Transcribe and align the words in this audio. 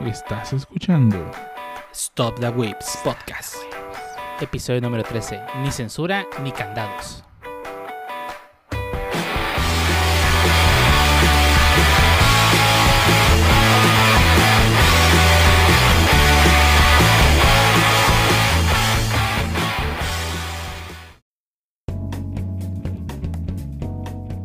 Estás 0.00 0.52
escuchando 0.52 1.30
Stop 1.92 2.38
the 2.40 2.48
Whips 2.50 2.98
Podcast. 3.02 3.56
Episodio 4.40 4.80
número 4.80 5.02
13. 5.04 5.40
Ni 5.62 5.70
censura 5.70 6.26
ni 6.42 6.52
candados. 6.52 7.24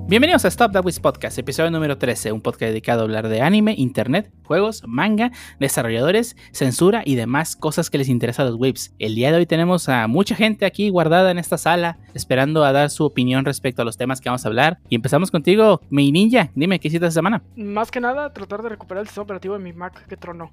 Bienvenidos 0.09 0.43
a 0.43 0.47
Stop 0.47 0.71
the 0.71 0.79
Wiz 0.79 0.99
Podcast, 0.99 1.37
episodio 1.37 1.69
número 1.69 1.99
13, 1.99 2.31
un 2.31 2.41
podcast 2.41 2.71
dedicado 2.71 3.01
a 3.01 3.03
hablar 3.03 3.27
de 3.27 3.43
anime, 3.43 3.75
internet, 3.77 4.33
juegos, 4.43 4.81
manga, 4.87 5.29
desarrolladores, 5.59 6.35
censura 6.51 7.03
y 7.05 7.13
demás 7.13 7.55
cosas 7.55 7.91
que 7.91 7.99
les 7.99 8.09
interesa 8.09 8.41
a 8.41 8.45
los 8.45 8.55
Whips. 8.55 8.95
El 8.97 9.13
día 9.13 9.31
de 9.31 9.37
hoy 9.37 9.45
tenemos 9.45 9.87
a 9.87 10.07
mucha 10.07 10.33
gente 10.33 10.65
aquí 10.65 10.89
guardada 10.89 11.29
en 11.29 11.37
esta 11.37 11.59
sala, 11.59 11.99
esperando 12.15 12.63
a 12.63 12.71
dar 12.71 12.89
su 12.89 13.05
opinión 13.05 13.45
respecto 13.45 13.83
a 13.83 13.85
los 13.85 13.97
temas 13.97 14.19
que 14.19 14.29
vamos 14.29 14.43
a 14.45 14.47
hablar. 14.47 14.79
Y 14.89 14.95
empezamos 14.95 15.29
contigo, 15.29 15.79
mi 15.91 16.11
ninja, 16.11 16.49
dime, 16.55 16.79
¿qué 16.79 16.87
hiciste 16.87 17.05
esta 17.05 17.19
semana? 17.19 17.43
Más 17.55 17.91
que 17.91 17.99
nada, 17.99 18.33
tratar 18.33 18.63
de 18.63 18.69
recuperar 18.69 19.01
el 19.01 19.07
sistema 19.07 19.25
operativo 19.25 19.59
de 19.59 19.63
mi 19.63 19.73
Mac 19.73 20.07
que 20.07 20.17
tronó. 20.17 20.51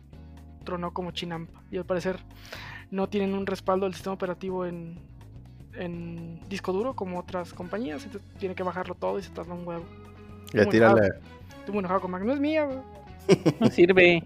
Tronó 0.65 0.93
como 0.93 1.13
Chinamp. 1.13 1.49
Y 1.71 1.79
al 1.79 1.87
parecer 1.87 2.19
no 2.91 3.09
tienen 3.09 3.33
un 3.33 3.47
respaldo 3.47 3.87
del 3.87 3.95
sistema 3.95 4.13
operativo 4.13 4.67
en, 4.67 5.01
en 5.79 6.41
disco 6.49 6.73
duro 6.73 6.95
como 6.95 7.19
otras 7.19 7.53
compañías. 7.53 8.05
Entonces 8.05 8.29
tiene 8.39 8.55
que 8.55 8.63
bajarlo 8.63 8.95
todo 8.95 9.19
y 9.19 9.23
se 9.23 9.31
tarda 9.31 9.55
un 9.55 9.67
huevo. 9.67 9.85
Ya 10.53 10.65
la. 10.65 11.07
Estoy 11.59 11.73
muy 11.73 11.79
enojado 11.81 12.01
con 12.01 12.11
Mac. 12.11 12.23
No 12.23 12.33
es 12.33 12.41
mía, 12.41 12.65
güey. 12.65 12.79
No 13.61 13.71
sirve. 13.71 14.23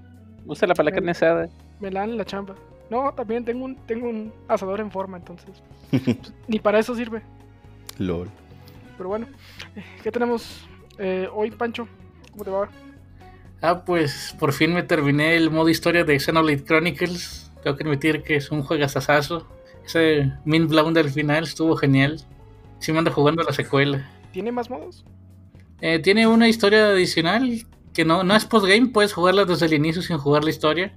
Úsala 0.46 0.74
para 0.74 0.90
la 0.90 0.92
carne 0.92 1.10
asada. 1.12 1.48
Me 1.80 1.90
la 1.90 2.00
dan 2.00 2.10
en 2.10 2.18
la 2.18 2.24
chamba. 2.24 2.54
No, 2.90 3.12
también 3.14 3.44
tengo 3.44 3.64
un, 3.64 3.76
tengo 3.86 4.08
un 4.08 4.32
asador 4.48 4.80
en 4.80 4.90
forma, 4.90 5.16
entonces. 5.16 5.62
pues, 5.90 6.32
ni 6.48 6.58
para 6.58 6.78
eso 6.78 6.94
sirve. 6.94 7.22
LOL. 7.98 8.28
Pero 8.96 9.08
bueno, 9.08 9.26
eh, 9.76 9.84
¿qué 10.02 10.10
tenemos 10.10 10.66
eh, 10.98 11.28
hoy, 11.32 11.50
Pancho? 11.50 11.86
¿Cómo 12.32 12.44
te 12.44 12.50
va? 12.50 12.68
Ah, 13.62 13.84
pues 13.84 14.34
por 14.38 14.52
fin 14.52 14.74
me 14.74 14.82
terminé 14.82 15.36
el 15.36 15.50
modo 15.50 15.68
historia 15.68 16.04
de 16.04 16.18
Xenoblade 16.18 16.64
Chronicles. 16.64 17.50
Tengo 17.62 17.76
que 17.76 17.84
admitir 17.84 18.22
que 18.22 18.36
es 18.36 18.50
un 18.50 18.62
juegazazazo. 18.62 19.46
Ese 19.90 20.32
Min 20.44 20.68
Blown 20.68 20.94
del 20.94 21.10
final 21.10 21.42
estuvo 21.42 21.74
genial. 21.74 22.20
Sí 22.78 22.92
me 22.92 22.98
ando 22.98 23.10
jugando 23.10 23.42
la 23.42 23.52
secuela. 23.52 24.08
¿Tiene 24.30 24.52
más 24.52 24.70
modos? 24.70 25.04
Eh, 25.80 25.98
tiene 25.98 26.28
una 26.28 26.48
historia 26.48 26.90
adicional 26.90 27.66
que 27.92 28.04
no, 28.04 28.22
no 28.22 28.36
es 28.36 28.44
postgame, 28.44 28.90
puedes 28.90 29.12
jugarla 29.12 29.44
desde 29.46 29.66
el 29.66 29.72
inicio 29.72 30.00
sin 30.00 30.16
jugar 30.18 30.44
la 30.44 30.50
historia. 30.50 30.96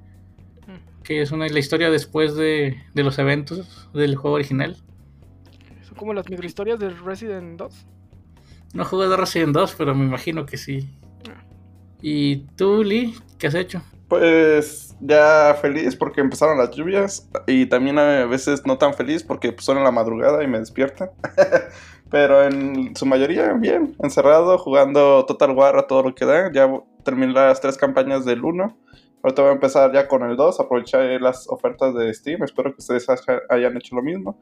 Que 1.04 1.24
es 1.24 1.32
una, 1.32 1.48
la 1.48 1.58
historia 1.58 1.90
después 1.90 2.36
de, 2.36 2.78
de 2.94 3.04
los 3.04 3.18
eventos 3.18 3.90
del 3.96 4.16
juego 4.16 4.36
original. 4.36 4.78
Son 5.82 5.96
como 5.98 6.14
las 6.14 6.30
microhistorias 6.30 6.78
de 6.78 6.92
Resident 6.92 7.58
2. 7.58 7.74
No 8.76 8.86
jugué 8.86 9.08
de 9.08 9.18
Resident 9.18 9.56
2, 9.56 9.74
pero 9.76 9.96
me 9.96 10.06
imagino 10.06 10.46
que 10.46 10.58
sí. 10.58 10.88
¿Y 12.00 12.46
tú, 12.58 12.84
Lee? 12.84 13.16
¿Qué 13.40 13.48
has 13.48 13.56
hecho? 13.56 13.82
Pues 14.08 14.93
ya 15.06 15.56
feliz 15.62 15.96
porque 15.96 16.22
empezaron 16.22 16.58
las 16.58 16.72
lluvias 16.72 17.30
y 17.48 17.66
también 17.66 18.00
a 18.00 18.26
veces 18.26 18.66
no 18.66 18.78
tan 18.78 18.94
feliz 18.94 19.24
porque 19.24 19.52
pues, 19.52 19.66
son 19.66 19.78
en 19.78 19.84
la 19.84 19.92
madrugada 19.92 20.44
y 20.44 20.48
me 20.48 20.60
despiertan. 20.60 21.10
Pero 22.10 22.44
en 22.44 22.96
su 22.96 23.08
mayoría 23.08 23.54
bien, 23.54 23.96
encerrado, 24.00 24.58
jugando 24.60 25.26
Total 25.26 25.52
War 25.52 25.78
a 25.78 25.88
todo 25.88 26.04
lo 26.04 26.16
que 26.16 26.26
da. 26.26 26.52
Ya 26.52 26.70
terminé 27.04 27.34
las 27.34 27.60
tres 27.60 27.76
campañas 27.76 28.24
del 28.24 28.46
1. 28.46 28.78
Ahorita 29.24 29.42
voy 29.42 29.52
a 29.52 29.54
empezar 29.54 29.94
ya 29.94 30.08
con 30.08 30.22
el 30.30 30.36
2, 30.36 30.60
aprovechar 30.60 31.02
las 31.22 31.48
ofertas 31.50 31.96
de 31.96 32.14
Steam. 32.14 32.44
Espero 32.44 32.72
que 32.74 32.80
ustedes 32.80 33.08
haya- 33.10 33.42
hayan 33.50 33.78
hecho 33.78 33.96
lo 33.96 34.04
mismo. 34.04 34.38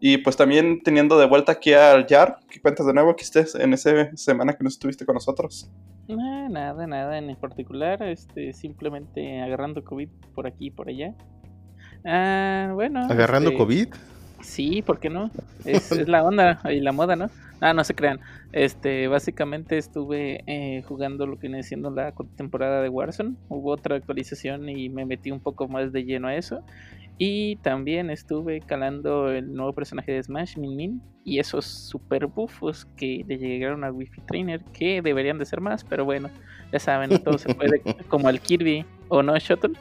Y 0.00 0.16
pues 0.18 0.36
también 0.36 0.82
teniendo 0.82 1.18
de 1.18 1.26
vuelta 1.26 1.52
aquí 1.52 1.74
al 1.74 2.06
Yar, 2.06 2.38
¿qué 2.50 2.60
cuentas 2.60 2.86
de 2.86 2.94
nuevo 2.94 3.14
que 3.14 3.24
estés 3.24 3.54
en 3.54 3.74
esa 3.74 4.16
semana 4.16 4.54
que 4.54 4.62
no 4.64 4.68
estuviste 4.68 5.04
con 5.04 5.14
nosotros? 5.14 5.70
Nah, 6.08 6.48
nada, 6.48 6.86
nada 6.86 7.18
en 7.18 7.36
particular. 7.36 8.02
Este, 8.02 8.52
simplemente 8.54 9.40
agarrando 9.42 9.84
COVID 9.84 10.08
por 10.34 10.46
aquí 10.46 10.66
y 10.66 10.70
por 10.70 10.88
allá. 10.88 11.14
Ah, 12.04 12.70
bueno. 12.74 13.00
¿Agarrando 13.10 13.50
este, 13.50 13.58
COVID? 13.58 13.88
Sí, 14.40 14.82
¿por 14.82 14.98
qué 14.98 15.08
no? 15.10 15.30
Es, 15.64 15.92
es 15.92 16.08
la 16.08 16.24
onda 16.24 16.60
y 16.72 16.80
la 16.80 16.92
moda, 16.92 17.14
¿no? 17.16 17.28
Ah, 17.62 17.72
no 17.72 17.84
se 17.84 17.94
crean. 17.94 18.18
Este, 18.50 19.06
básicamente 19.06 19.78
estuve 19.78 20.42
eh, 20.48 20.82
jugando 20.82 21.28
lo 21.28 21.38
que 21.38 21.46
viene 21.46 21.62
siendo 21.62 21.92
la 21.92 22.12
temporada 22.36 22.82
de 22.82 22.88
Warzone. 22.88 23.36
Hubo 23.48 23.70
otra 23.70 23.94
actualización 23.94 24.68
y 24.68 24.88
me 24.88 25.06
metí 25.06 25.30
un 25.30 25.38
poco 25.38 25.68
más 25.68 25.92
de 25.92 26.04
lleno 26.04 26.26
a 26.26 26.34
eso. 26.34 26.64
Y 27.18 27.54
también 27.56 28.10
estuve 28.10 28.62
calando 28.62 29.30
el 29.30 29.54
nuevo 29.54 29.72
personaje 29.74 30.10
de 30.10 30.24
Smash, 30.24 30.56
Min 30.56 30.74
Min, 30.74 31.02
y 31.24 31.38
esos 31.38 31.64
super 31.64 32.26
buffos 32.26 32.84
que 32.96 33.24
le 33.28 33.38
llegaron 33.38 33.84
al 33.84 33.92
Wi-Fi 33.92 34.22
Trainer, 34.22 34.64
que 34.72 35.00
deberían 35.00 35.38
de 35.38 35.44
ser 35.44 35.60
más, 35.60 35.84
pero 35.84 36.04
bueno, 36.04 36.30
ya 36.72 36.80
saben, 36.80 37.22
todo 37.22 37.38
se 37.38 37.54
puede 37.54 37.80
como 38.08 38.26
al 38.26 38.40
Kirby, 38.40 38.84
¿o 39.08 39.22
no, 39.22 39.38
Shuttle? 39.38 39.74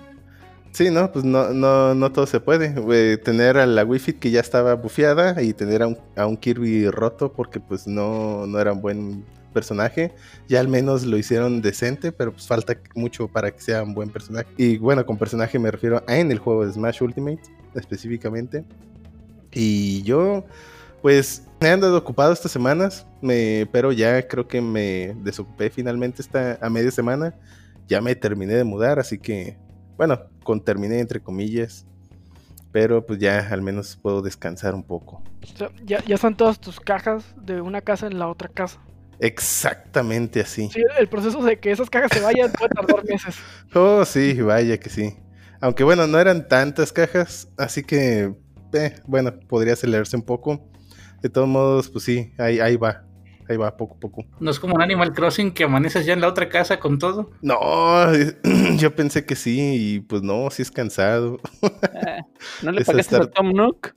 Sí, 0.71 0.89
no, 0.89 1.11
pues 1.11 1.25
no, 1.25 1.53
no, 1.53 1.93
no 1.93 2.11
todo 2.11 2.25
se 2.25 2.39
puede. 2.39 2.73
Eh, 2.93 3.17
tener 3.17 3.57
a 3.57 3.65
la 3.65 3.83
Wi-Fi 3.83 4.13
que 4.13 4.31
ya 4.31 4.39
estaba 4.39 4.75
bufeada 4.75 5.41
y 5.41 5.53
tener 5.53 5.83
a 5.83 5.87
un, 5.87 5.97
a 6.15 6.25
un 6.25 6.37
Kirby 6.37 6.89
roto 6.89 7.33
porque 7.33 7.59
pues 7.59 7.87
no, 7.87 8.47
no 8.47 8.59
era 8.59 8.71
un 8.71 8.81
buen 8.81 9.25
personaje. 9.53 10.13
Ya 10.47 10.61
al 10.61 10.69
menos 10.69 11.05
lo 11.05 11.17
hicieron 11.17 11.61
decente, 11.61 12.13
pero 12.13 12.31
pues 12.31 12.47
falta 12.47 12.77
mucho 12.95 13.27
para 13.27 13.51
que 13.51 13.61
sea 13.61 13.83
un 13.83 13.93
buen 13.93 14.09
personaje. 14.09 14.47
Y 14.57 14.77
bueno, 14.77 15.05
con 15.05 15.17
personaje 15.17 15.59
me 15.59 15.71
refiero 15.71 16.03
a 16.07 16.17
en 16.17 16.31
el 16.31 16.39
juego 16.39 16.65
de 16.65 16.71
Smash 16.71 17.03
Ultimate 17.03 17.41
específicamente. 17.75 18.63
Y 19.51 20.03
yo, 20.03 20.45
pues, 21.01 21.43
me 21.59 21.67
he 21.67 21.71
andado 21.71 21.97
ocupado 21.97 22.31
estas 22.31 22.53
semanas, 22.53 23.05
me, 23.21 23.67
pero 23.73 23.91
ya 23.91 24.25
creo 24.25 24.47
que 24.47 24.61
me 24.61 25.15
desocupé 25.21 25.69
finalmente 25.69 26.21
esta 26.21 26.57
a 26.61 26.69
media 26.69 26.91
semana. 26.91 27.35
Ya 27.89 27.99
me 27.99 28.15
terminé 28.15 28.53
de 28.53 28.63
mudar, 28.63 28.99
así 28.99 29.17
que 29.17 29.57
bueno, 30.01 30.19
con 30.43 30.61
terminé 30.63 30.99
entre 30.99 31.19
comillas, 31.19 31.85
pero 32.71 33.05
pues 33.05 33.19
ya 33.19 33.47
al 33.51 33.61
menos 33.61 33.97
puedo 34.01 34.21
descansar 34.21 34.73
un 34.75 34.83
poco. 34.83 35.21
O 35.43 35.57
sea, 35.57 35.69
ya, 35.83 36.03
ya 36.05 36.15
están 36.15 36.35
todas 36.35 36.59
tus 36.59 36.79
cajas 36.79 37.25
de 37.41 37.61
una 37.61 37.81
casa 37.81 38.07
en 38.07 38.19
la 38.19 38.27
otra 38.27 38.49
casa. 38.49 38.79
Exactamente 39.19 40.41
así. 40.41 40.69
Sí, 40.73 40.81
el 40.97 41.07
proceso 41.07 41.43
de 41.43 41.59
que 41.59 41.71
esas 41.71 41.89
cajas 41.89 42.09
se 42.11 42.21
vayan 42.21 42.51
puede 42.51 42.69
tardar 42.69 43.05
meses. 43.05 43.35
Oh, 43.75 44.03
sí, 44.03 44.41
vaya 44.41 44.79
que 44.79 44.89
sí. 44.89 45.15
Aunque 45.59 45.83
bueno, 45.83 46.07
no 46.07 46.19
eran 46.19 46.47
tantas 46.47 46.91
cajas, 46.91 47.47
así 47.55 47.83
que, 47.83 48.33
eh, 48.73 48.95
bueno, 49.05 49.39
podría 49.47 49.73
acelerarse 49.73 50.15
un 50.15 50.23
poco. 50.23 50.67
De 51.21 51.29
todos 51.29 51.47
modos, 51.47 51.87
pues 51.87 52.03
sí, 52.03 52.33
ahí, 52.39 52.59
ahí 52.59 52.77
va, 52.77 53.05
ahí 53.51 53.57
va, 53.57 53.77
poco 53.77 53.95
a 53.95 53.99
poco. 53.99 54.25
No 54.39 54.49
es 54.51 54.59
como 54.59 54.75
un 54.75 54.81
Animal 54.81 55.13
Crossing 55.13 55.51
que 55.51 55.63
amaneces 55.65 56.05
ya 56.05 56.13
en 56.13 56.21
la 56.21 56.27
otra 56.27 56.49
casa 56.49 56.79
con 56.79 56.97
todo. 56.99 57.31
No, 57.41 57.57
yo 58.77 58.95
pensé 58.95 59.25
que 59.25 59.35
sí, 59.35 59.95
y 59.95 59.99
pues 59.99 60.21
no, 60.23 60.49
sí 60.49 60.61
es 60.63 60.71
cansado. 60.71 61.39
Ah, 61.63 62.25
¿No 62.63 62.71
le 62.71 62.83
pagaste 62.85 63.15
estar- 63.15 63.21
a 63.23 63.31
Tom 63.31 63.51
Nook? 63.53 63.93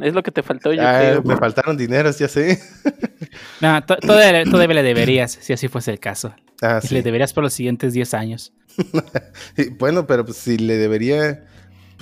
Es 0.00 0.14
lo 0.14 0.22
que 0.22 0.30
te 0.30 0.42
faltó, 0.42 0.72
yo 0.72 0.80
Ah, 0.82 0.98
creo. 1.00 1.22
me 1.22 1.36
faltaron 1.36 1.76
dineros, 1.76 2.18
ya 2.18 2.28
sé. 2.28 2.58
No, 3.60 3.82
to- 3.84 3.96
todavía, 3.96 4.44
todavía 4.44 4.74
le 4.76 4.82
deberías, 4.82 5.32
si 5.40 5.52
así 5.52 5.68
fuese 5.68 5.90
el 5.90 6.00
caso. 6.00 6.34
Ah, 6.60 6.80
Y 6.82 6.88
sí. 6.88 6.94
Le 6.94 7.02
deberías 7.02 7.32
por 7.32 7.42
los 7.44 7.52
siguientes 7.52 7.92
10 7.92 8.14
años. 8.14 8.52
Bueno, 9.78 10.06
pero 10.06 10.24
pues 10.24 10.36
si 10.38 10.58
le 10.58 10.76
debería, 10.76 11.44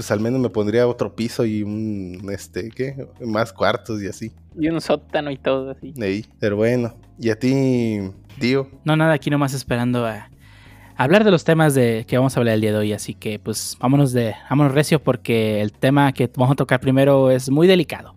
pues 0.01 0.11
al 0.13 0.21
menos 0.21 0.41
me 0.41 0.49
pondría 0.49 0.89
otro 0.89 1.15
piso 1.15 1.45
y 1.45 1.63
un, 1.63 2.27
este, 2.33 2.71
¿qué? 2.71 3.07
Más 3.21 3.53
cuartos 3.53 4.03
y 4.03 4.07
así. 4.07 4.33
Y 4.59 4.67
un 4.71 4.81
sótano 4.81 5.31
y 5.31 5.37
todo 5.37 5.73
así. 5.73 5.93
Ahí. 6.01 6.25
Pero 6.39 6.57
bueno, 6.57 6.95
y 7.19 7.29
a 7.29 7.39
ti, 7.39 7.99
tío. 8.39 8.67
No, 8.83 8.97
nada, 8.97 9.13
aquí 9.13 9.29
nomás 9.29 9.53
esperando 9.53 10.07
a 10.07 10.31
hablar 10.97 11.23
de 11.25 11.31
los 11.31 11.45
temas 11.45 11.75
de 11.75 12.07
que 12.09 12.17
vamos 12.17 12.35
a 12.35 12.41
hablar 12.41 12.55
el 12.55 12.63
día 12.63 12.73
de 12.73 12.79
hoy. 12.79 12.95
Así 12.95 13.13
que, 13.13 13.39
pues, 13.39 13.77
vámonos 13.79 14.15
de, 14.15 14.35
vámonos 14.49 14.73
recio 14.73 15.03
porque 15.03 15.61
el 15.61 15.71
tema 15.71 16.11
que 16.15 16.31
vamos 16.35 16.55
a 16.55 16.57
tocar 16.57 16.81
primero 16.81 17.31
es 17.31 17.51
muy 17.51 17.67
delicado. 17.67 18.15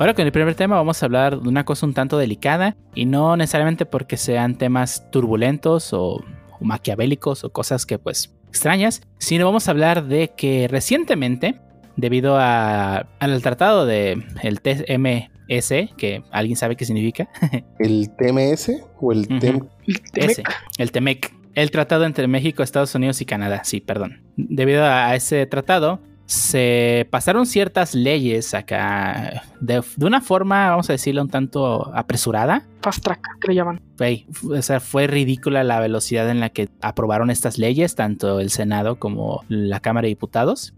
Ahora 0.00 0.14
con 0.14 0.24
el 0.24 0.32
primer 0.32 0.54
tema 0.54 0.76
vamos 0.76 1.02
a 1.02 1.06
hablar 1.06 1.38
de 1.38 1.46
una 1.46 1.64
cosa 1.66 1.84
un 1.84 1.92
tanto 1.92 2.16
delicada 2.16 2.74
y 2.94 3.04
no 3.04 3.36
necesariamente 3.36 3.84
porque 3.84 4.16
sean 4.16 4.56
temas 4.56 5.10
turbulentos 5.10 5.92
o, 5.92 6.14
o 6.14 6.64
maquiavélicos 6.64 7.44
o 7.44 7.52
cosas 7.52 7.84
que 7.84 7.98
pues 7.98 8.34
extrañas, 8.48 9.02
sino 9.18 9.44
vamos 9.44 9.68
a 9.68 9.72
hablar 9.72 10.06
de 10.06 10.32
que 10.34 10.68
recientemente, 10.68 11.60
debido 11.96 12.38
a- 12.38 13.08
al 13.18 13.42
tratado 13.42 13.84
de 13.84 14.24
el 14.42 14.62
TMS, 14.62 15.90
que 15.98 16.22
alguien 16.30 16.56
sabe 16.56 16.76
qué 16.76 16.86
significa, 16.86 17.28
¿El 17.78 18.08
TMS 18.16 18.72
o 19.02 19.12
el. 19.12 19.28
TEM? 19.28 19.68
ese, 20.14 20.42
el 20.78 20.92
TEMEC, 20.92 21.30
el 21.54 21.70
tratado 21.70 22.06
entre 22.06 22.26
México, 22.26 22.62
Estados 22.62 22.94
Unidos 22.94 23.20
y 23.20 23.26
Canadá, 23.26 23.64
sí, 23.64 23.82
perdón. 23.82 24.22
Debido 24.38 24.82
a 24.82 25.14
ese 25.14 25.44
tratado, 25.44 26.00
se 26.30 27.08
pasaron 27.10 27.44
ciertas 27.44 27.92
leyes 27.92 28.54
acá 28.54 29.42
de, 29.60 29.82
una 30.00 30.20
forma, 30.20 30.70
vamos 30.70 30.88
a 30.88 30.92
decirlo, 30.92 31.22
un 31.22 31.28
tanto 31.28 31.92
apresurada. 31.92 32.68
Fast 32.82 33.02
track, 33.02 33.20
que 33.40 33.48
le 33.48 33.56
llaman. 33.56 33.80
Fue, 33.96 34.26
o 34.48 34.62
sea, 34.62 34.78
fue 34.78 35.08
ridícula 35.08 35.64
la 35.64 35.80
velocidad 35.80 36.30
en 36.30 36.38
la 36.38 36.50
que 36.50 36.68
aprobaron 36.82 37.30
estas 37.30 37.58
leyes, 37.58 37.96
tanto 37.96 38.38
el 38.38 38.50
Senado 38.50 39.00
como 39.00 39.42
la 39.48 39.80
Cámara 39.80 40.04
de 40.04 40.10
Diputados. 40.10 40.72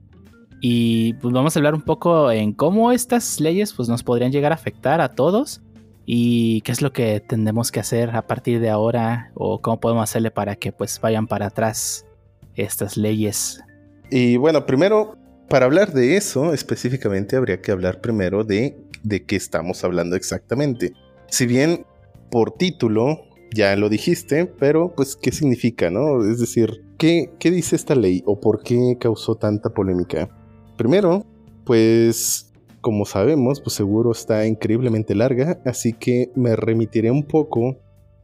Y 0.63 1.13
pues 1.15 1.35
vamos 1.35 1.55
a 1.55 1.59
hablar 1.59 1.75
un 1.75 1.83
poco 1.83 2.33
en 2.33 2.55
cómo 2.55 2.91
estas 2.91 3.39
leyes 3.39 3.75
pues, 3.75 3.91
nos 3.91 4.03
podrían 4.03 4.33
llegar 4.33 4.53
a 4.53 4.55
afectar 4.55 5.03
a 5.03 5.11
todos 5.11 5.61
y 6.07 6.63
qué 6.63 6.73
es 6.73 6.81
lo 6.81 6.95
que 6.95 7.21
tendremos 7.21 7.71
que 7.71 7.81
hacer 7.81 8.17
a 8.17 8.27
partir 8.27 8.59
de 8.59 8.71
ahora 8.71 9.33
o 9.35 9.61
cómo 9.61 9.81
podemos 9.81 10.05
hacerle 10.05 10.31
para 10.31 10.57
que 10.57 10.73
pues 10.73 10.99
vayan 10.99 11.27
para 11.27 11.49
atrás 11.49 12.07
estas 12.55 12.97
leyes. 12.97 13.63
Y 14.11 14.37
bueno, 14.39 14.65
primero 14.65 15.17
para 15.53 15.67
hablar 15.67 15.93
de 15.93 16.17
eso 16.17 16.55
específicamente 16.55 17.37
habría 17.37 17.61
que 17.61 17.73
hablar 17.73 18.01
primero 18.01 18.43
de, 18.43 18.75
de 19.03 19.27
qué 19.27 19.37
estamos 19.37 19.85
hablando 19.85 20.17
exactamente. 20.17 20.95
Si 21.29 21.45
bien 21.45 21.85
por 22.31 22.53
título 22.53 23.21
ya 23.55 23.77
lo 23.77 23.91
dijiste, 23.91 24.47
pero 24.47 24.95
pues 24.97 25.15
qué 25.15 25.31
significa, 25.31 25.91
¿no? 25.91 26.25
Es 26.25 26.39
decir, 26.39 26.83
¿qué, 26.97 27.35
qué 27.39 27.51
dice 27.51 27.77
esta 27.77 27.95
ley 27.95 28.23
o 28.25 28.41
por 28.41 28.63
qué 28.63 28.97
causó 28.99 29.35
tanta 29.35 29.69
polémica? 29.69 30.31
Primero, 30.79 31.27
pues 31.67 32.51
como 32.81 33.05
sabemos, 33.05 33.61
pues 33.61 33.75
seguro 33.77 34.13
está 34.13 34.47
increíblemente 34.47 35.15
larga, 35.15 35.61
así 35.67 35.93
que 35.93 36.31
me 36.35 36.57
remitiré 36.57 37.11
un 37.11 37.25
poco 37.25 37.77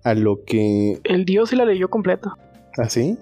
a 0.03 0.15
lo 0.15 0.45
que... 0.47 0.99
El 1.05 1.27
dios 1.27 1.51
sí 1.51 1.57
la 1.57 1.67
leyó 1.67 1.91
completa. 1.91 2.33
¿Ah, 2.79 2.89
sí? 2.89 3.19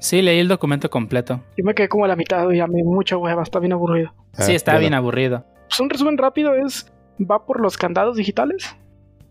Sí, 0.00 0.22
leí 0.22 0.38
el 0.38 0.48
documento 0.48 0.88
completo. 0.90 1.40
Yo 1.56 1.64
me 1.64 1.74
quedé 1.74 1.88
como 1.88 2.04
a 2.04 2.08
la 2.08 2.16
mitad 2.16 2.48
y 2.50 2.60
a 2.60 2.66
mí 2.66 2.82
mucha 2.82 3.16
hueva, 3.16 3.42
está 3.42 3.58
bien 3.58 3.72
aburrido. 3.72 4.12
sí, 4.32 4.52
Ah, 4.52 4.54
está 4.54 4.72
bueno. 4.72 4.80
bien 4.80 4.94
aburrido. 4.94 5.44
Pues 5.68 5.80
un 5.80 5.90
resumen 5.90 6.16
rápido 6.18 6.54
es, 6.54 6.90
va 7.20 7.44
por 7.44 7.60
los 7.60 7.76
candados 7.76 8.16
digitales. 8.16 8.76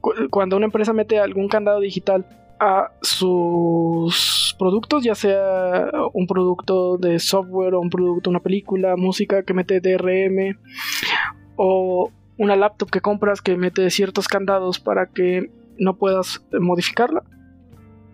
Cu- 0.02 0.14
Cuando 0.30 0.58
una 0.58 0.66
empresa 0.66 0.94
mete 0.94 1.20
algún 1.20 1.48
candado 1.48 1.80
digital 1.80 2.26
a 2.60 2.92
sus 3.02 4.56
productos, 4.60 5.04
ya 5.04 5.16
sea 5.16 5.90
un 6.14 6.28
producto 6.28 6.98
de 6.98 7.20
software 7.20 7.76
o 7.76 7.80
un 7.80 7.90
producto, 7.90 8.30
una 8.30 8.40
película, 8.40 8.96
música 8.98 9.44
que 9.44 9.54
mete 9.54 9.80
DRM 9.80 10.58
o 11.56 12.12
una 12.38 12.56
laptop 12.56 12.90
que 12.90 13.02
compras 13.02 13.42
que 13.42 13.56
mete 13.58 13.90
ciertos 13.90 14.28
candados 14.28 14.80
para 14.80 15.08
que 15.08 15.50
no 15.80 15.96
puedas 15.98 16.44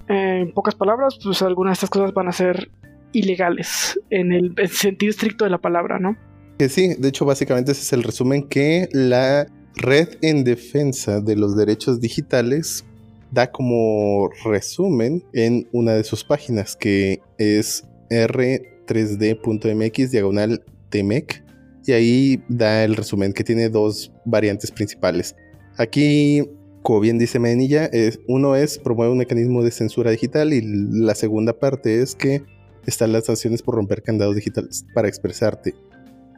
En 0.08 0.54
pocas 0.54 0.76
palabras, 0.76 1.18
pues 1.24 1.42
algunas 1.42 1.72
de 1.72 1.74
estas 1.74 1.90
cosas 1.90 2.14
van 2.14 2.28
a 2.28 2.32
ser 2.32 2.70
ilegales 3.14 4.00
en 4.10 4.32
el 4.32 4.54
en 4.58 4.68
sentido 4.68 5.12
estricto 5.12 5.46
de 5.46 5.52
la 5.52 5.60
palabra, 5.60 6.00
¿no? 6.00 6.18
Que 6.58 6.70
sí, 6.70 6.96
de 6.98 7.10
hecho 7.10 7.26
básicamente 7.26 7.72
ese 7.72 7.82
es 7.82 7.94
el 7.94 8.04
resumen 8.04 8.48
que 8.48 8.90
la 8.92 9.48
Red 9.76 10.18
en 10.22 10.44
Defensa 10.44 11.22
de 11.22 11.36
los 11.36 11.56
Derechos 11.56 12.00
Digitales 12.00 12.86
da 13.32 13.52
como 13.52 14.30
resumen 14.46 15.24
en 15.34 15.68
una 15.72 15.94
de 15.94 16.04
sus 16.04 16.24
páginas 16.24 16.76
que 16.76 17.20
es 17.40 17.88
r3d.mx 18.12 20.12
diagonal 20.12 20.64
TMEC 20.90 21.44
y 21.86 21.92
ahí 21.92 22.44
da 22.48 22.84
el 22.84 22.96
resumen 22.96 23.34
que 23.34 23.44
tiene 23.44 23.70
dos 23.70 24.12
variantes 24.26 24.72
principales. 24.72 25.36
Aquí, 25.78 26.44
como 26.84 27.00
bien 27.00 27.18
dice 27.18 27.40
Menilla, 27.40 27.86
es, 27.86 28.20
uno 28.28 28.56
es 28.56 28.78
promueve 28.78 29.12
un 29.12 29.18
mecanismo 29.18 29.64
de 29.64 29.72
censura 29.72 30.12
digital 30.12 30.54
y 30.54 30.62
la 30.62 31.16
segunda 31.16 31.54
parte 31.54 32.02
es 32.02 32.14
que 32.14 32.44
están 32.86 33.14
las 33.14 33.26
sanciones 33.26 33.62
por 33.62 33.76
romper 33.76 34.04
candados 34.04 34.36
digitales 34.36 34.86
para 34.94 35.08
expresarte 35.08 35.74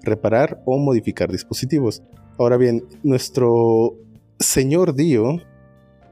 reparar 0.03 0.61
o 0.65 0.77
modificar 0.77 1.31
dispositivos. 1.31 2.03
Ahora 2.37 2.57
bien, 2.57 2.83
nuestro 3.03 3.95
señor 4.39 4.95
Dio 4.95 5.41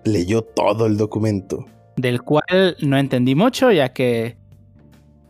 leyó 0.03 0.41
todo 0.41 0.87
el 0.87 0.97
documento. 0.97 1.65
Del 1.95 2.23
cual 2.23 2.75
no 2.81 2.97
entendí 2.97 3.35
mucho, 3.35 3.71
ya 3.71 3.93
que. 3.93 4.37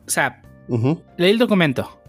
O 0.08 0.10
sea, 0.10 0.42
Ujú. 0.70 1.02
leí 1.18 1.32
el 1.32 1.38
documento. 1.38 2.00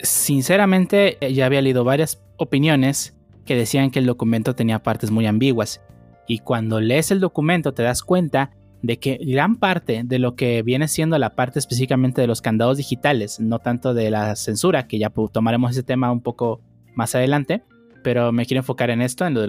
Sinceramente, 0.00 1.18
eh, 1.20 1.34
ya 1.34 1.46
había 1.46 1.60
leído 1.60 1.82
varias 1.82 2.22
opiniones 2.36 3.16
que 3.44 3.56
decían 3.56 3.90
que 3.90 3.98
el 3.98 4.06
documento 4.06 4.54
tenía 4.54 4.78
partes 4.82 5.10
muy 5.10 5.26
ambiguas. 5.26 5.80
Y 6.28 6.40
cuando 6.40 6.80
lees 6.80 7.10
el 7.10 7.20
documento 7.20 7.72
te 7.72 7.82
das 7.82 8.02
cuenta 8.02 8.50
de 8.82 8.98
que 8.98 9.18
gran 9.20 9.56
parte 9.56 10.02
de 10.04 10.18
lo 10.18 10.36
que 10.36 10.62
viene 10.62 10.86
siendo 10.88 11.18
la 11.18 11.34
parte 11.34 11.58
específicamente 11.58 12.20
de 12.20 12.26
los 12.26 12.42
candados 12.42 12.76
digitales, 12.76 13.40
no 13.40 13.58
tanto 13.58 13.94
de 13.94 14.10
la 14.10 14.36
censura, 14.36 14.86
que 14.86 14.98
ya 14.98 15.10
tomaremos 15.32 15.72
ese 15.72 15.82
tema 15.82 16.12
un 16.12 16.20
poco 16.20 16.60
más 16.94 17.14
adelante, 17.14 17.64
pero 18.04 18.30
me 18.30 18.46
quiero 18.46 18.60
enfocar 18.60 18.90
en 18.90 19.02
esto, 19.02 19.26
en 19.26 19.34
lo 19.34 19.40
de 19.40 19.48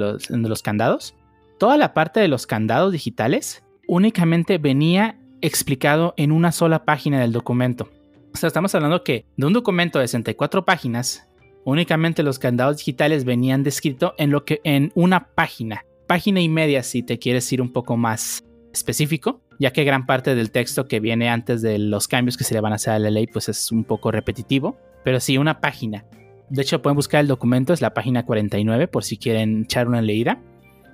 los, 0.50 0.64
candados. 0.64 1.16
Toda 1.60 1.78
la 1.78 1.94
parte 1.94 2.20
de 2.20 2.28
los 2.28 2.48
candados 2.48 2.92
digitales 2.92 3.64
únicamente 3.88 4.58
venía 4.58 5.20
explicado 5.42 6.14
en 6.18 6.32
una 6.32 6.52
sola 6.52 6.86
página 6.86 7.20
del 7.20 7.32
documento. 7.32 7.90
O 8.34 8.38
sea, 8.38 8.48
estamos 8.48 8.74
hablando 8.76 9.04
que 9.04 9.26
de 9.38 9.46
un 9.46 9.54
documento 9.54 10.00
de 10.00 10.08
64 10.08 10.66
páginas, 10.66 11.28
únicamente 11.66 12.24
los 12.24 12.40
candados 12.40 12.78
digitales 12.78 13.26
venían 13.26 13.64
descritos 13.64 14.14
en 14.18 14.34
en 14.64 14.92
una 14.96 15.28
página, 15.28 15.84
página 16.10 16.42
y 16.42 16.50
media 16.50 16.82
si 16.82 17.04
te 17.04 17.20
quieres 17.20 17.54
ir 17.54 17.62
un 17.62 17.72
poco 17.72 17.96
más 17.96 18.44
específico, 18.74 19.42
ya 19.60 19.72
que 19.72 19.84
gran 19.84 20.08
parte 20.08 20.34
del 20.34 20.50
texto 20.50 20.88
que 20.88 21.00
viene 21.00 21.30
antes 21.30 21.62
de 21.62 21.78
los 21.78 22.08
cambios 22.08 22.36
que 22.36 22.44
se 22.44 22.56
le 22.56 22.62
van 22.62 22.72
a 22.72 22.78
hacer 22.78 22.94
a 22.94 23.00
la 23.00 23.12
ley 23.12 23.28
pues 23.28 23.48
es 23.48 23.72
un 23.72 23.84
poco 23.84 24.10
repetitivo, 24.10 24.76
pero 25.04 25.20
sí 25.20 25.38
una 25.38 25.62
página. 25.62 26.06
De 26.50 26.64
hecho 26.64 26.82
pueden 26.82 26.96
buscar 26.96 27.22
el 27.22 27.28
documento, 27.28 27.74
es 27.74 27.82
la 27.82 27.94
página 27.94 28.26
49 28.26 28.88
por 28.88 29.04
si 29.04 29.18
quieren 29.18 29.66
echar 29.66 29.88
una 29.88 30.02
leída, 30.02 30.42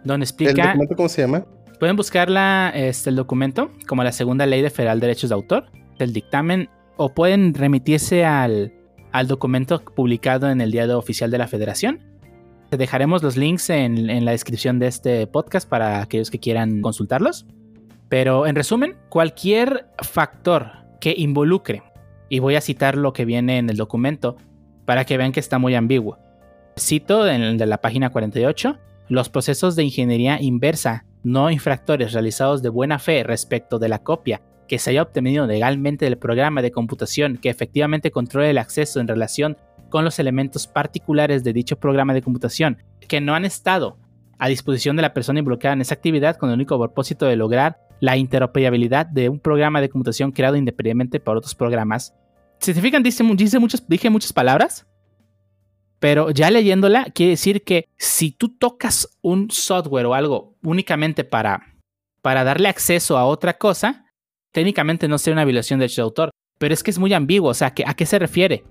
donde 0.04 0.26
¿El 0.26 0.30
explica 0.30 0.68
documento 0.68 0.98
cómo 0.98 1.08
se 1.08 1.22
llama? 1.22 1.46
Pueden 1.80 1.96
buscarla, 1.96 2.74
este, 2.76 3.10
el 3.10 3.16
documento, 3.16 3.72
como 3.88 4.04
la 4.04 4.12
segunda 4.12 4.46
ley 4.46 4.62
de 4.62 4.70
federal 4.70 5.00
de 5.00 5.08
derechos 5.08 5.30
de 5.30 5.36
autor, 5.36 5.68
el 5.98 6.12
dictamen, 6.12 6.70
o 6.98 7.14
pueden 7.14 7.54
remitirse 7.54 8.26
al, 8.26 8.74
al 9.14 9.28
documento 9.28 9.80
publicado 9.80 10.50
en 10.50 10.60
el 10.60 10.72
diario 10.72 10.98
oficial 10.98 11.32
de 11.32 11.38
la 11.38 11.48
federación. 11.48 12.02
Dejaremos 12.78 13.24
los 13.24 13.38
links 13.38 13.70
en, 13.70 14.26
la 14.26 14.32
descripción 14.32 14.80
de 14.80 14.88
este 14.88 15.28
podcast 15.28 15.68
para 15.68 16.02
aquellos 16.02 16.30
que 16.30 16.40
quieran 16.40 16.82
consultarlos. 16.82 17.46
Pero 18.10 18.48
en 18.48 18.56
resumen, 18.56 18.96
cualquier 19.10 19.88
factor 20.02 20.72
que 21.00 21.14
involucre, 21.18 21.84
y 22.30 22.40
voy 22.40 22.56
a 22.56 22.62
citar 22.62 22.98
lo 22.98 23.14
que 23.14 23.26
viene 23.26 23.58
en 23.58 23.70
el 23.70 23.78
documento 23.78 24.38
para 24.86 25.06
que 25.06 25.18
vean 25.18 25.32
que 25.32 25.40
está 25.40 25.60
muy 25.60 25.76
ambiguo. 25.76 26.18
Cito 26.78 27.28
en 27.28 27.58
de 27.58 27.66
la 27.66 27.82
página 27.82 28.10
48, 28.10 28.78
los 29.08 29.30
procesos 29.30 29.76
de 29.76 29.84
ingeniería 29.84 30.42
inversa 30.42 31.06
no 31.24 31.50
infractores 31.50 32.14
realizados 32.14 32.62
de 32.62 32.70
buena 32.70 33.00
fe 33.00 33.24
respecto 33.24 33.80
de 33.80 33.90
la 33.90 34.00
copia 34.00 34.42
que 34.68 34.80
se 34.80 34.92
haya 34.92 35.04
obtenido 35.04 35.46
legalmente 35.46 36.06
del 36.06 36.18
programa 36.18 36.62
de 36.62 36.72
computación 36.72 37.38
que 37.38 37.50
efectivamente 37.50 38.12
controle 38.12 38.50
el 38.50 38.58
acceso 38.58 39.00
en 39.00 39.08
relación 39.08 39.58
con 39.96 40.04
los 40.04 40.20
elementos 40.20 40.68
particulares 40.68 41.46
de 41.46 41.54
dicho 41.54 41.78
programa 41.80 42.14
de 42.14 42.22
computación 42.22 42.84
que 43.08 43.22
no 43.22 43.34
han 43.34 43.46
estado 43.46 43.98
a 44.38 44.50
disposición 44.50 44.98
de 44.98 45.02
la 45.04 45.14
persona 45.14 45.40
involucrada 45.40 45.72
en 45.74 45.80
esa 45.80 45.94
actividad 45.94 46.36
con 46.36 46.50
el 46.50 46.56
único 46.56 46.78
propósito 46.78 47.26
de 47.28 47.38
lograr 47.38 47.78
la 48.02 48.18
interoperabilidad 48.18 49.06
de 49.06 49.30
un 49.30 49.40
programa 49.40 49.80
de 49.80 49.88
computación 49.88 50.34
creado 50.34 50.58
independientemente 50.58 51.22
por 51.22 51.38
otros 51.38 51.56
programas. 51.56 52.14
Si 52.60 52.74
se 52.74 52.82
fijan, 52.82 53.04
muchas, 53.24 53.88
dije 53.88 54.10
muchas 54.10 54.34
palabras, 54.34 54.86
pero 56.02 56.30
ya 56.30 56.52
leyéndola, 56.52 57.06
quiere 57.16 57.30
decir 57.30 57.64
que 57.64 57.88
si 57.96 58.32
tú 58.32 58.50
tocas 58.50 59.08
un 59.22 59.50
software 59.50 60.08
o 60.08 60.14
algo 60.14 60.58
únicamente 60.62 61.24
para, 61.24 61.74
para 62.22 62.44
darle 62.44 62.68
acceso 62.68 63.18
a 63.18 63.24
otra 63.24 63.54
cosa, 63.58 64.08
técnicamente 64.52 65.08
no 65.08 65.18
sería 65.20 65.36
una 65.36 65.46
violación 65.46 65.80
de 65.80 65.84
derecho 65.84 66.02
de 66.02 66.08
autor. 66.08 66.32
Pero 66.60 66.74
es 66.74 66.84
que 66.84 66.92
es 66.92 67.00
muy 67.00 67.14
ambiguo, 67.14 67.52
o 67.52 67.54
sea, 67.54 67.74
¿que- 67.74 67.86
¿a 67.88 67.94
qué 67.94 68.06
se 68.06 68.20
refiere? 68.20 68.66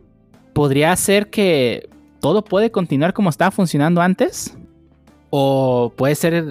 ¿Podría 0.54 0.94
ser 0.96 1.30
que 1.30 1.88
todo 2.20 2.44
puede 2.44 2.70
continuar 2.70 3.12
como 3.12 3.28
estaba 3.28 3.50
funcionando 3.50 4.00
antes? 4.00 4.56
¿O 5.30 5.92
puede 5.96 6.14
ser 6.14 6.44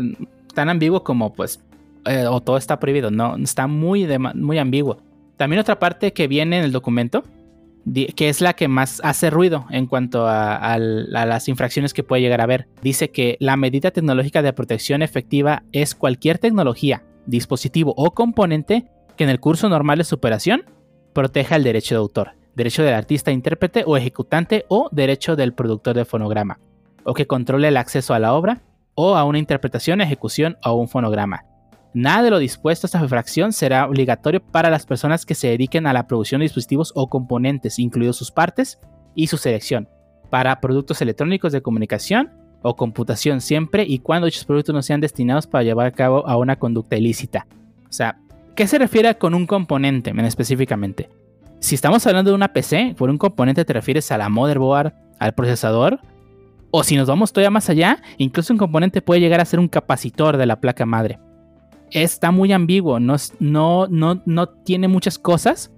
tan 0.53 0.69
ambiguo 0.69 1.03
como, 1.03 1.33
pues, 1.33 1.61
eh, 2.05 2.25
o 2.27 2.41
todo 2.41 2.57
está 2.57 2.79
prohibido? 2.79 3.09
No, 3.09 3.37
está 3.37 3.65
muy, 3.65 4.07
muy 4.35 4.57
ambiguo. 4.59 4.97
También 5.37 5.59
otra 5.61 5.79
parte 5.79 6.13
que 6.13 6.27
viene 6.27 6.59
en 6.59 6.65
el 6.65 6.71
documento 6.71 7.23
que 8.15 8.29
es 8.29 8.41
la 8.41 8.53
que 8.53 8.67
más 8.67 9.01
hace 9.03 9.29
ruido 9.29 9.65
en 9.69 9.87
cuanto 9.87 10.27
a, 10.27 10.55
a 10.55 10.77
las 10.77 11.47
infracciones 11.49 11.93
que 11.93 12.03
puede 12.03 12.21
llegar 12.21 12.39
a 12.39 12.45
haber. 12.45 12.67
Dice 12.81 13.09
que 13.09 13.35
la 13.39 13.57
medida 13.57 13.91
tecnológica 13.91 14.41
de 14.41 14.53
protección 14.53 15.01
efectiva 15.01 15.63
es 15.71 15.95
cualquier 15.95 16.39
tecnología, 16.39 17.03
dispositivo 17.25 17.93
o 17.97 18.11
componente 18.11 18.85
que 19.17 19.23
en 19.23 19.29
el 19.29 19.39
curso 19.39 19.69
normal 19.69 19.97
de 19.97 20.05
su 20.05 20.15
operación 20.15 20.63
proteja 21.13 21.55
el 21.55 21.63
derecho 21.63 21.95
de 21.95 21.99
autor, 21.99 22.31
derecho 22.55 22.83
del 22.83 22.93
artista, 22.93 23.31
intérprete 23.31 23.83
o 23.85 23.97
ejecutante 23.97 24.65
o 24.69 24.89
derecho 24.91 25.35
del 25.35 25.53
productor 25.53 25.95
de 25.95 26.05
fonograma, 26.05 26.59
o 27.03 27.13
que 27.13 27.27
controle 27.27 27.67
el 27.67 27.77
acceso 27.77 28.13
a 28.13 28.19
la 28.19 28.33
obra 28.33 28.61
o 28.95 29.15
a 29.15 29.23
una 29.23 29.39
interpretación, 29.39 30.01
ejecución 30.01 30.57
o 30.63 30.73
un 30.73 30.87
fonograma. 30.87 31.45
Nada 31.93 32.23
de 32.23 32.31
lo 32.31 32.39
dispuesto 32.39 32.85
a 32.85 32.87
esta 32.87 33.07
fracción 33.07 33.53
será 33.53 33.85
obligatorio 33.85 34.41
para 34.41 34.71
las 34.71 34.85
personas 34.85 35.25
que 35.25 35.35
se 35.35 35.49
dediquen 35.49 35.85
a 35.85 35.93
la 35.93 36.07
producción 36.07 36.39
de 36.39 36.45
dispositivos 36.45 36.91
o 36.95 37.07
componentes, 37.07 37.77
incluidos 37.77 38.17
sus 38.17 38.31
partes, 38.31 38.79
y 39.15 39.27
su 39.27 39.37
selección 39.37 39.87
para 40.29 40.59
productos 40.59 41.01
electrónicos 41.01 41.51
de 41.51 41.61
comunicación 41.61 42.31
o 42.63 42.75
computación 42.75 43.41
siempre 43.41 43.85
y 43.87 43.99
cuando 43.99 44.25
dichos 44.25 44.45
productos 44.45 44.73
no 44.73 44.81
sean 44.81 45.01
destinados 45.01 45.45
para 45.45 45.63
llevar 45.63 45.85
a 45.85 45.91
cabo 45.91 46.27
a 46.27 46.37
una 46.37 46.55
conducta 46.55 46.95
ilícita. 46.95 47.45
O 47.87 47.93
sea, 47.93 48.17
¿qué 48.55 48.65
se 48.65 48.79
refiere 48.79 49.15
con 49.17 49.35
un 49.35 49.45
componente 49.45 50.09
en 50.09 50.19
específicamente? 50.21 51.09
Si 51.63 51.75
estamos 51.75 52.05
hablando 52.05 52.29
de 52.29 52.35
una 52.35 52.51
PC, 52.51 52.93
por 52.97 53.09
un 53.09 53.17
componente 53.17 53.63
te 53.63 53.71
refieres 53.71 54.11
a 54.11 54.17
la 54.17 54.27
motherboard, 54.27 54.91
al 55.17 55.33
procesador, 55.33 56.01
o 56.71 56.83
si 56.83 56.97
nos 56.97 57.07
vamos 57.07 57.31
todavía 57.31 57.51
más 57.51 57.69
allá, 57.69 58.01
incluso 58.17 58.51
un 58.51 58.59
componente 58.59 59.01
puede 59.01 59.21
llegar 59.21 59.39
a 59.39 59.45
ser 59.45 59.61
un 59.61 59.69
capacitor 59.69 60.35
de 60.35 60.45
la 60.45 60.59
placa 60.59 60.85
madre. 60.85 61.19
Está 61.89 62.31
muy 62.31 62.51
ambiguo, 62.51 62.99
no, 62.99 63.15
no, 63.39 63.87
no, 63.87 64.21
no 64.25 64.49
tiene 64.49 64.89
muchas 64.89 65.17
cosas 65.17 65.71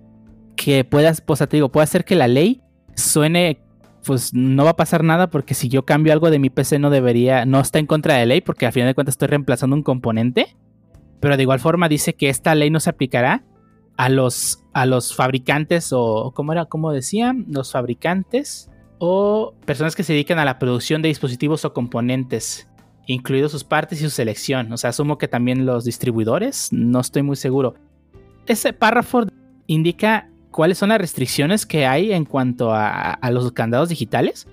que 0.56 0.86
puedas, 0.86 1.22
pues 1.22 1.38
te 1.38 1.58
digo, 1.58 1.70
puede 1.70 1.84
hacer 1.84 2.04
que 2.04 2.16
la 2.16 2.28
ley 2.28 2.64
suene, 2.96 3.60
pues 4.04 4.34
no 4.34 4.64
va 4.64 4.72
a 4.72 4.78
pasar 4.78 5.04
nada 5.04 5.30
porque 5.30 5.54
si 5.54 5.70
yo 5.70 5.86
cambio 5.86 6.14
algo 6.14 6.32
de 6.32 6.40
mi 6.40 6.50
PC 6.50 6.80
no 6.80 6.90
debería, 6.90 7.46
no 7.46 7.60
está 7.60 7.78
en 7.78 7.86
contra 7.86 8.16
de 8.16 8.22
la 8.22 8.26
ley 8.26 8.42
porque 8.42 8.66
al 8.66 8.74
final 8.74 8.90
de 8.90 8.96
cuentas 8.96 9.14
estoy 9.14 9.28
reemplazando 9.28 9.76
un 9.76 9.84
componente. 9.84 10.58
Pero 11.20 11.38
de 11.38 11.44
igual 11.44 11.60
forma 11.60 11.90
dice 11.90 12.16
que 12.16 12.30
esta 12.30 12.56
ley 12.56 12.72
no 12.72 12.80
se 12.80 12.90
aplicará 12.90 13.44
a 13.98 14.10
los, 14.10 14.64
a 14.74 14.86
los 14.86 15.16
fabricantes 15.16 15.92
o, 15.92 16.32
¿cómo 16.36 16.52
era? 16.52 16.66
¿Cómo 16.66 16.92
decían? 16.92 17.46
Los 17.50 17.72
fabricantes 17.72 18.70
o 18.98 19.54
personas 19.66 19.96
que 19.96 20.04
se 20.04 20.14
dedican 20.14 20.40
a 20.40 20.46
la 20.46 20.60
producción 20.60 21.02
de 21.02 21.10
dispositivos 21.10 21.66
o 21.66 21.74
componentes, 21.74 22.68
incluidos 23.08 23.52
sus 23.52 23.64
partes 23.64 24.00
y 24.02 24.04
su 24.04 24.10
selección. 24.10 24.72
O 24.72 24.78
sea, 24.78 24.92
asumo 24.92 25.18
que 25.18 25.28
también 25.28 25.66
los 25.66 25.86
distribuidores, 25.86 26.70
no 26.72 27.00
estoy 27.00 27.24
muy 27.24 27.36
seguro. 27.36 27.76
Ese 28.46 28.74
párrafo 28.74 29.26
indica 29.68 30.30
cuáles 30.52 30.78
son 30.78 30.90
las 30.90 31.00
restricciones 31.00 31.66
que 31.66 31.86
hay 31.86 32.14
en 32.14 32.26
cuanto 32.26 32.72
a, 32.74 33.20
los 33.32 33.52
candados 33.52 33.90
digitales, 33.90 34.48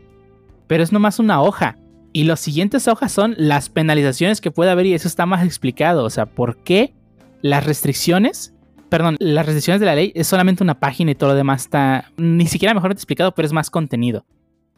pero 0.66 0.82
es 0.82 0.92
nomás 0.92 1.18
una 1.18 1.42
hoja. 1.42 1.78
Y 2.14 2.24
las 2.24 2.40
siguientes 2.40 2.88
hojas 2.88 3.12
son 3.12 3.34
las 3.38 3.70
penalizaciones 3.70 4.40
que 4.40 4.50
puede 4.50 4.70
haber 4.70 4.86
y 4.86 4.94
eso 4.94 5.08
está 5.08 5.26
más 5.26 5.44
explicado. 5.46 6.04
O 6.04 6.10
sea, 6.10 6.26
¿por 6.26 6.58
qué 6.58 6.94
las 7.40 7.64
restricciones 7.64 8.54
perdón, 8.92 9.16
las 9.20 9.46
restricciones 9.46 9.80
de 9.80 9.86
la 9.86 9.94
ley 9.94 10.12
es 10.14 10.26
solamente 10.26 10.62
una 10.62 10.78
página 10.78 11.12
y 11.12 11.14
todo 11.14 11.30
lo 11.30 11.34
demás 11.34 11.62
está 11.62 12.12
ni 12.18 12.46
siquiera 12.46 12.74
mejor 12.74 12.92
explicado, 12.92 13.34
pero 13.34 13.46
es 13.46 13.52
más 13.54 13.70
contenido. 13.70 14.26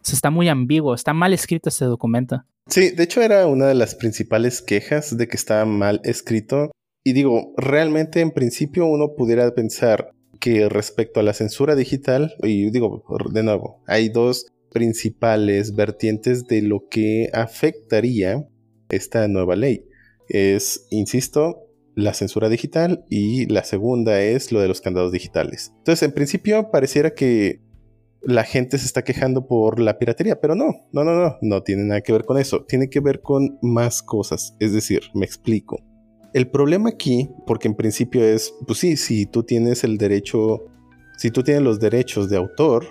Está 0.04 0.30
muy 0.30 0.48
ambiguo, 0.48 0.94
está 0.94 1.12
mal 1.12 1.32
escrito 1.32 1.68
este 1.68 1.86
documento. 1.86 2.44
Sí, 2.68 2.90
de 2.90 3.02
hecho 3.02 3.22
era 3.22 3.44
una 3.48 3.66
de 3.66 3.74
las 3.74 3.96
principales 3.96 4.62
quejas 4.62 5.16
de 5.16 5.26
que 5.26 5.36
estaba 5.36 5.64
mal 5.64 6.00
escrito. 6.04 6.70
Y 7.02 7.12
digo, 7.12 7.54
realmente 7.56 8.20
en 8.20 8.30
principio 8.30 8.86
uno 8.86 9.16
pudiera 9.16 9.52
pensar 9.52 10.12
que 10.38 10.68
respecto 10.68 11.18
a 11.18 11.24
la 11.24 11.34
censura 11.34 11.74
digital, 11.74 12.36
y 12.40 12.70
digo, 12.70 13.02
de 13.32 13.42
nuevo, 13.42 13.82
hay 13.88 14.10
dos 14.10 14.46
principales 14.70 15.74
vertientes 15.74 16.46
de 16.46 16.62
lo 16.62 16.86
que 16.88 17.30
afectaría 17.32 18.46
esta 18.90 19.26
nueva 19.26 19.56
ley. 19.56 19.86
Es, 20.28 20.86
insisto, 20.90 21.63
la 21.94 22.14
censura 22.14 22.48
digital 22.48 23.04
y 23.08 23.46
la 23.46 23.64
segunda 23.64 24.20
es 24.20 24.52
lo 24.52 24.60
de 24.60 24.68
los 24.68 24.80
candados 24.80 25.12
digitales. 25.12 25.72
Entonces, 25.78 26.02
en 26.02 26.12
principio 26.12 26.70
pareciera 26.70 27.14
que 27.14 27.60
la 28.22 28.44
gente 28.44 28.78
se 28.78 28.86
está 28.86 29.02
quejando 29.02 29.46
por 29.46 29.80
la 29.80 29.98
piratería, 29.98 30.40
pero 30.40 30.54
no, 30.54 30.72
no, 30.92 31.04
no, 31.04 31.14
no, 31.14 31.36
no 31.40 31.62
tiene 31.62 31.84
nada 31.84 32.00
que 32.00 32.12
ver 32.12 32.24
con 32.24 32.38
eso, 32.38 32.64
tiene 32.64 32.88
que 32.88 33.00
ver 33.00 33.20
con 33.20 33.58
más 33.60 34.02
cosas, 34.02 34.56
es 34.60 34.72
decir, 34.72 35.02
me 35.14 35.26
explico. 35.26 35.78
El 36.32 36.48
problema 36.50 36.88
aquí, 36.88 37.30
porque 37.46 37.68
en 37.68 37.74
principio 37.74 38.24
es, 38.24 38.52
pues 38.66 38.78
sí, 38.78 38.96
si 38.96 39.26
tú 39.26 39.44
tienes 39.44 39.84
el 39.84 39.98
derecho, 39.98 40.64
si 41.16 41.30
tú 41.30 41.42
tienes 41.42 41.62
los 41.62 41.78
derechos 41.78 42.28
de 42.28 42.36
autor, 42.36 42.86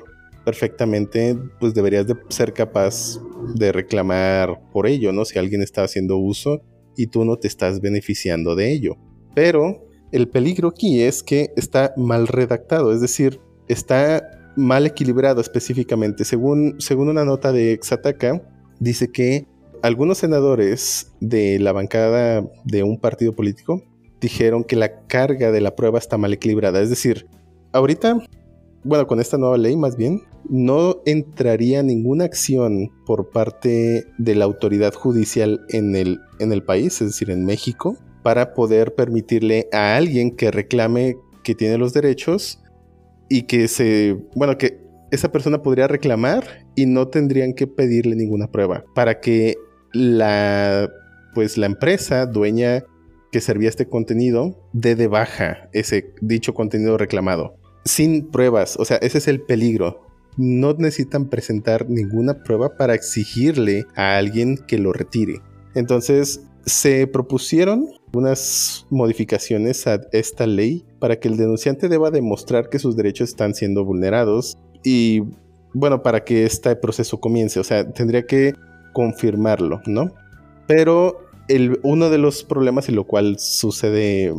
perfectamente, 0.46 1.38
pues 1.60 1.74
deberías 1.74 2.08
de 2.08 2.16
ser 2.30 2.54
capaz 2.54 3.20
de 3.56 3.72
reclamar 3.72 4.62
por 4.72 4.88
ello, 4.88 5.12
¿no? 5.12 5.26
Si 5.26 5.40
alguien 5.40 5.62
está 5.62 5.84
haciendo 5.84 6.18
uso 6.18 6.62
y 6.96 7.08
tú 7.08 7.26
no 7.26 7.38
te 7.38 7.48
estás 7.48 7.82
beneficiando 7.82 8.56
de 8.56 8.72
ello. 8.72 8.98
Pero 9.36 9.88
el 10.12 10.30
peligro 10.30 10.70
aquí 10.70 11.02
es 11.02 11.24
que 11.24 11.52
está 11.56 11.94
mal 11.98 12.28
redactado, 12.28 12.94
es 12.94 13.02
decir, 13.02 13.40
está 13.68 14.24
mal 14.56 14.86
equilibrado 14.86 15.42
específicamente. 15.42 16.26
Según, 16.26 16.76
según 16.80 17.10
una 17.10 17.26
nota 17.26 17.52
de 17.52 17.72
Exataca, 17.72 18.42
dice 18.80 19.12
que 19.12 19.48
algunos 19.82 20.20
senadores 20.20 21.12
de 21.20 21.60
la 21.60 21.72
bancada 21.72 22.48
de 22.64 22.84
un 22.84 23.00
partido 23.00 23.34
político 23.34 23.84
dijeron 24.22 24.64
que 24.64 24.76
la 24.76 25.06
carga 25.08 25.52
de 25.52 25.62
la 25.62 25.76
prueba 25.76 26.00
está 26.00 26.18
mal 26.18 26.32
equilibrada. 26.32 26.82
Es 26.82 26.90
decir, 26.90 27.28
ahorita, 27.74 28.26
bueno, 28.84 29.08
con 29.08 29.20
esta 29.20 29.38
nueva 29.38 29.58
ley 29.58 29.76
más 29.78 29.96
bien, 29.96 30.24
no 30.50 30.98
entraría 31.06 31.84
ninguna 31.84 32.26
acción 32.26 32.92
por 33.06 33.30
parte 33.30 34.06
de 34.18 34.36
la 34.36 34.46
autoridad 34.46 34.94
judicial 34.94 35.62
en 35.70 35.96
el, 35.96 36.20
en 36.40 36.52
el 36.52 36.64
país, 36.64 37.02
es 37.02 37.10
decir, 37.10 37.30
en 37.30 37.46
México, 37.46 37.98
para 38.24 38.54
poder 38.54 38.96
permitirle 38.96 39.68
a 39.72 39.96
alguien 39.96 40.36
que 40.36 40.52
reclame 40.52 41.18
que 41.44 41.56
tiene 41.56 41.78
los 41.78 41.94
derechos 41.94 42.62
y 43.30 43.44
que 43.44 43.68
se, 43.68 44.18
bueno, 44.36 44.58
que 44.58 44.82
esa 45.12 45.32
persona 45.32 45.62
podría 45.62 45.88
reclamar 45.88 46.66
y 46.76 46.86
no 46.86 47.08
tendrían 47.08 47.54
que 47.54 47.68
pedirle 47.68 48.16
ninguna 48.16 48.48
prueba. 48.48 48.84
Para 48.96 49.20
que 49.20 49.56
la, 49.92 50.90
pues 51.34 51.58
la 51.58 51.68
empresa 51.68 52.26
dueña 52.26 52.84
que 53.32 53.42
servía 53.42 53.70
este 53.70 53.88
contenido 53.88 54.56
dé 54.74 54.96
de 54.96 55.08
baja 55.08 55.70
ese 55.74 56.14
dicho 56.22 56.54
contenido 56.54 56.98
reclamado 56.98 57.56
sin 57.86 58.30
pruebas. 58.30 58.76
O 58.80 58.86
sea, 58.86 58.98
ese 58.98 59.18
es 59.18 59.28
el 59.28 59.42
peligro 59.42 60.04
no 60.38 60.74
necesitan 60.74 61.30
presentar 61.30 61.90
ninguna 61.90 62.44
prueba 62.44 62.78
para 62.78 62.94
exigirle 62.94 63.86
a 63.96 64.18
alguien 64.18 64.58
que 64.58 64.78
lo 64.78 64.94
retire. 64.94 65.42
Entonces, 65.76 66.42
se 66.66 67.08
propusieron 67.08 67.90
unas 68.14 68.86
modificaciones 68.90 69.86
a 69.88 70.02
esta 70.12 70.48
ley 70.48 70.86
para 71.00 71.20
que 71.20 71.28
el 71.28 71.38
denunciante 71.38 71.90
deba 71.90 72.12
demostrar 72.12 72.70
que 72.70 72.80
sus 72.80 72.96
derechos 72.96 73.30
están 73.30 73.54
siendo 73.54 73.84
vulnerados 73.84 74.58
y, 74.84 75.24
bueno, 75.74 76.04
para 76.04 76.24
que 76.24 76.46
este 76.46 76.76
proceso 76.76 77.20
comience. 77.20 77.60
O 77.60 77.64
sea, 77.64 77.92
tendría 77.92 78.26
que 78.26 78.54
confirmarlo, 78.94 79.82
¿no? 79.86 80.14
Pero 80.68 81.18
uno 81.84 82.10
de 82.10 82.18
los 82.18 82.44
problemas, 82.44 82.90
y 82.90 82.92
lo 82.92 83.06
cual 83.06 83.38
sucede 83.40 84.34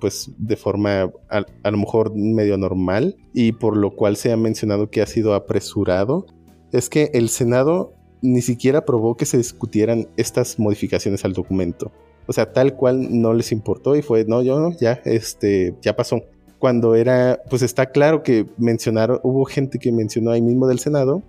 pues 0.00 0.30
de 0.38 0.56
forma 0.56 1.10
a, 1.28 1.70
lo 1.70 1.78
mejor 1.78 2.14
medio 2.14 2.56
normal, 2.58 3.16
y 3.32 3.52
por 3.52 3.76
lo 3.76 3.94
cual 3.94 4.16
se 4.16 4.32
ha 4.32 4.36
mencionado 4.36 4.90
que 4.90 5.02
ha 5.02 5.06
sido 5.06 5.34
apresurado, 5.34 6.26
es 6.72 6.88
que 6.88 7.10
el 7.14 7.28
Senado 7.28 7.92
ni 8.20 8.42
siquiera 8.42 8.80
aprobó 8.80 9.16
que 9.16 9.26
se 9.26 9.36
discutieran 9.36 10.08
estas 10.16 10.58
modificaciones 10.58 11.24
al 11.24 11.32
documento. 11.32 11.92
O 12.26 12.32
sea, 12.32 12.52
tal 12.52 12.74
cual 12.74 13.20
no 13.20 13.32
les 13.32 13.52
importó 13.52 13.96
y 13.96 14.02
fue, 14.02 14.24
no, 14.26 14.42
yo 14.42 14.60
no, 14.60 14.76
ya, 14.78 15.00
este, 15.04 15.74
ya 15.80 15.96
pasó. 15.96 16.22
Cuando 16.58 16.94
era, 16.94 17.40
pues 17.48 17.62
está 17.62 17.86
claro 17.86 18.22
que 18.22 18.46
mencionaron, 18.58 19.20
hubo 19.22 19.44
gente 19.44 19.78
que 19.78 19.92
mencionó 19.92 20.32
ahí 20.32 20.42
mismo 20.42 20.66
del 20.66 20.80
Senado 20.80 21.22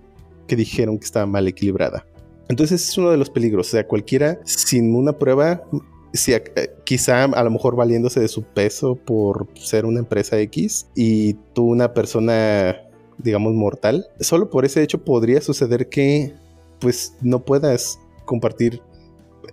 que 0.48 0.56
dijeron 0.56 0.98
que 0.98 1.06
estaba 1.06 1.28
mal 1.28 1.48
equilibrada. 1.48 2.06
Entonces 2.50 2.90
es 2.90 2.98
uno 2.98 3.12
de 3.12 3.18
los 3.18 3.30
peligros. 3.30 3.68
O 3.68 3.72
sea, 3.72 3.88
cualquiera 3.88 4.40
sin 4.44 4.96
una 4.96 5.14
prueba, 5.14 5.64
si, 6.14 6.34
eh, 6.34 6.44
quizá 6.84 7.24
a 7.24 7.44
lo 7.44 7.52
mejor 7.52 7.76
valiéndose 7.76 8.20
de 8.20 8.28
su 8.28 8.44
peso 8.44 8.96
por 8.96 9.48
ser 9.54 9.86
una 9.86 10.00
empresa 10.00 10.38
X 10.40 10.88
y 10.96 11.36
tú 11.54 11.68
una 11.68 11.94
persona, 11.94 12.76
digamos, 13.20 13.54
mortal, 13.54 14.08
solo 14.20 14.50
por 14.50 14.66
ese 14.66 14.82
hecho 14.82 15.04
podría 15.06 15.42
suceder 15.42 15.88
que 15.90 16.34
pues 16.80 17.16
no 17.22 17.46
puedas 17.46 18.00
compartir 18.26 18.82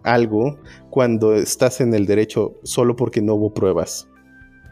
algo 0.03 0.59
cuando 0.91 1.35
estás 1.35 1.81
en 1.81 1.93
el 1.93 2.07
derecho 2.07 2.55
solo 2.63 2.97
porque 2.97 3.21
no 3.21 3.35
hubo 3.35 3.53
pruebas 3.53 4.09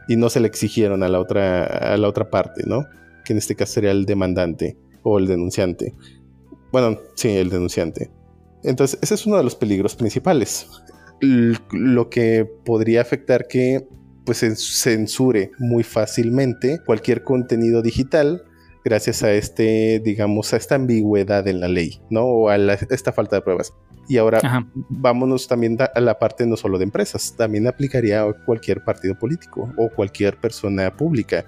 y 0.08 0.16
no 0.16 0.30
se 0.30 0.40
le 0.40 0.46
exigieron 0.46 1.02
a 1.02 1.08
la 1.08 1.18
otra 1.18 1.64
a 1.64 1.96
la 1.96 2.08
otra 2.08 2.30
parte, 2.30 2.62
¿no? 2.66 2.84
Que 3.24 3.32
en 3.32 3.38
este 3.38 3.56
caso 3.56 3.74
sería 3.74 3.90
el 3.90 4.06
demandante 4.06 4.76
o 5.02 5.18
el 5.18 5.26
denunciante. 5.26 5.94
Bueno, 6.74 6.98
sí, 7.14 7.28
el 7.28 7.50
denunciante. 7.50 8.10
Entonces, 8.64 8.98
ese 9.00 9.14
es 9.14 9.26
uno 9.26 9.36
de 9.36 9.44
los 9.44 9.54
peligros 9.54 9.94
principales. 9.94 10.66
lo 11.20 12.10
que 12.10 12.50
podría 12.64 13.00
afectar 13.00 13.46
que 13.46 13.86
pues 14.26 14.38
censure 14.38 15.52
muy 15.60 15.84
fácilmente 15.84 16.80
cualquier 16.84 17.22
contenido 17.22 17.80
digital 17.80 18.42
gracias 18.84 19.22
a 19.22 19.32
este, 19.32 20.02
digamos, 20.04 20.52
a 20.52 20.56
esta 20.56 20.74
ambigüedad 20.74 21.46
en 21.46 21.60
la 21.60 21.68
ley, 21.68 22.00
¿no? 22.10 22.24
O 22.24 22.48
a 22.48 22.56
esta 22.56 23.12
falta 23.12 23.36
de 23.36 23.42
pruebas. 23.42 23.72
Y 24.08 24.16
ahora 24.16 24.40
vámonos 24.88 25.46
también 25.46 25.78
a 25.78 26.00
la 26.00 26.18
parte 26.18 26.44
no 26.44 26.56
solo 26.56 26.78
de 26.78 26.84
empresas, 26.84 27.36
también 27.36 27.68
aplicaría 27.68 28.22
a 28.22 28.32
cualquier 28.44 28.82
partido 28.82 29.16
político 29.16 29.72
o 29.78 29.90
cualquier 29.90 30.40
persona 30.40 30.92
pública 30.96 31.46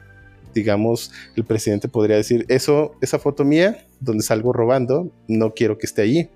digamos, 0.57 1.13
el 1.37 1.45
presidente 1.45 1.87
podría 1.87 2.17
decir, 2.17 2.47
eso, 2.49 2.97
esa 3.03 3.19
foto 3.19 3.45
mía, 3.45 3.85
donde 4.01 4.23
salgo 4.23 4.53
robando, 4.55 5.11
no 5.29 5.53
quiero 5.53 5.77
que 5.77 5.85
esté 5.87 6.01
allí. 6.03 6.31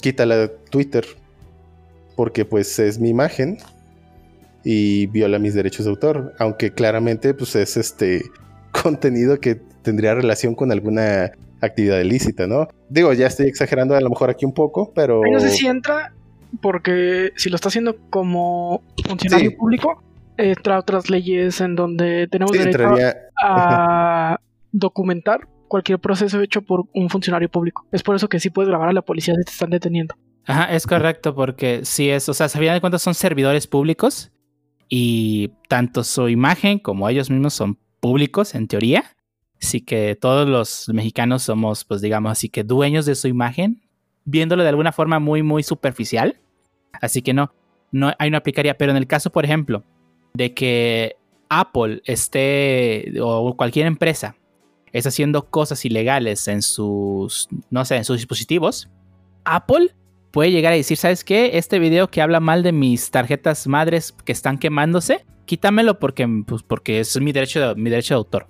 Quítala 0.00 0.36
de 0.36 0.48
Twitter, 0.48 1.04
porque 2.16 2.44
pues 2.46 2.78
es 2.78 2.98
mi 2.98 3.10
imagen 3.10 3.58
y 4.64 5.06
viola 5.08 5.38
mis 5.38 5.54
derechos 5.54 5.84
de 5.84 5.90
autor, 5.90 6.32
aunque 6.38 6.72
claramente 6.72 7.34
pues 7.34 7.54
es 7.54 7.76
este 7.76 8.22
contenido 8.82 9.38
que 9.38 9.56
tendría 9.82 10.14
relación 10.14 10.54
con 10.54 10.72
alguna 10.72 11.32
actividad 11.60 12.00
ilícita, 12.00 12.46
¿no? 12.46 12.68
Digo, 12.88 13.12
ya 13.12 13.26
estoy 13.26 13.46
exagerando 13.48 13.94
a 13.94 14.00
lo 14.00 14.08
mejor 14.08 14.30
aquí 14.30 14.44
un 14.46 14.54
poco, 14.54 14.92
pero... 14.94 15.20
No 15.30 15.40
sé 15.40 15.50
si 15.50 15.66
entra, 15.66 16.12
porque 16.62 17.32
si 17.36 17.50
lo 17.50 17.56
está 17.56 17.68
haciendo 17.68 17.96
como 18.08 18.82
funcionario 19.06 19.50
Sí. 19.50 19.56
público, 19.56 20.02
entra 20.36 20.78
otras 20.78 21.10
leyes 21.10 21.60
en 21.60 21.74
donde 21.74 22.28
tenemos 22.28 22.52
Sí, 22.52 22.58
derecho 22.58 22.82
entraría... 22.82 23.16
a 23.42 24.38
documentar 24.72 25.48
cualquier 25.68 25.98
proceso 25.98 26.40
hecho 26.40 26.62
por 26.62 26.84
un 26.92 27.08
funcionario 27.08 27.48
público. 27.48 27.86
Es 27.92 28.02
por 28.02 28.16
eso 28.16 28.28
que 28.28 28.40
sí 28.40 28.50
puedes 28.50 28.68
grabar 28.68 28.88
a 28.88 28.92
la 28.92 29.02
policía 29.02 29.34
si 29.34 29.44
te 29.44 29.52
están 29.52 29.70
deteniendo. 29.70 30.14
Ajá, 30.44 30.72
es 30.72 30.86
correcto, 30.86 31.34
porque 31.34 31.84
sí 31.84 32.10
es, 32.10 32.28
o 32.28 32.34
sea, 32.34 32.48
final 32.48 32.74
de 32.74 32.80
cuentas 32.80 33.02
son 33.02 33.14
servidores 33.14 33.66
públicos 33.66 34.32
y 34.88 35.52
tanto 35.68 36.04
su 36.04 36.28
imagen 36.28 36.78
como 36.78 37.08
ellos 37.08 37.30
mismos 37.30 37.54
son 37.54 37.78
públicos 38.00 38.54
en 38.54 38.68
teoría. 38.68 39.04
Así 39.62 39.80
que 39.80 40.18
todos 40.20 40.48
los 40.48 40.88
mexicanos 40.92 41.44
somos, 41.44 41.84
pues 41.84 42.00
digamos 42.00 42.32
así 42.32 42.48
que 42.48 42.64
dueños 42.64 43.06
de 43.06 43.14
su 43.14 43.28
imagen, 43.28 43.80
viéndolo 44.24 44.64
de 44.64 44.68
alguna 44.68 44.92
forma 44.92 45.20
muy, 45.20 45.42
muy 45.42 45.62
superficial. 45.62 46.40
Así 47.00 47.22
que 47.22 47.32
no, 47.32 47.54
no, 47.92 48.12
ahí 48.18 48.30
no 48.30 48.36
aplicaría. 48.36 48.76
Pero 48.76 48.90
en 48.90 48.98
el 48.98 49.06
caso, 49.06 49.30
por 49.30 49.44
ejemplo, 49.44 49.84
de 50.34 50.54
que 50.54 51.16
Apple 51.48 52.02
esté 52.04 53.12
o 53.20 53.54
cualquier 53.56 53.86
empresa 53.86 54.36
está 54.92 55.08
haciendo 55.08 55.46
cosas 55.46 55.84
ilegales 55.84 56.48
en 56.48 56.62
sus, 56.62 57.48
no 57.70 57.84
sé, 57.84 57.96
en 57.96 58.04
sus 58.04 58.16
dispositivos, 58.18 58.88
Apple 59.44 59.94
puede 60.30 60.50
llegar 60.50 60.72
a 60.72 60.76
decir, 60.76 60.96
¿sabes 60.96 61.24
qué? 61.24 61.58
Este 61.58 61.78
video 61.78 62.08
que 62.08 62.22
habla 62.22 62.40
mal 62.40 62.62
de 62.62 62.72
mis 62.72 63.10
tarjetas 63.10 63.66
madres 63.66 64.14
que 64.24 64.32
están 64.32 64.58
quemándose, 64.58 65.24
quítamelo 65.46 65.98
porque, 65.98 66.28
pues, 66.46 66.62
porque 66.62 67.00
es 67.00 67.20
mi 67.20 67.32
derecho 67.32 67.68
de, 67.68 67.74
mi 67.74 67.90
derecho 67.90 68.14
de 68.14 68.18
autor. 68.18 68.46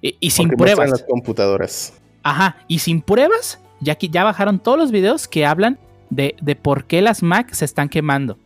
Y, 0.00 0.16
y 0.20 0.30
sin 0.30 0.48
porque 0.48 0.64
pruebas. 0.64 0.90
las 0.90 1.02
computadoras. 1.02 1.94
Ajá, 2.22 2.56
y 2.68 2.80
sin 2.80 3.00
pruebas, 3.00 3.60
ya 3.80 3.94
que 3.94 4.08
ya 4.08 4.24
bajaron 4.24 4.58
todos 4.58 4.78
los 4.78 4.90
videos 4.90 5.26
que 5.26 5.46
hablan 5.46 5.78
de, 6.10 6.36
de 6.40 6.56
por 6.56 6.84
qué 6.84 7.02
las 7.02 7.22
Mac 7.22 7.52
se 7.52 7.64
están 7.64 7.88
quemando. 7.88 8.38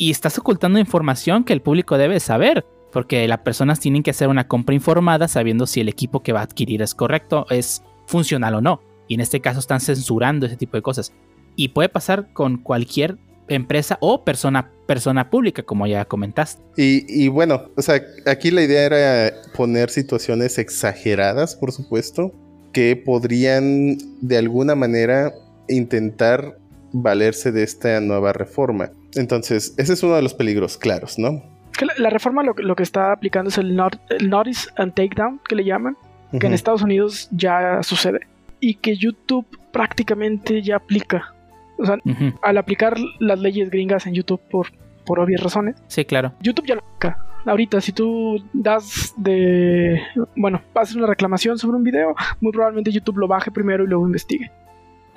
Y 0.00 0.10
estás 0.10 0.38
ocultando 0.38 0.78
información 0.78 1.44
que 1.44 1.52
el 1.52 1.60
público 1.60 1.98
debe 1.98 2.20
saber, 2.20 2.64
porque 2.90 3.28
las 3.28 3.40
personas 3.40 3.80
tienen 3.80 4.02
que 4.02 4.12
hacer 4.12 4.28
una 4.28 4.48
compra 4.48 4.74
informada 4.74 5.28
sabiendo 5.28 5.66
si 5.66 5.82
el 5.82 5.90
equipo 5.90 6.22
que 6.22 6.32
va 6.32 6.40
a 6.40 6.44
adquirir 6.44 6.80
es 6.80 6.94
correcto, 6.94 7.44
es 7.50 7.82
funcional 8.06 8.54
o 8.54 8.60
no. 8.62 8.80
Y 9.08 9.14
en 9.16 9.20
este 9.20 9.42
caso 9.42 9.60
están 9.60 9.82
censurando 9.82 10.46
ese 10.46 10.56
tipo 10.56 10.78
de 10.78 10.82
cosas. 10.82 11.12
Y 11.54 11.68
puede 11.68 11.90
pasar 11.90 12.32
con 12.32 12.56
cualquier 12.56 13.18
empresa 13.48 13.98
o 14.00 14.24
persona, 14.24 14.70
persona 14.86 15.28
pública, 15.28 15.64
como 15.64 15.86
ya 15.86 16.06
comentaste. 16.06 16.62
Y, 16.78 17.04
y 17.06 17.28
bueno, 17.28 17.64
o 17.76 17.82
sea, 17.82 18.00
aquí 18.24 18.50
la 18.50 18.62
idea 18.62 18.86
era 18.86 19.34
poner 19.54 19.90
situaciones 19.90 20.56
exageradas, 20.56 21.56
por 21.56 21.72
supuesto, 21.72 22.32
que 22.72 22.96
podrían 22.96 23.98
de 24.22 24.38
alguna 24.38 24.74
manera 24.74 25.34
intentar 25.68 26.56
valerse 26.90 27.52
de 27.52 27.64
esta 27.64 28.00
nueva 28.00 28.32
reforma. 28.32 28.92
Entonces, 29.14 29.74
ese 29.76 29.92
es 29.92 30.02
uno 30.02 30.14
de 30.14 30.22
los 30.22 30.34
peligros 30.34 30.76
claros, 30.78 31.18
¿no? 31.18 31.42
Que 31.76 31.86
la, 31.86 31.92
la 31.98 32.10
reforma 32.10 32.42
lo, 32.42 32.54
que- 32.54 32.62
lo 32.62 32.74
que 32.76 32.82
está 32.82 33.12
aplicando 33.12 33.48
es 33.48 33.58
el, 33.58 33.74
not- 33.76 34.00
el 34.10 34.28
Notice 34.30 34.68
and 34.76 34.94
Takedown, 34.94 35.40
que 35.48 35.54
le 35.54 35.64
llaman, 35.64 35.96
que 36.38 36.46
en. 36.46 36.52
Estados 36.52 36.82
Unidos 36.82 37.28
ya 37.32 37.82
sucede. 37.82 38.20
Y 38.60 38.74
que 38.74 38.96
YouTube 38.96 39.46
prácticamente 39.72 40.62
ya 40.62 40.76
aplica. 40.76 41.34
O 41.78 41.86
sea, 41.86 41.96
al 42.42 42.58
aplicar 42.58 42.96
las 43.20 43.38
leyes 43.38 43.70
gringas 43.70 44.06
en 44.06 44.12
YouTube 44.14 44.40
por, 44.50 44.66
por 45.06 45.18
obvias 45.18 45.40
razones, 45.42 45.76
Sí, 45.86 46.04
claro. 46.04 46.32
YouTube 46.42 46.66
ya 46.66 46.74
lo 46.74 46.82
aplica. 46.82 47.18
Ahorita, 47.46 47.80
si 47.80 47.92
tú 47.92 48.36
das 48.52 49.14
de. 49.16 49.98
Bueno, 50.36 50.60
haces 50.74 50.94
una 50.96 51.06
reclamación 51.06 51.56
sobre 51.56 51.78
un 51.78 51.84
video, 51.84 52.14
muy 52.42 52.52
probablemente 52.52 52.92
YouTube 52.92 53.16
lo 53.16 53.26
baje 53.28 53.50
primero 53.50 53.82
y 53.82 53.86
luego 53.86 54.04
investigue. 54.06 54.50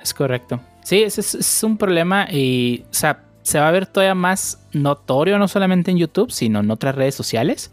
Es 0.02 0.14
correcto. 0.14 0.58
Sí, 0.82 1.02
ese 1.02 1.20
es, 1.20 1.34
es 1.34 1.62
un 1.62 1.76
problema 1.76 2.26
y, 2.30 2.84
o 2.90 2.94
sea, 2.94 3.24
se 3.44 3.60
va 3.60 3.68
a 3.68 3.72
ver 3.72 3.86
todavía 3.86 4.14
más 4.14 4.66
notorio, 4.72 5.38
no 5.38 5.48
solamente 5.48 5.90
en 5.90 5.98
YouTube, 5.98 6.32
sino 6.32 6.60
en 6.60 6.70
otras 6.70 6.94
redes 6.94 7.14
sociales, 7.14 7.72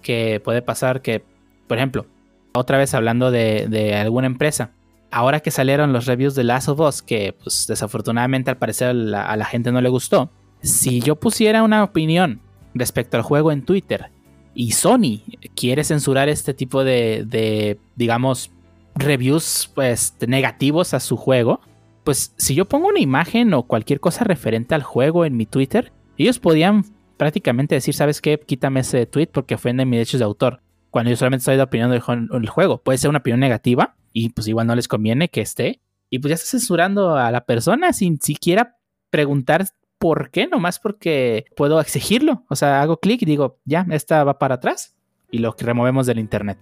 que 0.00 0.40
puede 0.42 0.62
pasar 0.62 1.02
que, 1.02 1.24
por 1.66 1.76
ejemplo, 1.76 2.06
otra 2.54 2.78
vez 2.78 2.94
hablando 2.94 3.32
de, 3.32 3.94
alguna 4.00 4.28
empresa, 4.28 4.70
ahora 5.10 5.40
que 5.40 5.50
salieron 5.50 5.92
los 5.92 6.06
reviews 6.06 6.36
de 6.36 6.44
Last 6.44 6.68
of 6.68 6.80
Us, 6.80 7.02
que 7.02 7.36
pues 7.42 7.66
desafortunadamente 7.66 8.50
al 8.50 8.58
parecer 8.58 8.88
a 8.88 8.92
la, 8.94 9.26
a 9.26 9.36
la 9.36 9.44
gente 9.44 9.72
no 9.72 9.80
le 9.80 9.88
gustó, 9.88 10.30
si 10.62 11.00
yo 11.00 11.16
pusiera 11.16 11.64
una 11.64 11.82
opinión 11.82 12.40
respecto 12.74 13.16
al 13.16 13.24
juego 13.24 13.50
en 13.50 13.62
Twitter 13.64 14.10
y 14.54 14.72
Sony 14.72 15.22
quiere 15.56 15.82
censurar 15.82 16.28
este 16.28 16.54
tipo 16.54 16.84
de, 16.84 17.24
de 17.26 17.80
digamos, 17.96 18.52
reviews 18.94 19.68
pues 19.74 20.14
negativos 20.26 20.94
a 20.94 21.00
su 21.00 21.16
juego, 21.16 21.60
pues 22.08 22.32
si 22.38 22.54
yo 22.54 22.64
pongo 22.64 22.88
una 22.88 23.00
imagen 23.00 23.52
o 23.52 23.64
cualquier 23.64 24.00
cosa 24.00 24.24
referente 24.24 24.74
al 24.74 24.82
juego 24.82 25.26
en 25.26 25.36
mi 25.36 25.44
Twitter, 25.44 25.92
ellos 26.16 26.38
podían 26.38 26.86
prácticamente 27.18 27.74
decir, 27.74 27.92
¿sabes 27.92 28.22
qué? 28.22 28.40
Quítame 28.40 28.80
ese 28.80 29.04
tweet 29.04 29.26
porque 29.26 29.56
ofende 29.56 29.84
mis 29.84 29.98
derechos 29.98 30.18
de 30.20 30.24
autor. 30.24 30.62
Cuando 30.88 31.10
yo 31.10 31.18
solamente 31.18 31.42
estoy 31.42 31.56
de 31.56 31.62
opinión 31.64 31.90
del 31.90 32.00
jue- 32.00 32.26
del 32.30 32.48
juego. 32.48 32.78
Puede 32.78 32.96
ser 32.96 33.10
una 33.10 33.18
opinión 33.18 33.40
negativa 33.40 33.94
y 34.14 34.30
pues 34.30 34.48
igual 34.48 34.66
no 34.66 34.74
les 34.74 34.88
conviene 34.88 35.28
que 35.28 35.42
esté. 35.42 35.82
Y 36.08 36.20
pues 36.20 36.30
ya 36.30 36.36
está 36.36 36.46
censurando 36.46 37.14
a 37.14 37.30
la 37.30 37.44
persona 37.44 37.92
sin 37.92 38.18
siquiera 38.22 38.78
preguntar 39.10 39.66
por 39.98 40.30
qué, 40.30 40.46
nomás 40.46 40.78
porque 40.78 41.44
puedo 41.58 41.78
exigirlo. 41.78 42.46
O 42.48 42.56
sea, 42.56 42.80
hago 42.80 43.00
clic 43.00 43.20
y 43.20 43.26
digo, 43.26 43.58
ya, 43.66 43.84
esta 43.90 44.24
va 44.24 44.38
para 44.38 44.54
atrás 44.54 44.96
y 45.30 45.40
lo 45.40 45.54
removemos 45.58 46.06
del 46.06 46.20
internet. 46.20 46.58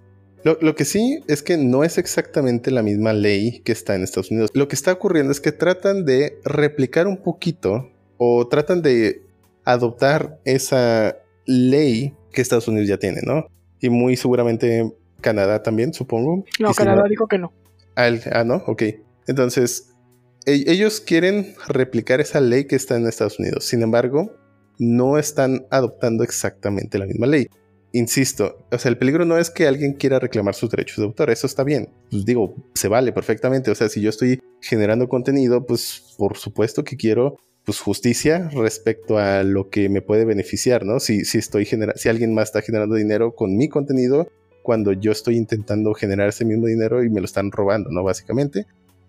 Lo, 0.47 0.57
lo 0.61 0.77
que 0.77 0.85
sí 0.85 1.19
es 1.27 1.43
que 1.43 1.57
no 1.57 1.83
es 1.83 1.99
exactamente 1.99 2.71
la 2.71 2.81
misma 2.85 3.13
ley 3.13 3.63
que 3.65 3.73
está 3.73 3.97
en 3.97 4.05
Estados 4.05 4.31
Unidos. 4.31 4.51
Lo 4.55 4.69
que 4.69 4.77
está 4.77 4.93
ocurriendo 4.93 5.33
es 5.33 5.41
que 5.41 5.51
tratan 5.51 6.05
de 6.05 6.39
replicar 6.45 7.09
un 7.09 7.17
poquito 7.17 7.91
o 8.17 8.47
tratan 8.47 8.81
de 8.81 9.23
adoptar 9.65 10.39
esa 10.45 11.17
ley 11.47 12.15
que 12.31 12.43
Estados 12.43 12.69
Unidos 12.69 12.87
ya 12.89 12.97
tiene, 12.97 13.23
¿no? 13.25 13.49
Y 13.81 13.91
muy 13.91 14.15
seguramente 14.17 14.89
Canadá 15.21 15.65
también, 15.65 15.93
supongo. 15.93 16.45
No, 16.61 16.69
si 16.73 16.77
Canadá 16.77 17.09
dijo 17.09 17.27
que 17.27 17.39
no. 17.39 17.53
Ah, 17.97 18.07
el- 18.07 18.23
ah, 18.31 18.45
no, 18.45 18.63
ok. 18.69 18.85
Entonces, 19.27 19.91
e- 20.45 20.63
ellos 20.69 21.01
quieren 21.01 21.57
replicar 21.67 22.21
esa 22.21 22.41
ley 22.41 22.67
que 22.69 22.77
está 22.77 22.95
en 22.97 23.09
Estados 23.09 23.41
Unidos. 23.41 23.65
Sin 23.65 23.83
embargo, 23.83 24.31
no 24.79 25.19
están 25.19 25.67
adoptando 25.73 26.23
exactamente 26.23 26.99
la 27.01 27.07
misma 27.07 27.27
ley. 27.27 27.49
Insisto, 27.97 28.59
o 28.71 28.79
sea, 28.79 28.91
el 28.91 28.99
peligro 28.99 29.25
no 29.25 29.39
es 29.39 29.49
que 29.49 29.67
alguien 29.67 29.95
quiera 29.95 30.19
reclamar 30.19 30.55
sus 30.55 30.69
derechos 30.69 30.99
de 30.99 31.05
autor, 31.05 31.31
eso 31.31 31.47
está 31.47 31.65
bien. 31.65 31.89
Pues 32.11 32.27
digo, 32.27 32.55
se 32.75 32.89
vale 32.89 33.11
perfectamente. 33.11 33.71
O 33.71 33.75
sea, 33.75 33.89
si 33.89 34.03
yo 34.03 34.11
estoy 34.11 34.43
generando 34.61 35.09
contenido, 35.09 35.65
pues 35.65 36.15
por 36.19 36.37
supuesto 36.37 36.85
que 36.85 36.99
quiero 36.99 37.39
pues 37.65 37.81
justicia 37.81 38.51
respecto 38.53 39.17
a 39.17 39.43
lo 39.45 39.71
que 39.71 39.89
me 39.89 40.03
puede 40.03 40.27
beneficiar, 40.27 40.85
¿no? 40.85 41.01
Si, 41.01 41.25
si 41.25 41.39
estoy 41.39 41.65
genera 41.65 41.95
si 41.97 42.11
alguien 42.11 42.35
más 42.35 42.49
está 42.49 42.61
generando 42.61 42.97
dinero 42.97 43.35
con 43.35 43.57
mi 43.57 43.71
contenido, 43.71 44.29
cuando 44.63 44.93
yo 44.93 45.11
estoy 45.11 45.39
intentando 45.39 45.95
generar 45.95 46.29
ese 46.29 46.45
mismo 46.45 46.67
dinero 46.67 47.03
y 47.03 47.09
me 47.09 47.21
lo 47.21 47.25
están 47.25 47.51
robando, 47.51 47.89
¿no? 47.91 48.05
Básicamente. 48.05 48.67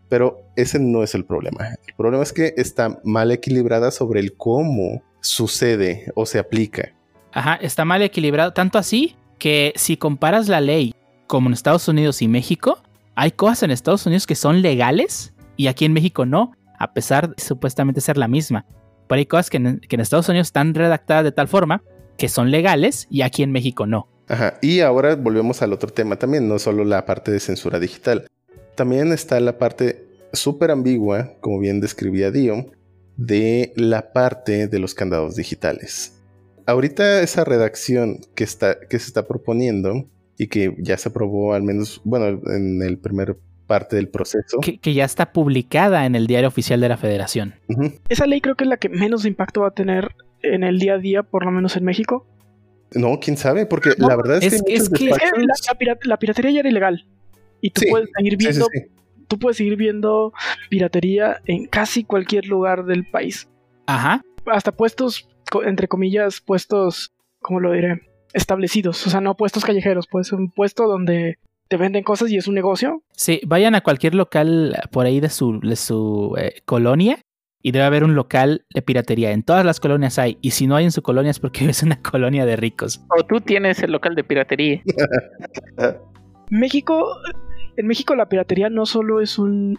Pero 0.07 0.39
ese 0.55 0.79
no 0.79 1.03
es 1.03 1.13
el 1.13 1.25
problema. 1.25 1.75
El 1.85 1.93
problema 1.97 2.23
es 2.23 2.31
que 2.31 2.53
está 2.55 3.01
mal 3.03 3.31
equilibrada 3.33 3.91
sobre 3.91 4.21
el 4.21 4.37
cómo 4.37 5.03
sucede 5.19 6.09
o 6.15 6.25
se 6.25 6.39
aplica. 6.39 6.96
Ajá, 7.37 7.53
está 7.61 7.85
mal 7.85 8.01
equilibrado. 8.01 8.51
Tanto 8.51 8.79
así 8.79 9.15
que 9.37 9.71
si 9.75 9.95
comparas 9.95 10.47
la 10.47 10.59
ley 10.59 10.95
como 11.27 11.49
en 11.49 11.53
Estados 11.53 11.87
Unidos 11.87 12.23
y 12.23 12.27
México, 12.27 12.79
hay 13.13 13.29
cosas 13.29 13.61
en 13.61 13.69
Estados 13.69 14.07
Unidos 14.07 14.25
que 14.25 14.33
son 14.33 14.63
legales 14.63 15.35
y 15.55 15.67
aquí 15.67 15.85
en 15.85 15.93
México 15.93 16.25
no, 16.25 16.53
a 16.79 16.93
pesar 16.93 17.35
de 17.35 17.43
supuestamente 17.43 18.01
ser 18.01 18.17
la 18.17 18.27
misma. 18.27 18.65
Pero 19.07 19.19
hay 19.19 19.27
cosas 19.27 19.51
que 19.51 19.57
en, 19.57 19.79
que 19.81 19.95
en 19.95 19.99
Estados 19.99 20.27
Unidos 20.29 20.47
están 20.47 20.73
redactadas 20.73 21.25
de 21.25 21.31
tal 21.31 21.47
forma 21.47 21.83
que 22.17 22.27
son 22.27 22.49
legales 22.49 23.05
y 23.11 23.21
aquí 23.21 23.43
en 23.43 23.51
México 23.51 23.85
no. 23.85 24.07
Ajá. 24.27 24.57
Y 24.63 24.79
ahora 24.79 25.15
volvemos 25.15 25.61
al 25.61 25.73
otro 25.73 25.89
tema 25.89 26.15
también, 26.15 26.47
no 26.47 26.57
solo 26.57 26.85
la 26.85 27.05
parte 27.05 27.31
de 27.31 27.39
censura 27.39 27.77
digital. 27.77 28.25
También 28.73 29.11
está 29.13 29.39
la 29.41 29.59
parte 29.59 30.07
súper 30.33 30.71
ambigua, 30.71 31.35
como 31.39 31.59
bien 31.59 31.81
describía 31.81 32.31
Dio, 32.31 32.71
de 33.15 33.73
la 33.75 34.11
parte 34.11 34.67
de 34.67 34.79
los 34.79 34.95
candados 34.95 35.35
digitales. 35.35 36.16
Ahorita 36.67 37.21
esa 37.21 37.43
redacción 37.43 38.19
que, 38.35 38.43
está, 38.43 38.77
que 38.79 38.99
se 38.99 39.07
está 39.07 39.27
proponiendo 39.27 40.05
y 40.37 40.47
que 40.47 40.75
ya 40.79 40.97
se 40.97 41.09
aprobó 41.09 41.53
al 41.53 41.63
menos, 41.63 42.01
bueno, 42.03 42.39
en 42.51 42.81
el 42.83 42.97
primer 42.99 43.37
parte 43.65 43.95
del 43.95 44.09
proceso. 44.09 44.59
Que, 44.61 44.77
que 44.77 44.93
ya 44.93 45.03
está 45.05 45.31
publicada 45.31 46.05
en 46.05 46.15
el 46.15 46.27
diario 46.27 46.47
oficial 46.47 46.79
de 46.79 46.89
la 46.89 46.97
federación. 46.97 47.55
Esa 48.09 48.25
ley 48.27 48.41
creo 48.41 48.55
que 48.55 48.65
es 48.65 48.69
la 48.69 48.77
que 48.77 48.89
menos 48.89 49.25
impacto 49.25 49.61
va 49.61 49.69
a 49.69 49.71
tener 49.71 50.09
en 50.43 50.63
el 50.63 50.77
día 50.79 50.93
a 50.93 50.97
día, 50.99 51.23
por 51.23 51.43
lo 51.45 51.51
menos 51.51 51.75
en 51.77 51.83
México. 51.85 52.27
No, 52.93 53.19
quién 53.19 53.35
sabe, 53.37 53.65
porque 53.65 53.91
No, 53.97 54.07
la 54.07 54.15
verdad 54.15 54.37
es, 54.43 54.53
es- 54.53 54.63
que, 54.63 54.73
es 54.75 54.89
que- 54.89 54.95
Es 54.95 54.99
que 54.99 55.25
despachos- 55.25 55.37
la, 55.39 55.53
la 55.73 55.79
pirat- 55.79 56.05
la 56.05 56.17
piratería 56.19 56.51
ya 56.51 56.59
era 56.61 56.69
ilegal. 56.69 57.05
Y 57.61 57.71
tú 57.71 57.81
Sí, 57.81 57.87
puedes 57.89 58.09
seguir 58.15 58.33
Sí, 58.33 58.37
sí, 58.39 58.45
viendo, 58.47 58.65
sí. 58.71 58.79
tú 59.27 59.39
puedes 59.39 59.57
seguir 59.57 59.75
viendo 59.77 60.31
piratería 60.69 61.41
en 61.45 61.65
casi 61.65 62.03
cualquier 62.03 62.45
lugar 62.45 62.85
del 62.85 63.05
país. 63.09 63.49
Ajá. 63.87 64.21
Hasta 64.45 64.71
puestos, 64.71 65.27
entre 65.65 65.87
comillas, 65.87 66.41
puestos, 66.41 67.13
¿cómo 67.39 67.59
lo 67.59 67.71
diré? 67.71 68.01
Establecidos. 68.33 69.05
O 69.07 69.09
sea, 69.09 69.21
no 69.21 69.35
puestos 69.35 69.65
callejeros, 69.65 70.07
pues 70.07 70.31
un 70.31 70.51
puesto 70.51 70.87
donde 70.87 71.39
te 71.67 71.77
venden 71.77 72.03
cosas 72.03 72.31
y 72.31 72.37
es 72.37 72.47
un 72.47 72.55
negocio. 72.55 73.03
Sí, 73.13 73.41
vayan 73.45 73.75
a 73.75 73.81
cualquier 73.81 74.15
local 74.15 74.75
por 74.91 75.05
ahí 75.05 75.19
de 75.19 75.29
su, 75.29 75.59
de 75.59 75.75
su 75.75 76.35
eh, 76.37 76.61
colonia 76.65 77.19
y 77.61 77.71
debe 77.71 77.85
haber 77.85 78.03
un 78.03 78.15
local 78.15 78.65
de 78.73 78.81
piratería. 78.81 79.31
En 79.31 79.43
todas 79.43 79.65
las 79.65 79.79
colonias 79.79 80.19
hay. 80.19 80.37
Y 80.41 80.51
si 80.51 80.67
no 80.67 80.75
hay 80.75 80.85
en 80.85 80.91
su 80.91 81.01
colonia 81.01 81.31
es 81.31 81.39
porque 81.39 81.65
es 81.69 81.83
una 81.83 82.01
colonia 82.01 82.45
de 82.45 82.55
ricos. 82.55 83.01
O 83.17 83.23
tú 83.23 83.41
tienes 83.41 83.81
el 83.83 83.91
local 83.91 84.15
de 84.15 84.23
piratería. 84.23 84.81
México, 86.49 87.05
en 87.75 87.87
México 87.87 88.15
la 88.15 88.29
piratería 88.29 88.69
no 88.69 88.85
solo 88.85 89.19
es 89.19 89.37
un 89.37 89.77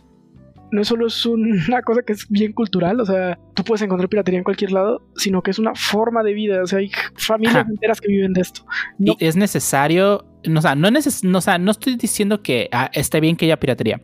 no 0.70 0.85
solo 0.85 1.07
es 1.07 1.24
una 1.26 1.83
cosa 1.83 2.02
que 2.02 2.12
es 2.12 2.28
bien 2.28 2.52
cultural, 2.52 3.00
o 3.00 3.07
sea, 3.07 3.38
tú 3.54 3.64
puedes 3.64 3.83
encontrar 3.83 4.09
piratería 4.09 4.38
en 4.38 4.44
cualquier 4.44 4.72
lado, 4.72 5.02
sino 5.16 5.42
que 5.42 5.50
es 5.50 5.59
una 5.59 5.74
forma 5.74 6.22
de 6.22 6.35
vida, 6.35 6.62
o 6.62 6.66
sea, 6.66 6.78
hay 6.81 6.90
familias 7.16 7.57
Ajá. 7.57 7.68
enteras 7.70 8.00
que 8.00 8.09
viven 8.09 8.33
de 8.33 8.40
esto. 8.42 8.62
No, 8.98 9.14
Y 9.18 9.24
es 9.24 9.37
necesario, 9.37 10.24
no, 10.44 10.59
o 10.59 10.62
sea, 10.62 10.74
no, 10.74 10.88
neces- 10.88 11.24
no, 11.24 11.38
o 11.38 11.40
sea, 11.40 11.59
no 11.59 11.70
estoy 11.70 11.96
diciendo 11.96 12.42
que 12.42 12.68
ah, 12.72 12.90
esté 12.92 13.20
bien 13.20 13.37
que 13.37 13.46
haya 13.46 13.59
piratería, 13.59 14.00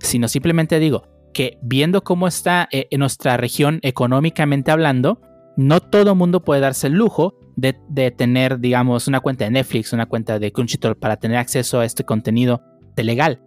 sino 0.00 0.28
simplemente 0.28 0.78
digo 0.78 1.08
que 1.32 1.58
viendo 1.62 2.04
cómo 2.04 2.28
está 2.28 2.68
eh, 2.70 2.86
en 2.90 3.00
nuestra 3.00 3.36
región 3.36 3.80
económicamente 3.82 4.70
hablando, 4.70 5.20
no 5.56 5.80
todo 5.80 6.14
mundo 6.14 6.44
puede 6.44 6.60
darse 6.60 6.86
el 6.86 6.92
lujo 6.94 7.34
de, 7.56 7.76
de 7.88 8.10
tener, 8.12 8.60
digamos, 8.60 9.08
una 9.08 9.20
cuenta 9.20 9.44
de 9.44 9.50
Netflix, 9.50 9.92
una 9.92 10.06
cuenta 10.06 10.38
de 10.38 10.52
Crunchyroll 10.52 10.96
para 10.96 11.16
tener 11.16 11.36
acceso 11.38 11.80
a 11.80 11.84
este 11.84 12.04
contenido 12.04 12.62
de 12.96 13.04
legal. 13.04 13.40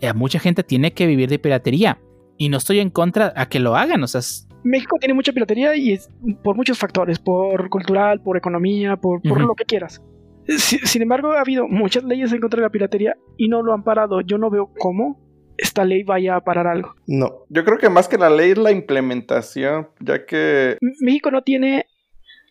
Eh, 0.00 0.12
mucha 0.12 0.38
gente 0.38 0.62
tiene 0.64 0.92
que 0.92 1.06
vivir 1.06 1.28
de 1.28 1.38
piratería 1.38 1.98
y 2.44 2.48
no 2.48 2.56
estoy 2.58 2.80
en 2.80 2.90
contra 2.90 3.32
a 3.36 3.46
que 3.48 3.60
lo 3.60 3.76
hagan, 3.76 4.02
o 4.02 4.06
sea, 4.08 4.18
es- 4.20 4.48
México 4.64 4.96
tiene 5.00 5.14
mucha 5.14 5.32
piratería 5.32 5.74
y 5.76 5.92
es 5.92 6.08
por 6.44 6.54
muchos 6.56 6.78
factores, 6.78 7.18
por 7.18 7.68
cultural, 7.68 8.20
por 8.20 8.36
economía, 8.36 8.96
por, 8.96 9.20
por 9.22 9.40
lo 9.40 9.54
que 9.54 9.64
quieras. 9.64 10.00
Si- 10.48 10.78
sin 10.78 11.02
embargo, 11.02 11.32
ha 11.32 11.40
habido 11.40 11.68
muchas 11.68 12.02
leyes 12.04 12.32
en 12.32 12.40
contra 12.40 12.58
de 12.58 12.62
la 12.66 12.70
piratería 12.70 13.16
y 13.36 13.48
no 13.48 13.62
lo 13.62 13.72
han 13.72 13.82
parado. 13.84 14.20
Yo 14.22 14.38
no 14.38 14.50
veo 14.50 14.70
cómo 14.78 15.20
esta 15.56 15.84
ley 15.84 16.02
vaya 16.02 16.34
a 16.36 16.40
parar 16.42 16.66
algo. 16.66 16.94
No. 17.06 17.30
Yo 17.48 17.64
creo 17.64 17.78
que 17.78 17.88
más 17.88 18.08
que 18.08 18.18
la 18.18 18.28
ley 18.30 18.50
es 18.52 18.58
la 18.58 18.72
implementación, 18.72 19.88
ya 20.00 20.24
que 20.26 20.78
México 21.00 21.30
no 21.30 21.42
tiene 21.42 21.86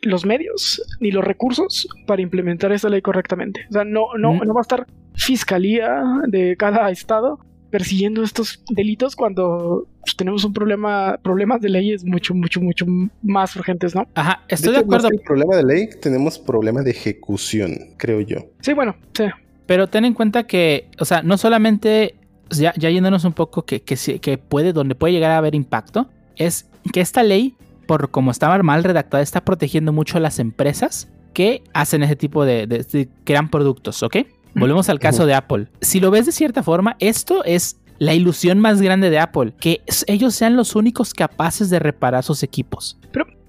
los 0.04 0.26
medios 0.26 0.82
ni 1.00 1.12
los 1.12 1.24
recursos 1.24 1.88
para 2.08 2.22
implementar 2.22 2.72
esta 2.72 2.90
ley 2.90 3.02
correctamente. 3.02 3.66
O 3.70 3.74
sea, 3.74 3.84
no, 3.84 4.06
no, 4.18 4.34
Mm. 4.34 4.48
no 4.48 4.54
va 4.54 4.62
a 4.62 4.68
estar 4.68 4.88
fiscalía 5.16 6.02
de 6.28 6.56
cada 6.58 6.90
estado 6.92 7.40
persiguiendo 7.72 8.22
estos 8.24 8.62
delitos 8.70 9.16
cuando 9.16 9.88
pues, 10.02 10.16
tenemos 10.16 10.44
un 10.44 10.54
problema, 10.54 11.18
problemas 11.24 11.62
de 11.62 11.70
leyes 11.70 12.04
mucho, 12.06 12.36
mucho, 12.36 12.62
mucho 12.62 12.86
más 13.24 13.56
urgentes, 13.56 13.96
¿no? 13.96 14.08
ajá, 14.14 14.44
estoy 14.50 14.74
de, 14.74 14.78
hecho, 14.80 14.86
acuerdo, 14.86 15.10
que 15.10 15.16
el 15.16 15.22
problema 15.24 15.56
de 15.56 15.64
ley, 15.64 15.90
tenemos 16.02 16.38
problema 16.38 16.82
de 16.84 16.92
ejecución, 16.92 17.78
creo 17.98 18.22
yo. 18.22 18.38
Sí, 18.60 18.74
bueno, 18.74 18.96
sí. 19.14 19.24
Pero 19.66 19.88
ten 19.88 20.06
en 20.06 20.14
cuenta 20.14 20.44
que, 20.44 20.90
o 21.00 21.06
sea, 21.06 21.24
no 21.24 21.38
solamente, 21.38 22.16
ya, 22.50 22.74
ya 22.78 22.90
yéndonos 22.90 23.24
un 23.24 23.34
poco 23.34 23.64
que, 23.64 23.82
que, 23.82 23.96
que 24.20 24.38
puede, 24.38 24.74
donde 24.74 24.96
puede 24.96 25.14
llegar 25.14 25.32
a 25.32 25.38
haber 25.38 25.56
impacto, 25.56 26.10
es 26.36 26.68
que 26.92 27.00
esta 27.00 27.24
ley, 27.24 27.56
por 27.88 28.12
como 28.12 28.32
estaba 28.32 28.62
mal 28.64 28.84
redactada, 28.84 29.24
está 29.24 29.46
protegiendo 29.46 29.94
mucho 29.94 30.18
a 30.18 30.20
las 30.20 30.40
empresas 30.40 31.08
que 31.34 31.64
hacen 31.74 32.04
ese 32.04 32.18
tipo 32.18 32.44
de, 32.44 32.68
de- 32.68 32.84
de- 32.84 33.08
crean 33.24 33.50
productos, 33.50 34.04
¿ok? 34.04 34.18
Volvemos 34.56 34.90
al 34.90 35.00
caso 35.00 35.26
de 35.26 35.34
Apple. 35.34 35.68
Si 35.82 36.00
lo 36.00 36.12
ves 36.12 36.26
de 36.26 36.32
cierta 36.32 36.64
forma, 36.64 36.96
esto 37.00 37.44
es 37.44 37.78
la 38.00 38.14
ilusión 38.14 38.60
más 38.60 38.82
grande 38.82 39.10
de 39.10 39.20
Apple, 39.20 39.54
que 39.60 39.82
ellos 40.08 40.34
sean 40.36 40.56
los 40.56 40.76
únicos 40.76 41.14
capaces 41.14 41.70
de 41.70 41.80
reparar 41.80 42.24
sus 42.24 42.44
equipos. 42.44 42.98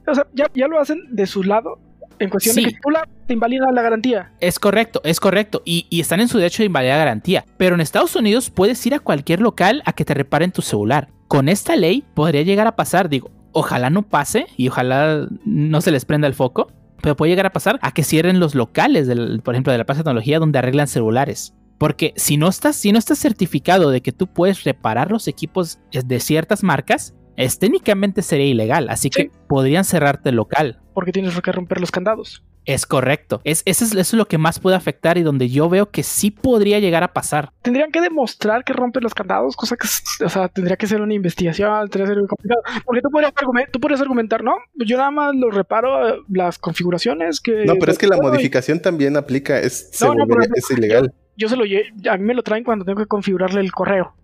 O 0.07 0.15
sea, 0.15 0.27
ya, 0.35 0.47
ya 0.55 0.67
lo 0.67 0.81
hacen 0.81 0.99
de 1.11 1.27
su 1.27 1.43
lado 1.45 1.79
en 2.19 2.29
cuestión 2.29 2.55
Sí. 2.57 2.65
de 2.65 2.71
que 2.73 2.79
tú 2.83 2.91
la, 2.91 3.09
te 3.27 3.33
invalida 3.35 3.71
la 3.73 3.83
garantía. 3.83 4.33
Es 4.41 4.59
correcto, 4.59 5.01
es 5.05 5.21
correcto. 5.21 5.63
Y, 5.65 5.87
y 5.91 6.01
están 6.01 6.21
en 6.21 6.29
su 6.29 6.39
derecho 6.39 6.63
de 6.63 6.67
invalidar 6.67 6.99
garantía. 6.99 7.45
Pero 7.57 7.75
en 7.77 7.81
Estados 7.81 8.15
Unidos 8.17 8.51
puedes 8.51 8.85
ir 8.87 8.95
a 8.95 8.99
cualquier 8.99 9.41
local 9.41 9.83
a 9.87 9.93
que 9.93 10.05
te 10.05 10.13
reparen 10.15 10.51
tu 10.53 10.61
celular. 10.61 11.09
Con 11.29 11.49
esta 11.49 11.77
ley 11.77 12.05
podría 12.15 12.43
llegar 12.43 12.67
a 12.67 12.77
pasar, 12.77 13.09
digo, 13.09 13.31
ojalá 13.53 13.91
no 13.91 14.03
pase 14.03 14.47
y 14.57 14.69
ojalá 14.69 15.29
no 15.45 15.81
se 15.81 15.91
les 15.93 16.05
prenda 16.05 16.27
el 16.27 16.35
foco. 16.35 16.71
Pero 17.03 17.17
puede 17.17 17.31
llegar 17.31 17.47
a 17.47 17.53
pasar 17.53 17.79
a 17.83 17.93
que 17.93 18.05
cierren 18.05 18.41
los 18.41 18.55
locales, 18.55 19.07
del, 19.07 19.43
por 19.43 19.55
ejemplo, 19.55 19.73
de 19.73 19.79
la 19.79 19.85
Plaza 19.85 19.99
de 19.99 20.05
Tecnología 20.05 20.39
donde 20.39 20.59
arreglan 20.59 20.89
celulares. 20.89 21.55
Porque 21.79 22.15
si 22.17 22.37
no 22.37 22.49
estás, 22.49 22.77
si 22.77 22.93
no 22.93 22.99
estás 22.99 23.19
certificado 23.19 23.91
de 23.91 24.03
que 24.03 24.13
tú 24.13 24.29
puedes 24.29 24.63
reparar 24.65 25.11
los 25.11 25.27
equipos 25.27 25.81
de 25.93 26.21
ciertas 26.21 26.63
marcas, 26.63 27.15
es, 27.37 27.59
técnicamente 27.59 28.23
sería 28.23 28.47
ilegal. 28.47 28.89
Así 28.89 29.11
que 29.11 29.31
podrían 29.49 29.85
cerrarte 29.85 30.29
el 30.29 30.37
local. 30.37 30.81
Porque 30.95 31.13
tienes 31.13 31.39
que 31.41 31.53
romper 31.53 31.81
los 31.81 31.91
candados. 31.91 32.45
Es 32.65 32.87
correcto. 32.87 33.41
Es, 33.45 33.63
eso, 33.65 33.85
es, 33.85 33.91
eso 33.93 34.01
es 34.01 34.13
lo 34.15 34.27
que 34.29 34.39
más 34.39 34.59
puede 34.61 34.77
afectar 34.77 35.19
y 35.19 35.23
donde 35.23 35.49
yo 35.49 35.69
veo 35.69 35.91
que 35.91 36.03
sí 36.03 36.31
podría 36.31 36.79
llegar 36.79 37.03
a 37.03 37.13
pasar. 37.13 37.51
Tendrían 37.63 37.91
que 37.91 38.01
demostrar 38.01 38.63
que 38.65 38.73
rompen 38.73 39.03
los 39.03 39.15
candados, 39.15 39.57
cosa 39.57 39.77
que, 39.77 39.89
o 40.25 40.29
sea, 40.29 40.49
tendría 40.49 40.77
que 40.77 40.87
ser 40.87 41.01
una 41.01 41.13
investigación, 41.15 41.89
tendría 41.89 42.05
que 42.05 42.09
ser 42.11 42.19
muy 42.19 42.29
complicado. 42.29 42.63
Porque 42.85 43.01
tú 43.03 43.09
podrías, 43.11 43.35
argumen- 43.35 43.69
tú 43.73 43.81
podrías 43.81 44.01
argumentar, 44.01 44.45
¿no? 44.45 44.53
Yo 44.75 44.97
nada 44.97 45.11
más 45.11 45.35
lo 45.35 45.51
reparo 45.51 46.09
eh, 46.09 46.19
las 46.29 46.59
configuraciones 46.59 47.41
que... 47.41 47.65
No, 47.65 47.75
pero 47.81 47.91
es 47.93 47.99
que 47.99 48.07
la 48.07 48.17
modificación 48.19 48.81
también 48.81 49.17
aplica, 49.17 49.59
es, 49.59 49.89
se 49.93 50.05
No, 50.05 50.15
no, 50.15 50.27
por 50.27 50.37
volvería- 50.37 50.53
ejemplo, 50.55 50.63
es 50.75 50.79
ilegal. 50.79 51.15
Yo 51.37 51.49
se 51.49 51.57
lo 51.57 51.65
a 51.65 52.17
mí 52.19 52.25
me 52.25 52.35
lo 52.35 52.43
traen 52.43 52.63
cuando 52.63 52.85
tengo 52.85 52.99
que 53.01 53.07
configurarle 53.07 53.61
el 53.61 53.73
correo. 53.73 54.15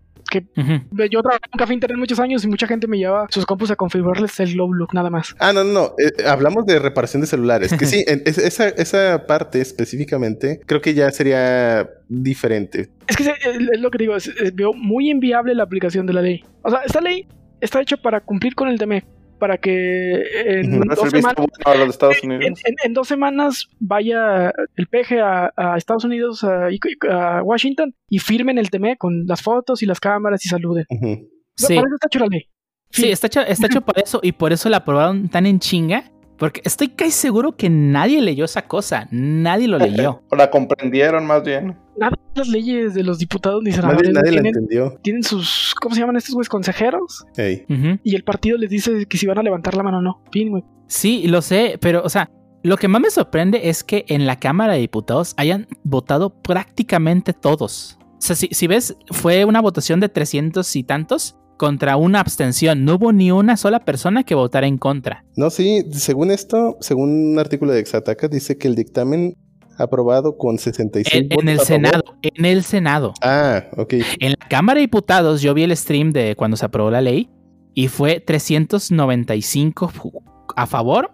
Ujú. 0.56 1.06
Yo 1.10 1.22
trabajé 1.22 1.40
en 1.52 1.58
café 1.58 1.74
internet 1.74 1.98
muchos 1.98 2.20
años 2.20 2.44
y 2.44 2.48
mucha 2.48 2.66
gente 2.66 2.86
me 2.86 2.98
lleva 2.98 3.26
sus 3.30 3.44
compus 3.46 3.70
a 3.70 3.76
configurarles 3.76 4.38
el 4.40 4.52
low 4.54 4.72
look 4.72 4.94
nada 4.94 5.10
más. 5.10 5.34
Ah, 5.38 5.52
no, 5.52 5.64
no, 5.64 5.72
no. 5.72 5.94
eh, 5.98 6.24
hablamos 6.26 6.66
de 6.66 6.78
reparación 6.78 7.20
de 7.20 7.26
celulares. 7.26 7.72
Que 7.74 7.86
sí, 7.86 8.04
en- 8.06 8.22
es- 8.24 8.38
esa, 8.38 8.68
esa 8.68 9.26
parte 9.26 9.60
específicamente 9.60 10.60
creo 10.66 10.80
que 10.80 10.94
ya 10.94 11.10
sería 11.10 11.88
diferente. 12.08 12.88
Es 13.06 13.16
que 13.16 13.22
es 13.24 13.28
es 13.72 13.80
lo 13.80 13.90
que 13.90 13.98
digo, 13.98 14.16
es- 14.16 14.28
es- 14.28 14.54
veo 14.54 14.72
muy 14.72 15.10
inviable 15.10 15.54
la 15.54 15.62
aplicación 15.64 16.06
de 16.06 16.12
la 16.12 16.22
ley. 16.22 16.44
O 16.62 16.70
sea, 16.70 16.80
esta 16.84 17.00
ley 17.00 17.26
está 17.60 17.80
hecha 17.80 17.96
para 17.96 18.20
cumplir 18.20 18.54
con 18.54 18.68
el 18.68 18.78
TME, 18.78 19.04
para 19.38 19.58
que 19.58 20.22
en, 20.60 20.78
no 20.80 20.94
dos, 20.94 21.10
semanas, 21.10 21.34
bueno 21.64 21.84
Estados 21.84 22.22
Unidos. 22.22 22.44
en- 22.64 22.74
en 22.84 22.92
dos 22.94 23.08
semanas 23.08 23.68
vaya 23.78 24.52
el 24.76 24.86
PG 24.86 25.20
a, 25.22 25.52
a 25.56 25.76
Estados 25.76 26.04
Unidos, 26.04 26.44
a, 26.44 27.42
Washington, 27.42 27.94
y 28.08 28.18
firmen 28.18 28.58
el 28.58 28.70
TME 28.70 28.96
con 28.96 29.26
las 29.26 29.40
fotos 29.42 29.82
y 29.82 29.86
las 29.86 30.00
cámaras 30.00 30.44
y 30.44 30.48
saluden. 30.48 30.84
Sí, 30.90 31.74
Para 31.74 31.86
eso 31.86 31.94
está 31.94 32.06
hecha 32.08 32.18
la 32.20 32.26
ley. 32.26 32.46
sí, 32.90 33.10
está 33.10 33.26
hecho, 33.28 33.40
está 33.42 33.66
hecho 33.66 33.80
por 33.80 33.98
eso 33.98 34.20
y 34.22 34.32
por 34.32 34.52
eso 34.52 34.68
la 34.68 34.78
aprobaron 34.78 35.28
tan 35.28 35.46
en 35.46 35.58
chinga. 35.60 36.04
Porque 36.38 36.60
estoy 36.64 36.88
casi 36.88 37.10
seguro 37.10 37.56
que 37.56 37.68
nadie 37.68 38.20
leyó 38.20 38.44
esa 38.44 38.62
cosa. 38.62 39.08
Nadie 39.10 39.68
lo 39.68 39.78
leyó. 39.78 40.22
O 40.30 40.36
la 40.36 40.50
comprendieron 40.50 41.26
más 41.26 41.42
bien. 41.42 41.76
Nada 41.96 42.16
de 42.34 42.38
las 42.40 42.48
leyes 42.48 42.94
de 42.94 43.02
los 43.02 43.18
diputados 43.18 43.60
ni 43.62 43.70
Nadie, 43.70 43.80
senadores 43.82 44.10
nadie 44.12 44.30
la 44.30 44.42
tienen, 44.42 44.46
entendió. 44.54 44.98
tienen 45.02 45.24
sus, 45.24 45.74
¿cómo 45.80 45.94
se 45.94 46.00
llaman 46.00 46.16
estos 46.16 46.34
güeyes? 46.34 46.48
Consejeros. 46.48 47.26
Ey. 47.36 47.64
Ujú. 47.68 47.98
Y 48.04 48.14
el 48.14 48.22
partido 48.22 48.56
les 48.56 48.70
dice 48.70 49.04
que 49.06 49.18
si 49.18 49.26
van 49.26 49.38
a 49.38 49.42
levantar 49.42 49.76
la 49.76 49.82
mano 49.82 49.98
o 49.98 50.02
no. 50.02 50.22
Fin, 50.30 50.50
güey. 50.50 50.62
Sí, 50.86 51.26
lo 51.26 51.42
sé, 51.42 51.76
pero, 51.80 52.02
o 52.04 52.08
sea, 52.08 52.30
lo 52.62 52.76
que 52.76 52.86
más 52.88 53.00
me 53.00 53.10
sorprende 53.10 53.68
es 53.68 53.82
que 53.82 54.04
en 54.08 54.26
la 54.26 54.38
Cámara 54.38 54.74
de 54.74 54.78
Diputados 54.80 55.34
hayan 55.36 55.66
votado 55.82 56.30
prácticamente 56.30 57.32
todos. 57.32 57.98
O 58.00 58.20
sea, 58.20 58.36
si, 58.36 58.48
si 58.52 58.66
ves, 58.66 58.96
fue 59.10 59.44
una 59.44 59.60
votación 59.60 59.98
de 60.00 60.08
300 60.08 60.76
y 60.76 60.84
tantos 60.84 61.36
contra 61.58 61.98
una 61.98 62.20
abstención. 62.20 62.86
No 62.86 62.94
hubo 62.94 63.12
ni 63.12 63.30
una 63.30 63.58
sola 63.58 63.80
persona 63.84 64.24
que 64.24 64.34
votara 64.34 64.66
en 64.66 64.78
contra. 64.78 65.24
No, 65.36 65.50
sí, 65.50 65.84
según 65.92 66.30
esto, 66.30 66.78
según 66.80 67.10
un 67.32 67.38
artículo 67.38 67.72
de 67.72 67.80
Exataca, 67.80 68.28
dice 68.28 68.56
que 68.56 68.68
el 68.68 68.74
dictamen 68.74 69.34
aprobado 69.76 70.36
con 70.38 70.58
66 70.58 71.14
En, 71.14 71.22
en 71.24 71.28
votos 71.28 71.44
el 71.44 71.48
a 71.50 71.52
favor- 71.58 71.66
Senado, 71.66 72.02
en 72.22 72.44
el 72.44 72.62
Senado. 72.64 73.14
Ah, 73.22 73.64
ok. 73.76 73.94
En 74.20 74.30
la 74.30 74.48
Cámara 74.48 74.78
de 74.78 74.82
Diputados 74.86 75.42
yo 75.42 75.52
vi 75.54 75.62
el 75.64 75.76
stream 75.76 76.10
de 76.12 76.34
cuando 76.34 76.56
se 76.56 76.64
aprobó 76.64 76.90
la 76.90 77.00
ley 77.02 77.28
y 77.74 77.86
fue 77.88 78.18
395 78.18 79.88
fu- 79.88 80.22
a 80.56 80.66
favor, 80.66 81.12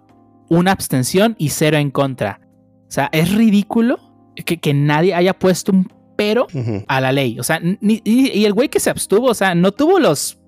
una 0.49 0.73
abstención 0.73 1.35
y 1.39 1.51
cero 1.51 1.77
en 1.77 1.91
contra. 1.91 2.41
O 2.89 2.91
sea, 2.95 3.09
es 3.13 3.35
ridículo 3.35 3.99
que, 4.47 4.59
que 4.59 4.73
nadie 4.75 5.15
haya 5.15 5.35
puesto 5.35 5.73
un 5.73 5.89
pero 6.17 6.47
a 6.89 7.01
la 7.01 7.13
ley. 7.13 7.39
O 7.39 7.43
sea, 7.43 7.61
ni- 7.61 8.01
y, 8.05 8.31
y 8.39 8.45
el 8.45 8.53
güey 8.53 8.69
que 8.69 8.81
se 8.81 8.91
abstuvo, 8.91 9.29
o 9.29 9.35
sea, 9.35 9.55
no 9.55 9.73
tuvo 9.73 9.99
los 9.99 10.39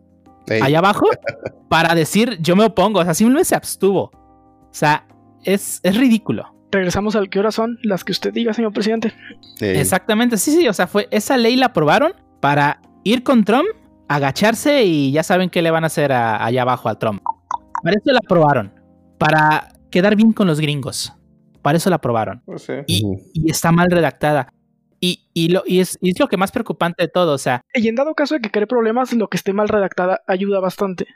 allá 0.62 0.79
abajo 0.79 1.07
para 1.68 1.94
decir 1.94 2.38
yo 2.40 2.55
me 2.57 2.64
opongo. 2.64 3.00
O 3.00 3.05
sea, 3.05 3.14
simplemente 3.14 3.48
se 3.48 3.55
abstuvo. 3.57 4.11
O 4.12 4.68
sea, 4.72 5.07
es, 5.44 5.81
es 5.83 5.96
ridículo. 5.96 6.52
Regresamos 6.72 7.16
al 7.16 7.31
que 7.31 7.38
horas 7.38 7.55
son 7.55 7.79
las 7.83 8.05
que 8.05 8.12
usted 8.12 8.33
diga, 8.33 8.52
señor 8.52 8.72
presidente. 8.72 9.12
Exactamente, 9.61 10.37
sí, 10.37 10.52
sí, 10.52 10.68
o 10.68 10.72
sea, 10.72 10.87
fue 10.87 11.09
esa 11.11 11.37
ley 11.37 11.57
la 11.57 11.66
aprobaron 11.66 12.12
para 12.40 12.81
ir 13.05 13.22
con 13.22 13.44
Trump, 13.44 13.66
agacharse 14.09 14.85
y 14.85 15.12
ya 15.12 15.22
saben 15.22 15.48
qué 15.48 15.62
le 15.62 15.70
van 15.70 15.85
a 15.85 15.87
hacer 15.88 16.12
a- 16.12 16.44
allá 16.44 16.62
abajo 16.62 16.88
a 16.88 16.98
Trump. 16.98 17.22
Para 17.83 17.96
eso 17.96 18.12
la 18.12 18.18
aprobaron, 18.18 18.72
para 19.18 19.68
quedar 19.90 20.16
bien 20.16 20.33
con 20.33 20.46
los 20.46 20.61
gringos. 20.61 21.12
Para 21.62 21.79
eso 21.79 21.88
la 21.90 21.96
aprobaron. 21.96 22.42
Pues 22.44 22.62
sí. 22.62 22.72
Y, 22.87 23.05
Ujú. 23.05 23.22
y 23.33 23.50
está 23.50 23.72
mal 23.72 23.88
redactada. 23.90 24.48
Y, 25.00 25.28
y 25.35 25.48
lo, 25.48 25.62
y, 25.66 25.80
es, 25.80 25.98
y 26.00 26.11
es 26.11 26.18
lo 26.18 26.28
que 26.28 26.37
más 26.37 26.52
preocupante 26.52 27.02
de 27.02 27.09
todo, 27.09 27.32
o 27.32 27.38
sea, 27.38 27.62
Y 27.74 27.88
en 27.88 27.94
dado 27.94 28.14
caso 28.14 28.35
de 28.35 28.40
que 28.40 28.50
cree 28.50 28.66
problemas, 28.66 29.12
lo 29.12 29.28
que 29.28 29.37
esté 29.37 29.52
mal 29.52 29.68
redactada 29.68 30.22
ayuda 30.26 30.61
bastante. 30.61 31.06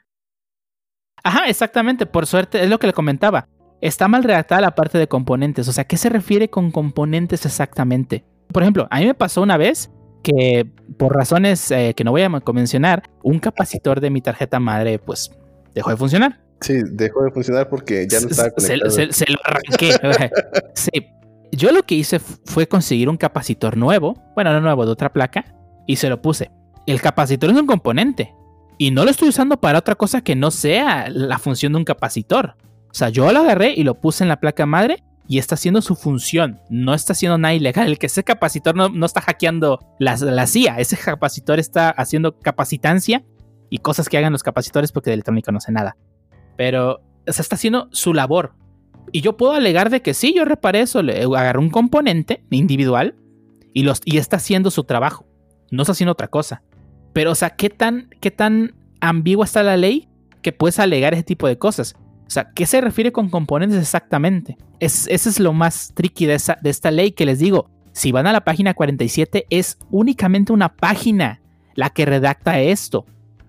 Ajá, 1.22 1.48
exactamente. 1.48 2.06
Por 2.06 2.26
suerte, 2.26 2.62
es 2.62 2.70
lo 2.70 2.78
que 2.78 2.86
le 2.86 2.92
comentaba. 2.92 3.48
Está 3.80 4.08
mal 4.08 4.24
redactada 4.24 4.60
la 4.60 4.74
parte 4.74 4.98
de 4.98 5.08
componentes. 5.08 5.68
O 5.68 5.72
sea, 5.72 5.84
¿qué 5.84 5.96
se 5.96 6.08
refiere 6.08 6.50
con 6.50 6.70
componentes 6.70 7.46
exactamente? 7.46 8.24
Por 8.52 8.62
ejemplo, 8.62 8.88
a 8.90 8.98
mí 9.00 9.06
me 9.06 9.14
pasó 9.14 9.42
una 9.42 9.56
vez 9.56 9.90
que 10.22 10.66
por 10.98 11.14
razones 11.14 11.70
eh, 11.70 11.94
que 11.96 12.04
no 12.04 12.10
voy 12.10 12.22
a 12.22 12.28
mencionar, 12.28 13.02
un 13.22 13.38
capacitor 13.38 14.00
de 14.00 14.10
mi 14.10 14.20
tarjeta 14.20 14.60
madre 14.60 14.98
pues 14.98 15.30
dejó 15.74 15.90
de 15.90 15.96
funcionar. 15.96 16.40
Sí, 16.60 16.78
dejó 16.90 17.24
de 17.24 17.30
funcionar 17.30 17.70
porque 17.70 18.06
ya 18.06 18.20
no 18.20 18.28
estaba 18.28 18.50
conectado. 18.50 18.90
Se, 18.90 19.12
se 19.12 19.24
lo 19.30 19.38
arranqué. 19.44 20.30
sí. 20.74 20.90
Yo 21.52 21.72
lo 21.72 21.82
que 21.82 21.96
hice 21.96 22.20
fue 22.20 22.68
conseguir 22.68 23.08
un 23.08 23.16
capacitor 23.16 23.76
nuevo, 23.76 24.22
bueno, 24.34 24.52
no 24.52 24.60
nuevo, 24.60 24.86
de 24.86 24.92
otra 24.92 25.12
placa, 25.12 25.44
y 25.86 25.96
se 25.96 26.08
lo 26.08 26.22
puse. 26.22 26.50
El 26.86 27.00
capacitor 27.00 27.50
es 27.50 27.56
un 27.56 27.66
componente, 27.66 28.34
y 28.80 28.92
no 28.92 29.04
lo 29.04 29.10
estoy 29.10 29.28
usando 29.28 29.58
para 29.58 29.78
otra 29.78 29.94
cosa 29.94 30.22
que 30.22 30.34
no 30.34 30.50
sea 30.50 31.10
la 31.10 31.38
función 31.38 31.74
de 31.74 31.80
un 31.80 31.84
capacitor. 31.84 32.56
O 32.90 32.94
sea, 32.94 33.10
yo 33.10 33.30
lo 33.30 33.40
agarré 33.40 33.74
y 33.76 33.84
lo 33.84 34.00
puse 34.00 34.24
en 34.24 34.28
la 34.28 34.40
placa 34.40 34.64
madre 34.64 35.04
y 35.28 35.36
está 35.36 35.54
haciendo 35.54 35.82
su 35.82 35.96
función. 35.96 36.62
No 36.70 36.94
está 36.94 37.12
haciendo 37.12 37.36
nada 37.36 37.52
ilegal. 37.52 37.88
El 37.88 37.98
que 37.98 38.06
ese 38.06 38.24
capacitor 38.24 38.74
no, 38.74 39.04
está 39.04 39.20
hackeando 39.20 39.80
la, 39.98 40.16
la, 40.16 40.46
CIA. 40.46 40.78
Ese 40.78 40.96
capacitor 40.96 41.58
está 41.58 41.90
haciendo 41.90 42.38
capacitancia 42.38 43.22
y 43.68 43.80
cosas 43.80 44.08
que 44.08 44.16
hagan 44.16 44.32
los 44.32 44.42
capacitores 44.42 44.92
porque 44.92 45.10
de 45.10 45.14
electrónica 45.14 45.52
no 45.52 45.60
sé 45.60 45.72
nada. 45.72 45.98
Pero, 46.56 47.02
o 47.28 47.32
sea, 47.34 47.42
está 47.42 47.56
haciendo 47.56 47.90
su 47.92 48.14
labor. 48.14 48.54
Y 49.12 49.20
yo 49.20 49.36
puedo 49.36 49.52
alegar 49.52 49.90
de 49.90 50.02
que 50.02 50.14
sí, 50.14 50.34
yo 50.34 50.44
reparé 50.44 50.80
eso. 50.80 51.02
Le 51.02 51.22
agarré 51.22 51.58
un 51.58 51.70
componente 51.70 52.42
individual 52.50 53.16
y, 53.72 53.88
está 54.16 54.36
haciendo 54.36 54.70
su 54.70 54.84
trabajo. 54.84 55.26
No 55.70 55.82
está 55.82 55.92
haciendo 55.92 56.12
otra 56.12 56.28
cosa. 56.28 56.62
Pero, 57.12 57.32
o 57.32 57.34
sea, 57.34 57.50
¿qué 57.50 57.70
tan, 57.70 58.10
qué 58.20 58.30
tan 58.30 58.74
ambigua 59.00 59.44
está 59.44 59.62
la 59.62 59.76
ley 59.76 60.08
que 60.42 60.52
puedes 60.52 60.78
alegar 60.78 61.14
ese 61.14 61.22
tipo 61.22 61.46
de 61.46 61.58
cosas? 61.58 61.94
O 62.26 62.30
sea, 62.30 62.50
¿qué 62.54 62.66
se 62.66 62.80
refiere 62.80 63.12
con 63.12 63.28
componentes 63.28 63.78
exactamente? 63.78 64.56
Es, 64.78 65.06
ese 65.08 65.28
es 65.28 65.40
lo 65.40 65.52
más 65.52 65.92
tricky 65.94 66.26
de, 66.26 66.40
de 66.62 66.70
esta 66.70 66.90
ley 66.90 67.12
que 67.12 67.26
les 67.26 67.40
digo. 67.40 67.70
Si 67.92 68.12
van 68.12 68.28
a 68.28 68.32
la 68.32 68.44
página 68.44 68.74
47, 68.74 69.46
es 69.50 69.78
únicamente 69.90 70.52
una 70.52 70.76
página 70.76 71.40
la 71.74 71.90
que 71.90 72.06
redacta 72.06 72.60
esto. 72.60 73.04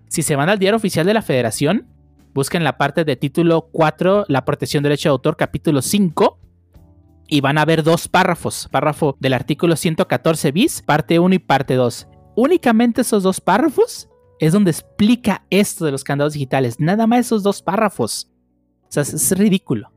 Si 0.07 0.23
se 0.23 0.35
van 0.35 0.49
al 0.49 0.57
diario 0.57 0.77
oficial 0.77 1.05
de 1.05 1.13
la 1.13 1.21
federación, 1.21 1.87
busquen 2.33 2.63
la 2.63 2.77
parte 2.77 3.03
de 3.03 3.15
título 3.15 3.69
4, 3.71 4.25
la 4.27 4.45
protección 4.45 4.83
del 4.83 4.91
derecho 4.91 5.09
de 5.09 5.13
autor, 5.13 5.37
capítulo 5.37 5.81
5, 5.81 6.39
y 7.27 7.41
van 7.41 7.57
a 7.57 7.65
ver 7.65 7.83
dos 7.83 8.07
párrafos. 8.07 8.67
Párrafo 8.71 9.15
del 9.19 9.33
artículo 9.33 9.75
114 9.75 10.51
bis, 10.51 10.81
parte 10.81 11.19
1 11.19 11.35
y 11.35 11.39
parte 11.39 11.75
2. 11.75 12.07
Únicamente 12.35 13.01
esos 13.01 13.23
dos 13.23 13.39
párrafos 13.39 14.09
es 14.39 14.53
donde 14.53 14.71
explica 14.71 15.45
esto 15.49 15.85
de 15.85 15.91
los 15.91 16.03
candados 16.03 16.33
digitales. 16.33 16.79
Nada 16.79 17.07
más 17.07 17.19
esos 17.21 17.43
dos 17.43 17.61
párrafos. 17.61 18.31
O 18.83 18.91
sea, 18.91 19.03
es, 19.03 19.31
ridículo. 19.37 19.91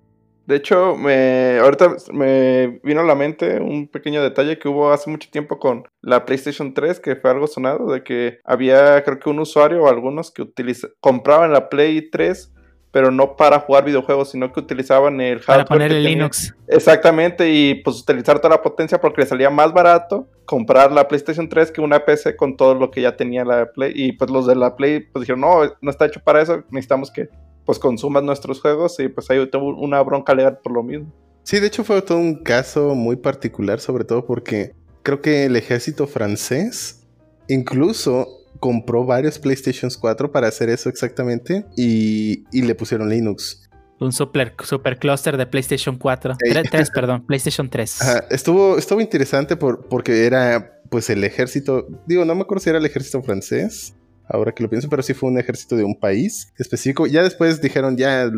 De 0.46 0.56
hecho, 0.56 0.94
me, 0.96 1.58
ahorita 1.58 1.96
me 2.12 2.80
vino 2.82 3.00
a 3.00 3.04
la 3.04 3.14
mente 3.14 3.60
un 3.60 3.88
pequeño 3.88 4.22
detalle 4.22 4.58
que 4.58 4.68
hubo 4.68 4.92
hace 4.92 5.08
mucho 5.08 5.30
tiempo 5.30 5.58
con 5.58 5.84
la 6.02 6.26
PlayStation 6.26 6.74
3, 6.74 7.00
que 7.00 7.16
fue 7.16 7.30
algo 7.30 7.46
sonado, 7.46 7.90
de 7.90 8.02
que 8.02 8.40
había, 8.44 9.02
creo 9.04 9.18
que 9.18 9.30
un 9.30 9.38
usuario 9.38 9.82
o 9.82 9.88
algunos 9.88 10.30
que 10.30 10.42
utiliza, 10.42 10.88
compraban 11.00 11.52
la 11.52 11.70
Play 11.70 12.10
3, 12.10 12.52
pero 12.90 13.10
no 13.10 13.36
para 13.36 13.58
jugar 13.58 13.84
videojuegos, 13.84 14.30
sino 14.30 14.52
que 14.52 14.60
utilizaban 14.60 15.20
el 15.20 15.40
hardware. 15.40 15.46
Para 15.46 15.64
poner 15.64 15.92
el 15.92 16.04
Linux. 16.04 16.54
Exactamente, 16.68 17.50
y 17.50 17.76
pues 17.76 18.02
utilizar 18.02 18.38
toda 18.38 18.54
la 18.54 18.62
potencia 18.62 19.00
porque 19.00 19.22
le 19.22 19.26
salía 19.26 19.50
más 19.50 19.72
barato 19.72 20.28
comprar 20.44 20.92
la 20.92 21.08
PlayStation 21.08 21.48
3 21.48 21.72
que 21.72 21.80
una 21.80 22.04
PC 22.04 22.36
con 22.36 22.56
todo 22.56 22.74
lo 22.74 22.90
que 22.90 23.00
ya 23.00 23.16
tenía 23.16 23.44
la 23.44 23.72
Play. 23.72 23.92
Y 23.96 24.12
pues 24.12 24.30
los 24.30 24.46
de 24.46 24.54
la 24.54 24.76
Play 24.76 25.00
pues 25.00 25.22
dijeron, 25.22 25.40
no, 25.40 25.62
no 25.80 25.90
está 25.90 26.06
hecho 26.06 26.20
para 26.22 26.42
eso, 26.42 26.62
necesitamos 26.70 27.10
que 27.10 27.30
pues 27.64 27.78
consumas 27.78 28.22
nuestros 28.22 28.60
juegos 28.60 28.98
y 29.00 29.08
pues 29.08 29.30
ahí 29.30 29.46
tuvo 29.50 29.76
una 29.76 30.02
bronca 30.02 30.34
legal 30.34 30.58
por 30.62 30.72
lo 30.72 30.82
mismo. 30.82 31.12
Sí, 31.42 31.60
de 31.60 31.66
hecho 31.66 31.84
fue 31.84 32.00
todo 32.02 32.18
un 32.18 32.42
caso 32.42 32.94
muy 32.94 33.16
particular, 33.16 33.80
sobre 33.80 34.04
todo 34.04 34.24
porque 34.26 34.74
creo 35.02 35.20
que 35.20 35.44
el 35.44 35.56
ejército 35.56 36.06
francés 36.06 37.06
incluso 37.48 38.26
compró 38.60 39.04
varios 39.04 39.38
PlayStations 39.38 39.98
4 39.98 40.32
para 40.32 40.48
hacer 40.48 40.70
eso 40.70 40.88
exactamente 40.88 41.66
y, 41.76 42.44
le 42.52 42.74
pusieron 42.74 43.10
Linux. 43.10 43.68
Un 44.00 44.12
super, 44.12 44.54
super 44.62 44.98
cluster 44.98 45.36
de 45.36 45.46
PlayStation 45.46 45.98
4. 45.98 46.36
3, 46.70 46.90
perdón, 46.90 47.26
PlayStation 47.26 47.68
3. 47.68 47.98
Estuvo, 48.30 48.76
estuvo 48.78 49.00
interesante 49.00 49.56
por, 49.56 49.86
porque 49.86 50.26
era 50.26 50.80
pues 50.88 51.10
el 51.10 51.24
ejército, 51.24 51.86
digo, 52.06 52.24
no 52.24 52.34
me 52.34 52.42
acuerdo 52.42 52.62
si 52.62 52.70
era 52.70 52.78
el 52.78 52.86
ejército 52.86 53.22
francés 53.22 53.94
ahora 54.28 54.52
que 54.52 54.62
lo 54.62 54.70
pienso, 54.70 54.88
pero 54.88 55.02
sí 55.02 55.14
fue 55.14 55.30
un 55.30 55.38
ejército 55.38 55.76
de 55.76 55.84
un 55.84 55.98
país 55.98 56.52
específico. 56.58 57.06
Ya 57.06 57.22
después 57.22 57.60
dijeron, 57.60 57.96
ya, 57.96 58.30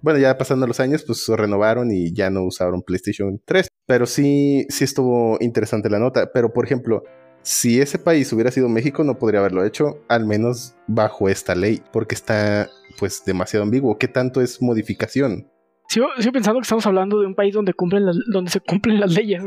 bueno, 0.00 0.18
ya 0.18 0.36
pasando 0.36 0.66
los 0.66 0.80
años, 0.80 1.04
pues 1.04 1.24
se 1.24 1.36
renovaron 1.36 1.90
y 1.90 2.12
ya 2.12 2.30
no 2.30 2.44
usaron 2.44 2.82
PlayStation 2.82 3.40
3. 3.44 3.68
Pero 3.86 4.06
sí, 4.06 4.66
sí 4.68 4.84
estuvo 4.84 5.38
interesante 5.40 5.90
la 5.90 5.98
nota. 5.98 6.30
Pero, 6.32 6.52
por 6.52 6.64
ejemplo, 6.64 7.04
si 7.42 7.80
ese 7.80 7.98
país 7.98 8.32
hubiera 8.32 8.50
sido 8.50 8.68
México, 8.68 9.04
no 9.04 9.18
podría 9.18 9.40
haberlo 9.40 9.64
hecho, 9.64 10.02
al 10.08 10.26
menos 10.26 10.74
bajo 10.86 11.28
esta 11.28 11.54
ley, 11.54 11.82
porque 11.92 12.14
está, 12.14 12.68
pues, 12.98 13.24
demasiado 13.24 13.64
ambiguo. 13.64 13.98
¿Qué 13.98 14.08
tanto 14.08 14.40
es 14.40 14.62
modificación? 14.62 15.48
Sigo, 15.88 16.06
pensando 16.32 16.60
que 16.60 16.64
estamos 16.64 16.86
hablando 16.86 17.20
de 17.20 17.26
un 17.26 17.34
país 17.34 17.54
donde, 17.54 17.74
cumplen 17.74 18.04
donde 18.32 18.50
se 18.50 18.60
cumplen 18.60 19.00
las 19.00 19.12
leyes. 19.12 19.42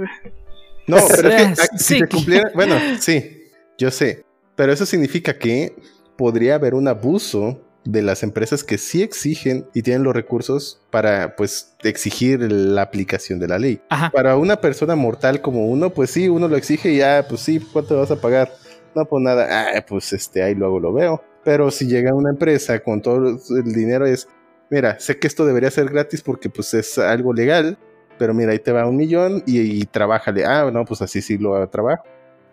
No, 0.88 0.98
pero 1.16 1.30
es 1.30 1.60
que 1.60 1.62
ah, 1.62 1.78
si 1.78 2.00
se 2.00 2.08
cumpliera, 2.08 2.52
bueno, 2.54 2.76
sí, 3.00 3.44
yo 3.78 3.92
sé, 3.92 4.24
pero 4.58 4.74
eso 4.74 4.86
significa 4.86 5.38
que 5.38 5.74
podría 6.18 6.56
haber 6.56 6.74
un 6.74 6.90
abuso 6.90 7.62
de 7.86 8.02
las 8.02 8.24
empresas 8.24 8.66
que 8.66 8.78
sí 8.78 9.02
exigen 9.02 9.68
y 9.74 9.84
tienen 9.84 10.04
los 10.04 10.14
recursos 10.14 10.82
para 10.90 11.38
pues 11.38 11.78
exigir 11.84 12.52
la 12.52 12.82
aplicación 12.82 13.40
de 13.40 13.48
la 13.48 13.60
ley. 13.60 13.80
Para 14.12 14.36
una 14.36 14.60
persona 14.60 14.96
mortal 14.96 15.42
como 15.42 15.68
uno, 15.68 15.92
pues 15.92 16.10
sí, 16.10 16.28
uno 16.28 16.50
lo 16.50 16.58
exige 16.58 16.92
y 16.92 16.98
ya, 16.98 17.26
pues 17.30 17.42
sí, 17.42 17.62
¿cuánto 17.72 17.98
vas 17.98 18.12
a 18.12 18.20
pagar? 18.20 18.52
No, 18.94 19.06
pues 19.06 19.24
nada, 19.24 19.48
ah, 19.78 19.86
pues 19.88 20.12
este, 20.12 20.44
ahí 20.44 20.56
luego 20.56 20.82
lo 20.82 20.92
veo. 20.92 21.24
Pero 21.46 21.72
si 21.72 21.88
llega 21.88 22.14
una 22.14 22.32
empresa 22.32 22.80
con 22.80 23.02
todo 23.02 23.28
el 23.28 23.74
dinero 23.74 24.06
es, 24.06 24.28
mira, 24.70 25.00
sé 25.00 25.18
que 25.18 25.28
esto 25.28 25.46
debería 25.46 25.72
ser 25.72 25.88
gratis 25.90 26.22
porque 26.22 26.50
pues 26.50 26.74
es 26.74 26.98
algo 26.98 27.32
legal, 27.32 27.78
pero 28.18 28.34
mira, 28.34 28.52
ahí 28.52 28.60
te 28.60 28.74
va 28.74 28.88
un 28.88 28.98
millón 28.98 29.44
y, 29.46 29.60
y 29.60 29.86
trabájale. 29.86 30.46
Ah, 30.46 30.70
no, 30.74 30.84
pues 30.84 31.02
así 31.02 31.22
sí 31.22 31.38
lo 31.38 31.70
trabajo 31.70 32.04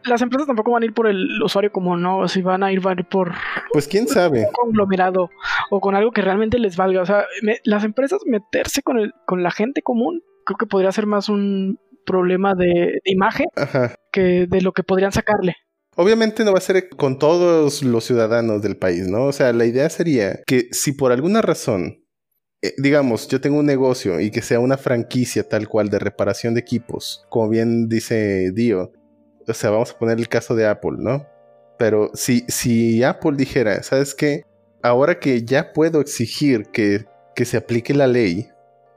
las 0.06 0.22
empresas 0.22 0.46
tampoco 0.46 0.72
van 0.72 0.82
a 0.82 0.86
ir 0.86 0.94
por 0.94 1.06
el 1.06 1.42
usuario 1.42 1.72
como 1.72 1.96
no, 1.96 2.28
si 2.28 2.42
van 2.42 2.62
a 2.62 2.72
ir, 2.72 2.80
van 2.80 2.98
a 2.98 3.00
ir 3.00 3.08
por... 3.08 3.32
Pues 3.72 3.88
quién 3.88 4.08
sabe. 4.08 4.40
Un 4.40 4.52
conglomerado 4.52 5.30
o 5.70 5.80
con 5.80 5.94
algo 5.94 6.12
que 6.12 6.22
realmente 6.22 6.58
les 6.58 6.76
valga. 6.76 7.02
O 7.02 7.06
sea, 7.06 7.24
las 7.64 7.84
empresas 7.84 8.20
meterse 8.26 8.82
con, 8.82 8.98
el, 8.98 9.12
con 9.26 9.42
la 9.42 9.50
gente 9.50 9.82
común, 9.82 10.22
creo 10.44 10.58
que 10.58 10.66
podría 10.66 10.92
ser 10.92 11.06
más 11.06 11.28
un 11.28 11.78
problema 12.06 12.54
de, 12.54 13.00
imagen 13.04 13.46
que 14.12 14.46
de 14.48 14.60
lo 14.60 14.72
que 14.72 14.82
podrían 14.82 15.12
sacarle. 15.12 15.56
Obviamente 15.96 16.44
no 16.44 16.52
va 16.52 16.58
a 16.58 16.62
ser 16.62 16.88
con 16.88 17.18
todos 17.18 17.82
los 17.82 18.04
ciudadanos 18.04 18.62
del 18.62 18.76
país, 18.76 19.06
¿no? 19.08 19.26
O 19.26 19.32
sea, 19.32 19.52
la 19.52 19.64
idea 19.64 19.88
sería 19.88 20.40
que 20.46 20.68
si 20.72 20.92
por 20.92 21.12
alguna 21.12 21.40
razón 21.40 22.04
eh, 22.64 22.72
digamos, 22.78 23.28
yo 23.28 23.42
tengo 23.42 23.58
un 23.58 23.66
negocio 23.66 24.20
y 24.20 24.30
que 24.30 24.40
sea 24.40 24.58
una 24.58 24.78
franquicia 24.78 25.46
tal 25.46 25.68
cual 25.68 25.90
de 25.90 25.98
reparación 25.98 26.54
de 26.54 26.60
equipos, 26.60 27.26
como 27.28 27.50
bien 27.50 27.90
dice 27.90 28.52
Dio, 28.54 28.90
o 29.46 29.54
sea, 29.54 29.70
vamos 29.70 29.92
a 29.92 29.98
poner 29.98 30.18
el 30.18 30.28
caso 30.28 30.54
de 30.54 30.66
Apple, 30.66 30.96
¿no? 30.98 31.26
Pero 31.78 32.10
si, 32.14 32.44
si 32.48 33.02
Apple 33.02 33.32
dijera, 33.36 33.82
¿sabes 33.82 34.14
qué? 34.14 34.44
Ahora 34.82 35.18
que 35.18 35.44
ya 35.44 35.72
puedo 35.72 36.00
exigir 36.00 36.66
que, 36.66 37.06
que 37.34 37.44
se 37.44 37.56
aplique 37.56 37.94
la 37.94 38.06
ley, 38.06 38.48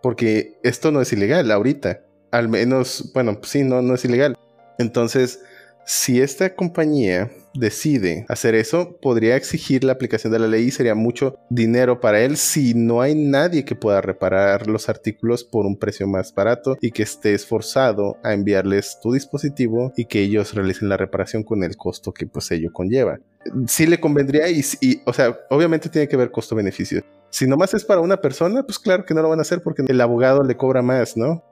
porque 0.01 0.57
esto 0.63 0.91
no 0.91 1.01
es 1.01 1.11
ilegal 1.13 1.51
ahorita, 1.51 2.01
al 2.31 2.49
menos, 2.49 3.11
bueno, 3.13 3.39
sí, 3.43 3.63
no, 3.63 3.81
no 3.81 3.95
es 3.95 4.05
ilegal. 4.05 4.37
Entonces, 4.77 5.41
si 5.85 6.21
esta 6.21 6.53
compañía 6.53 7.31
decide 7.57 8.25
hacer 8.29 8.55
eso, 8.55 8.97
podría 9.01 9.35
exigir 9.35 9.83
la 9.83 9.93
aplicación 9.93 10.33
de 10.33 10.39
la 10.39 10.47
ley 10.47 10.65
y 10.65 10.71
sería 10.71 10.95
mucho 10.95 11.37
dinero 11.49 11.99
para 11.99 12.21
él 12.21 12.37
si 12.37 12.73
no 12.73 13.01
hay 13.01 13.15
nadie 13.15 13.65
que 13.65 13.75
pueda 13.75 14.01
reparar 14.01 14.67
los 14.67 14.89
artículos 14.89 15.43
por 15.43 15.65
un 15.65 15.77
precio 15.77 16.07
más 16.07 16.33
barato 16.33 16.77
y 16.81 16.91
que 16.91 17.03
esté 17.03 17.33
esforzado 17.33 18.17
a 18.23 18.33
enviarles 18.33 18.99
tu 19.01 19.13
dispositivo 19.13 19.91
y 19.95 20.05
que 20.05 20.21
ellos 20.21 20.53
realicen 20.53 20.89
la 20.89 20.97
reparación 20.97 21.43
con 21.43 21.63
el 21.63 21.75
costo 21.75 22.13
que 22.13 22.27
pues 22.27 22.51
ello 22.51 22.71
conlleva. 22.71 23.19
Sí 23.67 23.87
le 23.87 23.99
convendría 23.99 24.49
y, 24.49 24.61
y 24.81 25.01
o 25.05 25.13
sea, 25.13 25.37
obviamente 25.49 25.89
tiene 25.89 26.07
que 26.07 26.17
ver 26.17 26.31
costo-beneficio. 26.31 27.01
Si 27.29 27.47
nomás 27.47 27.73
es 27.73 27.85
para 27.85 28.01
una 28.01 28.17
persona, 28.21 28.63
pues 28.63 28.79
claro 28.79 29.05
que 29.05 29.13
no 29.13 29.21
lo 29.21 29.29
van 29.29 29.39
a 29.39 29.43
hacer 29.43 29.61
porque 29.61 29.83
el 29.87 30.01
abogado 30.01 30.43
le 30.43 30.57
cobra 30.57 30.81
más, 30.81 31.17
¿no? 31.17 31.43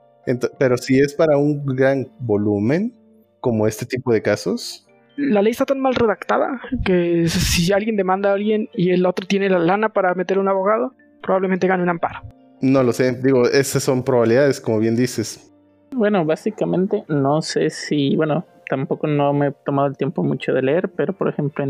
pero 0.58 0.76
si 0.76 0.98
es 0.98 1.14
para 1.14 1.36
un 1.36 1.64
gran 1.64 2.10
volumen, 2.18 2.92
como 3.40 3.66
este 3.68 3.86
tipo 3.86 4.12
de 4.12 4.22
casos? 4.22 4.85
La 5.16 5.42
ley 5.42 5.52
está 5.52 5.64
tan 5.64 5.80
mal 5.80 5.94
redactada 5.94 6.60
que 6.84 7.28
si 7.28 7.72
alguien 7.72 7.96
demanda 7.96 8.30
a 8.30 8.34
alguien 8.34 8.68
y 8.74 8.90
el 8.90 9.06
otro 9.06 9.26
tiene 9.26 9.48
la 9.48 9.58
lana 9.58 9.88
para 9.88 10.14
meter 10.14 10.38
un 10.38 10.48
abogado, 10.48 10.92
probablemente 11.22 11.66
gane 11.66 11.82
un 11.82 11.88
amparo. 11.88 12.20
No 12.60 12.82
lo 12.82 12.92
sé, 12.92 13.20
digo, 13.22 13.44
esas 13.48 13.82
son 13.82 14.02
probabilidades, 14.02 14.60
como 14.60 14.78
bien 14.78 14.96
dices. 14.96 15.52
Bueno, 15.92 16.24
básicamente 16.24 17.04
no 17.08 17.42
sé 17.42 17.70
si, 17.70 18.16
bueno, 18.16 18.46
tampoco 18.68 19.06
no 19.06 19.32
me 19.32 19.48
he 19.48 19.52
tomado 19.64 19.88
el 19.88 19.96
tiempo 19.96 20.22
mucho 20.22 20.52
de 20.52 20.62
leer, 20.62 20.90
pero 20.96 21.12
por 21.12 21.28
ejemplo, 21.28 21.64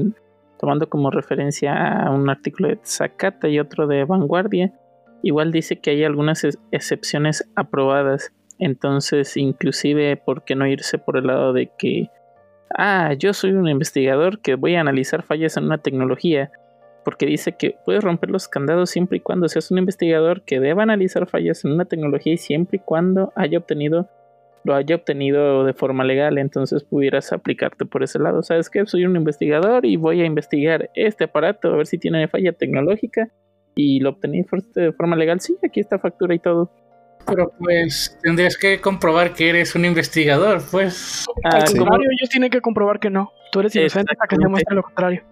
tomando 0.59 0.89
como 0.89 1.11
referencia 1.11 2.03
a 2.03 2.11
un 2.11 2.29
artículo 2.31 2.69
de 2.69 2.79
Zacata 2.85 3.49
y 3.49 3.59
otro 3.59 3.87
de 3.87 4.05
Vanguardia, 4.05 4.73
igual 5.23 5.53
dice 5.53 5.81
que 5.81 5.91
hay 5.91 6.05
algunas 6.05 6.47
excepciones 6.71 7.49
aprobadas 7.57 8.33
entonces, 8.59 9.37
inclusive, 9.37 10.17
¿por 10.17 10.45
qué 10.45 10.55
no 10.55 10.67
irse 10.67 10.99
por 10.99 11.17
el 11.17 11.27
lado 11.27 11.53
de 11.53 11.71
que 11.79 12.09
ah, 12.71 13.13
yo 13.15 13.33
soy 13.33 13.53
un 13.53 13.69
investigador 13.69 14.41
que 14.41 14.55
voy 14.55 14.75
a 14.75 14.81
analizar 14.81 15.23
fallas 15.23 15.57
en 15.57 15.65
una 15.65 15.79
tecnología, 15.79 16.51
porque 17.05 17.27
dice 17.27 17.57
que 17.57 17.77
puedes 17.85 18.03
romper 18.03 18.31
los 18.31 18.49
candados 18.49 18.91
siempre 18.91 19.19
y 19.19 19.21
cuando 19.21 19.49
seas 19.49 19.71
un 19.71 19.79
investigador 19.79 20.43
que 20.43 20.61
deba 20.61 20.83
analizar 20.83 21.29
fallas 21.29 21.65
en 21.65 21.73
una 21.73 21.85
tecnología 21.85 22.33
y 22.33 22.39
siempre 22.39 22.79
y 22.79 22.81
cuando 22.85 23.33
haya 23.37 23.59
obtenido 23.59 24.09
lo 24.67 24.75
haya 24.75 24.97
obtenido 24.97 25.65
de 25.65 25.73
forma 25.73 26.03
legal, 26.03 26.39
entonces 26.39 26.83
pudieras 26.83 27.33
aplicarte 27.33 27.87
por 27.87 28.03
ese 28.03 28.19
lado. 28.19 28.43
¿Sabes 28.43 28.69
qué? 28.69 28.85
Soy 28.85 29.07
un 29.07 29.15
investigador 29.15 29.87
y 29.87 29.97
voy 29.97 30.21
a 30.23 30.25
investigar 30.25 30.91
este 30.95 31.25
aparato 31.25 31.73
a 31.73 31.77
ver 31.77 31.87
si 31.87 31.99
tiene 31.99 32.27
falla 32.27 32.53
tecnológica 32.53 33.29
y 33.77 34.01
lo 34.01 34.11
obtení 34.11 34.45
de 34.75 34.93
forma 34.93 35.15
legal. 35.15 35.41
Sí, 35.41 35.57
aquí 35.65 35.79
está 35.79 36.01
factura 36.01 36.35
y 36.35 36.41
todo. 36.41 36.73
Pero 37.27 37.53
pues 37.59 38.19
tendrías 38.23 38.57
que 38.57 38.81
comprobar 38.81 39.35
que 39.35 39.49
eres 39.49 39.75
un 39.75 39.85
investigador, 39.85 40.63
pues. 40.71 41.27
Al 41.45 41.65
contrario, 41.65 42.09
ellos 42.19 42.31
tienen 42.31 42.51
que 42.51 42.61
comprobar 42.61 43.01
que 43.01 43.11
no. 43.11 43.33
Tú 43.53 43.61
eres 43.61 43.75
inocente 43.75 44.13
hasta 44.13 44.27
que 44.29 44.37
demuestre 44.39 44.75
lo 44.75 44.83
contrario. 44.83 45.25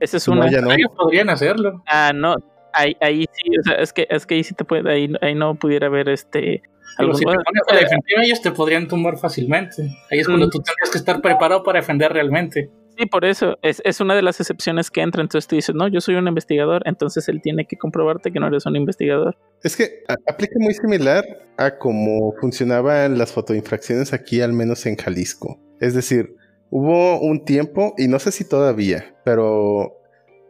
Esa 0.00 0.18
es 0.18 0.28
una. 0.28 0.46
No, 0.50 0.72
Ellos 0.72 0.92
podrían 0.96 1.30
hacerlo. 1.30 1.82
Ah, 1.86 2.12
no. 2.14 2.36
Ahí, 2.72 2.94
ahí 3.00 3.24
sí, 3.32 3.58
o 3.58 3.62
sea, 3.62 3.74
es 3.76 3.92
que, 3.92 4.06
es 4.10 4.26
que 4.26 4.34
ahí 4.34 4.44
sí 4.44 4.54
te 4.54 4.64
puede, 4.64 4.92
ahí, 4.92 5.10
ahí 5.22 5.34
no 5.34 5.54
pudiera 5.54 5.86
haber 5.86 6.10
este. 6.10 6.62
Pero 6.98 7.14
si 7.14 7.24
te 7.24 7.32
pones 7.32 7.62
a 7.68 7.74
la 7.74 7.80
defensiva, 7.80 8.22
ellos 8.22 8.42
te 8.42 8.50
podrían 8.50 8.86
tumbar 8.86 9.16
fácilmente. 9.16 9.82
Ahí 10.10 10.18
es 10.18 10.26
cuando 10.26 10.50
tú 10.50 10.58
tendrías 10.58 10.90
que 10.90 10.98
estar 10.98 11.22
preparado 11.22 11.62
para 11.62 11.80
defender 11.80 12.12
realmente. 12.12 12.70
Sí, 12.96 13.06
por 13.06 13.24
eso. 13.24 13.58
Es, 13.62 13.82
es, 13.84 14.00
una 14.00 14.14
de 14.14 14.22
las 14.22 14.40
excepciones 14.40 14.90
que 14.90 15.02
entra. 15.02 15.22
Entonces 15.22 15.46
tú 15.46 15.56
dices, 15.56 15.74
no, 15.74 15.88
yo 15.88 16.00
soy 16.00 16.14
un 16.14 16.28
investigador. 16.28 16.82
Entonces 16.86 17.28
él 17.28 17.40
tiene 17.42 17.66
que 17.66 17.76
comprobarte 17.76 18.32
que 18.32 18.40
no 18.40 18.46
eres 18.46 18.64
un 18.66 18.76
investigador. 18.76 19.36
Es 19.62 19.76
que 19.76 20.04
aplica 20.26 20.54
muy 20.58 20.74
similar 20.74 21.24
a 21.58 21.76
cómo 21.78 22.34
funcionaban 22.40 23.18
las 23.18 23.32
fotoinfracciones 23.32 24.12
aquí, 24.12 24.40
al 24.40 24.52
menos 24.52 24.86
en 24.86 24.96
Jalisco. 24.96 25.60
Es 25.80 25.94
decir, 25.94 26.36
hubo 26.70 27.20
un 27.20 27.44
tiempo, 27.44 27.94
y 27.98 28.08
no 28.08 28.18
sé 28.18 28.32
si 28.32 28.48
todavía, 28.48 29.14
pero 29.24 29.98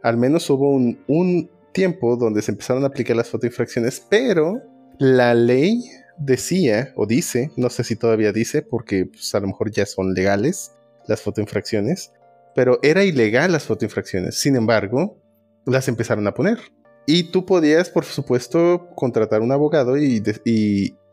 al 0.03 0.17
menos 0.17 0.49
hubo 0.49 0.71
un, 0.71 0.99
un 1.07 1.49
tiempo 1.73 2.15
donde 2.15 2.41
se 2.41 2.51
empezaron 2.51 2.83
a 2.83 2.87
aplicar 2.87 3.15
las 3.17 3.29
fotoinfracciones, 3.29 4.05
pero 4.09 4.61
la 4.99 5.33
ley 5.33 5.83
decía, 6.17 6.93
o 6.95 7.05
dice, 7.05 7.51
no 7.55 7.69
sé 7.69 7.83
si 7.83 7.95
todavía 7.95 8.31
dice, 8.31 8.61
porque 8.61 9.05
pues, 9.05 9.33
a 9.35 9.39
lo 9.39 9.47
mejor 9.47 9.71
ya 9.71 9.85
son 9.85 10.13
legales 10.13 10.71
las 11.07 11.21
fotoinfracciones, 11.21 12.11
pero 12.57 12.79
era 12.81 13.03
ilegal 13.03 13.51
las 13.51 13.65
fotoinfracciones. 13.65 14.39
Sin 14.39 14.55
embargo, 14.55 15.21
las 15.67 15.87
empezaron 15.89 16.25
a 16.25 16.33
poner. 16.33 16.57
Y 17.05 17.25
tú 17.25 17.45
podías, 17.45 17.91
por 17.91 18.03
supuesto, 18.03 18.89
contratar 18.95 19.41
un 19.41 19.51
abogado 19.51 19.95
y, 19.95 20.23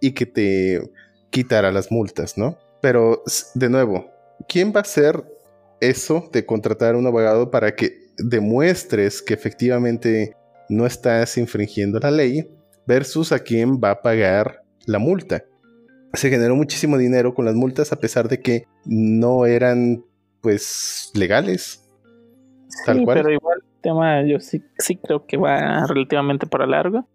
y, 0.01 0.13
que 0.13 0.25
te 0.25 0.81
quitara 1.29 1.71
las 1.71 1.93
multas, 1.93 2.39
¿no? 2.39 2.57
Pero, 2.81 3.23
de 3.55 3.69
nuevo, 3.69 4.11
¿quién 4.49 4.73
va 4.75 4.79
a 4.79 4.85
hacer 4.85 5.23
eso 5.81 6.31
de 6.33 6.47
contratar 6.47 6.97
un 6.97 7.07
abogado 7.07 7.51
para 7.51 7.77
que 7.77 7.95
demuestres 8.17 9.21
que 9.21 9.35
efectivamente 9.35 10.35
no 10.71 10.87
estás 10.87 11.37
infringiendo 11.37 11.99
la 11.99 12.11
ley 12.11 12.49
versus 12.87 13.33
a 13.33 13.41
quién 13.41 13.79
va 13.85 13.91
a 13.91 14.01
pagar 14.01 14.63
la 14.87 14.99
multa? 14.99 15.45
Se 16.15 16.31
generó 16.31 16.57
muchísimo 16.57 16.97
dinero 16.97 17.35
con 17.35 17.45
las 17.45 17.55
multas 17.55 17.93
a 17.93 17.97
pesar 17.97 18.29
de 18.29 18.41
que 18.41 18.65
no 18.87 19.45
eran 19.45 20.05
pues 20.45 21.11
legales. 21.15 21.91
Tal 22.85 22.99
sí, 22.99 23.05
pero 23.07 23.33
igual 23.33 23.59
el 23.65 23.81
tema 23.81 24.23
yo 24.23 24.39
sí, 24.39 24.63
sí 24.79 24.97
creo 24.97 25.27
que 25.27 25.39
va 25.39 25.87
relativamente 25.87 26.47
para 26.47 26.67
largo. 26.67 27.09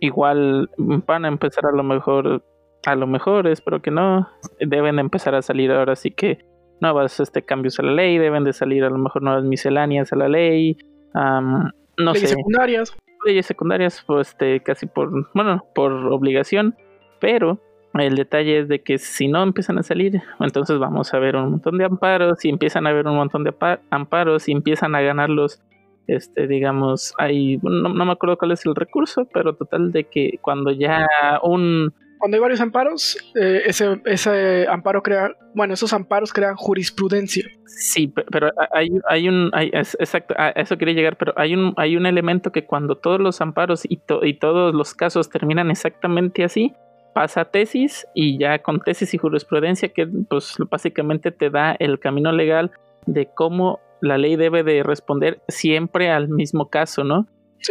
Igual 0.00 0.68
van 0.76 1.24
a 1.24 1.28
empezar 1.28 1.64
a 1.66 1.70
lo 1.70 1.84
mejor, 1.84 2.44
a 2.84 2.96
lo 2.96 3.06
mejor, 3.06 3.46
espero 3.46 3.80
que 3.80 3.92
no, 3.92 4.28
deben 4.58 4.98
empezar 4.98 5.36
a 5.36 5.42
salir 5.42 5.70
ahora 5.70 5.94
sí 5.94 6.10
que 6.10 6.44
nuevos 6.80 7.20
este, 7.20 7.42
cambios 7.42 7.78
a 7.78 7.84
la 7.84 7.92
ley, 7.92 8.18
deben 8.18 8.42
de 8.42 8.52
salir 8.52 8.82
a 8.82 8.90
lo 8.90 8.98
mejor 8.98 9.22
nuevas 9.22 9.44
misceláneas 9.44 10.12
a 10.12 10.16
la 10.16 10.28
ley, 10.28 10.76
no 11.14 12.12
leyes 12.12 12.30
secundarias. 12.30 12.92
Leyes 13.24 13.46
secundarias, 13.46 14.02
pues 14.04 14.30
este, 14.30 14.60
casi 14.60 14.86
por, 14.86 15.30
bueno, 15.34 15.64
por 15.76 15.92
obligación, 15.92 16.74
pero 17.20 17.60
el 18.00 18.16
detalle 18.16 18.60
es 18.60 18.68
de 18.68 18.82
que 18.82 18.98
si 18.98 19.28
no 19.28 19.42
empiezan 19.42 19.78
a 19.78 19.82
salir, 19.82 20.22
entonces 20.40 20.78
vamos 20.78 21.12
a 21.12 21.18
ver 21.18 21.36
un 21.36 21.50
montón 21.50 21.76
de 21.76 21.84
amparos 21.84 22.44
y 22.44 22.48
empiezan 22.48 22.86
a 22.86 22.90
haber 22.90 23.06
un 23.06 23.16
montón 23.16 23.44
de 23.44 23.54
amparos 23.90 24.48
y 24.48 24.52
empiezan 24.52 24.94
a 24.94 25.02
ganarlos, 25.02 25.60
este, 26.06 26.46
digamos, 26.46 27.14
hay, 27.18 27.58
no, 27.62 27.90
me 27.90 28.12
acuerdo 28.12 28.38
cuál 28.38 28.52
es 28.52 28.64
el 28.64 28.74
recurso, 28.74 29.28
pero 29.32 29.54
total 29.54 29.92
de 29.92 30.04
que 30.04 30.38
cuando 30.40 30.70
ya 30.70 31.06
un... 31.42 31.92
Cuando 32.18 32.36
hay 32.36 32.40
varios 32.40 32.60
amparos, 32.60 33.18
eh, 33.34 33.62
ese, 33.66 34.00
ese 34.04 34.66
amparo 34.68 35.02
crea, 35.02 35.32
bueno, 35.54 35.74
esos 35.74 35.92
amparos 35.92 36.32
crean 36.32 36.54
jurisprudencia. 36.54 37.44
Sí, 37.66 38.06
pero 38.30 38.50
hay, 38.72 38.90
hay 39.08 39.28
un, 39.28 39.50
hay, 39.52 39.70
exacto, 39.72 40.32
a 40.38 40.50
eso 40.50 40.78
quería 40.78 40.94
llegar, 40.94 41.16
pero 41.16 41.34
hay 41.36 41.52
un, 41.54 41.74
hay 41.76 41.96
un 41.96 42.06
elemento 42.06 42.52
que 42.52 42.64
cuando 42.64 42.96
todos 42.96 43.20
los 43.20 43.40
amparos 43.40 43.84
y, 43.84 44.00
y 44.22 44.34
todos 44.38 44.72
los 44.72 44.94
casos 44.94 45.30
terminan 45.30 45.68
exactamente 45.70 46.44
así, 46.44 46.72
pasa 47.12 47.44
tesis 47.44 48.06
y 48.14 48.38
ya 48.38 48.60
con 48.60 48.80
tesis 48.80 49.12
y 49.14 49.18
jurisprudencia 49.18 49.88
que 49.88 50.06
pues 50.06 50.54
básicamente 50.70 51.30
te 51.30 51.50
da 51.50 51.72
el 51.78 51.98
camino 51.98 52.32
legal 52.32 52.70
de 53.06 53.28
cómo 53.34 53.80
la 54.00 54.18
ley 54.18 54.36
debe 54.36 54.62
de 54.62 54.82
responder 54.82 55.42
siempre 55.48 56.10
al 56.10 56.28
mismo 56.28 56.68
caso, 56.68 57.04
¿no? 57.04 57.26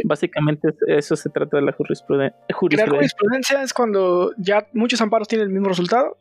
Básicamente 0.06 0.70
eso 0.88 1.18
se 1.18 1.30
trata 1.30 1.58
de 1.58 1.64
la 1.64 1.74
jurisprudencia. 1.74 2.40
La 2.48 2.88
jurisprudencia 2.88 3.62
es 3.62 3.74
cuando 3.74 4.32
ya 4.38 4.66
muchos 4.74 5.02
amparos 5.02 5.28
tienen 5.28 5.48
el 5.48 5.54
mismo 5.54 5.68
resultado. 5.68 6.18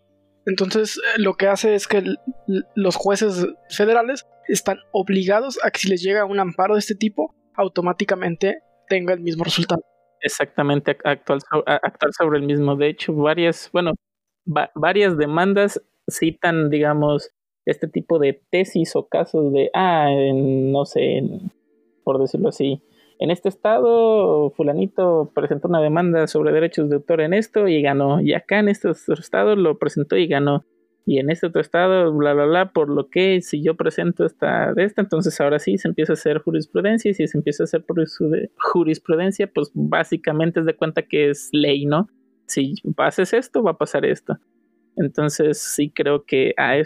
Entonces 0.46 0.96
eh, 0.96 1.20
lo 1.20 1.35
que 1.35 1.46
hace 1.46 1.74
es 1.74 1.87
que 1.87 2.02
los 2.74 2.96
jueces 2.96 3.46
federales 3.68 4.26
están 4.48 4.78
obligados 4.90 5.59
a 5.62 5.70
que 5.70 5.78
si 5.78 5.88
les 5.88 6.02
llega 6.02 6.24
un 6.24 6.40
amparo 6.40 6.74
de 6.74 6.80
este 6.80 6.96
tipo, 6.96 7.35
automáticamente 7.54 8.62
tenga 8.88 9.12
el 9.12 9.20
mismo 9.20 9.44
resultado 9.44 9.85
exactamente 10.22 10.96
actual, 11.04 11.40
actual 11.66 12.12
sobre 12.12 12.38
el 12.38 12.46
mismo. 12.46 12.76
De 12.76 12.88
hecho, 12.88 13.14
varias, 13.14 13.70
bueno, 13.72 13.92
varias 14.74 15.16
demandas 15.16 15.83
citan, 16.09 16.70
digamos, 16.70 17.30
este 17.66 17.88
tipo 17.88 18.18
de 18.18 18.42
tesis 18.50 18.96
o 18.96 19.09
casos 19.09 19.52
de, 19.52 19.70
ah, 19.74 20.09
no 20.11 20.85
sé, 20.85 21.22
por 22.04 22.18
decirlo 22.18 22.48
así, 22.48 22.83
en 23.18 23.30
este 23.30 23.50
estado, 23.50 24.50
fulanito 24.56 25.30
presentó 25.35 25.68
una 25.68 25.83
demanda 25.83 26.26
sobre 26.26 26.52
derechos 26.52 26.88
de 26.88 26.96
autor 26.96 27.20
en 27.20 27.35
esto 27.35 27.68
y 27.68 27.83
ganó, 27.83 28.20
y 28.22 28.33
acá 28.33 28.59
en 28.59 28.68
este 28.68 28.90
estado 28.90 29.56
lo 29.56 29.78
presentó 29.78 30.16
y 30.16 30.26
ganó 30.26 30.64
y 31.06 31.18
en 31.18 31.30
este 31.30 31.46
otro 31.46 31.60
estado, 31.60 32.12
bla, 32.12 32.34
bla, 32.34 32.46
bla, 32.46 32.72
por 32.72 32.88
lo 32.88 33.08
que 33.08 33.40
si 33.40 33.62
yo 33.62 33.74
presento 33.76 34.24
esta 34.24 34.72
de 34.74 34.84
esta, 34.84 35.02
entonces 35.02 35.40
ahora 35.40 35.58
sí 35.58 35.78
se 35.78 35.88
empieza 35.88 36.12
a 36.12 36.14
hacer 36.14 36.38
jurisprudencia 36.38 37.10
y 37.10 37.14
si 37.14 37.26
se 37.26 37.38
empieza 37.38 37.62
a 37.62 37.64
hacer 37.64 37.84
jurisprudencia, 38.58 39.46
pues 39.46 39.70
básicamente 39.74 40.60
es 40.60 40.66
de 40.66 40.76
cuenta 40.76 41.02
que 41.02 41.30
es 41.30 41.48
ley, 41.52 41.86
¿no? 41.86 42.08
Si 42.46 42.74
haces 42.98 43.32
esto, 43.32 43.62
va 43.62 43.72
a 43.72 43.78
pasar 43.78 44.04
esto. 44.04 44.38
Entonces 44.96 45.58
sí 45.62 45.90
creo 45.90 46.24
que 46.24 46.52
a, 46.56 46.76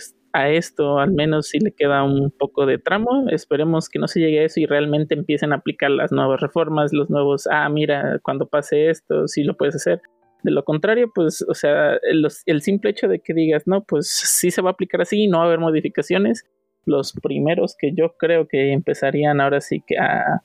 esto 0.50 0.98
al 0.98 1.12
menos 1.12 1.48
sí 1.48 1.58
le 1.58 1.72
queda 1.72 2.04
un 2.04 2.30
poco 2.30 2.66
de 2.66 2.78
tramo. 2.78 3.28
Esperemos 3.30 3.88
que 3.88 3.98
no 3.98 4.08
se 4.08 4.20
llegue 4.20 4.40
a 4.40 4.44
eso 4.44 4.60
y 4.60 4.66
realmente 4.66 5.14
empiecen 5.14 5.52
a 5.52 5.56
aplicar 5.56 5.90
las 5.90 6.12
nuevas 6.12 6.40
reformas, 6.40 6.92
los 6.92 7.10
nuevos, 7.10 7.48
ah, 7.50 7.68
mira, 7.68 8.20
cuando 8.22 8.46
pase 8.46 8.90
esto, 8.90 9.26
sí 9.26 9.42
lo 9.42 9.56
puedes 9.56 9.76
hacer. 9.76 10.00
De 10.44 10.50
lo 10.50 10.62
contrario, 10.62 11.10
pues, 11.14 11.42
o 11.48 11.54
sea, 11.54 11.98
el, 12.02 12.60
simple 12.60 12.90
hecho 12.90 13.08
de 13.08 13.20
que 13.20 13.32
digas, 13.32 13.62
no, 13.66 13.82
pues 13.82 14.08
sí 14.08 14.50
se 14.50 14.60
va 14.60 14.68
a 14.68 14.72
aplicar 14.74 15.00
así, 15.00 15.26
no 15.26 15.38
va 15.38 15.44
a 15.44 15.46
haber 15.46 15.58
modificaciones, 15.58 16.44
los 16.84 17.14
primeros 17.14 17.74
que 17.78 17.94
yo 17.94 18.14
creo 18.18 18.46
que 18.46 18.72
empezarían 18.72 19.40
ahora 19.40 19.62
sí 19.62 19.82
que 19.86 19.96
a... 19.98 20.44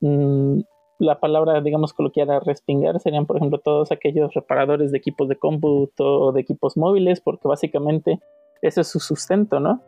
Mm, 0.00 0.60
la 1.00 1.18
palabra, 1.18 1.60
digamos, 1.62 1.94
coloquial 1.94 2.28
a 2.30 2.40
respingar 2.40 3.00
serían, 3.00 3.24
por 3.24 3.36
ejemplo, 3.36 3.60
todos 3.60 3.90
aquellos 3.90 4.34
reparadores 4.34 4.90
de 4.90 4.98
equipos 4.98 5.28
de 5.28 5.36
cómputo 5.36 6.04
o 6.04 6.32
de 6.32 6.40
equipos 6.40 6.76
móviles, 6.76 7.20
porque 7.20 7.48
básicamente 7.48 8.18
ese 8.62 8.82
es 8.82 8.88
su 8.88 9.00
sustento, 9.00 9.60
¿no? 9.60 9.80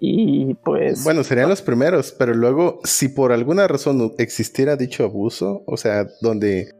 Y 0.00 0.54
pues... 0.54 1.04
Bueno, 1.04 1.22
serían 1.22 1.50
los 1.50 1.62
primeros, 1.62 2.12
pero 2.18 2.34
luego, 2.34 2.80
si 2.82 3.08
por 3.08 3.30
alguna 3.30 3.68
razón 3.68 4.12
existiera 4.18 4.76
dicho 4.76 5.04
abuso, 5.04 5.62
o 5.66 5.76
sea, 5.76 6.06
donde 6.20 6.70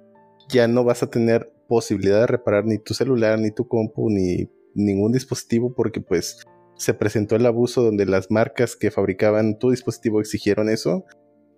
ya 0.49 0.69
no 0.69 0.85
vas 0.85 1.03
a 1.03 1.11
tener 1.11 1.53
posibilidad 1.69 2.21
de 2.21 2.27
reparar 2.27 2.65
ni 2.65 2.79
tu 2.79 2.95
celular, 2.95 3.39
ni 3.39 3.51
tu 3.51 3.67
compu, 3.67 4.11
ni 4.11 4.49
ningún 4.75 5.13
dispositivo 5.13 5.75
porque 5.75 6.01
pues 6.01 6.45
se 6.77 6.95
presentó 6.95 7.37
el 7.37 7.47
abuso 7.47 7.83
donde 7.83 8.07
las 8.07 8.31
marcas 8.31 8.77
que 8.77 8.91
fabricaban 8.91 9.59
tu 9.59 9.71
dispositivo 9.71 10.21
exigieron 10.21 10.69
eso, 10.69 11.05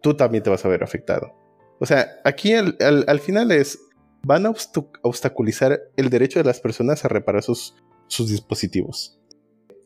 tú 0.02 0.14
también 0.16 0.42
te 0.44 0.50
vas 0.50 0.64
a 0.64 0.68
ver 0.68 0.82
afectado. 0.82 1.32
O 1.80 1.86
sea, 1.86 2.08
aquí 2.24 2.52
al, 2.52 3.20
final 3.20 3.50
es, 3.50 3.78
van 4.22 4.46
a 4.46 4.52
obstaculizar 5.02 5.80
el 5.96 6.10
derecho 6.10 6.38
de 6.38 6.44
las 6.44 6.60
personas 6.60 7.04
a 7.04 7.08
reparar 7.08 7.42
sus, 7.42 7.74
sus 8.06 8.30
dispositivos. 8.30 9.20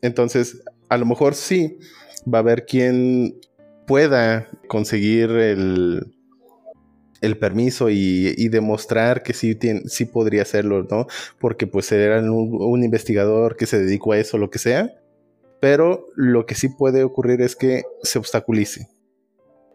Entonces, 0.01 0.63
a 0.89 0.97
lo 0.97 1.05
mejor 1.05 1.35
sí, 1.35 1.77
va 2.31 2.39
a 2.39 2.41
haber 2.41 2.65
quien 2.65 3.39
pueda 3.87 4.49
conseguir 4.67 5.31
el, 5.31 6.13
el 7.21 7.37
permiso 7.37 7.89
y, 7.89 8.49
demostrar 8.49 9.23
que 9.23 9.33
sí, 9.33 9.55
podría 10.05 10.41
hacerlo, 10.41 10.85
¿no? 10.89 11.07
Porque 11.39 11.67
pues 11.67 11.91
era 11.91 12.19
un, 12.19 12.83
investigador 12.83 13.55
que 13.55 13.67
se 13.67 13.79
dedicó 13.79 14.13
a 14.13 14.17
eso, 14.17 14.37
lo 14.37 14.49
que 14.49 14.59
sea. 14.59 14.91
pero 15.61 16.07
lo 16.15 16.47
que 16.47 16.55
sí 16.55 16.69
puede 16.69 17.03
ocurrir 17.03 17.41
es 17.41 17.55
que 17.55 17.83
se 18.01 18.17
obstaculice. 18.17 18.87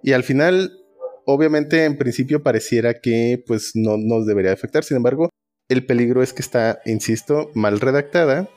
Y 0.03 0.13
al 0.13 0.25
final, 0.25 0.73
obviamente, 1.27 1.85
en 1.85 1.97
principio 1.97 2.43
pareciera 2.43 2.95
que 2.95 3.43
pues 3.47 3.73
no 3.75 3.97
nos 3.97 4.27
debería 4.27 4.53
afectar, 4.53 4.83
sin 4.83 4.97
embargo, 4.97 5.31
el 5.69 5.87
peligro 5.87 6.23
es 6.23 6.33
que 6.33 6.43
está, 6.43 6.81
insisto, 6.85 7.51
mal 7.55 7.81
redactada 7.81 8.49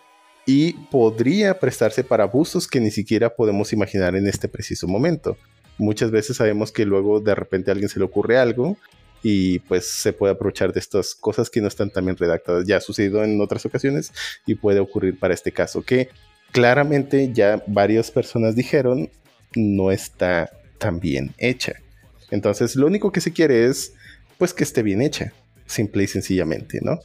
y 0.46 0.74
podría 0.90 1.60
prestarse 1.60 2.04
para 2.04 2.24
abusos 2.24 2.68
que 2.68 2.80
ni 2.80 2.90
siquiera 2.90 3.36
podemos 3.36 3.74
imaginar 3.74 4.16
en 4.16 4.28
este 4.28 4.48
preciso 4.48 4.88
momento. 4.88 5.38
Muchas 5.80 6.12
veces 6.12 6.38
sabemos 6.38 6.72
que 6.72 6.86
luego 6.86 7.22
de 7.22 7.34
repente 7.34 7.72
a 7.72 7.74
alguien 7.74 7.90
se 7.90 8.00
le 8.00 8.06
ocurre 8.06 8.38
algo 8.38 8.78
y 9.24 9.60
pues 9.60 9.90
se 9.90 10.14
puede 10.14 10.34
aprovechar 10.34 10.74
de 10.74 10.80
estas 10.80 11.16
cosas 11.16 11.50
que 11.50 11.62
no 11.62 11.68
están 11.68 11.90
tan 11.90 12.06
bien 12.06 12.18
redactadas. 12.18 12.68
Ya 12.68 12.78
ha 12.78 12.82
sucedido 12.82 13.24
en 13.24 13.42
otras 13.42 13.66
ocasiones 13.66 14.14
y 14.46 14.56
puede 14.56 14.80
ocurrir 14.80 15.18
para 15.18 15.34
este 15.34 15.52
caso, 15.52 15.82
que 15.82 16.10
claramente 16.52 17.32
ya 17.34 17.64
varias 17.66 18.12
personas 18.12 18.56
dijeron 18.56 19.10
no 19.56 19.90
está 19.92 20.52
tan 20.78 21.00
bien 21.00 21.34
hecha. 21.38 21.74
Entonces 22.30 22.76
lo 22.76 22.86
único 22.86 23.12
que 23.12 23.22
se 23.22 23.34
quiere 23.34 23.66
es 23.66 23.94
pues 24.38 24.54
que 24.54 24.64
esté 24.64 24.84
bien 24.84 25.02
hecha, 25.02 25.34
simple 25.66 26.04
y 26.04 26.08
sencillamente, 26.08 26.80
¿no? 26.82 27.00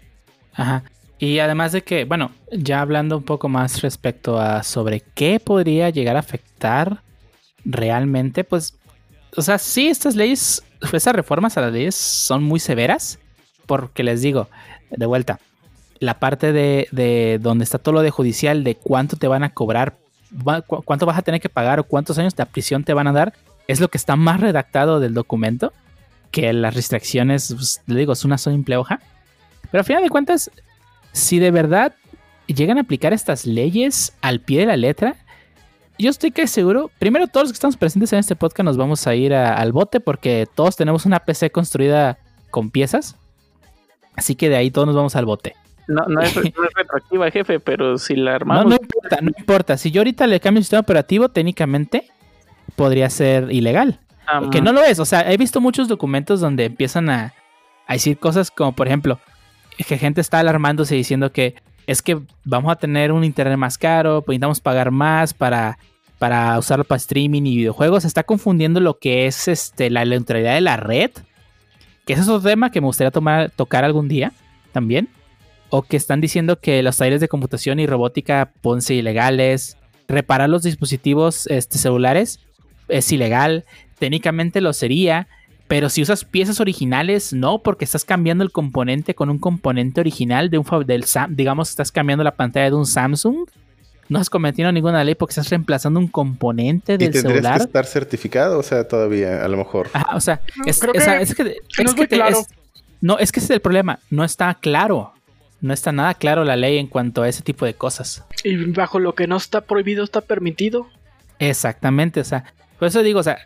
Ajá. 0.53 0.85
Y 1.19 1.39
además 1.39 1.73
de 1.73 1.83
que, 1.83 2.05
bueno, 2.05 2.33
ya 2.53 2.81
hablando 2.81 3.17
un 3.17 3.23
poco 3.23 3.49
más 3.49 3.83
respecto 3.83 4.39
a 4.39 4.63
sobre 4.63 5.01
qué 5.15 5.41
podría 5.41 5.91
llegar 5.91 6.17
a 6.17 6.21
afectar 6.21 7.03
realmente, 7.65 8.45
pues, 8.45 8.77
o 9.37 9.43
sea, 9.43 9.59
sí, 9.59 9.89
estas 9.89 10.17
leyes, 10.17 10.63
esas 10.93 11.15
reformas 11.15 11.57
a 11.57 11.63
las 11.63 11.73
leyes 11.73 11.95
son 11.95 12.43
muy 12.43 12.61
severas, 12.61 13.19
porque 13.67 14.03
les 14.03 14.23
digo, 14.23 14.49
de 14.91 15.07
vuelta, 15.07 15.41
la 15.99 16.19
parte 16.19 16.53
de, 16.53 16.89
de 16.93 17.39
donde 17.41 17.65
está 17.65 17.79
todo 17.79 17.95
lo 17.95 18.03
de 18.03 18.11
judicial, 18.11 18.65
de 18.65 18.75
cuánto 18.75 19.17
te 19.17 19.29
van 19.29 19.43
a 19.43 19.51
cobrar, 19.51 19.97
cuánto 20.85 21.07
vas 21.07 21.19
a 21.19 21.23
tener 21.23 21.41
que 21.41 21.49
pagar 21.49 21.81
o 21.81 21.85
cuántos 21.85 22.19
años 22.19 22.35
de 22.37 22.45
prisión 22.47 22.85
te 22.85 22.95
van 22.95 23.07
a 23.07 23.13
dar, 23.13 23.35
es 23.69 23.81
lo 23.81 23.89
que 23.89 23.99
está 23.99 24.17
más 24.17 24.41
redactado 24.41 25.01
del 25.01 25.15
documento 25.15 25.73
que 26.31 26.53
las 26.53 26.75
restricciones, 26.75 27.55
pues, 27.55 27.81
le 27.87 28.01
digo, 28.01 28.13
es 28.13 28.25
una 28.25 28.39
simple 28.39 28.77
hoja. 28.77 29.01
Pero 29.71 29.81
a 29.81 29.85
final 29.85 30.03
de 30.03 30.11
cuentas, 30.11 30.51
si 31.13 31.39
de 31.39 31.51
verdad 31.51 31.95
llegan 32.47 32.77
a 32.77 32.83
aplicar 32.83 33.13
estas 33.13 33.47
leyes 33.47 34.13
al 34.21 34.41
pie 34.41 34.61
de 34.61 34.67
la 34.67 34.77
letra, 34.77 35.17
yo 35.99 36.11
estoy 36.11 36.33
que 36.33 36.47
seguro, 36.47 36.91
primero 36.99 37.27
todos 37.29 37.45
los 37.45 37.53
que 37.53 37.57
estamos 37.57 37.77
presentes 37.77 38.13
en 38.13 38.19
este 38.19 38.37
podcast 38.37 38.65
nos 38.65 38.77
vamos 38.77 39.07
a 39.07 39.15
ir 39.15 39.35
al 39.35 39.73
bote 39.73 40.01
porque 40.01 40.47
todos 40.53 40.77
tenemos 40.77 41.07
una 41.07 41.21
PC 41.21 41.51
construida 41.51 42.19
con 42.51 42.71
piezas. 42.71 43.17
Así 44.17 44.35
que 44.35 44.49
de 44.49 44.57
ahí 44.57 44.71
todos 44.71 44.87
nos 44.87 44.97
vamos 44.97 45.17
al 45.17 45.25
bote. 45.25 45.55
No, 45.87 46.05
no, 46.07 46.21
es, 46.21 46.35
retroactiva, 46.77 47.31
jefe, 47.31 47.61
pero 47.61 47.99
si 47.99 48.17
la 48.17 48.35
armamos... 48.35 48.65
No, 48.65 48.71
no 48.71 48.77
importa, 48.81 49.19
no 49.21 49.31
importa. 49.37 49.77
Si 49.77 49.91
yo 49.91 50.01
ahorita 50.01 50.27
le 50.27 50.41
cambio 50.41 50.59
el 50.59 50.65
sistema 50.65 50.81
operativo, 50.81 51.29
técnicamente 51.29 52.09
podría 52.77 53.11
ser 53.11 53.51
ilegal. 53.53 54.01
que 54.51 54.61
no 54.61 54.73
lo 54.73 54.83
es. 54.83 54.99
O 54.99 55.05
sea, 55.05 55.31
he 55.31 55.37
visto 55.37 55.61
muchos 55.61 55.89
documentos 55.89 56.41
donde 56.41 56.65
empiezan 56.65 57.11
a, 57.11 57.35
a 57.87 57.93
decir 57.93 58.19
cosas 58.19 58.51
como, 58.51 58.73
por 58.73 58.87
ejemplo, 58.87 59.19
que 59.77 59.99
gente 59.99 60.21
está 60.21 60.39
alarmándose 60.39 60.95
diciendo 60.95 61.33
que 61.33 61.57
es 61.87 62.03
que 62.03 62.21
vamos 62.45 62.73
a 62.73 62.77
tener 62.77 63.13
un 63.13 63.25
internet 63.25 63.59
más 63.59 63.79
caro, 63.79 64.23
pues 64.23 64.37
necesitamos 64.37 64.61
pagar 64.61 64.91
más 64.91 65.35
para, 65.35 65.79
para 66.19 66.59
usarlo 66.59 66.85
para 66.85 66.97
streaming 66.97 67.43
y 67.43 67.57
videojuegos. 67.57 68.03
Se 68.03 68.09
está 68.09 68.23
confundiendo 68.23 68.81
lo 68.81 68.99
que 68.99 69.27
es 69.27 69.49
este, 69.49 69.91
la 69.91 70.05
neutralidad 70.05 70.55
de 70.55 70.61
la 70.61 70.77
red, 70.77 71.11
que 72.07 72.13
ese 72.13 72.23
es 72.23 72.29
otro 72.29 72.49
tema 72.49 72.71
que 72.71 72.81
me 72.81 72.87
gustaría 72.87 73.11
tocar 73.51 73.85
algún 73.85 74.09
día 74.09 74.33
también. 74.73 75.09
O 75.71 75.83
que 75.83 75.97
están 75.97 76.21
diciendo 76.21 76.61
que 76.61 76.83
los 76.83 76.99
talleres 76.99 77.21
de 77.21 77.29
computación 77.29 77.81
y 77.81 77.87
robótica 77.87 78.53
ser 78.81 78.97
ilegales. 78.97 79.77
Reparar 80.07 80.49
los 80.49 80.63
dispositivos 80.63 81.47
este, 81.49 81.79
celulares 81.79 82.39
es 82.89 83.11
ilegal. 83.11 83.65
Técnicamente 83.99 84.61
lo 84.61 84.73
sería. 84.73 85.27
Pero 85.75 85.89
si 85.89 86.03
usas 86.03 86.25
piezas 86.25 86.61
originales, 86.61 87.33
no, 87.33 87.59
porque 87.59 87.85
estás 87.85 88.05
cambiando 88.05 88.45
el 88.45 88.53
componente 88.53 89.17
con 89.17 89.29
un 89.29 89.41
componente 89.41 90.01
original 90.01 90.49
de 90.49 90.59
un 90.59 90.87
del 90.87 91.03
Sam, 91.03 91.35
digamos, 91.35 91.69
estás 91.69 91.91
cambiando 91.91 92.23
la 92.23 92.37
pantalla 92.37 92.67
de 92.67 92.77
un 92.77 92.87
Samsung. 92.87 93.49
No 94.09 94.21
has 94.21 94.31
cometido 94.31 94.71
ninguna 94.71 95.03
ley 95.03 95.17
porque 95.17 95.33
estás 95.33 95.51
reemplazando 95.51 95.99
un 95.99 96.07
componente 96.07 96.97
del 96.97 97.09
y 97.09 97.11
tendrías 97.11 97.33
celular. 97.35 97.59
que 97.59 97.65
estar 97.65 97.87
certificado, 97.87 98.61
o 98.61 98.63
sea, 98.63 98.87
todavía, 98.87 99.45
a 99.45 99.49
lo 99.49 99.57
mejor. 99.57 99.91
o 100.15 100.21
sea, 100.21 100.43
es, 100.65 100.79
que, 100.79 100.91
es 100.95 101.35
que, 101.35 101.43
no 101.83 101.91
es, 101.91 102.09
claro. 102.09 102.47
no, 103.01 103.19
es 103.19 103.33
que 103.33 103.41
ese 103.41 103.47
es 103.47 103.57
el 103.57 103.61
problema. 103.61 103.99
No 104.11 104.23
está 104.23 104.55
claro. 104.55 105.13
No 105.61 105.75
está 105.75 105.91
nada 105.91 106.15
claro 106.15 106.45
la 106.45 106.55
ley 106.55 106.79
en 106.79 106.87
cuanto 106.87 107.23
a 107.23 107.29
ese 107.29 107.43
tipo 107.43 107.67
de 107.67 107.75
cosas. 107.75 108.23
Y 108.45 108.55
bajo 108.71 109.01
lo 109.01 109.17
que 109.17 109.27
no 109.27 109.39
está 109.39 109.63
prohibido, 109.63 110.05
está 110.05 110.21
permitido. 110.21 110.87
Exactamente, 111.41 112.21
o 112.21 112.25
sea, 112.25 112.45
por 112.79 112.87
eso 112.87 113.03
digo, 113.03 113.19
o 113.19 113.25
sea, 113.25 113.39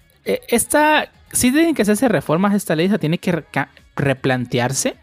esta 0.48 1.10
si 1.32 1.50
tienen 1.52 1.74
que 1.74 1.82
hacerse 1.82 2.08
reformas 2.08 2.54
esta 2.54 2.74
ley, 2.74 2.88
se 2.88 2.98
tiene 2.98 3.18
que 3.18 3.44
replantearse. 3.96 4.96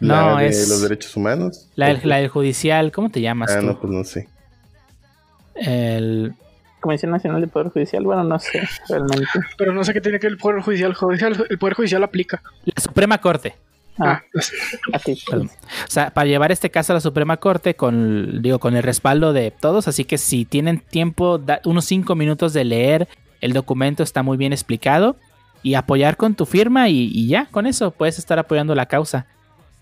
no, 0.00 0.36
de 0.36 0.46
es... 0.46 0.68
los 0.68 0.82
derechos 0.82 1.16
humanos. 1.16 1.68
La, 1.74 1.88
del 1.88 2.28
judicial, 2.28 2.92
¿cómo 2.92 3.10
te 3.10 3.20
llamas 3.20 3.50
Ah, 3.50 3.60
no, 3.60 3.80
pues 3.80 3.92
no 3.92 4.04
sé. 4.04 4.28
El... 5.56 6.34
Comisión 6.78 7.10
Nacional 7.10 7.40
de 7.40 7.48
Poder 7.48 7.70
Judicial, 7.70 8.04
bueno, 8.04 8.22
no 8.22 8.38
sé, 8.38 8.62
realmente. 8.88 9.26
Pero 9.58 9.72
no 9.72 9.82
sé 9.82 9.92
qué 9.92 10.00
tiene 10.00 10.20
que 10.20 10.26
ver 10.26 10.34
el 10.34 10.38
Poder 10.38 10.60
Judicial. 10.62 10.94
El 11.50 11.58
Poder 11.58 11.74
Judicial 11.74 12.04
aplica. 12.04 12.40
La 12.66 12.80
Suprema 12.80 13.18
Corte. 13.18 13.56
Ah, 13.98 14.22
aquí. 14.92 15.18
O 15.32 15.48
sea, 15.88 16.10
para 16.10 16.26
llevar 16.26 16.52
este 16.52 16.70
caso 16.70 16.92
a 16.92 16.94
la 16.94 17.00
Suprema 17.00 17.38
Corte 17.38 17.74
con, 17.74 18.42
digo, 18.42 18.58
con 18.58 18.76
el 18.76 18.82
respaldo 18.82 19.32
de 19.32 19.50
todos, 19.50 19.88
así 19.88 20.04
que 20.04 20.18
si 20.18 20.44
tienen 20.44 20.78
tiempo, 20.80 21.40
unos 21.64 21.86
cinco 21.86 22.14
minutos 22.14 22.52
de 22.52 22.64
leer 22.64 23.08
el 23.40 23.52
documento, 23.52 24.02
está 24.02 24.22
muy 24.22 24.36
bien 24.36 24.52
explicado 24.52 25.16
y 25.62 25.74
apoyar 25.74 26.16
con 26.16 26.34
tu 26.34 26.46
firma 26.46 26.88
y, 26.88 27.26
ya, 27.26 27.46
con 27.50 27.66
eso 27.66 27.90
puedes 27.90 28.18
estar 28.18 28.38
apoyando 28.38 28.74
la 28.74 28.86
causa 28.86 29.26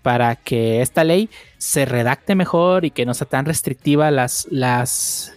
para 0.01 0.35
que 0.35 0.81
esta 0.81 1.03
ley 1.03 1.29
se 1.57 1.85
redacte 1.85 2.35
mejor 2.35 2.85
y 2.85 2.91
que 2.91 3.05
no 3.05 3.13
sea 3.13 3.27
tan 3.27 3.45
restrictiva 3.45 4.11
las, 4.11 4.47
las 4.49 5.33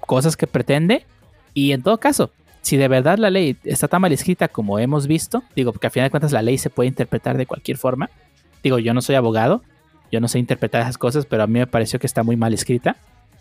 cosas 0.00 0.36
que 0.36 0.46
pretende. 0.46 1.06
Y 1.54 1.72
en 1.72 1.82
todo 1.82 1.98
caso, 1.98 2.30
si 2.62 2.76
de 2.76 2.88
verdad 2.88 3.18
la 3.18 3.30
ley 3.30 3.56
está 3.64 3.88
tan 3.88 4.00
mal 4.00 4.12
escrita 4.12 4.48
como 4.48 4.78
hemos 4.78 5.06
visto, 5.06 5.42
digo, 5.54 5.72
porque 5.72 5.86
al 5.86 5.92
final 5.92 6.06
de 6.06 6.10
cuentas 6.10 6.32
la 6.32 6.42
ley 6.42 6.58
se 6.58 6.70
puede 6.70 6.88
interpretar 6.88 7.36
de 7.36 7.46
cualquier 7.46 7.76
forma. 7.76 8.10
Digo, 8.62 8.78
yo 8.78 8.92
no 8.92 9.02
soy 9.02 9.16
abogado, 9.16 9.62
yo 10.10 10.20
no 10.20 10.28
sé 10.28 10.38
interpretar 10.38 10.82
esas 10.82 10.98
cosas, 10.98 11.26
pero 11.26 11.42
a 11.42 11.46
mí 11.46 11.58
me 11.58 11.66
pareció 11.66 11.98
que 11.98 12.06
está 12.06 12.22
muy 12.22 12.36
mal 12.36 12.54
escrita. 12.54 12.96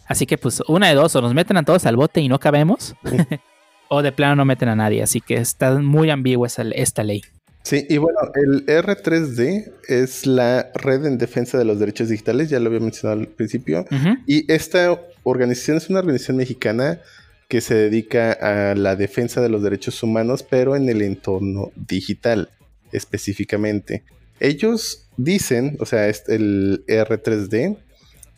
Así 0.08 0.26
que 0.26 0.38
pues 0.38 0.62
una 0.68 0.88
de 0.88 0.96
dos, 0.96 1.16
o 1.16 1.22
nos 1.22 1.34
meten 1.34 1.58
a 1.58 1.64
todos 1.64 1.86
al 1.86 1.96
bote 1.96 2.22
y 2.22 2.30
no 2.30 2.40
cabemos, 2.40 2.96
o 3.90 4.02
de 4.02 4.12
plano 4.12 4.36
no 4.36 4.46
meten 4.46 4.70
a 4.70 4.76
nadie. 4.76 5.04
Así 5.04 5.22
que 5.22 5.36
está 5.36 5.78
muy 5.80 6.10
ambigua 6.10 6.48
esta, 6.48 7.04
ley. 7.04 7.22
Sí, 7.64 7.86
y 7.90 7.98
bueno, 7.98 8.20
el 8.36 8.66
R3D 8.66 9.72
es 9.88 10.28
la 10.28 10.70
red 10.76 11.06
en 11.06 11.18
defensa 11.18 11.58
de 11.58 11.66
los 11.66 11.80
derechos 11.80 12.10
digitales, 12.10 12.50
ya 12.50 12.60
lo 12.60 12.68
había 12.68 12.80
mencionado 12.80 13.22
al 13.22 13.28
principio. 13.28 13.86
Y 14.28 14.52
esta 14.52 15.00
organización 15.24 15.78
es 15.78 15.90
una 15.90 16.00
organización 16.00 16.38
mexicana 16.38 17.00
que 17.48 17.62
se 17.62 17.76
dedica 17.76 18.34
a 18.34 18.76
la 18.76 18.96
defensa 18.96 19.42
de 19.42 19.50
los 19.50 19.64
derechos 19.64 20.02
humanos, 20.04 20.44
pero 20.44 20.76
en 20.76 20.90
el 20.90 21.02
entorno 21.02 21.72
digital 21.76 22.50
específicamente. 22.92 24.04
Ellos 24.40 25.08
dicen, 25.18 25.78
o 25.80 25.86
sea, 25.86 26.08
el 26.08 26.84
R3D 26.88 27.78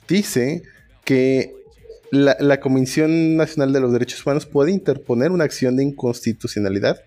dice 0.07 0.63
que 1.03 1.55
la, 2.11 2.37
la 2.39 2.59
Comisión 2.59 3.35
Nacional 3.37 3.73
de 3.73 3.79
los 3.79 3.91
Derechos 3.93 4.25
Humanos 4.25 4.45
puede 4.45 4.71
interponer 4.71 5.31
una 5.31 5.43
acción 5.43 5.75
de 5.77 5.83
inconstitucionalidad 5.83 7.01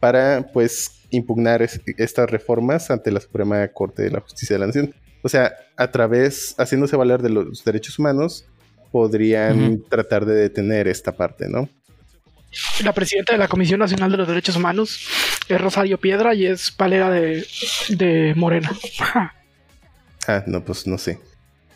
para, 0.00 0.46
pues, 0.52 0.90
impugnar 1.10 1.62
es- 1.62 1.80
estas 1.98 2.30
reformas 2.30 2.90
ante 2.90 3.10
la 3.12 3.20
Suprema 3.20 3.66
Corte 3.68 4.02
de 4.02 4.10
la 4.10 4.20
Justicia 4.20 4.54
de 4.54 4.60
la 4.60 4.66
Nación. 4.66 4.94
O 5.22 5.28
sea, 5.28 5.54
a 5.76 5.90
través, 5.90 6.54
haciéndose 6.58 6.96
valer 6.96 7.22
de 7.22 7.28
los 7.30 7.64
derechos 7.64 7.98
humanos, 7.98 8.46
podrían 8.90 9.82
tratar 9.88 10.26
de 10.26 10.34
detener 10.34 10.88
esta 10.88 11.12
parte, 11.12 11.48
¿no? 11.48 11.68
La 12.84 12.92
presidenta 12.92 13.32
de 13.32 13.38
la 13.38 13.48
Comisión 13.48 13.80
Nacional 13.80 14.10
de 14.10 14.18
los 14.18 14.28
Derechos 14.28 14.56
Humanos 14.56 15.06
es 15.48 15.58
Rosario 15.60 15.96
Piedra 15.98 16.34
y 16.34 16.44
es 16.46 16.70
palera 16.70 17.10
de, 17.10 17.46
de 17.88 18.34
Morena. 18.36 18.70
Ah, 20.28 20.44
no, 20.46 20.62
pues 20.64 20.86
no 20.86 20.98
sé. 20.98 21.18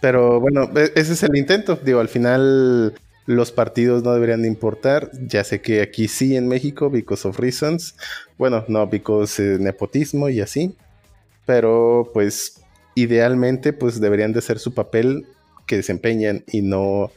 Pero 0.01 0.41
bueno, 0.41 0.71
e- 0.77 0.93
ese 0.95 1.15
es 1.15 1.23
el 1.23 1.37
intento. 1.37 1.77
Digo, 1.77 2.01
al 2.01 2.09
final 2.09 2.95
los 3.27 3.51
partidos 3.53 4.03
no 4.03 4.13
deberían 4.15 4.43
de 4.43 4.49
importar. 4.49 5.11
Ya 5.27 5.45
sé 5.45 5.61
que 5.61 5.83
aquí 5.83 6.09
sí 6.09 6.37
en 6.37 6.49
México, 6.49 6.91
because 6.91 7.27
of 7.27 7.39
reasons. 7.39 7.97
Bueno, 8.39 8.65
no, 8.69 8.87
because 8.87 9.43
eh, 9.43 9.59
nepotismo 9.59 10.29
y 10.29 10.41
así. 10.41 10.77
Pero 11.45 12.11
pues 12.13 12.63
idealmente 12.95 13.73
pues 13.73 14.01
deberían 14.01 14.33
de 14.33 14.41
ser 14.41 14.59
su 14.59 14.73
papel 14.75 15.27
que 15.67 15.77
desempeñan 15.77 16.45
y 16.47 16.63
no 16.63 17.11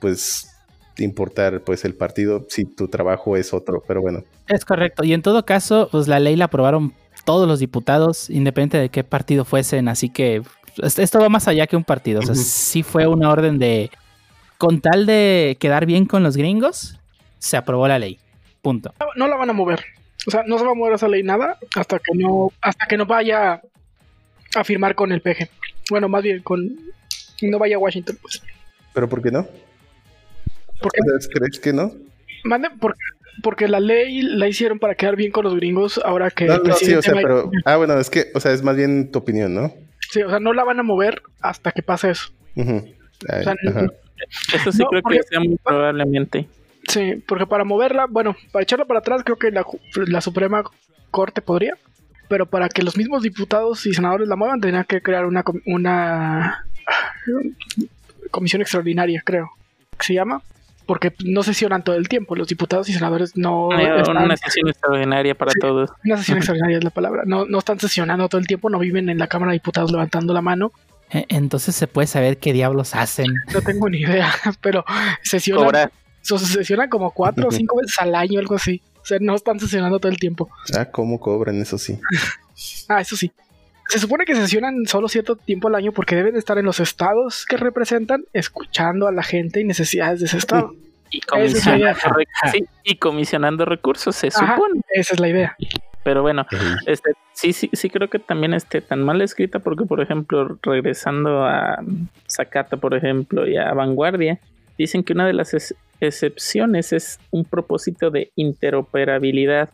pues 0.00 0.50
importar 0.98 1.62
pues 1.62 1.84
el 1.84 1.94
partido 1.94 2.46
si 2.48 2.64
tu 2.64 2.88
trabajo 2.88 3.36
es 3.36 3.52
otro. 3.54 3.82
Pero 3.86 4.02
bueno. 4.02 4.24
Es 4.48 4.64
correcto. 4.64 5.04
Y 5.04 5.12
en 5.12 5.22
todo 5.22 5.44
caso, 5.44 5.88
pues 5.90 6.08
la 6.08 6.20
ley 6.20 6.36
la 6.36 6.46
aprobaron 6.46 6.94
todos 7.24 7.48
los 7.48 7.58
diputados, 7.58 8.30
independiente 8.30 8.78
de 8.78 8.88
qué 8.88 9.04
partido 9.04 9.44
fuesen. 9.44 9.88
Así 9.88 10.08
que 10.10 10.42
esto 10.82 11.18
va 11.20 11.28
más 11.28 11.48
allá 11.48 11.66
que 11.66 11.76
un 11.76 11.84
partido. 11.84 12.20
O 12.20 12.22
sea, 12.22 12.34
sí 12.34 12.82
fue 12.82 13.06
una 13.06 13.30
orden 13.30 13.58
de. 13.58 13.90
Con 14.58 14.80
tal 14.80 15.04
de 15.06 15.56
quedar 15.60 15.84
bien 15.86 16.06
con 16.06 16.22
los 16.22 16.36
gringos, 16.36 16.98
se 17.38 17.56
aprobó 17.56 17.86
la 17.88 17.98
ley. 17.98 18.18
Punto. 18.62 18.94
No, 18.98 19.06
no 19.16 19.28
la 19.28 19.36
van 19.36 19.50
a 19.50 19.52
mover. 19.52 19.84
O 20.26 20.30
sea, 20.30 20.42
no 20.46 20.58
se 20.58 20.64
va 20.64 20.70
a 20.72 20.74
mover 20.74 20.94
esa 20.94 21.08
ley 21.08 21.22
nada 21.22 21.58
hasta 21.76 21.98
que 21.98 22.12
no, 22.14 22.50
hasta 22.60 22.86
que 22.86 22.96
no 22.96 23.04
vaya 23.06 23.60
a 24.54 24.64
firmar 24.64 24.94
con 24.94 25.12
el 25.12 25.20
PG. 25.20 25.48
Bueno, 25.90 26.08
más 26.08 26.22
bien 26.22 26.42
con 26.42 26.76
no 27.42 27.58
vaya 27.58 27.76
a 27.76 27.78
Washington, 27.78 28.18
pues. 28.22 28.42
¿Pero 28.94 29.08
por 29.08 29.22
qué 29.22 29.30
no? 29.30 29.46
Porque, 30.80 31.00
¿Crees 31.32 31.58
que 31.60 31.72
no? 31.72 31.92
mande, 32.44 32.68
porque, 32.80 32.98
porque 33.42 33.68
la 33.68 33.80
ley 33.80 34.22
la 34.22 34.48
hicieron 34.48 34.78
para 34.78 34.94
quedar 34.94 35.16
bien 35.16 35.30
con 35.32 35.44
los 35.44 35.54
gringos 35.54 36.00
ahora 36.04 36.30
que 36.30 36.46
No, 36.46 36.54
el 36.54 36.62
no, 36.62 36.74
sí, 36.76 36.94
o 36.94 37.00
presidente 37.00 37.02
sea, 37.02 37.14
Mike- 37.14 37.26
pero. 37.26 37.50
Ah, 37.64 37.76
bueno, 37.76 37.98
es 37.98 38.08
que, 38.10 38.30
o 38.34 38.40
sea, 38.40 38.52
es 38.52 38.62
más 38.62 38.76
bien 38.76 39.10
tu 39.10 39.18
opinión, 39.18 39.54
¿no? 39.54 39.74
Sí, 40.10 40.22
o 40.22 40.30
sea, 40.30 40.40
no 40.40 40.52
la 40.52 40.64
van 40.64 40.78
a 40.80 40.82
mover 40.82 41.22
hasta 41.40 41.72
que 41.72 41.82
pase 41.82 42.10
eso. 42.10 42.30
Ujú. 42.54 42.84
Ay, 43.28 43.40
O 43.40 43.44
sea, 43.44 43.54
ajá. 43.68 43.86
Eso 44.54 44.72
sí 44.72 44.78
No, 44.82 44.88
creo 44.88 45.02
porque- 45.02 45.18
que 45.18 45.22
sea 45.24 45.40
muy 45.40 45.56
probablemente. 45.62 46.48
Sí, 46.88 47.22
porque 47.26 47.46
para 47.46 47.64
moverla, 47.64 48.06
bueno, 48.08 48.36
para 48.52 48.62
echarla 48.62 48.84
para 48.84 49.00
atrás, 49.00 49.22
creo 49.24 49.36
que 49.38 49.50
la, 49.50 49.62
ju- 49.64 49.80
la 50.06 50.20
Suprema 50.20 50.62
Corte 51.10 51.42
podría, 51.42 51.74
pero 52.28 52.46
para 52.46 52.68
que 52.68 52.82
los 52.82 52.96
mismos 52.96 53.22
diputados 53.22 53.84
y 53.86 53.92
senadores 53.94 54.28
la 54.28 54.36
muevan, 54.36 54.60
tendrían 54.60 54.84
que 54.84 55.02
crear 55.02 55.26
una, 55.26 55.42
com- 55.42 55.60
una 55.66 56.64
comisión 58.30 58.62
extraordinaria, 58.62 59.22
creo, 59.24 59.50
que 59.98 60.06
se 60.06 60.14
llama, 60.14 60.42
porque 60.86 61.12
no 61.24 61.42
sesionan 61.42 61.82
todo 61.82 61.96
el 61.96 62.08
tiempo, 62.08 62.36
los 62.36 62.48
diputados 62.48 62.88
y 62.88 62.92
senadores 62.92 63.36
no 63.36 63.68
están, 63.76 64.16
Una 64.24 64.36
sesión 64.36 64.68
extraordinaria 64.68 65.34
para 65.34 65.50
Sí. 65.50 65.58
todos. 65.60 65.90
una 66.04 66.16
sesión 66.16 66.38
extraordinaria 66.38 66.78
es 66.78 66.84
la 66.84 66.90
palabra, 66.90 67.22
no, 67.26 67.44
no 67.44 67.58
están 67.58 67.78
sesionando 67.80 68.28
todo 68.28 68.40
el 68.40 68.46
tiempo, 68.46 68.70
no 68.70 68.78
viven 68.78 69.08
en 69.08 69.18
la 69.18 69.26
Cámara 69.26 69.52
de 69.52 69.56
Diputados 69.58 69.90
levantando 69.92 70.32
la 70.32 70.42
mano, 70.42 70.72
E- 71.10 71.24
Entonces 71.28 71.76
se 71.76 71.86
puede 71.86 72.08
saber 72.08 72.38
qué 72.38 72.52
diablos 72.52 72.94
hacen. 72.96 73.32
no 73.54 73.60
tengo 73.62 73.88
ni 73.88 73.98
idea, 73.98 74.28
pero 74.60 74.84
sesionan, 75.22 75.64
Cobrar. 75.66 75.92
so- 76.22 76.38
sesionan 76.38 76.88
como 76.88 77.12
cuatro 77.12 77.46
o 77.46 77.50
cinco 77.52 77.76
veces 77.76 77.94
al 78.00 78.14
año, 78.16 78.40
algo 78.40 78.56
así, 78.56 78.82
o 79.00 79.04
sea, 79.04 79.18
no 79.20 79.34
están 79.36 79.60
sesionando 79.60 80.00
todo 80.00 80.10
el 80.10 80.18
tiempo. 80.18 80.48
Ah, 80.76 80.84
¿cómo 80.86 81.20
cobran? 81.20 81.60
Eso 81.60 81.78
sí. 81.78 81.98
Ah, 82.88 83.00
eso 83.02 83.16
sí. 83.16 83.30
Se 83.88 83.98
supone 83.98 84.24
que 84.24 84.34
sesionan 84.34 84.86
solo 84.86 85.08
cierto 85.08 85.36
tiempo 85.36 85.68
al 85.68 85.74
año 85.76 85.92
porque 85.92 86.16
deben 86.16 86.32
de 86.34 86.38
estar 86.40 86.58
en 86.58 86.64
los 86.64 86.80
estados 86.80 87.46
que 87.46 87.56
representan, 87.56 88.24
escuchando 88.32 89.06
a 89.06 89.12
la 89.12 89.22
gente 89.22 89.60
y 89.60 89.64
necesidades 89.64 90.20
de 90.20 90.26
ese 90.26 90.38
estado. 90.38 90.74
Y 91.08 91.18
es 91.18 91.26
comisionando, 91.26 92.00
rec- 92.00 92.26
sí, 92.50 92.64
y 92.82 92.96
comisionando 92.96 93.64
recursos, 93.64 94.16
se 94.16 94.26
Ajá. 94.26 94.56
supone. 94.56 94.80
Esa 94.92 95.14
es 95.14 95.20
la 95.20 95.28
idea. 95.28 95.56
Pero 96.02 96.22
bueno, 96.22 96.44
este, 96.84 97.12
sí, 97.32 97.52
sí, 97.52 97.70
sí 97.72 97.90
creo 97.90 98.10
que 98.10 98.18
también 98.18 98.52
esté 98.54 98.80
tan 98.80 99.04
mal 99.04 99.22
escrita 99.22 99.60
porque, 99.60 99.84
por 99.84 100.00
ejemplo, 100.00 100.58
regresando 100.62 101.44
a 101.44 101.78
Zacata, 102.28 102.76
por 102.78 102.92
ejemplo, 102.92 103.46
y 103.46 103.56
a 103.56 103.72
Vanguardia, 103.72 104.40
dicen 104.76 105.04
que 105.04 105.12
una 105.12 105.28
de 105.28 105.32
las 105.34 105.54
ex- 105.54 105.76
excepciones 106.00 106.92
es 106.92 107.20
un 107.30 107.44
propósito 107.44 108.10
de 108.10 108.32
interoperabilidad. 108.34 109.70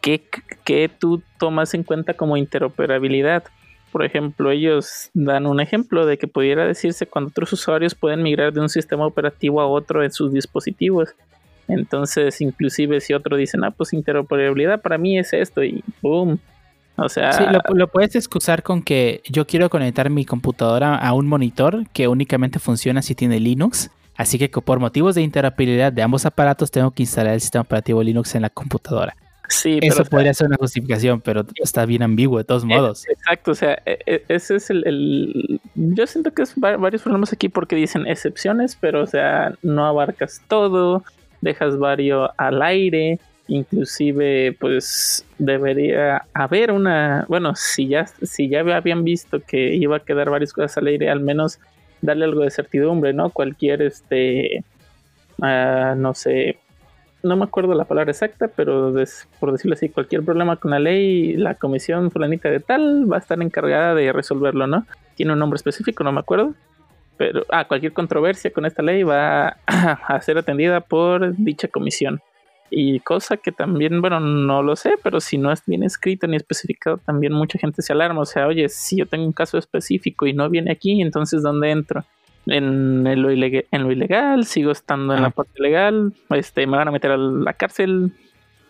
¿Qué, 0.00 0.22
qué 0.64 0.88
tú 0.88 1.22
tomas 1.38 1.74
en 1.74 1.82
cuenta 1.82 2.14
como 2.14 2.36
interoperabilidad? 2.36 3.44
Por 3.90 4.04
ejemplo, 4.04 4.50
ellos 4.50 5.10
dan 5.14 5.46
un 5.46 5.60
ejemplo 5.60 6.06
de 6.06 6.18
que 6.18 6.26
pudiera 6.26 6.66
decirse 6.66 7.06
cuando 7.06 7.30
otros 7.30 7.52
usuarios 7.52 7.94
pueden 7.94 8.22
migrar 8.22 8.52
de 8.52 8.60
un 8.60 8.68
sistema 8.68 9.06
operativo 9.06 9.60
a 9.60 9.66
otro 9.66 10.04
en 10.04 10.12
sus 10.12 10.32
dispositivos. 10.32 11.14
Entonces, 11.68 12.40
inclusive 12.40 13.00
si 13.00 13.14
otro 13.14 13.36
dice, 13.36 13.58
ah, 13.62 13.70
pues 13.70 13.92
interoperabilidad 13.92 14.80
para 14.80 14.98
mí 14.98 15.18
es 15.18 15.32
esto 15.32 15.62
y 15.62 15.82
boom. 16.02 16.38
O 16.96 17.08
sea, 17.08 17.32
Sí, 17.32 17.44
lo, 17.74 17.86
puedes 17.86 18.16
excusar 18.16 18.62
con 18.62 18.82
que 18.82 19.22
yo 19.28 19.46
quiero 19.46 19.70
conectar 19.70 20.10
mi 20.10 20.24
computadora 20.24 20.96
a 20.96 21.12
un 21.12 21.28
monitor 21.28 21.86
que 21.92 22.08
únicamente 22.08 22.58
funciona 22.58 23.02
si 23.02 23.14
tiene 23.14 23.38
Linux. 23.38 23.90
Así 24.16 24.36
que 24.36 24.48
por 24.48 24.80
motivos 24.80 25.14
de 25.14 25.22
interoperabilidad 25.22 25.92
de 25.92 26.02
ambos 26.02 26.26
aparatos 26.26 26.72
tengo 26.72 26.90
que 26.90 27.04
instalar 27.04 27.34
el 27.34 27.40
sistema 27.40 27.62
operativo 27.62 28.02
Linux 28.02 28.34
en 28.34 28.42
la 28.42 28.50
computadora. 28.50 29.14
Sí, 29.48 29.78
pero 29.80 29.92
Eso 29.92 30.02
o 30.02 30.04
sea, 30.04 30.10
podría 30.10 30.34
ser 30.34 30.46
una 30.46 30.56
justificación, 30.56 31.20
pero 31.20 31.44
está 31.56 31.84
bien 31.86 32.02
ambiguo 32.02 32.38
de 32.38 32.44
todos 32.44 32.64
modos. 32.64 33.06
Exacto, 33.08 33.50
o 33.52 33.54
sea, 33.54 33.80
e- 33.86 33.98
e- 34.06 34.22
ese 34.28 34.56
es 34.56 34.70
el, 34.70 34.86
el- 34.86 35.60
Yo 35.74 36.06
siento 36.06 36.32
que 36.32 36.42
es 36.42 36.54
va- 36.62 36.76
varios 36.76 37.02
problemas 37.02 37.32
aquí 37.32 37.48
porque 37.48 37.76
dicen 37.76 38.06
excepciones, 38.06 38.76
pero 38.80 39.02
o 39.02 39.06
sea, 39.06 39.54
no 39.62 39.84
abarcas 39.86 40.42
todo, 40.48 41.02
dejas 41.40 41.78
varios 41.78 42.30
al 42.36 42.62
aire, 42.62 43.18
inclusive 43.46 44.56
pues 44.60 45.24
debería 45.38 46.22
haber 46.34 46.70
una... 46.72 47.24
Bueno, 47.28 47.54
si 47.54 47.88
ya, 47.88 48.06
si 48.22 48.48
ya 48.48 48.60
habían 48.60 49.04
visto 49.04 49.40
que 49.40 49.74
iba 49.74 49.96
a 49.96 50.00
quedar 50.00 50.30
varias 50.30 50.52
cosas 50.52 50.76
al 50.78 50.86
aire, 50.88 51.08
al 51.10 51.20
menos 51.20 51.58
darle 52.02 52.24
algo 52.26 52.42
de 52.42 52.50
certidumbre, 52.50 53.12
¿no? 53.12 53.30
Cualquier, 53.30 53.82
este... 53.82 54.62
ah, 55.40 55.94
no 55.96 56.12
sé, 56.14 56.58
no 57.22 57.36
me 57.36 57.44
acuerdo 57.44 57.74
la 57.74 57.84
palabra 57.84 58.10
exacta, 58.12 58.48
pero 58.48 58.92
des- 58.92 59.28
por 59.40 59.52
decirlo 59.52 59.74
así, 59.74 59.88
cualquier 59.88 60.22
problema 60.24 60.56
con 60.56 60.70
la 60.70 60.78
ley, 60.78 61.36
la 61.36 61.54
comisión 61.54 62.10
fulanita 62.10 62.48
de 62.50 62.60
tal 62.60 63.10
va 63.10 63.16
a 63.16 63.20
estar 63.20 63.40
encargada 63.42 63.94
de 63.94 64.12
resolverlo, 64.12 64.66
¿no? 64.66 64.86
Tiene 65.16 65.32
un 65.32 65.38
nombre 65.38 65.56
específico, 65.56 66.04
no 66.04 66.12
me 66.12 66.20
acuerdo. 66.20 66.54
Pero, 67.16 67.44
ah, 67.50 67.66
cualquier 67.66 67.92
controversia 67.92 68.52
con 68.52 68.64
esta 68.64 68.82
ley 68.82 69.02
va 69.02 69.56
a 69.66 70.20
ser 70.20 70.38
atendida 70.38 70.80
por 70.80 71.34
dicha 71.36 71.66
comisión. 71.66 72.20
Y 72.70 73.00
cosa 73.00 73.36
que 73.38 73.50
también, 73.50 74.00
bueno, 74.00 74.20
no 74.20 74.62
lo 74.62 74.76
sé, 74.76 74.94
pero 75.02 75.20
si 75.20 75.38
no 75.38 75.50
es 75.50 75.62
bien 75.66 75.82
escrito 75.82 76.26
ni 76.26 76.36
especificado, 76.36 76.98
también 76.98 77.32
mucha 77.32 77.58
gente 77.58 77.82
se 77.82 77.92
alarma. 77.92 78.20
O 78.20 78.26
sea, 78.26 78.46
oye, 78.46 78.68
si 78.68 78.98
yo 78.98 79.06
tengo 79.06 79.24
un 79.24 79.32
caso 79.32 79.58
específico 79.58 80.26
y 80.26 80.34
no 80.34 80.48
viene 80.50 80.70
aquí, 80.70 81.00
entonces 81.00 81.42
¿dónde 81.42 81.70
entro? 81.70 82.04
En 82.48 83.04
lo, 83.22 83.30
ilegal, 83.30 83.66
en 83.70 83.82
lo 83.82 83.92
ilegal, 83.92 84.44
sigo 84.46 84.70
estando 84.72 85.12
en 85.14 85.20
Ah. 85.20 85.22
la 85.22 85.30
parte 85.30 85.60
legal, 85.62 86.12
este, 86.30 86.66
me 86.66 86.76
van 86.76 86.88
a 86.88 86.90
meter 86.90 87.10
a 87.12 87.16
la 87.16 87.52
cárcel, 87.52 88.12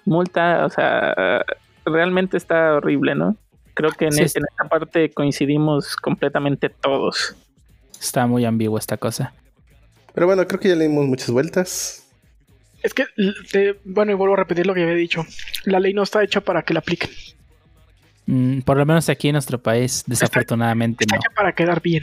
multa, 0.05 0.65
o 0.67 0.71
sea, 0.71 1.45
realmente 1.85 2.37
está 2.37 2.75
horrible, 2.75 3.15
¿no? 3.15 3.37
Creo 3.75 3.91
que 3.93 4.07
en, 4.07 4.13
Sí, 4.13 4.23
este- 4.23 4.41
en 4.41 4.47
esta 4.51 4.65
parte 4.69 5.11
coincidimos 5.11 5.95
completamente 5.97 6.69
todos. 6.69 7.37
Está 8.01 8.27
muy 8.27 8.45
ambiguo 8.45 8.79
esta 8.79 8.97
cosa. 8.97 9.33
Pero 10.15 10.27
bueno, 10.27 10.47
creo 10.49 10.59
que 10.61 10.69
ya 10.69 10.75
le 10.77 10.89
dimos 10.89 11.07
muchas 11.07 11.31
vueltas. 11.31 12.05
Es 12.83 12.95
que, 12.95 13.05
te- 13.53 13.79
bueno, 13.85 14.13
y 14.13 14.15
vuelvo 14.15 14.35
a 14.35 14.39
repetir 14.39 14.67
lo 14.67 14.75
que 14.75 14.83
había 14.83 14.95
dicho. 14.95 15.25
La 15.65 15.79
ley 15.81 15.95
no 15.95 16.03
está 16.03 16.23
hecha 16.25 16.41
para 16.41 16.63
que 16.63 16.75
la 16.75 16.81
apliquen. 16.81 17.11
Mm, 18.27 18.61
por 18.61 18.77
lo 18.77 18.85
menos 18.87 19.09
aquí 19.09 19.29
en 19.29 19.33
nuestro 19.35 19.59
país, 19.59 20.05
desafortunadamente 20.07 21.05
Está 21.05 21.17
no. 21.17 21.21
hecha 21.21 21.31
para 21.35 21.53
quedar 21.53 21.81
bien. 21.81 22.03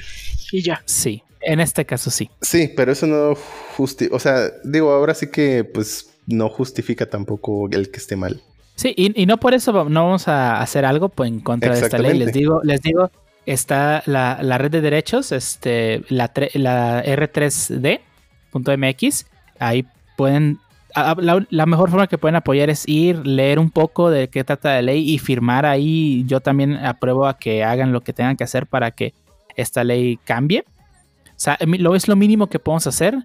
Y 0.51 0.61
ya. 0.61 0.81
Sí, 0.85 1.23
en 1.45 1.59
este 1.59 1.85
caso 1.85 2.09
sí. 2.11 2.29
Sí, 2.41 2.71
pero 2.75 2.91
eso 2.91 3.07
no 3.07 3.35
justifica. 3.77 4.15
O 4.15 4.19
sea, 4.19 4.49
digo, 4.63 4.91
ahora 4.91 5.13
sí 5.13 5.27
que 5.31 5.63
pues 5.63 6.09
no 6.27 6.49
justifica 6.49 7.05
tampoco 7.09 7.67
el 7.71 7.89
que 7.91 7.97
esté 7.97 8.15
mal. 8.15 8.41
Sí, 8.75 8.93
y, 8.97 9.21
y 9.21 9.25
no 9.25 9.37
por 9.39 9.53
eso 9.53 9.71
no 9.89 10.03
vamos 10.05 10.27
a 10.27 10.59
hacer 10.61 10.83
algo 10.85 11.07
pues, 11.09 11.29
en 11.29 11.39
contra 11.39 11.73
de 11.73 11.79
esta 11.79 11.97
ley. 11.97 12.17
Les 12.17 12.33
digo, 12.33 12.59
les 12.63 12.81
digo, 12.81 13.09
está 13.45 14.03
la, 14.05 14.39
la 14.41 14.57
red 14.57 14.69
de 14.71 14.81
derechos, 14.81 15.31
este, 15.31 16.03
la, 16.09 16.33
tre- 16.33 16.51
la 16.55 17.01
R3D.mx. 18.53 19.25
Ahí 19.59 19.85
pueden. 20.17 20.59
la 21.49 21.65
mejor 21.65 21.89
forma 21.89 22.07
que 22.07 22.17
pueden 22.17 22.35
apoyar 22.35 22.69
es 22.69 22.87
ir, 22.87 23.25
leer 23.25 23.59
un 23.59 23.69
poco 23.69 24.09
de 24.09 24.27
qué 24.29 24.43
trata 24.43 24.73
la 24.73 24.81
ley 24.81 25.09
y 25.09 25.19
firmar 25.19 25.65
ahí. 25.65 26.23
Yo 26.27 26.39
también 26.41 26.73
apruebo 26.73 27.27
a 27.27 27.37
que 27.37 27.63
hagan 27.63 27.91
lo 27.93 28.01
que 28.01 28.13
tengan 28.13 28.35
que 28.35 28.43
hacer 28.43 28.67
para 28.67 28.91
que 28.91 29.13
esta 29.55 29.83
ley 29.83 30.17
cambie. 30.25 30.65
O 31.35 31.39
sea, 31.39 31.57
lo 31.61 31.95
es 31.95 32.07
lo 32.07 32.15
mínimo 32.15 32.47
que 32.47 32.59
podemos 32.59 32.87
hacer. 32.87 33.15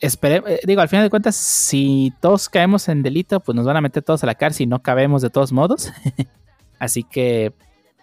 espere, 0.00 0.42
eh, 0.46 0.60
digo, 0.64 0.80
al 0.80 0.88
final 0.88 1.04
de 1.04 1.10
cuentas, 1.10 1.34
si 1.36 2.12
todos 2.20 2.48
caemos 2.48 2.88
en 2.88 3.02
delito, 3.02 3.40
pues 3.40 3.56
nos 3.56 3.66
van 3.66 3.76
a 3.76 3.80
meter 3.80 4.02
todos 4.02 4.22
a 4.22 4.26
la 4.26 4.34
cárcel 4.36 4.64
y 4.64 4.66
no 4.66 4.80
cabemos 4.80 5.22
de 5.22 5.30
todos 5.30 5.52
modos. 5.52 5.90
Así 6.78 7.02
que, 7.02 7.52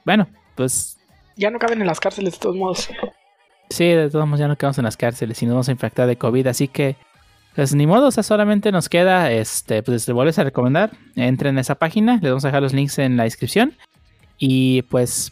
bueno, 0.03 0.27
pues 0.55 0.97
Ya 1.37 1.49
no 1.49 1.59
caben 1.59 1.79
en 1.81 1.87
las 1.87 1.99
cárceles 1.99 2.33
de 2.33 2.39
todos 2.39 2.55
modos. 2.55 2.89
sí, 3.69 3.85
de 3.85 4.09
todos 4.09 4.25
modos 4.27 4.39
ya 4.39 4.47
no 4.47 4.57
quedamos 4.57 4.77
en 4.77 4.83
las 4.85 4.97
cárceles 4.97 5.41
y 5.41 5.45
nos 5.45 5.53
vamos 5.53 5.69
a 5.69 5.71
infectar 5.71 6.07
de 6.07 6.17
COVID. 6.17 6.47
Así 6.47 6.67
que, 6.67 6.97
pues 7.55 7.73
ni 7.73 7.87
modo, 7.87 8.07
o 8.07 8.11
sea, 8.11 8.23
solamente 8.23 8.73
nos 8.73 8.89
queda, 8.89 9.31
este, 9.31 9.81
pues 9.81 10.05
les 10.07 10.13
vuelves 10.13 10.37
a 10.39 10.43
recomendar. 10.43 10.91
Entren 11.15 11.57
a 11.57 11.61
esa 11.61 11.75
página, 11.75 12.19
les 12.21 12.31
vamos 12.31 12.43
a 12.43 12.49
dejar 12.49 12.61
los 12.61 12.73
links 12.73 12.99
en 12.99 13.15
la 13.15 13.23
descripción. 13.23 13.73
Y 14.37 14.81
pues, 14.83 15.31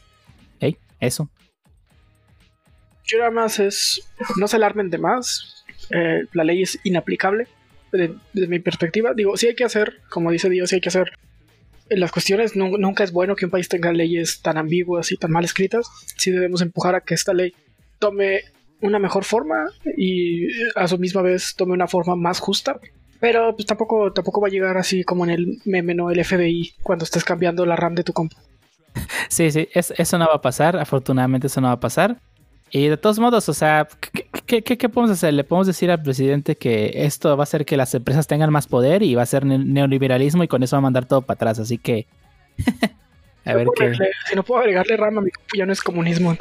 hey, 0.61 0.77
eso. 1.01 1.27
Yo 3.05 3.17
nada 3.19 3.31
más 3.31 3.59
es. 3.59 4.01
No 4.37 4.47
se 4.47 4.55
alarmen 4.55 4.89
de 4.89 4.97
más. 4.97 5.65
Eh, 5.89 6.21
la 6.33 6.43
ley 6.43 6.61
es 6.63 6.79
inaplicable. 6.83 7.47
de- 7.91 8.15
Desde 8.33 8.47
mi 8.47 8.57
perspectiva. 8.59 9.13
Digo, 9.13 9.37
sí 9.37 9.45
hay 9.47 9.53
que 9.55 9.63
hacer, 9.65 9.99
como 10.09 10.31
dice 10.31 10.49
Dios, 10.49 10.69
sí 10.69 10.75
hay 10.75 10.81
que 10.81 10.89
hacer. 10.89 11.11
Las 11.89 12.11
cuestiones, 12.11 12.55
nu- 12.55 12.77
nunca 12.79 13.03
es 13.03 13.11
bueno 13.11 13.35
que 13.35 13.45
un 13.45 13.51
país 13.51 13.69
tenga 13.69 13.93
leyes 13.93 14.41
tan 14.41 14.57
ambiguas 14.57 15.11
y 15.11 15.17
tan 15.17 15.29
mal 15.31 15.43
escritas. 15.45 15.85
Sí 16.17 16.31
debemos 16.31 16.61
empujar 16.63 16.95
a 16.95 17.01
que 17.01 17.13
esta 17.13 17.33
ley 17.33 17.53
tome 17.99 18.41
una 18.81 18.97
mejor 18.97 19.25
forma 19.25 19.65
y 19.95 20.47
a 20.75 20.87
su 20.87 20.97
misma 20.97 21.21
vez 21.21 21.53
tome 21.55 21.73
una 21.73 21.87
forma 21.87 22.15
más 22.15 22.39
justa. 22.39 22.79
Pero 23.19 23.55
pues 23.55 23.67
tampoco, 23.67 24.11
tampoco 24.11 24.41
va 24.41 24.47
a 24.47 24.51
llegar 24.51 24.75
así 24.77 25.03
como 25.03 25.23
en 25.25 25.29
el 25.29 25.61
meme, 25.65 25.93
¿no? 25.93 26.09
El 26.09 26.19
FBI, 26.19 26.73
cuando 26.81 27.05
estés 27.05 27.23
cambiando 27.23 27.63
la 27.65 27.75
RAM 27.75 27.93
de 27.93 28.03
tu 28.03 28.11
compu. 28.13 28.35
Sí, 29.29 29.51
sí, 29.51 29.69
es- 29.73 29.93
eso 29.97 30.17
no 30.17 30.27
va 30.27 30.35
a 30.35 30.41
pasar. 30.41 30.77
Afortunadamente 30.77 31.45
eso 31.47 31.61
no 31.61 31.67
va 31.67 31.73
a 31.73 31.79
pasar. 31.79 32.19
Y 32.75 32.87
de 32.87 32.97
todos 32.97 33.19
modos, 33.19 33.47
o 33.49 33.53
sea, 33.53 33.87
¿qué, 34.11 34.27
qué- 34.47 34.63
qué- 34.63 34.77
qué 34.79 34.89
podemos 34.89 35.11
hacer? 35.15 35.31
Le 35.35 35.43
podemos 35.43 35.67
decir 35.67 35.91
al 35.91 36.01
presidente 36.01 36.55
que 36.55 36.91
esto 37.05 37.37
va 37.37 37.43
a 37.43 37.45
hacer 37.45 37.65
que 37.65 37.77
las 37.77 37.93
empresas 37.93 38.25
tengan 38.25 38.51
más 38.51 38.65
poder 38.65 39.03
y 39.03 39.13
va 39.13 39.21
a 39.21 39.27
ser 39.27 39.45
ne- 39.45 39.59
neoliberalismo 39.59 40.43
y 40.43 40.47
con 40.47 40.63
eso 40.63 40.75
va 40.75 40.79
a 40.79 40.81
mandar 40.81 41.05
todo 41.05 41.21
para 41.21 41.35
atrás. 41.35 41.59
Así 41.59 41.77
que... 41.77 42.07
a 43.45 43.53
ver 43.53 43.67
qué... 43.77 43.85
agregarle- 43.85 44.09
Si 44.27 44.35
no 44.35 44.41
puedo 44.43 44.61
agregarle 44.61 44.97
RAM 44.97 45.19
a 45.19 45.21
mi 45.21 45.29
ya 45.55 45.67
no 45.67 45.71
es 45.71 45.81
comunismo. 45.81 46.35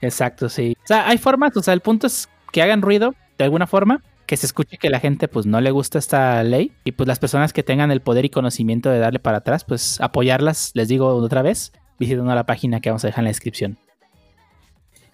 Exacto, 0.00 0.48
sí. 0.48 0.76
O 0.82 0.86
sea, 0.86 1.08
hay 1.08 1.16
formas, 1.18 1.56
o 1.56 1.62
sea, 1.62 1.74
el 1.74 1.80
punto 1.80 2.08
es 2.08 2.28
que 2.52 2.60
hagan 2.62 2.82
ruido 2.82 3.14
de 3.38 3.44
alguna 3.44 3.68
forma, 3.68 4.02
que 4.26 4.36
se 4.36 4.46
escuche 4.46 4.78
que 4.78 4.90
la 4.90 4.98
gente 4.98 5.28
pues 5.28 5.46
no 5.46 5.60
le 5.60 5.70
gusta 5.70 5.98
esta 6.00 6.42
ley 6.42 6.72
y 6.82 6.90
pues 6.92 7.06
las 7.06 7.20
personas 7.20 7.52
que 7.52 7.62
tengan 7.62 7.92
el 7.92 8.00
poder 8.00 8.24
y 8.24 8.30
conocimiento 8.30 8.90
de 8.90 8.98
darle 8.98 9.20
para 9.20 9.38
atrás, 9.38 9.62
pues 9.64 10.00
apoyarlas, 10.00 10.72
les 10.74 10.88
digo 10.88 11.06
otra 11.14 11.42
vez, 11.42 11.72
visitando 12.00 12.34
la 12.34 12.44
página 12.46 12.80
que 12.80 12.90
vamos 12.90 13.04
a 13.04 13.08
dejar 13.08 13.20
en 13.20 13.26
la 13.26 13.30
descripción. 13.30 13.78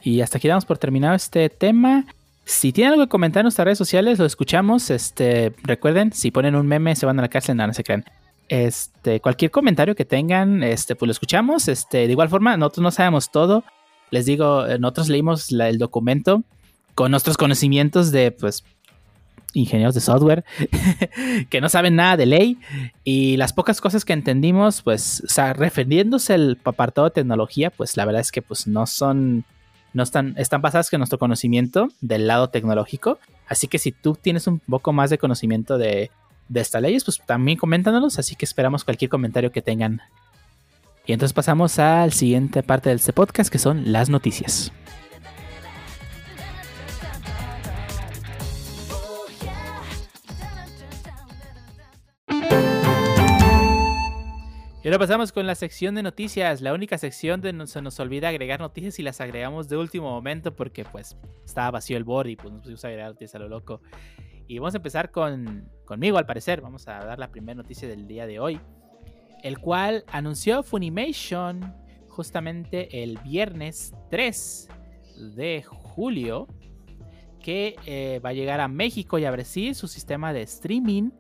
Y 0.03 0.21
hasta 0.21 0.39
aquí 0.39 0.49
damos 0.49 0.65
por 0.65 0.79
terminado 0.79 1.15
este 1.15 1.49
tema. 1.49 2.07
Si 2.45 2.73
tienen 2.73 2.95
algo 2.95 3.05
que 3.05 3.09
comentar 3.11 3.41
en 3.43 3.45
nuestras 3.45 3.65
redes 3.67 3.79
sociales, 3.79 4.19
lo 4.19 4.27
escuchamos. 4.27 4.91
Este, 4.91 5.55
recuerden, 5.63 6.13
si 6.13 6.31
ponen 6.31 6.57
un 6.57 6.67
meme 6.67 6.97
se 6.97 7.07
van 7.07 7.19
a 7.19 7.23
la 7.23 7.29
cárcel, 7.29 7.57
no, 7.57 7.67
no 7.67 7.73
se 7.75 7.85
crean. 7.85 8.05
Este, 8.49 9.21
cualquier 9.21 9.51
comentario 9.51 9.95
que 9.95 10.05
tengan, 10.05 10.63
este, 10.63 10.97
pues 10.97 11.07
lo 11.07 11.13
escuchamos. 11.13 11.69
Este, 11.69 11.99
de 12.07 12.11
igual 12.13 12.29
forma, 12.29 12.57
nosotros 12.57 12.83
no 12.83 12.91
sabemos 12.91 13.31
todo. 13.31 13.65
Les 14.11 14.27
digo, 14.27 14.67
eh, 14.67 14.79
nosotros 14.79 15.09
leímos 15.09 15.53
la- 15.53 15.69
el 15.69 15.79
documento 15.79 16.43
con 16.95 17.11
nuestros 17.13 17.37
conocimientos 17.37 18.11
de, 18.11 18.33
pues, 18.33 18.65
ingenieros 19.55 19.95
de 19.95 20.01
software 20.01 20.45
que 21.51 21.61
no 21.61 21.69
saben 21.69 21.95
nada 21.97 22.17
de 22.17 22.25
ley 22.27 22.59
y 23.05 23.37
las 23.37 23.53
pocas 23.53 23.81
cosas 23.83 24.05
que 24.05 24.13
entendimos, 24.15 24.83
pues, 24.83 25.23
o 25.25 25.29
sea, 25.29 25.53
refiriéndose 25.53 26.35
al 26.35 26.59
apartado 26.65 27.07
de 27.07 27.13
tecnología, 27.15 27.71
pues 27.71 27.97
la 27.97 28.05
verdad 28.05 28.21
es 28.23 28.33
que, 28.33 28.43
pues, 28.43 28.67
no 28.67 28.87
son, 28.87 29.45
no 29.95 30.03
están, 30.03 30.35
están 30.39 30.63
basadas 30.63 30.93
en 30.93 31.01
nuestro 31.01 31.19
conocimiento 31.19 31.89
del 32.01 32.27
lado 32.27 32.49
tecnológico. 32.49 33.19
Así 33.47 33.69
que 33.69 33.79
si 33.79 33.93
tú 33.93 34.17
tienes 34.21 34.47
un 34.47 34.59
poco 34.59 34.93
más 34.93 35.11
de 35.11 35.19
conocimiento 35.19 35.79
de, 35.79 36.11
de 36.49 36.61
estas 36.61 36.83
leyes, 36.83 37.05
pues 37.05 37.21
también 37.25 37.59
coméntanos. 37.59 38.19
Así 38.19 38.37
que 38.37 38.45
esperamos 38.45 38.85
cualquier 38.85 39.11
comentario 39.11 39.53
que 39.53 39.63
tengan. 39.63 40.01
Y 41.07 41.13
entonces 41.13 41.33
pasamos 41.33 41.79
al 41.79 42.13
siguiente 42.13 42.63
parte 42.63 42.91
de 42.91 42.97
este 42.97 43.13
podcast, 43.13 43.51
que 43.51 43.59
son 43.59 43.93
las 43.93 44.09
noticias. 44.09 44.73
Y 54.85 54.89
ahora 54.89 54.99
pasamos 54.99 55.31
con 55.31 55.47
la 55.47 55.55
sección 55.55 55.95
de 55.95 56.03
noticias, 56.03 56.61
la 56.61 56.75
única 56.75 56.99
sección 56.99 57.41
donde 57.41 57.69
se 57.69 57.81
nos 57.81 58.01
olvida 58.01 58.31
agregar 58.31 58.59
noticias 58.59 58.99
y 58.99 59.05
las 59.05 59.21
agregamos 59.21 59.69
de 59.69 59.77
último 59.77 60.11
momento 60.11 60.57
porque 60.57 60.85
pues 60.85 61.17
estaba 61.45 61.71
vacío 61.71 61.97
el 61.97 62.03
board 62.03 62.27
y 62.27 62.37
pues 62.37 62.53
nos 62.53 62.63
pusimos 62.63 62.85
a 62.85 62.89
agregar 62.89 63.11
noticias 63.11 63.37
a 63.37 63.39
lo 63.39 63.49
loco. 63.49 63.81
Y 64.49 64.59
vamos 64.59 64.75
a 64.75 64.79
empezar 64.79 65.13
con, 65.13 65.71
conmigo 65.85 66.19
al 66.19 66.27
parecer, 66.27 66.61
vamos 66.61 66.89
a 66.89 66.99
dar 66.99 67.21
la 67.21 67.31
primera 67.31 67.55
noticia 67.55 67.87
del 67.87 68.09
día 68.09 68.27
de 68.27 68.41
hoy, 68.41 68.61
el 69.45 69.61
cual 69.61 70.05
anunció 70.09 70.65
Funimation 70.65 71.61
justamente 72.09 73.05
el 73.05 73.19
viernes 73.19 73.95
3 74.11 74.69
de 75.37 75.63
julio 75.63 76.49
que 77.41 77.77
eh, 77.87 78.19
va 78.19 78.31
a 78.31 78.33
llegar 78.33 78.59
a 78.59 78.67
México 78.67 79.17
y 79.21 79.27
a 79.27 79.31
Brasil 79.31 79.77
su 79.77 79.87
sistema 79.87 80.33
de 80.33 80.43
streaming 80.43 81.11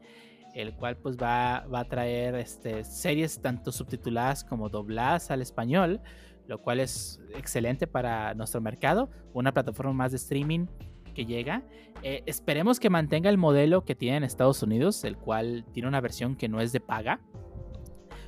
el 0.54 0.74
cual 0.74 0.96
pues 0.96 1.16
va, 1.16 1.66
va 1.72 1.80
a 1.80 1.84
traer 1.84 2.34
este, 2.34 2.84
series 2.84 3.40
tanto 3.40 3.72
subtituladas 3.72 4.44
como 4.44 4.68
dobladas 4.68 5.30
al 5.30 5.42
español, 5.42 6.00
lo 6.46 6.60
cual 6.60 6.80
es 6.80 7.20
excelente 7.34 7.86
para 7.86 8.34
nuestro 8.34 8.60
mercado, 8.60 9.10
una 9.32 9.52
plataforma 9.52 9.92
más 9.92 10.12
de 10.12 10.16
streaming 10.16 10.66
que 11.14 11.24
llega. 11.24 11.62
Eh, 12.02 12.22
esperemos 12.26 12.80
que 12.80 12.90
mantenga 12.90 13.30
el 13.30 13.38
modelo 13.38 13.84
que 13.84 13.94
tiene 13.94 14.18
en 14.18 14.24
Estados 14.24 14.62
Unidos, 14.62 15.04
el 15.04 15.16
cual 15.16 15.64
tiene 15.72 15.88
una 15.88 16.00
versión 16.00 16.36
que 16.36 16.48
no 16.48 16.60
es 16.60 16.72
de 16.72 16.80
paga, 16.80 17.20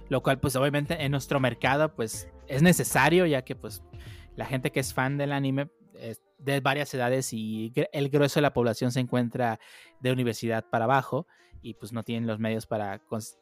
lo 0.09 0.23
cual 0.23 0.39
pues 0.39 0.57
obviamente 0.57 1.03
en 1.03 1.11
nuestro 1.11 1.41
mercado 1.41 1.95
pues 1.95 2.29
es 2.47 2.63
necesario 2.63 3.27
ya 3.27 3.43
que 3.43 3.57
pues 3.57 3.83
la 4.37 4.47
gente 4.47 4.71
que 4.71 4.81
es 4.81 4.93
fan 4.93 5.17
del 5.17 5.33
anime 5.33 5.71
es 5.95 6.23
de 6.39 6.61
varias 6.61 6.93
edades 6.93 7.33
y 7.33 7.73
el 7.93 8.11
grueso 8.11 8.39
de 8.39 8.43
la 8.43 8.53
población 8.53 8.91
se 8.91 9.01
encuentra 9.01 9.59
de 10.01 10.13
universidad 10.13 10.65
para 10.69 10.85
abajo 10.85 11.27
y 11.65 11.73
pues 11.73 11.95
no 11.95 12.03
tienen 12.03 12.27
los 12.27 12.39
medios 12.39 12.67
para, 12.67 13.01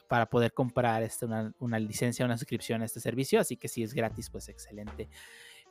para 0.08 0.26
poder 0.26 0.52
comprar 0.52 1.02
este, 1.02 1.26
una, 1.26 1.52
una 1.58 1.80
licencia, 1.80 2.24
una 2.24 2.38
suscripción 2.38 2.80
a 2.80 2.84
este 2.84 3.00
servicio, 3.00 3.40
así 3.40 3.56
que 3.56 3.66
si 3.66 3.82
es 3.82 3.94
gratis, 3.94 4.30
pues 4.30 4.48
excelente. 4.48 5.08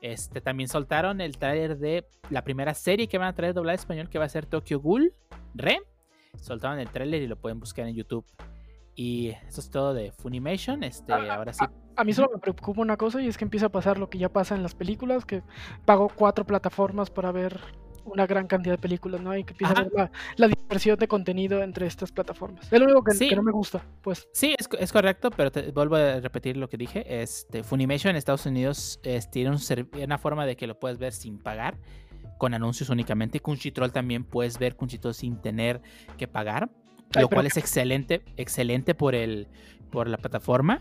Este, 0.01 0.41
también 0.41 0.67
soltaron 0.67 1.21
el 1.21 1.37
tráiler 1.37 1.77
de 1.77 2.05
la 2.29 2.43
primera 2.43 2.73
serie 2.73 3.07
que 3.07 3.17
van 3.17 3.29
a 3.29 3.33
traer 3.33 3.53
doblada 3.53 3.75
español, 3.75 4.09
que 4.09 4.19
va 4.19 4.25
a 4.25 4.29
ser 4.29 4.45
Tokyo 4.45 4.81
Ghoul 4.81 5.13
Re. 5.55 5.79
Soltaron 6.41 6.77
el 6.79 6.89
tráiler 6.89 7.21
y 7.21 7.27
lo 7.27 7.37
pueden 7.37 7.57
buscar 7.59 7.87
en 7.87 7.95
YouTube. 7.95 8.25
Y 8.95 9.29
eso 9.47 9.61
es 9.61 9.69
todo 9.69 9.93
de 9.93 10.11
Funimation. 10.11 10.83
Este, 10.83 11.13
Ah, 11.13 11.35
ahora 11.35 11.53
sí. 11.53 11.63
A 11.95 12.03
mí 12.03 12.11
solo 12.11 12.31
me 12.33 12.39
preocupa 12.39 12.81
una 12.81 12.97
cosa 12.97 13.21
y 13.21 13.27
es 13.27 13.37
que 13.37 13.45
empieza 13.45 13.67
a 13.67 13.69
pasar 13.69 13.97
lo 13.97 14.09
que 14.09 14.17
ya 14.17 14.27
pasa 14.27 14.55
en 14.55 14.63
las 14.63 14.75
películas, 14.75 15.23
que 15.23 15.41
pago 15.85 16.09
cuatro 16.13 16.45
plataformas 16.45 17.09
para 17.09 17.31
ver 17.31 17.61
una 18.05 18.25
gran 18.27 18.47
cantidad 18.47 18.75
de 18.75 18.81
películas, 18.81 19.21
¿no? 19.21 19.35
Y 19.37 19.43
que 19.43 19.51
empieza 19.53 19.73
a 19.73 19.79
Ajá. 19.81 19.83
ver 19.83 19.93
la, 19.93 20.11
la 20.37 20.47
dispersión 20.47 20.97
de 20.97 21.07
contenido 21.07 21.61
entre 21.63 21.87
estas 21.87 22.11
plataformas. 22.11 22.71
Es 22.71 22.79
lo 22.79 22.85
único 22.85 23.03
que, 23.03 23.11
Sí. 23.13 23.29
que 23.29 23.35
no 23.35 23.43
me 23.43 23.51
gusta, 23.51 23.83
pues. 24.01 24.27
Sí, 24.33 24.55
es, 24.57 24.67
es 24.79 24.91
correcto, 24.91 25.29
pero 25.31 25.51
te 25.51 25.71
vuelvo 25.71 25.95
a 25.95 26.19
repetir 26.19 26.57
lo 26.57 26.69
que 26.69 26.77
dije. 26.77 27.21
Este, 27.21 27.63
Funimation 27.63 28.11
en 28.11 28.15
Estados 28.17 28.45
Unidos 28.45 28.99
es- 29.03 29.29
tiene 29.29 29.49
un 29.51 29.59
una 30.03 30.17
forma 30.17 30.45
de 30.45 30.55
que 30.55 30.67
lo 30.67 30.79
puedes 30.79 30.97
ver 30.97 31.13
sin 31.13 31.37
pagar, 31.39 31.77
con 32.37 32.53
anuncios 32.53 32.89
únicamente. 32.89 33.39
Crunchyroll 33.39 33.91
también 33.91 34.23
puedes 34.23 34.57
ver 34.57 34.75
Crunchyroll 34.75 35.13
sin 35.13 35.37
tener 35.41 35.81
que 36.17 36.27
pagar, 36.27 36.69
Ay, 37.15 37.21
lo 37.21 37.29
cual 37.29 37.45
es 37.45 37.57
excelente, 37.57 38.23
excelente 38.37 38.95
por 38.95 39.13
el, 39.15 39.47
por 39.91 40.07
la 40.07 40.17
plataforma. 40.17 40.79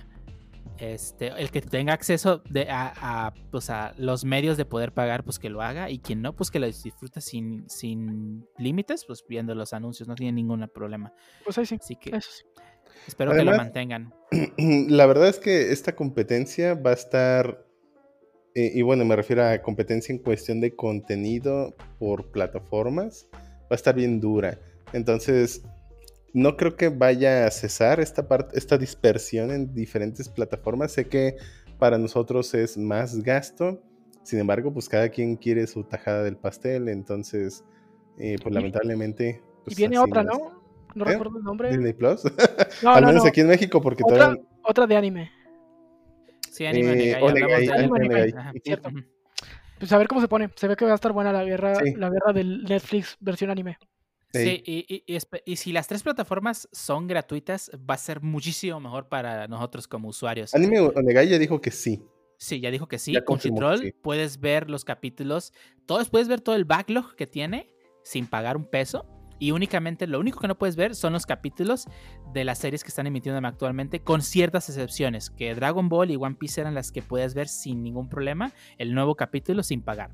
Este, 0.78 1.28
el 1.28 1.50
que 1.50 1.60
tenga 1.60 1.92
acceso 1.92 2.42
de, 2.48 2.70
a, 2.70 3.26
a, 3.26 3.34
pues, 3.50 3.68
a 3.68 3.92
los 3.98 4.24
medios 4.24 4.56
de 4.56 4.64
poder 4.64 4.92
pagar, 4.92 5.24
pues 5.24 5.38
que 5.38 5.50
lo 5.50 5.60
haga. 5.60 5.90
Y 5.90 5.98
quien 5.98 6.22
no, 6.22 6.34
pues 6.34 6.50
que 6.50 6.58
lo 6.58 6.66
disfrute 6.66 7.20
sin, 7.20 7.68
sin 7.68 8.46
límites, 8.56 9.04
pues 9.04 9.22
viendo 9.28 9.54
los 9.54 9.74
anuncios, 9.74 10.08
no 10.08 10.14
tiene 10.14 10.32
ningún 10.32 10.66
problema. 10.74 11.12
Pues 11.44 11.58
ahí 11.58 11.66
sí. 11.66 11.76
Así 11.78 11.96
que 11.96 12.16
Eso 12.16 12.30
sí. 12.32 12.44
espero 13.06 13.32
que 13.32 13.44
lo 13.44 13.54
mantengan. 13.56 14.14
La 14.88 15.04
verdad 15.04 15.28
es 15.28 15.38
que 15.38 15.70
esta 15.70 15.94
competencia 15.94 16.74
va 16.74 16.90
a 16.90 16.94
estar, 16.94 17.66
eh, 18.54 18.72
y 18.74 18.80
bueno, 18.80 19.04
me 19.04 19.16
refiero 19.16 19.46
a 19.46 19.60
competencia 19.60 20.14
en 20.14 20.18
cuestión 20.18 20.62
de 20.62 20.74
contenido 20.74 21.74
por 21.98 22.30
plataformas, 22.30 23.28
va 23.34 23.72
a 23.72 23.74
estar 23.74 23.94
bien 23.94 24.18
dura. 24.18 24.58
Entonces, 24.94 25.62
no 26.32 26.56
creo 26.56 26.76
que 26.76 26.88
vaya 26.88 27.46
a 27.46 27.50
cesar 27.50 28.00
esta, 28.00 28.28
parte, 28.28 28.56
esta 28.58 28.78
dispersión 28.78 29.50
en 29.50 29.74
diferentes 29.74 30.28
plataformas. 30.28 30.92
Sé 30.92 31.08
que 31.08 31.36
para 31.78 31.98
nosotros 31.98 32.52
es 32.54 32.76
más 32.78 33.22
gasto, 33.22 33.82
sin 34.22 34.38
embargo, 34.38 34.72
pues 34.72 34.88
cada 34.88 35.08
quien 35.08 35.36
quiere 35.36 35.66
su 35.66 35.82
tajada 35.84 36.22
del 36.22 36.36
pastel, 36.36 36.88
entonces, 36.88 37.64
eh, 38.18 38.36
pues 38.42 38.52
Y- 38.52 38.54
lamentablemente... 38.54 39.42
Y 39.62 39.64
pues, 39.64 39.76
viene 39.76 39.96
así 39.96 40.08
otra, 40.10 40.22
no 40.22 40.32
es. 40.32 40.38
¿no? 40.94 41.04
¿Eh? 41.04 41.08
recuerdo 41.12 41.38
el 41.38 41.44
nombre. 41.44 41.68
Disney 41.70 41.92
Plus. 41.92 42.22
No, 42.82 42.90
Al 42.92 43.02
no, 43.02 43.08
menos 43.08 43.24
no. 43.24 43.28
aquí 43.28 43.40
en 43.40 43.48
México, 43.48 43.80
porque 43.80 44.02
Otra, 44.04 44.16
todavía... 44.18 44.42
otra 44.62 44.86
de 44.86 44.96
anime. 44.96 45.30
Sí, 46.50 46.66
anime 46.66 47.10
Eh, 47.12 47.18
Onegai, 47.22 47.68
anime 47.68 47.74
anime. 47.98 48.14
Onegai, 48.14 48.32
Ajá. 48.36 48.52
cierto. 48.64 48.90
Pues 49.78 49.92
a 49.92 49.98
ver 49.98 50.08
cómo 50.08 50.20
se 50.20 50.28
pone. 50.28 50.50
Se 50.56 50.68
ve 50.68 50.76
que 50.76 50.84
va 50.84 50.92
a 50.92 50.94
estar 50.96 51.12
buena 51.12 51.32
la 51.32 51.44
guerra, 51.44 51.74
Sí. 51.76 51.94
la 51.96 52.10
guerra 52.10 52.32
del 52.34 52.64
Netflix 52.64 53.16
versión 53.20 53.50
anime. 53.50 53.78
Sí, 54.32 54.62
y, 54.64 55.04
y- 55.06 55.18
y 55.44 55.56
si 55.56 55.72
las 55.72 55.88
tres 55.88 56.02
plataformas 56.02 56.68
son 56.72 57.06
gratuitas, 57.08 57.70
va 57.88 57.94
a 57.94 57.98
ser 57.98 58.22
muchísimo 58.22 58.78
mejor 58.80 59.08
para 59.08 59.48
nosotros 59.48 59.88
como 59.88 60.08
usuarios. 60.08 60.54
Anime 60.54 60.80
Onegai 60.80 61.28
ya 61.28 61.38
dijo 61.38 61.60
que 61.60 61.70
sí. 61.70 62.02
Sí, 62.38 62.60
ya 62.60 62.70
dijo 62.70 62.86
que 62.88 62.98
sí. 62.98 63.12
Ya 63.12 63.24
Con 63.24 63.38
sí. 63.40 63.50
puedes 64.02 64.40
ver 64.40 64.70
los 64.70 64.84
capítulos, 64.84 65.52
todos 65.84 66.08
puedes 66.08 66.28
ver 66.28 66.40
todo 66.40 66.54
el 66.54 66.64
backlog 66.64 67.14
que 67.16 67.26
tiene 67.26 67.74
sin 68.02 68.26
pagar 68.26 68.56
un 68.56 68.64
peso. 68.64 69.06
Y 69.38 69.52
únicamente, 69.52 70.06
lo 70.06 70.20
único 70.20 70.38
que 70.38 70.48
no 70.48 70.58
puedes 70.58 70.76
ver 70.76 70.94
son 70.94 71.14
los 71.14 71.24
capítulos 71.24 71.86
de 72.34 72.44
las 72.44 72.58
series 72.58 72.82
que 72.84 72.88
están 72.88 73.06
emitiendo 73.06 73.46
actualmente, 73.48 74.00
con 74.00 74.20
ciertas 74.20 74.68
excepciones. 74.68 75.30
Que 75.30 75.54
Dragon 75.54 75.88
Ball 75.88 76.10
y 76.10 76.16
One 76.16 76.36
Piece 76.36 76.60
eran 76.60 76.74
las 76.74 76.92
que 76.92 77.00
puedes 77.00 77.32
ver 77.32 77.48
sin 77.48 77.82
ningún 77.82 78.08
problema, 78.10 78.52
el 78.76 78.94
nuevo 78.94 79.14
capítulo 79.16 79.62
sin 79.62 79.82
pagar. 79.82 80.10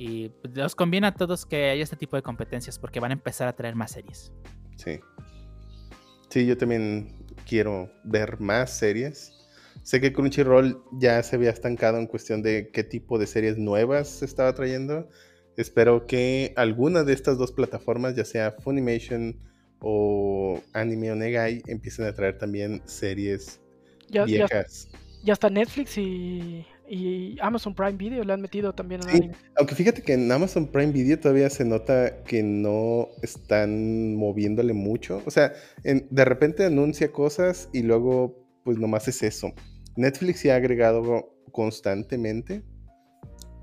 Y 0.00 0.28
pues, 0.28 0.56
los 0.56 0.76
conviene 0.76 1.08
a 1.08 1.14
todos 1.14 1.44
que 1.44 1.70
haya 1.70 1.82
este 1.82 1.96
tipo 1.96 2.14
de 2.14 2.22
competencias 2.22 2.78
porque 2.78 3.00
van 3.00 3.10
a 3.10 3.14
empezar 3.14 3.48
a 3.48 3.56
traer 3.56 3.74
más 3.74 3.90
series. 3.90 4.32
Sí. 4.76 5.00
Sí, 6.30 6.46
yo 6.46 6.56
también 6.56 7.26
quiero 7.48 7.90
ver 8.04 8.38
más 8.38 8.78
series. 8.78 9.32
Sé 9.82 10.00
que 10.00 10.12
Crunchyroll 10.12 10.80
ya 10.92 11.20
se 11.24 11.34
había 11.34 11.50
estancado 11.50 11.98
en 11.98 12.06
cuestión 12.06 12.42
de 12.42 12.70
qué 12.72 12.84
tipo 12.84 13.18
de 13.18 13.26
series 13.26 13.58
nuevas 13.58 14.08
se 14.08 14.24
estaba 14.24 14.54
trayendo. 14.54 15.08
Espero 15.56 16.06
que 16.06 16.52
alguna 16.54 17.02
de 17.02 17.12
estas 17.12 17.36
dos 17.36 17.50
plataformas, 17.50 18.14
ya 18.14 18.24
sea 18.24 18.52
Funimation 18.52 19.36
o 19.80 20.60
Anime 20.74 21.10
Onegai, 21.10 21.62
empiecen 21.66 22.06
a 22.06 22.12
traer 22.12 22.38
también 22.38 22.82
series 22.84 23.60
Ya, 24.08 24.20
ya, 24.20 24.46
viejas. 24.46 24.88
ya 25.24 25.32
está 25.32 25.50
Netflix 25.50 25.98
y, 25.98 26.64
y 26.88 27.36
Amazon 27.40 27.74
Prime 27.74 27.92
Video 27.92 28.24
le 28.24 28.32
han 28.32 28.40
metido 28.40 28.72
también 28.74 29.02
Sí. 29.02 29.08
anime. 29.16 29.34
Aunque 29.56 29.74
fíjate 29.74 30.02
que 30.02 30.14
en 30.14 30.30
Amazon 30.32 30.66
Prime 30.68 30.92
Video 30.92 31.18
todavía 31.18 31.50
se 31.50 31.64
nota 31.64 32.22
que 32.24 32.42
no 32.42 33.08
están 33.22 34.14
moviéndole 34.16 34.72
mucho. 34.72 35.22
O 35.26 35.30
sea, 35.30 35.52
en- 35.84 36.06
de 36.10 36.24
repente 36.24 36.64
anuncia 36.64 37.12
cosas 37.12 37.68
y 37.72 37.82
luego 37.82 38.44
pues 38.64 38.78
nomás 38.78 39.08
es 39.08 39.22
eso. 39.22 39.52
Netflix 39.96 40.40
sí 40.40 40.50
ha 40.50 40.56
agregado 40.56 41.34
constantemente, 41.52 42.62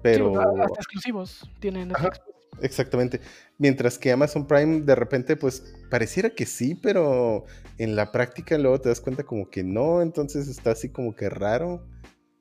pero... 0.02 0.32
Sí, 0.34 0.40
hasta 0.62 0.76
exclusivos 0.80 1.50
tiene 1.60 1.86
Netflix. 1.86 2.20
Exactamente. 2.62 3.20
Mientras 3.58 3.98
que 3.98 4.12
Amazon 4.12 4.48
Prime 4.48 4.82
de 4.82 4.96
repente 4.96 5.36
pues 5.36 5.76
pareciera 5.90 6.30
que 6.30 6.46
sí, 6.46 6.76
pero 6.76 7.46
en 7.78 7.96
la 7.96 8.12
práctica 8.12 8.58
luego 8.58 8.80
te 8.80 8.90
das 8.90 9.02
cuenta 9.02 9.24
como 9.24 9.50
que 9.50 9.64
no, 9.64 10.02
entonces 10.02 10.48
está 10.48 10.72
así 10.72 10.90
como 10.90 11.16
que 11.16 11.30
raro. 11.30 11.86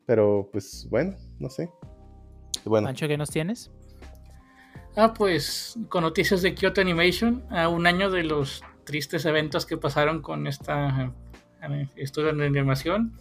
Pero 0.07 0.49
pues 0.53 0.87
bueno, 0.91 1.17
no 1.39 1.49
sé. 1.49 1.71
Bueno, 2.65 2.87
Pancho, 2.89 3.09
¿qué 3.09 3.17
nos 3.17 3.31
tienes? 3.31 3.71
Ah, 4.97 5.13
pues 5.13 5.77
con 5.89 6.03
noticias 6.03 6.41
de 6.43 6.55
Kyoto 6.55 6.81
Animation, 6.81 7.45
a 7.51 7.69
un 7.69 7.87
año 7.87 8.11
de 8.11 8.23
los 8.23 8.63
tristes 8.85 9.25
eventos 9.25 9.67
que 9.67 9.77
pasaron 9.77 10.23
con 10.23 10.47
esta 10.47 11.13
eh, 11.63 11.89
estudio 11.97 12.33
de 12.33 12.47
animación, 12.47 13.19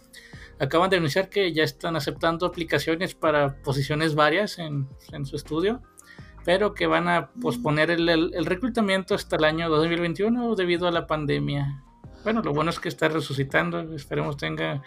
acaban 0.60 0.88
de 0.90 0.98
anunciar 0.98 1.28
que 1.30 1.52
ya 1.52 1.64
están 1.64 1.96
aceptando 1.96 2.46
aplicaciones 2.46 3.14
para 3.14 3.56
posiciones 3.62 4.14
varias 4.14 4.58
en, 4.58 4.88
en 5.12 5.26
su 5.26 5.34
estudio, 5.36 5.82
pero 6.44 6.74
que 6.74 6.86
van 6.86 7.08
a 7.08 7.30
posponer 7.40 7.90
el, 7.90 8.08
el- 8.08 8.30
el 8.34 8.46
reclutamiento 8.46 9.14
hasta 9.14 9.36
el 9.36 9.44
año 9.44 9.68
2021 9.68 10.54
debido 10.54 10.86
a 10.86 10.92
la 10.92 11.06
pandemia. 11.08 11.82
Bueno, 12.22 12.40
lo 12.42 12.52
bueno 12.52 12.70
es 12.70 12.78
que 12.78 12.88
está 12.88 13.08
resucitando, 13.08 13.94
esperemos 13.94 14.36
tenga 14.36 14.80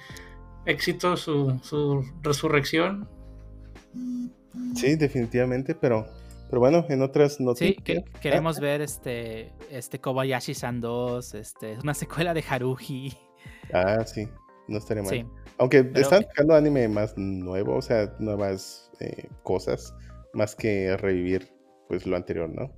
éxito 0.68 1.18
su, 1.18 1.59
su 1.63 2.03
resurrección. 2.22 3.09
sí, 4.76 4.95
definitivamente, 4.95 5.74
pero, 5.76 6.05
pero 6.49 6.59
bueno, 6.59 6.86
en 6.89 7.01
otras 7.01 7.36
Sí, 7.38 7.43
noticias... 7.43 7.84
que- 7.84 8.03
queremos 8.22 8.59
ver 8.59 8.82
este, 8.82 9.53
este 9.72 9.99
Kobayashi-san 9.99 10.80
2, 10.82 11.34
este, 11.36 11.78
una 11.82 11.93
secuela 11.93 12.34
de 12.34 12.43
Haruhi. 12.47 13.13
Ah, 13.74 14.03
sí, 14.05 14.28
no 14.68 14.78
estaría 14.78 15.03
mal. 15.03 15.11
Sí. 15.11 15.26
Aunque 15.57 15.84
Pero- 15.84 16.01
están 16.01 16.24
sacando 16.24 16.53
anime 16.55 16.88
más 16.88 17.18
nuevo, 17.18 17.76
o 17.76 17.82
sea, 17.82 18.13
nuevas 18.20 18.91
eh, 18.99 19.28
cosas, 19.43 19.93
más 20.34 20.55
que 20.55 20.95
revivir 20.97 21.51
pues 21.88 22.05
lo 22.05 22.15
anterior, 22.18 22.49
¿no? 22.49 22.72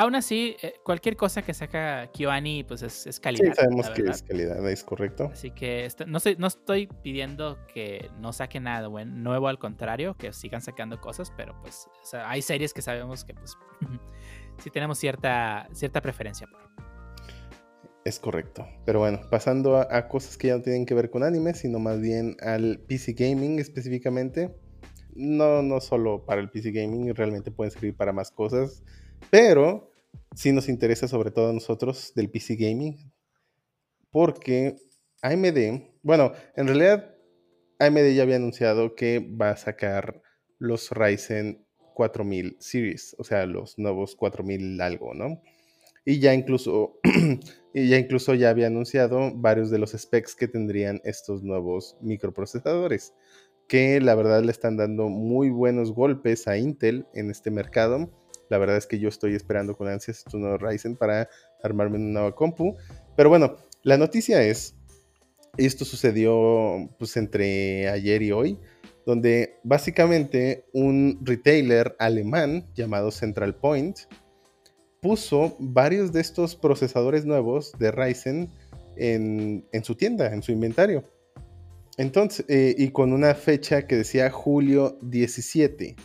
Aún 0.00 0.14
así, 0.14 0.56
eh, 0.62 0.74
cualquier 0.84 1.16
cosa 1.16 1.42
que 1.42 1.52
saca 1.52 2.08
KyoAni, 2.12 2.62
pues 2.62 2.82
es, 2.82 3.04
es 3.08 3.16
Sí, 3.16 3.20
calidad. 3.20 3.52
sabemos 3.54 3.88
la 3.88 3.94
que 3.94 4.02
es 4.02 4.22
calidad, 4.22 4.70
es 4.70 4.84
correcto. 4.84 5.30
Así 5.32 5.50
que 5.50 5.86
esto- 5.86 6.06
no, 6.06 6.18
estoy, 6.18 6.36
no 6.38 6.46
estoy 6.46 6.86
pidiendo 7.02 7.58
que 7.74 8.08
no 8.20 8.32
saquen 8.32 8.62
nada 8.62 8.86
bueno, 8.86 9.12
nuevo, 9.16 9.48
al 9.48 9.58
contrario, 9.58 10.14
que 10.16 10.32
sigan 10.32 10.62
sacando 10.62 11.00
cosas, 11.00 11.32
pero 11.36 11.60
pues 11.62 11.88
o 12.00 12.06
sea, 12.06 12.30
hay 12.30 12.42
series 12.42 12.72
que 12.72 12.80
sabemos 12.80 13.24
que 13.24 13.34
pues 13.34 13.56
sí 14.62 14.70
tenemos 14.70 14.98
cierta, 14.98 15.68
cierta 15.72 16.00
preferencia 16.00 16.46
por. 16.46 16.60
Es 18.04 18.20
correcto. 18.20 18.68
Pero 18.86 19.00
bueno, 19.00 19.20
pasando 19.30 19.78
a, 19.78 19.88
a 19.90 20.06
cosas 20.06 20.36
que 20.38 20.46
ya 20.46 20.56
no 20.58 20.62
tienen 20.62 20.86
que 20.86 20.94
ver 20.94 21.10
con 21.10 21.24
anime, 21.24 21.54
sino 21.54 21.80
más 21.80 22.00
bien 22.00 22.36
al 22.40 22.78
PC 22.86 23.14
Gaming 23.14 23.58
específicamente. 23.58 24.54
No, 25.16 25.60
no 25.62 25.80
solo 25.80 26.24
para 26.24 26.40
el 26.40 26.50
PC 26.50 26.70
Gaming, 26.70 27.12
realmente 27.16 27.50
pueden 27.50 27.72
servir 27.72 27.96
para 27.96 28.12
más 28.12 28.30
cosas. 28.30 28.84
Pero 29.30 29.87
sí 30.34 30.52
nos 30.52 30.68
interesa 30.68 31.08
sobre 31.08 31.30
todo 31.30 31.50
a 31.50 31.52
nosotros 31.52 32.12
del 32.14 32.30
PC 32.30 32.56
Gaming. 32.56 33.12
Porque 34.10 34.76
AMD, 35.22 35.82
bueno, 36.02 36.32
en 36.56 36.66
realidad 36.66 37.14
AMD 37.78 38.14
ya 38.14 38.22
había 38.22 38.36
anunciado 38.36 38.94
que 38.94 39.18
va 39.20 39.50
a 39.50 39.56
sacar 39.56 40.22
los 40.58 40.90
Ryzen 40.90 41.64
4000 41.94 42.56
Series, 42.60 43.16
o 43.18 43.24
sea, 43.24 43.46
los 43.46 43.78
nuevos 43.78 44.14
4000 44.16 44.80
algo, 44.80 45.14
¿no? 45.14 45.42
Y 46.04 46.20
ya 46.20 46.32
incluso, 46.32 47.00
y 47.74 47.88
ya 47.88 47.98
incluso 47.98 48.34
ya 48.34 48.50
había 48.50 48.68
anunciado 48.68 49.32
varios 49.34 49.70
de 49.70 49.78
los 49.78 49.92
specs 49.92 50.34
que 50.34 50.48
tendrían 50.48 51.00
estos 51.04 51.42
nuevos 51.42 51.96
microprocesadores, 52.00 53.12
que 53.68 54.00
la 54.00 54.14
verdad 54.14 54.42
le 54.42 54.50
están 54.50 54.76
dando 54.76 55.08
muy 55.08 55.50
buenos 55.50 55.92
golpes 55.92 56.48
a 56.48 56.56
Intel 56.56 57.06
en 57.14 57.30
este 57.30 57.50
mercado. 57.50 58.10
La 58.50 58.58
verdad 58.58 58.76
es 58.76 58.86
que 58.86 58.98
yo 58.98 59.08
estoy 59.08 59.34
esperando 59.34 59.76
con 59.76 59.88
ansias 59.88 60.18
estos 60.18 60.40
nuevos 60.40 60.60
Ryzen 60.60 60.96
para 60.96 61.28
armarme 61.62 61.96
una 61.96 62.20
nueva 62.20 62.34
compu. 62.34 62.76
Pero 63.16 63.28
bueno, 63.28 63.56
la 63.82 63.96
noticia 63.96 64.42
es, 64.42 64.74
esto 65.56 65.84
sucedió 65.84 66.88
pues 66.98 67.16
entre 67.16 67.88
ayer 67.88 68.22
y 68.22 68.32
hoy, 68.32 68.58
donde 69.06 69.58
básicamente 69.64 70.64
un 70.72 71.18
retailer 71.22 71.96
alemán 71.98 72.66
llamado 72.74 73.10
Central 73.10 73.54
Point 73.54 74.00
puso 75.00 75.56
varios 75.58 76.12
de 76.12 76.20
estos 76.20 76.56
procesadores 76.56 77.24
nuevos 77.24 77.72
de 77.78 77.90
Ryzen 77.90 78.50
en, 78.96 79.66
en 79.72 79.84
su 79.84 79.94
tienda, 79.94 80.32
en 80.32 80.42
su 80.42 80.52
inventario. 80.52 81.04
Entonces, 81.98 82.46
eh, 82.48 82.74
y 82.78 82.90
con 82.90 83.12
una 83.12 83.34
fecha 83.34 83.86
que 83.86 83.96
decía 83.96 84.30
julio 84.30 84.98
17. 85.02 85.96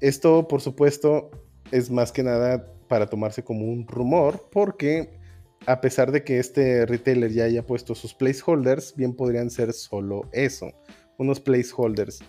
Esto, 0.00 0.46
por 0.46 0.60
supuesto, 0.60 1.30
es 1.72 1.90
más 1.90 2.12
que 2.12 2.22
nada 2.22 2.68
para 2.86 3.06
tomarse 3.06 3.42
como 3.42 3.64
un 3.64 3.88
rumor, 3.88 4.48
porque 4.52 5.18
a 5.66 5.80
pesar 5.80 6.12
de 6.12 6.22
que 6.22 6.38
este 6.38 6.86
retailer 6.86 7.32
ya 7.32 7.44
haya 7.44 7.66
puesto 7.66 7.94
sus 7.94 8.14
placeholders, 8.14 8.94
bien 8.94 9.14
podrían 9.14 9.50
ser 9.50 9.72
solo 9.72 10.28
eso, 10.32 10.70
unos 11.18 11.40
placeholders 11.40 12.20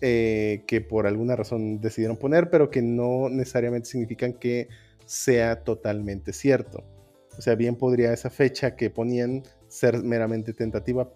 eh, 0.00 0.64
que 0.66 0.80
por 0.80 1.06
alguna 1.06 1.36
razón 1.36 1.80
decidieron 1.80 2.16
poner, 2.16 2.50
pero 2.50 2.70
que 2.70 2.82
no 2.82 3.28
necesariamente 3.28 3.88
significan 3.88 4.32
que 4.32 4.68
sea 5.04 5.62
totalmente 5.62 6.32
cierto. 6.32 6.84
O 7.38 7.42
sea, 7.42 7.54
bien 7.54 7.76
podría 7.76 8.12
esa 8.12 8.30
fecha 8.30 8.76
que 8.76 8.90
ponían 8.90 9.42
ser 9.68 10.02
meramente 10.02 10.52
tentativa 10.52 11.12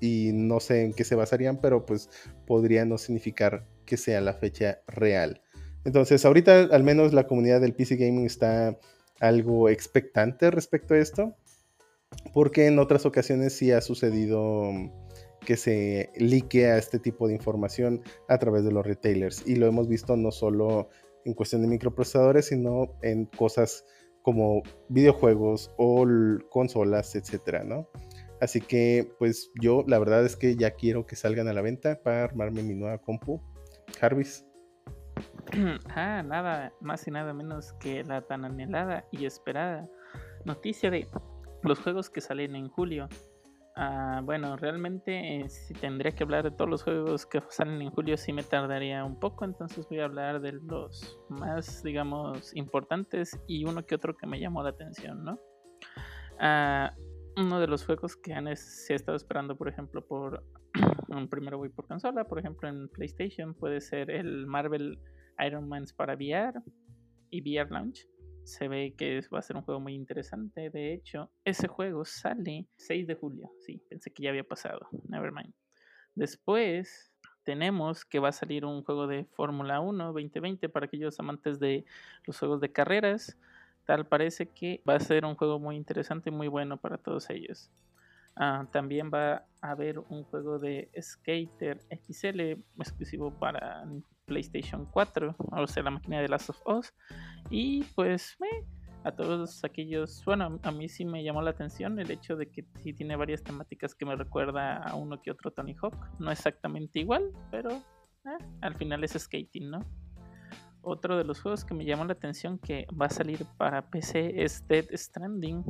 y 0.00 0.30
no 0.34 0.60
sé 0.60 0.84
en 0.84 0.92
qué 0.92 1.04
se 1.04 1.14
basarían, 1.14 1.60
pero 1.60 1.86
pues 1.86 2.10
podría 2.46 2.84
no 2.84 2.98
significar 2.98 3.66
que 3.86 3.96
sea 3.96 4.20
la 4.20 4.34
fecha 4.34 4.80
real. 4.86 5.43
Entonces, 5.84 6.24
ahorita 6.24 6.68
al 6.70 6.82
menos 6.82 7.12
la 7.12 7.26
comunidad 7.26 7.60
del 7.60 7.74
PC 7.74 7.96
Gaming 7.96 8.26
está 8.26 8.78
algo 9.20 9.68
expectante 9.68 10.50
respecto 10.50 10.94
a 10.94 10.98
esto, 10.98 11.36
porque 12.32 12.66
en 12.66 12.78
otras 12.78 13.06
ocasiones 13.06 13.52
sí 13.54 13.70
ha 13.72 13.80
sucedido 13.80 14.70
que 15.44 15.56
se 15.56 16.10
liquea 16.16 16.78
este 16.78 16.98
tipo 16.98 17.28
de 17.28 17.34
información 17.34 18.02
a 18.28 18.38
través 18.38 18.64
de 18.64 18.72
los 18.72 18.86
retailers 18.86 19.46
y 19.46 19.56
lo 19.56 19.66
hemos 19.66 19.88
visto 19.88 20.16
no 20.16 20.30
solo 20.30 20.88
en 21.24 21.34
cuestión 21.34 21.62
de 21.62 21.68
microprocesadores, 21.68 22.46
sino 22.46 22.96
en 23.02 23.26
cosas 23.26 23.84
como 24.22 24.62
videojuegos 24.88 25.70
o 25.76 26.06
consolas, 26.50 27.14
etcétera, 27.14 27.62
¿no? 27.62 27.88
Así 28.40 28.60
que, 28.60 29.10
pues 29.18 29.50
yo 29.60 29.84
la 29.86 29.98
verdad 29.98 30.24
es 30.24 30.36
que 30.36 30.56
ya 30.56 30.72
quiero 30.72 31.06
que 31.06 31.16
salgan 31.16 31.48
a 31.48 31.52
la 31.52 31.62
venta 31.62 32.02
para 32.02 32.24
armarme 32.24 32.62
mi 32.62 32.74
nueva 32.74 32.98
compu. 32.98 33.40
Jarvis. 33.98 34.44
ah, 35.94 36.22
nada 36.22 36.72
más 36.80 37.06
y 37.06 37.10
nada 37.10 37.32
menos 37.32 37.72
que 37.74 38.04
la 38.04 38.22
tan 38.22 38.44
anhelada 38.44 39.04
y 39.10 39.26
esperada 39.26 39.88
noticia 40.44 40.90
de 40.90 41.06
los 41.62 41.78
juegos 41.80 42.10
que 42.10 42.20
salen 42.20 42.56
en 42.56 42.68
julio. 42.68 43.08
Ah, 43.76 44.20
bueno, 44.22 44.56
realmente 44.56 45.40
eh, 45.40 45.48
si 45.48 45.74
tendría 45.74 46.12
que 46.12 46.22
hablar 46.22 46.44
de 46.44 46.52
todos 46.52 46.70
los 46.70 46.84
juegos 46.84 47.26
que 47.26 47.42
salen 47.48 47.82
en 47.82 47.90
julio, 47.90 48.16
sí 48.16 48.32
me 48.32 48.44
tardaría 48.44 49.04
un 49.04 49.18
poco, 49.18 49.44
entonces 49.44 49.88
voy 49.88 49.98
a 49.98 50.04
hablar 50.04 50.40
de 50.40 50.52
los 50.52 51.18
más, 51.28 51.82
digamos, 51.82 52.54
importantes 52.54 53.36
y 53.48 53.64
uno 53.64 53.84
que 53.84 53.96
otro 53.96 54.16
que 54.16 54.28
me 54.28 54.38
llamó 54.38 54.62
la 54.62 54.70
atención, 54.70 55.24
¿no? 55.24 55.40
Ah, 56.38 56.92
uno 57.36 57.60
de 57.60 57.66
los 57.66 57.84
juegos 57.84 58.16
que 58.16 58.32
han 58.32 58.54
se 58.56 58.92
ha 58.92 58.96
estado 58.96 59.16
esperando, 59.16 59.56
por 59.56 59.68
ejemplo, 59.68 60.06
por 60.06 60.44
un 61.08 61.28
primero 61.28 61.58
voy 61.58 61.68
por 61.68 61.86
consola, 61.86 62.24
por 62.24 62.38
ejemplo 62.38 62.68
en 62.68 62.88
PlayStation 62.88 63.54
puede 63.54 63.80
ser 63.80 64.10
el 64.10 64.46
Marvel 64.46 64.98
Iron 65.44 65.68
Man 65.68 65.84
para 65.96 66.14
VR 66.14 66.60
y 67.30 67.40
VR 67.40 67.70
Launch 67.70 68.06
se 68.44 68.68
ve 68.68 68.94
que 68.96 69.22
va 69.32 69.38
a 69.38 69.42
ser 69.42 69.56
un 69.56 69.62
juego 69.62 69.80
muy 69.80 69.94
interesante. 69.94 70.70
De 70.70 70.92
hecho, 70.92 71.30
ese 71.44 71.66
juego 71.66 72.04
sale 72.04 72.68
6 72.76 73.06
de 73.06 73.14
julio. 73.14 73.50
Sí, 73.60 73.82
pensé 73.88 74.12
que 74.12 74.22
ya 74.22 74.30
había 74.30 74.44
pasado. 74.44 74.86
Nevermind. 75.08 75.54
Después 76.14 77.10
tenemos 77.42 78.04
que 78.04 78.20
va 78.20 78.28
a 78.28 78.32
salir 78.32 78.64
un 78.64 78.82
juego 78.84 79.06
de 79.06 79.24
Fórmula 79.24 79.80
1 79.80 80.12
2020 80.12 80.68
para 80.68 80.86
aquellos 80.86 81.18
amantes 81.18 81.58
de 81.58 81.84
los 82.26 82.38
juegos 82.38 82.60
de 82.60 82.72
carreras. 82.72 83.36
Tal 83.86 84.06
parece 84.06 84.46
que 84.46 84.82
va 84.88 84.94
a 84.94 85.00
ser 85.00 85.24
un 85.24 85.34
juego 85.34 85.58
muy 85.58 85.76
interesante 85.76 86.30
y 86.30 86.32
muy 86.32 86.48
bueno 86.48 86.76
para 86.76 86.98
todos 86.98 87.28
ellos. 87.30 87.70
Ah, 88.36 88.66
también 88.72 89.10
va 89.12 89.44
a 89.60 89.70
haber 89.70 89.98
un 89.98 90.24
juego 90.24 90.58
de 90.58 90.90
Skater 91.00 91.80
XL 91.90 92.40
exclusivo 92.80 93.30
para 93.38 93.84
PlayStation 94.24 94.86
4, 94.86 95.36
o 95.38 95.66
sea, 95.66 95.82
la 95.82 95.90
máquina 95.90 96.20
de 96.20 96.28
Last 96.28 96.50
of 96.50 96.60
Us. 96.66 96.92
Y 97.50 97.84
pues, 97.94 98.36
a 99.04 99.12
todos 99.12 99.62
aquellos, 99.64 100.24
bueno, 100.24 100.58
a 100.62 100.70
mí 100.70 100.88
sí 100.88 101.04
me 101.04 101.22
llamó 101.22 101.42
la 101.42 101.50
atención 101.50 101.98
el 102.00 102.10
hecho 102.10 102.36
de 102.36 102.50
que 102.50 102.64
sí 102.82 102.92
tiene 102.92 103.16
varias 103.16 103.42
temáticas 103.42 103.94
que 103.94 104.06
me 104.06 104.16
recuerda 104.16 104.78
a 104.78 104.94
uno 104.94 105.20
que 105.22 105.30
otro 105.30 105.52
Tony 105.52 105.76
Hawk. 105.80 105.94
No 106.18 106.32
exactamente 106.32 107.00
igual, 107.00 107.30
pero 107.50 107.70
eh, 107.70 108.44
al 108.62 108.74
final 108.74 109.04
es 109.04 109.12
skating, 109.12 109.70
¿no? 109.70 109.80
Otro 110.84 111.16
de 111.16 111.24
los 111.24 111.40
juegos 111.40 111.64
que 111.64 111.74
me 111.74 111.84
llamó 111.84 112.04
la 112.04 112.12
atención 112.12 112.58
que 112.58 112.86
va 113.00 113.06
a 113.06 113.10
salir 113.10 113.46
para 113.56 113.82
PC 113.90 114.42
es 114.42 114.66
Dead 114.68 114.84
Stranding 114.92 115.64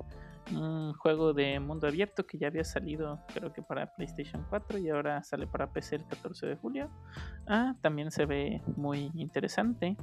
un 0.53 0.93
juego 0.95 1.33
de 1.33 1.59
mundo 1.59 1.87
abierto 1.87 2.27
que 2.27 2.39
ya 2.39 2.49
había 2.49 2.65
salido 2.65 3.21
creo 3.33 3.53
que 3.53 3.63
para 3.63 3.95
PlayStation 3.95 4.45
4 4.51 4.79
y 4.79 4.91
ahora 4.91 5.23
sale 5.23 5.47
para 5.47 5.73
PC 5.73 5.97
el 5.97 6.07
14 6.07 6.47
de 6.47 6.57
julio. 6.57 6.91
Ah, 7.47 7.75
también 7.81 8.11
se 8.11 8.27
ve 8.27 8.63
muy 8.77 9.11
interesante. 9.15 9.97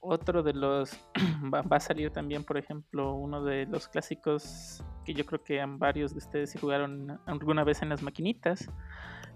Otro 0.00 0.42
de 0.42 0.54
los 0.54 0.92
va, 1.54 1.62
a 1.68 1.80
salir 1.80 2.10
también, 2.10 2.44
por 2.44 2.56
ejemplo, 2.56 3.14
uno 3.14 3.44
de 3.44 3.66
los 3.66 3.86
clásicos 3.88 4.82
que 5.04 5.12
yo 5.12 5.26
creo 5.26 5.44
que 5.44 5.62
varios 5.66 6.12
de 6.12 6.18
ustedes 6.18 6.58
jugaron 6.58 7.20
alguna 7.26 7.64
vez 7.64 7.82
en 7.82 7.90
las 7.90 8.02
maquinitas. 8.02 8.70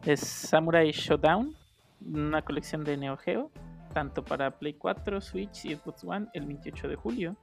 Es 0.06 0.20
Samurai 0.20 0.90
Showdown, 0.90 1.54
una 2.00 2.42
colección 2.42 2.82
de 2.82 2.96
Neo 2.96 3.16
Geo, 3.18 3.50
tanto 3.94 4.24
para 4.24 4.58
Play 4.58 4.74
4, 4.74 5.20
Switch 5.20 5.64
y 5.64 5.74
Xbox 5.74 6.04
One 6.04 6.26
el 6.34 6.44
28 6.44 6.88
de 6.88 6.96
julio. 6.96 7.36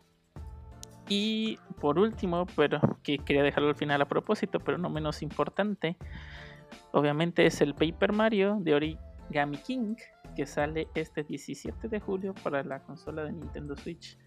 Y 1.10 1.58
por 1.80 1.98
último, 1.98 2.46
pero 2.56 2.80
que 3.04 3.18
quería 3.18 3.44
dejarlo 3.44 3.70
al 3.70 3.76
final 3.76 4.02
a 4.02 4.08
propósito, 4.08 4.60
pero 4.60 4.78
no 4.78 4.90
menos 4.90 5.22
importante, 5.24 5.98
obviamente 6.92 7.46
es 7.46 7.62
el 7.62 7.74
Paper 7.74 8.14
Mario 8.14 8.60
de 8.62 8.76
Origami 8.76 9.58
King, 9.58 9.96
que 10.36 10.46
sale 10.46 10.88
este 10.96 11.24
17 11.24 11.88
de 11.88 12.00
julio 12.00 12.34
para 12.44 12.64
la 12.64 12.80
consola 12.82 13.24
de 13.24 13.34
Nintendo 13.34 13.76
Switch. 13.76 14.18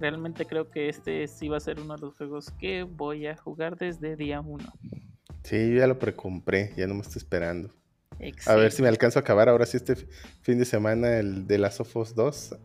Realmente 0.00 0.44
creo 0.44 0.70
que 0.70 0.88
este 0.88 1.26
sí 1.28 1.48
va 1.48 1.56
a 1.56 1.60
ser 1.60 1.80
uno 1.80 1.94
de 1.94 2.02
los 2.02 2.14
juegos 2.14 2.50
que 2.52 2.82
voy 2.82 3.26
a 3.26 3.36
jugar 3.36 3.76
desde 3.76 4.16
día 4.16 4.40
1. 4.40 4.64
Sí, 5.42 5.70
yo 5.70 5.78
ya 5.78 5.86
lo 5.86 5.98
precompré, 5.98 6.72
ya 6.76 6.86
no 6.86 6.94
me 6.94 7.00
estoy 7.00 7.20
esperando. 7.20 7.70
A 8.46 8.54
ver 8.54 8.72
si 8.72 8.82
me 8.82 8.88
alcanzo 8.88 9.18
a 9.18 9.22
acabar 9.22 9.48
ahora 9.48 9.66
sí 9.66 9.76
este 9.76 9.96
fin 10.42 10.58
de 10.58 10.64
semana 10.64 11.18
el 11.18 11.46
de 11.46 11.58
las 11.58 11.80
Us 11.80 12.14
2 12.14 12.56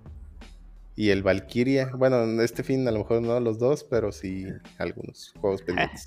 y 0.95 1.09
el 1.09 1.23
Valkyria. 1.23 1.91
Bueno, 1.95 2.41
este 2.41 2.63
fin 2.63 2.87
a 2.87 2.91
lo 2.91 2.99
mejor 2.99 3.21
no 3.21 3.39
los 3.39 3.59
dos, 3.59 3.83
pero 3.83 4.11
sí 4.11 4.47
algunos 4.77 5.33
juegos 5.39 5.61
pendientes. 5.61 6.05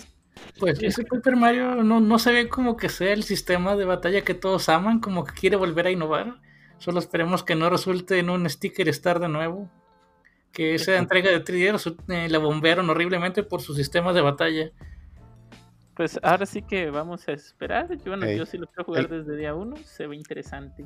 Pues 0.58 0.82
ese 0.82 1.04
Paper 1.04 1.36
Mario 1.36 1.82
no, 1.82 2.00
no 2.00 2.18
se 2.18 2.32
ve 2.32 2.48
como 2.48 2.76
que 2.76 2.88
sea 2.88 3.12
el 3.12 3.22
sistema 3.22 3.76
de 3.76 3.84
batalla 3.84 4.22
que 4.22 4.34
todos 4.34 4.68
aman, 4.68 5.00
como 5.00 5.24
que 5.24 5.34
quiere 5.34 5.56
volver 5.56 5.86
a 5.86 5.90
innovar. 5.90 6.40
Solo 6.78 6.98
esperemos 6.98 7.42
que 7.42 7.54
no 7.54 7.70
resulte 7.70 8.18
en 8.18 8.30
un 8.30 8.48
sticker 8.48 8.88
star 8.88 9.18
de 9.18 9.28
nuevo. 9.28 9.70
Que 10.52 10.74
esa 10.74 10.96
entrega 10.98 11.30
de 11.30 11.42
3D 11.42 11.96
eh, 12.08 12.28
la 12.28 12.38
bombearon 12.38 12.90
horriblemente 12.90 13.42
por 13.42 13.62
su 13.62 13.74
sistema 13.74 14.12
de 14.12 14.20
batalla. 14.20 14.72
Pues 15.96 16.20
ahora 16.22 16.44
sí 16.44 16.60
que 16.60 16.90
vamos 16.90 17.26
a 17.26 17.32
esperar. 17.32 17.88
Yo, 17.96 18.10
bueno, 18.10 18.30
yo 18.30 18.44
sí 18.44 18.58
lo 18.58 18.66
quiero 18.66 18.84
jugar 18.84 19.08
desde 19.08 19.34
día 19.34 19.54
uno. 19.54 19.76
Se 19.76 20.06
ve 20.06 20.14
interesante. 20.14 20.84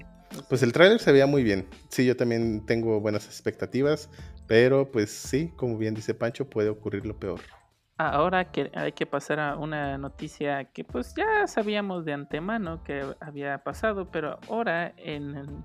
Pues 0.49 0.63
el 0.63 0.73
tráiler 0.73 1.01
se 1.01 1.11
veía 1.11 1.27
muy 1.27 1.43
bien. 1.43 1.67
Sí, 1.89 2.07
yo 2.07 2.17
también 2.17 2.65
tengo 2.65 3.01
buenas 3.01 3.27
expectativas. 3.27 4.09
Pero 4.47 4.91
pues 4.91 5.11
sí, 5.11 5.53
como 5.57 5.77
bien 5.79 5.95
dice 5.95 6.15
Pancho, 6.15 6.49
puede 6.49 6.69
ocurrir 6.69 7.05
lo 7.07 7.19
peor. 7.19 7.41
Ahora 7.97 8.53
que 8.53 8.71
hay 8.73 8.93
que 8.93 9.05
pasar 9.05 9.41
a 9.41 9.57
una 9.57 9.99
noticia 9.99 10.65
que 10.67 10.85
pues 10.85 11.13
ya 11.15 11.47
sabíamos 11.49 12.05
de 12.05 12.13
antemano 12.13 12.83
que 12.85 13.05
había 13.21 13.59
pasado, 13.65 14.11
pero 14.11 14.39
ahora 14.49 14.95
en, 14.97 15.65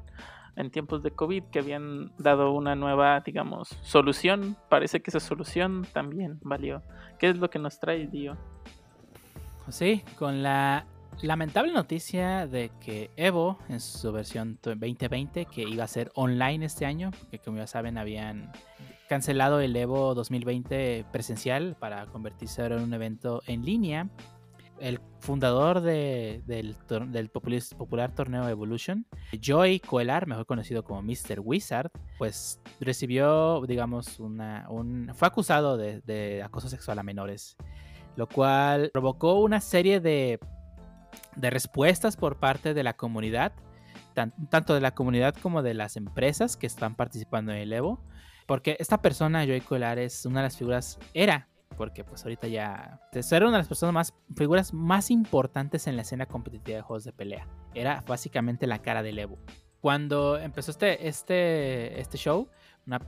en 0.55 0.71
tiempos 0.71 1.03
de 1.03 1.11
COVID 1.11 1.43
que 1.51 1.59
habían 1.59 2.11
dado 2.17 2.51
una 2.51 2.75
nueva, 2.75 3.21
digamos, 3.21 3.69
solución, 3.83 4.57
parece 4.69 5.01
que 5.01 5.11
esa 5.11 5.19
solución 5.19 5.85
también 5.93 6.39
valió. 6.41 6.81
¿Qué 7.19 7.29
es 7.29 7.37
lo 7.37 7.49
que 7.49 7.59
nos 7.59 7.79
trae 7.79 8.07
Dio? 8.07 8.37
Sí, 9.69 10.03
con 10.17 10.43
la 10.43 10.85
lamentable 11.21 11.73
noticia 11.73 12.45
de 12.45 12.71
que 12.79 13.09
Evo, 13.15 13.57
en 13.69 13.79
su 13.79 14.11
versión 14.11 14.59
2020, 14.61 15.45
que 15.45 15.63
iba 15.63 15.83
a 15.83 15.87
ser 15.87 16.11
online 16.13 16.65
este 16.65 16.85
año, 16.85 17.11
que 17.31 17.39
como 17.39 17.57
ya 17.57 17.67
saben 17.67 17.97
habían 17.97 18.51
cancelado 19.09 19.59
el 19.59 19.75
Evo 19.75 20.13
2020 20.13 21.05
presencial 21.11 21.75
para 21.79 22.05
convertirse 22.07 22.61
ahora 22.61 22.77
en 22.77 22.83
un 22.83 22.93
evento 22.93 23.41
en 23.47 23.65
línea. 23.65 24.09
El 24.79 24.99
fundador 25.19 25.79
del, 25.79 26.75
popular 27.77 28.13
torneo 28.13 28.49
Evolution, 28.49 29.05
Joy 29.41 29.79
Coelar, 29.79 30.27
mejor 30.27 30.45
conocido 30.45 30.83
como 30.83 31.01
Mr. 31.01 31.39
Wizard, 31.39 31.91
pues 32.17 32.59
recibió, 32.81 33.63
digamos, 33.65 34.19
una, 34.19 34.67
un, 34.69 35.11
fue 35.15 35.29
acusado 35.29 35.77
de 35.77 36.43
acoso 36.43 36.67
sexual 36.67 36.99
a 36.99 37.03
menores 37.03 37.55
lo 38.15 38.27
cual 38.27 38.89
provocó 38.93 39.39
una 39.39 39.61
serie 39.61 39.99
de, 39.99 40.39
respuestas 41.35 42.17
por 42.17 42.37
parte 42.37 42.73
de 42.73 42.83
la 42.83 42.93
comunidad, 42.93 43.53
tanto 44.13 44.73
de 44.73 44.81
la 44.81 44.95
comunidad 44.95 45.35
como 45.35 45.61
de 45.61 45.73
las 45.73 45.97
empresas 45.97 46.55
que 46.55 46.67
están 46.67 46.95
participando 46.95 47.51
en 47.51 47.59
el 47.59 47.73
Evo, 47.73 47.99
porque 48.45 48.77
esta 48.79 49.01
persona, 49.01 49.43
Joey 49.45 49.61
Colar, 49.61 49.99
es 49.99 50.25
una 50.25 50.39
de 50.39 50.45
las 50.45 50.57
figuras, 50.57 50.99
era, 51.13 51.49
porque 51.77 52.03
pues 52.03 52.23
ahorita 52.23 52.47
ya, 52.47 53.01
era 53.13 53.45
una 53.47 53.57
de 53.57 53.59
las 53.59 53.67
personas 53.67 53.93
más, 53.93 54.13
figuras 54.35 54.73
más 54.73 55.11
importantes 55.11 55.87
en 55.87 55.95
la 55.95 56.03
escena 56.03 56.25
competitiva 56.25 56.77
de 56.77 56.81
juegos 56.83 57.03
de 57.03 57.11
pelea, 57.11 57.47
era 57.73 58.03
básicamente 58.07 58.67
la 58.67 58.79
cara 58.81 59.03
del 59.03 59.19
Evo. 59.19 59.37
Cuando 59.81 60.39
empezó 60.39 60.71
este, 60.71 61.07
este, 61.07 61.99
este 61.99 62.17
show, 62.17 62.49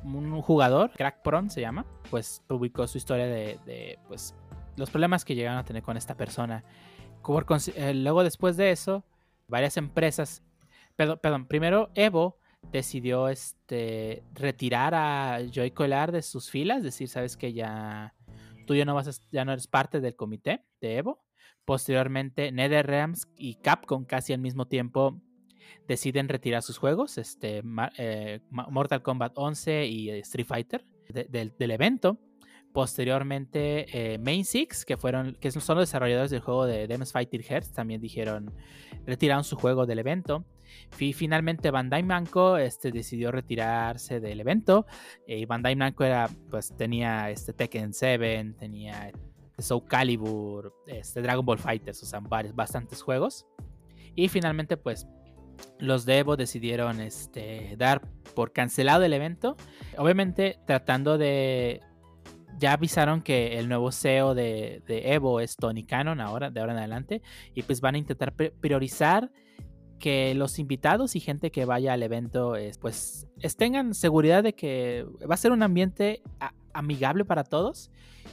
un 0.03 0.41
jugador, 0.41 0.91
Crack 0.91 1.21
Pron 1.23 1.49
se 1.49 1.61
llama, 1.61 1.85
pues 2.09 2.43
publicó 2.47 2.87
su 2.87 2.97
historia 2.97 3.25
de, 3.25 3.59
de 3.65 3.99
pues 4.07 4.35
los 4.77 4.89
problemas 4.89 5.25
que 5.25 5.35
llegaron 5.35 5.57
a 5.57 5.65
tener 5.65 5.83
con 5.83 5.97
esta 5.97 6.15
persona. 6.15 6.63
Eh, 7.75 7.93
luego 7.93 8.23
después 8.23 8.55
de 8.55 8.71
eso, 8.71 9.03
varias 9.47 9.75
empresas, 9.75 10.43
perdón, 10.95 11.45
primero 11.47 11.89
Evo 11.93 12.39
decidió 12.71 13.27
este, 13.27 14.23
retirar 14.33 14.95
a 14.95 15.39
Joy 15.51 15.71
Colar 15.71 16.11
de 16.11 16.21
sus 16.21 16.49
filas, 16.49 16.83
decir, 16.83 17.09
sabes 17.09 17.35
que 17.35 17.53
ya 17.53 18.13
tú 18.65 18.75
ya 18.75 18.85
no, 18.85 18.95
vas 18.95 19.21
ya 19.31 19.45
no 19.45 19.51
eres 19.51 19.67
parte 19.67 19.99
del 19.99 20.15
comité 20.15 20.63
de 20.79 20.97
Evo. 20.97 21.23
Posteriormente, 21.65 22.51
NetherRealms 22.51 23.27
y 23.35 23.55
Capcom 23.55 24.05
casi 24.05 24.31
al 24.31 24.39
mismo 24.39 24.67
tiempo 24.67 25.21
deciden 25.85 26.29
retirar 26.29 26.61
sus 26.63 26.77
juegos, 26.77 27.17
este, 27.17 27.61
eh, 27.97 28.39
Mortal 28.49 29.01
Kombat 29.01 29.33
11 29.35 29.85
y 29.85 30.09
Street 30.09 30.47
Fighter 30.47 30.85
del 31.09 31.71
evento. 31.71 32.19
Posteriormente, 32.77 33.87
eh, 34.13 34.19
Main 34.19 34.45
Six, 34.45 34.85
que 34.85 34.97
fueron, 34.97 35.33
que 35.41 35.49
son 35.49 35.77
los 35.77 35.89
desarrolladores 35.89 36.29
del 36.29 36.41
juego 36.41 36.67
de 36.67 36.85
Demon's 36.85 37.11
Fighter 37.11 37.41
Hearts, 37.41 37.73
también 37.73 37.99
dijeron, 37.99 38.53
retiraron 39.03 39.43
su 39.43 39.55
juego 39.55 39.87
del 39.87 39.97
evento. 39.97 40.45
Y 40.99 41.13
finalmente 41.13 41.71
Bandai 41.71 42.03
Namco 42.03 42.55
este, 42.55 42.91
decidió 42.91 43.31
retirarse 43.31 44.19
del 44.19 44.41
evento. 44.41 44.85
Y 45.25 45.45
Bandai 45.45 45.75
Namco 45.75 46.03
era, 46.03 46.29
pues, 46.51 46.71
tenía 46.77 47.31
este 47.31 47.51
Tekken 47.51 47.95
7, 47.95 48.53
tenía 48.59 49.11
Soul 49.57 49.85
Calibur, 49.85 50.71
este, 50.85 51.23
Dragon 51.23 51.43
Ball 51.43 51.57
Fighters, 51.57 52.03
o 52.03 52.05
sea, 52.05 52.19
varios, 52.19 52.53
bastantes 52.53 53.01
juegos. 53.01 53.47
Y 54.13 54.27
finalmente, 54.27 54.77
pues, 54.77 55.07
los 55.79 56.05
de 56.05 56.19
Evo 56.19 56.37
decidieron 56.37 57.01
este, 57.01 57.73
dar 57.75 58.01
por 58.35 58.51
cancelado 58.51 59.03
el 59.03 59.13
evento. 59.13 59.55
Obviamente 59.97 60.59
tratando 60.67 61.17
de 61.17 61.81
ya 62.57 62.73
avisaron 62.73 63.21
que 63.21 63.59
el 63.59 63.69
nuevo 63.69 63.91
CEO 63.91 64.35
de, 64.35 64.81
de, 64.87 65.13
Evo 65.13 65.39
es 65.39 65.55
Tony 65.55 65.83
Cannon 65.83 66.19
ahora, 66.19 66.49
de 66.49 66.59
ahora 66.59 66.73
en 66.73 66.79
adelante, 66.79 67.21
y 67.53 67.63
pues 67.63 67.81
van 67.81 67.95
a 67.95 67.97
intentar 67.97 68.33
priorizar 68.33 69.31
que 69.99 70.35
los 70.35 70.59
invitados 70.59 71.15
y 71.15 71.19
gente 71.19 71.51
que 71.51 71.65
vaya 71.65 71.93
al 71.93 72.03
evento 72.03 72.53
pues 72.79 73.27
tengan 73.57 73.93
seguridad 73.93 74.43
de 74.43 74.53
que 74.53 75.05
va 75.29 75.33
a 75.33 75.37
ser 75.37 75.51
un 75.51 75.63
ambiente 75.63 76.21
amigable 76.73 77.25
para 77.25 77.43
todos 77.43 77.89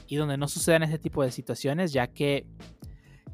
y 0.07 0.15
donde 0.15 0.37
no 0.37 0.47
sucedan 0.47 0.83
ese 0.83 0.99
tipo 0.99 1.23
de 1.23 1.31
situaciones, 1.31 1.91
ya 1.91 2.07
que 2.07 2.45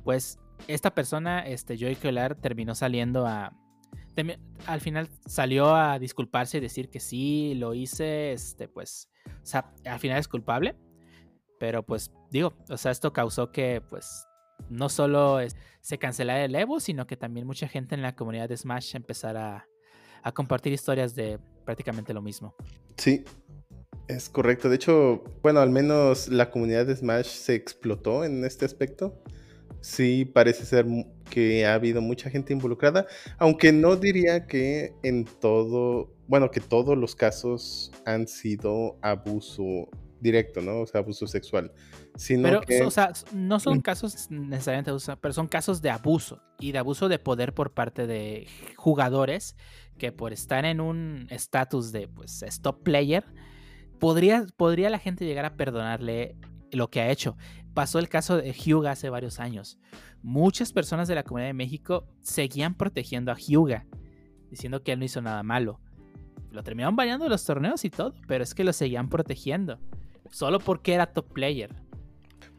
pues 0.04 0.40
esta 0.68 0.94
persona, 0.94 1.46
este 1.46 1.78
Joey 1.78 1.96
Keller, 1.96 2.36
terminó 2.36 2.76
saliendo 2.76 3.26
a... 3.26 3.54
al 4.66 4.82
final 4.82 5.10
salió 5.26 5.76
a 5.76 6.00
disculparse 6.00 6.58
y 6.58 6.62
decir 6.62 6.90
que 6.90 7.00
sí, 7.00 7.56
lo 7.56 7.74
hice, 7.74 8.32
este, 8.32 8.68
pues, 8.68 9.10
o 9.26 9.46
sea, 9.46 9.74
al 9.86 10.00
final 10.00 10.20
es 10.20 10.28
culpable. 10.28 10.76
Pero 11.60 11.84
pues 11.84 12.12
digo, 12.32 12.54
o 12.70 12.78
sea, 12.78 12.92
esto 12.92 13.14
causó 13.14 13.52
que 13.52 13.82
pues 13.88 14.26
no 14.70 14.90
solo 14.90 15.40
se 15.82 15.98
cancelara 15.98 16.44
el 16.44 16.56
Evo, 16.56 16.80
sino 16.80 17.06
que 17.06 17.18
también 17.18 17.46
mucha 17.46 17.68
gente 17.68 17.94
en 17.94 18.02
la 18.02 18.16
comunidad 18.16 18.50
de 18.50 18.58
Smash 18.58 18.96
empezara 18.96 19.68
a 20.24 20.32
compartir 20.32 20.74
historias 20.74 21.16
de 21.16 21.40
prácticamente 21.66 22.14
lo 22.14 22.22
mismo. 22.22 22.56
Sí, 22.98 23.24
es 24.08 24.30
correcto. 24.30 24.70
De 24.70 24.76
hecho, 24.76 25.24
bueno, 25.42 25.60
al 25.60 25.70
menos 25.70 26.28
la 26.28 26.50
comunidad 26.50 26.86
de 26.86 26.96
Smash 26.96 27.28
se 27.28 27.56
explotó 27.56 28.24
en 28.24 28.44
este 28.44 28.66
aspecto 28.66 29.22
sí 29.82 30.26
parece 30.26 30.66
ser 30.66 30.86
que 31.30 31.66
ha 31.66 31.74
habido 31.74 32.02
mucha 32.02 32.30
gente 32.30 32.54
involucrada, 32.54 33.06
aunque 33.38 33.72
no 33.72 33.96
diría 33.96 34.48
que 34.48 34.94
en 35.04 35.26
todo, 35.26 36.14
bueno, 36.28 36.52
que 36.52 36.62
todos 36.62 36.98
los 36.98 37.16
casos 37.16 37.92
han 38.06 38.28
sido 38.28 38.98
abuso 39.02 39.90
directo, 40.22 40.62
¿no? 40.62 40.82
O 40.82 40.88
sea, 40.88 41.02
abuso 41.02 41.28
sexual. 41.28 41.74
Sino 42.16 42.44
pero, 42.44 42.62
que... 42.62 42.84
o 42.84 42.92
sea, 42.92 43.12
no 43.34 43.60
son 43.60 43.82
casos 43.82 44.30
necesariamente 44.30 44.92
abuso, 44.92 45.18
pero 45.20 45.34
son 45.34 45.48
casos 45.48 45.82
de 45.82 45.90
abuso 45.90 46.42
y 46.60 46.72
de 46.72 46.78
abuso 46.78 47.10
de 47.10 47.20
poder 47.20 47.54
por 47.54 47.74
parte 47.74 48.06
de 48.06 48.48
jugadores 48.78 49.56
que 49.98 50.12
por 50.12 50.32
estar 50.32 50.66
en 50.66 50.80
un 50.80 51.28
estatus 51.30 51.92
de, 51.92 52.08
pues, 52.08 52.44
stop 52.44 52.84
player, 52.84 53.26
podría, 54.00 54.46
podría 54.58 54.90
la 54.90 55.00
gente 55.00 55.26
llegar 55.26 55.46
a 55.46 55.56
perdonarle 55.56 56.36
lo 56.72 56.90
que 56.90 57.02
ha 57.02 57.10
hecho. 57.10 57.36
Pasó 57.74 58.00
el 58.00 58.10
caso 58.10 58.38
de 58.38 58.52
Hyuga 58.52 58.92
hace 58.92 59.10
varios 59.10 59.40
años. 59.40 59.80
Muchas 60.22 60.74
personas 60.74 61.08
de 61.08 61.16
la 61.16 61.24
comunidad 61.24 61.50
de 61.50 61.54
México 61.54 62.06
seguían 62.22 62.76
protegiendo 62.76 63.32
a 63.32 63.36
Hyuga, 63.36 63.86
diciendo 64.50 64.84
que 64.84 64.92
él 64.92 65.00
no 65.00 65.06
hizo 65.06 65.22
nada 65.22 65.42
malo. 65.42 65.80
Lo 66.52 66.64
terminaron 66.64 66.98
bañando 66.98 67.30
los 67.30 67.46
torneos 67.46 67.86
y 67.86 67.90
todo, 67.90 68.14
pero 68.28 68.44
es 68.44 68.54
que 68.54 68.66
lo 68.66 68.74
seguían 68.74 69.10
protegiendo. 69.10 69.80
Solo 70.30 70.60
porque 70.60 70.94
era 70.94 71.14
top 71.14 71.32
player. 71.32 71.74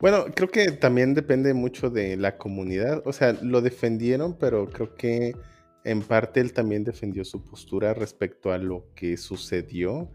Bueno, 0.00 0.24
creo 0.34 0.48
que 0.48 0.72
también 0.72 1.14
depende 1.14 1.54
mucho 1.54 1.90
de 1.90 2.16
la 2.16 2.36
comunidad. 2.36 3.02
O 3.04 3.12
sea, 3.12 3.34
lo 3.42 3.60
defendieron, 3.60 4.36
pero 4.36 4.68
creo 4.68 4.94
que 4.94 5.36
en 5.84 6.02
parte 6.02 6.40
él 6.40 6.52
también 6.52 6.84
defendió 6.84 7.24
su 7.24 7.44
postura 7.44 7.94
respecto 7.94 8.50
a 8.50 8.58
lo 8.58 8.86
que 8.94 9.16
sucedió. 9.16 10.10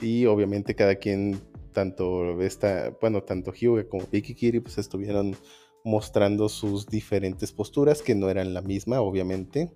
Y 0.00 0.26
obviamente 0.26 0.74
cada 0.74 0.96
quien 0.96 1.40
tanto 1.74 2.40
esta, 2.40 2.96
bueno, 3.02 3.22
tanto 3.22 3.52
Hyuga 3.52 3.86
como 3.86 4.06
Vicky 4.10 4.34
Kiri 4.34 4.60
pues 4.60 4.78
estuvieron 4.78 5.36
mostrando 5.84 6.48
sus 6.48 6.86
diferentes 6.86 7.52
posturas 7.52 8.00
que 8.00 8.14
no 8.14 8.30
eran 8.30 8.54
la 8.54 8.62
misma, 8.62 9.02
obviamente. 9.02 9.70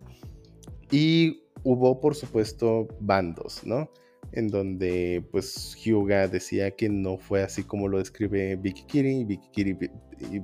Y 0.90 1.42
hubo, 1.62 2.00
por 2.00 2.14
supuesto, 2.14 2.88
bandos, 3.00 3.60
¿no? 3.64 3.90
En 4.32 4.48
donde, 4.48 5.22
pues, 5.30 5.76
Hyuga 5.76 6.26
decía 6.28 6.70
que 6.70 6.88
no 6.88 7.18
fue 7.18 7.42
así 7.42 7.62
como 7.62 7.88
lo 7.88 7.98
describe 7.98 8.56
Vicky 8.56 8.84
Kiri, 8.84 9.20
y 9.20 9.24
Vicky 9.24 9.48
Kiri 9.50 9.78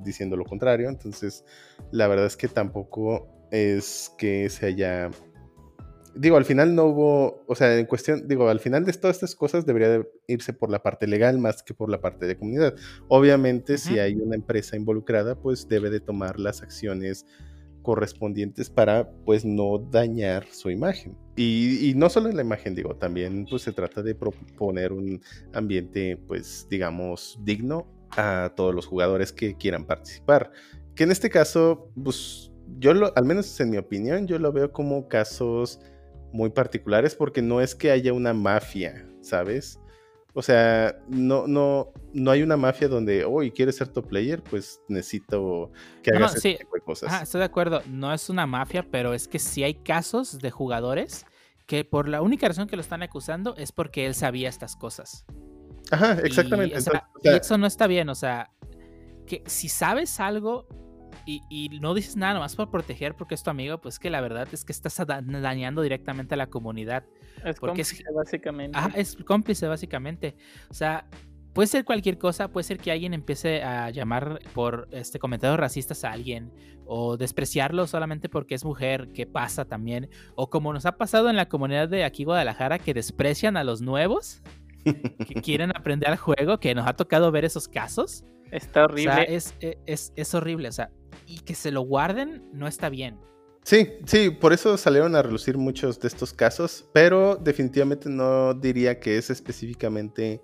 diciendo 0.02 0.36
lo 0.36 0.44
contrario. 0.44 0.88
Entonces, 0.90 1.44
la 1.90 2.08
verdad 2.08 2.26
es 2.26 2.36
que 2.36 2.48
tampoco 2.48 3.26
es 3.50 4.12
que 4.18 4.50
se 4.50 4.66
haya 4.66 5.10
digo, 6.14 6.36
al 6.36 6.44
final 6.44 6.74
no 6.74 6.84
hubo, 6.84 7.44
o 7.46 7.54
sea, 7.54 7.78
en 7.78 7.86
cuestión, 7.86 8.26
digo, 8.26 8.48
al 8.48 8.60
final 8.60 8.84
de 8.84 8.92
todas 8.92 9.16
estas 9.16 9.34
cosas 9.34 9.66
debería 9.66 10.06
irse 10.26 10.52
por 10.52 10.70
la 10.70 10.82
parte 10.82 11.06
legal 11.06 11.38
más 11.38 11.62
que 11.62 11.74
por 11.74 11.90
la 11.90 12.00
parte 12.00 12.26
de 12.26 12.36
comunidad. 12.36 12.74
Obviamente, 13.08 13.78
si 13.78 13.98
hay 13.98 14.14
una 14.14 14.36
empresa 14.36 14.76
involucrada, 14.76 15.36
pues 15.36 15.68
debe 15.68 15.90
de 15.90 16.00
tomar 16.00 16.38
las 16.38 16.62
acciones 16.62 17.26
correspondientes 17.82 18.70
para 18.70 19.10
pues 19.24 19.44
no 19.44 19.78
dañar 19.78 20.46
su 20.50 20.70
imagen. 20.70 21.16
Y, 21.36 21.90
y, 21.90 21.94
no 21.94 22.08
solo 22.08 22.30
la 22.32 22.42
imagen, 22.42 22.74
digo, 22.74 22.96
también 22.96 23.46
pues 23.48 23.62
se 23.62 23.72
trata 23.72 24.02
de 24.02 24.14
proponer 24.14 24.92
un 24.92 25.20
ambiente 25.52 26.16
pues 26.26 26.66
digamos 26.70 27.38
digno 27.42 27.86
a 28.16 28.52
todos 28.56 28.74
los 28.74 28.86
jugadores 28.86 29.32
que 29.32 29.56
quieran 29.56 29.84
participar. 29.84 30.50
Que 30.94 31.04
en 31.04 31.10
este 31.10 31.28
caso, 31.28 31.90
pues 32.02 32.52
yo 32.78 32.94
lo, 32.94 33.12
al 33.16 33.24
menos 33.24 33.60
en 33.60 33.70
mi 33.70 33.76
opinión, 33.76 34.26
yo 34.26 34.38
lo 34.38 34.52
veo 34.52 34.72
como 34.72 35.08
casos 35.08 35.80
muy 36.34 36.50
particulares 36.50 37.14
porque 37.14 37.40
no 37.40 37.60
es 37.60 37.76
que 37.76 37.92
haya 37.92 38.12
una 38.12 38.34
mafia, 38.34 39.06
¿sabes? 39.20 39.78
O 40.32 40.42
sea, 40.42 40.98
no, 41.06 41.46
no, 41.46 41.92
no 42.12 42.30
hay 42.32 42.42
una 42.42 42.56
mafia 42.56 42.88
donde, 42.88 43.24
hoy 43.24 43.52
quieres 43.52 43.76
ser 43.76 43.86
top 43.86 44.08
player, 44.08 44.42
pues 44.42 44.80
necesito 44.88 45.70
que 46.02 46.10
hagas 46.10 46.34
ese 46.34 46.54
tipo 46.54 46.74
de 46.74 46.80
cosas. 46.80 47.22
estoy 47.22 47.38
de 47.38 47.44
acuerdo, 47.44 47.82
no 47.86 48.12
es 48.12 48.28
una 48.28 48.48
mafia, 48.48 48.84
pero 48.90 49.14
es 49.14 49.28
que 49.28 49.38
sí 49.38 49.62
hay 49.62 49.74
casos 49.74 50.40
de 50.40 50.50
jugadores 50.50 51.24
que 51.66 51.84
por 51.84 52.08
la 52.08 52.20
única 52.20 52.48
razón 52.48 52.66
que 52.66 52.74
lo 52.74 52.82
están 52.82 53.04
acusando 53.04 53.54
es 53.56 53.70
porque 53.70 54.04
él 54.04 54.16
sabía 54.16 54.48
estas 54.48 54.74
cosas. 54.74 55.24
Ajá, 55.92 56.14
exactamente. 56.24 56.76
y 57.22 57.28
eso 57.28 57.58
no 57.58 57.68
está 57.68 57.86
bien, 57.86 58.08
o 58.08 58.16
sea, 58.16 58.50
que 59.24 59.44
si 59.46 59.68
sabes 59.68 60.18
algo, 60.18 60.66
y, 61.26 61.78
no 61.80 61.94
dices 61.94 62.16
nada 62.16 62.38
más 62.38 62.56
por 62.56 62.70
proteger 62.70 63.14
porque 63.14 63.34
es 63.34 63.42
tu 63.42 63.50
amigo, 63.50 63.78
pues 63.78 63.98
que 63.98 64.10
la 64.10 64.20
verdad 64.20 64.48
es 64.52 64.64
que 64.64 64.72
estás 64.72 65.00
dañando 65.06 65.82
directamente 65.82 66.34
a 66.34 66.36
la 66.36 66.48
comunidad. 66.48 67.04
Es 67.44 67.58
cómplice, 67.58 68.04
básicamente. 68.14 68.78
Ah, 68.78 68.90
es 68.94 69.16
cómplice, 69.16 69.66
básicamente. 69.66 70.36
O 70.68 70.74
sea, 70.74 71.06
puede 71.54 71.68
ser 71.68 71.84
cualquier 71.84 72.18
cosa, 72.18 72.48
puede 72.48 72.64
ser 72.64 72.78
que 72.78 72.90
alguien 72.90 73.14
empiece 73.14 73.62
a 73.62 73.90
llamar 73.90 74.40
por 74.52 74.88
este 74.90 75.18
comentarios 75.18 75.58
racistas 75.58 76.04
a 76.04 76.12
alguien 76.12 76.52
o 76.86 77.16
despreciarlo 77.16 77.86
solamente 77.86 78.28
porque 78.28 78.54
es 78.54 78.64
mujer, 78.64 79.08
que 79.12 79.26
pasa 79.26 79.64
también, 79.64 80.10
o 80.34 80.50
como 80.50 80.72
nos 80.72 80.84
ha 80.84 80.98
pasado 80.98 81.30
en 81.30 81.36
la 81.36 81.48
comunidad 81.48 81.88
de 81.88 82.04
aquí 82.04 82.24
Guadalajara 82.24 82.78
que 82.78 82.92
desprecian 82.92 83.56
a 83.56 83.64
los 83.64 83.80
nuevos 83.80 84.42
que 84.84 85.34
quieren 85.42 85.74
aprender 85.74 86.10
al 86.10 86.18
juego, 86.18 86.58
que 86.58 86.74
nos 86.74 86.86
ha 86.86 86.94
tocado 86.94 87.30
ver 87.30 87.44
esos 87.44 87.68
casos. 87.68 88.24
Está 88.54 88.84
horrible. 88.84 89.10
O 89.10 89.14
sea, 89.14 89.22
es, 89.24 89.54
es, 89.60 90.12
es 90.16 90.34
horrible, 90.34 90.68
o 90.68 90.72
sea, 90.72 90.90
y 91.26 91.40
que 91.40 91.54
se 91.54 91.70
lo 91.70 91.82
guarden 91.82 92.48
no 92.52 92.66
está 92.66 92.88
bien. 92.88 93.18
Sí, 93.64 93.88
sí, 94.04 94.28
por 94.28 94.52
eso 94.52 94.76
salieron 94.76 95.16
a 95.16 95.22
relucir 95.22 95.56
muchos 95.56 95.98
de 95.98 96.08
estos 96.08 96.34
casos, 96.34 96.88
pero 96.92 97.36
definitivamente 97.36 98.10
no 98.10 98.52
diría 98.52 99.00
que 99.00 99.16
es 99.16 99.30
específicamente 99.30 100.42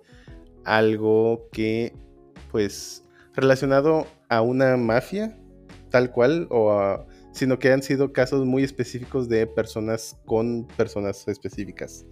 algo 0.65 1.47
que, 1.51 1.93
pues, 2.49 3.05
relacionado 3.35 4.07
a 4.27 4.41
una 4.41 4.75
mafia, 4.75 5.37
tal 5.91 6.11
cual, 6.11 6.47
o 6.49 7.05
sino 7.31 7.59
que 7.59 7.71
han 7.71 7.83
sido 7.83 8.11
casos 8.11 8.45
muy 8.45 8.63
específicos 8.63 9.29
de 9.29 9.45
personas 9.47 10.19
con 10.25 10.67
personas 10.75 11.27
específicas. 11.27 12.05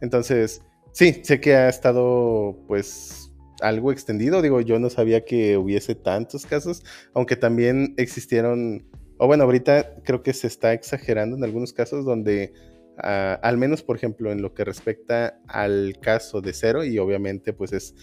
Entonces, 0.00 0.62
sí, 0.92 1.22
sé 1.24 1.40
que 1.40 1.56
ha 1.56 1.68
estado, 1.68 2.56
pues, 2.68 3.31
algo 3.62 3.92
extendido. 3.92 4.42
Digo, 4.42 4.60
yo 4.60 4.78
no 4.78 4.90
sabía 4.90 5.24
que 5.24 5.56
hubiese 5.56 5.94
tantos 5.94 6.46
casos, 6.46 6.82
aunque 7.14 7.36
también 7.36 7.94
existieron, 7.96 8.84
o 9.18 9.26
bueno, 9.26 9.44
ahorita 9.44 10.02
creo 10.04 10.22
que 10.22 10.32
se 10.32 10.46
está 10.46 10.72
exagerando 10.72 11.36
en 11.36 11.44
algunos 11.44 11.72
casos 11.72 12.04
donde, 12.04 12.52
ah, 12.98 13.38
al 13.42 13.56
menos 13.56 13.82
por 13.82 13.96
ejemplo, 13.96 14.32
en 14.32 14.42
lo 14.42 14.54
que 14.54 14.64
respecta 14.64 15.40
al 15.46 15.98
caso 16.00 16.40
de 16.40 16.52
cero, 16.52 16.84
y 16.84 16.98
obviamente 16.98 17.52
pues 17.52 17.72
es 17.72 17.94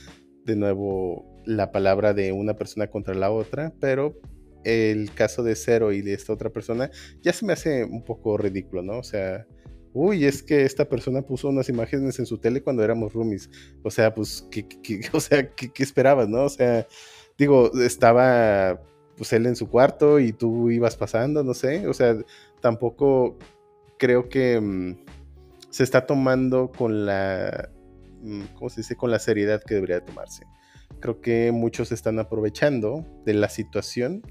de 0.45 0.55
nuevo 0.55 1.25
la 1.45 1.71
palabra 1.71 2.13
de 2.13 2.31
una 2.31 2.55
persona 2.55 2.87
contra 2.87 3.13
la 3.13 3.31
otra, 3.31 3.73
pero 3.79 4.19
el 4.63 5.13
caso 5.13 5.43
de 5.43 5.55
cero 5.55 5.91
y 5.91 6.01
de 6.01 6.13
esta 6.13 6.33
otra 6.33 6.49
persona 6.49 6.91
ya 7.21 7.33
se 7.33 7.45
me 7.45 7.53
hace 7.53 7.83
un 7.85 8.03
poco 8.03 8.37
ridículo, 8.37 8.81
¿no? 8.81 8.99
O 8.99 9.03
sea, 9.03 9.45
uy, 9.93 10.25
es 10.25 10.43
que 10.43 10.63
esta 10.65 10.87
persona 10.87 11.21
puso 11.21 11.49
unas 11.49 11.69
imágenes 11.69 12.19
en 12.19 12.25
su 12.25 12.37
tele 12.37 12.61
cuando 12.61 12.83
éramos 12.83 13.13
roomies. 13.13 13.49
O 13.83 13.91
sea, 13.91 14.13
pues, 14.13 14.47
¿qué, 14.51 14.67
o 15.13 15.19
sea, 15.19 15.49
¿qué, 15.51 15.71
esperabas, 15.83 16.29
no? 16.29 16.43
O 16.43 16.49
sea, 16.49 16.87
digo, 17.37 17.71
estaba 17.81 18.81
pues 19.17 19.33
él 19.33 19.47
en 19.47 19.57
su 19.57 19.69
cuarto 19.69 20.17
y 20.19 20.31
tú 20.31 20.71
ibas 20.71 20.95
pasando, 20.95 21.43
no 21.43 21.53
sé. 21.53 21.87
O 21.87 21.93
sea, 21.93 22.15
tampoco 22.61 23.37
creo 23.97 24.29
que 24.29 24.59
mm, 24.59 24.95
se 25.69 25.83
está 25.83 26.05
tomando 26.05 26.71
con 26.71 27.05
la, 27.05 27.69
mm, 28.21 28.43
¿cómo 28.53 28.69
se 28.69 28.81
dice? 28.81 28.95
Con 28.95 29.11
la 29.11 29.19
seriedad 29.19 29.61
que 29.61 29.75
debería 29.75 30.05
tomarse. 30.05 30.45
Creo 31.01 31.19
que 31.21 31.51
muchos 31.51 31.91
están 31.91 32.17
aprovechando 32.19 33.05
de 33.25 33.33
la 33.33 33.49
situación 33.49 34.21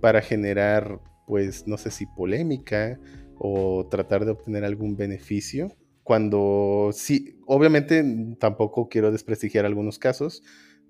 para 0.00 0.20
generar, 0.20 1.00
pues, 1.26 1.66
no 1.68 1.78
sé 1.78 1.90
si 1.92 2.06
polémica 2.06 2.98
o 3.38 3.86
tratar 3.90 4.24
de 4.24 4.32
obtener 4.32 4.64
algún 4.64 4.96
beneficio. 4.96 5.74
Cuando 6.02 6.90
sí, 6.92 7.38
obviamente 7.46 8.04
tampoco 8.38 8.88
quiero 8.88 9.10
desprestigiar 9.10 9.64
algunos 9.64 9.98
casos, 9.98 10.42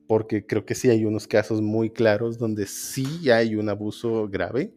porque 0.07 0.45
creo 0.47 0.65
que 0.65 0.75
sí 0.75 0.91
hay 0.91 1.05
unos 1.05 1.27
casos 1.27 1.63
muy 1.63 1.91
claros 1.91 2.39
donde 2.39 2.67
sí 2.67 3.31
hay 3.31 3.55
un 3.55 3.69
abuso 3.69 4.29
grave, 4.29 4.75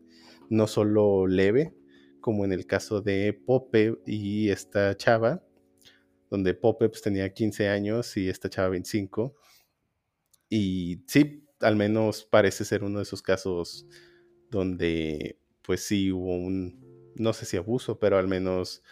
no 0.49 0.67
solo 0.67 1.27
leve, 1.27 1.73
como 2.21 2.45
en 2.45 2.51
el 2.51 2.65
caso 2.65 3.01
de 3.01 3.33
Pope 3.33 3.95
y 4.05 4.49
esta 4.49 4.95
chava, 4.95 5.43
donde 6.29 6.53
Pope 6.53 6.89
pues, 6.89 7.01
tenía 7.01 7.33
15 7.33 7.69
años 7.69 8.15
y 8.17 8.29
esta 8.29 8.49
chava 8.49 8.69
25. 8.69 9.35
Y 10.49 11.01
sí, 11.07 11.43
al 11.59 11.75
menos 11.75 12.25
parece 12.25 12.63
ser 12.65 12.83
uno 12.83 12.99
de 12.99 13.03
esos 13.03 13.21
casos 13.21 13.87
donde 14.49 15.39
pues 15.61 15.83
sí 15.83 16.11
hubo 16.11 16.35
un, 16.35 16.86
no 17.17 17.33
sé 17.33 17.45
si 17.45 17.57
abuso, 17.57 17.99
pero 17.99 18.17
al 18.17 18.27
menos 18.27 18.83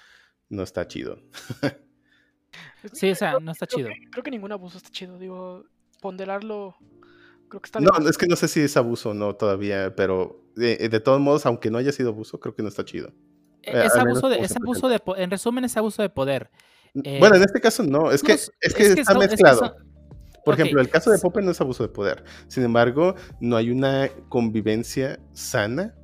no 0.49 0.63
está 0.63 0.87
chido. 0.87 1.19
sí, 2.93 3.11
o 3.11 3.15
sea, 3.15 3.39
no 3.39 3.51
está 3.51 3.67
chido. 3.67 3.89
creo 4.11 4.23
que 4.23 4.31
ningún 4.31 4.51
abuso 4.51 4.77
está 4.77 4.89
chido, 4.89 5.17
digo, 5.17 5.65
ponderarlo, 6.01 6.75
creo 7.49 7.61
que 7.61 7.67
está 7.67 7.79
No, 7.79 7.91
es 8.07 8.17
que 8.17 8.27
no 8.27 8.35
sé 8.35 8.47
si 8.47 8.61
es 8.61 8.77
abuso 8.77 9.11
o 9.11 9.13
no 9.13 9.35
todavía, 9.35 9.95
pero 9.95 10.43
de, 10.55 10.99
todos 10.99 11.19
modos, 11.19 11.45
aunque 11.45 11.69
no 11.69 11.77
haya 11.77 11.91
sido 11.91 12.09
abuso, 12.09 12.39
creo 12.39 12.55
que 12.55 12.63
no 12.63 12.69
está 12.69 12.85
chido. 12.85 13.09
E, 13.61 13.71
eh, 13.71 13.85
es, 13.85 13.95
abuso 13.95 14.29
de, 14.29 14.39
es 14.39 14.55
abuso 14.55 14.89
de, 14.89 15.01
en 15.17 15.31
resumen, 15.31 15.63
es 15.65 15.75
abuso 15.77 16.01
de 16.01 16.09
poder. 16.09 16.49
bueno, 16.93 17.35
en 17.35 17.43
este 17.43 17.59
caso 17.59 17.83
no, 17.83 18.11
es 18.11 18.21
que, 18.21 18.33
es 18.33 18.51
que, 18.75 18.83
está 18.83 19.17
mezclado. 19.17 19.75
Por 20.43 20.53
ejemplo, 20.53 20.79
el 20.79 20.89
caso 20.89 21.09
de 21.09 21.17
Pope 21.17 21.41
no 21.41 21.49
es 21.49 21.59
abuso 21.59 21.81
de 21.81 21.89
poder. 21.89 22.23
Sin 22.47 22.63
embargo, 22.63 23.15
no 23.39 23.57
hay 23.57 23.71
una 23.71 24.09
convivencia 24.29 25.19
sana 25.33 25.95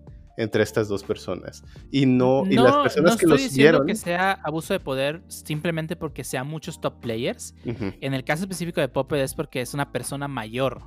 entre 0.41 0.63
estas 0.63 0.87
dos 0.87 1.03
personas. 1.03 1.63
Y 1.91 2.05
no, 2.05 2.43
y 2.49 2.55
las 2.55 2.75
personas 2.77 3.17
que 3.17 3.27
los 3.27 3.53
vieron. 3.53 3.85
que 3.85 3.95
sea 3.95 4.39
abuso 4.43 4.73
de 4.73 4.79
poder 4.79 5.21
simplemente 5.27 5.95
porque 5.95 6.23
sean 6.23 6.47
muchos 6.47 6.81
top 6.81 6.99
players. 6.99 7.53
En 7.65 8.13
el 8.13 8.23
caso 8.23 8.43
específico 8.43 8.81
de 8.81 8.89
Pope 8.89 9.21
es 9.21 9.33
porque 9.33 9.61
es 9.61 9.73
una 9.73 9.91
persona 9.91 10.27
mayor. 10.27 10.81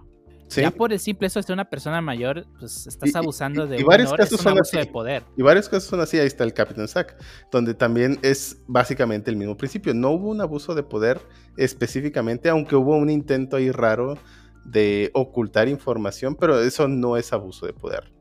Ya 0.51 0.71
por 0.71 0.93
el 0.93 1.01
simple 1.01 1.27
eso 1.27 1.39
de 1.39 1.43
ser 1.45 1.55
una 1.55 1.65
persona 1.65 2.01
mayor, 2.01 2.47
pues 2.59 2.87
estás 2.87 3.15
abusando 3.17 3.67
de 3.67 3.83
varios 3.83 4.13
casos 4.13 4.41
son 4.41 4.53
abuso 4.53 4.77
de 4.77 4.87
poder. 4.87 5.25
Y 5.37 5.43
varios 5.43 5.69
casos 5.69 5.89
son 5.89 6.01
así, 6.01 6.19
ahí 6.19 6.27
está 6.27 6.45
el 6.45 6.53
Captain 6.53 6.87
Zack, 6.87 7.17
donde 7.51 7.75
también 7.75 8.19
es 8.23 8.63
básicamente 8.67 9.31
el 9.31 9.37
mismo 9.37 9.57
principio. 9.57 9.95
No 9.95 10.11
hubo 10.11 10.29
un 10.29 10.41
abuso 10.41 10.75
de 10.75 10.83
poder 10.83 11.21
específicamente, 11.57 12.49
aunque 12.49 12.77
hubo 12.77 12.97
un 12.97 13.11
intento 13.11 13.57
ahí 13.57 13.71
raro 13.71 14.19
de 14.65 15.11
ocultar 15.15 15.69
información, 15.69 16.37
pero 16.37 16.61
eso 16.61 16.89
no 16.89 17.17
es 17.17 17.33
abuso 17.33 17.67
de 17.67 17.73
poder. 17.73 18.14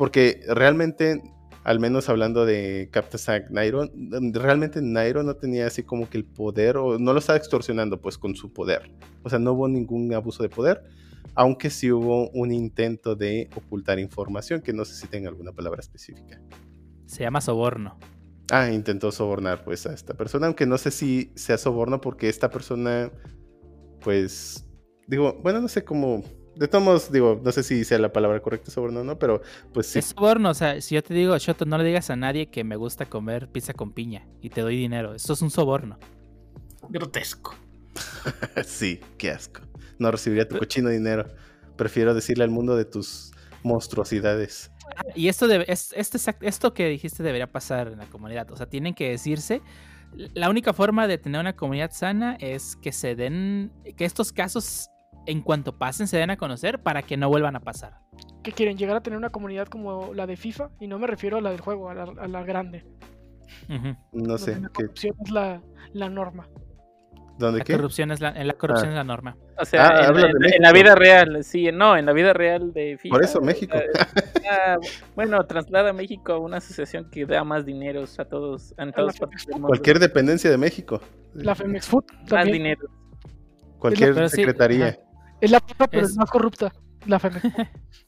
Porque 0.00 0.40
realmente, 0.48 1.20
al 1.62 1.78
menos 1.78 2.08
hablando 2.08 2.46
de 2.46 2.88
Captain 2.90 3.18
Zack 3.18 3.50
Nairo, 3.50 3.90
realmente 4.32 4.80
Nairo 4.80 5.22
no 5.22 5.34
tenía 5.34 5.66
así 5.66 5.82
como 5.82 6.08
que 6.08 6.16
el 6.16 6.24
poder, 6.24 6.78
o 6.78 6.98
no 6.98 7.12
lo 7.12 7.18
estaba 7.18 7.36
extorsionando 7.36 8.00
pues 8.00 8.16
con 8.16 8.34
su 8.34 8.50
poder. 8.50 8.90
O 9.24 9.28
sea, 9.28 9.38
no 9.38 9.52
hubo 9.52 9.68
ningún 9.68 10.10
abuso 10.14 10.42
de 10.42 10.48
poder 10.48 10.82
aunque 11.34 11.70
sí 11.70 11.92
hubo 11.92 12.30
un 12.30 12.50
intento 12.50 13.14
de 13.14 13.50
ocultar 13.54 13.98
información, 13.98 14.62
que 14.62 14.72
no 14.72 14.84
sé 14.84 14.94
si 14.94 15.06
tenga 15.06 15.28
alguna 15.28 15.52
palabra 15.52 15.80
específica. 15.80 16.40
Se 17.06 17.22
llama 17.22 17.40
soborno. 17.40 17.98
Ah, 18.50 18.70
intentó 18.70 19.12
sobornar 19.12 19.62
pues 19.62 19.86
a 19.86 19.92
esta 19.92 20.14
persona, 20.14 20.46
aunque 20.46 20.66
no 20.66 20.76
sé 20.76 20.90
si 20.90 21.30
sea 21.36 21.56
soborno 21.58 22.00
porque 22.00 22.28
esta 22.28 22.50
persona, 22.50 23.12
pues, 24.00 24.66
digo, 25.06 25.38
bueno, 25.42 25.60
no 25.60 25.68
sé 25.68 25.84
cómo, 25.84 26.24
de 26.60 26.68
todos 26.68 26.84
modos, 26.84 27.10
digo, 27.10 27.40
no 27.42 27.50
sé 27.50 27.64
si 27.64 27.84
sea 27.84 27.98
la 27.98 28.12
palabra 28.12 28.40
correcta 28.40 28.70
soborno 28.70 29.00
o 29.00 29.04
no, 29.04 29.18
pero 29.18 29.42
pues 29.72 29.88
sí. 29.88 29.98
Es 29.98 30.06
soborno, 30.06 30.50
o 30.50 30.54
sea, 30.54 30.80
si 30.80 30.94
yo 30.94 31.02
te 31.02 31.12
digo, 31.14 31.36
Shoto, 31.36 31.64
no 31.64 31.76
le 31.76 31.84
digas 31.84 32.10
a 32.10 32.16
nadie 32.16 32.46
que 32.50 32.62
me 32.62 32.76
gusta 32.76 33.06
comer 33.06 33.48
pizza 33.48 33.74
con 33.74 33.92
piña 33.92 34.28
y 34.40 34.50
te 34.50 34.60
doy 34.60 34.76
dinero, 34.76 35.14
esto 35.14 35.32
es 35.32 35.42
un 35.42 35.50
soborno. 35.50 35.98
Grotesco. 36.88 37.56
sí, 38.64 39.00
qué 39.18 39.32
asco 39.32 39.62
no 40.00 40.10
recibiría 40.10 40.48
tu 40.48 40.58
cochino 40.58 40.88
dinero. 40.88 41.28
Prefiero 41.76 42.14
decirle 42.14 42.42
al 42.42 42.50
mundo 42.50 42.74
de 42.74 42.84
tus 42.84 43.32
monstruosidades. 43.62 44.72
Y 45.14 45.28
esto, 45.28 45.46
debe, 45.46 45.70
es, 45.70 45.92
este, 45.94 46.18
esto 46.40 46.74
que 46.74 46.88
dijiste 46.88 47.22
debería 47.22 47.46
pasar 47.46 47.88
en 47.88 47.98
la 47.98 48.06
comunidad. 48.06 48.50
O 48.50 48.56
sea, 48.56 48.66
tienen 48.66 48.94
que 48.94 49.10
decirse. 49.10 49.60
La 50.34 50.50
única 50.50 50.72
forma 50.72 51.06
de 51.06 51.18
tener 51.18 51.40
una 51.40 51.54
comunidad 51.54 51.92
sana 51.92 52.36
es 52.40 52.76
que 52.76 52.90
se 52.90 53.14
den. 53.14 53.70
que 53.96 54.04
estos 54.04 54.32
casos, 54.32 54.88
en 55.26 55.42
cuanto 55.42 55.76
pasen, 55.76 56.06
se 56.06 56.16
den 56.16 56.30
a 56.30 56.36
conocer 56.36 56.82
para 56.82 57.02
que 57.02 57.16
no 57.16 57.28
vuelvan 57.28 57.56
a 57.56 57.60
pasar. 57.60 57.98
¿Qué 58.42 58.52
quieren? 58.52 58.78
¿Llegar 58.78 58.96
a 58.96 59.02
tener 59.02 59.18
una 59.18 59.30
comunidad 59.30 59.68
como 59.68 60.14
la 60.14 60.26
de 60.26 60.36
FIFA? 60.36 60.70
Y 60.80 60.86
no 60.86 60.98
me 60.98 61.06
refiero 61.06 61.38
a 61.38 61.40
la 61.40 61.50
del 61.50 61.60
juego, 61.60 61.90
a 61.90 61.94
la, 61.94 62.42
grande. 62.42 62.84
No 64.12 64.38
sé. 64.38 64.60
La 64.60 64.68
corrupción 64.68 65.14
es 65.22 65.30
la, 65.30 65.62
la 65.92 66.08
norma 66.08 66.48
la 67.40 67.64
corrupción 67.64 68.10
es 68.10 68.20
la, 68.20 68.30
en 68.30 68.46
la 68.46 68.54
corrupción 68.54 68.88
ah. 68.88 68.92
es 68.92 68.96
la 68.96 69.04
norma. 69.04 69.36
O 69.58 69.64
sea, 69.64 69.88
ah, 69.88 70.08
en, 70.08 70.62
la 70.62 70.72
vida 70.72 70.94
real, 70.94 71.42
sí, 71.42 71.70
no, 71.72 71.96
en 71.96 72.06
la 72.06 72.12
vida 72.12 72.32
real 72.32 72.72
de 72.72 72.98
FIFA. 72.98 73.14
Por 73.14 73.24
eso 73.24 73.40
México. 73.40 73.76
Ah, 74.52 74.78
bueno, 75.14 75.44
traslada 75.46 75.90
a 75.90 75.92
México 75.92 76.32
a 76.32 76.38
una 76.38 76.56
asociación 76.56 77.08
que 77.08 77.24
da 77.24 77.44
más 77.44 77.64
dinero 77.64 78.04
a 78.18 78.24
todos, 78.24 78.74
en 78.78 78.92
todas 78.92 79.16
partes 79.16 79.46
del 79.46 79.54
mundo. 79.54 79.68
Cualquier 79.68 80.00
dependencia 80.00 80.50
de 80.50 80.58
México. 80.58 81.00
La 81.34 81.54
Femex 81.54 81.86
Food. 81.86 82.04
Más 82.30 82.46
dinero. 82.46 82.88
Cualquier 83.78 84.28
secretaría. 84.28 84.98
Es 85.40 85.50
la 85.50 85.60
puta, 85.60 85.86
pero 85.86 86.06
es 86.06 86.16
más 86.16 86.30
corrupta. 86.30 86.72
La 87.06 87.18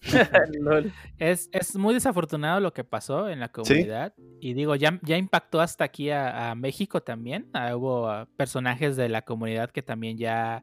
es, 1.18 1.48
es, 1.52 1.76
muy 1.76 1.94
desafortunado 1.94 2.60
lo 2.60 2.74
que 2.74 2.84
pasó 2.84 3.30
en 3.30 3.40
la 3.40 3.50
comunidad. 3.50 4.14
Y 4.40 4.52
digo, 4.52 4.74
ya, 4.76 5.00
ya 5.02 5.16
impactó 5.16 5.60
hasta 5.60 5.84
aquí 5.84 6.10
a, 6.10 6.54
México 6.56 7.02
también. 7.02 7.48
Ah, 7.54 7.74
hubo 7.74 8.08
ah, 8.08 8.28
personajes 8.36 8.96
de 8.96 9.08
la 9.08 9.22
comunidad 9.22 9.70
que 9.70 9.82
también 9.82 10.18
ya. 10.18 10.62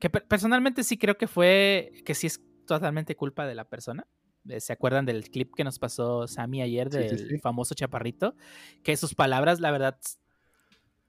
Que 0.00 0.10
personalmente 0.10 0.82
sí 0.82 0.98
creo 0.98 1.16
que 1.16 1.28
fue. 1.28 1.92
Que 2.04 2.14
sí 2.14 2.26
es 2.26 2.40
totalmente 2.66 3.14
culpa 3.14 3.46
de 3.46 3.54
la 3.54 3.68
persona. 3.68 4.06
Eh, 4.48 4.60
¿Se 4.60 4.72
acuerdan 4.72 5.06
del 5.06 5.30
clip 5.30 5.54
que 5.54 5.64
nos 5.64 5.78
pasó 5.78 6.26
Sammy 6.26 6.62
ayer 6.62 6.90
del 6.90 7.40
famoso 7.40 7.74
chaparrito? 7.74 8.34
Que 8.82 8.96
sus 8.96 9.14
palabras, 9.14 9.60
la 9.60 9.70
verdad. 9.70 9.98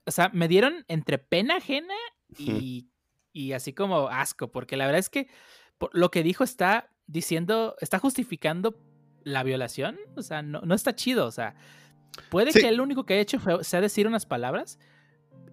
O 0.06 0.12
sea, 0.12 0.30
me 0.30 0.48
dieron 0.48 0.86
entre 0.88 1.18
pena 1.18 1.58
ajena 1.58 1.96
y, 2.38 2.90
y 3.36 3.52
así 3.52 3.74
como 3.74 4.08
asco. 4.08 4.48
Porque 4.48 4.78
la 4.78 4.86
verdad 4.86 5.00
es 5.00 5.10
que 5.10 5.28
lo 5.92 6.10
que 6.10 6.24
dijo 6.24 6.44
está 6.44 6.90
diciendo, 7.06 7.76
está 7.82 8.00
justificando 8.00 8.76
la 9.24 9.44
violación. 9.44 9.98
O 10.16 10.24
sea, 10.24 10.42
no, 10.42 10.62
no 10.62 10.74
está 10.74 10.96
chido. 10.96 11.28
O 11.28 11.32
sea, 11.32 11.56
puede 12.30 12.52
que 12.52 12.68
el 12.68 12.80
único 12.80 13.06
que 13.06 13.16
ha 13.16 13.20
hecho 13.20 13.40
sea 13.62 13.82
decir 13.82 14.08
unas 14.08 14.26
palabras. 14.26 14.80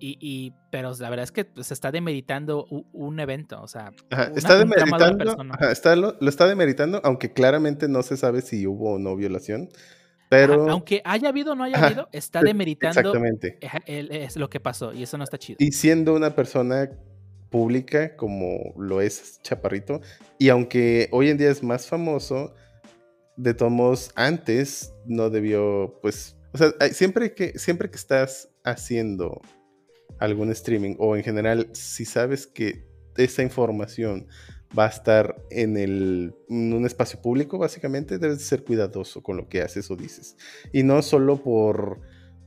Y, 0.04 0.52
pero 0.72 0.92
la 0.98 1.10
verdad 1.10 1.22
es 1.22 1.30
que 1.30 1.42
se 1.42 1.50
pues, 1.50 1.70
está 1.70 1.92
demeritando 1.92 2.64
un, 2.64 3.20
evento, 3.20 3.62
o 3.62 3.68
sea, 3.68 3.92
está 4.34 4.58
demeritando, 4.58 5.36
está, 5.70 5.94
lo, 5.94 6.18
está 6.28 6.48
demeritando, 6.48 7.00
aunque 7.04 7.32
claramente 7.32 7.86
no 7.86 8.02
se 8.02 8.16
sabe 8.16 8.42
si 8.42 8.66
hubo 8.66 8.94
o 8.94 8.98
no 8.98 9.14
violación, 9.14 9.68
pero 10.28 10.68
aunque 10.70 11.02
haya 11.04 11.28
habido 11.28 11.52
o 11.52 11.54
no 11.54 11.62
haya 11.62 11.86
habido, 11.86 12.08
está 12.10 12.40
demeritando 12.42 12.98
exactamente. 12.98 13.60
es 13.86 14.36
lo 14.36 14.50
que 14.50 14.58
pasó 14.58 14.92
y 14.92 15.04
eso 15.04 15.18
no 15.18 15.24
está 15.24 15.38
chido. 15.38 15.58
Y 15.60 15.70
siendo 15.70 16.14
una 16.14 16.34
persona 16.34 16.90
pública 17.52 18.16
como 18.16 18.74
lo 18.76 19.00
es 19.00 19.40
Chaparrito. 19.42 20.00
Y 20.38 20.48
aunque 20.48 21.08
hoy 21.12 21.28
en 21.28 21.38
día 21.38 21.52
es 21.52 21.62
más 21.62 21.86
famoso, 21.86 22.52
de 23.36 23.54
todos 23.54 24.10
antes 24.16 24.92
no 25.06 25.30
debió, 25.30 25.98
pues, 26.02 26.36
o 26.52 26.58
sea, 26.58 26.72
siempre 26.92 27.34
que, 27.34 27.56
siempre 27.58 27.88
que 27.88 27.96
estás 27.96 28.48
haciendo 28.64 29.40
algún 30.18 30.50
streaming 30.50 30.96
o 30.98 31.16
en 31.16 31.22
general, 31.22 31.68
si 31.72 32.04
sabes 32.04 32.46
que 32.46 32.86
esa 33.16 33.42
información 33.42 34.26
va 34.76 34.86
a 34.86 34.88
estar 34.88 35.36
en, 35.50 35.76
el, 35.76 36.34
en 36.48 36.72
un 36.72 36.86
espacio 36.86 37.20
público, 37.20 37.58
básicamente, 37.58 38.18
debes 38.18 38.42
ser 38.42 38.64
cuidadoso 38.64 39.22
con 39.22 39.36
lo 39.36 39.48
que 39.48 39.62
haces 39.62 39.90
o 39.90 39.96
dices. 39.96 40.36
Y 40.72 40.82
no 40.82 41.02
solo 41.02 41.42
por 41.42 42.00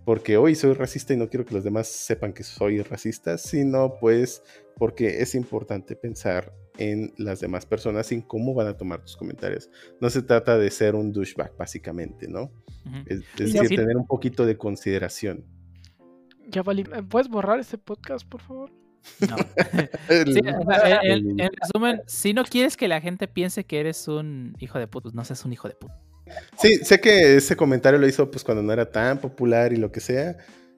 porque 0.06 0.38
hoy 0.38 0.54
soy 0.56 0.74
racista 0.74 1.14
y 1.14 1.18
no 1.18 1.30
quiero 1.30 1.46
que 1.46 1.56
los 1.56 1.64
demás 1.64 1.88
sepan 1.88 2.32
que 2.32 2.44
soy 2.44 2.82
racista, 2.82 3.38
sino 3.38 3.98
pues 4.00 4.44
porque 4.78 5.22
es 5.22 5.34
importante 5.34 5.96
pensar 5.96 6.54
en 6.78 7.14
las 7.18 7.40
demás 7.40 7.66
personas 7.66 8.12
y 8.12 8.16
en 8.16 8.22
cómo 8.22 8.54
van 8.54 8.68
a 8.68 8.78
tomar 8.78 9.02
tus 9.02 9.18
comentarios. 9.18 9.70
No 10.00 10.10
se 10.10 10.22
trata 10.22 10.58
de 10.58 10.70
ser 10.70 10.94
un 10.94 11.12
douchebag, 11.12 11.58
básicamente, 11.58 12.28
¿no? 12.28 12.52
Es, 13.08 13.24
decir, 13.36 13.68
tener 13.70 13.98
un 13.98 14.06
poquito 14.06 14.46
de 14.46 14.58
consideración. 14.58 15.44
Ya, 16.48 16.62
Vali, 16.62 16.84
¿puedes 17.10 17.28
borrar 17.28 17.60
este 17.60 17.80
podcast, 17.80 18.28
por 18.28 18.42
favor? 18.42 18.72
No. 19.28 19.36
en, 20.10 21.38
resumen, 21.62 22.02
si 22.06 22.34
no 22.34 22.44
quieres 22.44 22.78
que 22.78 22.88
la 22.88 23.02
gente 23.02 23.28
piense 23.28 23.64
que 23.64 23.80
eres 23.80 24.08
un 24.08 24.56
hijo 24.60 24.78
de 24.78 24.88
puta, 24.88 25.04
pues 25.04 25.16
no 25.16 25.24
seas 25.24 25.46
un 25.46 25.54
hijo 25.54 25.68
de 25.68 25.76
puta. 25.76 26.00
Sí, 26.60 26.78
sé 26.84 27.00
que 27.00 27.38
ese 27.38 27.56
comentario 27.56 28.00
lo 28.00 28.08
hizo 28.08 28.32
pues 28.32 28.44
cuando 28.44 28.64
no 28.64 28.74
era 28.74 28.90
tan 28.90 29.20
popular 29.20 29.74
y 29.74 29.78
lo 29.78 29.92
que 29.92 30.00
sea. 30.00 30.38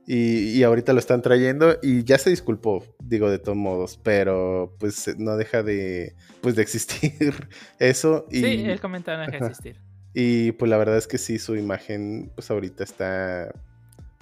Y, 0.10 0.64
ahorita 0.64 0.94
lo 0.94 1.00
están 1.00 1.22
trayendo 1.22 1.80
y 1.84 2.06
ya 2.06 2.18
se 2.18 2.30
disculpó, 2.30 2.82
digo, 3.04 3.30
de 3.30 3.40
todos 3.40 3.58
modos, 3.58 4.00
pero 4.02 4.74
pues 4.80 5.18
no 5.18 5.36
deja 5.36 5.64
de, 5.64 6.16
pues, 6.40 6.56
de 6.56 6.62
existir 6.62 7.50
eso. 7.80 8.26
Y, 8.32 8.40
sí, 8.40 8.64
el 8.66 8.80
comentario 8.80 9.26
no 9.26 9.30
deja 9.30 9.44
de 9.44 9.52
existir. 9.52 9.82
Y 10.14 10.54
pues 10.54 10.70
la 10.70 10.78
verdad 10.78 10.98
es 10.98 11.08
que 11.08 11.18
sí, 11.18 11.38
su 11.38 11.58
imagen 11.58 12.32
pues 12.36 12.50
ahorita 12.50 12.86
está 12.86 13.54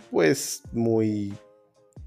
pues 0.09 0.63
muy, 0.71 1.35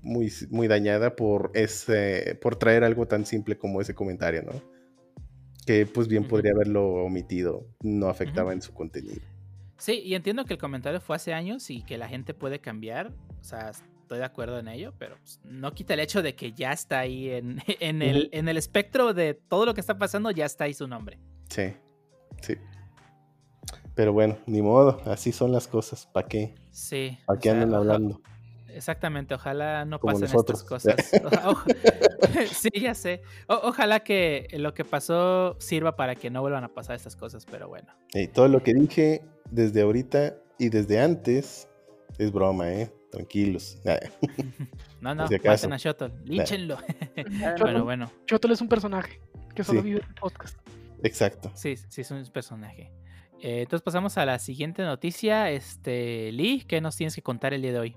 muy, 0.03 0.33
muy 0.51 0.67
dañada 0.67 1.15
por 1.15 1.53
ese, 1.55 2.37
por 2.43 2.57
traer 2.57 2.83
algo 2.83 3.07
tan 3.07 3.25
simple 3.27 3.57
como 3.57 3.81
ese 3.81 3.95
comentario, 3.95 4.43
¿no? 4.43 4.78
Que 5.69 5.85
pues 5.85 6.09
bien 6.09 6.27
podría 6.27 6.53
haberlo 6.53 7.05
omitido, 7.05 7.67
no 7.83 8.09
afectaba 8.09 8.55
en 8.55 8.63
su 8.63 8.73
contenido. 8.73 9.21
Sí, 9.77 10.01
y 10.03 10.15
entiendo 10.15 10.47
que 10.47 10.55
el 10.55 10.59
comentario 10.59 10.99
fue 10.99 11.17
hace 11.17 11.35
años 11.35 11.69
y 11.69 11.83
que 11.83 11.99
la 11.99 12.09
gente 12.09 12.33
puede 12.33 12.59
cambiar. 12.59 13.13
O 13.39 13.45
sea, 13.45 13.69
estoy 13.69 14.17
de 14.17 14.25
acuerdo 14.25 14.59
en 14.59 14.69
ello, 14.69 14.95
pero 14.99 15.19
pues, 15.19 15.43
no 15.45 15.75
quita 15.75 15.93
el 15.93 16.01
hecho 16.01 16.23
de 16.23 16.35
que 16.35 16.53
ya 16.53 16.73
está 16.73 17.01
ahí 17.01 17.29
en, 17.29 17.61
en, 17.81 18.01
el, 18.01 18.31
en 18.33 18.49
el 18.49 18.57
espectro 18.57 19.13
de 19.13 19.35
todo 19.35 19.67
lo 19.67 19.75
que 19.75 19.83
está 19.83 19.99
pasando, 19.99 20.31
ya 20.31 20.47
está 20.47 20.65
ahí 20.65 20.73
su 20.73 20.89
nombre. 20.89 21.19
Sí, 21.51 21.75
sí. 22.41 22.55
Pero 23.95 24.15
bueno, 24.15 24.39
ni 24.47 24.63
modo, 24.63 25.03
así 25.05 25.33
son 25.33 25.53
las 25.53 25.69
cosas. 25.69 26.07
¿Para 26.07 26.29
qué? 26.29 26.55
Sí. 26.71 27.19
¿Para 27.27 27.39
qué 27.39 27.51
sea, 27.51 27.61
andan 27.61 27.75
hablando? 27.75 28.23
Exactamente, 28.71 29.35
ojalá 29.35 29.85
no 29.85 30.01
Como 30.01 30.15
pasen 30.15 30.29
nosotros. 30.33 30.65
estas 30.65 31.11
cosas. 31.11 31.67
Sí, 32.53 32.69
ya 32.81 32.95
sé. 32.95 33.23
O- 33.47 33.61
ojalá 33.65 34.01
que 34.01 34.49
lo 34.53 34.75
que 34.75 34.85
pasó 34.85 35.57
sirva 35.61 35.97
para 35.97 36.15
que 36.15 36.31
no 36.31 36.41
vuelvan 36.41 36.65
a 36.65 36.69
pasar 36.69 36.97
estas 36.97 37.17
cosas, 37.17 37.47
pero 37.47 37.69
bueno. 37.69 37.89
Eh, 38.15 38.29
todo 38.29 38.49
lo 38.49 38.63
que 38.63 38.75
dije 38.75 39.23
desde 39.51 39.83
ahorita 39.83 40.37
y 40.59 40.69
desde 40.69 41.01
antes 41.01 41.69
es 42.19 42.33
broma, 42.33 42.71
¿eh? 42.73 42.91
Tranquilos. 43.11 43.79
No, 45.01 45.15
no, 45.15 45.29
si 45.29 45.39
maten 45.39 45.73
a 45.73 45.77
Shotol, 45.77 46.13
línchenlo. 46.25 46.77
bueno, 47.61 47.85
bueno, 47.85 48.11
Chotol 48.27 48.51
es 48.51 48.61
un 48.61 48.69
personaje 48.69 49.21
que 49.55 49.63
solo 49.63 49.81
Sí. 49.81 49.87
vive 49.87 50.01
en 50.01 50.07
el 50.09 50.15
podcast. 50.15 50.59
Exacto. 51.05 51.53
sí, 51.55 51.77
sí 51.77 52.01
es 52.01 52.11
un 52.11 52.25
personaje. 52.27 52.91
Eh, 53.41 53.61
entonces 53.63 53.85
pasamos 53.85 54.19
a 54.19 54.27
la 54.27 54.41
siguiente 54.41 54.83
noticia. 54.83 55.49
Este, 55.53 56.33
Lee, 56.33 56.65
¿qué 56.67 56.81
nos 56.81 56.97
tienes 56.97 57.15
que 57.15 57.23
contar 57.23 57.55
el 57.55 57.63
día 57.63 57.71
de 57.73 57.79
hoy? 57.79 57.97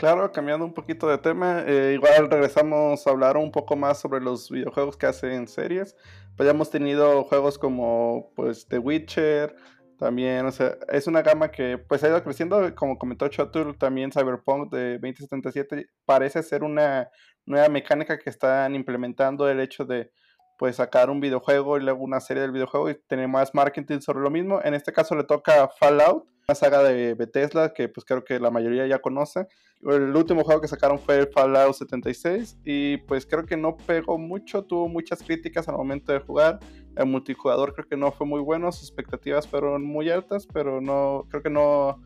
Claro, 0.00 0.32
cambiando 0.32 0.64
un 0.64 0.72
poquito 0.72 1.08
de 1.08 1.18
tema, 1.18 1.62
eh, 1.66 1.92
igual 1.92 2.30
regresamos 2.30 3.06
a 3.06 3.10
hablar 3.10 3.36
un 3.36 3.52
poco 3.52 3.76
más 3.76 4.00
sobre 4.00 4.18
los 4.22 4.50
videojuegos 4.50 4.96
que 4.96 5.04
hacen 5.04 5.46
series. 5.46 5.94
Pues 6.38 6.46
ya 6.46 6.52
hemos 6.52 6.70
tenido 6.70 7.22
juegos 7.24 7.58
como 7.58 8.32
pues 8.34 8.66
The 8.66 8.78
Witcher, 8.78 9.54
también, 9.98 10.46
o 10.46 10.52
sea, 10.52 10.78
es 10.88 11.06
una 11.06 11.20
gama 11.20 11.50
que 11.50 11.76
pues 11.76 12.02
ha 12.02 12.08
ido 12.08 12.24
creciendo, 12.24 12.74
como 12.74 12.96
comentó 12.96 13.28
Chotul, 13.28 13.76
también 13.76 14.10
Cyberpunk 14.10 14.72
de 14.72 14.92
2077 14.94 15.90
parece 16.06 16.42
ser 16.42 16.62
una 16.62 17.10
nueva 17.44 17.68
mecánica 17.68 18.18
que 18.18 18.30
están 18.30 18.74
implementando 18.74 19.50
el 19.50 19.60
hecho 19.60 19.84
de 19.84 20.12
pues 20.60 20.76
sacar 20.76 21.08
un 21.08 21.20
videojuego 21.20 21.78
y 21.78 21.80
luego 21.80 22.04
una 22.04 22.20
serie 22.20 22.42
del 22.42 22.52
videojuego 22.52 22.90
y 22.90 22.94
tener 22.94 23.26
más 23.28 23.54
marketing 23.54 24.00
sobre 24.00 24.20
lo 24.20 24.28
mismo. 24.28 24.60
En 24.62 24.74
este 24.74 24.92
caso 24.92 25.14
le 25.14 25.24
toca 25.24 25.70
Fallout, 25.78 26.26
una 26.46 26.54
saga 26.54 26.82
de 26.82 27.14
Bethesda 27.14 27.72
que 27.72 27.88
pues 27.88 28.04
creo 28.04 28.22
que 28.26 28.38
la 28.38 28.50
mayoría 28.50 28.86
ya 28.86 28.98
conoce. 28.98 29.46
El 29.80 30.14
último 30.14 30.44
juego 30.44 30.60
que 30.60 30.68
sacaron 30.68 30.98
fue 30.98 31.26
Fallout 31.28 31.72
76 31.72 32.58
y 32.62 32.98
pues 32.98 33.24
creo 33.24 33.46
que 33.46 33.56
no 33.56 33.78
pegó 33.78 34.18
mucho, 34.18 34.62
tuvo 34.62 34.86
muchas 34.86 35.22
críticas 35.22 35.66
al 35.66 35.76
momento 35.76 36.12
de 36.12 36.18
jugar. 36.18 36.58
El 36.94 37.06
multijugador 37.06 37.72
creo 37.72 37.88
que 37.88 37.96
no 37.96 38.12
fue 38.12 38.26
muy 38.26 38.42
bueno, 38.42 38.70
sus 38.70 38.90
expectativas 38.90 39.48
fueron 39.48 39.82
muy 39.82 40.10
altas, 40.10 40.46
pero 40.46 40.82
no 40.82 41.24
creo 41.30 41.42
que 41.42 41.48
no 41.48 42.02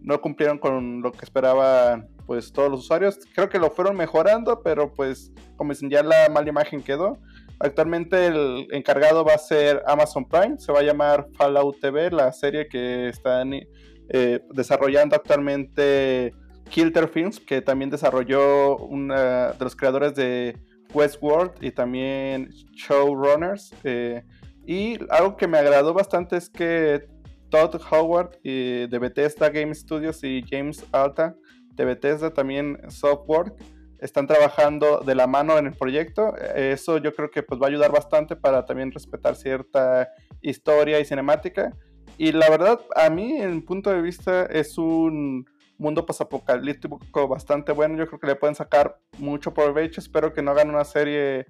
no 0.00 0.20
cumplieron 0.20 0.58
con 0.58 1.02
lo 1.02 1.10
que 1.10 1.24
esperaban 1.24 2.06
pues 2.26 2.52
todos 2.52 2.70
los 2.70 2.80
usuarios. 2.80 3.18
Creo 3.34 3.48
que 3.48 3.58
lo 3.58 3.70
fueron 3.70 3.96
mejorando, 3.96 4.62
pero 4.62 4.92
pues 4.92 5.32
como 5.56 5.72
dicen 5.72 5.90
ya 5.90 6.04
la 6.04 6.28
mala 6.28 6.48
imagen 6.48 6.82
quedó. 6.82 7.18
Actualmente 7.58 8.26
el 8.26 8.66
encargado 8.70 9.24
va 9.24 9.34
a 9.34 9.38
ser 9.38 9.82
Amazon 9.86 10.28
Prime, 10.28 10.58
se 10.58 10.72
va 10.72 10.80
a 10.80 10.82
llamar 10.82 11.26
Fallout 11.36 11.80
TV, 11.80 12.10
la 12.10 12.32
serie 12.32 12.68
que 12.68 13.08
están 13.08 13.52
eh, 13.54 14.40
desarrollando 14.52 15.16
actualmente 15.16 16.34
Kilter 16.68 17.08
Films, 17.08 17.40
que 17.40 17.62
también 17.62 17.90
desarrolló 17.90 18.76
una 18.76 19.52
de 19.52 19.64
los 19.64 19.74
creadores 19.74 20.14
de 20.14 20.58
Westworld 20.92 21.52
y 21.62 21.70
también 21.70 22.50
Showrunners. 22.72 23.72
eh, 23.84 24.22
y 24.66 24.98
algo 25.10 25.36
que 25.36 25.46
me 25.46 25.58
agradó 25.58 25.94
bastante 25.94 26.36
es 26.36 26.50
que 26.50 27.06
Todd 27.50 27.80
Howard 27.90 28.40
de 28.42 28.98
Bethesda 29.00 29.48
Game 29.48 29.72
Studios 29.72 30.24
y 30.24 30.44
James 30.50 30.84
Alta 30.90 31.36
de 31.76 31.84
Bethesda 31.84 32.32
también 32.32 32.78
Software 32.88 33.52
están 34.00 34.26
trabajando 34.26 35.00
de 35.00 35.14
la 35.14 35.26
mano 35.26 35.58
en 35.58 35.66
el 35.66 35.74
proyecto. 35.74 36.34
Eh, 36.36 36.72
Eso 36.72 36.98
yo 36.98 37.14
creo 37.14 37.30
que 37.30 37.42
pues, 37.42 37.60
va 37.60 37.66
a 37.66 37.68
ayudar 37.68 37.92
bastante 37.92 38.36
para 38.36 38.64
también 38.64 38.92
respetar 38.92 39.36
cierta 39.36 40.08
historia 40.40 41.00
y 41.00 41.04
cinemática. 41.04 41.76
Y 42.18 42.32
la 42.32 42.48
verdad, 42.48 42.80
a 42.94 43.10
mí, 43.10 43.36
en 43.36 43.62
punto 43.64 43.90
de 43.90 44.00
vista, 44.00 44.46
es 44.46 44.78
un 44.78 45.46
mundo 45.78 46.06
posapocalíptico 46.06 47.28
bastante 47.28 47.72
bueno. 47.72 47.96
Yo 47.98 48.06
creo 48.06 48.20
que 48.20 48.26
le 48.26 48.36
pueden 48.36 48.54
sacar 48.54 48.98
mucho 49.18 49.52
provecho. 49.52 50.00
Espero 50.00 50.32
que 50.32 50.42
no 50.42 50.52
hagan 50.52 50.70
una 50.70 50.84
serie, 50.84 51.46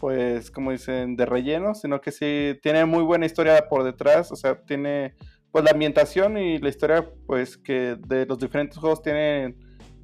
pues, 0.00 0.50
como 0.50 0.70
dicen, 0.70 1.16
de 1.16 1.24
relleno, 1.24 1.74
sino 1.74 2.00
que 2.00 2.12
sí 2.12 2.58
tiene 2.62 2.84
muy 2.84 3.02
buena 3.02 3.26
historia 3.26 3.68
por 3.68 3.84
detrás. 3.84 4.30
O 4.32 4.36
sea, 4.36 4.62
tiene, 4.62 5.14
pues, 5.50 5.64
la 5.64 5.70
ambientación 5.70 6.36
y 6.36 6.58
la 6.58 6.68
historia, 6.68 7.08
pues, 7.26 7.56
que 7.56 7.96
de 8.06 8.26
los 8.26 8.38
diferentes 8.38 8.76
juegos 8.76 9.00
tienen 9.00 9.56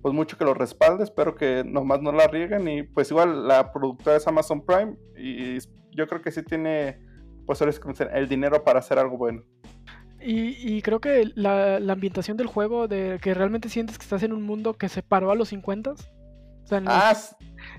pues 0.03 0.15
mucho 0.15 0.39
que 0.39 0.45
lo 0.45 0.55
respalde, 0.55 1.05
espero 1.05 1.35
que 1.35 1.65
nomás 1.65 2.01
no 2.01 2.13
la 2.13 2.27
rieguen 2.29 2.69
y 2.69 2.83
pues 2.83 3.11
igual 3.11 3.49
la 3.49 3.73
productora 3.73 4.17
es 4.17 4.27
Amazon 4.27 4.65
Prime 4.65 4.97
y 5.17 5.59
yo 5.91 6.07
creo 6.07 6.23
que 6.23 6.31
sí 6.31 6.43
tiene 6.43 7.01
pues 7.47 7.61
el 8.13 8.29
dinero 8.29 8.63
para 8.63 8.81
hacer 8.81 8.99
algo 8.99 9.17
bueno. 9.17 9.43
Y, 10.21 10.83
creo 10.83 11.01
que 11.01 11.31
la, 11.37 11.79
la 11.79 11.93
ambientación 11.93 12.37
del 12.37 12.49
juego, 12.49 12.89
de 12.89 13.21
que 13.23 13.35
realmente 13.35 13.69
sientes 13.69 13.99
que 13.99 14.03
estás 14.03 14.25
en 14.25 14.33
un 14.33 14.43
mundo 14.43 14.75
que 14.75 14.89
se 14.89 15.03
paró 15.03 15.31
a 15.31 15.37
los 15.37 15.51
50 15.51 15.95
o 16.69 16.71
sea, 16.71 16.79
en 16.79 16.85
los, 16.85 16.95
Ah, 16.95 17.17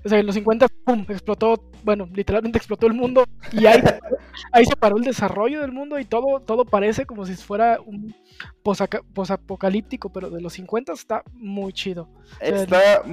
o 0.04 0.10
sea, 0.10 0.20
en 0.20 0.26
los 0.26 0.36
50 0.36 0.68
¡pum! 0.84 1.06
explotó, 1.10 1.64
bueno, 1.84 2.10
literalmente 2.12 2.58
explotó 2.58 2.88
el 2.88 2.94
mundo 2.94 3.24
y 3.52 3.68
ahí, 3.68 3.82
ahí 4.52 4.66
se 4.66 4.76
paró 4.76 4.98
el 4.98 5.04
desarrollo 5.04 5.62
del 5.62 5.72
mundo 5.72 6.00
y 6.00 6.06
todo, 6.06 6.40
todo 6.40 6.66
parece 6.66 7.06
como 7.06 7.26
si 7.26 7.36
fuera 7.36 7.80
un 7.86 8.16
posapocalíptico, 9.14 10.12
pero 10.12 10.32
de 10.32 10.42
los 10.42 10.54
50 10.54 10.94
está 10.94 11.24
muy 11.34 11.72
chido. 11.72 12.10
está 12.40 13.04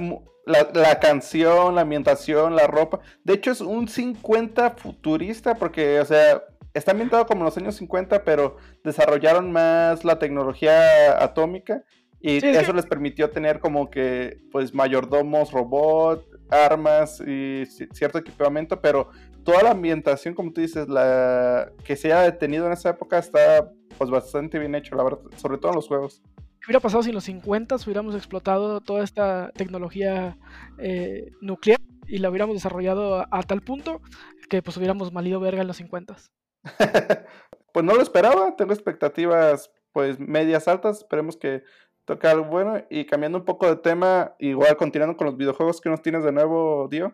la, 0.45 0.67
la 0.73 0.99
canción, 0.99 1.75
la 1.75 1.81
ambientación, 1.81 2.55
la 2.55 2.65
ropa. 2.65 2.99
De 3.23 3.33
hecho 3.33 3.51
es 3.51 3.61
un 3.61 3.87
50 3.87 4.71
futurista 4.71 5.55
porque, 5.55 5.99
o 5.99 6.05
sea, 6.05 6.41
está 6.73 6.91
ambientado 6.91 7.27
como 7.27 7.41
en 7.41 7.45
los 7.45 7.57
años 7.57 7.75
50, 7.75 8.23
pero 8.23 8.57
desarrollaron 8.83 9.51
más 9.51 10.03
la 10.03 10.17
tecnología 10.17 11.21
atómica 11.21 11.83
y 12.19 12.39
Sí, 12.41 12.47
eso 12.47 12.71
que- 12.71 12.77
les 12.77 12.85
permitió 12.85 13.29
tener 13.29 13.59
como 13.59 13.89
que, 13.89 14.39
pues, 14.51 14.73
mayordomos, 14.73 15.51
robot, 15.51 16.25
armas 16.49 17.19
y 17.21 17.63
ci- 17.63 17.87
cierto 17.93 18.17
equipamiento, 18.17 18.79
pero 18.81 19.09
toda 19.43 19.63
la 19.63 19.71
ambientación, 19.71 20.33
como 20.33 20.51
tú 20.51 20.61
dices, 20.61 20.87
la 20.89 21.71
que 21.83 21.95
se 21.95 22.11
haya 22.11 22.23
detenido 22.23 22.65
en 22.67 22.73
esa 22.73 22.89
época 22.89 23.17
está, 23.17 23.69
pues, 23.97 24.09
bastante 24.09 24.59
bien 24.59 24.75
hecho, 24.75 24.95
la 24.95 25.03
verdad, 25.03 25.19
sobre 25.37 25.57
todo 25.57 25.71
en 25.71 25.75
los 25.75 25.87
juegos. 25.87 26.21
¿Qué 26.59 26.65
hubiera 26.71 26.79
pasado 26.79 27.03
si 27.03 27.09
en 27.09 27.15
los 27.15 27.23
50 27.23 27.75
hubiéramos 27.75 28.15
explotado 28.15 28.81
toda 28.81 29.03
esta 29.03 29.51
tecnología 29.55 30.37
eh, 30.79 31.31
nuclear 31.39 31.79
y 32.07 32.17
la 32.17 32.29
hubiéramos 32.29 32.55
desarrollado 32.55 33.19
a, 33.19 33.27
a 33.31 33.43
tal 33.43 33.61
punto 33.61 34.01
que 34.49 34.61
pues 34.61 34.75
hubiéramos 34.77 35.13
malido 35.13 35.39
verga 35.39 35.61
en 35.61 35.67
los 35.67 35.77
50? 35.77 36.15
pues 37.73 37.85
no 37.85 37.93
lo 37.93 38.01
esperaba, 38.01 38.55
tengo 38.55 38.73
expectativas 38.73 39.71
pues 39.93 40.19
medias 40.19 40.67
altas, 40.67 40.97
esperemos 40.99 41.37
que 41.37 41.63
toque 42.07 42.25
algo 42.25 42.45
bueno 42.45 42.81
y 42.89 43.05
cambiando 43.05 43.37
un 43.37 43.43
poco 43.45 43.67
de 43.67 43.75
tema, 43.75 44.33
igual 44.39 44.77
continuando 44.77 45.17
con 45.17 45.27
los 45.27 45.35
videojuegos 45.37 45.81
que 45.81 45.89
nos 45.89 46.01
tienes 46.01 46.23
de 46.23 46.31
nuevo, 46.31 46.87
Dio. 46.89 47.13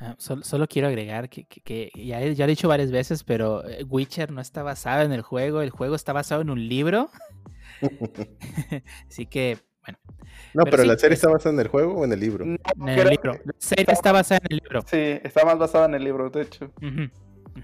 Ah, 0.00 0.16
solo, 0.18 0.42
solo 0.42 0.66
quiero 0.66 0.88
agregar 0.88 1.28
que, 1.28 1.44
que- 1.44 1.60
que 1.60 1.90
ya, 1.94 2.20
he- 2.22 2.34
ya 2.34 2.46
lo 2.46 2.48
he 2.50 2.56
dicho 2.56 2.66
varias 2.66 2.90
veces, 2.90 3.22
pero 3.22 3.64
eh, 3.68 3.84
Witcher 3.88 4.32
no 4.32 4.40
está 4.40 4.62
basado 4.62 5.02
en 5.02 5.12
el 5.12 5.20
juego, 5.22 5.60
el 5.60 5.70
juego 5.70 5.94
está 5.94 6.12
basado 6.12 6.40
en 6.40 6.50
un 6.50 6.66
libro. 6.68 7.10
Así 9.08 9.26
que, 9.26 9.58
bueno, 9.84 9.98
No, 10.54 10.64
Pero 10.64 10.70
pero, 10.70 10.82
sí, 10.84 10.88
la 10.88 10.98
serie 10.98 11.14
es- 11.14 11.20
está 11.20 11.30
basada 11.30 11.52
en 11.54 11.60
el 11.60 11.68
juego 11.68 11.94
o 11.94 12.04
en 12.04 12.12
el 12.12 12.20
libro. 12.20 12.44
No, 12.46 12.88
en 12.88 12.98
el 12.98 13.08
libro. 13.10 13.34
La 13.44 13.52
serie 13.58 13.86
está 13.92 14.10
basada 14.12 14.40
en 14.44 14.52
el 14.56 14.60
libro. 14.62 14.80
Sí, 14.86 15.20
está 15.22 15.44
más 15.44 15.58
basado 15.58 15.84
en 15.84 15.94
el 15.94 16.02
libro, 16.04 16.30
de 16.30 16.42
hecho. 16.42 16.64
Ujú, 16.78 16.86
ujú. 16.88 17.10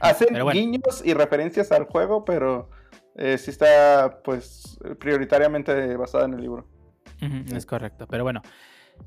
Hacen 0.01 0.29
bueno, 0.33 0.51
guiños 0.53 1.03
y 1.05 1.15
referencias 1.15 1.73
al 1.73 1.85
juego, 1.85 2.25
pero 2.25 2.69
eh, 3.17 3.39
sí 3.39 3.51
está 3.51 4.21
pues 4.23 4.79
prioritariamente 4.99 5.97
basada 5.97 6.25
en 6.25 6.35
el 6.35 6.41
libro. 6.41 6.69
es 7.53 7.67
correcto. 7.67 8.07
Pero 8.09 8.25
bueno, 8.25 8.43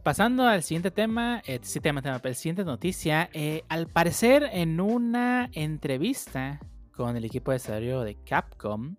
pasando 0.04 0.46
al 0.46 0.64
siguiente 0.64 0.92
tema, 0.92 1.42
eh, 1.46 1.60
sí, 1.62 1.80
tema, 1.80 2.02
tema, 2.02 2.20
pero 2.20 2.36
siguiente 2.36 2.64
noticia. 2.64 3.30
eh, 3.34 3.64
al 3.70 3.88
parecer, 3.88 4.50
en 4.52 4.80
una 4.80 5.50
entrevista 5.54 6.60
con 6.92 7.18
el 7.18 7.26
equipo 7.26 7.52
de 7.52 7.56
desarrollo 7.56 8.02
de 8.02 8.16
Capcom, 8.24 8.96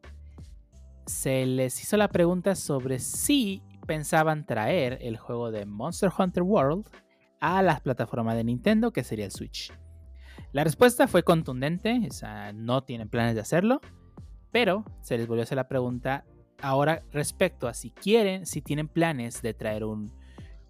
se 1.06 1.46
les 1.46 1.80
hizo 1.82 1.96
la 1.96 2.08
pregunta 2.08 2.54
sobre 2.54 2.98
si 2.98 3.62
pensaban 3.86 4.46
traer 4.46 4.98
el 5.02 5.16
juego 5.18 5.50
de 5.50 5.66
Monster 5.66 6.10
Hunter 6.16 6.42
World 6.42 6.88
a 7.40 7.62
la 7.62 7.78
plataforma 7.80 8.34
de 8.34 8.44
Nintendo, 8.44 8.92
que 8.92 9.04
sería 9.04 9.26
el 9.26 9.30
Switch. 9.30 9.72
La 10.52 10.64
respuesta 10.64 11.06
fue 11.08 11.22
contundente, 11.22 12.06
o 12.08 12.12
sea, 12.12 12.52
no 12.52 12.84
tienen 12.84 13.08
planes 13.08 13.34
de 13.34 13.42
hacerlo, 13.42 13.80
pero 14.54 14.84
se 15.00 15.18
les 15.18 15.26
volvió 15.26 15.42
a 15.42 15.46
hacer 15.46 15.56
la 15.56 15.66
pregunta 15.66 16.24
ahora 16.62 17.02
respecto 17.10 17.66
a 17.66 17.74
si 17.74 17.90
quieren, 17.90 18.46
si 18.46 18.62
tienen 18.62 18.86
planes 18.86 19.42
de 19.42 19.52
traer 19.52 19.82
un 19.82 20.12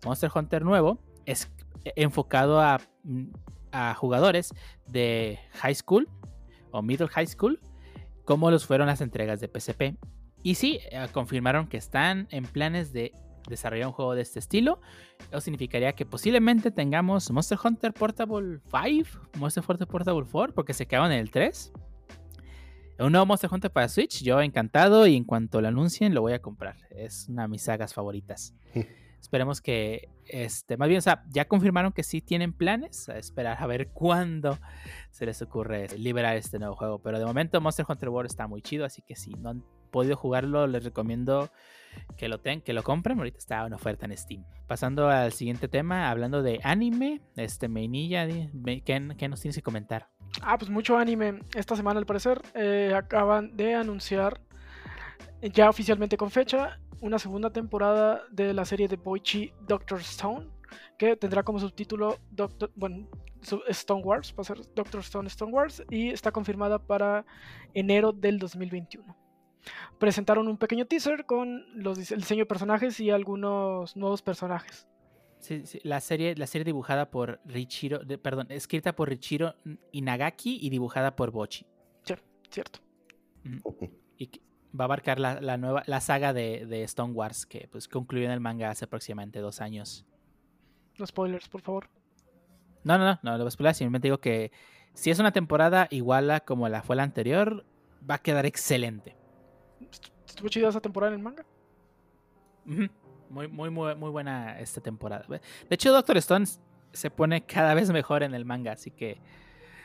Monster 0.06 0.30
Hunter 0.34 0.64
nuevo, 0.64 1.00
es 1.26 1.52
enfocado 1.94 2.62
a, 2.62 2.80
mm, 3.02 3.26
jugadores 3.96 4.54
de 4.86 5.38
high 5.56 5.74
school 5.74 6.08
o 6.70 6.80
Middle 6.80 7.08
High 7.08 7.26
School, 7.26 7.60
como 8.24 8.50
los 8.50 8.64
fueron 8.64 8.86
las 8.86 9.02
entregas 9.02 9.42
de 9.42 9.48
PSP. 9.48 9.98
Y 10.42 10.54
sí, 10.54 10.80
eh, 10.90 11.06
confirmaron 11.12 11.68
que 11.68 11.76
están 11.76 12.26
en 12.30 12.44
planes 12.44 12.90
de 12.94 13.12
desarrollar 13.50 13.88
un 13.88 13.92
juego 13.92 14.14
de 14.14 14.22
este 14.22 14.38
estilo. 14.38 14.80
Eso 15.30 15.42
significaría 15.42 15.92
que 15.92 16.06
posiblemente 16.06 16.70
tengamos 16.70 17.30
Monster 17.30 17.58
Hunter 17.62 17.92
Portable 17.92 18.60
5, 18.64 19.28
Monster 19.36 19.62
Hunter 19.68 19.86
Portable 19.86 20.24
4, 20.30 20.54
porque 20.54 20.72
se 20.72 20.86
quedaron 20.86 21.12
en 21.12 21.18
el 21.18 21.30
3. 21.30 21.70
Un 22.96 23.10
nuevo 23.10 23.26
Monster 23.26 23.50
Hunter 23.52 23.72
para 23.72 23.88
Switch, 23.88 24.22
yo 24.22 24.40
encantado 24.40 25.06
y 25.08 25.16
en 25.16 25.24
cuanto 25.24 25.60
lo 25.60 25.66
anuncien 25.66 26.14
lo 26.14 26.20
voy 26.20 26.32
a 26.32 26.40
comprar. 26.40 26.76
Es 26.90 27.28
una 27.28 27.42
de 27.42 27.48
mis 27.48 27.62
sagas 27.62 27.92
favoritas. 27.92 28.54
Esperemos 29.20 29.60
que, 29.60 30.10
este, 30.26 30.76
más 30.76 30.88
bien, 30.88 30.98
o 30.98 31.00
sea, 31.02 31.24
ya 31.30 31.48
confirmaron 31.48 31.92
que 31.92 32.04
sí 32.04 32.20
tienen 32.20 32.52
planes. 32.52 33.08
A 33.08 33.18
esperar 33.18 33.56
a 33.60 33.66
ver 33.66 33.88
cuándo 33.88 34.58
se 35.10 35.26
les 35.26 35.42
ocurre 35.42 35.88
liberar 35.98 36.36
este 36.36 36.58
nuevo 36.60 36.76
juego. 36.76 37.00
Pero 37.00 37.18
de 37.18 37.24
momento 37.24 37.60
Monster 37.60 37.84
Hunter 37.88 38.10
World 38.10 38.30
está 38.30 38.46
muy 38.46 38.62
chido, 38.62 38.84
así 38.84 39.02
que 39.02 39.16
si 39.16 39.30
no 39.30 39.48
han 39.48 39.64
podido 39.90 40.16
jugarlo, 40.16 40.66
les 40.68 40.84
recomiendo 40.84 41.50
que 42.16 42.28
lo 42.28 42.38
tengan, 42.38 42.62
que 42.62 42.72
lo 42.72 42.82
compren. 42.82 43.18
Ahorita 43.18 43.38
está 43.38 43.64
una 43.64 43.76
oferta 43.76 44.06
en 44.06 44.16
Steam. 44.16 44.44
Pasando 44.66 45.08
al 45.08 45.32
siguiente 45.32 45.68
tema, 45.68 46.10
hablando 46.10 46.42
de 46.42 46.60
anime, 46.62 47.20
este 47.36 47.68
Meinilla, 47.68 48.26
¿qué, 48.26 48.82
¿qué, 48.84 49.28
nos 49.28 49.40
tienes 49.40 49.56
que 49.56 49.62
comentar? 49.62 50.08
Ah, 50.42 50.56
pues 50.58 50.70
mucho 50.70 50.96
anime. 50.96 51.40
Esta 51.54 51.76
semana, 51.76 51.98
al 52.00 52.06
parecer, 52.06 52.40
eh, 52.54 52.92
acaban 52.96 53.56
de 53.56 53.74
anunciar 53.74 54.40
ya 55.42 55.68
oficialmente 55.68 56.16
con 56.16 56.30
fecha 56.30 56.78
una 57.00 57.18
segunda 57.18 57.50
temporada 57.50 58.22
de 58.30 58.54
la 58.54 58.64
serie 58.64 58.88
de 58.88 58.96
Boichi 58.96 59.52
Doctor 59.66 60.00
Stone, 60.00 60.48
que 60.98 61.16
tendrá 61.16 61.42
como 61.42 61.58
subtítulo 61.58 62.18
Doctor, 62.30 62.70
bueno, 62.74 63.08
Stone 63.68 64.02
Wars, 64.02 64.34
va 64.36 64.40
a 64.40 64.44
ser 64.44 64.58
Doctor 64.74 65.00
Stone 65.00 65.28
Stone 65.28 65.52
Wars, 65.52 65.82
y 65.90 66.08
está 66.08 66.32
confirmada 66.32 66.78
para 66.78 67.26
enero 67.74 68.12
del 68.12 68.38
2021. 68.38 69.23
Presentaron 69.98 70.48
un 70.48 70.58
pequeño 70.58 70.86
teaser 70.86 71.26
con 71.26 71.64
los, 71.74 72.10
el 72.10 72.20
diseño 72.20 72.42
de 72.42 72.46
personajes 72.46 73.00
y 73.00 73.10
algunos 73.10 73.96
nuevos 73.96 74.22
personajes. 74.22 74.86
Sí, 75.38 75.62
la, 75.82 76.00
serie, 76.00 76.34
la 76.36 76.46
serie 76.46 76.64
dibujada 76.64 77.10
por 77.10 77.40
Richiro, 77.44 78.00
perdón, 78.22 78.46
escrita 78.48 78.96
por 78.96 79.10
Richiro 79.10 79.54
Inagaki 79.92 80.58
y 80.60 80.70
dibujada 80.70 81.16
por 81.16 81.32
Bochi. 81.32 81.66
Sí, 82.02 82.14
cierto. 82.48 82.78
Y 84.16 84.30
va 84.78 84.84
a 84.84 84.86
abarcar 84.86 85.20
la, 85.20 85.56
nueva, 85.58 85.82
la 85.86 86.00
saga 86.00 86.32
de, 86.32 86.82
Stone 86.84 87.12
Wars 87.12 87.44
que 87.44 87.68
pues, 87.70 87.88
concluyó 87.88 88.24
en 88.24 88.32
el 88.32 88.40
manga 88.40 88.70
hace 88.70 88.86
aproximadamente 88.86 89.40
dos 89.40 89.60
años. 89.60 90.06
No 90.98 91.06
spoilers, 91.06 91.48
por 91.48 91.60
favor. 91.60 91.90
No, 92.82 92.98
no, 92.98 93.04
no, 93.04 93.18
no 93.22 93.32
lo 93.32 93.38
voy 93.38 93.48
a 93.48 93.50
spoiler. 93.50 93.74
Simplemente 93.74 94.06
digo 94.06 94.18
que 94.18 94.50
si 94.94 95.10
es 95.10 95.18
una 95.18 95.32
temporada 95.32 95.88
igual 95.90 96.30
a 96.30 96.40
como 96.40 96.68
la 96.68 96.82
fue 96.82 96.96
la 96.96 97.02
anterior, 97.02 97.66
va 98.08 98.16
a 98.16 98.22
quedar 98.22 98.46
excelente. 98.46 99.16
¿Estuvo 100.26 100.48
chida 100.48 100.68
esa 100.68 100.80
temporada 100.80 101.12
en 101.12 101.18
el 101.20 101.24
manga? 101.24 101.44
Muy, 102.64 103.48
muy, 103.48 103.70
muy, 103.70 103.94
muy 103.94 104.10
buena 104.10 104.58
esta 104.58 104.80
temporada. 104.80 105.24
De 105.28 105.40
hecho, 105.70 105.92
Doctor 105.92 106.16
Stone 106.18 106.46
se 106.92 107.10
pone 107.10 107.44
cada 107.44 107.74
vez 107.74 107.90
mejor 107.90 108.22
en 108.22 108.34
el 108.34 108.44
manga, 108.44 108.72
así 108.72 108.90
que 108.90 109.18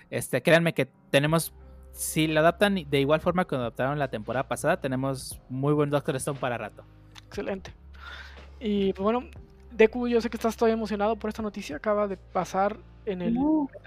este, 0.10 0.42
créanme 0.42 0.74
que 0.74 0.88
tenemos 1.10 1.54
si 1.92 2.28
lo 2.28 2.40
adaptan 2.40 2.76
de 2.76 3.00
igual 3.00 3.20
forma 3.20 3.46
que 3.46 3.56
lo 3.56 3.62
adaptaron 3.62 4.00
la 4.00 4.10
temporada 4.10 4.48
pasada, 4.48 4.80
tenemos 4.80 5.42
muy 5.50 5.74
buen 5.74 5.90
Doctor 5.90 6.16
Stone 6.16 6.40
para 6.40 6.58
rato. 6.58 6.84
Excelente. 7.28 7.74
Y 8.60 8.94
pues 8.94 9.04
bueno, 9.04 9.30
Deku, 9.72 10.08
yo 10.08 10.22
sé 10.22 10.30
que 10.30 10.38
estás 10.38 10.56
todavía 10.56 10.74
emocionado 10.74 11.16
por 11.16 11.30
esta 11.30 11.42
noticia. 11.42 11.76
Acaba 11.76 12.08
de 12.08 12.18
pasar 12.18 12.78
en 13.06 13.22
el 13.22 13.38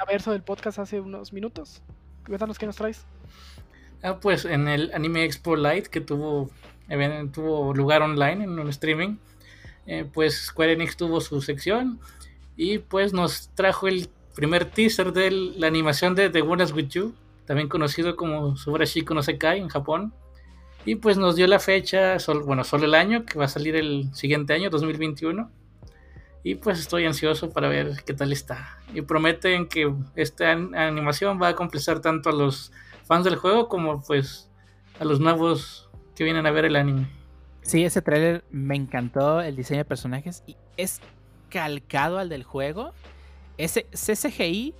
verso 0.07 0.33
del 0.33 0.43
podcast 0.43 0.79
hace 0.79 1.01
unos 1.01 1.33
minutos. 1.33 1.83
Cuéntanos 2.27 2.59
qué 2.59 2.66
nos 2.66 2.77
traes. 2.77 3.07
Ah, 4.03 4.19
pues 4.20 4.45
en 4.45 4.66
el 4.66 4.91
Anime 4.95 5.24
Expo 5.24 5.55
Light 5.55 5.87
que 5.87 6.01
tuvo, 6.01 6.51
tuvo 7.33 7.73
lugar 7.73 8.03
online 8.03 8.45
en 8.45 8.59
un 8.59 8.69
streaming, 8.69 9.16
eh, 9.87 10.05
pues 10.12 10.47
Square 10.47 10.73
Enix 10.73 10.97
tuvo 10.97 11.20
su 11.20 11.41
sección 11.41 12.01
y 12.57 12.79
pues 12.79 13.12
nos 13.12 13.51
trajo 13.55 13.89
el 13.89 14.09
primer 14.35 14.65
teaser 14.65 15.12
de 15.12 15.31
la 15.31 15.66
animación 15.66 16.15
de 16.15 16.31
The 16.31 16.43
One 16.43 16.65
With 16.65 16.89
You, 16.89 17.15
también 17.47 17.69
conocido 17.69 18.16
como 18.16 18.57
Subarashi 18.57 19.03
no 19.03 19.23
Sekai 19.23 19.61
en 19.61 19.69
Japón. 19.69 20.12
Y 20.85 20.97
pues 20.97 21.16
nos 21.16 21.37
dio 21.37 21.47
la 21.47 21.61
fecha, 21.61 22.16
bueno, 22.45 22.65
solo 22.65 22.87
el 22.87 22.95
año, 22.95 23.24
que 23.24 23.39
va 23.39 23.45
a 23.45 23.49
salir 23.49 23.77
el 23.77 24.12
siguiente 24.15 24.53
año, 24.53 24.69
2021. 24.69 25.49
Y 26.43 26.57
pues 26.57 26.81
estoy 26.81 27.05
ansioso 27.05 27.51
para 27.51 27.69
ver 27.69 28.03
qué 28.05 28.15
tal 28.15 28.33
está. 28.33 28.81
Y 28.93 29.03
prometen 29.03 29.69
que 29.69 29.95
esta 30.16 30.51
animación 30.51 31.41
va 31.41 31.49
a 31.49 31.55
complacer 31.55 32.01
tanto 32.01 32.31
a 32.31 32.33
los 32.33 32.73
fans 33.12 33.26
del 33.26 33.36
juego 33.36 33.68
como 33.68 34.01
pues 34.01 34.51
a 34.98 35.05
los 35.05 35.20
nuevos 35.20 35.90
que 36.14 36.24
vienen 36.24 36.47
a 36.47 36.51
ver 36.51 36.64
el 36.64 36.76
anime. 36.76 37.10
Sí, 37.60 37.84
ese 37.84 38.01
tráiler 38.01 38.43
me 38.51 38.74
encantó, 38.74 39.43
el 39.43 39.55
diseño 39.55 39.80
de 39.80 39.84
personajes. 39.84 40.43
Y 40.47 40.56
es 40.78 41.02
calcado 41.51 42.18
al 42.18 42.30
del 42.30 42.43
juego. 42.43 42.94
Ese 43.59 43.86
CGI 43.93 44.74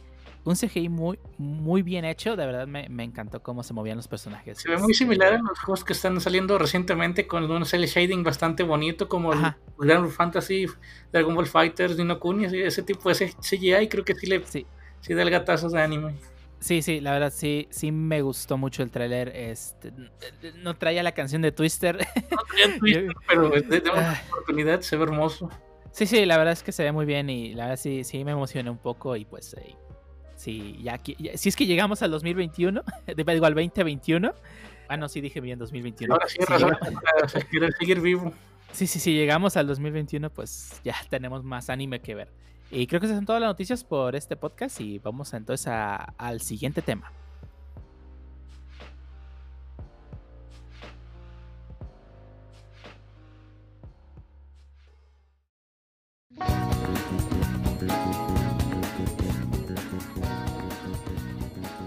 un 0.44 0.56
CGI 0.56 0.88
muy, 0.88 1.18
muy 1.36 1.82
bien 1.82 2.06
hecho. 2.06 2.34
De 2.34 2.46
verdad 2.46 2.66
me, 2.66 3.04
encantó 3.04 3.42
cómo 3.42 3.62
se 3.62 3.74
movían 3.74 3.98
los 3.98 4.09
personajes. 4.09 4.59
Se 4.59 4.70
ve 4.70 4.78
muy 4.78 4.94
similar 4.94 5.34
a 5.34 5.38
los 5.38 5.59
juegos 5.59 5.84
que 5.84 5.92
están 5.92 6.18
saliendo 6.22 6.59
recientemente 6.59 7.26
con 7.26 7.50
un 7.50 7.66
cel 7.66 7.84
shading 7.84 8.24
bastante 8.24 8.62
bonito, 8.62 9.10
como 9.10 9.34
el 9.34 9.54
Grand 9.78 10.09
Fantasy, 10.10 10.66
Dragon 11.12 11.34
Ball 11.34 11.46
Fighters, 11.46 11.98
Dino 11.98 12.18
Kuni, 12.18 12.46
ese 12.46 12.82
tipo 12.82 13.10
de 13.10 13.14
CGI. 13.14 13.88
Creo 13.88 14.06
que 14.06 14.14
sí 14.14 14.26
le 14.26 14.42
sí. 14.46 14.66
sí 15.02 15.12
da 15.12 15.22
el 15.22 15.30
gatazo 15.30 15.68
de 15.68 15.82
anime. 15.82 16.14
Sí, 16.62 16.80
sí, 16.80 17.01
la 17.01 17.12
verdad 17.12 17.32
sí, 17.34 17.66
sí 17.70 17.90
me 17.90 18.22
gustó 18.22 18.56
mucho 18.56 18.82
el 18.82 18.90
tráiler. 18.90 19.32
Este, 19.34 19.93
no 20.62 20.74
traía 20.76 21.02
la 21.02 21.12
canción 21.12 21.43
de 21.43 21.51
Twister. 21.51 21.98
No 22.30 22.36
traía 22.48 22.78
Twister, 22.78 23.14
pero 23.26 23.51
de, 23.51 23.82
una 23.90 24.22
oportunidad, 24.30 24.80
se 24.80 24.97
ve 24.97 25.02
hermoso. 25.02 25.51
Sí, 25.90 26.06
sí, 26.06 26.24
la 26.24 26.39
verdad 26.39 26.52
es 26.52 26.62
que 26.62 26.72
se 26.72 26.84
ve 26.84 26.93
muy 26.93 27.05
bien 27.05 27.28
y 27.28 27.55
la 27.55 27.64
verdad 27.64 27.78
sí, 27.82 28.05
sí 28.05 28.24
me 28.24 28.30
emocioné 28.30 28.70
un 28.70 28.78
poco 28.78 29.16
y 29.16 29.24
pues 29.24 29.55
eh, 29.55 29.76
Sí, 30.43 30.76
ya, 30.82 31.01
si 31.36 31.48
es 31.48 31.55
que 31.55 31.66
llegamos 31.66 32.02
al 32.02 32.10
2021, 32.10 32.82
digo 33.16 33.47
al 33.47 33.55
2021. 33.55 34.34
Ah, 34.89 34.97
no, 34.97 35.09
sí 35.09 35.20
dije 35.20 35.40
bien 35.40 35.56
2021. 35.59 36.12
Ahora 36.12 36.26
sí, 36.26 36.39
sí 37.28 37.68
seguir 37.78 38.01
vivo. 38.01 38.32
Sí, 38.72 38.89
sí, 38.89 38.98
sí, 38.98 39.14
llegamos 39.14 39.56
al 39.56 39.68
2021, 39.68 40.30
pues 40.30 40.80
ya 40.82 40.97
tenemos 41.10 41.44
más 41.44 41.70
anime 41.70 42.01
que 42.01 42.14
ver. 42.14 42.32
Y 42.74 42.86
creo 42.86 43.01
que 43.01 43.07
esas 43.07 43.19
son 43.19 43.27
todas 43.27 43.43
las 43.43 43.51
noticias 43.51 43.85
por 43.85 44.16
este 44.16 44.35
podcast 44.35 44.81
y 44.81 44.99
vamos 44.99 45.35
entonces 45.35 45.70
al 45.70 46.40
siguiente 46.40 46.81
tema. 46.81 47.12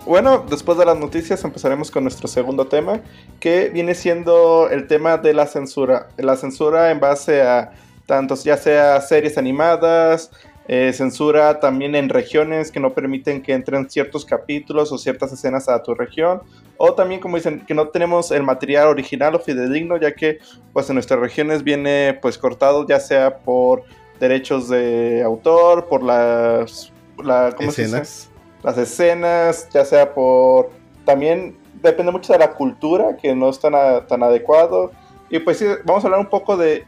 Bueno, 0.05 0.45
después 0.47 0.77
de 0.77 0.85
las 0.85 0.99
noticias 0.99 1.43
empezaremos 1.43 1.89
con 1.89 2.03
nuestro 2.03 2.27
segundo 2.27 2.67
tema, 2.67 3.01
que 3.39 3.69
viene 3.69 3.95
siendo 3.95 4.69
el 4.69 4.85
tema 4.85 5.17
de 5.17 5.33
la 5.33 5.47
censura. 5.47 6.09
La 6.17 6.35
censura 6.35 6.91
en 6.91 6.99
base 6.99 7.41
a 7.41 7.71
tantos, 8.05 8.43
ya 8.43 8.55
sea 8.55 9.01
series 9.01 9.39
animadas, 9.39 10.29
eh, 10.67 10.91
censura 10.93 11.59
también 11.59 11.95
en 11.95 12.09
regiones 12.09 12.71
que 12.71 12.79
no 12.79 12.93
permiten 12.93 13.41
que 13.41 13.53
entren 13.53 13.89
ciertos 13.89 14.25
capítulos 14.25 14.91
o 14.91 14.97
ciertas 14.97 15.31
escenas 15.31 15.69
a 15.69 15.83
tu 15.83 15.93
región. 15.93 16.41
O 16.77 16.93
también, 16.93 17.21
como 17.21 17.37
dicen, 17.37 17.63
que 17.65 17.73
no 17.73 17.89
tenemos 17.89 18.31
el 18.31 18.43
material 18.43 18.87
original 18.87 19.35
o 19.35 19.39
fidedigno, 19.39 19.97
ya 19.97 20.13
que 20.15 20.39
pues 20.73 20.89
en 20.89 20.95
nuestras 20.95 21.19
regiones 21.19 21.63
viene 21.63 22.17
pues 22.21 22.37
cortado 22.37 22.85
ya 22.87 22.99
sea 22.99 23.37
por 23.37 23.83
derechos 24.19 24.69
de 24.69 25.21
autor, 25.23 25.87
por 25.87 26.03
las... 26.03 26.91
La, 27.23 27.53
¿cómo 27.55 27.69
escenas 27.69 28.29
las 28.65 28.79
escenas, 28.79 29.69
ya 29.69 29.85
sea 29.85 30.13
por... 30.13 30.71
También 31.05 31.55
depende 31.83 32.11
mucho 32.11 32.33
de 32.33 32.39
la 32.39 32.53
cultura, 32.53 33.15
que 33.15 33.35
no 33.35 33.49
es 33.49 33.59
tan, 33.59 33.73
tan 34.07 34.23
adecuado. 34.23 34.91
Y 35.29 35.37
pues 35.37 35.59
sí, 35.59 35.67
vamos 35.83 36.03
a 36.03 36.07
hablar 36.07 36.19
un 36.19 36.29
poco 36.29 36.57
de... 36.57 36.83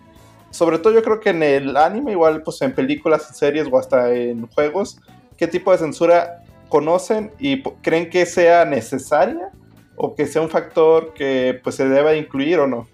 Sobre 0.50 0.80
todo 0.80 0.94
yo 0.94 1.04
creo 1.04 1.20
que 1.20 1.30
en 1.30 1.44
el 1.44 1.78
anime, 1.78 2.12
igual 2.12 2.42
pues 2.42 2.62
en 2.62 2.74
películas, 2.74 3.38
series 3.38 3.68
o 3.72 3.78
hasta 3.78 4.14
en 4.14 4.48
juegos, 4.48 5.00
¿qué 5.38 5.48
tipo 5.48 5.72
de 5.72 5.78
censura 5.78 6.44
conocen 6.70 7.32
y 7.40 7.62
creen 7.82 8.10
que 8.10 8.26
sea 8.26 8.66
necesaria 8.66 9.52
o 9.96 10.16
que 10.16 10.26
sea 10.26 10.42
un 10.42 10.50
factor 10.50 11.14
que 11.14 11.60
pues 11.64 11.76
se 11.76 11.88
deba 11.88 12.16
incluir 12.16 12.60
o 12.60 12.68
no? 12.68 12.88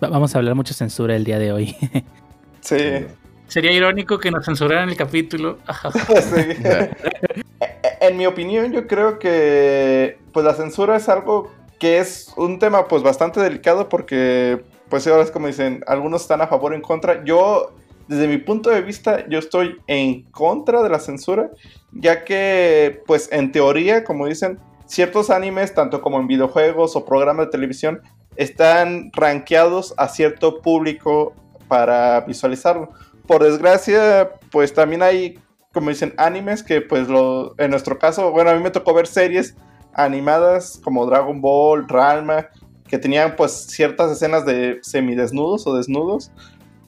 Vamos 0.00 0.34
a 0.34 0.38
hablar 0.38 0.54
mucho 0.54 0.74
censura 0.74 1.16
el 1.16 1.24
día 1.24 1.38
de 1.38 1.52
hoy. 1.52 1.76
sí. 2.60 3.06
Sería 3.48 3.72
irónico 3.72 4.18
que 4.18 4.30
nos 4.30 4.44
censuraran 4.44 4.90
el 4.90 4.96
capítulo. 4.96 5.58
en 8.00 8.16
mi 8.16 8.26
opinión, 8.26 8.72
yo 8.72 8.86
creo 8.86 9.18
que 9.18 10.18
pues 10.32 10.44
la 10.44 10.54
censura 10.54 10.96
es 10.96 11.08
algo 11.08 11.50
que 11.78 11.98
es 11.98 12.32
un 12.36 12.58
tema 12.58 12.88
pues 12.88 13.02
bastante 13.02 13.40
delicado 13.40 13.88
porque 13.88 14.62
pues 14.88 15.06
ahora 15.06 15.22
es 15.22 15.30
como 15.30 15.46
dicen, 15.46 15.82
algunos 15.86 16.22
están 16.22 16.40
a 16.40 16.46
favor 16.46 16.72
o 16.72 16.74
en 16.74 16.80
contra. 16.80 17.24
Yo, 17.24 17.72
desde 18.06 18.28
mi 18.28 18.38
punto 18.38 18.70
de 18.70 18.82
vista, 18.82 19.28
yo 19.28 19.38
estoy 19.38 19.76
en 19.86 20.22
contra 20.30 20.82
de 20.82 20.88
la 20.88 20.98
censura, 20.98 21.50
ya 21.92 22.24
que 22.24 23.02
pues 23.06 23.28
en 23.32 23.52
teoría, 23.52 24.04
como 24.04 24.26
dicen, 24.26 24.58
ciertos 24.86 25.30
animes, 25.30 25.74
tanto 25.74 26.00
como 26.00 26.18
en 26.18 26.26
videojuegos 26.26 26.96
o 26.96 27.04
programas 27.04 27.46
de 27.46 27.52
televisión, 27.52 28.00
están 28.36 29.10
rankeados 29.12 29.94
a 29.96 30.08
cierto 30.08 30.62
público 30.62 31.34
para 31.68 32.20
visualizarlo. 32.22 32.90
Por 33.26 33.44
desgracia, 33.44 34.30
pues 34.50 34.72
también 34.72 35.02
hay, 35.02 35.38
como 35.72 35.90
dicen, 35.90 36.14
animes 36.16 36.62
que 36.62 36.80
pues 36.80 37.08
lo, 37.08 37.54
en 37.58 37.70
nuestro 37.70 37.98
caso, 37.98 38.30
bueno, 38.30 38.50
a 38.50 38.54
mí 38.54 38.62
me 38.62 38.70
tocó 38.70 38.94
ver 38.94 39.06
series 39.06 39.54
animadas 39.92 40.80
como 40.82 41.04
Dragon 41.04 41.40
Ball, 41.40 41.86
Ralma, 41.88 42.48
que 42.88 42.98
tenían 42.98 43.36
pues 43.36 43.52
ciertas 43.52 44.10
escenas 44.10 44.44
de 44.44 44.78
semidesnudos 44.82 45.66
o 45.66 45.76
desnudos 45.76 46.32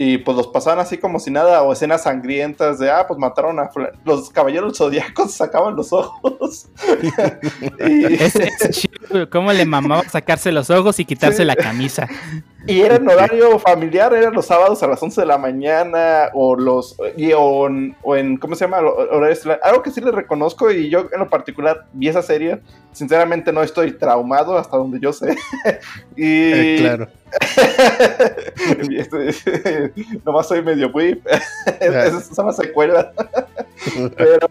y 0.03 0.17
pues 0.17 0.35
los 0.35 0.47
pasaban 0.47 0.79
así 0.79 0.97
como 0.97 1.21
si 1.21 1.31
nada, 1.31 1.63
o 1.63 1.75
escenas 1.75 2.05
sangrientas 2.05 2.79
de, 2.79 2.91
ah, 2.91 3.05
pues 3.07 3.21
mataron 3.21 3.61
a 3.61 3.69
los 4.07 4.31
caballeros 4.31 4.79
zodiacos, 4.79 5.31
sacaban 5.35 5.77
los 5.77 5.93
ojos. 5.93 6.69
y... 7.87 8.15
es, 8.15 8.33
chido, 8.71 9.29
cómo 9.29 9.53
le 9.53 9.67
mamaba 9.67 10.09
sacarse 10.09 10.53
los 10.53 10.71
ojos 10.71 10.99
y 11.01 11.05
quitarse 11.05 11.45
la 11.45 11.55
camisa. 11.55 12.09
Y 12.67 12.83
era 12.83 12.97
en 12.97 13.09
horario 13.09 13.59
familiar, 13.59 14.13
eran 14.13 14.35
los 14.35 14.47
sábados 14.47 14.83
a 14.83 14.87
las 14.87 15.03
11 15.03 15.23
de 15.23 15.27
la 15.27 15.39
mañana, 15.39 16.29
o 16.35 16.55
los, 16.55 16.97
y, 17.17 17.33
o, 17.33 17.67
en, 17.67 18.37
¿cómo 18.37 18.55
se 18.55 18.65
llama? 18.65 18.79
Algo 19.63 19.83
que 19.83 19.91
sí 19.91 20.01
le 20.01 20.11
reconozco, 20.11 20.71
y 20.71 20.91
yo 20.91 21.09
en 21.13 21.21
lo 21.21 21.29
particular 21.29 21.87
vi 21.93 22.09
esa 22.09 22.23
serie, 22.23 22.61
sinceramente 22.93 23.53
no 23.53 23.63
estoy 23.63 23.93
traumado 23.93 24.59
hasta 24.59 24.77
donde 24.77 25.01
yo 25.01 25.13
sé. 25.13 25.37
y... 26.17 26.53
Eh, 26.53 26.77
claro. 26.81 27.09
Nomás 30.25 30.49
soy 30.49 30.63
medio 30.63 30.91
whip. 30.93 31.27
Esa 31.81 32.07
es 32.07 32.39
una 32.39 32.53
secuela. 32.53 33.13
Pero 34.17 34.49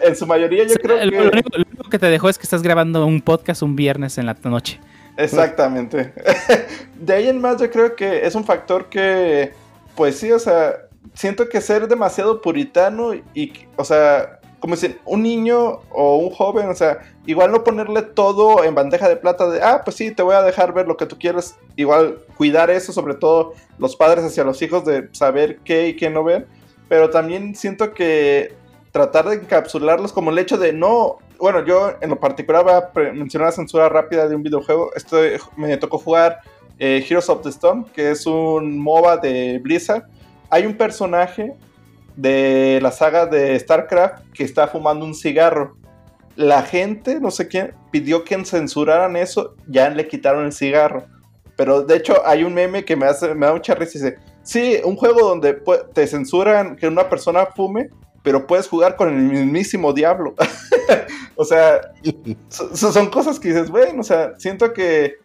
en 0.00 0.16
su 0.16 0.26
mayoría 0.26 0.64
yo 0.64 0.74
creo 0.76 0.98
que. 0.98 1.06
Lo 1.06 1.30
único, 1.30 1.48
lo 1.52 1.64
único 1.66 1.90
que 1.90 1.98
te 1.98 2.06
dejó 2.06 2.28
es 2.28 2.38
que 2.38 2.44
estás 2.44 2.62
grabando 2.62 3.04
un 3.06 3.20
podcast 3.20 3.62
un 3.62 3.76
viernes 3.76 4.18
en 4.18 4.26
la 4.26 4.36
noche. 4.44 4.80
Exactamente. 5.16 6.12
De 6.98 7.12
ahí 7.12 7.28
en 7.28 7.40
más 7.40 7.60
yo 7.60 7.70
creo 7.70 7.94
que 7.96 8.26
es 8.26 8.34
un 8.34 8.44
factor 8.44 8.86
que, 8.86 9.52
pues 9.94 10.18
sí, 10.18 10.32
o 10.32 10.38
sea, 10.38 10.88
siento 11.14 11.48
que 11.48 11.60
ser 11.60 11.88
demasiado 11.88 12.40
puritano 12.40 13.14
y, 13.14 13.52
o 13.76 13.84
sea, 13.84 14.40
como 14.60 14.74
dicen, 14.76 14.98
un 15.04 15.22
niño 15.22 15.80
o 15.90 16.16
un 16.18 16.30
joven, 16.30 16.68
o 16.68 16.74
sea, 16.74 17.00
igual 17.26 17.50
no 17.50 17.64
ponerle 17.64 18.02
todo 18.02 18.62
en 18.64 18.74
bandeja 18.74 19.08
de 19.08 19.16
plata 19.16 19.48
de, 19.48 19.60
ah, 19.60 19.82
pues 19.84 19.96
sí, 19.96 20.12
te 20.12 20.22
voy 20.22 20.36
a 20.36 20.42
dejar 20.42 20.72
ver 20.72 20.86
lo 20.86 20.96
que 20.96 21.06
tú 21.06 21.18
quieras, 21.18 21.56
igual 21.76 22.18
cuidar 22.36 22.70
eso, 22.70 22.92
sobre 22.92 23.14
todo 23.14 23.54
los 23.78 23.96
padres 23.96 24.24
hacia 24.24 24.44
los 24.44 24.62
hijos 24.62 24.84
de 24.84 25.08
saber 25.12 25.58
qué 25.64 25.88
y 25.88 25.96
qué 25.96 26.10
no 26.10 26.22
ver, 26.22 26.46
pero 26.88 27.10
también 27.10 27.56
siento 27.56 27.92
que 27.92 28.54
tratar 28.92 29.28
de 29.28 29.36
encapsularlos 29.36 30.12
como 30.12 30.30
el 30.30 30.38
hecho 30.38 30.58
de 30.58 30.72
no, 30.72 31.18
bueno, 31.42 31.64
yo 31.64 31.94
en 32.00 32.08
lo 32.08 32.20
particular 32.20 32.62
voy 32.62 32.74
a 33.08 33.12
mencionar 33.12 33.48
la 33.48 33.52
censura 33.52 33.88
rápida 33.88 34.28
de 34.28 34.36
un 34.36 34.44
videojuego, 34.44 34.92
esto 34.94 35.16
me 35.56 35.76
tocó 35.76 35.98
jugar 35.98 36.38
eh, 36.78 37.04
Heroes 37.04 37.28
of 37.28 37.42
the 37.42 37.48
Storm, 37.48 37.84
que 37.86 38.12
es 38.12 38.26
un 38.26 38.78
MOBA 38.78 39.16
de 39.16 39.58
Blizzard, 39.58 40.04
hay 40.50 40.66
un 40.66 40.76
personaje 40.76 41.52
de 42.14 42.78
la 42.80 42.92
saga 42.92 43.26
de 43.26 43.58
StarCraft 43.58 44.22
que 44.32 44.44
está 44.44 44.68
fumando 44.68 45.04
un 45.04 45.16
cigarro. 45.16 45.76
La 46.36 46.62
gente, 46.62 47.18
no 47.18 47.32
sé 47.32 47.48
quién, 47.48 47.74
pidió 47.90 48.22
que 48.22 48.44
censuraran 48.44 49.16
eso, 49.16 49.56
ya 49.66 49.90
le 49.90 50.06
quitaron 50.06 50.44
el 50.44 50.52
cigarro. 50.52 51.06
Pero 51.56 51.82
de 51.82 51.96
hecho 51.96 52.24
hay 52.24 52.44
un 52.44 52.54
meme 52.54 52.84
que 52.84 52.94
me, 52.94 53.06
hace, 53.06 53.34
me 53.34 53.46
da 53.46 53.52
mucha 53.52 53.74
risa 53.74 53.98
y 53.98 54.00
dice, 54.00 54.18
sí, 54.44 54.76
un 54.84 54.94
juego 54.94 55.28
donde 55.28 55.60
te 55.92 56.06
censuran 56.06 56.76
que 56.76 56.86
una 56.86 57.08
persona 57.08 57.46
fume, 57.46 57.90
pero 58.22 58.46
puedes 58.46 58.68
jugar 58.68 58.96
con 58.96 59.08
el 59.08 59.16
mismísimo 59.16 59.92
diablo. 59.92 60.34
o 61.36 61.44
sea, 61.44 61.92
son 62.48 63.10
cosas 63.10 63.40
que 63.40 63.48
dices, 63.48 63.70
bueno, 63.70 64.00
o 64.00 64.04
sea, 64.04 64.34
siento 64.38 64.72
que 64.72 65.16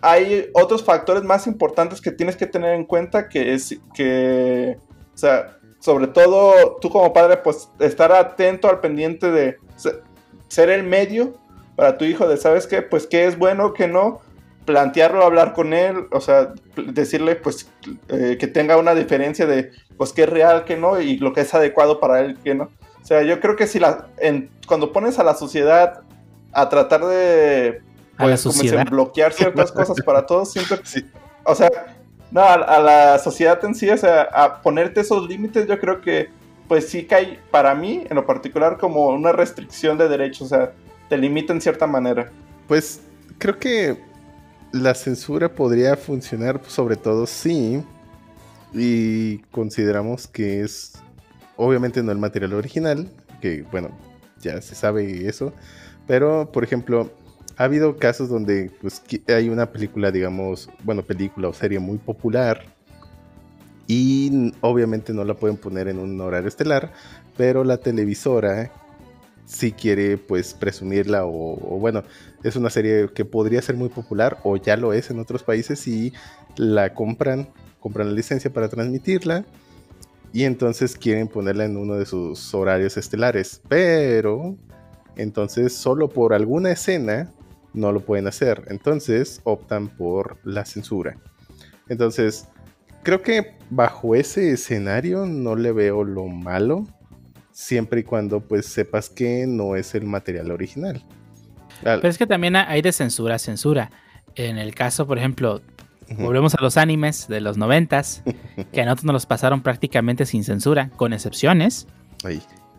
hay 0.00 0.48
otros 0.54 0.84
factores 0.84 1.24
más 1.24 1.46
importantes 1.46 2.00
que 2.00 2.12
tienes 2.12 2.36
que 2.36 2.46
tener 2.46 2.74
en 2.74 2.84
cuenta 2.84 3.28
que 3.28 3.54
es 3.54 3.78
que, 3.94 4.78
o 5.14 5.18
sea, 5.18 5.58
sobre 5.80 6.06
todo 6.06 6.78
tú 6.80 6.90
como 6.90 7.12
padre, 7.12 7.38
pues 7.38 7.68
estar 7.78 8.12
atento 8.12 8.68
al 8.68 8.80
pendiente 8.80 9.30
de 9.30 9.58
ser 10.48 10.70
el 10.70 10.84
medio 10.84 11.34
para 11.76 11.98
tu 11.98 12.04
hijo 12.04 12.26
de, 12.28 12.36
¿sabes 12.36 12.66
qué? 12.66 12.82
Pues 12.82 13.06
qué 13.06 13.26
es 13.26 13.38
bueno, 13.38 13.72
qué 13.72 13.86
no, 13.86 14.20
plantearlo, 14.64 15.24
hablar 15.24 15.52
con 15.52 15.72
él, 15.72 16.06
o 16.10 16.20
sea, 16.20 16.52
decirle 16.76 17.36
pues 17.36 17.70
eh, 18.08 18.36
que 18.38 18.46
tenga 18.46 18.76
una 18.76 18.94
diferencia 18.94 19.46
de 19.46 19.70
pues 19.98 20.12
qué 20.12 20.22
es 20.22 20.30
real, 20.30 20.64
qué 20.64 20.76
no, 20.76 21.00
y 21.00 21.18
lo 21.18 21.32
que 21.32 21.42
es 21.42 21.52
adecuado 21.52 22.00
para 22.00 22.20
él, 22.20 22.38
qué 22.42 22.54
no. 22.54 22.70
O 23.02 23.04
sea, 23.04 23.22
yo 23.22 23.40
creo 23.40 23.56
que 23.56 23.66
si 23.66 23.78
la, 23.78 24.06
en, 24.18 24.48
cuando 24.66 24.92
pones 24.92 25.18
a 25.18 25.24
la 25.24 25.34
sociedad 25.34 26.02
a 26.52 26.68
tratar 26.68 27.04
de 27.04 27.82
pues, 28.16 28.44
bloquear 28.88 29.32
ciertas 29.32 29.72
cosas 29.72 30.00
para 30.04 30.24
todos, 30.24 30.52
siento 30.52 30.78
que 30.80 30.86
sí. 30.86 31.04
O 31.44 31.54
sea, 31.54 31.68
no, 32.30 32.42
a, 32.42 32.78
la 32.78 33.18
sociedad 33.18 33.62
en 33.64 33.74
sí, 33.74 33.90
o 33.90 33.96
sea, 33.96 34.22
a 34.32 34.62
ponerte 34.62 35.00
esos 35.00 35.28
límites, 35.28 35.66
yo 35.66 35.78
creo 35.80 36.00
que, 36.00 36.30
pues 36.68 36.88
sí 36.88 37.04
cae, 37.04 37.38
para 37.50 37.74
mí, 37.74 38.04
en 38.08 38.14
lo 38.14 38.24
particular, 38.24 38.78
como 38.78 39.08
una 39.08 39.32
restricción 39.32 39.98
de 39.98 40.08
derechos, 40.08 40.52
o 40.52 40.56
sea, 40.56 40.72
te 41.08 41.16
limita 41.16 41.52
en 41.52 41.60
cierta 41.60 41.86
manera. 41.86 42.30
Pues 42.66 43.00
creo 43.38 43.58
que 43.58 43.98
la 44.72 44.94
censura 44.94 45.48
podría 45.48 45.96
funcionar, 45.96 46.60
sobre 46.66 46.96
todo 46.96 47.26
sí, 47.26 47.82
y 48.72 49.38
consideramos 49.50 50.26
que 50.26 50.62
es, 50.62 50.94
obviamente 51.56 52.02
no 52.02 52.12
el 52.12 52.18
material 52.18 52.54
original, 52.54 53.10
que 53.40 53.62
bueno, 53.70 53.90
ya 54.40 54.60
se 54.60 54.74
sabe 54.74 55.28
eso, 55.28 55.52
pero 56.06 56.50
por 56.52 56.64
ejemplo, 56.64 57.10
ha 57.56 57.64
habido 57.64 57.96
casos 57.96 58.28
donde 58.28 58.70
pues, 58.80 59.02
hay 59.28 59.48
una 59.48 59.66
película, 59.72 60.10
digamos, 60.10 60.70
bueno, 60.84 61.02
película 61.02 61.48
o 61.48 61.52
serie 61.52 61.78
muy 61.78 61.98
popular 61.98 62.62
y 63.86 64.52
obviamente 64.60 65.12
no 65.12 65.24
la 65.24 65.34
pueden 65.34 65.56
poner 65.56 65.88
en 65.88 65.98
un 65.98 66.20
horario 66.20 66.48
estelar, 66.48 66.92
pero 67.36 67.64
la 67.64 67.78
televisora 67.78 68.70
si 69.48 69.72
quiere 69.72 70.18
pues 70.18 70.52
presumirla 70.52 71.24
o, 71.24 71.56
bueno, 71.78 72.04
es 72.42 72.54
una 72.54 72.68
serie 72.68 73.08
que 73.14 73.24
podría 73.24 73.62
ser 73.62 73.76
muy 73.76 73.88
popular 73.88 74.38
o 74.44 74.58
ya 74.58 74.76
lo 74.76 74.92
es 74.92 75.10
en 75.10 75.18
otros 75.18 75.42
países 75.42 75.88
y 75.88 76.12
la 76.56 76.92
compran, 76.92 77.48
compran 77.80 78.08
la 78.08 78.14
licencia 78.14 78.52
para 78.52 78.68
transmitirla 78.68 79.44
y 80.32 80.44
entonces 80.44 80.96
quieren 80.96 81.28
ponerla 81.28 81.64
en 81.64 81.76
uno 81.76 81.94
de 81.94 82.06
sus 82.06 82.54
horarios 82.54 82.96
estelares, 82.96 83.62
pero 83.68 84.56
entonces 85.16 85.74
solo 85.74 86.08
por 86.08 86.34
alguna 86.34 86.70
escena 86.70 87.32
no 87.72 87.92
lo 87.92 88.00
pueden 88.00 88.26
hacer. 88.26 88.64
Entonces 88.68 89.40
optan 89.44 89.88
por 89.88 90.38
la 90.44 90.64
censura. 90.64 91.16
Entonces, 91.88 92.48
creo 93.02 93.22
que 93.22 93.56
bajo 93.70 94.14
ese 94.14 94.52
escenario 94.52 95.26
no 95.26 95.56
le 95.56 95.72
veo 95.72 96.04
lo 96.04 96.26
malo, 96.26 96.86
siempre 97.52 98.00
y 98.00 98.02
cuando 98.04 98.40
pues 98.40 98.66
sepas 98.66 99.08
que 99.08 99.46
no 99.46 99.76
es 99.76 99.94
el 99.94 100.04
material 100.04 100.50
original. 100.50 101.04
Pero 101.82 102.08
es 102.08 102.18
que 102.18 102.26
también 102.26 102.56
hay 102.56 102.82
de 102.82 102.92
censura 102.92 103.36
a 103.36 103.38
censura. 103.38 103.90
En 104.34 104.58
el 104.58 104.74
caso, 104.74 105.06
por 105.06 105.18
ejemplo, 105.18 105.60
volvemos 106.16 106.54
a 106.54 106.60
los 106.60 106.76
animes 106.76 107.28
de 107.28 107.40
los 107.40 107.56
noventas, 107.56 108.22
que 108.72 108.80
a 108.80 108.84
nosotros 108.84 109.04
nos 109.04 109.12
los 109.14 109.26
pasaron 109.26 109.62
prácticamente 109.62 110.26
sin 110.26 110.44
censura, 110.44 110.90
con 110.96 111.12
excepciones. 111.12 111.86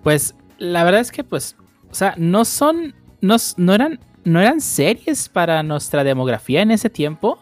Pues 0.03 0.35
la 0.57 0.83
verdad 0.83 1.01
es 1.01 1.11
que 1.11 1.23
pues, 1.23 1.55
o 1.91 1.93
sea, 1.93 2.15
no 2.17 2.45
son, 2.45 2.95
no, 3.21 3.37
no 3.57 3.73
eran 3.73 3.99
no 4.23 4.39
eran 4.41 4.61
series 4.61 5.29
para 5.29 5.63
nuestra 5.63 6.03
demografía 6.03 6.61
en 6.61 6.71
ese 6.71 6.89
tiempo. 6.89 7.39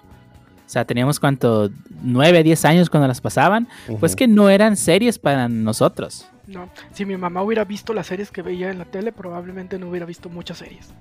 O 0.65 0.69
sea, 0.69 0.85
teníamos 0.85 1.19
cuánto, 1.19 1.69
9, 2.01 2.43
10 2.43 2.65
años 2.65 2.89
cuando 2.89 3.07
las 3.07 3.21
pasaban. 3.21 3.67
Pues 3.99 4.15
que 4.15 4.27
no 4.27 4.49
eran 4.49 4.75
series 4.75 5.17
para 5.17 5.47
nosotros. 5.47 6.27
No, 6.47 6.69
si 6.93 7.03
mi 7.03 7.17
mamá 7.17 7.43
hubiera 7.43 7.65
visto 7.65 7.93
las 7.93 8.07
series 8.07 8.31
que 8.31 8.41
veía 8.41 8.71
en 8.71 8.79
la 8.79 8.85
tele, 8.85 9.11
probablemente 9.11 9.77
no 9.77 9.89
hubiera 9.89 10.05
visto 10.05 10.29
muchas 10.29 10.59
series. 10.59 10.93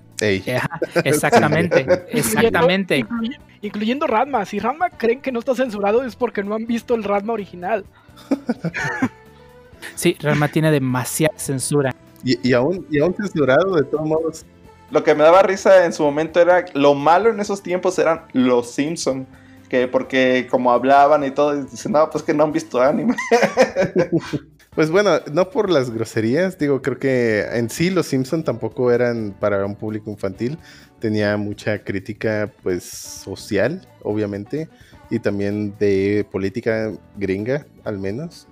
exactamente, 1.04 1.86
exactamente. 2.10 2.96
Incluyendo, 2.96 3.46
incluyendo 3.62 4.06
Radma. 4.08 4.44
Si 4.44 4.58
Radma 4.58 4.90
creen 4.90 5.20
que 5.20 5.30
no 5.30 5.38
está 5.38 5.54
censurado 5.54 6.02
es 6.02 6.16
porque 6.16 6.42
no 6.42 6.54
han 6.54 6.66
visto 6.66 6.96
el 6.96 7.04
Radma 7.04 7.32
original. 7.32 7.84
sí, 9.94 10.16
Radma 10.20 10.48
tiene 10.48 10.72
demasiada 10.72 11.38
censura. 11.38 11.94
Y, 12.24 12.48
y, 12.48 12.52
aún, 12.52 12.84
y 12.90 12.98
aún 12.98 13.14
censurado, 13.14 13.76
de 13.76 13.84
todos 13.84 14.04
modos, 14.04 14.46
lo 14.90 15.04
que 15.04 15.14
me 15.14 15.22
daba 15.22 15.42
risa 15.42 15.84
en 15.84 15.92
su 15.92 16.02
momento 16.02 16.40
era 16.40 16.64
lo 16.74 16.94
malo 16.94 17.30
en 17.30 17.38
esos 17.38 17.62
tiempos 17.62 17.98
eran 17.98 18.22
los 18.32 18.70
Simpson 18.70 19.26
que 19.68 19.88
porque 19.88 20.46
como 20.48 20.70
hablaban 20.70 21.24
y 21.24 21.32
todo 21.32 21.60
dicen 21.64 21.92
no 21.92 22.08
pues 22.08 22.22
que 22.22 22.32
no 22.32 22.44
han 22.44 22.52
visto 22.52 22.80
anime 22.80 23.16
pues 24.76 24.90
bueno 24.92 25.18
no 25.32 25.50
por 25.50 25.68
las 25.70 25.90
groserías 25.90 26.56
digo 26.56 26.80
creo 26.80 26.98
que 27.00 27.40
en 27.52 27.68
sí 27.68 27.90
los 27.90 28.06
Simpson 28.06 28.44
tampoco 28.44 28.92
eran 28.92 29.34
para 29.40 29.66
un 29.66 29.74
público 29.74 30.08
infantil 30.08 30.58
tenía 31.00 31.36
mucha 31.36 31.82
crítica 31.82 32.52
pues 32.62 32.84
social 32.84 33.84
obviamente 34.04 34.68
y 35.10 35.18
también 35.18 35.74
de 35.78 36.24
política 36.30 36.92
gringa 37.16 37.66
al 37.82 37.98
menos 37.98 38.46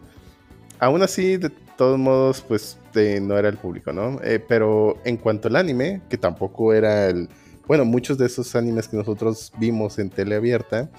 aún 0.80 1.02
así 1.02 1.36
de 1.36 1.50
todos 1.76 1.98
modos 1.98 2.40
pues 2.40 2.78
no 3.20 3.36
era 3.36 3.48
el 3.48 3.56
público, 3.56 3.92
¿no? 3.92 4.20
Eh, 4.22 4.38
pero 4.46 4.98
en 5.04 5.16
cuanto 5.16 5.48
al 5.48 5.56
anime, 5.56 6.02
que 6.08 6.16
tampoco 6.16 6.72
era 6.72 7.08
el... 7.08 7.28
Bueno, 7.66 7.84
muchos 7.84 8.18
de 8.18 8.26
esos 8.26 8.54
animes 8.56 8.88
que 8.88 8.96
nosotros 8.96 9.52
vimos 9.58 9.98
en 9.98 10.10
tele 10.10 10.36
abierta 10.36 10.90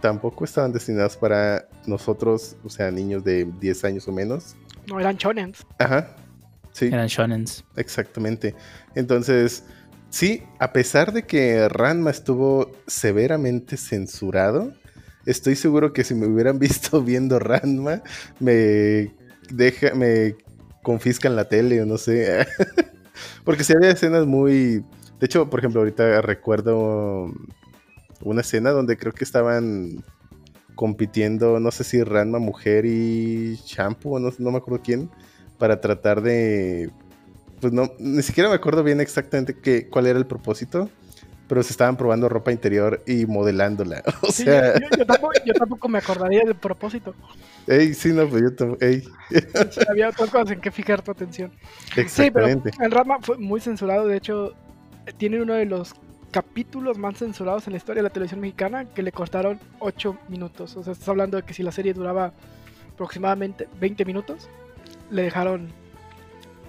tampoco 0.00 0.44
estaban 0.44 0.72
destinados 0.72 1.16
para 1.16 1.66
nosotros, 1.86 2.56
o 2.64 2.68
sea, 2.68 2.90
niños 2.90 3.24
de 3.24 3.46
10 3.60 3.84
años 3.84 4.08
o 4.08 4.12
menos. 4.12 4.54
No 4.86 5.00
eran 5.00 5.16
shonens. 5.16 5.66
Ajá. 5.78 6.16
Sí. 6.72 6.86
Eran 6.86 7.06
shonens. 7.06 7.64
Exactamente. 7.76 8.54
Entonces, 8.94 9.64
sí, 10.08 10.42
a 10.58 10.72
pesar 10.72 11.12
de 11.12 11.24
que 11.24 11.68
Ranma 11.68 12.10
estuvo 12.10 12.70
severamente 12.86 13.76
censurado, 13.76 14.72
estoy 15.26 15.56
seguro 15.56 15.92
que 15.92 16.04
si 16.04 16.14
me 16.14 16.26
hubieran 16.26 16.58
visto 16.60 17.02
viendo 17.02 17.38
Ranma, 17.38 18.02
me 18.38 19.14
deja, 19.50 19.94
me 19.94 20.36
confiscan 20.82 21.36
la 21.36 21.48
tele 21.48 21.82
o 21.82 21.86
no 21.86 21.98
sé. 21.98 22.46
Porque 23.44 23.64
si 23.64 23.74
había 23.74 23.90
escenas 23.90 24.26
muy. 24.26 24.84
De 25.18 25.26
hecho, 25.26 25.50
por 25.50 25.60
ejemplo, 25.60 25.80
ahorita 25.80 26.22
recuerdo 26.22 27.30
una 28.22 28.40
escena 28.40 28.70
donde 28.70 28.96
creo 28.96 29.12
que 29.12 29.24
estaban 29.24 30.02
compitiendo, 30.80 31.60
no 31.60 31.70
sé 31.70 31.84
si 31.84 32.02
Ranma 32.02 32.38
mujer 32.38 32.86
y 32.86 33.56
Shampoo, 33.66 34.18
no, 34.18 34.30
no 34.38 34.50
me 34.50 34.56
acuerdo 34.56 34.80
quién, 34.82 35.10
para 35.58 35.78
tratar 35.78 36.22
de 36.22 36.88
pues 37.60 37.70
no, 37.70 37.90
ni 37.98 38.22
siquiera 38.22 38.48
me 38.48 38.54
acuerdo 38.54 38.82
bien 38.82 38.98
exactamente 38.98 39.54
qué, 39.62 39.88
cuál 39.90 40.06
era 40.06 40.18
el 40.18 40.24
propósito, 40.24 40.88
pero 41.48 41.62
se 41.62 41.72
estaban 41.72 41.98
probando 41.98 42.30
ropa 42.30 42.50
interior 42.50 43.02
y 43.06 43.26
modelándola. 43.26 44.02
O 44.22 44.32
Sí, 44.32 44.44
sea, 44.44 44.72
yo, 44.80 44.86
yo 44.96 45.04
tampoco, 45.04 45.32
yo 45.44 45.52
tampoco 45.52 45.86
me 45.90 45.98
acordaría 45.98 46.40
del 46.46 46.54
propósito. 46.54 47.14
ey, 47.66 47.92
sí, 47.92 48.14
no, 48.14 48.26
pues 48.26 48.42
yo 48.42 48.48
tam- 48.56 48.78
ey, 48.80 49.02
Sí, 49.70 49.80
había 49.86 50.08
otras 50.08 50.30
cosas 50.30 50.52
en 50.52 50.62
que 50.62 50.70
fijar 50.70 51.02
tu 51.02 51.10
atención. 51.10 51.52
Sí, 51.92 52.30
pero 52.30 52.46
exactamente. 52.46 52.70
el 52.82 52.90
Rama 52.90 53.18
fue 53.20 53.36
muy 53.36 53.60
censurado. 53.60 54.06
De 54.06 54.16
hecho, 54.16 54.54
tiene 55.18 55.42
uno 55.42 55.52
de 55.52 55.66
los 55.66 55.92
capítulos 56.30 56.98
más 56.98 57.18
censurados 57.18 57.66
en 57.66 57.72
la 57.72 57.76
historia 57.78 58.02
de 58.02 58.08
la 58.08 58.12
televisión 58.12 58.40
mexicana 58.40 58.84
que 58.84 59.02
le 59.02 59.12
cortaron 59.12 59.58
8 59.78 60.16
minutos. 60.28 60.76
O 60.76 60.82
sea, 60.82 60.92
estás 60.92 61.08
hablando 61.08 61.36
de 61.36 61.42
que 61.42 61.54
si 61.54 61.62
la 61.62 61.72
serie 61.72 61.92
duraba 61.92 62.32
aproximadamente 62.94 63.68
20 63.80 64.04
minutos, 64.04 64.48
le 65.10 65.22
dejaron 65.22 65.68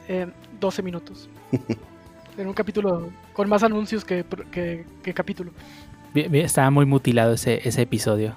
eh, 0.07 0.27
12 0.59 0.81
minutos. 0.81 1.29
en 2.37 2.47
un 2.47 2.53
capítulo 2.53 3.09
con 3.33 3.49
más 3.49 3.63
anuncios 3.63 4.05
que, 4.05 4.25
que, 4.51 4.85
que 5.03 5.13
capítulo. 5.13 5.51
Bien, 6.13 6.31
bien, 6.31 6.45
Estaba 6.45 6.69
muy 6.69 6.85
mutilado 6.85 7.33
ese, 7.33 7.67
ese 7.67 7.81
episodio. 7.83 8.35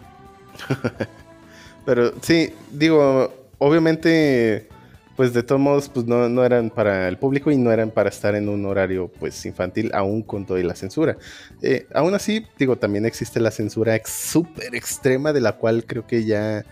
Pero 1.86 2.12
sí, 2.22 2.54
digo, 2.70 3.32
obviamente, 3.58 4.68
pues 5.16 5.32
de 5.32 5.42
todos 5.42 5.60
modos, 5.60 5.88
pues 5.88 6.06
no, 6.06 6.28
no 6.28 6.44
eran 6.44 6.70
para 6.70 7.08
el 7.08 7.18
público 7.18 7.50
y 7.50 7.56
no 7.56 7.70
eran 7.70 7.90
para 7.90 8.08
estar 8.08 8.34
en 8.34 8.48
un 8.48 8.66
horario 8.66 9.10
pues 9.20 9.44
infantil, 9.46 9.90
aún 9.94 10.22
con 10.22 10.44
toda 10.44 10.60
la 10.62 10.74
censura. 10.74 11.16
Eh, 11.62 11.86
aún 11.94 12.14
así, 12.14 12.46
digo, 12.58 12.76
también 12.76 13.06
existe 13.06 13.38
la 13.40 13.50
censura 13.50 13.94
ex- 13.94 14.10
súper 14.10 14.74
extrema, 14.74 15.32
de 15.32 15.40
la 15.40 15.52
cual 15.52 15.84
creo 15.86 16.06
que 16.06 16.24
ya 16.24 16.64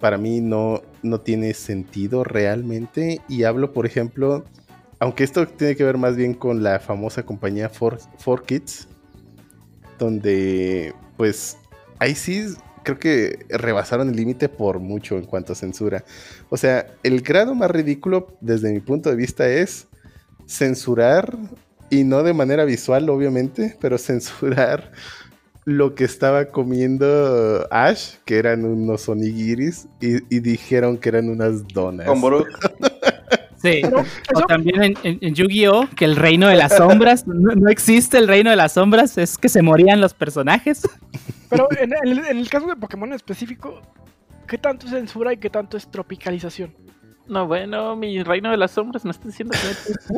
para 0.00 0.18
mí 0.18 0.40
no, 0.40 0.82
no 1.02 1.20
tiene 1.20 1.54
sentido 1.54 2.24
realmente. 2.24 3.20
Y 3.28 3.44
hablo, 3.44 3.72
por 3.72 3.86
ejemplo, 3.86 4.44
aunque 4.98 5.22
esto 5.24 5.46
tiene 5.46 5.76
que 5.76 5.84
ver 5.84 5.98
más 5.98 6.16
bien 6.16 6.34
con 6.34 6.62
la 6.62 6.80
famosa 6.80 7.24
compañía 7.24 7.70
4 7.70 8.44
Kids, 8.44 8.88
donde 9.98 10.94
pues 11.16 11.56
ahí 11.98 12.14
creo 12.88 12.98
que 12.98 13.44
rebasaron 13.50 14.08
el 14.08 14.16
límite 14.16 14.48
por 14.48 14.78
mucho 14.78 15.18
en 15.18 15.24
cuanto 15.24 15.52
a 15.52 15.56
censura. 15.56 16.04
O 16.48 16.56
sea, 16.56 16.86
el 17.02 17.20
grado 17.20 17.54
más 17.54 17.70
ridículo 17.70 18.38
desde 18.40 18.72
mi 18.72 18.80
punto 18.80 19.10
de 19.10 19.16
vista 19.16 19.46
es 19.46 19.86
censurar, 20.46 21.36
y 21.90 22.04
no 22.04 22.22
de 22.22 22.32
manera 22.32 22.64
visual 22.64 23.10
obviamente, 23.10 23.76
pero 23.78 23.98
censurar 23.98 24.90
lo 25.66 25.94
que 25.94 26.04
estaba 26.04 26.46
comiendo 26.46 27.68
Ash, 27.70 28.14
que 28.24 28.38
eran 28.38 28.64
unos 28.64 29.06
onigiris, 29.06 29.86
y, 30.00 30.34
y 30.34 30.40
dijeron 30.40 30.96
que 30.96 31.10
eran 31.10 31.28
unas 31.28 31.68
donas. 31.68 32.06
Con. 32.06 32.46
Sí. 33.60 33.80
Pero 33.82 33.98
O 33.98 34.02
eso- 34.02 34.46
también 34.46 34.82
en, 34.82 34.94
en- 35.02 35.18
en 35.20 35.34
Yu-Gi-Oh! 35.34 35.88
que 35.96 36.04
el 36.04 36.16
reino 36.16 36.46
de 36.48 36.56
las 36.56 36.76
sombras, 36.76 37.26
no, 37.26 37.54
no 37.54 37.68
existe 37.68 38.16
el 38.18 38.28
reino 38.28 38.50
de 38.50 38.56
las 38.56 38.72
sombras, 38.72 39.18
es 39.18 39.36
que 39.36 39.48
se 39.48 39.62
morían 39.62 40.00
los 40.00 40.14
personajes. 40.14 40.82
Pero 41.48 41.66
en, 41.80 41.92
en 41.92 42.08
el, 42.18 42.18
en 42.26 42.38
el 42.38 42.48
caso 42.48 42.66
de 42.66 42.76
Pokémon 42.76 43.08
en 43.08 43.14
específico, 43.16 43.80
¿qué 44.46 44.58
tanto 44.58 44.86
es 44.86 44.92
censura 44.92 45.32
y 45.32 45.38
qué 45.38 45.50
tanto 45.50 45.76
es 45.76 45.90
tropicalización? 45.90 46.72
No, 47.26 47.46
bueno, 47.46 47.96
mi 47.96 48.22
reino 48.22 48.50
de 48.50 48.56
las 48.56 48.70
sombras 48.70 49.04
me 49.04 49.10
está 49.10 49.26
diciendo 49.28 49.52
que 49.58 49.64
no 49.66 49.70
existe. 49.72 50.14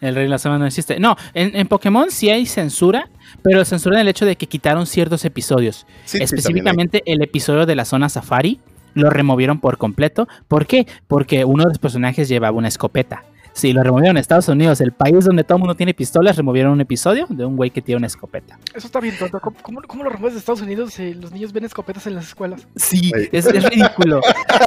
El 0.00 0.14
reino 0.16 0.22
de 0.22 0.28
las 0.30 0.42
sombras 0.42 0.58
no 0.60 0.66
existe. 0.66 0.98
No, 0.98 1.16
en, 1.34 1.54
en 1.54 1.68
Pokémon 1.68 2.10
sí 2.10 2.28
hay 2.30 2.44
censura, 2.46 3.08
pero 3.42 3.64
censura 3.64 3.96
en 3.96 4.00
el 4.02 4.08
hecho 4.08 4.26
de 4.26 4.34
que 4.36 4.46
quitaron 4.48 4.86
ciertos 4.86 5.24
episodios. 5.24 5.86
Sí. 6.04 6.18
Específicamente 6.20 7.02
el 7.06 7.22
episodio 7.22 7.64
de 7.64 7.76
la 7.76 7.84
zona 7.84 8.08
safari 8.08 8.58
lo 8.94 9.10
removieron 9.10 9.60
por 9.60 9.78
completo. 9.78 10.28
¿Por 10.48 10.66
qué? 10.66 10.86
Porque 11.06 11.44
uno 11.44 11.64
de 11.64 11.70
los 11.70 11.78
personajes 11.78 12.28
llevaba 12.28 12.56
una 12.56 12.68
escopeta. 12.68 13.24
Sí, 13.54 13.72
lo 13.72 13.82
removieron 13.82 14.16
en 14.16 14.20
Estados 14.20 14.48
Unidos, 14.48 14.80
el 14.80 14.92
país 14.92 15.24
donde 15.26 15.44
todo 15.44 15.56
el 15.56 15.60
mundo 15.60 15.74
tiene 15.74 15.92
pistolas, 15.92 16.36
removieron 16.36 16.72
un 16.72 16.80
episodio 16.80 17.26
de 17.28 17.44
un 17.44 17.56
güey 17.56 17.70
que 17.70 17.82
tiene 17.82 17.98
una 17.98 18.06
escopeta. 18.06 18.58
Eso 18.74 18.86
está 18.86 18.98
bien 18.98 19.14
tonto. 19.18 19.40
¿Cómo, 19.40 19.56
cómo, 19.60 19.82
cómo 19.86 20.04
lo 20.04 20.10
remueves 20.10 20.34
de 20.34 20.40
Estados 20.40 20.62
Unidos 20.62 20.94
si 20.94 21.12
los 21.14 21.32
niños 21.32 21.52
ven 21.52 21.64
escopetas 21.64 22.06
en 22.06 22.14
las 22.14 22.28
escuelas? 22.28 22.66
Sí, 22.76 23.12
es, 23.30 23.46
es 23.46 23.64
ridículo. 23.68 24.20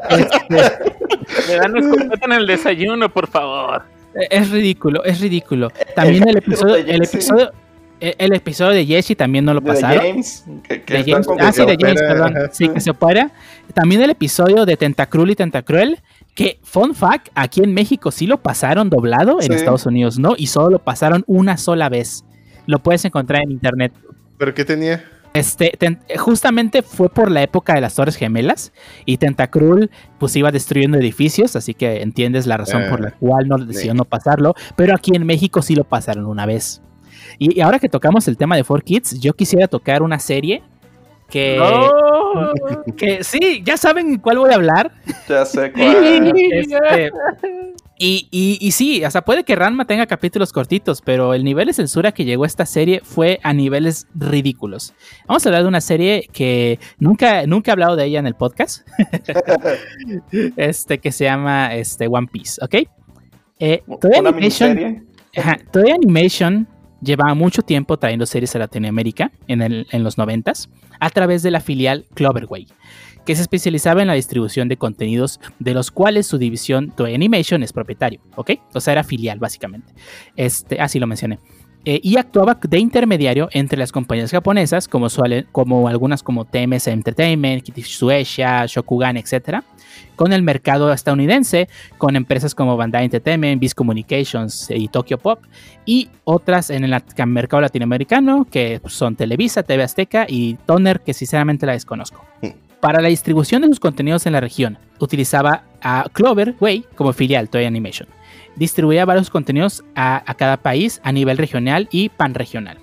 Este, 0.09 0.47
Me 1.47 1.55
dan 1.55 1.77
escopeta 1.77 2.25
en 2.25 2.31
el 2.33 2.47
desayuno, 2.47 3.11
por 3.11 3.27
favor. 3.27 3.83
es 4.13 4.51
ridículo, 4.51 5.03
es 5.03 5.19
ridículo. 5.19 5.71
También 5.95 6.27
el 6.27 6.37
episodio, 6.45 6.75
el 6.75 7.03
episodio, 7.03 7.51
el, 7.99 8.15
el 8.17 8.33
episodio 8.33 8.71
de 8.71 8.85
Jesse 8.85 9.15
también 9.17 9.45
no 9.45 9.53
lo 9.53 9.61
De 9.61 9.67
pasaron. 9.67 10.03
James. 10.05 10.45
Que, 10.67 10.81
que 10.83 10.93
De 11.03 11.11
James, 11.11 11.27
ah, 11.39 11.51
sí, 11.51 11.65
de 11.65 11.77
James, 11.79 12.01
perdón. 12.01 12.33
Sí, 12.51 12.69
que 12.69 12.79
se 12.81 12.89
opera. 12.91 13.31
También 13.73 14.01
el 14.01 14.09
episodio 14.09 14.65
de 14.65 14.77
Tentacruel 14.77 15.31
y 15.31 15.35
Tentacruel, 15.35 15.99
que, 16.35 16.59
fun 16.63 16.93
fact, 16.95 17.29
aquí 17.35 17.61
en 17.63 17.73
México 17.73 18.11
sí 18.11 18.27
lo 18.27 18.41
pasaron 18.41 18.89
doblado, 18.89 19.39
en. 19.41 19.51
Estados 19.53 19.85
Unidos 19.85 20.19
no, 20.19 20.33
y 20.37 20.47
solo 20.47 20.69
lo 20.71 20.79
pasaron 20.79 21.23
una 21.27 21.57
sola 21.57 21.89
vez. 21.89 22.25
Lo 22.67 22.79
puedes 22.79 23.05
encontrar 23.05 23.43
en 23.43 23.51
internet. 23.51 23.93
¿Pero 24.37 24.53
qué 24.53 24.65
tenía? 24.65 25.03
Este, 25.33 25.73
ten- 25.77 25.99
justamente 26.17 26.81
fue 26.81 27.09
por 27.09 27.29
la 27.29 27.43
época 27.43 27.73
de 27.75 27.81
las 27.81 27.93
Torres 27.95 28.15
Gemelas 28.15 28.71
y 29.05 29.17
Tentacruel 29.17 29.91
pues 30.17 30.33
iba 30.37 30.49
destruyendo 30.49 30.97
edificios, 30.97 31.57
así 31.57 31.73
que 31.73 32.01
entiendes 32.01 32.47
la 32.47 32.55
razón 32.55 32.83
Ah, 32.83 32.89
por 32.89 33.01
la 33.01 33.11
cual 33.11 33.47
no 33.49 33.57
decidió 33.57 33.91
sí. 33.91 33.97
no 33.97 34.05
pasarlo, 34.05 34.53
pero 34.77 34.95
aquí 34.95 35.11
en 35.13 35.25
México 35.25 35.61
sí 35.61 35.75
lo 35.75 35.83
pasaron 35.83 36.25
una 36.25 36.45
vez. 36.45 36.81
Y, 37.39 37.57
y 37.57 37.61
ahora 37.61 37.79
que 37.79 37.89
tocamos 37.89 38.27
el 38.27 38.37
tema 38.37 38.55
de 38.55 38.63
4Kids, 38.63 39.19
yo 39.19 39.33
quisiera 39.33 39.67
tocar 39.67 40.01
una 40.03 40.19
serie 40.19 40.63
que, 41.29 41.57
No. 41.57 42.53
que 42.97 43.23
sí, 43.23 43.61
ya 43.63 43.77
saben 43.77 44.17
cuál 44.19 44.37
voy 44.39 44.51
a 44.51 44.55
hablar. 44.55 44.91
Ya 45.27 45.45
sé 45.45 45.71
cuál. 45.73 46.33
Este, 46.35 47.11
y, 47.97 48.27
y, 48.29 48.57
y 48.59 48.71
sí, 48.71 49.03
o 49.05 49.11
sea, 49.11 49.23
puede 49.23 49.43
que 49.43 49.55
Ranma 49.55 49.85
tenga 49.85 50.05
capítulos 50.05 50.51
cortitos, 50.51 51.01
pero 51.01 51.33
el 51.33 51.43
nivel 51.43 51.67
de 51.67 51.73
censura 51.73 52.11
que 52.11 52.25
llegó 52.25 52.43
a 52.43 52.47
esta 52.47 52.65
serie 52.65 53.01
fue 53.03 53.39
a 53.41 53.53
niveles 53.53 54.07
ridículos. 54.13 54.93
Vamos 55.27 55.45
a 55.45 55.49
hablar 55.49 55.63
de 55.63 55.69
una 55.69 55.81
serie 55.81 56.27
que 56.33 56.79
nunca, 56.99 57.47
nunca 57.47 57.71
he 57.71 57.73
hablado 57.73 57.95
de 57.95 58.05
ella 58.05 58.19
en 58.19 58.27
el 58.27 58.35
podcast. 58.35 58.85
este, 60.57 60.99
que 60.99 61.11
se 61.11 61.23
llama 61.23 61.73
este, 61.73 62.07
One 62.07 62.27
Piece, 62.29 62.63
¿ok? 62.63 62.75
Eh, 63.59 63.81
Una 63.87 64.29
Animation. 64.29 65.07
Ajá, 65.37 65.57
Toei 65.71 65.91
Animation 65.91 66.67
lleva 67.05 67.33
mucho 67.35 67.61
tiempo 67.61 67.97
trayendo 67.97 68.25
series 68.25 68.55
a 68.55 68.59
Latinoamérica 68.59 69.31
en, 69.47 69.61
el- 69.61 69.87
en 69.91 70.03
los 70.03 70.17
90 70.17 70.51
a 70.99 71.09
través 71.11 71.43
de 71.43 71.51
la 71.51 71.59
filial 71.61 72.05
Cloverway, 72.13 72.67
que 73.25 73.35
se 73.35 73.41
especializaba 73.41 74.01
en 74.01 74.07
la 74.07 74.13
distribución 74.13 74.67
de 74.67 74.77
contenidos 74.77 75.39
de 75.59 75.73
los 75.73 75.91
cuales 75.91 76.27
su 76.27 76.37
división 76.37 76.91
Toei 76.91 77.15
Animation 77.15 77.63
es 77.63 77.71
propietario, 77.73 78.21
¿ok? 78.35 78.51
O 78.73 78.81
sea, 78.81 78.93
era 78.93 79.03
filial 79.03 79.39
básicamente. 79.39 79.93
Este, 80.35 80.79
así 80.81 80.99
lo 80.99 81.07
mencioné. 81.07 81.39
Eh, 81.87 81.99
y 82.01 82.17
actuaba 82.17 82.57
de 82.61 82.79
intermediario 82.79 83.47
entre 83.51 83.77
las 83.77 83.91
compañías 83.91 84.31
japonesas, 84.31 84.87
como, 84.87 85.87
algunas 85.87 86.23
como 86.23 86.43
TMS 86.45 86.87
Entertainment, 86.87 87.61
Kitty 87.63 87.81
Shueisha, 87.81 88.65
Shokugan, 88.65 89.17
etc., 89.17 89.59
con 90.15 90.33
el 90.33 90.41
mercado 90.41 90.91
estadounidense, 90.91 91.69
con 91.97 92.15
empresas 92.15 92.55
como 92.55 92.75
Bandai 92.75 93.05
Entertainment, 93.05 93.61
Viz 93.61 93.75
Communications 93.75 94.67
y 94.69 94.87
Tokyo 94.87 95.17
Pop, 95.19 95.43
y 95.85 96.09
otras 96.23 96.69
en 96.71 96.85
el 96.85 96.91
lat- 96.91 97.25
mercado 97.27 97.61
latinoamericano, 97.61 98.45
que 98.49 98.81
son 98.87 99.15
Televisa, 99.15 99.61
TV 99.63 99.83
Azteca 99.83 100.25
y 100.27 100.55
Toner, 100.65 101.01
que 101.01 101.13
sinceramente 101.13 101.65
la 101.65 101.73
desconozco. 101.73 102.25
Para 102.79 103.01
la 103.01 103.09
distribución 103.09 103.61
de 103.61 103.67
sus 103.67 103.79
contenidos 103.79 104.25
en 104.25 104.33
la 104.33 104.41
región, 104.41 104.77
utilizaba 104.99 105.63
a 105.81 106.05
Cloverway 106.11 106.85
como 106.95 107.13
filial 107.13 107.49
Toei 107.49 107.65
Animation. 107.65 108.07
Distribuía 108.55 109.05
varios 109.05 109.29
contenidos 109.29 109.83
a, 109.95 110.23
cada 110.37 110.57
país 110.57 111.01
a 111.03 111.11
nivel 111.11 111.37
regional 111.37 111.87
y 111.91 112.09
panregional. 112.09 112.77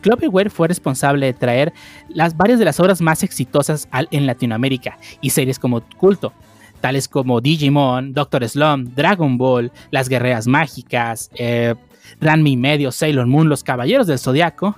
Cloverware 0.00 0.50
fue 0.50 0.68
responsable 0.68 1.26
de 1.26 1.32
traer 1.32 1.72
las 2.08 2.36
varias 2.36 2.58
de 2.58 2.64
las 2.64 2.78
obras 2.80 3.00
más 3.00 3.22
exitosas 3.22 3.88
en 4.10 4.26
Latinoamérica 4.26 4.98
y 5.20 5.30
series 5.30 5.58
como 5.58 5.82
Culto, 5.96 6.32
tales 6.80 7.08
como 7.08 7.40
Digimon, 7.40 8.12
Doctor 8.12 8.48
Slump, 8.48 8.94
Dragon 8.94 9.36
Ball, 9.36 9.72
Las 9.90 10.08
Guerreras 10.08 10.46
Mágicas, 10.46 11.30
eh, 11.34 11.74
Ranma 12.20 12.50
Medio, 12.56 12.92
Sailor 12.92 13.26
Moon, 13.26 13.48
Los 13.48 13.64
Caballeros 13.64 14.06
del 14.06 14.18
Zodiaco, 14.18 14.76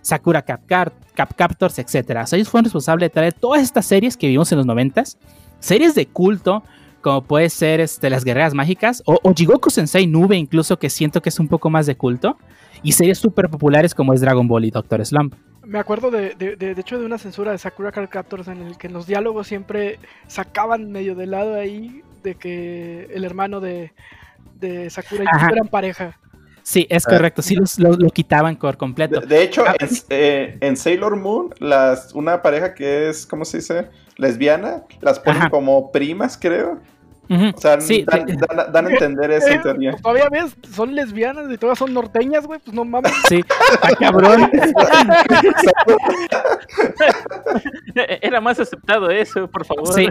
Sakura 0.00 0.42
Cap, 0.42 0.62
Captors, 1.14 1.78
etc. 1.78 2.26
ellos 2.32 2.48
fueron 2.48 2.64
responsables 2.64 3.06
de 3.06 3.10
traer 3.10 3.32
todas 3.32 3.62
estas 3.62 3.86
series 3.86 4.16
que 4.16 4.28
vimos 4.28 4.50
en 4.52 4.58
los 4.58 4.66
90 4.66 5.04
series 5.60 5.94
de 5.94 6.06
culto, 6.06 6.64
como 7.02 7.22
puede 7.22 7.50
ser 7.50 7.80
este, 7.80 8.08
Las 8.08 8.24
Guerreras 8.24 8.54
Mágicas, 8.54 9.02
o, 9.04 9.18
o 9.22 9.34
Jigoku 9.34 9.68
Sensei 9.68 10.06
Nube, 10.06 10.36
incluso 10.36 10.78
que 10.78 10.88
siento 10.88 11.20
que 11.20 11.28
es 11.28 11.38
un 11.38 11.48
poco 11.48 11.68
más 11.68 11.86
de 11.86 11.96
culto, 11.96 12.38
y 12.82 12.92
series 12.92 13.18
súper 13.18 13.50
populares 13.50 13.94
como 13.94 14.14
es 14.14 14.20
Dragon 14.20 14.48
Ball 14.48 14.64
y 14.64 14.70
Doctor 14.70 15.04
Slump. 15.04 15.34
Me 15.64 15.78
acuerdo 15.78 16.10
de, 16.10 16.34
de, 16.34 16.56
de, 16.56 16.80
hecho 16.80 16.98
de 16.98 17.06
una 17.06 17.18
censura 17.18 17.52
de 17.52 17.58
Sakura 17.58 17.92
Card 17.92 18.08
Captors 18.08 18.48
en 18.48 18.62
el 18.62 18.76
que 18.76 18.88
en 18.88 18.92
los 18.92 19.06
diálogos 19.06 19.46
siempre 19.46 19.98
sacaban 20.26 20.90
medio 20.90 21.14
de 21.14 21.26
lado 21.26 21.54
ahí 21.54 22.02
de 22.22 22.34
que 22.34 23.08
el 23.12 23.24
hermano 23.24 23.60
de, 23.60 23.92
de 24.58 24.90
Sakura 24.90 25.24
y 25.24 25.26
Yuko 25.26 25.52
eran 25.52 25.68
pareja. 25.68 26.18
Sí, 26.62 26.86
es 26.88 27.04
correcto, 27.04 27.42
sí 27.42 27.56
lo, 27.56 27.92
lo, 27.96 28.10
quitaban 28.10 28.56
por 28.56 28.76
completo. 28.76 29.20
De, 29.20 29.42
hecho, 29.42 29.64
en, 29.66 29.88
eh, 30.10 30.58
en, 30.60 30.76
Sailor 30.76 31.16
Moon, 31.16 31.52
las, 31.58 32.14
una 32.14 32.40
pareja 32.40 32.74
que 32.74 33.08
es, 33.08 33.26
¿cómo 33.26 33.44
se 33.44 33.58
dice? 33.58 33.88
Lesbiana, 34.16 34.84
las 35.00 35.18
ponen 35.18 35.48
como 35.50 35.90
primas, 35.90 36.38
creo. 36.40 36.80
O 37.28 37.60
sea, 37.60 37.80
sí, 37.80 38.04
dan, 38.04 38.26
dan, 38.72 38.86
a 38.86 38.90
entender 38.90 39.30
eso 39.30 39.48
en 39.48 39.62
teoría. 39.62 39.96
Todavía 40.02 40.28
ves, 40.30 40.54
son 40.74 40.94
lesbianas 40.94 41.50
y 41.50 41.56
todas 41.56 41.78
son 41.78 41.94
norteñas, 41.94 42.46
güey, 42.46 42.60
pues 42.60 42.74
no 42.74 42.84
mames. 42.84 43.12
Sí, 43.28 43.42
está 43.72 43.94
cabrón. 43.96 44.50
Era 47.94 48.40
más 48.40 48.58
aceptado 48.60 49.08
eso, 49.10 49.48
por 49.48 49.64
favor. 49.64 49.92
Sí, 49.94 50.08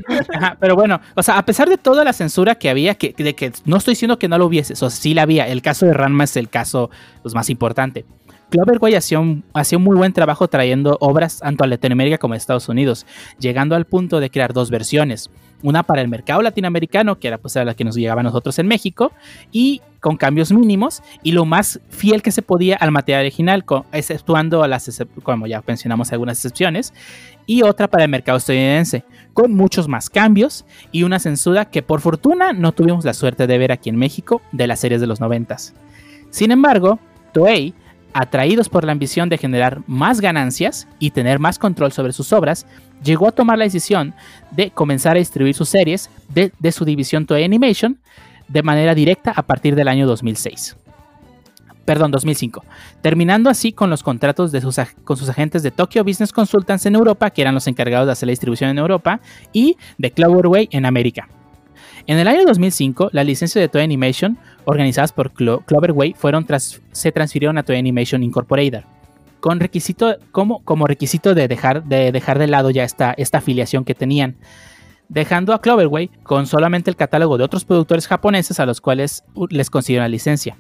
pero 0.60 0.76
bueno, 0.76 1.00
o 1.16 1.22
sea, 1.22 1.38
a 1.38 1.46
pesar 1.46 1.70
de 1.70 1.78
toda 1.78 2.04
la 2.04 2.14
censura 2.14 2.56
que 2.56 2.70
había, 2.70 2.96
que, 2.96 3.14
de 3.16 3.36
que 3.36 3.52
no 3.66 3.78
estoy 3.78 3.92
diciendo 3.94 4.18
que 4.18 4.28
no 4.28 4.38
lo 4.38 4.46
hubiese, 4.46 4.74
o 4.74 4.76
sea, 4.76 4.90
sí 4.90 5.14
la 5.14 5.24
había. 5.24 5.48
El 5.48 5.62
caso 5.62 5.86
de 5.86 5.94
Ranma 5.94 6.24
es 6.24 6.38
el 6.38 6.50
caso 6.50 6.90
pues, 7.22 7.36
más 7.36 7.50
importante. 7.50 8.06
Cloverway 8.52 8.96
hacía 8.96 9.20
un, 9.20 9.44
hacía 9.54 9.80
un 9.80 9.84
muy 9.84 9.96
buen 9.96 10.14
trabajo 10.14 10.48
trayendo 10.48 10.98
obras 11.00 11.40
tanto 11.40 11.64
a 11.64 11.68
Latinoamérica 11.68 12.20
como 12.20 12.36
a 12.36 12.38
Estados 12.38 12.70
Unidos, 12.70 13.08
llegando 13.40 13.76
al 13.76 13.86
punto 13.86 14.20
de 14.20 14.30
crear 14.30 14.54
dos 14.54 14.70
versiones 14.70 15.32
una 15.64 15.84
para 15.84 16.02
el 16.02 16.08
mercado 16.08 16.42
latinoamericano, 16.42 17.20
que 17.20 17.28
era 17.28 17.38
pues 17.38 17.56
la 17.56 17.74
que 17.74 17.84
nos 17.84 17.96
llegaba 17.96 18.22
a 18.22 18.24
nosotros 18.24 18.58
en 18.60 18.68
México, 18.68 19.12
y 19.52 19.82
con 20.00 20.18
cambios 20.18 20.52
mínimos 20.52 21.04
y 21.22 21.32
lo 21.32 21.46
más 21.46 21.80
fiel 21.90 22.22
que 22.22 22.32
se 22.32 22.42
podía 22.42 22.76
al 22.78 22.92
material 22.92 23.22
original, 23.22 23.64
exceptuando 23.92 24.66
las, 24.68 25.04
como 25.24 25.48
ya 25.48 25.64
mencionamos 25.66 26.12
algunas 26.12 26.38
excepciones, 26.38 26.94
y 27.46 27.62
otra 27.64 27.88
para 27.88 28.04
el 28.04 28.10
mercado 28.10 28.38
estadounidense, 28.38 29.04
con 29.34 29.54
muchos 29.54 29.88
más 29.88 30.10
cambios 30.10 30.66
y 30.92 31.04
una 31.04 31.20
censura 31.20 31.66
que 31.66 31.82
por 31.82 32.02
fortuna 32.02 32.54
no 32.54 32.72
tuvimos 32.72 33.06
la 33.06 33.14
suerte 33.14 33.48
de 33.48 33.58
ver 33.58 33.72
aquí 33.72 33.90
en 33.90 33.98
México 33.98 34.42
de 34.52 34.68
las 34.68 34.80
series 34.80 35.02
de 35.02 35.08
los 35.08 35.20
noventas. 35.20 35.74
Sin 36.30 36.52
embargo, 36.52 37.00
Toei 37.34 37.74
atraídos 38.14 38.70
por 38.70 38.84
la 38.84 38.92
ambición 38.92 39.30
de 39.30 39.38
generar 39.38 39.82
más 39.88 40.22
ganancias 40.22 40.88
y 41.00 41.12
tener 41.12 41.40
más 41.40 41.60
control 41.60 41.92
sobre 41.92 42.14
sus 42.14 42.34
obras, 42.34 42.66
llegó 43.04 43.28
a 43.28 43.32
tomar 43.32 43.58
la 43.58 43.66
decisión 43.66 44.14
de 44.52 44.72
comenzar 44.72 45.16
a 45.16 45.20
distribuir 45.20 45.56
sus 45.56 45.70
series 45.70 46.10
de, 46.30 46.72
su 46.72 46.86
división 46.86 47.26
Toei 47.26 47.44
Animation 47.44 48.00
de 48.48 48.64
manera 48.64 48.96
directa 48.96 49.34
a 49.36 49.44
partir 49.44 49.76
del 49.76 49.88
año 49.88 50.06
2006. 50.08 50.78
Perdón, 51.86 52.12
2005, 52.12 52.64
terminando 53.02 53.50
así 53.50 53.72
con 53.72 53.90
los 53.90 54.04
contratos 54.04 54.52
de 54.52 54.62
sus, 54.62 54.78
con 55.04 55.18
sus 55.18 55.30
agentes 55.30 55.64
de 55.64 55.72
Tokyo 55.72 56.04
Business 56.04 56.32
Consultants 56.32 56.86
en 56.86 56.96
Europa, 56.96 57.32
que 57.32 57.42
eran 57.42 57.56
los 57.56 57.68
encargados 57.68 58.06
de 58.06 58.12
hacer 58.12 58.28
la 58.28 58.32
distribución 58.32 58.70
en 58.70 58.78
Europa, 58.78 59.20
y 59.52 59.78
de 59.98 60.12
Cloverway 60.12 60.70
en 60.72 60.86
América. 60.86 61.28
En 62.08 62.18
el 62.18 62.28
año 62.28 62.46
2005, 62.46 63.10
la 63.14 63.24
licencia 63.24 63.62
de 63.62 63.68
Toy 63.68 63.82
Animation, 63.82 64.38
organizadas 64.66 65.12
por 65.12 65.32
Cloverway, 65.32 66.14
fueron 66.14 66.46
se 66.92 67.12
transfirieron 67.12 67.58
a 67.58 67.64
Toy 67.64 67.78
Animation 67.78 68.24
Incorporated, 68.24 68.84
con 69.40 69.60
requisito, 69.60 70.18
como, 70.32 70.64
como 70.64 70.88
requisito 70.88 71.34
de 71.34 71.48
dejar, 71.48 71.84
de 71.84 72.12
dejar 72.12 72.40
de 72.40 72.48
lado 72.48 72.70
ya 72.70 72.84
esta, 72.84 73.14
esta 73.18 73.40
afiliación 73.40 73.86
que 73.86 73.96
tenían, 73.96 74.38
dejando 75.10 75.54
a 75.54 75.62
Cloverway 75.62 76.10
con 76.24 76.48
solamente 76.48 76.90
el 76.90 76.96
catálogo 76.96 77.38
de 77.38 77.44
otros 77.44 77.66
productores 77.66 78.08
japoneses 78.08 78.60
a 78.60 78.66
los 78.66 78.82
cuales 78.82 79.24
les 79.50 79.70
consiguieron 79.70 80.04
la 80.04 80.10
licencia. 80.10 80.58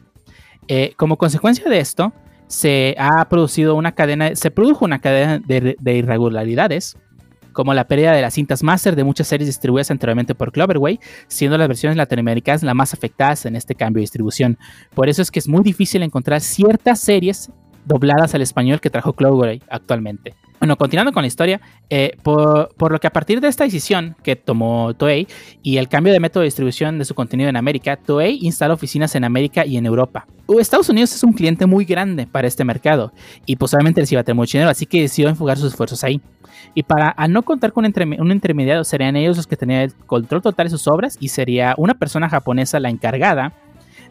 Eh, 0.68 0.94
como 0.98 1.18
consecuencia 1.18 1.70
de 1.70 1.80
esto, 1.80 2.14
se 2.48 2.96
ha 3.00 3.28
producido 3.30 3.76
una 3.76 3.94
cadena, 3.94 4.36
se 4.36 4.52
produjo 4.52 4.84
una 4.84 5.00
cadena 5.00 5.40
de 5.40 5.94
irregularidades 5.94 6.98
como 7.54 7.74
la 7.74 7.88
pérdida 7.88 8.14
de 8.14 8.22
las 8.22 8.34
cintas 8.34 8.64
máster 8.64 8.96
de 8.96 9.04
muchas 9.04 9.28
series 9.28 9.48
distribuidas 9.48 9.92
anteriormente 9.92 10.36
por 10.36 10.52
Cloverway, 10.52 11.00
siendo 11.28 11.58
las 11.58 11.68
versiones 11.68 11.98
latinoamericanas 11.98 12.64
las 12.64 12.76
más 12.76 12.94
afectadas 12.94 13.46
en 13.46 13.56
este 13.56 13.76
cambio 13.76 14.00
de 14.00 14.04
distribución. 14.04 14.58
Por 14.94 15.10
eso 15.10 15.22
es 15.22 15.32
que 15.32 15.40
es 15.40 15.48
muy 15.48 15.64
difícil 15.64 16.04
encontrar 16.04 16.42
ciertas 16.42 17.00
series 17.00 17.52
dobladas 17.86 18.36
al 18.36 18.42
español 18.42 18.80
que 18.80 18.90
trajo 18.90 19.14
Cloverway 19.14 19.62
actualmente. 19.70 20.36
Bueno, 20.62 20.78
continuando 20.78 21.12
con 21.12 21.24
la 21.24 21.28
historia, 21.28 21.60
eh, 21.90 22.16
por, 22.22 22.92
lo 22.92 23.00
que 23.00 23.08
a 23.08 23.10
partir 23.12 23.42
de 23.42 23.48
esta 23.48 23.64
decisión 23.64 24.16
que 24.24 24.36
tomó 24.36 24.94
Toei 24.94 25.28
y 25.64 25.78
el 25.78 25.90
cambio 25.90 26.14
de 26.14 26.20
método 26.20 26.42
de 26.42 26.46
distribución 26.46 27.00
de 27.00 27.06
su 27.06 27.16
contenido 27.16 27.50
en 27.50 27.56
América, 27.56 27.98
Toei 27.98 28.38
instala 28.44 28.76
oficinas 28.76 29.16
en 29.16 29.24
América 29.24 29.66
y 29.66 29.78
en 29.78 29.88
Europa. 29.88 30.28
Estados 30.60 30.90
Unidos 30.90 31.16
es 31.16 31.24
un 31.24 31.34
cliente 31.34 31.66
muy 31.66 31.86
grande 31.86 32.28
para 32.28 32.48
este 32.48 32.64
mercado 32.64 33.12
y 33.46 33.56
posiblemente 33.56 34.02
les 34.02 34.12
iba 34.12 34.22
a 34.22 34.24
tener 34.24 34.36
mucho 34.36 34.58
dinero, 34.58 34.70
así 34.70 34.86
que 34.86 35.02
decidió 35.02 35.30
enfocar 35.30 35.58
sus 35.58 35.72
esfuerzos 35.72 36.04
ahí. 36.04 36.22
Y 36.76 36.84
para 36.84 37.16
no 37.28 37.42
contar 37.42 37.74
con 37.74 37.86
un 37.86 38.32
intermediario, 38.32 38.84
serían 38.84 39.16
ellos 39.16 39.38
los 39.38 39.48
que 39.48 39.58
tenían 39.58 39.82
el 39.82 39.94
control 39.96 40.42
total 40.42 40.68
de 40.68 40.72
sus 40.72 40.88
obras 40.88 41.18
y 41.20 41.30
sería 41.30 41.74
una 41.78 41.96
persona 41.96 42.30
japonesa 42.30 42.80
la 42.80 42.90
encargada 42.90 43.54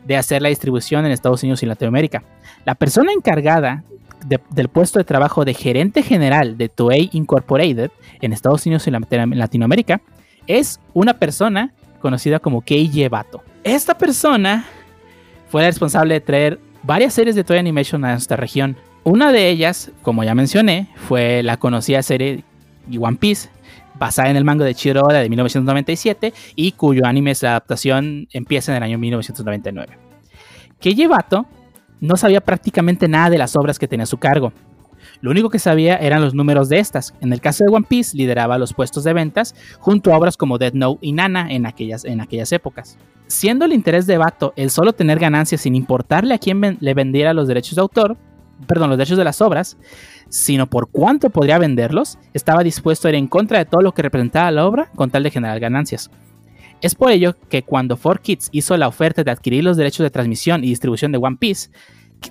de 0.05 0.17
hacer 0.17 0.43
la 0.43 0.49
distribución 0.49 1.07
en 1.07 1.13
Estados 1.13 1.43
Unidos 1.43 1.63
y 1.63 1.67
Latinoamérica. 1.67 2.23
La 2.65 2.75
persona 2.75 3.13
encargada 3.13 3.85
del 4.51 4.69
puesto 4.69 4.99
de 4.99 5.05
trabajo 5.05 5.45
de 5.45 5.55
gerente 5.55 6.03
general 6.03 6.59
de 6.59 6.69
Toei 6.69 7.09
Incorporated 7.13 7.91
en 8.21 8.33
Estados 8.33 8.67
Unidos 8.67 8.87
y 8.87 8.91
Latinoamérica 8.91 10.01
es 10.47 10.81
una 10.93 11.15
persona 11.15 11.73
conocida 12.01 12.39
como 12.39 12.61
Keiji 12.61 13.09
Bato. 13.09 13.43
Esta 13.65 13.97
persona 13.97 14.65
fue 15.49 15.63
la 15.63 15.69
responsable 15.69 16.15
de 16.15 16.21
traer 16.21 16.59
varias 16.83 17.15
series 17.15 17.35
de 17.35 17.45
Toei 17.45 17.59
Animation 17.59 18.05
a 18.05 18.13
nuestra 18.13 18.37
región. 18.37 18.77
Una 19.05 19.33
de 19.33 19.49
ellas, 19.49 19.91
como 20.03 20.25
ya 20.25 20.35
mencioné, 20.35 20.89
fue 21.09 21.43
la 21.43 21.57
conocida 21.57 22.03
serie 22.03 22.45
One 22.99 23.17
Piece, 23.17 23.49
basada 24.01 24.31
en 24.31 24.37
el 24.37 24.45
manga 24.45 24.65
de 24.65 24.75
Chiro 24.75 25.03
Oda 25.03 25.21
de 25.21 25.29
1997 25.29 26.33
y 26.57 26.73
cuyo 26.73 27.07
anime 27.07 27.35
de 27.35 27.47
adaptación 27.47 28.27
empieza 28.33 28.73
en 28.73 28.79
el 28.79 28.83
año 28.83 28.99
1999. 28.99 29.99
Keiji 30.81 31.07
Bato 31.07 31.47
no 32.01 32.17
sabía 32.17 32.41
prácticamente 32.41 33.07
nada 33.07 33.29
de 33.29 33.37
las 33.37 33.55
obras 33.55 33.79
que 33.79 33.87
tenía 33.87 34.05
a 34.05 34.07
su 34.07 34.17
cargo. 34.17 34.55
Lo 35.21 35.31
único 35.31 35.51
que 35.51 35.59
sabía 35.59 35.97
eran 35.97 36.23
los 36.23 36.35
números 36.35 36.71
de 36.71 36.79
estas. 36.79 37.15
En 37.21 37.35
el 37.35 37.43
caso 37.43 37.63
de 37.63 37.71
One 37.71 37.85
Piece, 37.87 38.17
lideraba 38.17 38.57
los 38.57 38.73
puestos 38.73 39.05
de 39.05 39.13
ventas 39.13 39.55
junto 39.79 40.13
a 40.13 40.17
obras 40.17 40.39
como 40.39 40.57
Dead 40.57 40.73
Note 40.73 40.99
y 41.03 41.13
Nana 41.13 41.49
en 41.51 41.67
aquellas, 41.67 42.07
en 42.07 42.23
aquellas 42.23 42.53
épocas. 42.53 42.97
Siendo 43.27 43.67
el 43.67 43.75
interés 43.75 44.07
de 44.07 44.17
Bato 44.17 44.55
el 44.57 44.71
solo 44.71 44.95
tener 44.95 45.19
ganancias 45.19 45.61
sin 45.61 45.77
importarle 45.77 46.35
a 46.35 46.39
quién 46.39 46.79
le 46.81 46.95
vendiera 46.95 47.35
los 47.35 47.49
derechos 47.49 47.75
de 47.75 47.83
autor, 47.83 48.17
perdón, 48.67 48.91
los 48.91 48.99
derechos 48.99 49.19
de 49.19 49.25
las 49.25 49.41
obras, 49.41 49.77
sino 50.29 50.67
por 50.69 50.91
cuánto 50.91 51.31
podría 51.31 51.59
venderlos, 51.59 52.19
estaba 52.35 52.63
dispuesto 52.63 53.09
a 53.09 53.11
ir 53.11 53.17
en 53.17 53.27
contra 53.27 53.59
de 53.59 53.65
todo 53.65 53.83
lo 53.83 53.93
que 53.93 54.03
representaba 54.03 54.51
la 54.51 54.67
obra 54.67 54.91
con 54.95 55.11
tal 55.11 55.23
de 55.23 55.31
generar 55.31 55.61
ganancias. 55.61 56.11
Es 56.81 56.95
por 56.95 57.11
ello 57.11 57.37
que 57.49 57.63
cuando 57.63 57.99
4Kids 57.99 58.49
hizo 58.53 58.77
la 58.77 58.89
oferta 58.89 59.23
de 59.23 59.31
adquirir 59.31 59.65
los 59.65 59.77
derechos 59.77 60.05
de 60.05 60.11
transmisión 60.11 60.65
y 60.65 60.69
distribución 60.69 61.13
de 61.13 61.19
One 61.19 61.37
Piece, 61.39 61.71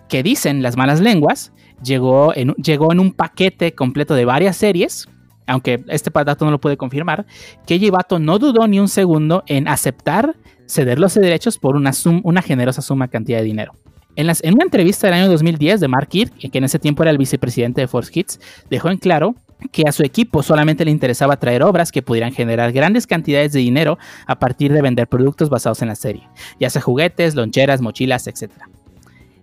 que 0.08 0.24
dicen 0.24 0.62
las 0.62 0.76
malas 0.76 1.02
lenguas, 1.02 1.52
llegó 1.84 2.36
en, 2.36 2.54
llegó 2.54 2.92
en 2.92 3.00
un 3.00 3.14
paquete 3.14 3.74
completo 3.74 4.16
de 4.16 4.26
varias 4.26 4.58
series, 4.58 5.08
aunque 5.46 5.84
este 5.88 6.12
dato 6.12 6.46
no 6.46 6.52
lo 6.52 6.60
puede 6.60 6.78
confirmar, 6.78 7.26
que 7.66 7.80
Jibato 7.80 8.20
no 8.20 8.40
dudó 8.40 8.68
ni 8.68 8.80
un 8.80 8.88
segundo 8.88 9.44
en 9.48 9.68
aceptar 9.68 10.36
ceder 10.68 11.00
los 11.00 11.16
derechos 11.16 11.58
por 11.58 11.76
una, 11.76 11.92
una 12.24 12.42
generosa 12.42 12.82
suma 12.82 13.08
cantidad 13.08 13.40
de 13.40 13.46
dinero. 13.46 13.74
En, 14.20 14.54
una 14.54 14.66
entrevista 14.66 15.08
del 15.08 15.14
año 15.14 15.30
2010 15.30 15.80
de 15.80 15.88
Mark 15.88 16.10
Kirk, 16.10 16.34
que 16.52 16.58
en 16.58 16.66
ese 16.66 16.78
tiempo 16.78 17.04
era 17.04 17.12
el 17.12 17.18
vicepresidente 17.18 17.80
de 17.80 17.88
Force 17.88 18.12
Kids, 18.12 18.42
dejó 18.70 18.90
en 18.90 18.98
claro 18.98 19.36
que 19.72 19.84
a 19.88 19.94
su 19.94 20.04
equipo 20.04 20.44
solamente 20.44 20.84
le 20.84 20.92
interesaba 20.92 21.38
traer 21.38 21.64
obras 21.64 21.90
que 21.90 22.02
pudieran 22.02 22.34
generar 22.34 22.74
grandes 22.74 23.08
cantidades 23.08 23.54
de 23.54 23.62
dinero 23.62 23.98
a 24.26 24.38
partir 24.38 24.74
de 24.74 24.82
vender 24.82 25.08
productos 25.08 25.50
basados 25.50 25.82
en 25.84 25.88
la 25.88 25.96
serie, 25.96 26.28
ya 26.60 26.70
sea 26.70 26.82
juguetes, 26.82 27.34
loncheras, 27.34 27.80
mochilas, 27.80 28.28
etc. 28.28 28.52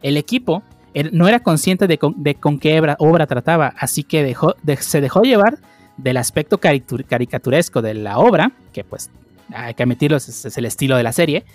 El 0.03 0.19
equipo 0.19 0.62
no 1.11 1.27
era 1.27 1.40
consciente 1.40 1.86
de 1.86 1.97
con, 1.97 2.59
qué 2.59 2.78
obra, 2.98 3.27
trataba, 3.27 3.73
así 3.78 4.03
que 4.03 4.36
se 4.81 5.01
dejó 5.01 5.23
llevar 5.23 5.57
del 5.97 6.19
aspecto 6.19 6.59
caricaturesco 6.59 7.81
de 7.81 7.94
la 7.94 8.19
obra, 8.19 8.53
que 8.74 8.85
pues 8.85 9.11
hay 9.55 9.73
que 9.73 9.85
admitirlo, 9.85 10.19
es 10.19 10.55
el 10.55 10.66
estilo 10.66 10.98
de 10.98 11.03
la 11.03 11.12
serie, 11.12 11.47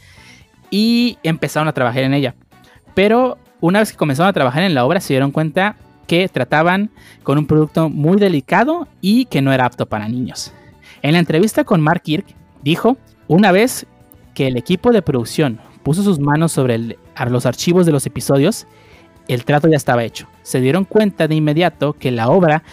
y 0.72 1.20
empezaron 1.22 1.68
a 1.68 1.74
trabajar 1.74 2.02
en 2.02 2.16
ella. 2.16 2.34
Pero 2.94 3.38
una 3.60 3.80
vez 3.80 3.92
que 3.92 3.98
comenzaron 3.98 4.30
a 4.30 4.34
trabajar 4.34 4.64
en 4.64 4.74
la 4.74 4.86
obra 4.86 5.00
se 5.00 5.14
dieron 5.14 5.32
cuenta 5.32 5.76
que 6.08 6.28
trataban 6.28 6.90
con 7.24 7.38
un 7.38 7.48
producto 7.48 7.90
muy 7.90 8.18
delicado 8.18 8.88
y 9.00 9.26
que 9.26 9.42
no 9.42 9.54
era 9.54 9.66
apto 9.66 9.86
para 9.86 10.10
niños. 10.10 10.54
En 11.02 11.14
la 11.14 11.20
entrevista 11.20 11.64
con 11.64 11.82
Mark 11.82 12.02
Kirk 12.04 12.26
dijo, 12.64 12.98
Una 13.28 13.52
vez 13.52 13.86
que 14.34 14.48
el 14.48 14.58
equipo 14.58 14.92
de 14.92 15.02
producción 15.02 15.60
puso 15.84 16.04
sus 16.04 16.20
manos 16.20 16.52
sobre 16.52 16.98
los 17.30 17.46
archivos 17.46 17.86
de 17.86 17.92
los 17.92 18.06
episodios, 18.06 18.68
el 19.28 19.46
trato 19.46 19.68
ya 19.68 19.78
estaba 19.78 20.04
hecho. 20.04 20.28
Se 20.42 20.60
dieron 20.60 20.86
cuenta 20.86 21.28
de 21.28 21.36
inmediato 21.36 21.94
que 21.94 22.12
la 22.12 22.30
obra 22.30 22.64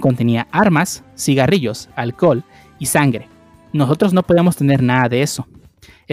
contenía 0.00 0.46
armas, 0.50 1.04
cigarrillos, 1.16 1.88
alcohol 1.96 2.44
y 2.78 2.86
sangre. 2.86 3.28
Nosotros 3.72 4.12
no 4.12 4.22
podíamos 4.22 4.56
tener 4.56 4.82
nada 4.82 5.08
de 5.08 5.22
eso. 5.22 5.46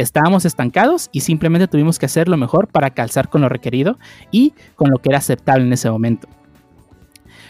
Estábamos 0.01 0.45
estancados 0.45 1.09
y 1.11 1.21
simplemente 1.21 1.67
tuvimos 1.67 1.99
que 1.99 2.05
hacer 2.05 2.29
lo 2.29 2.37
mejor 2.37 2.69
para 2.69 2.91
calzar 2.91 3.27
con 3.27 3.41
lo 3.41 3.49
requerido 3.49 3.97
y 4.31 4.53
con 4.75 4.89
lo 4.89 4.99
que 4.99 5.09
era 5.09 5.17
aceptable 5.17 5.65
en 5.65 5.73
ese 5.73 5.91
momento. 5.91 6.29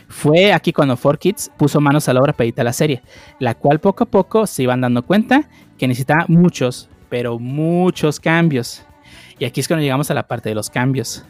Fue 0.08 0.52
aquí 0.52 0.74
cuando 0.74 0.98
4Kids 0.98 1.52
puso 1.58 1.80
manos 1.80 2.10
a 2.10 2.14
la 2.14 2.22
obra 2.22 2.34
para 2.34 2.46
editar 2.46 2.66
la 2.66 2.74
serie, 2.74 3.04
la 3.38 3.54
cual 3.54 3.80
poco 3.80 4.06
a 4.06 4.08
poco 4.08 4.48
se 4.48 4.64
iban 4.64 4.82
dando 4.82 5.04
cuenta 5.06 5.48
que 5.78 5.88
necesitaba 5.88 6.26
muchos, 6.28 6.90
pero 7.08 7.38
muchos 7.38 8.20
cambios. 8.20 8.84
Y 9.38 9.46
aquí 9.46 9.60
es 9.60 9.68
cuando 9.68 9.84
llegamos 9.84 10.10
a 10.10 10.16
la 10.16 10.28
parte 10.28 10.50
de 10.50 10.56
los 10.56 10.72
cambios. 10.72 11.24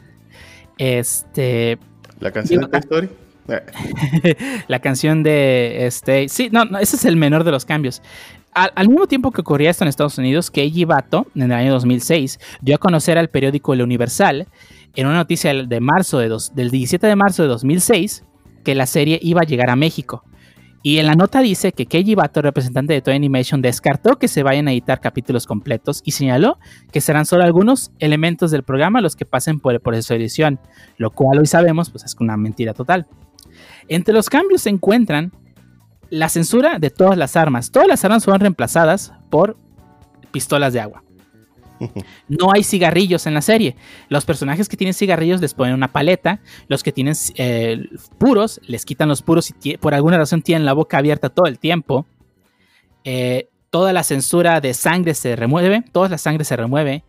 Este, 0.78 1.78
La 2.22 2.32
canción 2.32 2.62
de 2.62 2.68
Toy 2.70 2.80
Story. 2.80 3.10
La 4.68 4.80
canción 4.80 5.24
de 5.24 5.86
este. 5.86 6.30
Sí, 6.30 6.50
no, 6.50 6.64
no, 6.66 6.78
ese 6.80 6.96
es 6.96 7.04
el 7.04 7.18
menor 7.18 7.44
de 7.44 7.52
los 7.52 7.66
cambios. 7.66 8.02
Al, 8.76 8.90
mismo 8.90 9.08
tiempo 9.08 9.32
que 9.32 9.40
ocurría 9.40 9.70
esto 9.70 9.86
en 9.86 9.88
Estados 9.88 10.18
Unidos, 10.18 10.52
Keiji 10.52 10.84
Bato, 10.84 11.28
en 11.34 11.44
el 11.44 11.54
año 11.54 11.72
2006, 11.72 12.40
dio 12.60 12.76
a 12.76 12.78
conocer 12.78 13.18
al 13.18 13.30
periódico 13.30 13.74
El 13.74 13.82
Universal, 13.82 14.48
en 14.96 15.08
una 15.08 15.16
noticia 15.16 15.54
del 15.54 15.70
17 15.70 17.08
de 17.08 17.16
marzo 17.16 17.42
de 17.42 17.48
2006, 17.48 18.26
que 18.66 18.76
la 18.76 18.86
serie 18.86 19.18
iba 19.22 19.42
a 19.42 19.46
llegar 19.46 19.70
a 19.70 19.78
México. 19.78 20.26
Y 20.84 20.98
en 20.98 21.06
la 21.06 21.16
nota 21.16 21.40
dice 21.40 21.72
que 21.72 21.86
Keiji 21.86 22.16
Bato, 22.16 22.42
representante 22.42 22.92
de 22.92 23.02
Toy 23.02 23.16
Animation, 23.16 23.62
descartó 23.62 24.20
que 24.20 24.28
se 24.28 24.44
vayan 24.44 24.68
a 24.68 24.74
editar 24.74 25.00
capítulos 25.00 25.48
completos 25.48 26.02
y 26.04 26.12
señaló 26.12 26.58
que 26.92 27.00
serán 27.00 27.26
solo 27.26 27.46
algunos 27.46 27.92
elementos 28.00 28.52
del 28.52 28.64
programa 28.64 29.00
los 29.00 29.16
que 29.16 29.26
pasen 29.26 29.62
por 29.62 29.74
el 29.74 29.80
proceso 29.80 30.14
de 30.14 30.20
edición, 30.20 30.60
lo 30.98 31.12
cual 31.12 31.40
hoy 31.40 31.46
sabemos 31.46 31.90
pues 31.92 32.04
es 32.04 32.14
una 32.20 32.36
mentira 32.36 32.74
total. 32.74 33.08
Entre 33.88 34.14
los 34.14 34.30
cambios 34.30 34.64
se 34.64 34.70
encuentran 34.70 35.32
la 36.10 36.30
censura 36.30 36.80
de 36.80 36.90
todas 36.90 37.18
las 37.18 37.36
armas. 37.36 37.72
Todas 37.72 37.88
las 37.88 38.04
armas 38.06 38.26
fueron 38.26 38.42
reemplazadas 38.42 39.14
por 39.30 39.58
pistolas 40.32 40.74
de 40.74 40.82
agua. 40.82 41.04
No 42.28 42.52
hay 42.52 42.64
cigarrillos 42.64 43.26
en 43.26 43.34
la 43.34 43.42
serie. 43.42 43.76
Los 44.10 44.26
personajes 44.26 44.68
que 44.68 44.78
tienen 44.78 44.94
cigarrillos 44.94 45.40
les 45.40 45.54
ponen 45.54 45.74
una 45.74 45.92
paleta. 45.92 46.42
Los 46.68 46.84
que 46.84 46.92
tienen 46.92 47.16
eh, 47.36 47.88
puros 48.18 48.60
les 48.68 48.86
quitan 48.86 49.08
los 49.08 49.22
puros 49.22 49.54
y 49.64 49.78
por 49.78 49.94
alguna 49.94 50.18
razón 50.18 50.42
tienen 50.42 50.66
la 50.66 50.74
boca 50.74 50.98
abierta 50.98 51.30
todo 51.30 51.46
el 51.48 51.58
tiempo. 51.58 52.06
Eh, 53.06 53.48
toda 53.70 53.94
la 53.94 54.04
censura 54.04 54.60
de 54.62 54.74
sangre 54.74 55.14
se 55.14 55.36
remueve. 55.36 55.84
Toda 55.92 56.10
la 56.10 56.18
sangre 56.18 56.44
se 56.44 56.58
remueve. 56.58 57.04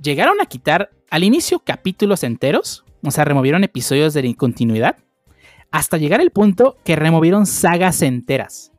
Llegaron 0.00 0.40
a 0.40 0.46
quitar 0.46 0.90
al 1.10 1.24
inicio 1.24 1.60
capítulos 1.60 2.22
enteros. 2.22 2.84
O 3.02 3.10
sea, 3.10 3.24
removieron 3.24 3.64
episodios 3.64 4.12
de 4.12 4.34
continuidad 4.34 4.96
hasta 5.70 5.96
llegar 5.96 6.20
al 6.20 6.30
punto 6.30 6.76
que 6.84 6.96
removieron 6.96 7.46
sagas 7.46 8.02
enteras. 8.02 8.72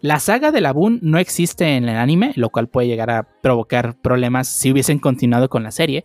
La 0.00 0.18
saga 0.18 0.50
de 0.50 0.62
Laboon 0.62 0.98
no 1.02 1.18
existe 1.18 1.76
en 1.76 1.88
el 1.88 1.96
anime, 1.96 2.32
lo 2.36 2.48
cual 2.48 2.68
puede 2.68 2.88
llegar 2.88 3.10
a 3.10 3.24
provocar 3.42 4.00
problemas 4.00 4.48
si 4.48 4.72
hubiesen 4.72 4.98
continuado 4.98 5.50
con 5.50 5.62
la 5.62 5.70
serie. 5.70 6.04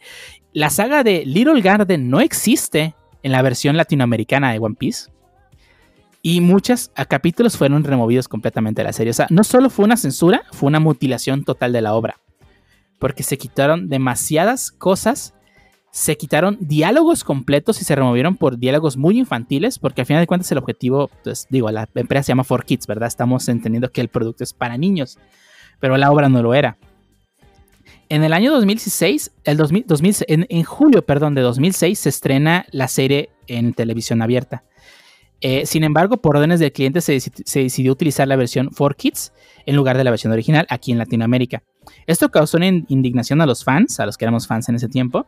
La 0.51 0.69
saga 0.69 1.03
de 1.03 1.25
Little 1.25 1.61
Garden 1.61 2.09
no 2.09 2.19
existe 2.19 2.93
en 3.23 3.31
la 3.31 3.41
versión 3.41 3.77
latinoamericana 3.77 4.51
de 4.51 4.59
One 4.59 4.75
Piece. 4.77 5.11
Y 6.21 6.41
muchos 6.41 6.91
capítulos 7.07 7.55
fueron 7.55 7.83
removidos 7.83 8.27
completamente 8.27 8.81
de 8.81 8.87
la 8.87 8.93
serie. 8.93 9.11
O 9.11 9.13
sea, 9.13 9.27
no 9.29 9.43
solo 9.43 9.69
fue 9.69 9.85
una 9.85 9.95
censura, 9.95 10.41
fue 10.51 10.67
una 10.67 10.79
mutilación 10.79 11.45
total 11.45 11.71
de 11.71 11.81
la 11.81 11.93
obra. 11.93 12.19
Porque 12.99 13.23
se 13.23 13.37
quitaron 13.37 13.87
demasiadas 13.89 14.71
cosas 14.71 15.34
se 15.95 16.17
quitaron 16.17 16.57
diálogos 16.59 17.23
completos 17.23 17.79
y 17.79 17.85
se 17.85 17.95
removieron 17.95 18.35
por 18.35 18.57
diálogos 18.57 18.97
muy 18.97 19.17
infantiles, 19.17 19.79
porque 19.79 20.01
al 20.01 20.05
final 20.05 20.21
de 20.21 20.27
cuentas 20.27 20.51
el 20.51 20.57
objetivo, 20.57 21.09
pues 21.23 21.47
digo, 21.49 21.71
la 21.71 21.87
empresa 21.95 22.23
se 22.23 22.31
llama 22.33 22.43
4Kids, 22.43 22.85
¿verdad? 22.85 23.07
Estamos 23.07 23.47
entendiendo 23.47 23.89
que 23.89 24.01
el 24.01 24.09
producto 24.09 24.43
es 24.43 24.51
para 24.51 24.77
niños, 24.77 25.17
pero 25.79 25.95
la 25.95 26.11
obra 26.11 26.27
no 26.27 26.43
lo 26.43 26.53
era. 26.53 26.77
En 28.09 28.25
el 28.25 28.33
año 28.33 28.51
2016, 28.51 29.31
el 29.45 29.55
2000, 29.55 29.85
2000 29.87 30.15
en, 30.27 30.45
en, 30.49 30.63
julio, 30.63 31.05
perdón, 31.05 31.33
de 31.33 31.39
2006 31.39 31.97
se 31.97 32.09
estrena 32.09 32.65
la 32.71 32.89
serie 32.89 33.29
en 33.47 33.73
televisión 33.73 34.21
abierta. 34.21 34.65
Eh, 35.39 35.65
sin 35.65 35.85
embargo, 35.85 36.17
por 36.17 36.35
órdenes 36.35 36.59
del 36.59 36.73
cliente 36.73 36.99
se, 36.99 37.21
se, 37.21 37.59
decidió 37.61 37.93
utilizar 37.93 38.27
la 38.27 38.35
versión 38.35 38.69
4Kids 38.69 39.31
en 39.65 39.77
lugar 39.77 39.97
de 39.97 40.03
la 40.03 40.11
versión 40.11 40.33
original 40.33 40.67
aquí 40.69 40.91
en 40.91 40.97
Latinoamérica. 40.97 41.63
Esto 42.05 42.31
causó 42.31 42.57
una 42.57 42.67
indignación 42.67 43.39
a 43.39 43.45
los 43.45 43.63
fans, 43.63 44.01
a 44.01 44.05
los 44.05 44.17
que 44.17 44.25
éramos 44.25 44.45
fans 44.45 44.67
en 44.67 44.75
ese 44.75 44.89
tiempo, 44.89 45.25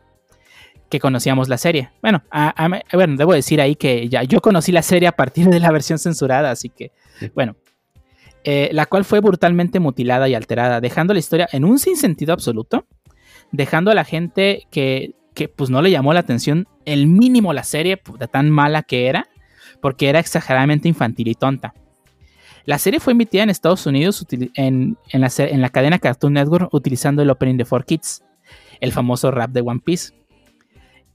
que 0.88 1.00
conocíamos 1.00 1.48
la 1.48 1.58
serie. 1.58 1.90
Bueno, 2.02 2.22
a, 2.30 2.64
a, 2.64 2.68
bueno, 2.94 3.16
debo 3.16 3.32
decir 3.32 3.60
ahí 3.60 3.76
que 3.76 4.08
ya 4.08 4.22
yo 4.22 4.40
conocí 4.40 4.72
la 4.72 4.82
serie 4.82 5.08
a 5.08 5.12
partir 5.12 5.48
de 5.48 5.60
la 5.60 5.70
versión 5.70 5.98
censurada, 5.98 6.50
así 6.50 6.68
que, 6.70 6.92
bueno, 7.34 7.56
eh, 8.44 8.70
la 8.72 8.86
cual 8.86 9.04
fue 9.04 9.20
brutalmente 9.20 9.80
mutilada 9.80 10.28
y 10.28 10.34
alterada, 10.34 10.80
dejando 10.80 11.12
la 11.12 11.20
historia 11.20 11.48
en 11.52 11.64
un 11.64 11.78
sinsentido 11.78 12.32
absoluto, 12.32 12.86
dejando 13.52 13.90
a 13.90 13.94
la 13.94 14.04
gente 14.04 14.66
que, 14.70 15.14
que 15.34 15.48
pues 15.48 15.70
no 15.70 15.82
le 15.82 15.90
llamó 15.90 16.12
la 16.14 16.20
atención 16.20 16.66
el 16.84 17.06
mínimo 17.06 17.52
la 17.52 17.64
serie, 17.64 18.00
de 18.18 18.28
tan 18.28 18.50
mala 18.50 18.82
que 18.82 19.08
era, 19.08 19.28
porque 19.80 20.08
era 20.08 20.18
exageradamente 20.18 20.88
infantil 20.88 21.28
y 21.28 21.34
tonta. 21.34 21.74
La 22.64 22.78
serie 22.78 23.00
fue 23.00 23.12
emitida 23.12 23.42
en 23.42 23.50
Estados 23.50 23.86
Unidos 23.86 24.26
en, 24.30 24.98
en, 25.10 25.20
la, 25.20 25.30
en 25.38 25.60
la 25.62 25.70
cadena 25.70 25.98
Cartoon 25.98 26.34
Network 26.34 26.72
utilizando 26.72 27.22
el 27.22 27.30
opening 27.30 27.56
de 27.56 27.64
4Kids, 27.64 28.22
el 28.80 28.92
famoso 28.92 29.30
rap 29.30 29.50
de 29.50 29.62
One 29.62 29.80
Piece. 29.84 30.12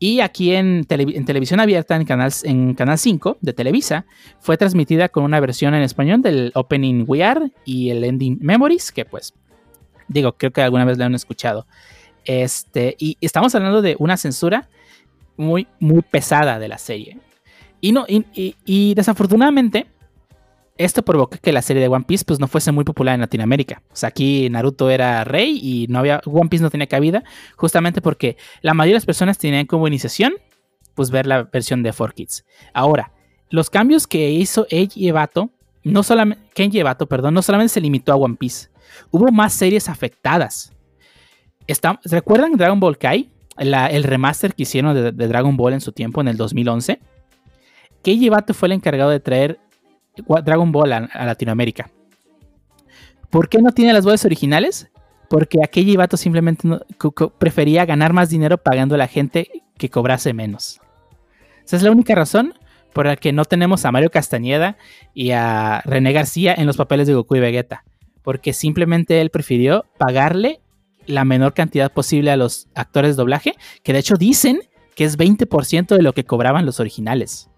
Y 0.03 0.19
aquí 0.19 0.53
en, 0.53 0.84
tele, 0.84 1.05
en, 1.15 1.23
televisión 1.23 1.61
abierta, 1.61 1.95
en 1.95 2.03
canal, 2.03 2.30
en 2.43 2.73
canal 2.73 2.97
5 2.97 3.38
de 3.39 3.53
Televisa, 3.53 4.05
fue 4.41 4.57
transmitida 4.57 5.07
con 5.07 5.23
una 5.23 5.39
versión 5.39 5.73
en 5.75 5.81
español 5.81 6.21
del 6.21 6.51
opening 6.55 7.05
We 7.07 7.23
Are 7.23 7.53
y 7.63 7.89
el 7.89 8.03
ending 8.03 8.38
Memories, 8.41 8.91
que 8.91 9.05
pues, 9.05 9.34
digo, 10.09 10.34
creo 10.34 10.51
que 10.51 10.61
alguna 10.61 10.84
vez 10.84 10.97
lo 10.97 11.05
han 11.05 11.15
escuchado. 11.15 11.67
Este, 12.25 12.97
y 12.99 13.17
estamos 13.21 13.55
hablando 13.55 13.81
de 13.81 13.95
una 13.97 14.17
censura 14.17 14.67
muy, 15.38 15.67
muy 15.80 16.01
pesada 16.01 16.59
de 16.59 16.67
la 16.67 16.80
serie. 16.80 17.19
Y, 17.80 17.93
no, 17.93 18.03
y, 18.05 18.57
y 18.65 18.95
desafortunadamente, 18.95 19.88
esto 20.77 21.03
provocó 21.03 21.37
que 21.41 21.51
la 21.51 21.61
serie 21.61 21.81
de 21.81 21.87
One 21.87 22.05
Piece 22.05 22.25
pues, 22.25 22.39
no 22.39 22.47
fuese 22.47 22.71
muy 22.71 22.83
popular 22.83 23.15
en 23.15 23.21
Latinoamérica. 23.21 23.83
O 23.91 23.95
sea, 23.95 24.09
aquí 24.09 24.49
Naruto 24.49 24.89
era 24.89 25.23
rey 25.23 25.59
y 25.61 25.87
no 25.87 25.99
había, 25.99 26.21
One 26.25 26.49
Piece 26.49 26.63
no 26.63 26.69
tenía 26.69 26.87
cabida, 26.87 27.23
justamente 27.55 28.01
porque 28.01 28.37
la 28.61 28.73
mayoría 28.73 28.93
de 28.93 28.97
las 28.97 29.05
personas 29.05 29.37
tenían 29.37 29.65
como 29.65 29.87
iniciación 29.87 30.33
pues 30.95 31.09
ver 31.11 31.25
la 31.27 31.43
versión 31.43 31.83
de 31.83 31.91
4Kids. 31.91 32.43
Ahora, 32.73 33.11
los 33.49 33.69
cambios 33.69 34.07
que 34.07 34.31
hizo 34.31 34.67
Eiji 34.69 35.07
Ebato, 35.07 35.51
no 35.83 36.03
solamente, 36.03 36.43
Kenji 36.53 36.79
Ebato, 36.79 37.07
perdón, 37.07 37.33
no 37.33 37.41
solamente 37.41 37.73
se 37.73 37.81
limitó 37.81 38.13
a 38.13 38.15
One 38.15 38.35
Piece, 38.35 38.69
hubo 39.11 39.31
más 39.31 39.53
series 39.53 39.89
afectadas. 39.89 40.71
Está, 41.67 41.99
¿Recuerdan 42.03 42.53
Dragon 42.53 42.79
Ball 42.79 42.97
Kai? 42.97 43.29
El 43.57 44.03
remaster 44.03 44.55
que 44.55 44.63
hicieron 44.63 44.95
de, 44.95 45.27
Dragon 45.27 45.55
Ball 45.55 45.73
en 45.73 45.81
su 45.81 45.91
tiempo, 45.91 46.21
en 46.21 46.27
el 46.27 46.37
2011. 46.37 46.99
Keiji 48.01 48.27
Ebato 48.27 48.53
fue 48.53 48.67
el 48.67 48.73
encargado 48.73 49.11
de 49.11 49.19
traer 49.19 49.59
Dragon 50.44 50.72
Ball 50.72 50.94
a, 50.94 51.26
Latinoamérica. 51.26 51.90
¿Por 53.30 53.49
qué 53.49 53.60
no 53.61 53.72
tiene 53.72 53.94
las 53.94 54.06
voces 54.06 54.26
originales? 54.26 54.90
Porque 55.30 55.60
aquel 55.64 55.98
vato 55.98 56.18
simplemente 56.18 56.68
prefería 57.40 57.85
ganar 57.85 58.14
más 58.14 58.30
dinero 58.30 58.57
pagando 58.57 58.95
a 58.95 58.99
la 58.99 59.07
gente 59.07 59.49
que 59.77 59.90
cobrase 59.90 60.34
menos. 60.34 60.80
Esa 61.65 61.77
es 61.77 61.84
la 61.84 61.91
única 61.91 62.14
razón 62.14 62.53
por 62.94 63.07
la 63.07 63.15
que 63.15 63.34
no 63.34 63.45
tenemos 63.45 63.85
a 63.85 63.91
Mario 63.91 64.11
Castañeda 64.11 64.77
y 65.14 65.31
a 65.31 65.81
René 65.85 66.14
García 66.14 66.53
en 66.56 66.68
los 66.68 66.77
papeles 66.77 67.07
de 67.07 67.15
Goku 67.15 67.35
y 67.35 67.40
Vegeta. 67.40 67.84
Porque 68.22 68.53
simplemente 68.53 69.19
él 69.19 69.31
prefirió 69.31 69.85
pagarle 69.98 70.61
la 71.07 71.26
menor 71.26 71.53
cantidad 71.53 71.91
posible 71.91 72.31
a 72.31 72.38
los 72.38 72.68
actores 72.76 73.11
de 73.11 73.22
doblaje, 73.22 73.56
que 73.81 73.94
de 73.94 73.99
hecho 73.99 74.15
dicen 74.15 74.61
que 74.95 75.03
es 75.03 75.18
20% 75.18 75.95
de 75.95 76.02
lo 76.02 76.14
que 76.14 76.23
cobraban 76.23 76.65
los 76.65 76.80
originales. 76.80 77.49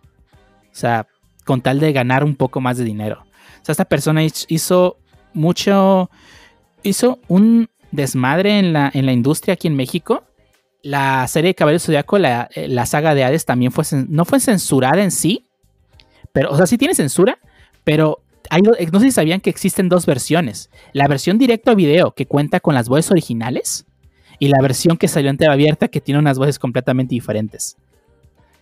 O 0.72 0.78
sea, 0.78 1.08
con 1.46 1.62
tal 1.62 1.80
de 1.80 1.94
ganar 1.94 2.24
un 2.24 2.36
poco 2.36 2.60
más 2.60 2.78
de 2.78 2.84
dinero. 2.84 3.24
O 3.62 3.66
sea, 3.66 3.74
esta 3.74 3.86
persona 3.86 4.22
hizo 4.24 4.98
mucho, 5.34 6.10
hizo 6.84 7.20
un 7.28 7.70
desmadre 7.92 8.60
en 8.60 8.74
la, 8.74 8.92
en 8.94 9.06
la 9.06 9.14
industria 9.14 9.54
aquí 9.54 9.68
en 9.68 9.76
México. 9.76 10.24
La 10.82 11.28
serie 11.28 11.52
de 11.52 11.56
Caballero 11.56 11.80
Zodiaco, 11.80 12.20
la, 12.20 12.50
la, 12.56 12.86
saga 12.86 13.16
de 13.16 13.24
Hades, 13.24 13.46
también 13.46 13.72
fue, 13.72 13.86
no 14.08 14.26
fue 14.26 14.40
censurada 14.40 15.02
en 15.02 15.12
sí, 15.12 15.48
pero, 16.32 16.52
o 16.52 16.58
sea, 16.58 16.68
sí 16.68 16.78
tiene 16.78 16.94
censura, 16.94 17.40
pero 17.84 18.22
hay, 18.50 18.62
no 18.62 19.00
sé 19.00 19.06
si 19.06 19.12
sabían 19.12 19.42
que 19.42 19.50
existen 19.50 19.90
dos 19.90 20.06
versiones. 20.06 20.70
La 20.94 21.08
versión 21.08 21.38
directo 21.38 21.72
a 21.72 21.76
video, 21.76 22.12
que 22.12 22.28
cuenta 22.28 22.60
con 22.60 22.76
las 22.76 22.90
voces 22.90 23.10
originales, 23.10 23.86
y 24.38 24.50
la 24.50 24.62
versión 24.62 24.98
que 24.98 25.08
salió 25.08 25.30
en 25.30 25.38
TV 25.38 25.52
abierta, 25.52 25.88
que 25.88 26.02
tiene 26.02 26.20
unas 26.20 26.38
voces 26.38 26.60
completamente 26.60 27.16
diferentes. 27.16 27.78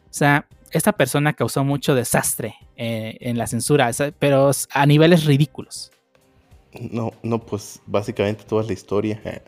O 0.06 0.16
sea, 0.16 0.48
esta 0.74 0.92
persona 0.92 1.34
causó 1.34 1.64
mucho 1.64 1.96
desastre 1.96 2.56
eh, 2.76 3.18
en 3.22 3.38
la 3.38 3.48
censura, 3.48 3.92
pero 4.20 4.52
a 4.72 4.86
niveles 4.86 5.26
ridículos. 5.26 5.92
No, 6.92 7.14
no, 7.22 7.40
pues 7.40 7.82
básicamente 7.86 8.44
toda 8.44 8.64
la 8.64 8.74
historia. 8.74 9.22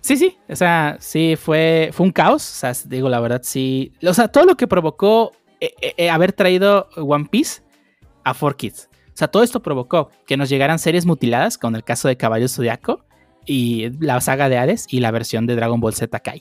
Sí, 0.00 0.18
sí, 0.18 0.36
o 0.50 0.54
sea, 0.54 0.98
sí, 1.00 1.34
fue, 1.34 1.88
fue 1.94 2.04
un 2.04 2.12
caos, 2.12 2.42
o 2.42 2.54
sea, 2.54 2.72
digo, 2.84 3.08
la 3.08 3.20
verdad, 3.20 3.40
sí. 3.42 3.94
O 4.06 4.12
sea, 4.12 4.28
todo 4.28 4.44
lo 4.44 4.54
que 4.54 4.66
provocó 4.66 5.32
eh, 5.62 5.72
eh, 5.96 6.10
haber 6.10 6.34
traído 6.34 6.90
One 6.94 7.26
Piece 7.30 7.62
a 8.22 8.34
4Kids. 8.34 8.88
O 8.88 9.16
sea, 9.16 9.28
todo 9.28 9.42
esto 9.42 9.62
provocó 9.62 10.10
que 10.26 10.36
nos 10.36 10.50
llegaran 10.50 10.78
series 10.78 11.06
mutiladas, 11.06 11.56
con 11.56 11.74
el 11.74 11.84
caso 11.84 12.08
de 12.08 12.18
Caballo 12.18 12.48
Zodiaco 12.48 13.06
y 13.46 13.88
la 13.98 14.20
saga 14.20 14.50
de 14.50 14.58
Hades 14.58 14.86
y 14.90 15.00
la 15.00 15.10
versión 15.10 15.46
de 15.46 15.56
Dragon 15.56 15.80
Ball 15.80 15.94
Z 15.94 16.20
Kai. 16.20 16.40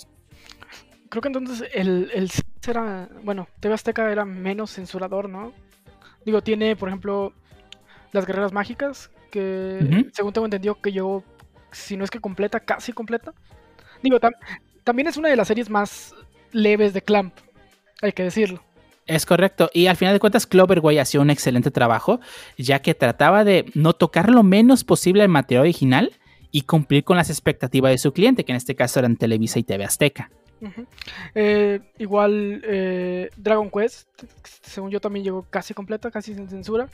Creo 1.14 1.22
que 1.22 1.28
entonces 1.28 1.70
el, 1.76 2.10
el 2.12 2.32
era, 2.68 3.08
bueno, 3.24 3.48
TV 3.60 3.76
Azteca 3.76 4.12
era 4.12 4.26
menos 4.26 4.74
censurador, 4.74 5.30
¿no? 5.30 5.54
Digo, 6.26 6.42
tiene, 6.42 6.76
por 6.76 6.90
ejemplo, 6.90 7.34
las 8.14 8.26
guerreras 8.26 8.52
mágicas, 8.52 9.12
que 9.30 10.08
según 10.12 10.34
tengo 10.34 10.46
entendido 10.46 10.82
que 10.82 10.92
yo 10.92 11.24
si 11.72 11.98
no 11.98 12.04
es 12.04 12.10
que 12.10 12.20
completa, 12.20 12.62
casi 12.62 12.94
completa. 12.94 13.32
Digo, 14.02 14.18
también 14.84 15.08
es 15.08 15.16
una 15.16 15.30
de 15.30 15.36
las 15.36 15.48
series 15.50 15.70
más 15.70 16.16
leves 16.52 16.96
de 16.96 17.04
Clamp, 17.04 17.36
hay 18.02 18.14
que 18.14 18.24
decirlo. 18.24 18.64
Es 19.06 19.28
correcto. 19.28 19.70
Y 19.72 19.86
al 19.86 19.98
final 19.98 20.16
de 20.16 20.20
cuentas, 20.20 20.48
Cloverway 20.48 20.98
hacía 20.98 21.22
un 21.22 21.30
excelente 21.30 21.70
trabajo, 21.70 22.22
ya 22.58 22.82
que 22.82 22.96
trataba 22.96 23.44
de 23.44 23.72
no 23.76 23.94
tocar 23.94 24.32
lo 24.32 24.42
menos 24.42 24.84
posible 24.84 25.22
el 25.22 25.30
material 25.30 25.62
original 25.62 26.12
y 26.50 26.64
cumplir 26.64 27.04
con 27.04 27.18
las 27.18 27.30
expectativas 27.30 27.92
de 27.92 28.00
su 28.00 28.14
cliente, 28.14 28.46
que 28.46 28.52
en 28.52 28.56
este 28.56 28.74
caso 28.74 28.98
eran 28.98 29.16
Televisa 29.16 29.60
y 29.60 29.64
TV 29.64 29.86
Azteca. 29.86 30.32
Eh, 31.36 31.80
igual 31.98 32.62
eh, 32.66 33.30
Dragon 33.36 33.70
Quest, 33.70 34.08
según 34.62 34.92
yo 34.92 35.00
también 35.00 35.24
llegó 35.24 35.46
casi 35.50 35.74
completa, 35.74 36.12
casi 36.12 36.34
sin 36.34 36.50
censura. 36.50 36.90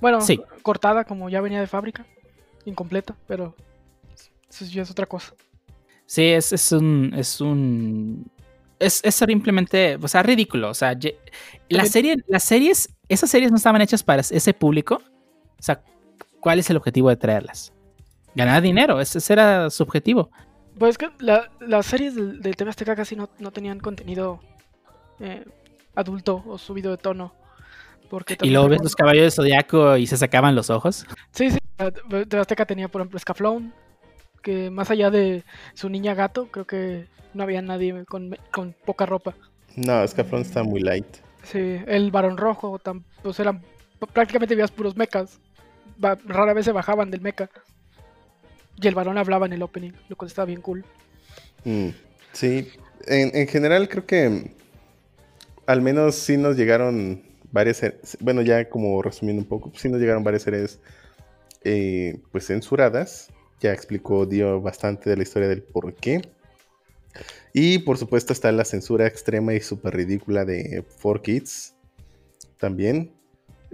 Bueno, 0.00 0.18
cortada 0.62 1.04
como 1.04 1.28
ya 1.28 1.40
venía 1.40 1.60
de 1.60 1.66
fábrica, 1.66 2.06
incompleta, 2.64 3.14
pero 3.26 3.54
eso 4.48 4.64
ya 4.64 4.82
es 4.82 4.90
otra 4.90 5.06
cosa. 5.06 5.34
Sí, 6.10 6.24
es, 6.24 6.52
es 6.52 6.72
un. 6.72 7.12
Es 7.16 7.40
un. 7.40 8.28
Es, 8.80 9.00
es, 9.04 9.14
simplemente. 9.14 9.96
O 10.02 10.08
sea, 10.08 10.24
ridículo. 10.24 10.70
O 10.70 10.74
sea, 10.74 10.98
la 11.68 11.84
serie, 11.84 12.16
las 12.26 12.42
series. 12.42 12.88
Esas 13.08 13.30
series 13.30 13.52
no 13.52 13.56
estaban 13.56 13.80
hechas 13.80 14.02
para 14.02 14.20
ese 14.22 14.52
público. 14.52 15.02
O 15.56 15.62
sea, 15.62 15.82
¿cuál 16.40 16.58
es 16.58 16.68
el 16.68 16.76
objetivo 16.76 17.10
de 17.10 17.16
traerlas? 17.16 17.72
Ganar 18.34 18.60
dinero. 18.60 19.00
Ese, 19.00 19.20
era 19.32 19.70
su 19.70 19.84
objetivo. 19.84 20.32
Pues 20.80 20.92
es 20.92 20.98
que 20.98 21.10
las 21.60 21.84
series 21.84 22.14
del, 22.14 22.40
del, 22.40 22.56
TV 22.56 22.70
Azteca 22.70 22.96
casi 22.96 23.14
no, 23.14 23.28
no 23.38 23.50
tenían 23.50 23.80
contenido 23.80 24.40
eh, 25.18 25.44
adulto 25.94 26.42
o 26.46 26.56
subido 26.56 26.90
de 26.90 26.96
tono. 26.96 27.34
Porque 28.08 28.38
y 28.40 28.48
luego 28.48 28.70
ves 28.70 28.80
los 28.82 28.96
caballos 28.96 29.24
de 29.24 29.30
Zodiaco 29.30 29.98
y 29.98 30.06
se 30.06 30.16
sacaban 30.16 30.54
los 30.54 30.70
ojos. 30.70 31.04
Sí, 31.32 31.50
sí. 31.50 31.58
TV 31.76 32.40
Azteca 32.40 32.64
tenía, 32.64 32.88
por 32.88 33.02
ejemplo, 33.02 33.18
Scaflón, 33.18 33.74
que 34.42 34.70
más 34.70 34.90
allá 34.90 35.10
de 35.10 35.44
su 35.74 35.90
niña 35.90 36.14
gato, 36.14 36.46
creo 36.50 36.66
que 36.66 37.08
no 37.34 37.42
había 37.42 37.60
nadie 37.60 38.06
con, 38.06 38.74
poca 38.86 39.04
ropa. 39.04 39.34
No, 39.76 40.08
Scaflón 40.08 40.40
está 40.40 40.62
muy 40.62 40.80
light. 40.80 41.18
Sí, 41.42 41.76
el 41.88 42.10
varón 42.10 42.38
rojo, 42.38 42.80
pues 43.22 43.38
eran 43.38 43.60
prácticamente 44.14 44.54
veías 44.54 44.70
puros 44.70 44.96
mechas. 44.96 45.40
rara 46.24 46.54
vez 46.54 46.64
se 46.64 46.72
bajaban 46.72 47.10
del 47.10 47.20
mecha. 47.20 47.50
Y 48.80 48.88
el 48.88 48.94
varón 48.94 49.18
hablaba 49.18 49.46
en 49.46 49.52
el 49.52 49.62
opening, 49.62 49.92
lo 50.08 50.16
cual 50.16 50.28
estaba 50.28 50.46
bien 50.46 50.60
cool. 50.60 50.84
Mm, 51.64 51.88
sí, 52.32 52.68
en, 53.06 53.46
general 53.48 53.88
creo 53.88 54.06
que 54.06 54.52
al 55.66 55.82
menos 55.82 56.14
sí 56.14 56.36
nos 56.36 56.56
llegaron 56.56 57.22
varias, 57.52 57.82
bueno 58.20 58.42
ya 58.42 58.68
como 58.68 59.02
resumiendo 59.02 59.42
un 59.42 59.48
poco, 59.48 59.72
sí 59.76 59.88
nos 59.88 60.00
llegaron 60.00 60.24
varias 60.24 60.42
series 60.42 60.80
eh, 61.62 62.18
pues 62.32 62.46
censuradas 62.46 63.30
ya 63.60 63.72
explicó, 63.72 64.26
dio 64.26 64.60
bastante 64.60 65.10
de 65.10 65.16
la 65.16 65.22
historia 65.22 65.48
del 65.48 65.62
por 65.62 65.94
qué. 65.94 66.22
Y 67.52 67.80
por 67.80 67.98
supuesto 67.98 68.32
está 68.32 68.50
la 68.52 68.64
censura 68.64 69.06
extrema 69.06 69.54
y 69.54 69.60
súper 69.60 69.94
ridícula 69.94 70.44
de 70.44 70.84
4Kids 71.02 71.74
también. 72.58 73.12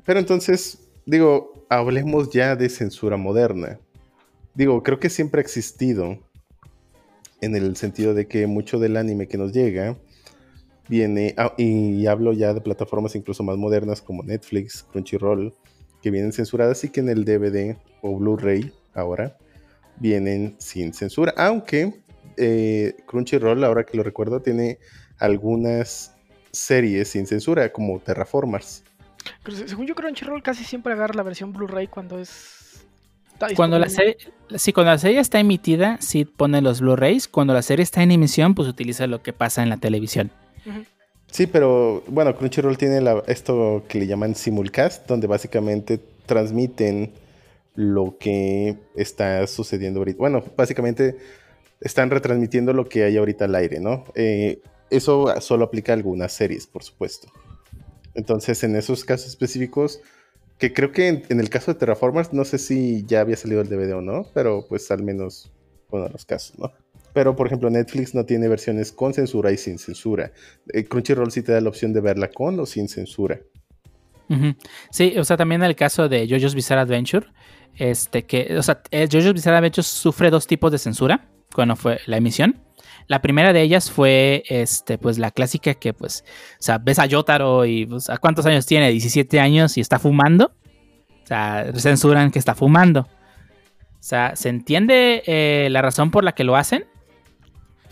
Pero 0.05 0.19
entonces, 0.19 0.89
digo, 1.05 1.67
hablemos 1.69 2.31
ya 2.31 2.57
de 2.57 2.69
censura 2.69 3.17
moderna. 3.17 3.79
Digo, 4.57 4.83
creo 4.83 4.99
que 4.99 5.11
siempre 5.11 5.41
ha 5.41 5.43
existido 5.45 6.19
en 7.43 7.55
el 7.55 7.77
sentido 7.77 8.15
de 8.15 8.27
que 8.27 8.47
mucho 8.47 8.79
del 8.79 8.97
anime 8.97 9.29
que 9.29 9.37
nos 9.37 9.53
llega 9.53 9.97
viene, 10.89 11.35
y 11.59 12.07
hablo 12.07 12.33
ya 12.33 12.55
de 12.55 12.63
plataformas 12.63 13.15
incluso 13.15 13.43
más 13.43 13.59
modernas 13.59 14.01
como 14.01 14.23
Netflix, 14.23 14.83
Crunchyroll, 14.91 15.55
que 16.01 16.11
vienen 16.11 16.33
censuradas 16.33 16.83
y 16.85 16.89
que 16.89 17.01
en 17.01 17.11
el 17.11 17.25
DVD 17.25 17.77
o 18.01 18.17
Blu-ray 18.17 18.73
ahora 18.95 19.37
vienen 19.99 20.57
sin 20.59 20.95
censura, 20.95 21.35
aunque 21.37 22.01
eh, 22.39 22.95
Crunchyroll, 23.07 23.63
ahora 23.63 23.85
que 23.85 23.99
lo 23.99 24.03
recuerdo, 24.03 24.41
tiene 24.41 24.79
algunas 25.19 26.15
series 26.51 27.09
sin 27.09 27.27
censura, 27.27 27.71
como 27.73 27.99
Terraformers. 28.01 28.85
Según 29.67 29.87
yo, 29.87 29.95
Crunchyroll 29.95 30.43
casi 30.43 30.65
siempre 30.65 30.95
agarra 30.95 31.15
la 31.15 31.23
versión 31.23 31.53
Blu-ray 31.53 31.89
cuando 31.89 32.19
es. 32.19 32.56
Cuando 33.55 33.79
la, 33.79 33.89
serie, 33.89 34.17
sí, 34.57 34.73
cuando 34.73 34.93
la 34.93 34.99
serie 34.99 35.21
está 35.21 35.39
emitida, 35.39 35.99
sí 36.01 36.25
pone 36.25 36.61
los 36.63 36.81
Blu-rays. 36.81 37.29
Cuando 37.29 37.55
la 37.55 37.63
serie 37.63 37.83
está 37.83 38.03
en 38.03 38.13
emisión, 38.13 38.55
pues 38.55 38.69
utiliza 38.69 39.07
lo 39.07 39.23
que 39.23 39.33
pasa 39.33 39.63
en 39.63 39.69
la 39.69 39.77
televisión. 39.77 40.31
Sí, 41.31 41.47
pero 41.47 42.03
bueno, 42.09 42.35
Crunchyroll 42.37 42.79
tiene 42.79 43.03
esto 43.27 43.85
que 43.89 43.99
le 43.99 44.07
llaman 44.07 44.35
simulcast, 44.35 45.07
donde 45.07 45.27
básicamente 45.27 46.01
transmiten 46.25 47.13
lo 47.75 48.17
que 48.19 48.77
está 48.95 49.47
sucediendo 49.47 50.01
ahorita. 50.01 50.19
Bueno, 50.19 50.43
básicamente 50.57 51.19
están 51.81 52.11
retransmitiendo 52.11 52.73
lo 52.73 52.89
que 52.89 53.05
hay 53.05 53.17
ahorita 53.17 53.45
al 53.45 53.55
aire, 53.55 53.81
¿no? 53.81 54.05
Eh, 54.15 54.61
eso 54.89 55.33
solo 55.41 55.65
aplica 55.65 55.93
a 55.93 55.97
algunas 55.97 56.33
series, 56.33 56.67
por 56.67 56.83
supuesto. 56.83 57.29
Entonces, 58.15 58.65
en 58.65 58.77
esos 58.77 59.05
casos 59.05 59.29
específicos, 59.29 60.01
que 60.59 60.73
creo 60.73 60.93
que 60.93 61.25
en, 61.29 61.41
el 61.41 61.51
caso 61.51 61.73
de 61.73 61.79
Terraformers, 61.79 62.33
no 62.33 62.45
sé 62.45 62.59
si 62.59 63.05
ya 63.05 63.21
había 63.21 63.37
salido 63.37 63.61
el 63.61 63.69
DVD 63.69 63.95
o 63.95 64.01
no, 64.01 64.27
pero 64.33 64.67
pues 64.69 64.91
al 64.91 65.03
menos 65.03 65.53
de 65.93 66.09
los 66.11 66.25
casos, 66.25 66.59
¿no? 66.59 66.73
Pero, 67.13 67.35
por 67.35 67.47
ejemplo, 67.47 67.71
Netflix 67.71 68.15
no 68.15 68.27
tiene 68.27 68.47
versiones 68.47 68.93
con 68.93 69.15
censura 69.15 69.51
y 69.51 69.57
sin 69.57 69.79
censura. 69.79 70.33
Eh, 70.75 70.85
Crunchyroll 70.85 71.31
sí 71.31 71.43
te 71.43 71.53
da 71.53 71.63
la 71.63 71.71
opción 71.71 71.95
de 71.95 72.03
verla 72.03 72.29
con 72.29 72.61
o 72.61 72.67
sin 72.67 72.89
censura. 72.89 73.41
Sí, 74.91 75.15
o 75.17 75.25
sea, 75.25 75.37
también 75.37 75.63
el 75.63 75.77
caso 75.77 76.09
de 76.11 76.29
JoJo's 76.29 76.55
Bizarre 76.55 76.83
Adventure, 76.83 77.27
este 77.77 78.27
que, 78.27 78.55
o 78.59 78.63
sea, 78.63 78.83
JoJo's 78.91 79.33
Bizarre 79.33 79.57
Adventure 79.57 79.85
sufre 79.85 80.31
dos 80.31 80.47
tipos 80.47 80.71
de 80.71 80.79
censura 80.79 81.31
cuando 81.55 81.75
fue 81.77 82.01
la 82.07 82.19
emisión. 82.19 82.66
La 83.09 83.23
primera 83.23 83.53
de 83.53 83.63
ellas 83.63 83.91
fue, 83.91 84.43
este, 84.49 84.99
pues 84.99 85.19
la 85.19 85.31
clásica 85.31 85.75
que, 85.75 85.93
pues, 85.93 86.25
o 86.59 86.63
sea, 86.63 86.79
ves 86.79 86.99
a 86.99 87.07
Yotaro 87.07 87.65
y, 87.65 87.87
pues, 87.87 88.11
¿a 88.11 88.19
cuántos 88.19 88.47
años 88.47 88.67
tiene? 88.67 88.91
17 88.91 89.39
años 89.39 89.77
y 89.77 89.81
está 89.81 89.99
fumando. 89.99 90.53
O 91.23 91.27
sea, 91.27 91.67
censuran 91.75 92.31
que 92.31 92.39
está 92.39 92.55
fumando. 92.55 93.01
O 93.01 94.09
sea, 94.09 94.37
se 94.37 94.49
entiende 94.49 95.23
eh, 95.27 95.69
la 95.71 95.83
razón 95.83 96.11
por 96.11 96.25
la 96.25 96.33
que 96.33 96.45
lo 96.45 96.57
hacen, 96.57 96.87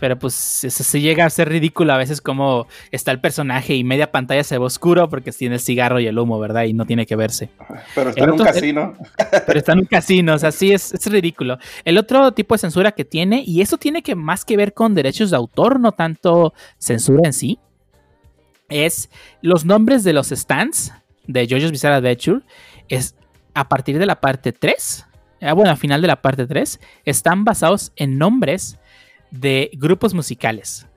pero 0.05 0.19
pues 0.19 0.35
se, 0.35 1.01
llega 1.01 1.25
a 1.25 1.29
ser 1.31 1.49
ridículo 1.49 1.91
a 1.91 1.97
veces 1.97 2.21
como 2.21 2.67
está 2.91 3.09
el 3.09 3.19
personaje 3.19 3.73
y 3.73 3.83
media 3.83 4.11
pantalla 4.11 4.43
se 4.43 4.55
ve 4.55 4.63
oscuro 4.63 5.09
porque 5.09 5.31
tiene 5.31 5.55
el 5.55 5.59
cigarro 5.59 5.99
y 5.99 6.05
el 6.05 6.19
humo, 6.19 6.39
¿verdad? 6.39 6.65
Y 6.65 6.73
no 6.73 6.85
tiene 6.85 7.07
que 7.07 7.15
verse. 7.15 7.49
Pero 7.95 8.11
está 8.11 8.23
en 8.23 8.29
un 8.29 8.37
casino. 8.37 8.93
pero 9.47 9.57
está 9.57 9.71
en 9.71 9.79
un 9.79 9.85
casino, 9.85 10.35
o 10.35 10.37
sea, 10.37 10.51
sí 10.51 10.71
es, 10.71 10.93
es, 10.93 11.07
ridículo. 11.07 11.57
El 11.85 11.97
otro 11.97 12.33
tipo 12.33 12.53
de 12.53 12.59
censura 12.59 12.91
que 12.91 13.03
tiene, 13.03 13.43
y 13.47 13.61
eso 13.61 13.77
tiene 13.77 14.03
que 14.03 14.13
más 14.13 14.45
que 14.45 14.55
ver 14.57 14.75
con 14.75 14.93
derechos 14.93 15.31
de 15.31 15.37
autor, 15.37 15.79
no 15.79 15.91
tanto 15.91 16.53
censura 16.77 17.21
en 17.23 17.33
sí, 17.33 17.57
es 18.69 19.09
los 19.41 19.65
nombres 19.65 20.03
de 20.03 20.13
los 20.13 20.27
stands 20.27 20.93
de 21.25 21.47
JoJo's 21.47 21.71
Bizarre 21.71 21.95
Adventure, 21.95 22.41
es 22.89 23.15
a 23.55 23.67
partir 23.67 23.97
de 23.97 24.05
la 24.05 24.21
parte 24.21 24.51
3, 24.51 25.07
ah, 25.41 25.53
bueno, 25.53 25.71
al 25.71 25.77
final 25.77 25.99
de 26.03 26.09
la 26.09 26.21
parte 26.21 26.45
3, 26.45 26.79
están 27.05 27.43
basados 27.43 27.91
en 27.95 28.19
nombres 28.19 28.77
de 29.39 29.69
grupos 29.73 30.13
musicales. 30.13 30.87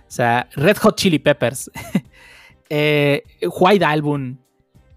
O 0.00 0.10
sea, 0.10 0.48
Red 0.54 0.76
Hot 0.78 0.96
Chili 0.96 1.18
Peppers, 1.18 1.70
eh, 2.68 3.22
White 3.42 3.84
Album, 3.84 4.36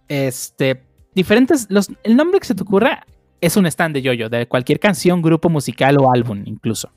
este, 0.08 0.84
diferentes, 1.16 1.68
los, 1.70 1.90
el 2.04 2.16
nombre 2.16 2.40
que 2.40 2.48
se 2.48 2.56
te 2.56 2.64
ocurra 2.64 3.06
es 3.42 3.58
un 3.58 3.66
stand 3.66 3.96
de 3.96 4.02
yoyo, 4.02 4.30
de 4.30 4.48
cualquier 4.48 4.80
canción, 4.80 5.22
grupo 5.22 5.50
musical 5.50 5.98
o 6.00 6.12
álbum 6.12 6.44
incluso. 6.46 6.92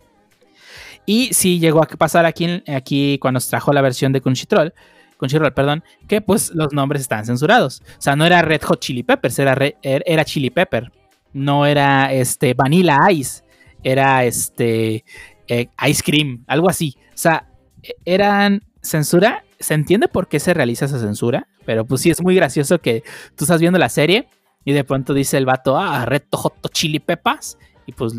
Y 1.06 1.32
sí 1.34 1.58
llegó 1.58 1.82
a 1.82 1.86
pasar 1.86 2.26
aquí, 2.26 2.62
aquí 2.68 3.18
cuando 3.18 3.36
nos 3.36 3.48
trajo 3.48 3.72
la 3.72 3.80
versión 3.80 4.12
de 4.12 4.20
Crunchyroll, 4.20 4.72
Crunchyroll, 5.16 5.52
perdón, 5.52 5.84
que 6.08 6.20
pues 6.20 6.52
los 6.54 6.72
nombres 6.72 7.02
están 7.02 7.24
censurados. 7.24 7.82
O 7.98 8.02
sea, 8.02 8.16
no 8.16 8.24
era 8.24 8.42
Red 8.42 8.62
Hot 8.62 8.80
Chili 8.80 9.02
Peppers, 9.02 9.38
era, 9.38 9.52
er, 9.54 10.02
era 10.06 10.24
Chili 10.24 10.50
Pepper. 10.50 10.92
No 11.32 11.64
era 11.64 12.12
este 12.12 12.54
Vanilla 12.54 12.98
Ice, 13.10 13.42
era 13.82 14.24
este 14.24 15.04
eh, 15.48 15.68
ice 15.86 16.02
cream, 16.02 16.44
algo 16.46 16.68
así. 16.68 16.96
O 17.08 17.18
sea, 17.18 17.48
eran 18.04 18.62
censura. 18.80 19.44
Se 19.58 19.74
entiende 19.74 20.08
por 20.08 20.28
qué 20.28 20.40
se 20.40 20.54
realiza 20.54 20.86
esa 20.86 20.98
censura, 20.98 21.46
pero 21.64 21.84
pues 21.84 22.00
sí 22.00 22.10
es 22.10 22.20
muy 22.20 22.34
gracioso 22.34 22.80
que 22.80 23.02
tú 23.36 23.44
estás 23.44 23.60
viendo 23.60 23.78
la 23.78 23.88
serie 23.88 24.28
y 24.64 24.72
de 24.72 24.84
pronto 24.84 25.14
dice 25.14 25.38
el 25.38 25.46
vato, 25.46 25.78
ah, 25.78 26.04
Red 26.04 26.24
Hot 26.32 26.70
Chili 26.72 26.98
Pepas, 26.98 27.58
y 27.86 27.92
pues 27.92 28.14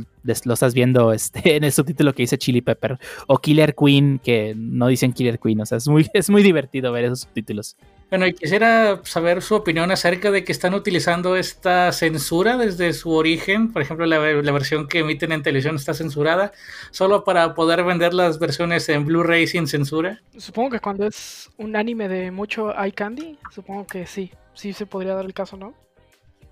lo 0.46 0.54
estás 0.54 0.74
viendo 0.74 1.14
este, 1.14 1.56
en 1.56 1.64
el 1.64 1.72
subtítulo 1.72 2.14
que 2.14 2.24
dice 2.24 2.38
Chili 2.38 2.62
Pepper, 2.62 3.00
o 3.28 3.38
Killer 3.40 3.76
Queen, 3.76 4.20
que 4.24 4.54
no 4.56 4.88
dicen 4.88 5.14
Killer 5.14 5.40
Queen, 5.40 5.62
o 5.62 5.66
sea, 5.66 5.78
es 5.78 5.88
muy, 5.88 6.08
es 6.14 6.30
muy 6.30 6.44
divertido 6.44 6.92
ver 6.92 7.06
esos 7.06 7.22
subtítulos. 7.22 7.76
Bueno, 8.14 8.28
y 8.28 8.34
quisiera 8.34 9.02
saber 9.06 9.42
su 9.42 9.56
opinión 9.56 9.90
acerca 9.90 10.30
de 10.30 10.44
que 10.44 10.52
están 10.52 10.76
utilizando 10.76 11.36
esta 11.36 11.92
censura 11.92 12.58
desde 12.58 12.94
su 12.94 13.10
origen. 13.10 13.74
Por 13.74 13.82
ejemplo, 13.82 14.06
la, 14.06 14.20
la 14.20 14.52
versión 14.52 14.88
que 14.88 15.00
emiten 15.00 15.32
en 15.32 15.42
televisión 15.42 15.78
está 15.78 15.96
censurada, 15.96 16.52
solo 16.92 17.24
para 17.24 17.56
poder 17.56 17.84
vender 17.84 18.14
las 18.14 18.38
versiones 18.38 18.88
en 18.90 19.08
Blu-ray 19.08 19.48
sin 19.48 19.66
censura. 19.66 20.22
Supongo 20.38 20.70
que 20.70 20.80
cuando 20.80 21.08
es 21.08 21.50
un 21.58 21.76
anime 21.76 22.08
de 22.08 22.30
mucho 22.30 22.80
eye 22.80 22.92
candy, 22.92 23.40
supongo 23.50 23.88
que 23.88 24.06
sí, 24.06 24.30
sí 24.54 24.74
se 24.74 24.86
podría 24.86 25.16
dar 25.16 25.26
el 25.26 25.34
caso, 25.34 25.58
¿no? 25.58 25.74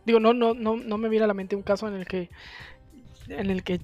Digo, 0.03 0.19
no, 0.19 0.33
no, 0.33 0.55
no, 0.55 0.77
no 0.77 0.97
me 0.97 1.09
viene 1.09 1.25
a 1.25 1.27
la 1.27 1.35
mente 1.35 1.55
un 1.55 1.61
caso 1.61 1.87
en 1.87 1.93
el 1.93 2.07
que, 2.07 2.31
en 3.27 3.51
el 3.51 3.61
que 3.61 3.81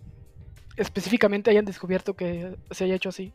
específicamente 0.77 1.51
hayan 1.51 1.65
descubierto 1.65 2.15
que 2.15 2.55
se 2.71 2.85
haya 2.85 2.95
hecho 2.95 3.09
así. 3.09 3.33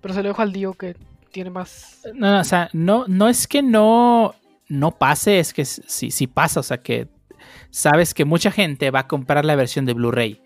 Pero 0.00 0.14
se 0.14 0.22
lo 0.22 0.30
dejo 0.30 0.40
al 0.40 0.54
Dio 0.54 0.72
que 0.72 0.96
tiene 1.32 1.50
más. 1.50 2.00
No, 2.14 2.30
no, 2.30 2.40
o 2.40 2.44
sea, 2.44 2.68
no, 2.72 3.04
no 3.08 3.28
es 3.28 3.48
que 3.48 3.62
no, 3.62 4.34
no 4.68 4.92
pase, 4.92 5.38
es 5.38 5.52
que 5.52 5.64
sí, 5.64 6.10
sí 6.10 6.26
pasa, 6.26 6.60
o 6.60 6.62
sea, 6.62 6.78
que 6.82 7.08
sabes 7.70 8.14
que 8.14 8.24
mucha 8.24 8.50
gente 8.50 8.90
va 8.90 9.00
a 9.00 9.08
comprar 9.08 9.44
la 9.44 9.56
versión 9.56 9.84
de 9.86 9.94
Blu-ray 9.94 10.40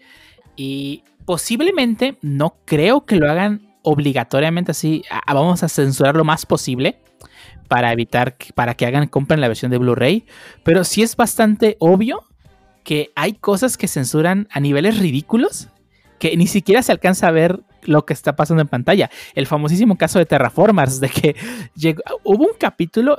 y 0.56 1.02
posiblemente 1.24 2.16
no 2.22 2.56
creo 2.64 3.04
que 3.04 3.16
lo 3.16 3.30
hagan 3.30 3.74
obligatoriamente 3.82 4.70
así, 4.70 5.02
vamos 5.26 5.62
a 5.62 5.68
censurar 5.68 6.16
lo 6.16 6.24
más 6.24 6.46
posible 6.46 6.98
para 7.68 7.92
evitar, 7.92 8.36
que- 8.36 8.52
para 8.52 8.74
que 8.74 8.86
hagan, 8.86 9.06
compren 9.08 9.40
la 9.40 9.48
versión 9.48 9.70
de 9.70 9.78
Blu-ray, 9.78 10.24
pero 10.64 10.84
sí 10.84 11.02
es 11.02 11.16
bastante 11.16 11.76
obvio 11.80 12.24
que 12.84 13.10
hay 13.16 13.34
cosas 13.34 13.76
que 13.76 13.88
censuran 13.88 14.48
a 14.50 14.60
niveles 14.60 14.98
ridículos 14.98 15.68
que 16.18 16.36
ni 16.36 16.46
siquiera 16.46 16.82
se 16.82 16.92
alcanza 16.92 17.28
a 17.28 17.32
ver 17.32 17.60
lo 17.86 18.04
que 18.04 18.12
está 18.12 18.36
pasando 18.36 18.62
en 18.62 18.68
pantalla. 18.68 19.10
El 19.34 19.46
famosísimo 19.46 19.96
caso 19.96 20.18
de 20.18 20.26
Terraformers, 20.26 21.00
de 21.00 21.08
que 21.08 21.36
llegó- 21.74 22.02
hubo 22.24 22.44
un 22.44 22.54
capítulo 22.58 23.16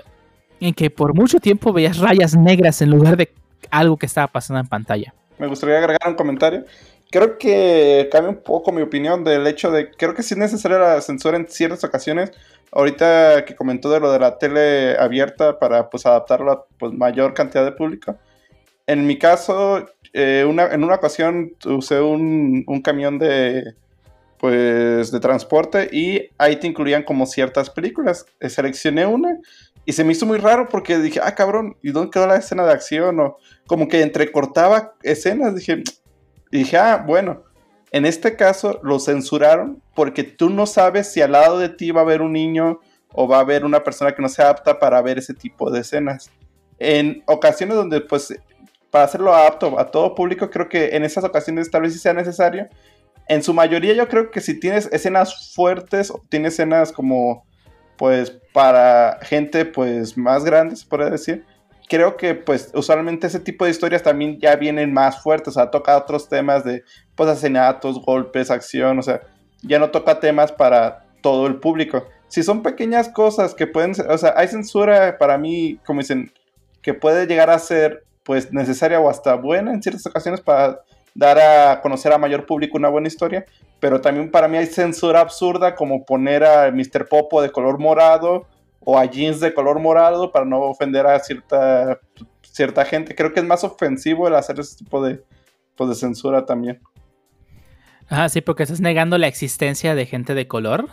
en 0.59 0.73
que 0.73 0.89
por 0.89 1.13
mucho 1.13 1.39
tiempo 1.39 1.73
veías 1.73 1.97
rayas 1.99 2.35
negras 2.35 2.81
en 2.81 2.89
lugar 2.89 3.17
de 3.17 3.31
algo 3.71 3.97
que 3.97 4.05
estaba 4.05 4.27
pasando 4.27 4.59
en 4.59 4.67
pantalla. 4.67 5.13
Me 5.37 5.47
gustaría 5.47 5.77
agregar 5.77 6.07
un 6.07 6.15
comentario. 6.15 6.65
Creo 7.09 7.37
que 7.37 8.09
cambia 8.11 8.31
un 8.31 8.43
poco 8.43 8.71
mi 8.71 8.81
opinión 8.81 9.23
del 9.23 9.45
hecho 9.47 9.71
de, 9.71 9.91
creo 9.91 10.13
que 10.13 10.23
sí 10.23 10.33
es 10.33 10.37
necesaria 10.39 10.77
la 10.77 10.99
censura 11.01 11.37
en 11.37 11.47
ciertas 11.47 11.83
ocasiones. 11.83 12.31
Ahorita 12.71 13.45
que 13.45 13.55
comentó 13.55 13.89
de 13.89 13.99
lo 14.01 14.11
de 14.11 14.19
la 14.19 14.37
tele 14.37 14.97
abierta 14.97 15.57
para 15.57 15.89
pues 15.89 16.05
adaptarlo 16.05 16.51
a 16.51 16.65
pues, 16.77 16.91
mayor 16.93 17.33
cantidad 17.33 17.63
de 17.63 17.71
público. 17.71 18.17
En 18.87 19.07
mi 19.07 19.17
caso, 19.17 19.85
eh, 20.13 20.45
una, 20.47 20.65
en 20.67 20.83
una 20.83 20.95
ocasión 20.95 21.53
usé 21.65 22.01
un, 22.01 22.63
un 22.67 22.81
camión 22.81 23.19
de 23.19 23.75
pues 24.39 25.11
de 25.11 25.19
transporte 25.19 25.89
y 25.91 26.29
ahí 26.37 26.57
te 26.57 26.67
incluían 26.67 27.03
como 27.03 27.25
ciertas 27.25 27.69
películas. 27.69 28.25
Eh, 28.39 28.49
Seleccioné 28.49 29.05
una 29.05 29.39
y 29.85 29.93
se 29.93 30.03
me 30.03 30.11
hizo 30.11 30.25
muy 30.25 30.37
raro 30.37 30.67
porque 30.69 30.97
dije, 30.99 31.19
ah, 31.23 31.33
cabrón, 31.33 31.77
¿y 31.81 31.91
dónde 31.91 32.11
quedó 32.11 32.27
la 32.27 32.35
escena 32.35 32.65
de 32.65 32.73
acción? 32.73 33.19
O 33.19 33.37
como 33.67 33.87
que 33.87 34.01
entrecortaba 34.01 34.95
escenas. 35.01 35.55
Dije, 35.55 35.83
dije, 36.51 36.77
ah, 36.77 37.03
bueno, 37.05 37.43
en 37.91 38.05
este 38.05 38.35
caso 38.35 38.79
lo 38.83 38.99
censuraron 38.99 39.81
porque 39.95 40.23
tú 40.23 40.49
no 40.49 40.65
sabes 40.65 41.11
si 41.11 41.21
al 41.21 41.31
lado 41.31 41.57
de 41.57 41.69
ti 41.69 41.91
va 41.91 42.01
a 42.01 42.03
haber 42.03 42.21
un 42.21 42.33
niño 42.33 42.79
o 43.13 43.27
va 43.27 43.37
a 43.37 43.41
haber 43.41 43.63
una 43.63 43.83
persona 43.83 44.13
que 44.13 44.21
no 44.21 44.29
sea 44.29 44.49
apta 44.49 44.77
para 44.77 45.01
ver 45.01 45.17
ese 45.17 45.33
tipo 45.33 45.71
de 45.71 45.79
escenas. 45.79 46.29
En 46.79 47.23
ocasiones 47.25 47.77
donde, 47.77 48.01
pues, 48.01 48.37
para 48.91 49.05
hacerlo 49.05 49.33
apto 49.33 49.79
a 49.79 49.89
todo 49.89 50.13
público, 50.13 50.49
creo 50.49 50.67
que 50.67 50.95
en 50.95 51.03
esas 51.03 51.23
ocasiones 51.23 51.71
tal 51.71 51.83
vez 51.83 51.93
sí 51.93 51.99
sea 51.99 52.13
necesario. 52.13 52.67
En 53.29 53.43
su 53.43 53.53
mayoría 53.53 53.93
yo 53.93 54.07
creo 54.07 54.31
que 54.31 54.41
si 54.41 54.59
tienes 54.59 54.87
escenas 54.91 55.53
fuertes 55.53 56.11
o 56.11 56.21
tienes 56.29 56.53
escenas 56.53 56.91
como, 56.91 57.45
pues, 57.97 58.31
para 58.53 59.19
gente, 59.21 59.65
pues, 59.65 60.17
más 60.17 60.45
grande, 60.45 60.75
se 60.75 60.85
podría 60.85 61.09
decir, 61.09 61.45
creo 61.87 62.17
que 62.17 62.35
pues 62.35 62.71
usualmente 62.73 63.27
ese 63.27 63.39
tipo 63.39 63.65
de 63.65 63.71
historias 63.71 64.03
también 64.03 64.39
ya 64.39 64.55
vienen 64.55 64.93
más 64.93 65.21
fuertes, 65.21 65.49
o 65.49 65.51
sea, 65.51 65.71
toca 65.71 65.97
otros 65.97 66.29
temas 66.29 66.63
de 66.63 66.83
pues 67.15 67.29
asesinatos, 67.29 68.01
golpes, 68.03 68.51
acción, 68.51 68.99
o 68.99 69.01
sea, 69.01 69.21
ya 69.61 69.79
no 69.79 69.89
toca 69.89 70.19
temas 70.19 70.51
para 70.51 71.05
todo 71.21 71.47
el 71.47 71.59
público. 71.59 72.05
Si 72.27 72.43
son 72.43 72.61
pequeñas 72.61 73.09
cosas 73.09 73.53
que 73.55 73.67
pueden 73.67 73.95
ser, 73.95 74.11
o 74.11 74.17
sea, 74.17 74.33
hay 74.35 74.47
censura 74.49 75.17
para 75.17 75.37
mí, 75.37 75.79
como 75.85 76.01
dicen, 76.01 76.31
que 76.81 76.93
puede 76.93 77.25
llegar 77.25 77.49
a 77.49 77.59
ser 77.59 78.03
pues 78.23 78.51
necesaria 78.51 78.99
o 78.99 79.09
hasta 79.09 79.35
buena 79.35 79.71
en 79.71 79.81
ciertas 79.81 80.05
ocasiones 80.05 80.41
para 80.41 80.81
dar 81.17 81.39
a 81.39 81.81
conocer 81.81 82.13
a 82.13 82.17
mayor 82.19 82.45
público 82.45 82.77
una 82.77 82.89
buena 82.89 83.07
historia, 83.07 83.45
pero 83.79 83.99
también 83.99 84.29
para 84.29 84.47
mí 84.47 84.55
hay 84.57 84.67
censura 84.67 85.19
absurda 85.19 85.73
como 85.75 86.05
poner 86.05 86.43
a 86.43 86.71
Mr. 86.71 87.07
Popo 87.09 87.41
de 87.41 87.51
color 87.51 87.79
morado 87.79 88.47
o 88.81 88.97
a 88.99 89.05
jeans 89.05 89.39
de 89.39 89.51
color 89.53 89.79
morado 89.79 90.31
para 90.31 90.45
no 90.45 90.59
ofender 90.61 91.07
a 91.07 91.19
cierta, 91.19 91.99
cierta 92.43 92.85
gente. 92.85 93.15
Creo 93.15 93.33
que 93.33 93.39
es 93.39 93.45
más 93.45 93.63
ofensivo 93.63 94.27
el 94.27 94.35
hacer 94.35 94.59
ese 94.59 94.77
tipo 94.77 95.03
de, 95.03 95.23
pues, 95.75 95.89
de 95.89 95.95
censura 95.95 96.45
también. 96.45 96.79
Ajá, 98.09 98.29
sí, 98.29 98.41
porque 98.41 98.63
estás 98.63 98.79
negando 98.79 99.17
la 99.17 99.27
existencia 99.27 99.95
de 99.95 100.05
gente 100.05 100.35
de 100.35 100.47
color 100.47 100.87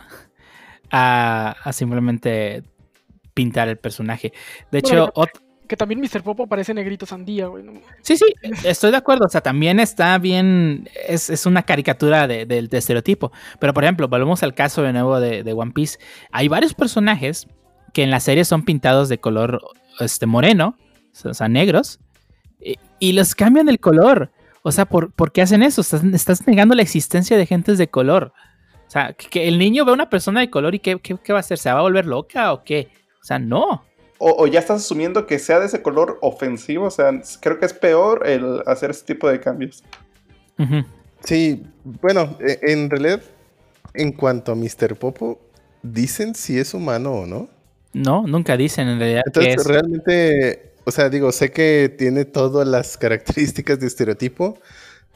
a, 0.91 1.55
a 1.63 1.71
simplemente 1.71 2.63
pintar 3.33 3.67
el 3.69 3.77
personaje. 3.77 4.33
De 4.71 4.79
hecho, 4.79 4.89
Bueno, 4.89 5.13
ot- 5.13 5.41
Que 5.67 5.75
también 5.77 5.99
Mr. 6.01 6.21
Popo 6.23 6.47
parece 6.47 6.73
negrito 6.73 7.05
sandía, 7.05 7.47
güey. 7.47 7.63
¿no? 7.63 7.73
Sí, 8.01 8.17
sí, 8.17 8.25
estoy 8.63 8.91
de 8.91 8.97
acuerdo. 8.97 9.25
O 9.25 9.29
sea, 9.29 9.41
también 9.41 9.79
está 9.79 10.17
bien. 10.17 10.89
Es, 11.07 11.29
es 11.29 11.45
una 11.45 11.63
caricatura 11.63 12.27
de, 12.27 12.45
de- 12.45 12.67
de 12.67 12.77
estereotipo. 12.77 13.31
Pero, 13.59 13.73
por 13.73 13.83
ejemplo, 13.83 14.07
volvemos 14.07 14.43
al 14.43 14.53
caso 14.53 14.81
de 14.81 14.93
nuevo 14.93 15.19
de, 15.19 15.53
One 15.53 15.71
Piece. 15.71 15.99
Hay 16.31 16.47
varios 16.47 16.73
personajes 16.73 17.47
que 17.93 18.03
en 18.03 18.11
la 18.11 18.19
serie 18.19 18.45
son 18.45 18.63
pintados 18.63 19.09
de 19.09 19.19
color 19.19 19.61
este, 19.99 20.25
moreno, 20.25 20.77
o 21.23 21.33
sea, 21.33 21.47
negros, 21.47 21.99
y, 22.99 23.13
los 23.13 23.35
cambian 23.35 23.69
el 23.69 23.79
color. 23.79 24.31
O 24.63 24.71
sea, 24.71 24.85
¿por, 24.85 25.13
por 25.13 25.31
qué 25.31 25.41
hacen 25.41 25.63
eso? 25.63 25.81
Estás, 25.81 26.47
negando 26.47 26.75
la 26.75 26.81
existencia 26.81 27.37
de 27.37 27.45
gentes 27.45 27.77
de 27.77 27.87
color. 27.87 28.33
O 28.87 28.89
sea, 28.89 29.13
que, 29.13 29.47
el 29.47 29.57
niño 29.59 29.85
ve 29.85 29.91
a 29.91 29.93
una 29.93 30.09
persona 30.09 30.41
de 30.41 30.49
color 30.49 30.75
y 30.75 30.79
¿qué, 30.79 30.99
qué, 30.99 31.15
qué 31.23 31.33
va 31.33 31.39
a 31.39 31.41
hacer? 31.41 31.57
¿Se 31.57 31.71
va 31.71 31.79
a 31.79 31.83
volver 31.83 32.05
loca 32.05 32.51
o 32.51 32.63
qué? 32.63 32.89
O 33.21 33.23
sea, 33.23 33.39
no. 33.39 33.83
O, 34.17 34.43
o 34.43 34.47
ya 34.47 34.59
estás 34.59 34.81
asumiendo 34.83 35.27
que 35.27 35.39
sea 35.39 35.59
de 35.59 35.65
ese 35.65 35.81
color 35.81 36.17
ofensivo, 36.21 36.85
o 36.85 36.91
sea, 36.91 37.11
creo 37.41 37.59
que 37.59 37.65
es 37.65 37.73
peor 37.73 38.25
el 38.27 38.61
hacer 38.65 38.91
ese 38.91 39.05
tipo 39.05 39.29
de 39.29 39.39
cambios. 39.41 39.83
Sí, 41.23 41.63
bueno, 41.83 42.37
e- 42.39 42.59
en 42.71 42.89
realidad, 42.89 43.21
en 43.93 44.11
cuanto 44.13 44.51
a 44.51 44.55
Mr. 44.55 44.95
Popo, 44.95 45.39
dicen 45.81 46.35
si 46.35 46.57
es 46.59 46.73
humano 46.73 47.11
o 47.13 47.25
no. 47.25 47.49
No, 47.93 48.25
nunca 48.27 48.55
dicen 48.57 48.87
en 48.87 48.99
realidad 48.99 49.23
que 49.23 49.29
Entonces, 49.39 49.55
es. 49.57 49.65
realmente, 49.65 50.71
o 50.85 50.91
sea, 50.91 51.09
digo, 51.09 51.31
sé 51.31 51.51
que 51.51 51.93
tiene 51.97 52.25
todas 52.25 52.67
las 52.67 52.97
características 52.97 53.79
de 53.79 53.87
estereotipo, 53.87 54.57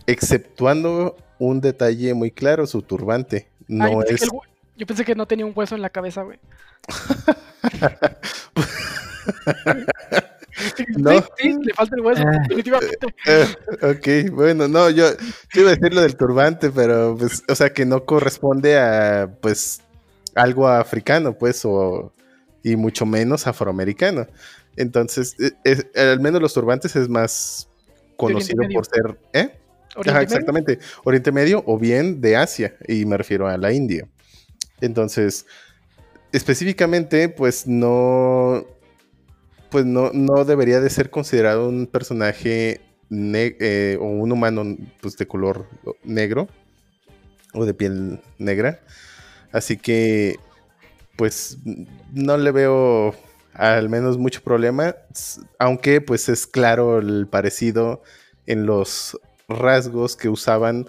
exceptuando 0.07 1.15
un 1.37 1.61
detalle 1.61 2.13
muy 2.13 2.31
claro, 2.31 2.65
su 2.67 2.81
turbante. 2.81 3.47
Ah, 3.61 3.63
No 3.67 3.99
pensé 3.99 4.13
es... 4.15 4.19
que 4.21 4.25
el 4.25 4.31
hue- 4.31 4.47
yo 4.77 4.85
pensé 4.87 5.05
que 5.05 5.15
no 5.15 5.25
tenía 5.27 5.45
un 5.45 5.53
hueso 5.55 5.75
en 5.75 5.81
la 5.81 5.89
cabeza, 5.89 6.23
güey. 6.23 6.39
No. 10.97 11.11
sí, 11.37 11.55
le 11.63 11.73
falta 11.73 11.95
el 11.95 12.01
hueso, 12.01 12.23
Ah. 12.25 12.31
definitivamente. 12.49 12.97
Ok, 13.81 14.31
bueno, 14.33 14.67
no, 14.67 14.89
yo, 14.89 15.05
yo 15.53 15.61
iba 15.61 15.71
a 15.71 15.75
decir 15.75 15.93
lo 15.93 16.01
del 16.01 16.17
turbante, 16.17 16.69
pero, 16.69 17.15
pues, 17.17 17.43
o 17.47 17.55
sea, 17.55 17.71
que 17.71 17.85
no 17.85 18.03
corresponde 18.05 18.77
a, 18.77 19.29
pues, 19.41 19.81
algo 20.35 20.67
africano, 20.67 21.33
pues, 21.37 21.61
o, 21.63 22.11
y 22.63 22.75
mucho 22.75 23.05
menos 23.05 23.47
afroamericano. 23.47 24.27
Entonces, 24.75 25.35
e- 25.39 25.53
es- 25.63 25.85
al 25.95 26.19
menos 26.19 26.41
los 26.41 26.53
turbantes 26.53 26.93
es 26.97 27.07
más 27.07 27.69
conocido 28.17 28.61
por 28.73 28.85
ser, 28.85 29.17
¿eh? 29.33 29.51
Ajá, 30.05 30.21
exactamente. 30.21 30.79
Oriente 31.05 31.31
Medio 31.31 31.63
o 31.65 31.77
bien 31.77 32.19
de 32.21 32.35
Asia, 32.35 32.75
y 32.87 33.05
me 33.05 33.15
refiero 33.17 33.47
a 33.47 33.57
la 33.57 33.71
India. 33.71 34.07
Entonces, 34.81 35.45
específicamente, 36.31 37.29
pues 37.29 37.67
no, 37.67 38.65
pues 39.69 39.85
no, 39.85 40.11
no 40.13 40.45
debería 40.45 40.79
de 40.79 40.89
ser 40.89 41.09
considerado 41.09 41.67
un 41.69 41.87
personaje 41.87 42.81
eh, 43.11 43.97
o 43.99 44.05
un 44.05 44.31
humano 44.31 44.77
pues, 45.01 45.17
de 45.17 45.27
color 45.27 45.67
negro 46.03 46.47
o 47.53 47.65
de 47.65 47.73
piel 47.73 48.21
negra. 48.37 48.79
Así 49.51 49.77
que, 49.77 50.35
pues 51.15 51.57
no 52.13 52.37
le 52.37 52.51
veo 52.51 53.15
al 53.53 53.89
menos 53.89 54.17
mucho 54.17 54.41
problema, 54.41 54.95
aunque 55.57 55.99
pues 55.99 56.29
es 56.29 56.47
claro 56.47 56.99
el 56.99 57.27
parecido 57.27 58.03
en 58.45 58.65
los 58.65 59.19
rasgos 59.49 60.15
que 60.15 60.29
usaban 60.29 60.87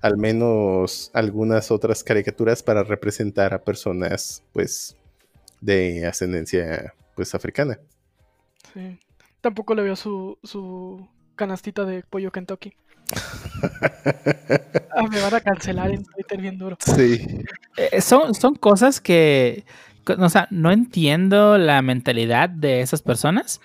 al 0.00 0.16
menos 0.16 1.10
algunas 1.14 1.70
otras 1.70 2.02
caricaturas 2.02 2.62
para 2.62 2.82
representar 2.82 3.54
a 3.54 3.62
personas 3.62 4.42
pues 4.52 4.96
de 5.60 6.06
ascendencia 6.06 6.94
pues 7.14 7.34
africana. 7.34 7.78
Sí. 8.72 8.98
tampoco 9.40 9.74
le 9.74 9.82
veo 9.82 9.96
su, 9.96 10.38
su 10.42 11.08
canastita 11.34 11.84
de 11.84 12.02
pollo 12.02 12.30
Kentucky. 12.30 12.74
Ah, 14.92 15.04
me 15.08 15.20
van 15.20 15.34
a 15.34 15.40
cancelar 15.40 15.90
en 15.92 16.04
Twitter 16.04 16.40
bien 16.40 16.58
duro. 16.58 16.76
Sí. 16.80 17.44
Eh, 17.76 18.00
son, 18.00 18.34
son 18.34 18.56
cosas 18.56 19.00
que, 19.00 19.64
o 20.18 20.28
sea, 20.28 20.48
no 20.50 20.72
entiendo 20.72 21.58
la 21.58 21.80
mentalidad 21.80 22.48
de 22.48 22.80
esas 22.80 23.00
personas. 23.00 23.60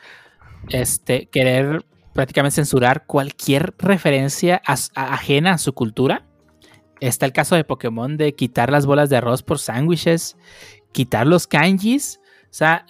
Este, 0.70 1.26
querer 1.28 1.84
prácticamente 2.16 2.56
censurar 2.56 3.06
cualquier 3.06 3.76
referencia 3.78 4.62
a 4.66 4.74
s- 4.74 4.90
a- 4.96 5.14
ajena 5.14 5.52
a 5.52 5.58
su 5.58 5.74
cultura. 5.74 6.26
Está 7.02 7.26
el 7.26 7.34
caso 7.34 7.56
de 7.56 7.66
Pokémon 7.66 8.16
de 8.16 8.34
quitar 8.34 8.72
las 8.72 8.86
bolas 8.86 9.10
de 9.10 9.18
arroz 9.18 9.44
por 9.44 9.60
sándwiches, 9.60 10.38
quitar 10.94 11.28
los 11.28 11.46
kanjis. 11.46 12.22
O 12.46 12.48
sea, 12.54 12.86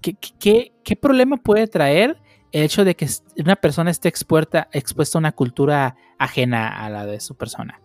¿qué, 0.00 0.14
qué- 0.14 0.72
qué, 0.82 0.96
problema 0.96 1.36
puede 1.36 1.66
traer 1.68 2.16
el 2.52 2.62
hecho 2.64 2.84
de 2.86 2.96
que 2.96 3.06
una 3.36 3.54
persona 3.56 3.90
esté 3.90 4.08
expuesta, 4.08 4.68
expuesta 4.72 5.18
a 5.18 5.20
una 5.20 5.32
cultura 5.32 5.94
ajena 6.18 6.68
a 6.68 6.88
la 6.88 7.04
de 7.04 7.20
su 7.20 7.36
persona? 7.36 7.80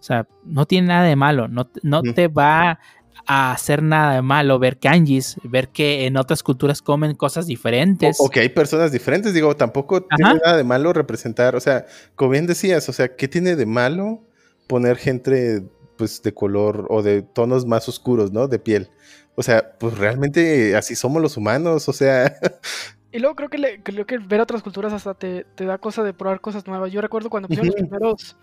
O 0.00 0.02
sea, 0.02 0.26
no 0.44 0.66
tiene 0.66 0.88
nada 0.88 1.04
de 1.04 1.14
malo, 1.14 1.46
no, 1.46 1.70
no 1.84 2.02
te 2.02 2.26
va 2.26 2.80
a 3.26 3.52
hacer 3.52 3.82
nada 3.82 4.14
de 4.14 4.22
malo 4.22 4.58
ver 4.58 4.78
kanjis, 4.78 5.36
ver 5.44 5.68
que 5.68 6.06
en 6.06 6.16
otras 6.16 6.42
culturas 6.42 6.82
comen 6.82 7.14
cosas 7.14 7.46
diferentes. 7.46 8.18
O, 8.20 8.24
o 8.26 8.30
que 8.30 8.40
hay 8.40 8.48
personas 8.48 8.92
diferentes, 8.92 9.32
digo, 9.34 9.54
tampoco 9.56 10.02
tiene 10.02 10.34
nada 10.44 10.56
de 10.56 10.64
malo 10.64 10.92
representar, 10.92 11.54
o 11.56 11.60
sea, 11.60 11.86
como 12.16 12.30
bien 12.32 12.46
decías, 12.46 12.88
o 12.88 12.92
sea, 12.92 13.14
¿qué 13.16 13.28
tiene 13.28 13.56
de 13.56 13.66
malo 13.66 14.22
poner 14.66 14.96
gente 14.96 15.62
pues 15.96 16.22
de 16.22 16.32
color 16.34 16.86
o 16.90 17.02
de 17.02 17.22
tonos 17.22 17.66
más 17.66 17.88
oscuros, 17.88 18.32
¿no? 18.32 18.48
De 18.48 18.58
piel. 18.58 18.90
O 19.34 19.42
sea, 19.42 19.76
pues 19.78 19.96
realmente 19.96 20.74
así 20.76 20.94
somos 20.96 21.22
los 21.22 21.36
humanos, 21.36 21.88
o 21.88 21.92
sea, 21.92 22.34
Y 23.14 23.18
luego 23.18 23.36
creo 23.36 23.50
que, 23.50 23.58
le- 23.58 23.82
creo 23.82 24.06
que 24.06 24.16
ver 24.16 24.40
otras 24.40 24.62
culturas 24.62 24.90
hasta 24.94 25.12
te, 25.12 25.44
te 25.54 25.66
da 25.66 25.76
cosa 25.76 26.02
de 26.02 26.14
probar 26.14 26.40
cosas 26.40 26.66
nuevas. 26.66 26.90
Yo 26.90 27.02
recuerdo 27.02 27.28
cuando 27.28 27.46
pusieron 27.46 27.66
los 27.66 27.76
primeros 27.76 28.36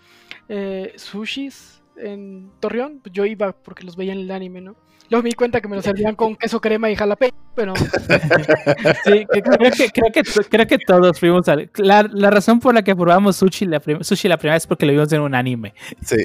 eh, 0.48 0.92
sushis 0.96 1.79
en 2.02 2.50
Torreón, 2.60 3.00
pues 3.02 3.12
yo 3.12 3.24
iba 3.26 3.52
porque 3.52 3.84
los 3.84 3.96
veía 3.96 4.12
en 4.12 4.20
el 4.20 4.30
anime, 4.30 4.60
¿no? 4.60 4.76
Luego 5.08 5.24
me 5.24 5.30
di 5.30 5.34
cuenta 5.34 5.60
que 5.60 5.66
me 5.66 5.74
los 5.74 5.84
servían 5.84 6.14
con 6.14 6.36
queso 6.36 6.60
crema 6.60 6.88
y 6.88 6.94
jalapeño, 6.94 7.32
pero 7.56 7.74
Sí, 9.04 9.26
que- 9.32 9.42
creo 9.42 9.70
que, 9.72 9.90
creo 9.90 10.12
que, 10.12 10.22
creo 10.48 10.66
que 10.68 10.78
todos 10.78 11.18
fuimos 11.18 11.48
a... 11.48 11.56
La, 11.78 12.02
la 12.12 12.30
razón 12.30 12.60
por 12.60 12.74
la 12.74 12.82
que 12.82 12.94
probamos 12.94 13.36
sushi 13.36 13.66
la, 13.66 13.80
prim- 13.80 14.02
sushi 14.02 14.28
la 14.28 14.36
primera 14.36 14.54
vez 14.54 14.62
es 14.62 14.66
porque 14.68 14.86
lo 14.86 14.92
vimos 14.92 15.12
en 15.12 15.20
un 15.22 15.34
anime. 15.34 15.74
sí. 16.02 16.16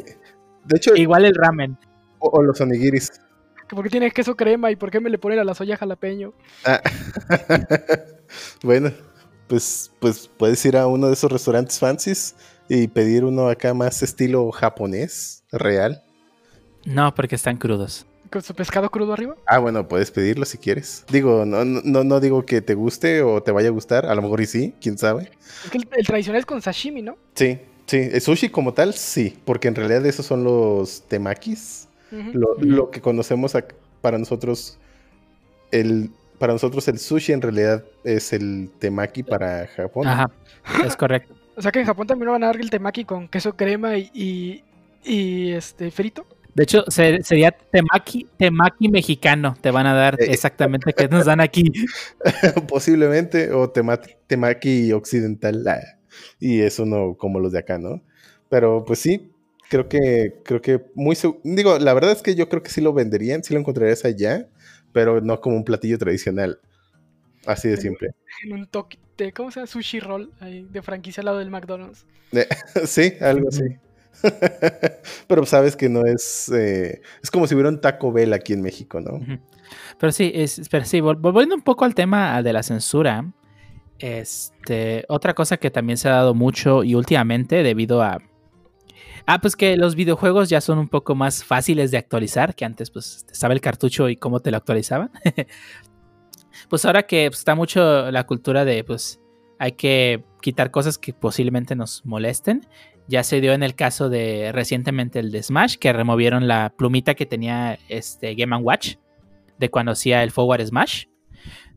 De 0.65 0.77
hecho, 0.77 0.95
Igual 0.95 1.25
el 1.25 1.33
ramen. 1.35 1.77
o, 2.19 2.29
o 2.29 2.41
los 2.43 2.59
onigiris. 2.61 3.11
que 3.69 3.75
¿por 3.75 3.83
qué 3.83 3.89
tiene 3.91 4.09
queso 4.11 4.35
crema 4.35 4.69
y 4.71 4.75
por 4.75 4.89
qué 4.91 4.99
me 4.99 5.09
le 5.11 5.17
ponen 5.19 5.37
a 5.39 5.43
la 5.43 5.53
soya 5.55 5.77
jalapeño? 5.77 6.33
Ah. 6.65 6.81
bueno, 8.63 8.91
pues, 9.47 9.91
pues 9.99 10.27
puedes 10.37 10.63
ir 10.65 10.77
a 10.77 10.87
uno 10.87 11.07
de 11.07 11.13
esos 11.13 11.31
restaurantes 11.31 11.79
fancies 11.79 12.35
y 12.67 12.87
pedir 12.87 13.23
uno 13.25 13.47
acá 13.47 13.73
más 13.73 14.01
estilo 14.03 14.51
japonés, 14.51 15.43
real. 15.51 16.03
No, 16.85 17.13
porque 17.13 17.35
están 17.35 17.57
crudos. 17.57 18.05
Con 18.31 18.41
su 18.41 18.53
pescado 18.55 18.89
crudo 18.89 19.13
arriba. 19.13 19.35
Ah, 19.45 19.59
bueno, 19.59 19.87
puedes 19.87 20.11
pedirlo 20.11 20.45
si 20.45 20.57
quieres. 20.57 21.05
Digo, 21.09 21.45
no, 21.45 21.63
no, 21.63 22.03
no 22.03 22.19
digo 22.19 22.45
que 22.45 22.61
te 22.61 22.73
guste 22.73 23.21
o 23.21 23.41
te 23.41 23.51
vaya 23.51 23.69
a 23.69 23.71
gustar, 23.71 24.05
a 24.05 24.15
lo 24.15 24.21
mejor 24.21 24.41
y 24.41 24.45
sí, 24.45 24.73
quién 24.81 24.97
sabe. 24.97 25.31
Es 25.63 25.71
que 25.71 25.77
el, 25.77 25.87
el 25.95 26.05
tradicional 26.05 26.39
es 26.39 26.45
con 26.45 26.61
sashimi, 26.61 27.01
¿no? 27.01 27.17
Sí, 27.35 27.59
sí, 27.85 28.09
el 28.11 28.21
sushi 28.21 28.49
como 28.49 28.73
tal, 28.73 28.93
sí, 28.93 29.37
porque 29.45 29.67
en 29.67 29.75
realidad 29.75 30.05
esos 30.05 30.25
son 30.25 30.43
los 30.43 31.03
temakis, 31.07 31.87
lo, 32.33 32.55
lo 32.59 32.91
que 32.91 33.01
conocemos 33.01 33.55
para 34.01 34.17
nosotros, 34.17 34.77
el, 35.71 36.09
para 36.39 36.53
nosotros 36.53 36.87
el 36.87 36.97
sushi 36.97 37.33
en 37.33 37.41
realidad 37.41 37.83
es 38.03 38.31
el 38.33 38.71
temaki 38.79 39.23
para 39.23 39.67
Japón. 39.67 40.07
Ajá, 40.07 40.31
es 40.85 40.95
correcto. 40.95 41.35
O 41.57 41.61
sea 41.61 41.71
que 41.71 41.79
en 41.79 41.85
Japón 41.85 42.07
también 42.07 42.31
van 42.31 42.43
a 42.43 42.47
dar 42.47 42.57
el 42.57 42.69
temaki 42.69 43.05
con 43.05 43.27
queso 43.27 43.55
crema 43.55 43.97
y, 43.97 44.09
y, 44.13 44.63
y, 45.03 45.51
este 45.53 45.91
frito. 45.91 46.25
De 46.53 46.63
hecho, 46.63 46.83
se- 46.89 47.21
sería 47.23 47.51
temaki, 47.51 48.27
temaki 48.37 48.89
mexicano. 48.89 49.55
Te 49.61 49.71
van 49.71 49.87
a 49.87 49.93
dar 49.93 50.15
Eh, 50.19 50.27
exactamente 50.31 50.93
que 50.93 51.07
nos 51.09 51.25
dan 51.25 51.41
aquí. 51.41 51.71
Posiblemente, 52.67 53.51
o 53.51 53.69
tema- 53.69 53.99
temaki 54.27 54.91
occidental, 54.93 55.67
ah, 55.67 55.79
y 56.39 56.61
es 56.61 56.79
uno 56.79 57.15
como 57.17 57.39
los 57.39 57.51
de 57.51 57.59
acá, 57.59 57.77
¿no? 57.77 58.01
Pero 58.49 58.85
pues 58.85 58.99
sí, 58.99 59.31
creo 59.69 59.89
que, 59.89 60.35
creo 60.43 60.61
que 60.61 60.81
muy, 60.95 61.17
digo, 61.43 61.77
la 61.79 61.93
verdad 61.93 62.11
es 62.11 62.21
que 62.21 62.35
yo 62.35 62.47
creo 62.49 62.63
que 62.63 62.69
sí 62.71 62.81
lo 62.81 62.93
venderían, 62.93 63.43
sí 63.43 63.53
lo 63.53 63.59
encontrarías 63.59 64.05
allá, 64.05 64.47
pero 64.93 65.21
no 65.21 65.41
como 65.41 65.57
un 65.57 65.65
platillo 65.65 65.97
tradicional, 65.97 66.59
así 67.45 67.69
de 67.69 67.77
simple. 67.77 68.11
En 68.43 68.53
un 68.53 68.67
toque 68.67 68.97
de, 69.17 69.31
¿cómo 69.31 69.51
se 69.51 69.59
llama? 69.59 69.67
Sushi 69.67 69.99
roll 69.99 70.31
ahí, 70.39 70.67
de 70.69 70.81
franquicia 70.81 71.21
al 71.21 71.25
lado 71.25 71.39
del 71.39 71.49
McDonald's. 71.49 72.05
sí, 72.85 73.13
algo 73.21 73.49
así. 73.49 73.63
pero 75.27 75.45
sabes 75.45 75.75
que 75.75 75.89
no 75.89 76.05
es, 76.05 76.49
eh, 76.49 77.01
es 77.21 77.29
como 77.31 77.47
si 77.47 77.53
hubiera 77.53 77.69
un 77.69 77.79
Taco 77.81 78.11
Bell 78.11 78.33
aquí 78.33 78.53
en 78.53 78.61
México, 78.61 78.99
¿no? 79.01 79.19
Pero 79.99 80.11
sí, 80.11 80.31
es, 80.33 80.61
pero 80.69 80.85
sí, 80.85 80.99
vol- 80.99 81.19
volviendo 81.19 81.55
un 81.55 81.61
poco 81.61 81.85
al 81.85 81.95
tema 81.95 82.41
de 82.41 82.53
la 82.53 82.63
censura, 82.63 83.25
este, 83.99 85.05
otra 85.07 85.33
cosa 85.33 85.57
que 85.57 85.71
también 85.71 85.97
se 85.97 86.07
ha 86.09 86.13
dado 86.13 86.33
mucho 86.33 86.83
y 86.83 86.95
últimamente 86.95 87.63
debido 87.63 88.01
a... 88.01 88.19
Ah, 89.27 89.41
pues 89.41 89.55
que 89.55 89.75
los 89.75 89.95
videojuegos 89.95 90.49
ya 90.49 90.61
son 90.61 90.77
un 90.77 90.87
poco 90.87 91.15
más 91.15 91.43
fáciles 91.43 91.89
de 91.91 91.97
actualizar, 91.97 92.53
que 92.55 92.63
antes 92.65 92.91
pues 92.91 93.25
estaba 93.31 93.53
el 93.53 93.61
cartucho 93.61 94.07
y 94.09 94.17
cómo 94.17 94.39
te 94.39 94.51
lo 94.51 94.57
actualizaban. 94.57 95.11
pues 96.69 96.85
ahora 96.85 97.03
que 97.03 97.27
pues, 97.29 97.39
está 97.39 97.55
mucho 97.55 98.11
la 98.11 98.25
cultura 98.25 98.65
de 98.65 98.83
pues 98.83 99.19
hay 99.59 99.73
que 99.73 100.23
quitar 100.41 100.71
cosas 100.71 100.97
que 100.97 101.13
posiblemente 101.13 101.75
nos 101.75 102.05
molesten. 102.05 102.67
Ya 103.07 103.23
se 103.23 103.39
dio 103.39 103.53
en 103.53 103.63
el 103.63 103.75
caso 103.75 104.09
de 104.09 104.51
recientemente 104.51 105.19
el 105.19 105.31
de 105.31 105.43
Smash, 105.43 105.75
que 105.75 105.93
removieron 105.93 106.47
la 106.47 106.73
plumita 106.75 107.13
que 107.13 107.25
tenía 107.25 107.77
este 107.87 108.33
Game 108.35 108.55
Watch 108.57 108.95
de 109.59 109.69
cuando 109.69 109.91
hacía 109.91 110.23
el 110.23 110.31
Forward 110.31 110.65
Smash. 110.65 111.05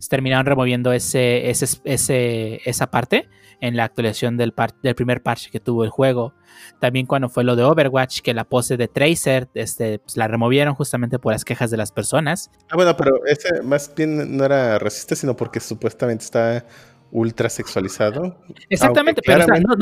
Terminaron 0.09 0.47
removiendo 0.47 0.93
ese, 0.93 1.51
ese, 1.51 1.67
ese- 1.85 2.61
esa 2.65 2.91
parte 2.91 3.29
en 3.61 3.77
la 3.77 3.85
actualización 3.85 4.37
del, 4.37 4.53
par- 4.53 4.75
del 4.83 4.95
primer 4.95 5.23
parche 5.23 5.51
que 5.51 5.59
tuvo 5.61 5.83
el 5.85 5.91
juego. 5.91 6.35
También 6.81 7.07
cuando 7.07 7.29
fue 7.29 7.43
lo 7.45 7.57
de 7.57 7.65
Overwatch, 7.65 8.21
que 8.21 8.33
la 8.35 8.45
pose 8.45 8.77
de 8.77 8.87
Tracer 8.89 9.49
este, 9.55 9.99
pues, 9.99 10.17
la 10.17 10.29
removieron 10.29 10.75
justamente 10.75 11.19
por 11.19 11.33
las 11.33 11.45
quejas 11.45 11.71
de 11.71 11.77
las 11.77 11.91
personas. 11.93 12.51
Ah, 12.71 12.77
bueno, 12.77 12.97
pero 12.97 13.25
ese 13.27 13.63
más 13.63 13.93
bien 13.95 14.37
no 14.37 14.45
era 14.45 14.79
racista, 14.79 15.17
sino 15.17 15.35
porque 15.37 15.59
supuestamente 15.61 16.25
está 16.25 16.65
ultra 17.11 17.49
sexualizado. 17.49 18.37
Exactamente, 18.69 19.23
pero 19.25 19.43
o 19.43 19.47
sea, 19.47 19.55
no, 19.61 19.75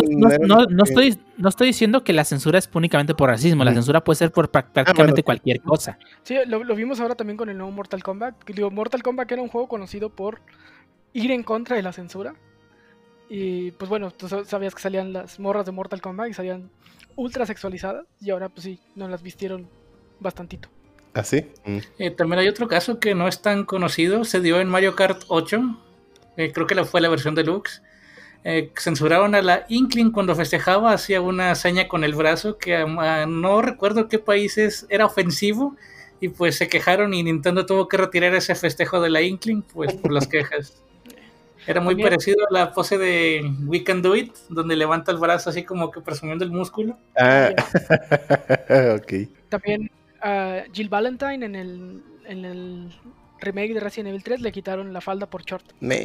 no- 0.47 0.67
no 0.67 0.85
estoy, 0.85 1.19
no 1.39 1.49
estoy 1.49 1.69
diciendo 1.69 2.05
que 2.05 2.13
la 2.13 2.25
censura 2.25 2.59
es 2.59 2.69
únicamente 2.73 3.15
por 3.15 3.29
racismo, 3.31 3.65
la 3.65 3.73
censura 3.75 4.03
puede 4.05 4.17
ser 4.17 4.31
por 4.33 4.51
pra- 4.53 4.71
prácticamente 4.73 5.23
cualquier 5.23 5.61
cosa. 5.61 5.99
Sí, 6.23 6.37
lo, 6.47 6.63
lo 6.63 6.75
vimos 6.77 7.01
ahora 7.01 7.15
también 7.17 7.37
con 7.37 7.49
el 7.49 7.57
nuevo 7.59 7.73
Mortal 7.73 8.03
Kombat. 8.03 8.45
Digo, 8.49 8.71
Mortal 8.71 9.03
Kombat 9.03 9.31
era 9.33 9.43
un 9.43 9.49
juego 9.49 9.67
conocido 9.69 10.11
por 10.11 10.41
ir 11.13 11.31
en 11.33 11.43
contra 11.43 11.77
de 11.77 11.83
la 11.83 11.93
censura. 11.93 12.35
Y 13.29 13.73
pues 13.73 13.89
bueno, 13.89 14.11
tú 14.13 14.29
sa- 14.29 14.45
sabías 14.45 14.75
que 14.75 14.81
salían 14.83 15.13
las 15.13 15.41
morras 15.41 15.67
de 15.67 15.73
Mortal 15.73 16.01
Kombat 16.01 16.29
y 16.31 16.35
salían 16.35 16.71
ultra 17.17 17.45
sexualizadas. 17.45 18.07
Y 18.21 18.31
ahora 18.31 18.49
pues 18.49 18.63
sí, 18.65 18.81
nos 18.95 19.11
las 19.11 19.23
vistieron 19.23 19.69
bastantito. 20.21 20.69
¿Ah, 21.15 21.25
sí? 21.25 21.47
Mm. 21.65 21.79
Eh, 21.99 22.11
también 22.11 22.41
hay 22.41 22.49
otro 22.49 22.69
caso 22.69 23.01
que 23.01 23.15
no 23.15 23.27
es 23.27 23.41
tan 23.43 23.65
conocido, 23.65 24.25
se 24.25 24.41
dio 24.41 24.61
en 24.61 24.69
Mario 24.69 24.95
Kart 24.95 25.23
8, 25.29 25.61
eh, 26.37 26.53
creo 26.53 26.67
que 26.67 26.75
la 26.75 26.85
fue 26.85 27.01
la 27.01 27.09
versión 27.09 27.35
deluxe. 27.35 27.83
Eh, 28.45 28.71
censuraron 28.77 29.35
a 29.35 29.43
la 29.43 29.67
Inkling 29.69 30.13
cuando 30.13 30.37
festejaba, 30.37 30.93
hacía 30.93 31.21
una 31.21 31.55
seña 31.57 31.89
con 31.89 32.05
el 32.05 32.15
brazo 32.15 32.59
que 32.59 32.77
ah, 32.77 33.27
no 33.27 33.61
recuerdo 33.61 34.09
qué 34.09 34.21
países 34.21 34.87
era 34.89 35.05
ofensivo 35.07 35.75
y 36.21 36.29
pues 36.29 36.57
se 36.57 36.69
quejaron 36.69 37.13
y 37.13 37.23
Nintendo 37.25 37.67
tuvo 37.67 37.89
que 37.89 37.97
retirar 37.97 38.35
ese 38.35 38.55
festejo 38.55 39.01
de 39.01 39.11
la 39.11 39.21
Inkling 39.23 39.63
pues 39.63 39.95
por 39.95 40.13
las 40.13 40.29
quejas. 40.29 40.81
Era 41.67 41.81
muy 41.81 41.95
También- 41.95 42.09
parecido 42.11 42.47
a 42.49 42.53
la 42.53 42.73
pose 42.73 42.97
de 42.97 43.43
We 43.65 43.83
Can 43.83 44.01
Do 44.01 44.15
It, 44.15 44.33
donde 44.49 44.77
levanta 44.77 45.11
el 45.11 45.19
brazo 45.19 45.51
así 45.51 45.65
como 45.65 45.91
que 45.91 46.01
presumiendo 46.01 46.45
el 46.45 46.53
músculo. 46.53 46.97
Ah, 47.19 47.51
ok. 48.97 49.13
También 49.49 49.91
a 50.23 50.63
Jill 50.73 50.89
Valentine 50.89 51.45
en 51.45 51.55
el, 51.57 52.03
en 52.27 52.45
el 52.45 52.93
remake 53.47 53.73
de 53.75 53.81
Resident 53.81 54.09
Evil 54.09 54.23
3 54.23 54.41
le 54.41 54.53
quitaron 54.53 54.93
la 54.93 55.01
falda 55.01 55.29
por 55.31 55.45
short. 55.45 55.65
Me... 55.81 55.97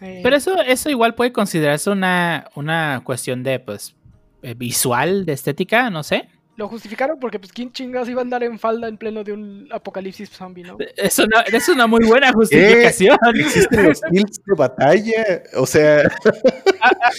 Eh, 0.00 0.20
Pero 0.22 0.36
eso, 0.36 0.60
eso 0.62 0.90
igual 0.90 1.14
puede 1.14 1.32
considerarse 1.32 1.90
una, 1.90 2.48
una 2.54 3.02
cuestión 3.04 3.42
de 3.42 3.58
pues 3.60 3.94
eh, 4.42 4.54
visual, 4.54 5.24
de 5.24 5.32
estética, 5.32 5.90
no 5.90 6.02
sé. 6.02 6.28
Lo 6.56 6.68
justificaron 6.68 7.18
porque 7.18 7.38
pues 7.38 7.50
quién 7.50 7.72
chingas 7.72 8.08
iba 8.10 8.20
a 8.20 8.24
andar 8.24 8.42
en 8.42 8.58
falda 8.58 8.86
en 8.86 8.98
pleno 8.98 9.24
de 9.24 9.32
un 9.32 9.68
apocalipsis 9.72 10.28
zombie, 10.28 10.62
¿no? 10.62 10.76
Eso 10.96 11.24
no, 11.26 11.40
es 11.46 11.68
una 11.70 11.86
muy 11.86 12.04
buena 12.04 12.30
justificación. 12.30 13.16
Existen 13.34 13.84
los 13.84 13.98
skills 14.06 14.40
de 14.44 14.54
batalla, 14.54 15.42
o 15.56 15.64
sea, 15.64 16.02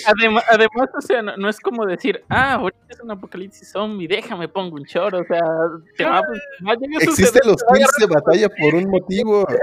Además, 0.05 0.43
además, 0.49 0.89
o 0.95 1.01
sea, 1.01 1.21
no, 1.23 1.35
no 1.37 1.49
es 1.49 1.59
como 1.59 1.85
decir, 1.85 2.23
ah, 2.29 2.53
ahorita 2.53 2.85
es 2.89 2.99
un 2.99 3.09
apocalipsis 3.09 3.71
zombie, 3.71 4.07
déjame 4.07 4.47
pongo 4.47 4.75
un 4.75 4.85
choro, 4.85 5.21
o 5.21 5.25
sea, 5.25 5.41
te 5.97 6.03
va, 6.03 6.21
va 6.21 6.71
a 6.71 6.75
llegar 6.75 7.01
a 7.01 7.03
existen 7.03 7.41
los 7.45 7.55
va 7.55 7.75
skills 7.75 7.97
de 7.99 8.05
batalla 8.05 8.49
por 8.49 8.75
un 8.75 8.89
motivo. 8.89 9.47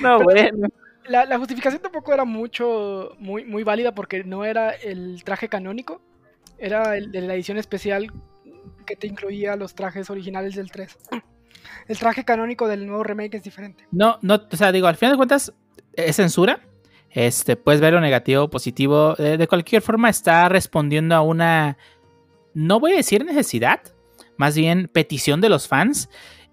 No, 0.00 0.20
bueno. 0.22 0.66
la, 1.06 1.26
la 1.26 1.38
justificación 1.38 1.80
tampoco 1.80 2.12
era 2.12 2.24
mucho, 2.24 3.14
muy, 3.18 3.44
muy 3.44 3.62
válida 3.62 3.94
porque 3.94 4.24
no 4.24 4.44
era 4.44 4.70
el 4.70 5.22
traje 5.22 5.48
canónico, 5.48 6.00
era 6.58 6.96
el 6.96 7.12
de 7.12 7.20
la 7.20 7.34
edición 7.34 7.58
especial 7.58 8.10
que 8.84 8.96
te 8.96 9.06
incluía 9.06 9.56
los 9.56 9.74
trajes 9.74 10.10
originales 10.10 10.54
del 10.54 10.70
3. 10.70 10.96
El 11.88 11.98
traje 11.98 12.24
canónico 12.24 12.68
del 12.68 12.86
nuevo 12.86 13.02
remake 13.02 13.34
es 13.36 13.42
diferente. 13.42 13.86
No, 13.90 14.18
no, 14.22 14.40
o 14.50 14.56
sea, 14.56 14.72
digo, 14.72 14.86
al 14.86 14.96
final 14.96 15.12
de 15.12 15.16
cuentas 15.16 15.52
es 15.94 16.16
censura. 16.16 16.60
Este, 17.10 17.56
puedes 17.56 17.80
ver 17.80 17.92
lo 17.92 18.00
negativo, 18.00 18.50
positivo. 18.50 19.14
Eh, 19.18 19.36
de 19.36 19.48
cualquier 19.48 19.82
forma, 19.82 20.08
está 20.08 20.48
respondiendo 20.48 21.14
a 21.14 21.20
una, 21.20 21.76
no 22.54 22.80
voy 22.80 22.92
a 22.92 22.96
decir 22.96 23.24
necesidad, 23.24 23.80
más 24.36 24.56
bien 24.56 24.88
petición 24.92 25.40
de 25.40 25.48
los 25.48 25.68
fans. 25.68 26.08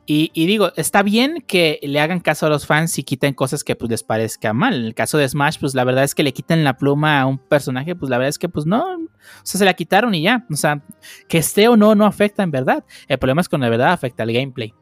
Y, 0.06 0.32
y 0.34 0.46
digo, 0.46 0.72
está 0.76 1.04
bien 1.04 1.44
que 1.48 1.80
le 1.84 2.00
hagan 2.00 2.20
caso 2.20 2.46
a 2.46 2.50
los 2.50 2.66
fans 2.66 2.98
y 3.00 3.04
quiten 3.04 3.34
cosas 3.34 3.64
que 3.64 3.76
pues 3.76 3.90
les 3.90 4.04
parezca 4.04 4.54
mal. 4.54 4.76
En 4.76 4.86
el 4.86 4.94
caso 4.94 5.18
de 5.18 5.28
Smash, 5.28 5.58
pues 5.60 5.74
la 5.74 5.84
verdad 5.84 6.04
es 6.04 6.14
que 6.14 6.24
le 6.24 6.34
quiten 6.34 6.64
la 6.64 6.78
pluma 6.78 7.22
a 7.22 7.26
un 7.26 7.38
personaje, 7.38 7.96
pues 7.96 8.10
la 8.10 8.18
verdad 8.18 8.30
es 8.30 8.40
que 8.40 8.50
pues 8.50 8.66
no, 8.66 9.01
o 9.38 9.46
sea, 9.46 9.60
se 9.60 9.66
la 9.66 9.74
quitaron 9.74 10.14
y 10.14 10.24
ya. 10.24 10.46
O 10.52 10.56
sea, 10.56 10.82
que 11.28 11.38
esté 11.38 11.68
o 11.68 11.78
no, 11.78 11.96
no 11.96 12.06
afecta 12.06 12.44
en 12.44 12.52
verdad. 12.52 12.84
El 13.08 13.18
problema 13.18 13.42
es 13.42 13.50
cuando 13.50 13.66
de 13.66 13.72
verdad 13.72 13.94
afecta 13.94 14.24
al 14.24 14.32
gameplay. 14.32 14.74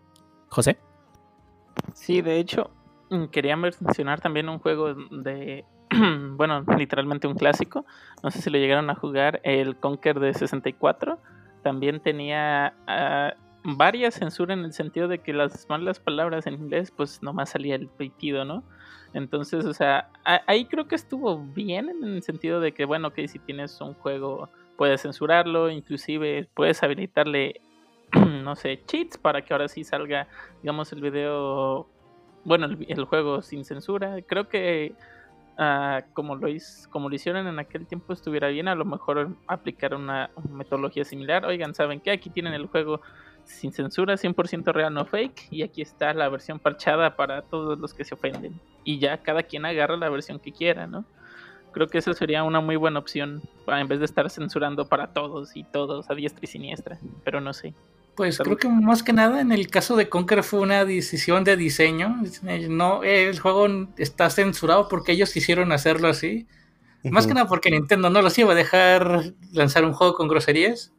José. 0.50 0.80
Sí, 1.94 2.22
de 2.22 2.40
hecho, 2.40 2.72
mm, 3.10 3.26
quería 3.26 3.56
mencionar 3.56 4.20
también 4.20 4.50
un 4.50 4.60
juego 4.60 4.94
de, 4.94 5.66
bueno, 6.36 6.64
literalmente 6.78 7.28
un 7.28 7.36
clásico. 7.36 7.86
No 8.24 8.32
sé 8.32 8.42
si 8.42 8.50
lo 8.50 8.58
llegaron 8.58 8.90
a 8.90 8.96
jugar, 8.96 9.42
el 9.44 9.76
Conquer 9.78 10.20
de 10.20 10.34
64. 10.34 11.20
También 11.64 12.00
tenía 12.00 12.74
ah, 12.88 13.34
varias 13.64 14.16
censura 14.16 14.54
en 14.54 14.64
el 14.64 14.74
sentido 14.74 15.08
de 15.08 15.20
que 15.20 15.34
las 15.34 15.68
malas 15.70 16.00
palabras 16.00 16.48
en 16.48 16.56
inglés, 16.56 16.92
pues 16.92 17.22
nomás 17.22 17.50
salía 17.50 17.76
el 17.76 17.88
pitido, 17.88 18.46
¿no? 18.46 18.64
Entonces, 19.14 19.66
o 19.66 19.74
sea, 19.74 20.10
ahí 20.24 20.66
creo 20.66 20.88
que 20.88 20.96
estuvo 20.96 21.40
bien 21.40 21.90
en 21.90 22.04
el 22.04 22.24
sentido 22.24 22.60
de 22.60 22.74
que, 22.74 22.86
bueno, 22.86 23.12
que 23.12 23.28
si 23.28 23.40
tienes 23.40 23.80
un 23.82 23.94
juego, 23.96 24.50
puedes 24.78 25.02
censurarlo, 25.02 25.70
inclusive 25.70 26.48
puedes 26.54 26.84
habilitarle, 26.84 27.62
no 28.44 28.56
sé, 28.56 28.82
cheats 28.86 29.18
para 29.18 29.44
que 29.44 29.54
ahora 29.54 29.68
sí 29.68 29.84
salga, 29.84 30.28
digamos, 30.62 30.92
el 30.94 31.02
video, 31.02 31.88
bueno, 32.46 32.68
el, 32.88 33.06
juego 33.06 33.42
sin 33.42 33.66
censura. 33.66 34.22
Creo 34.28 34.48
que 34.48 34.94
ah, 35.58 36.04
como, 36.14 36.36
lo 36.36 36.48
como 36.92 37.10
lo 37.10 37.16
hicieron 37.16 37.48
en 37.48 37.58
aquel 37.58 37.88
tiempo 37.88 38.14
estuviera 38.14 38.50
bien, 38.50 38.68
a 38.68 38.76
lo 38.76 38.86
mejor 38.86 39.36
aplicar 39.48 39.96
una 39.96 40.30
metodología 40.52 41.04
similar. 41.04 41.46
Oigan, 41.46 41.74
¿saben 41.74 42.00
qué? 42.00 42.12
Aquí 42.12 42.30
tienen 42.30 42.54
el 42.54 42.68
juego 42.68 43.02
sin 43.50 43.74
censura, 43.74 44.16
100% 44.16 44.72
real, 44.72 44.94
no 44.94 45.06
fake. 45.06 45.48
Y 45.52 45.64
aquí 45.64 45.82
está 45.82 46.14
la 46.14 46.30
versión 46.30 46.60
parchada 46.60 47.16
para 47.16 47.42
todos 47.42 47.78
los 47.80 47.94
que 47.94 48.06
se 48.06 48.14
ofenden. 48.14 48.60
Y 48.84 49.00
ya 49.00 49.18
cada 49.18 49.44
quien 49.44 49.66
agarra 49.66 49.98
la 49.98 50.10
versión 50.10 50.40
que 50.40 50.52
quiera, 50.52 50.88
¿no? 50.88 51.04
Creo 51.72 51.88
que 51.88 51.98
esa 51.98 52.14
sería 52.14 52.44
una 52.44 52.62
muy 52.62 52.76
buena 52.76 53.00
opción 53.00 53.42
para, 53.66 53.82
en 53.82 53.88
vez 53.88 54.00
de 54.00 54.06
estar 54.06 54.30
censurando 54.30 54.88
para 54.88 55.08
todos 55.08 55.56
y 55.56 55.64
todos 55.64 56.10
a 56.10 56.16
diestra 56.16 56.42
y 56.44 56.48
siniestra. 56.48 56.98
Pero 57.24 57.42
no 57.42 57.54
sé. 57.54 57.74
Pues 58.16 58.38
creo 58.40 58.58
que 58.58 58.68
más 58.68 59.04
que 59.04 59.14
nada 59.14 59.40
en 59.40 59.52
el 59.52 59.68
caso 59.68 59.96
de 59.96 60.10
Conker 60.10 60.44
fue 60.44 60.60
una 60.60 60.84
decisión 60.84 61.44
de 61.44 61.56
diseño. 61.56 62.22
No, 62.70 63.04
el 63.04 63.40
juego 63.40 63.68
está 63.98 64.30
censurado 64.30 64.90
porque 64.90 65.14
ellos 65.14 65.32
quisieron 65.32 65.72
hacerlo 65.72 66.08
así. 66.08 66.48
Más 67.04 67.28
que 67.28 67.34
nada 67.34 67.48
porque 67.48 67.72
Nintendo 67.72 68.10
no 68.10 68.22
los 68.22 68.38
iba 68.38 68.52
a 68.52 68.56
dejar 68.56 69.34
lanzar 69.54 69.86
un 69.86 69.94
juego 69.94 70.16
con 70.16 70.28
groserías. 70.28 70.92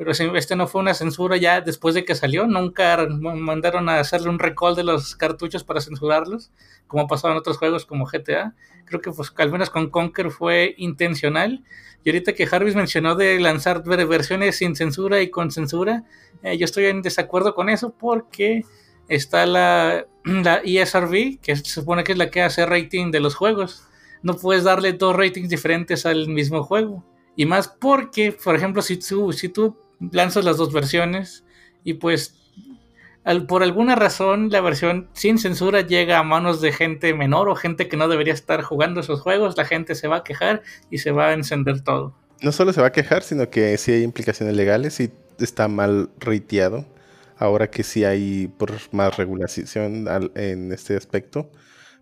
Pero 0.00 0.12
este 0.12 0.56
no 0.56 0.66
fue 0.66 0.80
una 0.80 0.94
censura 0.94 1.36
ya 1.36 1.60
después 1.60 1.94
de 1.94 2.06
que 2.06 2.14
salió. 2.14 2.46
Nunca 2.46 3.06
mandaron 3.06 3.90
a 3.90 4.00
hacerle 4.00 4.30
un 4.30 4.38
recall 4.38 4.74
de 4.74 4.82
los 4.82 5.14
cartuchos 5.14 5.62
para 5.62 5.82
censurarlos, 5.82 6.50
como 6.86 7.06
pasaba 7.06 7.34
en 7.34 7.38
otros 7.38 7.58
juegos 7.58 7.84
como 7.84 8.06
GTA. 8.06 8.54
Creo 8.86 9.02
que 9.02 9.10
pues, 9.10 9.30
al 9.36 9.52
menos 9.52 9.68
con 9.68 9.90
Conker 9.90 10.30
fue 10.30 10.74
intencional. 10.78 11.62
Y 12.02 12.08
ahorita 12.08 12.32
que 12.32 12.46
Jarvis 12.46 12.76
mencionó 12.76 13.14
de 13.14 13.38
lanzar 13.40 13.84
ver- 13.84 14.06
versiones 14.06 14.56
sin 14.56 14.74
censura 14.74 15.20
y 15.20 15.28
con 15.28 15.50
censura, 15.50 16.04
eh, 16.42 16.56
yo 16.56 16.64
estoy 16.64 16.86
en 16.86 17.02
desacuerdo 17.02 17.54
con 17.54 17.68
eso 17.68 17.90
porque 17.92 18.64
está 19.06 19.44
la, 19.44 20.06
la 20.24 20.62
ESRB, 20.64 21.40
que 21.42 21.56
se 21.56 21.64
supone 21.66 22.04
que 22.04 22.12
es 22.12 22.18
la 22.18 22.30
que 22.30 22.40
hace 22.40 22.64
rating 22.64 23.10
de 23.10 23.20
los 23.20 23.34
juegos. 23.34 23.84
No 24.22 24.34
puedes 24.34 24.64
darle 24.64 24.94
dos 24.94 25.14
ratings 25.14 25.50
diferentes 25.50 26.06
al 26.06 26.26
mismo 26.28 26.62
juego. 26.62 27.04
Y 27.36 27.44
más 27.44 27.68
porque, 27.68 28.32
por 28.32 28.56
ejemplo, 28.56 28.80
si 28.80 28.96
tú 28.96 29.30
lanzas 30.00 30.44
las 30.44 30.56
dos 30.56 30.72
versiones 30.72 31.44
y 31.84 31.94
pues 31.94 32.36
por 33.46 33.62
alguna 33.62 33.94
razón 33.96 34.48
la 34.50 34.60
versión 34.60 35.08
sin 35.12 35.38
censura 35.38 35.82
llega 35.82 36.18
a 36.18 36.22
manos 36.22 36.60
de 36.60 36.72
gente 36.72 37.12
menor 37.14 37.48
o 37.48 37.54
gente 37.54 37.88
que 37.88 37.96
no 37.96 38.08
debería 38.08 38.32
estar 38.32 38.62
jugando 38.62 39.00
esos 39.00 39.20
juegos, 39.20 39.56
la 39.56 39.64
gente 39.66 39.94
se 39.94 40.08
va 40.08 40.18
a 40.18 40.24
quejar 40.24 40.62
y 40.90 40.98
se 40.98 41.10
va 41.10 41.28
a 41.28 41.32
encender 41.34 41.82
todo. 41.82 42.14
No 42.42 42.50
solo 42.52 42.72
se 42.72 42.80
va 42.80 42.88
a 42.88 42.92
quejar, 42.92 43.22
sino 43.22 43.50
que 43.50 43.76
sí 43.76 43.92
hay 43.92 44.02
implicaciones 44.02 44.56
legales 44.56 44.98
y 45.00 45.10
está 45.38 45.68
mal 45.68 46.08
rateado. 46.18 46.86
Ahora 47.36 47.70
que 47.70 47.82
sí 47.82 48.04
hay 48.04 48.48
por 48.48 48.72
más 48.92 49.16
regulación 49.16 50.06
en 50.34 50.72
este 50.72 50.96
aspecto. 50.96 51.50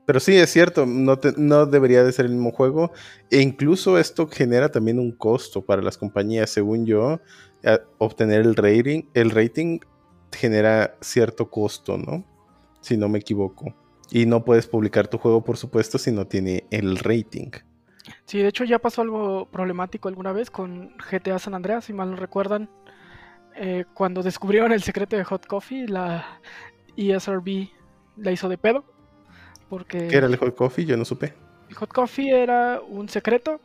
Pero 0.05 0.21
sí, 0.21 0.37
es 0.37 0.51
cierto, 0.51 0.87
no, 0.87 1.19
te- 1.19 1.35
no 1.37 1.67
debería 1.67 2.03
de 2.03 2.13
ser 2.13 2.25
el 2.27 2.33
mismo 2.33 2.51
juego. 2.51 2.93
E 3.31 3.41
incluso 3.41 3.99
esto 3.99 4.27
genera 4.27 4.71
también 4.71 4.99
un 4.99 5.13
costo 5.13 5.65
para 5.65 5.83
las 5.83 5.99
compañías, 5.99 6.51
según 6.51 6.87
yo. 6.87 7.21
Obtener 7.99 8.41
el 8.41 8.55
rating, 8.57 9.03
el 9.15 9.31
rating 9.31 9.81
genera 10.33 10.95
cierto 11.01 11.51
costo, 11.51 11.97
¿no? 11.99 12.25
Si 12.81 12.97
no 12.97 13.09
me 13.09 13.19
equivoco. 13.19 13.75
Y 14.11 14.27
no 14.27 14.45
puedes 14.45 14.67
publicar 14.67 15.09
tu 15.09 15.19
juego, 15.19 15.43
por 15.45 15.57
supuesto, 15.57 15.99
si 15.99 16.13
no 16.13 16.27
tiene 16.27 16.65
el 16.71 16.97
rating. 16.99 17.51
Sí, 18.25 18.39
de 18.39 18.49
hecho 18.49 18.65
ya 18.65 18.79
pasó 18.79 19.03
algo 19.03 19.47
problemático 19.51 20.09
alguna 20.09 20.33
vez 20.33 20.51
con 20.51 20.95
GTA 21.11 21.39
San 21.39 21.55
Andreas, 21.55 21.85
si 21.85 21.93
mal 21.93 22.11
no 22.11 22.17
recuerdan. 22.17 22.71
eh, 23.61 23.85
cuando 23.93 24.23
descubrieron 24.23 24.73
el 24.73 24.83
secreto 24.83 25.17
de 25.17 25.25
Hot 25.25 25.47
Coffee, 25.47 25.89
la 25.89 26.41
ESRB 26.97 27.69
la 28.17 28.31
hizo 28.33 28.49
de 28.49 28.57
pedo. 28.57 28.85
Porque 29.69 30.07
¿Qué 30.09 30.17
era 30.17 30.27
el 30.29 30.37
Hot 30.37 30.55
Coffee? 30.55 30.85
Yo 30.87 30.97
no 30.97 31.05
supe. 31.05 31.35
el 31.69 31.75
Hot 31.75 31.93
Coffee 31.93 32.31
era 32.31 32.81
un 32.81 33.09
secreto 33.09 33.61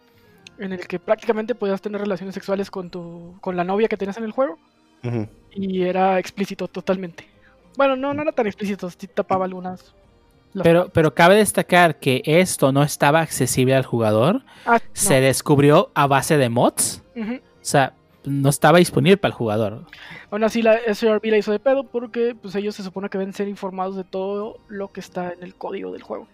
en 0.57 0.73
el 0.73 0.87
que 0.87 0.99
prácticamente 0.99 1.55
podías 1.55 1.81
tener 1.81 2.01
relaciones 2.01 2.33
sexuales 2.35 2.69
con 2.69 2.89
tu 2.89 3.35
con 3.41 3.55
la 3.55 3.63
novia 3.63 3.87
que 3.87 3.97
tenías 3.97 4.17
en 4.17 4.23
el 4.23 4.31
juego 4.31 4.57
y 5.51 5.83
era 5.83 6.17
explícito 6.17 6.67
totalmente. 6.67 7.27
Bueno, 7.75 7.95
no, 7.95 8.13
no 8.13 8.21
era 8.21 8.31
tan 8.31 8.47
explícito, 8.47 8.89
sí 8.89 9.07
tapaba 9.07 9.45
algunas. 9.45 9.93
Pero, 10.61 10.89
pero 10.89 11.13
cabe 11.13 11.35
destacar 11.35 11.99
que 11.99 12.21
esto 12.25 12.71
no 12.71 12.83
estaba 12.83 13.21
accesible 13.21 13.75
al 13.75 13.85
jugador. 13.85 14.43
Ah, 14.65 14.79
Se 14.93 15.19
descubrió 15.19 15.89
a 15.95 16.07
base 16.07 16.37
de 16.37 16.49
mods. 16.49 17.01
O 17.15 17.39
sea, 17.61 17.93
no 18.23 18.49
estaba 18.49 18.77
disponible 18.77 19.17
para 19.17 19.31
el 19.31 19.35
jugador. 19.35 19.85
Aún 20.29 20.43
así 20.43 20.61
la 20.61 20.77
SRB 20.87 21.25
la 21.25 21.37
hizo 21.37 21.51
de 21.51 21.59
pedo 21.59 21.83
porque 21.83 22.35
pues 22.39 22.55
ellos 22.55 22.75
se 22.75 22.83
supone 22.83 23.09
que 23.09 23.17
deben 23.17 23.33
ser 23.33 23.47
informados 23.47 23.95
de 23.95 24.03
todo 24.03 24.59
lo 24.67 24.91
que 24.91 24.99
está 24.99 25.33
en 25.33 25.43
el 25.43 25.55
código 25.55 25.91
del 25.91 26.03
juego. 26.03 26.27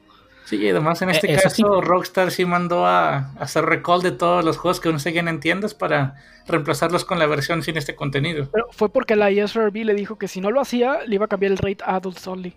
Sí, 0.49 0.55
y 0.57 0.69
además 0.69 1.01
en 1.03 1.09
Eh, 1.09 1.11
este 1.13 1.35
caso 1.35 1.49
sí. 1.49 1.63
Rockstar 1.63 2.31
sí 2.31 2.43
mandó 2.45 2.85
a, 2.85 3.17
a 3.17 3.31
hacer 3.39 3.65
recall 3.65 4.01
de 4.01 4.11
todos 4.11 4.43
los 4.43 4.57
juegos 4.57 4.79
que 4.79 4.89
aún 4.89 4.99
siguen 4.99 5.27
en 5.27 5.39
tiendas 5.39 5.75
para 5.75 6.15
reemplazarlos 6.47 7.05
con 7.05 7.19
la 7.19 7.27
versión 7.27 7.61
sin 7.61 7.77
este 7.77 7.95
contenido. 7.95 8.49
Pero 8.51 8.67
fue 8.71 8.89
porque 8.89 9.15
la 9.15 9.29
ESRB 9.29 9.75
le 9.85 9.93
dijo 9.93 10.17
que 10.17 10.27
si 10.27 10.41
no 10.41 10.49
lo 10.49 10.59
hacía, 10.59 11.01
le 11.05 11.15
iba 11.15 11.25
a 11.25 11.27
cambiar 11.27 11.51
el 11.51 11.57
rate 11.59 11.83
a 11.85 11.95
Adults 11.97 12.25
Only. 12.27 12.53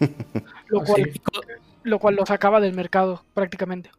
lo, 0.68 0.80
Ah, 0.80 0.84
cual, 0.86 1.10
sí. 1.12 1.20
lo 1.82 1.98
cual 1.98 2.14
lo 2.16 2.24
sacaba 2.26 2.60
del 2.60 2.74
mercado 2.74 3.22
prácticamente. 3.34 3.90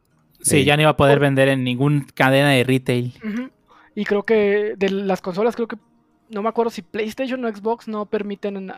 Sí, 0.41 0.60
Sí. 0.60 0.64
ya 0.65 0.76
no 0.76 0.84
iba 0.84 0.91
a 0.91 0.97
poder 0.97 1.19
vender 1.19 1.49
en 1.49 1.64
ninguna 1.64 2.06
cadena 2.15 2.49
de 2.51 2.64
retail. 2.64 3.14
Y 3.95 4.06
creo 4.06 4.23
que 4.23 4.73
de 4.77 4.89
las 4.89 5.22
consolas, 5.22 5.56
creo 5.56 5.68
que 5.68 5.77
no 6.30 6.41
me 6.41 6.49
acuerdo 6.49 6.69
si 6.69 6.81
PlayStation 6.81 7.43
o 7.43 7.49
Xbox 7.53 7.88
no 7.88 8.06
permiten 8.06 8.72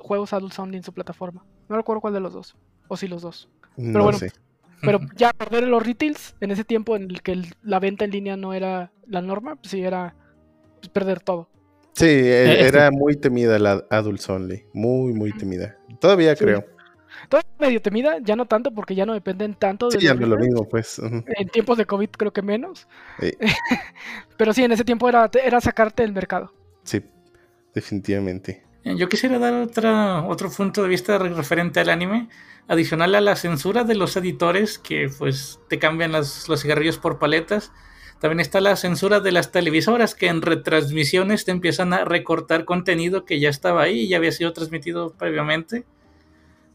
juegos 0.00 0.32
Adults 0.32 0.58
Only 0.58 0.78
en 0.78 0.82
su 0.82 0.92
plataforma. 0.92 1.44
No 1.68 1.76
recuerdo 1.76 2.00
cuál 2.00 2.14
de 2.14 2.20
los 2.20 2.32
dos. 2.32 2.56
O 2.88 2.96
si 2.96 3.06
los 3.08 3.22
dos. 3.22 3.48
No 3.76 4.02
bueno, 4.02 4.18
sé. 4.18 4.32
Pero 4.82 4.98
ya 5.16 5.32
perder 5.32 5.64
los 5.64 5.84
retails, 5.86 6.34
en 6.40 6.50
ese 6.50 6.64
tiempo 6.64 6.96
en 6.96 7.04
el 7.04 7.22
que 7.22 7.32
el- 7.32 7.54
la 7.62 7.78
venta 7.80 8.04
en 8.04 8.10
línea 8.10 8.36
no 8.36 8.52
era 8.54 8.92
la 9.06 9.22
norma, 9.22 9.56
pues 9.56 9.70
sí 9.70 9.82
era 9.82 10.14
pues, 10.80 10.88
perder 10.88 11.20
todo. 11.20 11.48
Sí, 11.94 12.06
e- 12.06 12.52
Eh, 12.62 12.66
era 12.66 12.90
muy 12.90 13.16
temida 13.16 13.58
la 13.58 13.84
Adults 13.90 14.28
Only. 14.30 14.64
Muy, 14.72 15.12
muy 15.12 15.32
temida. 15.32 15.76
Todavía 16.00 16.34
Sí. 16.34 16.44
creo. 16.44 16.64
Todo 17.28 17.42
medio 17.58 17.80
temida, 17.82 18.16
ya 18.22 18.34
no 18.36 18.46
tanto 18.46 18.72
porque 18.74 18.94
ya 18.94 19.04
no 19.06 19.12
dependen 19.12 19.54
tanto 19.54 19.88
de 19.88 19.98
Sí, 20.00 20.06
ya 20.06 20.14
no 20.14 20.22
es 20.22 20.28
lo 20.28 20.38
mismo, 20.38 20.66
pues. 20.68 20.98
En 20.98 21.48
tiempos 21.52 21.76
de 21.78 21.84
COVID 21.84 22.08
creo 22.10 22.32
que 22.32 22.42
menos. 22.42 22.88
Sí. 23.20 23.32
Pero 24.38 24.52
sí, 24.54 24.64
en 24.64 24.72
ese 24.72 24.84
tiempo 24.84 25.08
era, 25.08 25.30
era 25.44 25.60
sacarte 25.60 26.02
del 26.02 26.12
mercado. 26.12 26.52
Sí, 26.84 27.02
definitivamente. 27.74 28.64
Eh, 28.84 28.96
Yo 28.96 29.08
quisiera 29.08 29.38
dar 29.38 29.54
otra, 29.54 30.22
otro 30.26 30.50
punto 30.50 30.82
de 30.82 30.88
vista 30.88 31.18
re- 31.18 31.30
referente 31.30 31.80
al 31.80 31.90
anime, 31.90 32.28
adicional 32.68 33.14
a 33.14 33.20
la 33.20 33.36
censura 33.36 33.84
de 33.84 33.94
los 33.94 34.16
editores 34.16 34.78
que 34.78 35.08
pues 35.18 35.60
te 35.68 35.78
cambian 35.78 36.12
los 36.12 36.44
cigarrillos 36.60 36.98
por 36.98 37.18
paletas. 37.18 37.72
También 38.20 38.40
está 38.40 38.60
la 38.60 38.76
censura 38.76 39.18
de 39.18 39.32
las 39.32 39.50
televisoras 39.50 40.14
que 40.14 40.28
en 40.28 40.42
retransmisiones 40.42 41.44
te 41.44 41.50
empiezan 41.50 41.92
a 41.92 42.04
recortar 42.04 42.64
contenido 42.64 43.24
que 43.24 43.40
ya 43.40 43.48
estaba 43.48 43.82
ahí 43.82 44.00
y 44.02 44.08
ya 44.08 44.18
había 44.18 44.30
sido 44.30 44.52
transmitido 44.52 45.10
previamente. 45.18 45.84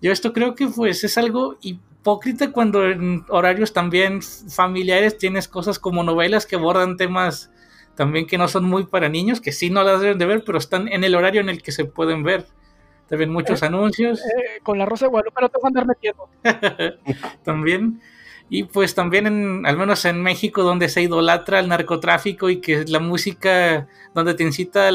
Yo 0.02 0.12
esto 0.12 0.34
creo 0.34 0.56
que 0.56 0.68
pues 0.68 1.04
es 1.06 1.18
algo 1.18 1.58
hipócrita 1.62 2.52
cuando 2.52 2.86
en 2.90 3.26
horarios 3.30 3.74
también 3.74 4.22
familiares 4.22 5.18
tienes 5.18 5.48
cosas 5.48 5.80
como 5.80 6.04
novelas 6.04 6.46
que 6.46 6.58
abordan 6.58 6.98
temas 6.98 7.50
también 7.98 8.28
que 8.28 8.38
no 8.38 8.48
son 8.48 8.64
muy 8.64 8.86
para 8.86 9.10
niños, 9.10 9.42
que 9.42 9.52
sí 9.52 9.72
no 9.72 9.84
las 9.84 10.00
deben 10.00 10.20
de 10.20 10.28
ver, 10.28 10.44
pero 10.46 10.60
están 10.60 10.88
en 10.88 11.04
el 11.04 11.16
horario 11.16 11.42
en 11.42 11.50
el 11.50 11.64
que 11.64 11.72
se 11.72 11.84
pueden 11.84 12.22
ver. 12.22 12.46
También 13.10 13.32
muchos 13.32 13.64
anuncios. 13.64 14.20
Eh, 14.20 14.60
con 14.62 14.78
la 14.78 14.86
Rosa 14.86 15.06
de 15.06 15.10
Guadalupe 15.10 15.42
no 15.42 15.50
te 15.50 15.58
van 15.58 15.66
a 15.66 15.68
andar 15.82 15.88
metiendo. 15.88 16.30
también. 17.44 18.00
Y 18.50 18.66
pues 18.66 18.94
también, 18.94 19.26
en, 19.26 19.66
al 19.66 19.78
menos 19.78 20.06
en 20.06 20.22
México, 20.22 20.62
donde 20.62 20.90
se 20.90 21.02
idolatra 21.02 21.60
el 21.60 21.70
narcotráfico 21.70 22.52
y 22.52 22.62
que 22.62 22.86
la 22.86 23.00
música 23.00 23.88
donde 24.14 24.36
te 24.36 24.44
incita 24.44 24.92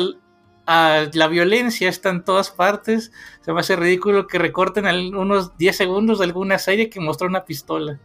a 0.66 1.06
la 1.12 1.26
violencia 1.26 1.88
está 1.88 2.10
en 2.10 2.22
todas 2.22 2.52
partes, 2.52 3.10
se 3.40 3.52
me 3.52 3.60
hace 3.60 3.74
ridículo 3.74 4.28
que 4.28 4.38
recorten 4.38 4.86
unos 5.16 5.58
10 5.58 5.76
segundos 5.76 6.20
de 6.20 6.26
alguna 6.26 6.58
serie 6.58 6.88
que 6.88 7.00
mostró 7.00 7.26
una 7.26 7.44
pistola. 7.44 7.98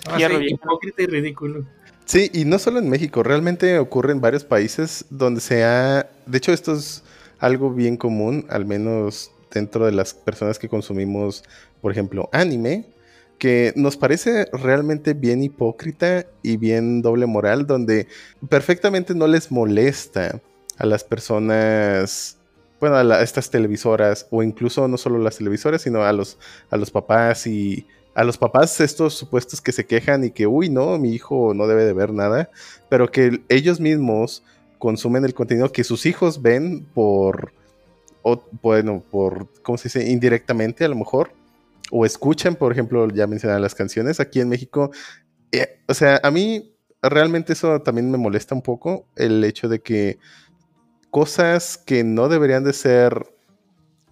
Se 0.00 0.10
me 0.10 0.24
hace 0.24 0.44
hipócrita 0.44 1.02
y 1.02 1.06
ridículo. 1.06 1.64
Sí, 2.04 2.30
y 2.34 2.44
no 2.44 2.58
solo 2.58 2.78
en 2.78 2.88
México, 2.88 3.22
realmente 3.22 3.78
ocurre 3.78 4.12
en 4.12 4.20
varios 4.20 4.44
países 4.44 5.06
donde 5.10 5.40
se 5.40 5.64
ha... 5.64 6.08
De 6.26 6.38
hecho, 6.38 6.52
esto 6.52 6.74
es 6.74 7.02
algo 7.38 7.72
bien 7.72 7.96
común, 7.96 8.46
al 8.50 8.66
menos 8.66 9.30
dentro 9.50 9.86
de 9.86 9.92
las 9.92 10.12
personas 10.12 10.58
que 10.58 10.68
consumimos, 10.68 11.44
por 11.80 11.92
ejemplo, 11.92 12.28
anime, 12.32 12.86
que 13.38 13.72
nos 13.76 13.96
parece 13.96 14.46
realmente 14.52 15.14
bien 15.14 15.42
hipócrita 15.42 16.26
y 16.42 16.56
bien 16.56 17.02
doble 17.02 17.26
moral, 17.26 17.66
donde 17.66 18.06
perfectamente 18.48 19.14
no 19.14 19.26
les 19.26 19.50
molesta 19.50 20.40
a 20.76 20.86
las 20.86 21.04
personas, 21.04 22.36
bueno, 22.80 22.96
a, 22.96 23.22
estas 23.22 23.50
televisoras, 23.50 24.26
o 24.30 24.42
incluso 24.42 24.88
no 24.88 24.98
solo 24.98 25.18
las 25.18 25.38
televisoras, 25.38 25.82
sino 25.82 26.02
a 26.02 26.12
los, 26.12 26.38
a 26.70 26.76
los 26.76 26.90
papás 26.90 27.46
y 27.46 27.86
a 28.14 28.24
los 28.24 28.38
papás 28.38 28.80
estos 28.80 29.14
supuestos 29.14 29.60
que 29.60 29.72
se 29.72 29.86
quejan 29.86 30.24
y 30.24 30.30
que, 30.30 30.46
uy, 30.46 30.68
no, 30.68 30.98
mi 30.98 31.12
hijo 31.12 31.52
no 31.54 31.66
debe 31.66 31.84
de 31.84 31.92
ver 31.92 32.12
nada, 32.12 32.50
pero 32.88 33.10
que 33.10 33.42
ellos 33.48 33.80
mismos 33.80 34.42
consumen 34.78 35.24
el 35.24 35.34
contenido 35.34 35.72
que 35.72 35.84
sus 35.84 36.06
hijos 36.06 36.42
ven 36.42 36.86
por, 36.94 37.52
bueno, 38.62 39.02
por, 39.10 39.48
¿cómo 39.62 39.78
se 39.78 39.88
dice? 39.88 40.10
Indirectamente 40.10 40.84
a 40.84 40.88
lo 40.88 40.96
mejor 40.96 41.32
o 41.90 42.06
escuchan, 42.06 42.56
por 42.56 42.72
ejemplo, 42.72 43.08
ya 43.08 43.26
mencionaban 43.26 43.62
las 43.62 43.74
canciones 43.74 44.20
aquí 44.20 44.40
en 44.40 44.48
México. 44.48 44.90
Eh, 45.52 45.80
o 45.86 45.94
sea, 45.94 46.20
a 46.22 46.30
mí 46.30 46.74
realmente 47.02 47.52
eso 47.52 47.80
también 47.82 48.10
me 48.10 48.18
molesta 48.18 48.54
un 48.54 48.62
poco, 48.62 49.06
el 49.16 49.44
hecho 49.44 49.68
de 49.68 49.80
que 49.80 50.18
cosas 51.10 51.78
que 51.78 52.02
no 52.02 52.28
deberían 52.28 52.64
de 52.64 52.72
ser 52.72 53.33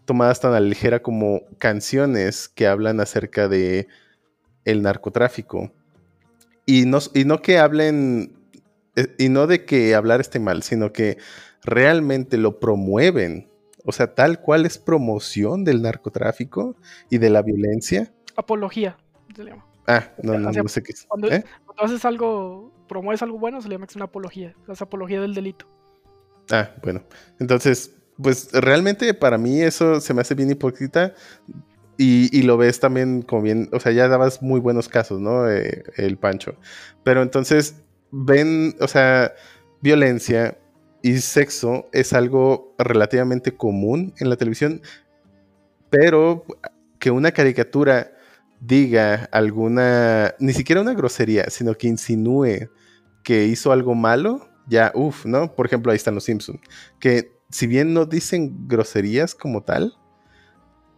tomadas 0.05 0.41
tan 0.41 0.53
a 0.53 0.61
la 0.61 0.67
ligera 0.67 1.03
como 1.03 1.43
canciones 1.59 2.49
que 2.49 2.67
hablan 2.67 3.01
acerca 3.01 3.49
de 3.49 3.89
el 4.65 4.83
narcotráfico. 4.83 5.73
Y 6.67 6.87
no, 6.87 6.99
y 7.15 7.25
no 7.25 7.43
que 7.43 7.59
hablen, 7.59 8.37
eh, 8.97 9.15
y 9.19 9.29
no 9.29 9.47
de 9.47 9.65
que 9.65 9.95
hablar 9.95 10.21
esté 10.21 10.39
mal, 10.39 10.63
sino 10.63 10.93
que 10.93 11.19
realmente 11.65 12.37
lo 12.39 12.61
promueven 12.61 13.53
o 13.85 13.93
sea, 13.93 14.15
tal 14.15 14.41
cual 14.41 14.67
es 14.67 14.79
promoción 14.79 15.65
del 15.65 15.83
narcotráfico 15.83 16.77
y 17.11 17.19
de 17.19 17.31
la 17.31 17.43
violencia. 17.43 18.13
Apología, 18.37 18.97
se 19.35 19.45
llama. 19.45 19.67
Ah, 19.87 20.11
no, 20.23 20.39
no, 20.39 20.53
no 20.53 20.69
sé 20.69 20.83
qué 20.83 20.93
es. 20.93 21.05
Cuando, 21.09 21.29
¿Eh? 21.29 21.45
cuando, 21.67 21.83
haces 21.83 22.05
algo, 22.05 22.73
promueves 22.89 23.23
algo 23.23 23.39
bueno, 23.39 23.61
se 23.61 23.69
le 23.69 23.75
llama 23.75 23.87
una 23.95 24.05
apología. 24.05 24.55
Es 24.69 24.81
apología 24.81 25.21
del 25.21 25.35
delito. 25.35 25.67
Ah, 26.51 26.71
bueno. 26.83 27.03
Entonces, 27.41 27.93
pues 28.23 28.51
realmente 28.53 29.13
para 29.15 29.39
mí 29.39 29.61
eso 29.61 30.01
se 30.01 30.15
me 30.15 30.21
hace 30.21 30.35
bien 30.35 30.51
hipócrita. 30.51 31.15
Y, 31.99 32.43
lo 32.43 32.57
ves 32.57 32.81
también 32.81 33.23
como 33.23 33.43
bien, 33.43 33.69
o 33.73 33.79
sea, 33.79 33.93
ya 33.93 34.09
dabas 34.09 34.43
muy 34.43 34.59
buenos 34.59 34.89
casos, 34.89 35.21
¿no? 35.21 35.49
Eh, 35.49 35.85
el 35.97 36.17
Pancho. 36.17 36.57
Pero 37.05 37.23
entonces 37.23 37.77
ven, 38.11 38.75
o 38.81 38.89
sea, 38.89 39.33
violencia, 39.83 40.59
y 41.03 41.19
sexo 41.19 41.89
es 41.93 42.13
algo 42.13 42.75
relativamente 42.79 43.57
común 43.57 44.15
en 44.19 44.31
la 44.31 44.37
televisión, 44.37 44.81
pero 45.91 46.45
que 46.99 47.11
una 47.11 47.33
caricatura 47.33 48.13
diga 48.61 49.29
alguna, 49.33 50.35
ni 50.39 50.53
siquiera 50.53 50.81
una 50.81 50.95
grosería, 50.95 51.51
sino 51.51 51.75
que 51.75 51.89
insinúe 51.89 52.71
que 53.25 53.45
hizo 53.47 53.73
algo 53.73 53.95
malo, 53.95 54.49
ya, 54.69 54.93
uff, 54.95 55.27
¿no? 55.27 55.55
Por 55.55 55.67
ejemplo, 55.67 55.91
ahí 55.91 55.97
están 55.97 56.15
los 56.15 56.25
Simpsons, 56.25 56.61
que 57.01 57.33
si 57.53 57.67
bien 57.67 57.95
no 57.95 58.07
dicen 58.07 58.67
groserías 58.67 59.35
como 59.35 59.63
tal, 59.63 59.95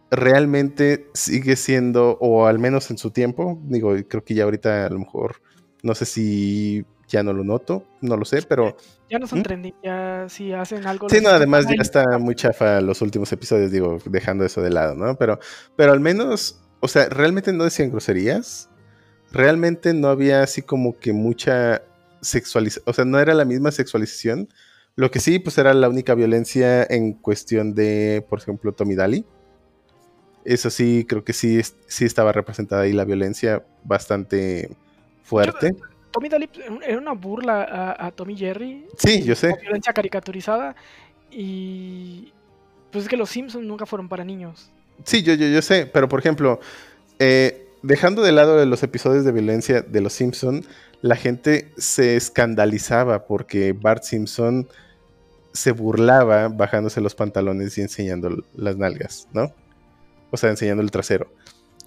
realmente 0.09 1.09
sigue 1.13 1.55
siendo, 1.57 2.17
o 2.21 2.47
al 2.47 2.59
menos 2.59 2.89
en 2.89 2.97
su 2.97 3.11
tiempo, 3.11 3.59
digo, 3.63 3.93
creo 4.07 4.23
que 4.23 4.33
ya 4.33 4.45
ahorita 4.45 4.85
a 4.85 4.89
lo 4.89 4.99
mejor, 4.99 5.41
no 5.83 5.93
sé 5.93 6.05
si 6.05 6.85
ya 7.07 7.23
no 7.23 7.33
lo 7.33 7.43
noto, 7.43 7.85
no 8.01 8.17
lo 8.17 8.25
sé, 8.25 8.41
pero... 8.43 8.75
Ya 9.09 9.19
no 9.19 9.27
son 9.27 9.39
¿Mm? 9.39 9.43
trending, 9.43 9.75
ya 9.83 10.25
si 10.29 10.53
hacen 10.53 10.87
algo... 10.87 11.09
Sí, 11.09 11.19
no, 11.21 11.29
además 11.29 11.65
ya 11.67 11.81
está 11.81 12.17
muy 12.17 12.35
chafa 12.35 12.81
los 12.81 13.01
últimos 13.01 13.31
episodios, 13.33 13.71
digo, 13.71 13.99
dejando 14.05 14.45
eso 14.45 14.61
de 14.61 14.71
lado, 14.71 14.95
¿no? 14.95 15.15
Pero, 15.15 15.39
pero 15.75 15.91
al 15.91 15.99
menos, 15.99 16.61
o 16.79 16.87
sea, 16.87 17.09
realmente 17.09 17.51
no 17.51 17.65
decían 17.65 17.91
groserías, 17.91 18.69
realmente 19.31 19.93
no 19.93 20.07
había 20.07 20.41
así 20.41 20.61
como 20.61 20.97
que 20.97 21.11
mucha 21.11 21.83
sexualización, 22.21 22.85
o 22.87 22.93
sea, 22.93 23.03
no 23.03 23.19
era 23.19 23.33
la 23.33 23.45
misma 23.45 23.71
sexualización, 23.71 24.47
lo 24.95 25.11
que 25.11 25.19
sí, 25.19 25.39
pues 25.39 25.57
era 25.57 25.73
la 25.73 25.89
única 25.89 26.15
violencia 26.15 26.83
en 26.83 27.13
cuestión 27.13 27.75
de, 27.75 28.25
por 28.29 28.39
ejemplo, 28.39 28.71
Tommy 28.71 28.95
Daly. 28.95 29.25
Eso 30.45 30.69
sí, 30.69 31.05
creo 31.07 31.23
que 31.23 31.33
sí, 31.33 31.59
sí 31.87 32.05
estaba 32.05 32.31
representada 32.31 32.83
ahí 32.83 32.93
la 32.93 33.03
violencia 33.03 33.63
bastante 33.83 34.69
fuerte. 35.23 35.75
Tommy 36.11 36.29
Daly 36.29 36.49
era 36.87 36.97
una 36.97 37.11
burla 37.11 37.95
a, 37.99 38.11
Tommy 38.11 38.37
Jerry. 38.37 38.85
Sí, 38.97 39.23
yo 39.23 39.35
sé. 39.35 39.57
Violencia 39.61 39.91
caricaturizada. 39.91 40.75
Y. 41.29 42.31
Pues 42.91 43.03
es 43.03 43.09
que 43.09 43.17
los 43.17 43.29
Simpsons 43.29 43.65
nunca 43.65 43.85
fueron 43.85 44.07
para 44.07 44.23
niños. 44.23 44.71
Sí, 45.03 45.23
yo, 45.23 45.33
yo, 45.33 45.47
yo 45.47 45.61
sé. 45.61 45.87
Pero 45.87 46.07
por 46.07 46.19
ejemplo, 46.21 46.61
eh, 47.19 47.67
dejando 47.81 48.21
de 48.21 48.31
lado 48.31 48.63
los 48.65 48.81
episodios 48.83 49.25
de 49.25 49.33
violencia 49.33 49.81
de 49.81 49.99
los 49.99 50.13
Simpsons, 50.13 50.65
la 51.01 51.17
gente 51.17 51.71
se 51.75 52.15
escandalizaba 52.15 53.25
porque 53.25 53.73
Bart 53.73 54.03
Simpson 54.03 54.69
se 55.55 55.71
burlaba 55.71 56.49
bajándose 56.49 56.99
los 56.99 57.15
pantalones 57.15 57.77
y 57.77 57.81
enseñando 57.81 58.43
las 58.55 58.77
nalgas, 58.77 59.27
¿no? 59.33 59.53
O 60.31 60.37
sea, 60.37 60.49
enseñando 60.49 60.83
el 60.83 60.91
trasero. 60.91 61.31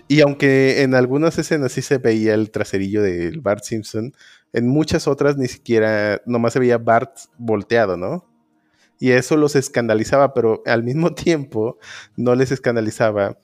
Y 0.08 0.22
aunque 0.22 0.82
en 0.82 0.94
algunas 0.94 1.38
escenas 1.38 1.72
sí 1.72 1.82
se 1.82 1.98
veía 1.98 2.32
el 2.32 2.50
traserillo 2.50 3.02
del 3.02 3.40
Bart 3.40 3.62
Simpson, 3.62 4.14
en 4.54 4.66
muchas 4.66 5.06
otras 5.06 5.36
ni 5.36 5.48
siquiera, 5.48 6.22
nomás 6.24 6.54
se 6.54 6.60
veía 6.60 6.78
Bart 6.78 7.14
volteado, 7.36 7.98
¿no? 7.98 8.24
Y 8.98 9.10
eso 9.10 9.36
los 9.36 9.54
escandalizaba, 9.54 10.32
pero 10.32 10.62
al 10.64 10.82
mismo 10.82 11.14
tiempo 11.14 11.78
no 12.16 12.34
les 12.34 12.50
escandalizaba 12.50 13.36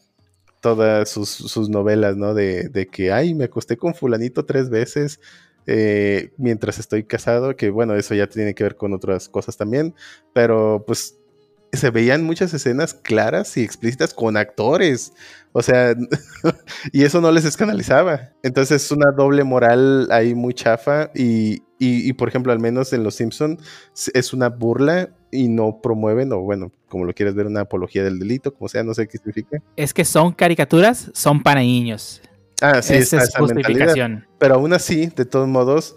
todas 0.62 1.10
sus, 1.10 1.68
novelas, 1.68 2.16
¿no? 2.16 2.32
De, 2.32 2.70
de, 2.70 2.86
que, 2.86 3.12
ay, 3.12 3.34
me 3.34 3.44
acosté 3.44 3.76
con 3.76 3.94
fulanito 3.94 4.46
tres 4.46 4.70
veces 4.70 5.20
eh, 5.66 6.32
mientras 6.36 6.78
estoy 6.78 7.04
casado, 7.04 7.56
que 7.56 7.70
bueno, 7.70 7.94
eso 7.94 8.14
ya 8.14 8.26
tiene 8.26 8.54
que 8.54 8.64
ver 8.64 8.76
con 8.76 8.92
otras 8.92 9.28
cosas 9.28 9.56
también, 9.56 9.94
pero 10.32 10.84
pues 10.86 11.18
se 11.76 11.90
veían 11.90 12.24
muchas 12.24 12.54
escenas 12.54 12.94
claras 12.94 13.56
y 13.56 13.62
explícitas 13.62 14.14
con 14.14 14.36
actores. 14.36 15.12
O 15.52 15.62
sea, 15.62 15.94
y 16.92 17.02
eso 17.02 17.20
no 17.20 17.30
les 17.32 17.44
escanalizaba. 17.44 18.32
Entonces 18.42 18.84
es 18.84 18.90
una 18.90 19.10
doble 19.12 19.44
moral 19.44 20.08
ahí 20.10 20.34
muy 20.34 20.54
chafa 20.54 21.10
y, 21.14 21.62
y, 21.78 22.12
por 22.14 22.28
ejemplo, 22.28 22.52
al 22.52 22.60
menos 22.60 22.92
en 22.92 23.04
Los 23.04 23.16
Simpson 23.16 23.58
es 24.14 24.32
una 24.32 24.48
burla 24.48 25.10
y 25.30 25.48
no 25.48 25.80
promueven, 25.82 26.32
o 26.32 26.40
bueno, 26.40 26.72
como 26.88 27.04
lo 27.04 27.12
quieres 27.12 27.34
ver, 27.34 27.46
una 27.46 27.62
apología 27.62 28.04
del 28.04 28.18
delito, 28.18 28.54
como 28.54 28.68
sea, 28.68 28.82
no 28.84 28.94
sé 28.94 29.06
qué 29.06 29.18
significa. 29.18 29.60
Es 29.76 29.92
que 29.92 30.04
son 30.04 30.32
caricaturas, 30.32 31.10
son 31.12 31.42
para 31.42 31.60
niños. 31.60 32.22
Ah, 32.64 32.80
sí, 32.80 32.94
esa 32.94 33.18
es 33.18 33.36
justificación. 33.36 34.26
Pero 34.38 34.54
aún 34.54 34.72
así, 34.72 35.06
de 35.14 35.26
todos 35.26 35.46
modos, 35.46 35.96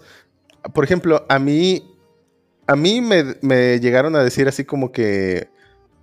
por 0.74 0.84
ejemplo, 0.84 1.24
a 1.26 1.38
mí, 1.38 1.96
a 2.66 2.76
mí 2.76 3.00
me, 3.00 3.36
me 3.40 3.80
llegaron 3.80 4.14
a 4.16 4.22
decir 4.22 4.48
así 4.48 4.66
como 4.66 4.92
que 4.92 5.48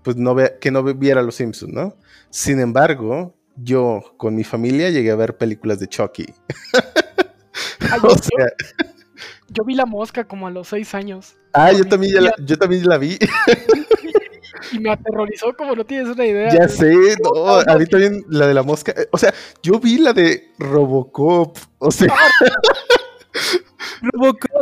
pues 0.01 0.17
no 0.17 0.33
ve, 0.33 0.57
que 0.59 0.71
no 0.71 0.83
viera 0.83 1.21
Los 1.21 1.35
Simpsons, 1.35 1.71
¿no? 1.71 1.95
Sin 2.31 2.59
embargo, 2.59 3.35
yo 3.55 4.15
con 4.17 4.33
mi 4.33 4.43
familia 4.43 4.89
llegué 4.89 5.11
a 5.11 5.15
ver 5.15 5.37
películas 5.37 5.79
de 5.79 5.87
Chucky. 5.87 6.33
yo, 9.49 9.63
vi 9.65 9.75
La 9.75 9.85
Mosca 9.85 10.23
como 10.23 10.47
a 10.47 10.51
los 10.51 10.69
seis 10.69 10.95
años. 10.95 11.35
Ah, 11.53 11.71
yo 11.71 11.85
también, 11.85 12.15
ya 12.15 12.21
la, 12.21 12.33
yo 12.43 12.57
también 12.57 12.89
la 12.89 12.97
vi. 12.97 13.19
Y 14.71 14.79
me 14.79 14.91
aterrorizó 14.91 15.53
como 15.55 15.75
no 15.75 15.85
tienes 15.85 16.07
una 16.09 16.25
idea. 16.25 16.49
Ya 16.53 16.67
sé, 16.67 16.93
no, 17.23 17.45
a 17.59 17.77
mí 17.77 17.85
también 17.85 18.25
la 18.29 18.47
de 18.47 18.53
La 18.53 18.63
Mosca. 18.63 18.93
Eh, 18.95 19.07
o 19.11 19.17
sea, 19.17 19.33
yo 19.61 19.79
vi 19.79 19.97
la 19.97 20.13
de 20.13 20.51
Robocop. 20.59 21.57
O 21.79 21.91
sea... 21.91 22.13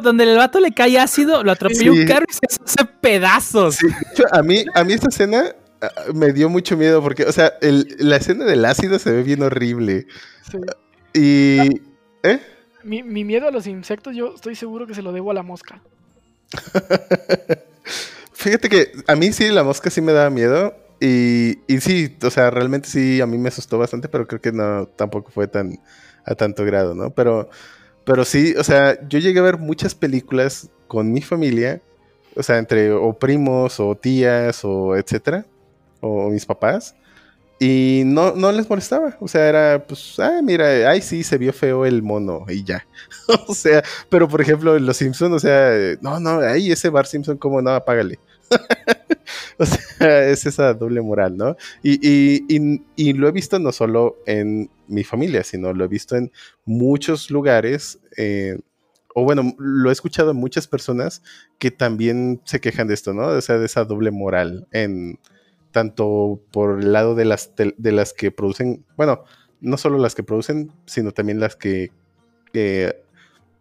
donde 0.02 0.24
el 0.24 0.38
vato 0.38 0.60
le 0.60 0.72
cae 0.72 0.98
ácido, 1.00 1.44
lo 1.44 1.52
atropella 1.52 1.92
un 1.92 2.06
carro 2.06 2.26
y 2.30 2.34
se 2.34 2.64
hace 2.64 2.86
pedazos. 3.02 3.78
a 4.32 4.42
mí, 4.42 4.66
a 4.74 4.84
mí 4.84 4.94
esta 4.94 5.10
escena, 5.10 5.56
ah, 5.82 5.92
me 6.14 6.34
dio 6.34 6.50
mucho 6.50 6.76
miedo 6.78 7.02
porque, 7.02 7.24
o 7.24 7.32
sea, 7.32 7.54
el- 7.62 7.96
la 8.00 8.18
escena 8.18 8.46
del 8.46 8.66
ácido 8.66 9.00
se 9.00 9.12
ve 9.12 9.24
bien 9.24 9.42
horrible. 9.44 10.08
Sí. 10.52 10.58
Y... 11.14 11.82
¿Eh? 12.24 12.40
Mi, 12.84 13.02
mi 13.04 13.24
miedo 13.24 13.48
a 13.48 13.52
los 13.52 13.68
insectos, 13.68 14.16
yo 14.16 14.34
estoy 14.36 14.56
seguro 14.56 14.88
que 14.88 14.94
se 14.94 15.02
lo 15.02 15.12
debo 15.14 15.32
a 15.32 15.34
la 15.34 15.44
mosca. 15.44 15.82
Fíjate 18.34 18.70
que 18.70 18.92
a 19.08 19.16
mí 19.16 19.32
sí, 19.32 19.50
la 19.50 19.64
mosca 19.64 19.90
sí 19.90 20.02
me 20.02 20.12
daba 20.12 20.30
miedo. 20.30 20.76
Y, 21.00 21.60
y 21.68 21.82
sí, 21.82 22.16
o 22.24 22.30
sea, 22.30 22.50
realmente 22.50 22.88
sí, 22.88 23.20
a 23.20 23.26
mí 23.26 23.38
me 23.38 23.50
asustó 23.50 23.78
bastante, 23.78 24.08
pero 24.08 24.26
creo 24.26 24.40
que 24.40 24.52
no, 24.52 24.88
tampoco 24.88 25.32
fue 25.32 25.48
tan 25.48 25.80
a 26.26 26.36
tanto 26.36 26.64
grado, 26.64 26.96
¿no? 26.96 27.10
Pero, 27.10 27.50
pero 28.06 28.24
sí, 28.24 28.54
o 28.58 28.64
sea, 28.64 28.98
yo 29.10 29.20
llegué 29.20 29.40
a 29.40 29.44
ver 29.44 29.58
muchas 29.58 29.96
películas 29.96 30.70
con 30.88 31.12
mi 31.12 31.22
familia, 31.22 31.82
o 32.36 32.44
sea, 32.44 32.58
entre 32.58 32.92
o 32.94 33.14
primos 33.14 33.80
o 33.80 33.96
tías 33.96 34.64
o 34.64 34.96
etcétera, 34.96 35.46
o 36.00 36.30
mis 36.30 36.46
papás, 36.46 36.96
y 37.60 38.04
no, 38.06 38.36
no 38.36 38.52
les 38.52 38.70
molestaba, 38.70 39.16
o 39.20 39.28
sea, 39.28 39.48
era 39.48 39.86
pues, 39.88 40.20
ah, 40.20 40.42
mira, 40.44 40.90
ay, 40.90 41.02
sí, 41.02 41.24
se 41.24 41.38
vio 41.38 41.54
feo 41.54 41.86
el 41.86 42.02
mono 42.02 42.46
y 42.50 42.64
ya. 42.64 42.86
o 43.48 43.54
sea, 43.54 43.84
pero 44.10 44.28
por 44.28 44.42
ejemplo, 44.42 44.76
en 44.76 44.86
Los 44.86 44.98
Simpson, 44.98 45.34
o 45.34 45.40
sea, 45.40 45.72
no, 46.02 46.20
no, 46.20 46.40
ay, 46.40 46.72
ese 46.72 46.90
Bar 46.90 47.06
Simpson, 47.06 47.38
¿cómo 47.38 47.62
no? 47.62 47.72
Apágale. 47.72 48.20
o 49.58 49.66
sea, 49.66 50.28
es 50.28 50.46
esa 50.46 50.74
doble 50.74 51.02
moral, 51.02 51.38
¿no? 51.38 51.56
Y, 51.82 52.00
y, 52.02 52.46
y, 52.50 52.82
y 52.96 53.14
lo 53.14 53.28
he 53.28 53.32
visto 53.32 53.60
no 53.60 53.72
solo 53.72 54.18
en 54.26 54.70
mi 54.88 55.04
familia, 55.04 55.44
sino 55.44 55.74
lo 55.74 55.86
he 55.86 55.88
visto 55.88 56.16
en 56.16 56.32
muchos 56.66 57.32
lugares, 57.32 58.00
eh, 58.18 58.60
o 59.16 59.24
bueno, 59.24 59.56
lo 59.58 59.90
he 59.90 59.94
escuchado 59.94 60.32
en 60.32 60.38
muchas 60.38 60.68
personas 60.68 61.22
que 61.60 61.72
también 61.72 62.42
se 62.46 62.60
quejan 62.60 62.88
de 62.88 62.96
esto, 62.96 63.14
¿no? 63.14 63.28
O 63.28 63.42
sea, 63.42 63.58
de 63.58 63.66
esa 63.66 63.86
doble 63.86 64.12
moral, 64.12 64.68
en 64.72 65.20
tanto 65.74 66.40
por 66.52 66.80
el 66.80 66.94
lado 66.94 67.16
de 67.16 67.26
las, 67.26 67.52
de 67.58 67.92
las 67.92 68.14
que 68.14 68.32
producen, 68.32 68.86
bueno, 68.96 69.26
no 69.60 69.76
solo 69.76 69.98
las 69.98 70.16
que 70.16 70.24
producen, 70.24 70.72
sino 70.86 71.12
también 71.12 71.42
las 71.42 71.58
que, 71.58 71.92
eh, 72.54 72.94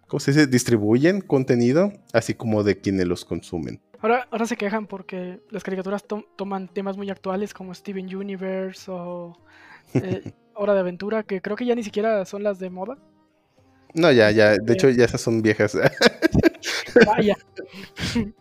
¿cómo 0.06 0.20
se 0.20 0.30
dice? 0.30 0.46
Distribuyen 0.46 1.20
contenido, 1.22 1.92
así 2.12 2.34
como 2.34 2.62
de 2.62 2.78
quienes 2.78 3.06
los 3.08 3.24
consumen. 3.24 3.80
Ahora, 4.00 4.28
ahora 4.30 4.46
se 4.46 4.56
quejan 4.56 4.86
porque 4.86 5.40
las 5.50 5.62
caricaturas 5.64 6.04
to- 6.04 6.26
toman 6.36 6.68
temas 6.68 6.96
muy 6.96 7.08
actuales 7.10 7.54
como 7.54 7.72
Steven 7.74 8.14
Universe 8.14 8.90
o 8.90 9.36
eh, 9.94 10.32
Hora 10.54 10.74
de 10.74 10.80
Aventura, 10.80 11.22
que 11.22 11.40
creo 11.40 11.56
que 11.56 11.64
ya 11.64 11.74
ni 11.74 11.82
siquiera 11.82 12.24
son 12.26 12.42
las 12.42 12.58
de 12.58 12.68
moda. 12.68 12.98
No, 13.94 14.10
ya, 14.12 14.30
ya, 14.30 14.56
de 14.56 14.72
hecho 14.72 14.88
ya 14.90 15.04
esas 15.04 15.20
son 15.20 15.42
viejas. 15.42 15.76
Vaya, 17.06 17.36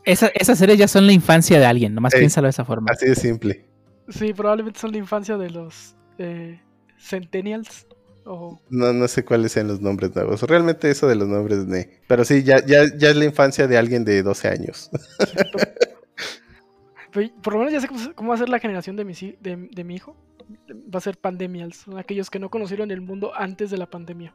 Esa- 0.05 0.31
esas 0.35 0.57
series 0.57 0.77
ya 0.77 0.87
son 0.87 1.05
la 1.07 1.13
infancia 1.13 1.59
de 1.59 1.65
alguien, 1.65 1.93
nomás 1.93 2.13
Ey. 2.13 2.19
piénsalo 2.21 2.45
de 2.47 2.51
esa 2.51 2.65
forma. 2.65 2.91
Así 2.91 3.05
de 3.07 3.15
simple. 3.15 3.65
sí, 4.09 4.33
probablemente 4.33 4.79
son 4.79 4.91
la 4.91 4.97
infancia 4.97 5.37
de 5.37 5.49
los 5.49 5.95
eh, 6.17 6.59
Centennials. 6.99 7.87
O, 8.25 8.61
No, 8.69 8.93
no 8.93 9.07
sé 9.07 9.25
cuáles 9.25 9.51
sean 9.51 9.67
los 9.67 9.81
nombres 9.81 10.15
nuevos. 10.15 10.43
Realmente 10.43 10.89
eso 10.91 11.07
de 11.07 11.15
los 11.15 11.27
nombres, 11.27 11.65
ne. 11.65 12.01
Pero 12.07 12.23
sí, 12.23 12.43
ya, 12.43 12.63
ya, 12.65 12.83
ya 12.95 13.09
es 13.09 13.15
la 13.15 13.25
infancia 13.25 13.67
de 13.67 13.77
alguien 13.77 14.05
de 14.05 14.21
12 14.21 14.47
años. 14.47 14.91
Pero 17.11 17.29
por 17.41 17.53
lo 17.53 17.59
menos 17.59 17.73
ya 17.73 17.81
sé 17.81 17.87
cómo, 18.15 18.29
va 18.29 18.35
a 18.35 18.37
ser 18.37 18.49
la 18.49 18.59
generación 18.59 18.95
de 18.95 19.05
mi, 19.05 19.13
de, 19.13 19.67
de 19.71 19.83
mi 19.83 19.95
hijo. 19.95 20.15
Va 20.93 20.97
a 20.99 21.01
ser 21.01 21.17
Pandemials, 21.17 21.77
son 21.77 21.97
aquellos 21.97 22.29
que 22.29 22.39
no 22.39 22.49
conocieron 22.49 22.91
el 22.91 23.01
mundo 23.01 23.31
antes 23.35 23.69
de 23.69 23.77
la 23.77 23.89
pandemia. 23.89 24.33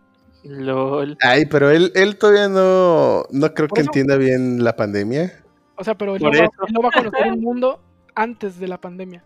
LOL. 0.48 1.16
Ay, 1.23 1.47
pero 1.47 1.70
él, 1.70 1.93
él 1.94 2.16
todavía 2.16 2.48
no, 2.48 3.24
no 3.31 3.55
creo 3.55 3.68
Por 3.68 3.77
que 3.77 3.81
eso- 3.82 3.89
entienda 3.90 4.16
bien 4.16 4.62
la 4.64 4.77
pandemia. 4.77 5.32
O 5.77 5.85
sea, 5.85 5.94
pero 5.94 6.16
él 6.16 6.23
no, 6.23 6.31
va, 6.31 6.36
eso. 6.36 6.51
él 6.66 6.73
no 6.73 6.81
va 6.82 6.89
a 6.89 6.93
conocer 6.93 7.27
un 7.32 7.40
mundo 7.40 7.81
antes 8.14 8.59
de 8.59 8.68
la 8.68 8.81
pandemia. 8.81 9.23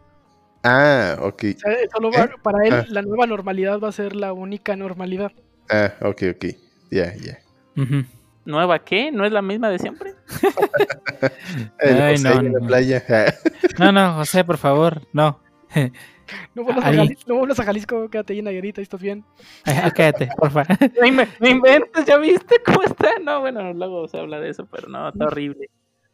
Ah, 0.64 1.16
ok. 1.20 1.44
O 1.56 1.58
sea, 1.58 1.72
solo 1.94 2.10
va- 2.12 2.24
¿Eh? 2.24 2.30
para 2.42 2.66
él 2.66 2.74
Ah. 2.74 2.84
la 2.88 3.02
nueva 3.02 3.26
normalidad 3.26 3.78
va 3.80 3.88
a 3.88 3.92
ser 3.92 4.14
la 4.16 4.32
única 4.32 4.76
normalidad. 4.76 5.32
Ah, 5.70 5.92
ok, 6.02 6.22
ok. 6.34 6.44
Ya, 6.90 7.14
ya. 7.16 7.38
¿Nueva 8.44 8.80
qué? 8.80 9.12
¿No 9.12 9.24
es 9.24 9.32
la 9.32 9.42
misma 9.42 9.70
de 9.70 9.78
siempre? 9.78 10.14
El 11.78 12.00
Ay, 12.02 12.16
José 12.16 12.28
no, 12.34 12.42
la 12.42 12.58
no. 12.60 12.66
playa. 12.66 13.04
No, 13.78 13.92
no, 13.92 14.14
José, 14.14 14.44
por 14.44 14.58
favor, 14.58 15.02
no. 15.12 15.40
No 16.54 16.64
vuelvas, 16.64 16.84
a, 16.84 16.88
Ahí. 16.88 16.96
Jali- 16.96 17.18
no 17.26 17.36
vuelvas 17.36 17.60
a 17.60 17.64
Jalisco, 17.64 18.08
quédate 18.08 18.32
ahí 18.32 18.38
en 18.40 18.44
Nayarit, 18.46 18.78
ahí 18.78 18.82
estás 18.82 19.00
bien. 19.00 19.24
Ay, 19.64 19.90
Cállate, 19.92 20.28
por 20.36 20.50
favor. 20.50 20.66
No, 21.00 21.06
inve- 21.06 21.28
no 21.40 21.48
inventes, 21.48 22.04
¿ya 22.04 22.16
viste 22.18 22.56
cómo 22.64 22.82
está? 22.82 23.18
No, 23.22 23.40
bueno, 23.40 23.72
luego 23.72 24.08
se 24.08 24.18
habla 24.18 24.40
de 24.40 24.50
eso, 24.50 24.66
pero 24.70 24.88
no, 24.88 25.08
está 25.08 25.26
horrible. 25.26 25.68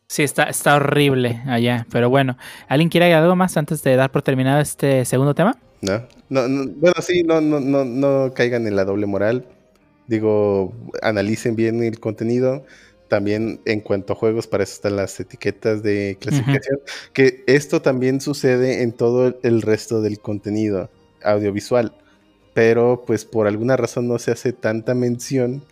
Sí, 0.09 0.22
está, 0.22 0.44
está 0.44 0.76
horrible 0.76 1.43
allá, 1.47 1.84
pero 1.90 2.09
bueno. 2.09 2.36
¿Alguien 2.68 2.88
quiere 2.88 3.06
agregar 3.06 3.24
algo 3.24 3.34
más 3.36 3.56
antes 3.56 3.82
de 3.82 3.97
dar 3.97 4.10
por 4.12 4.22
terminado 4.22 4.60
este 4.60 5.05
segundo 5.05 5.34
tema? 5.34 5.56
No, 5.82 6.02
no, 6.28 6.47
no, 6.48 6.70
bueno, 6.76 6.94
sí, 7.01 7.22
no, 7.24 7.40
no, 7.40 7.59
no, 7.60 7.84
no 7.84 8.32
caigan 8.32 8.66
en 8.66 8.76
la 8.76 8.84
doble 8.84 9.06
moral. 9.06 9.44
Digo, 10.06 10.72
analicen 11.02 11.56
bien 11.56 11.82
el 11.82 11.98
contenido. 11.98 12.64
También 13.09 13.61
en 13.65 13.81
cuanto 13.81 14.12
a 14.12 14.16
juegos, 14.16 14.47
para 14.47 14.65
eso 14.65 14.73
están 14.74 14.97
las 14.97 15.19
etiquetas 15.20 15.83
de 15.83 16.16
clasificación. 16.20 16.81
Que 17.12 17.45
esto 17.47 17.81
también 17.83 18.20
sucede 18.20 18.83
en 18.83 18.93
todo 18.93 19.28
el- 19.28 19.37
el 19.43 19.62
resto 19.62 20.01
del 20.03 20.19
contenido 20.19 20.91
audiovisual. 21.23 21.95
Pero 22.55 23.05
pues 23.07 23.24
por 23.24 23.47
alguna 23.47 23.77
razón 23.77 24.09
no 24.09 24.19
se 24.19 24.31
hace 24.33 24.53
tanta 24.53 24.95
mención 24.95 25.62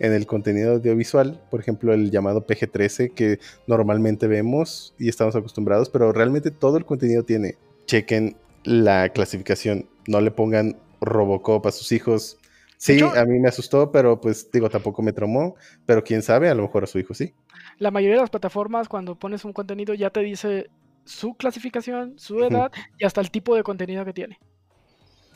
en 0.00 0.12
el 0.12 0.26
contenido 0.26 0.72
audiovisual. 0.72 1.40
Por 1.50 1.60
ejemplo, 1.60 1.94
el 1.94 2.10
llamado 2.10 2.44
PG-13 2.46 3.12
que 3.14 3.38
normalmente 3.66 4.26
vemos 4.26 4.94
y 4.98 5.08
estamos 5.08 5.36
acostumbrados. 5.36 5.88
Pero 5.88 6.12
realmente 6.12 6.50
todo 6.50 6.76
el 6.76 6.84
contenido 6.84 7.22
tiene. 7.22 7.56
Chequen 7.86 8.36
la 8.64 9.08
clasificación. 9.10 9.88
No 10.08 10.20
le 10.20 10.30
pongan 10.32 10.76
Robocop 11.00 11.66
a 11.66 11.70
sus 11.72 11.92
hijos. 11.92 12.38
Sí, 12.84 12.92
hecho- 12.94 13.12
a 13.16 13.24
mí 13.24 13.38
me 13.38 13.48
asustó, 13.48 13.90
pero 13.90 14.20
pues 14.20 14.50
digo, 14.50 14.68
tampoco 14.68 15.00
me 15.02 15.12
traumó. 15.12 15.54
Pero 15.86 16.04
quién 16.04 16.22
sabe, 16.22 16.50
a 16.50 16.54
lo 16.54 16.62
mejor 16.62 16.84
a 16.84 16.86
su 16.86 16.98
hijo 16.98 17.14
sí. 17.14 17.34
La 17.78 17.90
mayoría 17.90 18.16
de 18.16 18.20
las 18.22 18.30
plataformas, 18.30 18.88
cuando 18.88 19.18
pones 19.18 19.44
un 19.44 19.52
contenido, 19.54 19.94
ya 19.94 20.10
te 20.10 20.20
dice 20.20 20.68
su 21.04 21.34
clasificación, 21.34 22.18
su 22.18 22.42
edad 22.44 22.70
y 22.98 23.04
hasta 23.04 23.20
el 23.20 23.30
tipo 23.30 23.54
de 23.56 23.62
contenido 23.62 24.04
que 24.04 24.12
tiene. 24.12 24.38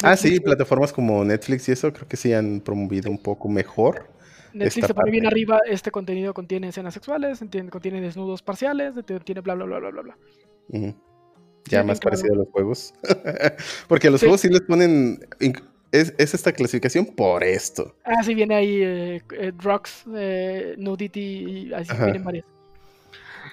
Ah, 0.02 0.16
sí, 0.16 0.38
plataformas 0.40 0.92
como 0.92 1.24
Netflix 1.24 1.68
y 1.68 1.72
eso 1.72 1.92
creo 1.92 2.06
que 2.06 2.16
sí 2.16 2.32
han 2.32 2.60
promovido 2.60 3.10
un 3.10 3.18
poco 3.18 3.48
mejor. 3.48 4.08
Netflix 4.52 4.86
te 4.86 4.94
pone 4.94 5.10
bien 5.10 5.26
arriba, 5.26 5.60
este 5.66 5.90
contenido 5.90 6.32
contiene 6.34 6.68
escenas 6.68 6.94
sexuales, 6.94 7.40
contiene 7.70 8.00
desnudos 8.00 8.42
parciales, 8.42 8.94
contiene 8.94 9.40
bla 9.40 9.54
bla 9.54 9.64
bla 9.64 9.78
bla 9.78 9.90
bla 9.90 10.02
bla. 10.02 10.16
Ya 11.66 11.82
más 11.82 11.98
claro. 12.00 12.16
parecido 12.16 12.34
a 12.34 12.36
los 12.38 12.48
juegos. 12.48 12.94
Porque 13.88 14.08
a 14.08 14.10
los 14.10 14.20
Sí. 14.20 14.26
juegos 14.26 14.40
sí 14.40 14.48
les 14.48 14.60
ponen. 14.62 15.20
Es, 15.90 16.14
es 16.18 16.34
esta 16.34 16.52
clasificación 16.52 17.06
por 17.06 17.42
esto. 17.42 17.94
Ah, 18.04 18.22
sí, 18.22 18.34
viene 18.34 18.54
ahí 18.54 18.82
eh, 18.82 19.22
eh, 19.38 19.52
drugs, 19.56 20.04
eh, 20.14 20.74
nudity 20.76 21.20
y 21.20 21.72
así 21.72 21.90
Ajá. 21.90 22.04
vienen 22.04 22.24
varias. 22.24 22.44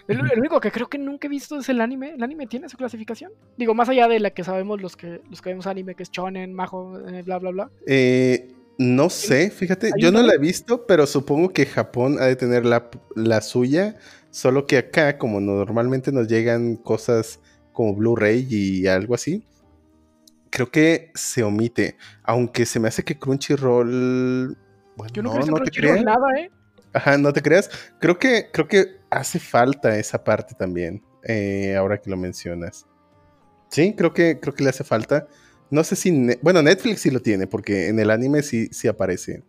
El, 0.08 0.20
el 0.32 0.40
único 0.40 0.60
que 0.60 0.72
creo 0.72 0.88
que 0.88 0.98
nunca 0.98 1.28
he 1.28 1.30
visto 1.30 1.60
es 1.60 1.70
el 1.70 1.82
anime. 1.82 2.14
¿El 2.14 2.24
anime 2.24 2.46
tiene 2.46 2.70
su 2.70 2.78
clasificación? 2.78 3.32
Digo, 3.58 3.74
más 3.74 3.90
allá 3.90 4.08
de 4.08 4.20
la 4.20 4.30
que 4.30 4.44
sabemos 4.44 4.82
los 4.82 4.96
que 4.96 5.22
los 5.30 5.42
que 5.42 5.50
vemos 5.50 5.66
anime, 5.66 5.96
que 5.96 6.04
es 6.04 6.12
shonen, 6.12 6.54
majo, 6.54 7.00
eh, 7.08 7.24
bla 7.24 7.40
bla 7.40 7.52
bla. 7.52 7.70
Eh, 7.88 8.52
no 8.78 9.10
sé, 9.10 9.50
fíjate, 9.50 9.88
¿Hay 9.88 10.02
yo 10.02 10.12
no 10.12 10.22
la 10.22 10.34
he 10.34 10.38
visto, 10.38 10.86
pero 10.86 11.08
supongo 11.08 11.54
que 11.54 11.66
Japón 11.66 12.18
ha 12.20 12.26
de 12.26 12.36
tener 12.36 12.66
la, 12.66 12.90
la 13.16 13.42
suya. 13.42 13.96
Solo 14.30 14.68
que 14.68 14.78
acá, 14.78 15.18
como 15.18 15.40
normalmente 15.40 16.12
nos 16.12 16.28
llegan 16.28 16.76
cosas 16.76 17.40
como 17.72 17.96
Blu-ray 17.96 18.46
y 18.50 18.88
algo 18.88 19.16
así, 19.16 19.44
creo 20.56 20.72
que 20.72 21.12
se 21.16 21.44
omite. 21.44 21.98
Aunque 22.24 22.66
se 22.66 22.80
me 22.80 22.88
hace 22.88 23.04
que 23.04 23.20
Crunchyroll. 23.20 24.58
Bueno, 24.96 25.14
Yo 25.14 25.22
no, 25.22 25.34
he 25.34 25.38
visto 25.40 25.52
no 25.52 25.60
te 25.60 25.70
creas. 25.70 26.02
nada, 26.02 26.26
¿eh? 26.40 26.50
Ajá, 26.94 27.18
no 27.18 27.34
te 27.34 27.42
creas. 27.42 27.70
Creo 28.00 28.18
que, 28.18 28.48
creo 28.54 28.66
que 28.66 29.02
hace 29.10 29.38
falta 29.38 30.00
esa 30.00 30.24
parte 30.24 30.56
también, 30.58 31.04
eh, 31.24 31.76
ahora 31.76 32.00
que 32.00 32.10
lo 32.10 32.16
mencionas. 32.16 32.86
Sí, 33.70 33.94
creo 33.98 34.14
que, 34.14 34.40
creo 34.40 34.54
que 34.56 34.64
le 34.64 34.70
hace 34.70 34.86
falta. 34.86 35.28
No 35.70 35.84
sé 35.84 35.98
si, 35.98 36.12
Ne- 36.12 36.40
bueno, 36.42 36.62
Netflix 36.62 37.02
sí 37.02 37.12
lo 37.12 37.20
tiene, 37.20 37.48
porque 37.48 37.90
en 37.90 38.00
el 38.00 38.10
anime 38.10 38.42
sí, 38.42 38.68
sí 38.72 38.88
aparece. 38.88 39.44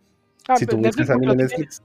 Ah, 0.48 0.56
si 0.56 0.66
tú 0.66 0.72
pero 0.72 0.88
buscas 0.88 1.08
anime 1.10 1.32
en 1.34 1.38
Netflix. 1.38 1.82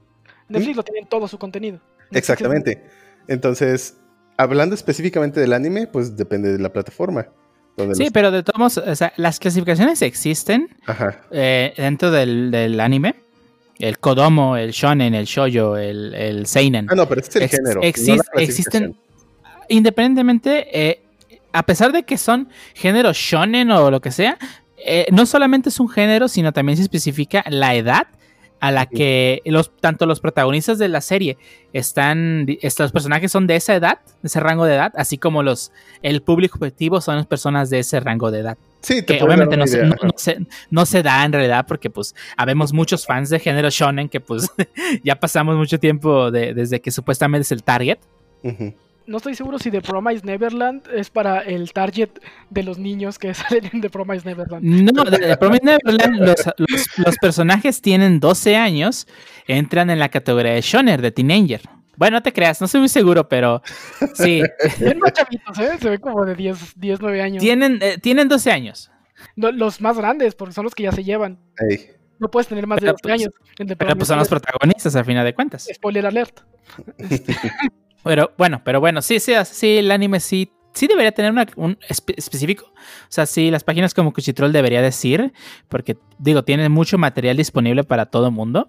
Netflix 0.48 0.76
lo 0.76 0.82
tiene 0.82 0.98
en 0.98 1.08
todo 1.08 1.28
su 1.28 1.38
contenido. 1.38 1.76
Netflix 2.10 2.16
Exactamente. 2.18 2.82
Entonces, 3.28 3.98
hablando 4.36 4.74
específicamente 4.74 5.38
del 5.38 5.52
anime, 5.52 5.86
pues 5.86 6.16
depende 6.16 6.50
de 6.52 6.58
la 6.58 6.72
plataforma. 6.72 7.28
Sí, 7.76 8.04
los- 8.04 8.12
pero 8.12 8.30
de 8.30 8.42
todos 8.42 8.58
modos, 8.58 8.78
o 8.78 8.94
sea, 8.94 9.12
las 9.16 9.38
clasificaciones 9.38 10.02
existen 10.02 10.68
Ajá. 10.86 11.20
eh, 11.30 11.72
dentro 11.76 12.10
del, 12.10 12.50
del 12.50 12.78
anime. 12.80 13.14
El 13.78 13.98
Kodomo, 13.98 14.56
el 14.56 14.70
Shonen, 14.70 15.14
el 15.14 15.24
Shoujo, 15.24 15.76
el, 15.76 16.14
el 16.14 16.46
Seinen. 16.46 16.86
Ah, 16.90 16.94
no, 16.94 17.08
pero 17.08 17.20
este 17.20 17.42
es 17.44 17.52
el 17.54 17.60
Ex- 17.82 18.04
género. 18.04 18.24
no 18.34 18.40
existen, 18.40 18.96
independientemente, 19.68 20.66
eh, 20.90 21.02
a 21.52 21.62
pesar 21.64 21.92
de 21.92 22.02
que 22.04 22.18
son 22.18 22.48
géneros 22.74 23.16
shonen 23.16 23.70
o 23.70 23.90
lo 23.90 24.00
que 24.00 24.10
sea, 24.12 24.38
eh, 24.84 25.06
no 25.10 25.26
solamente 25.26 25.68
es 25.70 25.80
un 25.80 25.88
género, 25.88 26.28
sino 26.28 26.52
también 26.52 26.76
se 26.76 26.82
especifica 26.82 27.44
la 27.48 27.74
edad 27.74 28.06
a 28.62 28.70
la 28.70 28.86
que 28.86 29.42
los, 29.44 29.74
tanto 29.80 30.06
los 30.06 30.20
protagonistas 30.20 30.78
de 30.78 30.86
la 30.88 31.00
serie 31.00 31.36
están, 31.72 32.46
estos 32.62 32.92
personajes 32.92 33.32
son 33.32 33.46
de 33.48 33.56
esa 33.56 33.74
edad, 33.74 33.98
de 34.22 34.28
ese 34.28 34.38
rango 34.38 34.64
de 34.66 34.74
edad, 34.76 34.92
así 34.96 35.18
como 35.18 35.42
los, 35.42 35.72
el 36.02 36.22
público 36.22 36.58
objetivo 36.58 37.00
son 37.00 37.16
las 37.16 37.26
personas 37.26 37.70
de 37.70 37.80
ese 37.80 37.98
rango 37.98 38.30
de 38.30 38.38
edad. 38.38 38.58
Sí, 38.80 39.02
te 39.02 39.18
Que 39.18 39.24
obviamente 39.24 39.56
no 39.56 39.66
se, 39.66 39.78
idea. 39.78 39.88
no, 39.88 39.96
no 40.02 40.12
se, 40.16 40.38
no 40.70 40.86
se 40.86 41.02
da 41.02 41.24
en 41.24 41.32
realidad 41.32 41.64
porque 41.66 41.90
pues 41.90 42.14
habemos 42.36 42.72
muchos 42.72 43.04
fans 43.04 43.30
de 43.30 43.40
género 43.40 43.68
shonen 43.70 44.08
que 44.08 44.20
pues 44.20 44.48
ya 45.04 45.18
pasamos 45.18 45.56
mucho 45.56 45.78
tiempo 45.80 46.30
de- 46.30 46.54
desde 46.54 46.80
que 46.80 46.90
supuestamente 46.92 47.42
es 47.42 47.52
el 47.52 47.64
target. 47.64 47.98
Ujú. 48.44 48.74
No 49.06 49.16
estoy 49.18 49.34
seguro 49.34 49.58
si 49.58 49.70
The 49.70 49.80
Promise 49.82 50.24
Neverland 50.24 50.82
es 50.94 51.10
para 51.10 51.40
el 51.40 51.72
target 51.72 52.10
de 52.50 52.62
los 52.62 52.78
niños 52.78 53.18
que 53.18 53.34
salen 53.34 53.68
en 53.72 53.80
The 53.80 53.90
Promise 53.90 54.26
Neverland. 54.28 54.64
No, 54.64 55.04
de, 55.04 55.18
de 55.18 55.36
Promised 55.36 55.64
Neverland, 55.64 56.20
los, 56.20 56.36
los- 56.58 56.98
los 56.98 57.16
personajes 57.18 57.80
tienen 57.82 58.20
12 58.20 58.56
años, 58.56 59.06
entran 59.46 59.90
en 59.90 59.98
la 59.98 60.08
categoría 60.08 60.52
de 60.52 60.60
shonen, 60.60 61.00
de 61.00 61.10
teenager. 61.10 61.60
Bueno, 61.96 62.16
no 62.16 62.22
te 62.22 62.32
creas, 62.32 62.60
no 62.60 62.64
estoy 62.64 62.80
muy 62.80 62.88
seguro, 62.88 63.28
pero 63.28 63.62
sí, 64.14 64.40
más 65.00 65.12
chavitos, 65.12 65.58
¿eh? 65.58 65.72
Se 65.80 65.90
ve 65.90 65.98
como 65.98 66.24
de 66.24 66.34
10, 66.34 66.74
10 66.80 67.00
9 67.00 67.22
años. 67.22 67.42
tienen, 67.42 67.78
eh, 67.82 67.98
tienen 67.98 68.28
12 68.28 68.50
años. 68.50 68.90
No, 69.36 69.52
los 69.52 69.80
más 69.80 69.98
grandes, 69.98 70.34
porque 70.34 70.54
son 70.54 70.64
los 70.64 70.74
que 70.74 70.82
ya 70.84 70.92
se 70.92 71.04
llevan. 71.04 71.38
No 72.18 72.30
puedes 72.30 72.48
tener 72.48 72.66
más 72.66 72.78
Pero, 72.80 72.92
de 72.92 72.92
12 72.92 73.02
pues, 73.02 73.12
años 73.14 73.34
en 73.58 73.66
The 73.66 73.76
Pero 73.76 73.96
pues 73.96 74.08
son 74.08 74.18
los 74.18 74.28
protagonistas 74.28 74.96
al 74.96 75.04
final 75.04 75.24
de 75.24 75.34
cuentas. 75.34 75.68
Spoiler 75.72 76.06
alert. 76.06 76.40
Pero 78.04 78.32
bueno, 78.36 78.60
pero 78.64 78.80
bueno, 78.80 79.02
sí, 79.02 79.20
sí, 79.20 79.32
sí, 79.44 79.78
el 79.78 79.90
anime 79.90 80.18
sí, 80.20 80.50
sí 80.74 80.86
debería 80.88 81.12
tener 81.12 81.30
una- 81.32 81.46
un 81.56 81.76
espe- 81.88 82.14
específico. 82.16 82.66
O 82.66 82.74
sea, 83.08 83.26
sí, 83.26 83.50
las 83.50 83.62
páginas 83.64 83.94
como 83.94 84.12
Cuchitrol 84.12 84.52
debería 84.52 84.82
decir, 84.82 85.32
porque 85.68 85.96
digo, 86.18 86.42
tiene 86.44 86.68
mucho 86.68 86.98
material 86.98 87.36
disponible 87.36 87.84
para 87.84 88.06
todo 88.06 88.26
el 88.26 88.32
mundo. 88.32 88.68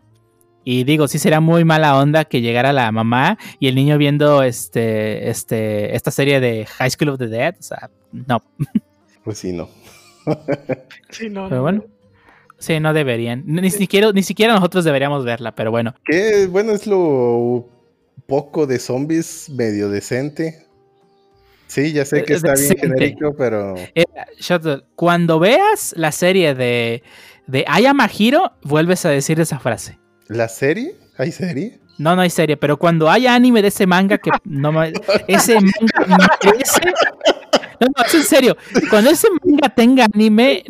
Y 0.66 0.86
digo, 0.86 1.08
sí 1.10 1.20
será 1.20 1.42
muy 1.42 1.66
mala 1.66 1.98
onda 1.98 2.24
que 2.24 2.40
llegara 2.40 2.72
la 2.72 2.90
mamá 2.94 3.38
y 3.60 3.68
el 3.68 3.76
niño 3.76 3.98
viendo 3.98 4.44
este, 4.44 5.30
este, 5.30 5.94
esta 5.96 6.10
serie 6.10 6.40
de 6.40 6.66
High 6.66 6.90
School 6.92 7.10
of 7.10 7.18
the 7.20 7.28
Dead. 7.28 7.56
O 7.60 7.64
sea, 7.64 7.90
no. 8.12 8.42
Pues 9.26 9.40
sí, 9.40 9.52
no. 9.52 9.68
Sí, 11.10 11.30
no, 11.30 11.44
Pero 11.50 11.58
no. 11.58 11.62
bueno. 11.64 11.84
Sí, 12.60 12.80
no 12.80 12.94
deberían. 12.94 13.44
Ni 13.46 13.70
siquiera, 13.72 14.12
ni 14.14 14.24
siquiera 14.24 14.54
nosotros 14.54 14.86
deberíamos 14.86 15.26
verla, 15.26 15.54
pero 15.54 15.70
bueno. 15.70 15.96
Que 16.06 16.48
bueno, 16.48 16.72
es 16.72 16.88
lo 16.88 17.68
poco 18.28 18.66
de 18.68 18.80
zombies 18.80 19.50
medio 19.50 19.90
decente. 19.90 20.66
Sí, 21.68 21.92
ya 21.92 22.06
sé 22.06 22.24
que 22.24 22.34
está 22.34 22.54
bien 22.54 22.78
genérico, 22.78 23.34
pero 23.36 23.76
Eh, 23.96 24.06
cuando 24.96 25.40
veas 25.40 25.94
la 25.98 26.12
serie 26.12 26.54
de, 26.54 27.02
de 27.48 27.66
Ayama 27.68 28.10
Hiro, 28.16 28.52
vuelves 28.64 29.06
a 29.06 29.10
decir 29.10 29.40
esa 29.40 29.60
frase. 29.60 29.98
¿la 30.28 30.48
serie? 30.48 30.96
¿Hay 31.18 31.32
serie? 31.32 31.80
No, 31.98 32.16
no 32.16 32.22
hay 32.22 32.30
serie, 32.30 32.58
pero 32.58 32.78
cuando 32.78 33.10
haya 33.10 33.36
anime 33.36 33.62
de 33.62 33.68
ese 33.68 33.86
manga 33.86 34.18
que 34.18 34.32
no 34.46 34.72
me- 34.72 34.94
ese 35.28 35.56
manga 35.56 36.38
merece. 36.44 36.82
No, 37.80 37.88
no, 37.98 38.04
es 38.06 38.14
en 38.16 38.24
serio. 38.24 38.58
Cuando 38.90 39.10
ese 39.10 39.28
manga 39.44 39.70
tenga 39.70 40.06
anime, 40.14 40.64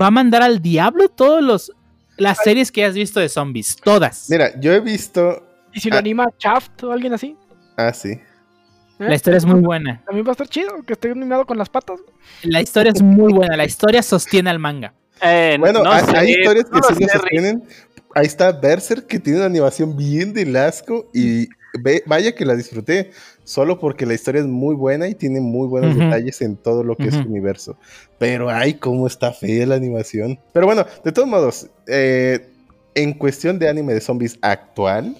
va 0.00 0.06
a 0.06 0.10
mandar 0.10 0.42
al 0.42 0.60
diablo 0.62 1.08
todos 1.08 1.42
los 1.42 1.72
las 2.16 2.38
series 2.42 2.70
que 2.70 2.84
has 2.84 2.94
visto 2.94 3.18
de 3.20 3.28
zombies, 3.28 3.76
todas. 3.82 4.26
Mira, 4.28 4.58
yo 4.60 4.72
he 4.72 4.80
visto. 4.80 5.46
¿Y 5.72 5.80
si 5.80 5.90
lo 5.90 5.96
Ah. 5.96 6.00
anima 6.00 6.26
Shaft 6.38 6.84
o 6.84 6.92
alguien 6.92 7.12
así? 7.12 7.36
Ah, 7.76 7.92
sí. 7.92 8.10
¿Eh? 8.10 8.20
La 8.98 9.14
historia 9.14 9.38
es 9.38 9.44
muy 9.46 9.60
buena. 9.60 10.02
También 10.04 10.26
va 10.26 10.30
a 10.30 10.32
estar 10.32 10.48
chido 10.48 10.82
que 10.86 10.92
esté 10.92 11.10
animado 11.10 11.46
con 11.46 11.56
las 11.56 11.68
patas. 11.68 12.00
La 12.42 12.60
historia 12.60 12.92
es 12.94 13.00
muy 13.02 13.32
buena. 13.32 13.56
La 13.56 13.64
historia 13.64 14.02
sostiene 14.02 14.50
al 14.50 14.58
manga. 14.58 14.92
Eh, 15.22 15.56
Bueno, 15.58 15.82
no 15.82 15.90
hay, 15.90 16.04
sé, 16.04 16.16
hay 16.16 16.30
historias 16.32 16.64
que 16.66 16.76
no 16.78 16.82
sí 16.94 17.02
lo 17.04 17.08
sostienen. 17.08 17.64
Ahí 18.14 18.26
está 18.26 18.52
Berserk, 18.52 19.06
que 19.06 19.18
tiene 19.20 19.38
una 19.38 19.46
animación 19.46 19.96
bien 19.96 20.32
de 20.34 20.58
asco. 20.58 21.08
Y 21.14 21.48
ve- 21.82 22.02
vaya 22.06 22.34
que 22.34 22.44
la 22.44 22.54
disfruté. 22.56 23.10
Solo 23.44 23.80
porque 23.80 24.04
la 24.06 24.14
historia 24.14 24.42
es 24.42 24.46
muy 24.46 24.74
buena 24.74 25.08
y 25.08 25.14
tiene 25.14 25.40
muy 25.40 25.66
buenos 25.66 25.96
detalles 25.96 26.40
en 26.42 26.56
todo 26.56 26.84
lo 26.84 26.94
que 26.96 27.08
es 27.08 27.14
su 27.14 27.20
universo. 27.22 27.76
Pero 28.18 28.48
ay, 28.50 28.74
cómo 28.74 29.06
está 29.06 29.32
fea 29.32 29.66
la 29.66 29.74
animación. 29.76 30.38
Pero 30.52 30.66
bueno, 30.66 30.84
de 31.04 31.10
todos 31.12 31.26
modos, 31.26 31.68
eh, 31.88 32.46
en 32.94 33.12
cuestión 33.14 33.58
de 33.58 33.68
anime 33.68 33.94
de 33.94 34.00
zombies 34.00 34.38
actual, 34.42 35.16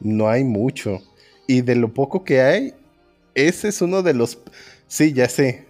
no 0.00 0.28
hay 0.28 0.44
mucho. 0.44 1.00
Y 1.46 1.60
de 1.62 1.76
lo 1.76 1.92
poco 1.94 2.24
que 2.24 2.40
hay, 2.40 2.74
ese 3.34 3.68
es 3.68 3.80
uno 3.82 4.02
de 4.02 4.14
los. 4.14 4.38
Sí, 4.88 5.12
ya 5.12 5.28
sé 5.28 5.66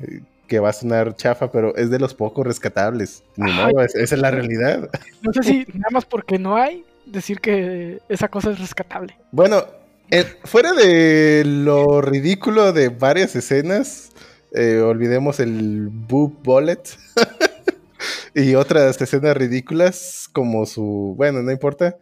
que 0.47 0.61
va 0.61 0.69
a 0.71 0.73
sonar 0.73 1.17
chafa, 1.17 1.51
pero 1.51 1.75
es 1.77 1.91
de 1.91 1.99
los 1.99 2.15
pocos 2.15 2.47
rescatables. 2.47 3.25
Ni 3.37 3.51
Ay. 3.51 3.73
modo, 3.75 3.85
es- 3.85 3.95
esa 3.97 4.15
es 4.15 4.21
la 4.21 4.31
realidad. 4.31 4.89
No 5.23 5.33
sé 5.33 5.43
si 5.43 5.59
nada 5.75 5.91
más 5.91 6.05
porque 6.05 6.39
no 6.39 6.57
hay, 6.57 6.85
decir 7.05 7.41
que 7.41 8.01
esa 8.09 8.29
cosa 8.29 8.51
es 8.53 8.59
rescatable. 8.61 9.17
Bueno, 9.33 9.65
eh, 10.11 10.25
fuera 10.45 10.73
de 10.73 11.43
lo 11.45 12.01
ridículo 12.01 12.73
de 12.73 12.91
varias 12.91 13.35
escenas, 13.35 14.11
eh, 14.53 14.79
olvidemos 14.79 15.41
el 15.41 15.89
boob 15.91 16.43
bullet 16.45 16.83
y 18.35 18.55
otras 18.55 19.01
escenas 19.01 19.37
ridículas 19.37 20.29
como 20.33 20.65
su... 20.67 21.15
Bueno, 21.17 21.43
no 21.43 21.51
importa. 21.51 21.97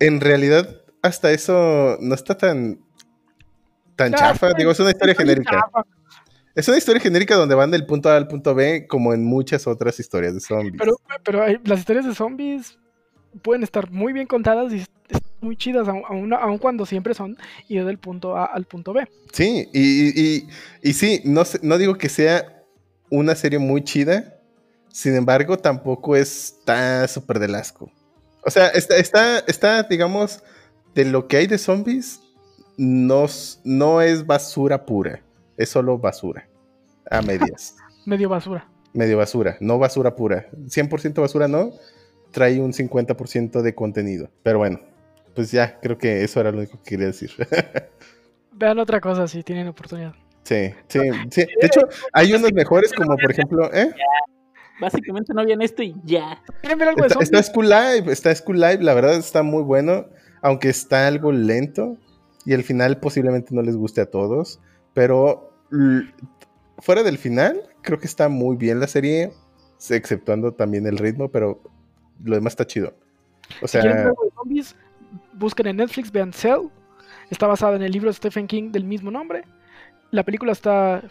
En 0.00 0.20
realidad, 0.20 0.68
hasta 1.06 1.30
eso 1.32 1.96
no 2.00 2.14
está 2.14 2.36
tan... 2.36 2.78
Tan 3.96 4.12
chafa, 4.12 4.52
digo, 4.52 4.70
es 4.70 4.78
una 4.80 4.90
historia 4.90 5.14
genérica. 5.14 5.50
chafa, 5.50 5.86
Es 6.54 6.68
una 6.68 6.76
historia 6.76 7.00
genérica 7.00 7.34
donde 7.36 7.54
van 7.54 7.70
del 7.70 7.86
punto 7.86 8.10
A 8.10 8.16
al 8.16 8.28
punto 8.28 8.54
B, 8.54 8.86
como 8.86 9.14
en 9.14 9.24
muchas 9.24 9.66
otras 9.66 9.98
historias 9.98 10.34
de 10.34 10.40
zombies. 10.40 10.74
Pero, 10.78 10.96
pero 11.24 11.42
hay- 11.42 11.58
las 11.64 11.78
historias 11.78 12.04
de 12.04 12.14
zombies 12.14 12.78
pueden 13.42 13.62
estar 13.62 13.90
muy 13.90 14.12
bien 14.12 14.26
contadas 14.26 14.72
y 14.72 14.84
muy 15.40 15.56
chidas, 15.56 15.86
aun, 15.88 16.58
cuando 16.58 16.84
siempre 16.84 17.14
son 17.14 17.36
ir 17.68 17.84
del 17.84 17.98
punto 17.98 18.36
A 18.36 18.44
al 18.46 18.64
punto 18.64 18.92
B. 18.92 19.06
Sí, 19.32 19.68
y, 19.72 20.20
y- 20.20 20.48
y- 20.82 20.92
sí, 20.92 21.22
no, 21.24 21.42
no 21.62 21.78
digo 21.78 21.96
que 21.96 22.08
sea 22.08 22.62
una 23.10 23.34
serie 23.34 23.58
muy 23.58 23.82
chida, 23.84 24.34
sin 24.92 25.14
embargo, 25.14 25.56
tampoco 25.58 26.16
está 26.16 27.06
súper 27.08 27.38
del 27.38 27.54
asco. 27.54 27.90
O 28.44 28.50
sea, 28.50 28.68
está, 28.68 28.96
está, 28.96 29.38
está, 29.40 29.82
digamos, 29.84 30.42
de 30.96 31.04
lo 31.04 31.28
que 31.28 31.36
hay 31.36 31.46
de 31.46 31.58
zombies, 31.58 32.22
no, 32.78 33.26
no 33.64 34.00
es 34.00 34.26
basura 34.26 34.86
pura, 34.86 35.22
es 35.58 35.68
solo 35.68 35.98
basura, 35.98 36.48
a 37.10 37.20
medias, 37.20 37.76
Medio 38.06 38.28
basura. 38.28 38.66
medio 38.94 39.18
basura, 39.18 39.56
no 39.60 39.78
basura 39.78 40.16
pura. 40.16 40.48
100% 40.52 41.20
basura 41.20 41.48
no, 41.48 41.72
trae 42.30 42.60
un 42.60 42.72
50% 42.72 43.60
de 43.60 43.74
contenido. 43.74 44.30
Pero 44.42 44.58
bueno, 44.58 44.80
pues 45.34 45.50
ya, 45.50 45.78
creo 45.80 45.98
que 45.98 46.24
eso 46.24 46.40
era 46.40 46.50
lo 46.50 46.58
único 46.58 46.78
que 46.82 46.90
quería 46.90 47.06
decir. 47.06 47.30
Vean 48.52 48.78
otra 48.78 49.00
cosa 49.00 49.28
si 49.28 49.42
tienen 49.42 49.68
oportunidad. 49.68 50.14
Sí, 50.44 50.72
sí, 50.88 51.00
sí. 51.30 51.40
De 51.60 51.66
hecho, 51.66 51.80
hay 52.12 52.32
unos 52.32 52.52
mejores 52.52 52.92
como 52.92 53.16
por 53.16 53.30
ejemplo, 53.32 53.70
¿eh? 53.74 53.90
Básicamente 54.80 55.34
no 55.34 55.40
habían 55.40 55.60
esto 55.60 55.82
y 55.82 55.94
ya. 56.04 56.42
¿Quieren 56.60 56.78
ver 56.78 56.88
algo 56.88 57.02
de 57.02 57.08
Está, 57.08 57.22
está 57.22 57.42
School 57.42 57.68
Live, 57.68 58.12
está 58.12 58.34
School 58.34 58.60
Live, 58.60 58.78
la 58.82 58.94
verdad 58.94 59.16
está 59.16 59.42
muy 59.42 59.62
bueno, 59.62 60.06
aunque 60.42 60.68
está 60.68 61.06
algo 61.06 61.32
lento 61.32 61.96
y 62.44 62.52
el 62.52 62.62
final 62.62 62.98
posiblemente 62.98 63.54
no 63.54 63.62
les 63.62 63.76
guste 63.76 64.00
a 64.00 64.06
todos, 64.06 64.60
pero 64.94 65.52
fuera 66.78 67.02
del 67.02 67.18
final, 67.18 67.60
creo 67.82 67.98
que 67.98 68.06
está 68.06 68.28
muy 68.28 68.56
bien 68.56 68.80
la 68.80 68.86
serie, 68.86 69.32
exceptuando 69.90 70.52
también 70.52 70.86
el 70.86 70.98
ritmo, 70.98 71.28
pero 71.28 71.60
lo 72.22 72.34
demás 72.34 72.52
está 72.52 72.66
chido. 72.66 72.94
O 73.62 73.68
Si 73.68 73.78
quieren 73.78 73.96
ver 74.04 74.14
sea, 74.14 74.30
zombies, 74.34 74.76
busquen 75.34 75.66
en 75.68 75.76
Netflix, 75.76 76.10
vean 76.10 76.32
Cell. 76.32 76.68
Está 77.30 77.46
basada 77.46 77.76
en 77.76 77.82
el 77.82 77.92
libro 77.92 78.08
de 78.08 78.14
Stephen 78.14 78.46
King 78.46 78.70
del 78.70 78.84
mismo 78.84 79.10
nombre. 79.10 79.44
La 80.10 80.22
película 80.22 80.52
está... 80.52 81.02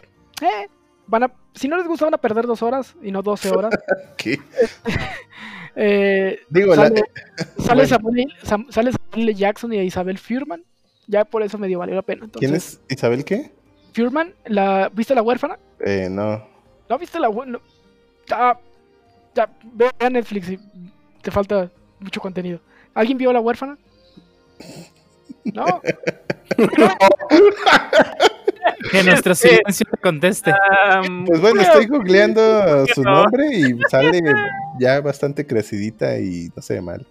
eh, 0.42 0.68
van 1.06 1.24
a, 1.24 1.32
si 1.54 1.68
no 1.68 1.76
les 1.76 1.86
gusta 1.86 2.06
van 2.06 2.14
a 2.14 2.18
perder 2.18 2.46
dos 2.46 2.62
horas 2.62 2.96
y 3.02 3.10
no 3.10 3.22
12 3.22 3.50
horas. 3.50 3.74
¿qué? 4.16 4.38
Eh, 5.76 6.40
Digo, 6.48 6.74
la- 6.74 6.88
sale. 7.58 7.86
Samuel, 7.86 8.26
Sam- 8.42 8.66
sale 8.70 8.92
Samuel. 8.92 9.34
Jackson 9.34 9.72
y 9.72 9.78
Isabel 9.80 10.18
Furman. 10.18 10.62
Ya 11.06 11.24
por 11.24 11.42
eso 11.42 11.58
medio 11.58 11.78
valió 11.78 11.94
la 11.94 12.02
pena. 12.02 12.24
Entonces, 12.24 12.40
¿quién 12.48 12.56
es 12.56 12.80
Isabel 12.88 13.24
qué? 13.24 13.52
Furman, 13.94 14.34
la, 14.46 14.90
¿viste 14.92 15.14
la 15.14 15.22
huérfana? 15.22 15.58
Eh, 15.80 16.08
no. 16.10 16.44
¿No 16.88 16.98
viste 16.98 17.20
la 17.20 17.28
huérfana? 17.28 17.60
Ah, 18.30 18.58
ya, 19.34 19.48
ve 19.72 19.90
a 19.98 20.10
Netflix 20.10 20.50
y 20.50 20.58
te 21.22 21.30
falta 21.30 21.70
mucho 22.00 22.20
contenido. 22.20 22.58
¿Alguien 22.94 23.16
vio 23.18 23.32
la 23.32 23.40
huérfana? 23.40 23.78
No. 25.54 25.80
Que 28.90 29.02
nuestro 29.02 29.34
silencio 29.34 29.86
te 29.90 29.96
conteste. 29.98 30.52
Pues 31.26 31.40
bueno, 31.40 31.60
estoy 31.60 31.86
googleando 31.86 32.86
su 32.94 33.02
no. 33.02 33.22
nombre 33.22 33.46
y 33.52 33.74
sale 33.90 34.20
ya 34.78 35.00
bastante 35.00 35.46
crecidita 35.46 36.18
y 36.18 36.50
no 36.54 36.62
se 36.62 36.74
ve 36.74 36.80
mal. 36.82 37.06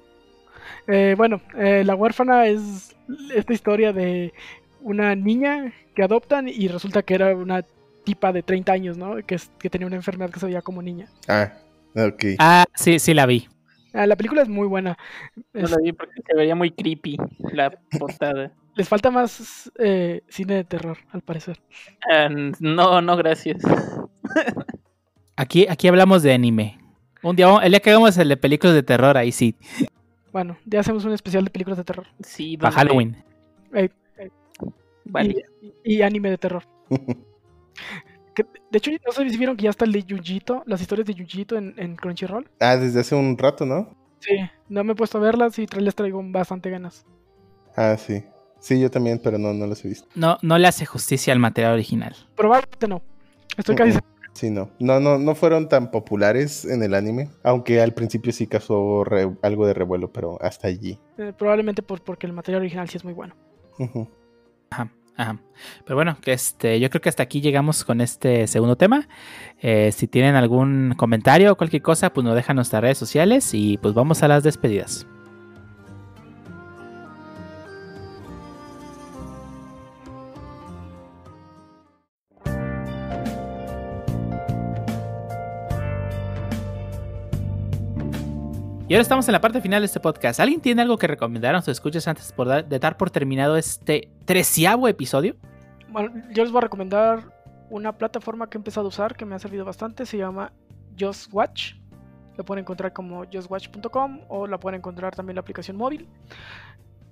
Eh, 0.87 1.15
bueno, 1.17 1.41
eh, 1.57 1.83
la 1.85 1.95
huérfana 1.95 2.45
es 2.47 2.95
esta 3.33 3.53
historia 3.53 3.91
de 3.93 4.33
una 4.81 5.15
niña 5.15 5.73
que 5.95 6.03
adoptan 6.03 6.47
y 6.47 6.67
resulta 6.67 7.01
que 7.03 7.15
era 7.15 7.35
una 7.35 7.63
tipa 8.03 8.31
de 8.31 8.43
30 8.43 8.71
años, 8.71 8.97
¿no? 8.97 9.15
Que, 9.25 9.35
es- 9.35 9.49
que 9.57 9.69
tenía 9.69 9.87
una 9.87 9.95
enfermedad 9.95 10.29
que 10.29 10.39
se 10.39 10.45
veía 10.45 10.61
como 10.61 10.81
niña. 10.81 11.07
Ah, 11.27 11.53
ok. 11.95 12.23
Ah, 12.37 12.65
sí, 12.75 12.99
sí 12.99 13.13
la 13.13 13.25
vi. 13.25 13.47
Ah, 13.95 14.05
la 14.05 14.15
película 14.15 14.41
es 14.41 14.49
muy 14.49 14.67
buena. 14.67 14.97
No 15.53 15.67
la 15.67 15.77
vi 15.81 15.93
porque 15.93 16.21
se 16.27 16.35
veía 16.35 16.53
muy 16.55 16.71
creepy 16.71 17.17
la 17.53 17.71
portada. 17.97 18.51
les 18.75 18.89
falta 18.89 19.09
más 19.09 19.71
eh, 19.79 20.21
cine 20.27 20.55
de 20.55 20.63
terror, 20.65 20.97
al 21.11 21.21
parecer. 21.21 21.61
Ah, 22.11 22.27
no, 22.59 23.01
no, 23.01 23.15
gracias. 23.17 23.63
Aquí, 25.37 25.65
aquí 25.69 25.87
hablamos 25.87 26.23
de 26.23 26.33
anime. 26.33 26.77
Un 27.23 27.35
día, 27.35 27.47
el 27.63 27.71
día 27.71 27.79
que 27.79 27.89
hagamos 27.89 28.17
el 28.17 28.29
de 28.29 28.37
películas 28.37 28.75
de 28.75 28.83
terror, 28.83 29.17
ahí 29.17 29.31
sí, 29.31 29.55
Bueno, 30.31 30.57
ya 30.65 30.81
hacemos 30.81 31.05
un 31.05 31.13
especial 31.13 31.43
de 31.45 31.49
películas 31.49 31.77
de 31.77 31.83
terror. 31.85 32.05
Sí, 32.21 32.57
para 32.57 32.69
donde- 32.71 32.87
Halloween. 32.87 33.23
Eh, 33.73 33.89
Vale. 35.05 35.45
y, 35.83 35.95
y 35.95 36.01
anime 36.01 36.29
de 36.31 36.37
terror. 36.37 36.63
Que, 38.35 38.43
de 38.43 38.77
hecho, 38.77 38.91
no 39.05 39.11
sé 39.13 39.29
si 39.29 39.37
vieron 39.37 39.55
que 39.57 39.63
ya 39.63 39.69
está 39.69 39.85
el 39.85 39.91
de 39.93 40.03
Yujito, 40.03 40.63
las 40.65 40.81
historias 40.81 41.07
de 41.07 41.13
Yujito 41.15 41.55
en, 41.57 41.73
en 41.77 41.95
Crunchyroll. 41.95 42.49
Ah, 42.59 42.75
desde 42.77 42.99
hace 42.99 43.15
un 43.15 43.37
rato, 43.37 43.65
¿no? 43.65 43.95
Sí, 44.19 44.35
no 44.69 44.83
me 44.83 44.93
he 44.93 44.95
puesto 44.95 45.17
a 45.17 45.21
verlas 45.21 45.57
y 45.59 45.65
les 45.67 45.95
traigo 45.95 46.21
bastante 46.23 46.69
ganas. 46.69 47.05
Ah, 47.75 47.95
sí. 47.97 48.23
Sí, 48.59 48.79
yo 48.79 48.89
también, 48.89 49.19
pero 49.23 49.37
no, 49.37 49.53
no 49.53 49.67
los 49.67 49.83
he 49.85 49.89
visto. 49.89 50.07
No, 50.15 50.37
no 50.41 50.57
le 50.57 50.67
hace 50.67 50.85
justicia 50.85 51.31
al 51.33 51.39
material 51.39 51.73
original. 51.73 52.15
Probablemente 52.35 52.87
no. 52.87 53.01
Estoy 53.57 53.75
casi 53.75 53.91
Mm, 53.91 53.95
mm. 53.97 54.01
Sí, 54.33 54.49
no. 54.49 54.69
No, 54.79 54.99
no, 54.99 55.17
no 55.17 55.33
fueron 55.35 55.69
tan 55.69 55.91
populares 55.91 56.65
en 56.65 56.83
el 56.83 56.93
anime. 56.95 57.29
Aunque 57.43 57.79
al 57.81 57.93
principio 57.93 58.33
sí 58.33 58.47
causó 58.47 59.03
re- 59.05 59.33
algo 59.43 59.65
de 59.67 59.73
revuelo, 59.73 60.11
pero 60.11 60.37
hasta 60.41 60.67
allí. 60.67 60.99
eh, 61.17 61.31
probablemente 61.37 61.81
por, 61.83 62.01
porque 62.03 62.27
el 62.27 62.33
material 62.33 62.61
original 62.61 62.89
sí 62.89 62.97
es 62.97 63.03
muy 63.05 63.13
bueno. 63.13 63.35
Ajá, 64.71 64.91
ajá. 65.17 65.39
Pero 65.85 65.95
bueno, 65.95 66.17
que 66.21 66.33
este, 66.33 66.79
yo 66.79 66.89
creo 66.89 67.01
que 67.01 67.09
hasta 67.09 67.23
aquí 67.23 67.41
llegamos 67.41 67.83
con 67.83 68.01
este 68.01 68.47
segundo 68.47 68.75
tema. 68.75 69.07
Eh, 69.59 69.91
si 69.91 70.07
tienen 70.07 70.35
algún 70.35 70.93
comentario 70.97 71.51
o 71.51 71.55
cualquier 71.55 71.81
cosa, 71.81 72.11
pues 72.11 72.23
nos 72.25 72.35
dejan 72.35 72.55
nuestras 72.55 72.81
redes 72.81 72.97
sociales 72.97 73.53
y 73.53 73.77
pues 73.77 73.93
vamos 73.93 74.23
a 74.23 74.27
las 74.27 74.43
despedidas. 74.43 75.07
Y 88.87 88.93
ahora 88.93 89.01
estamos 89.01 89.27
en 89.27 89.31
la 89.31 89.41
parte 89.41 89.61
final 89.61 89.81
de 89.81 89.87
este 89.87 89.99
podcast. 89.99 90.39
¿Alguien 90.39 90.61
tiene 90.61 90.83
algo 90.83 90.97
que 90.99 91.07
recomendar 91.07 91.49
a 91.49 91.53
nuestros 91.53 91.77
escuchas 91.77 92.07
antes 92.07 92.31
de 92.69 92.79
dar 92.79 92.97
por 92.97 93.09
terminado 93.09 93.57
este 93.57 94.11
treceavo 94.25 94.87
episodio? 94.87 95.35
Bueno, 95.89 96.11
yo 96.31 96.43
les 96.43 96.51
voy 96.51 96.59
a 96.59 96.61
recomendar 96.61 97.31
una 97.71 97.97
plataforma 97.97 98.47
que 98.47 98.57
he 98.57 98.59
empezado 98.59 98.85
a 98.85 98.89
usar 98.89 99.15
que 99.15 99.25
me 99.25 99.33
ha 99.33 99.39
servido 99.39 99.65
bastante. 99.65 100.05
Se 100.05 100.19
llama 100.19 100.53
Just 100.99 101.33
Watch. 101.33 101.73
Lo 102.37 102.45
pueden 102.45 102.61
encontrar 102.61 102.93
como 102.93 103.23
justwatch.com 103.25 104.19
o 104.27 104.45
la 104.45 104.59
pueden 104.59 104.77
encontrar 104.77 105.15
también 105.15 105.31
en 105.31 105.37
la 105.37 105.41
aplicación 105.41 105.77
móvil. 105.77 106.07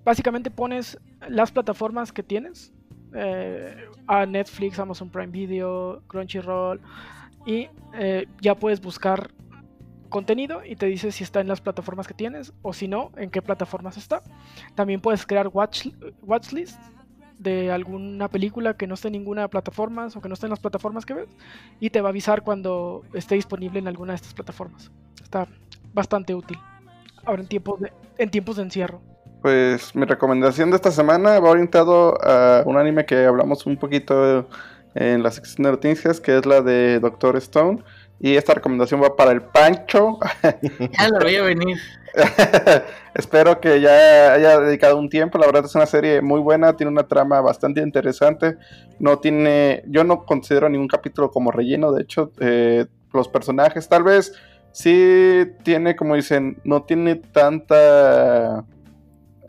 Básicamente 0.04 0.52
pones 0.52 1.00
las 1.28 1.52
plataformas 1.52 2.12
que 2.12 2.22
tienes. 2.22 2.72
eh, 3.16 3.76
a 4.08 4.26
Netflix, 4.26 4.78
Amazon 4.80 5.10
Prime 5.10 5.32
Video, 5.32 6.04
Crunchyroll. 6.08 6.80
Y 7.46 7.68
eh, 7.96 8.28
ya 8.42 8.54
puedes 8.56 8.80
buscar 8.80 9.32
contenido 10.14 10.62
y 10.64 10.76
te 10.76 10.86
dice 10.86 11.12
si 11.12 11.24
está 11.24 11.42
en 11.42 11.48
las 11.48 11.60
plataformas 11.60 12.08
que 12.08 12.14
tienes 12.14 12.54
o 12.62 12.72
si 12.72 12.88
no, 12.88 13.12
en 13.18 13.32
qué 13.32 13.42
plataformas 13.42 13.98
está. 13.98 14.22
También 14.76 15.02
puedes 15.02 15.26
crear 15.26 15.50
watch, 15.52 15.88
watchlist 16.22 16.80
de 17.40 17.72
alguna 17.72 18.30
película 18.30 18.78
que 18.78 18.86
no 18.86 18.94
esté 18.94 19.08
en 19.08 19.14
ninguna 19.14 19.48
plataforma 19.48 20.08
o 20.16 20.22
que 20.22 20.30
no 20.30 20.36
esté 20.36 20.46
en 20.46 20.52
las 20.52 20.60
plataformas 20.60 21.06
que 21.06 21.16
ves 21.16 21.30
y 21.80 21.90
te 21.90 22.00
va 22.00 22.10
a 22.10 22.12
avisar 22.12 22.44
cuando 22.44 23.02
esté 23.14 23.36
disponible 23.36 23.80
en 23.80 23.88
alguna 23.88 24.14
de 24.14 24.18
estas 24.18 24.36
plataformas. 24.36 24.92
Está 25.22 25.48
bastante 25.94 26.36
útil. 26.36 26.60
Ahora 27.26 27.42
en 27.42 27.48
tiempos 27.48 27.80
de, 27.80 27.92
en 28.20 28.30
tiempos 28.30 28.58
de 28.58 28.64
encierro. 28.64 29.02
Pues 29.42 29.96
mi 29.96 30.06
recomendación 30.06 30.70
de 30.70 30.76
esta 30.76 30.92
semana 30.92 31.40
va 31.40 31.50
orientado 31.50 32.18
a 32.24 32.64
un 32.68 32.78
anime 32.78 33.06
que 33.06 33.26
hablamos 33.26 33.66
un 33.66 33.78
poquito 33.78 34.48
en 34.96 35.24
la 35.24 35.32
sección 35.32 35.64
de 35.64 35.72
noticias, 35.72 36.22
que 36.22 36.38
es 36.38 36.46
la 36.46 36.62
de 36.62 37.00
Doctor 37.00 37.36
Stone. 37.38 37.84
Y 38.20 38.36
esta 38.36 38.54
recomendación 38.54 39.02
va 39.02 39.16
para 39.16 39.32
el 39.32 39.42
Pancho. 39.42 40.20
Ya 40.98 41.10
lo 41.10 41.20
voy 41.20 41.36
a 41.36 41.44
venir. 41.44 41.78
Espero 43.16 43.60
que 43.60 43.82
ya 43.82 44.34
haya 44.34 44.60
dedicado 44.60 44.98
un 44.98 45.10
tiempo. 45.10 45.38
La 45.38 45.46
verdad 45.46 45.66
es 45.66 45.76
una 45.76 45.86
serie 45.86 46.22
muy 46.22 46.40
buena, 46.40 46.76
tiene 46.76 46.92
una 46.92 47.08
trama 47.08 47.42
bastante 47.42 47.82
interesante. 47.82 48.58
No 49.00 49.20
tiene, 49.20 49.84
yo 49.88 50.04
no 50.04 50.26
considero 50.26 50.70
ningún 50.70 50.88
capítulo 50.88 51.32
como 51.32 51.52
relleno. 51.52 51.92
De 51.92 52.04
hecho, 52.04 52.32
eh, 52.40 52.86
los 53.12 53.28
personajes 53.28 53.90
tal 53.90 54.04
vez 54.04 54.34
sí 54.72 55.46
tiene, 55.64 55.96
como 55.96 56.16
dicen, 56.16 56.58
no 56.64 56.84
tiene 56.84 57.16
tanta 57.16 58.66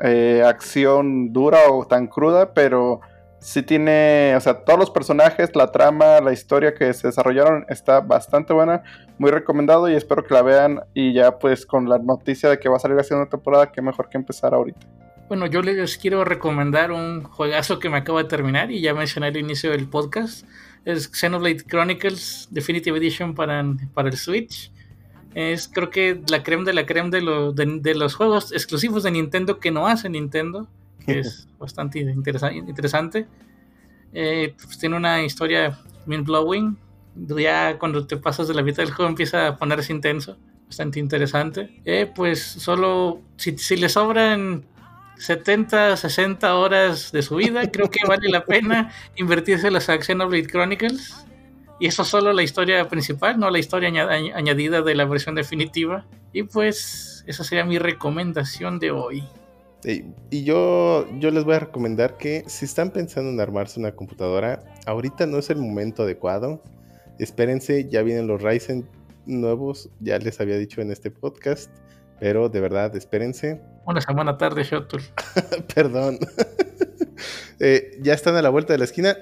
eh, 0.01 0.43
acción 0.45 1.33
dura 1.33 1.71
o 1.71 1.87
tan 1.87 2.07
cruda, 2.07 2.53
pero 2.53 3.01
sí 3.45 3.63
tiene, 3.63 4.33
o 4.37 4.41
sea, 4.41 4.65
todos 4.65 4.79
los 4.79 4.91
personajes, 4.91 5.55
la 5.55 5.71
trama, 5.71 6.21
la 6.21 6.33
historia 6.33 6.73
que 6.75 6.91
se 6.95 7.09
desarrollaron 7.09 7.67
está 7.69 8.01
bastante 8.01 8.55
buena, 8.55 8.83
muy 9.19 9.31
recomendado 9.31 9.87
y 9.91 9.95
espero 9.95 10.25
que 10.25 10.33
la 10.33 10.41
vean 10.41 10.81
y 10.95 11.13
ya 11.13 11.39
pues 11.39 11.67
con 11.67 11.87
la 11.89 11.99
noticia 11.99 12.49
de 12.49 12.59
que 12.59 12.71
va 12.71 12.77
a 12.77 12.79
salir 12.79 12.97
la 12.97 13.05
segunda 13.05 13.29
temporada, 13.29 13.71
que 13.71 13.83
mejor 13.83 14.09
que 14.09 14.17
empezar 14.17 14.55
ahorita. 14.55 14.81
Bueno, 15.29 15.45
yo 15.47 15.61
les 15.61 15.99
quiero 15.99 16.25
recomendar 16.25 16.91
un 16.91 17.23
juegazo 17.23 17.79
que 17.79 17.91
me 17.91 17.99
acaba 17.99 18.23
de 18.23 18.29
terminar 18.31 18.71
y 18.71 18.81
ya 18.81 18.95
mencioné 18.95 19.27
al 19.27 19.37
inicio 19.37 19.71
del 19.73 19.89
podcast. 19.89 20.47
Es 20.87 21.11
Xenoblade 21.13 21.65
Chronicles 21.65 22.49
Definitive 22.51 22.97
Edition 22.99 23.35
para, 23.35 23.63
para 23.93 24.09
el 24.09 24.17
Switch. 24.17 24.71
Es 25.35 25.69
creo 25.69 25.91
que 25.91 26.21
la 26.31 26.43
creme 26.43 26.65
de 26.65 26.73
la 26.73 26.87
creme 26.87 27.11
de, 27.11 27.21
de- 27.55 27.81
de 27.81 27.95
los 27.95 28.15
juegos 28.15 28.53
exclusivos 28.53 29.03
de 29.03 29.11
Nintendo 29.11 29.59
que 29.61 29.71
no 29.71 29.87
hace 29.87 30.09
Nintendo, 30.09 30.69
que 31.07 31.21
es 31.21 31.49
bastante 31.59 32.01
interesa- 32.01 32.53
interesante. 32.53 33.27
Eh, 34.13 34.55
pues 34.63 34.79
tiene 34.79 34.97
una 34.97 35.23
historia 35.23 35.79
bien 36.07 36.25
blowing. 36.25 36.77
Ya 37.17 37.79
cuando 37.79 38.07
te 38.07 38.17
pasas 38.17 38.49
de 38.49 38.55
la 38.55 38.63
mitad 38.63 38.83
del 38.83 38.93
juego 38.93 39.09
empieza 39.09 39.47
a 39.49 39.57
ponerse 39.57 39.93
intenso, 39.93 40.37
bastante 40.67 40.99
interesante. 40.99 41.81
Eh, 41.85 42.11
pues 42.15 42.43
solo 42.43 43.21
si, 43.37 43.57
si 43.59 43.77
le 43.77 43.89
sobran 43.89 44.65
70, 45.17 45.97
60 45.97 46.55
horas 46.57 47.13
de 47.13 47.23
su 47.23 47.37
vida, 47.37 47.63
creo 47.73 47.91
que 47.91 48.01
vale 48.07 48.29
la 48.29 48.45
pena 48.45 48.91
invertirse 49.17 49.69
en 49.69 49.75
las 49.75 49.87
Xenoblade 49.87 50.47
Chronicles. 50.47 51.25
Y 51.81 51.87
eso 51.87 52.05
solo 52.05 52.33
la 52.33 52.43
historia 52.45 52.89
principal, 52.89 53.39
no 53.39 53.51
la 53.51 53.59
historia 53.59 53.89
aña- 53.89 54.07
añ- 54.09 54.33
añadida 54.35 54.81
de 54.83 54.95
la 54.95 55.05
versión 55.07 55.35
definitiva. 55.35 56.05
Y 56.33 56.45
pues 56.45 57.25
esa 57.27 57.43
sería 57.45 57.65
mi 57.65 57.79
recomendación 57.79 58.79
de 58.79 58.91
hoy. 58.93 59.25
Sí, 59.85 60.15
Y 60.31 60.45
yo, 60.45 61.07
yo 61.19 61.31
les 61.31 61.45
voy 61.45 61.57
a 61.57 61.59
recomendar 61.59 62.17
que 62.17 62.43
si 62.47 62.65
están 62.65 62.91
pensando 62.91 63.31
en 63.31 63.39
armarse 63.39 63.79
una 63.79 63.93
computadora, 63.93 64.65
ahorita 64.87 65.27
no 65.27 65.37
es 65.37 65.51
el 65.51 65.59
momento 65.59 66.05
adecuado. 66.05 66.63
Espérense, 67.19 67.87
ya 67.91 68.01
vienen 68.01 68.27
los 68.27 68.41
Ryzen 68.41 68.89
nuevos, 69.27 69.91
ya 70.01 70.19
les 70.19 70.41
había 70.41 70.57
dicho 70.57 70.81
en 70.81 70.91
este 70.91 71.11
podcast, 71.11 71.71
pero 72.19 72.49
de 72.49 72.61
verdad, 72.61 72.97
espérense. 72.97 73.61
Una 73.87 74.01
semana 74.01 74.39
tarde, 74.39 74.65
Shuttle. 74.65 75.03
Perdón. 75.75 76.19
Eh, 77.61 77.99
ya 78.03 78.15
están 78.15 78.35
a 78.35 78.43
la 78.43 78.51
vuelta 78.51 78.73
de 78.73 78.79
la 78.81 78.85
esquina. 78.85 79.17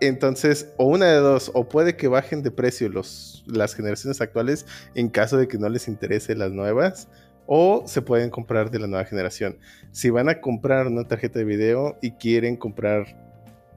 Entonces, 0.00 0.72
o 0.78 0.86
una 0.86 1.06
de 1.06 1.16
dos, 1.18 1.50
o 1.52 1.68
puede 1.68 1.94
que 1.94 2.08
bajen 2.08 2.42
de 2.42 2.50
precio 2.50 2.88
los, 2.88 3.44
las 3.46 3.74
generaciones 3.74 4.22
actuales 4.22 4.64
en 4.94 5.10
caso 5.10 5.36
de 5.36 5.46
que 5.46 5.58
no 5.58 5.68
les 5.68 5.86
interese 5.86 6.34
las 6.34 6.50
nuevas, 6.52 7.06
o 7.52 7.82
se 7.84 8.00
pueden 8.00 8.30
comprar 8.30 8.70
de 8.70 8.78
la 8.78 8.86
nueva 8.86 9.04
generación. 9.04 9.58
Si 9.90 10.08
van 10.08 10.28
a 10.28 10.40
comprar 10.40 10.86
una 10.86 11.02
tarjeta 11.02 11.40
de 11.40 11.44
video 11.44 11.98
y 12.00 12.12
quieren 12.12 12.56
comprar, 12.56 13.16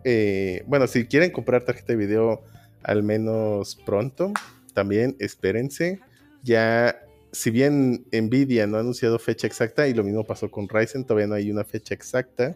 eh, 0.04 0.64
bueno, 0.68 0.86
si 0.86 1.08
quieren 1.08 1.32
comprar 1.32 1.64
tarjeta 1.64 1.94
de 1.94 1.98
video 1.98 2.44
al 2.84 3.02
menos 3.02 3.76
pronto, 3.84 4.32
también 4.76 5.16
espérense. 5.18 6.00
Ya, 6.44 7.00
si 7.32 7.50
bien 7.50 8.06
Nvidia 8.12 8.68
no 8.68 8.78
ha 8.78 8.82
anunciado 8.82 9.18
fecha 9.18 9.48
exacta, 9.48 9.88
y 9.88 9.96
lo 9.96 10.04
mismo 10.04 10.24
pasó 10.24 10.52
con 10.52 10.70
Ryzen, 10.70 11.04
todavía 11.04 11.26
no 11.26 11.34
hay 11.34 11.50
una 11.50 11.64
fecha 11.64 11.96
exacta, 11.96 12.56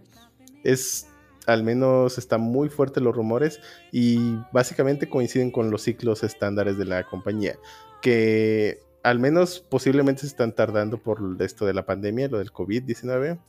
es 0.64 1.08
al 1.48 1.64
menos 1.64 2.20
están 2.20 2.42
muy 2.42 2.70
fuertes 2.70 3.02
los 3.02 3.16
rumores 3.16 3.60
y 3.92 4.36
básicamente 4.52 5.10
coinciden 5.10 5.50
con 5.50 5.72
los 5.72 5.82
ciclos 5.82 6.24
estándares 6.24 6.78
de 6.78 6.86
la 6.86 7.06
compañía, 7.06 7.56
que 8.04 8.86
al 9.08 9.20
menos 9.20 9.62
posiblemente 9.62 10.22
se 10.22 10.28
están 10.28 10.52
tardando 10.52 10.98
por 10.98 11.22
esto 11.40 11.66
de 11.66 11.74
la 11.74 11.86
pandemia, 11.86 12.28
lo 12.28 12.40
del 12.40 12.52
COVID-19, 12.52 13.40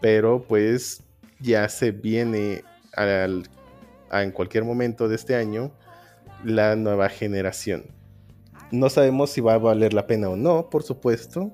pero 0.00 0.44
pues 0.46 1.02
ya 1.40 1.68
se 1.68 1.90
viene 1.90 2.62
en 2.96 4.30
cualquier 4.30 4.62
momento 4.62 5.08
de 5.08 5.16
este 5.16 5.34
año 5.34 5.72
la 6.44 6.76
nueva 6.76 7.08
generación. 7.08 7.86
No 8.70 8.88
sabemos 8.88 9.30
si 9.30 9.40
va 9.40 9.54
a 9.54 9.58
valer 9.58 9.94
la 9.94 10.06
pena 10.06 10.28
o 10.28 10.36
no, 10.36 10.70
por 10.70 10.84
supuesto, 10.84 11.50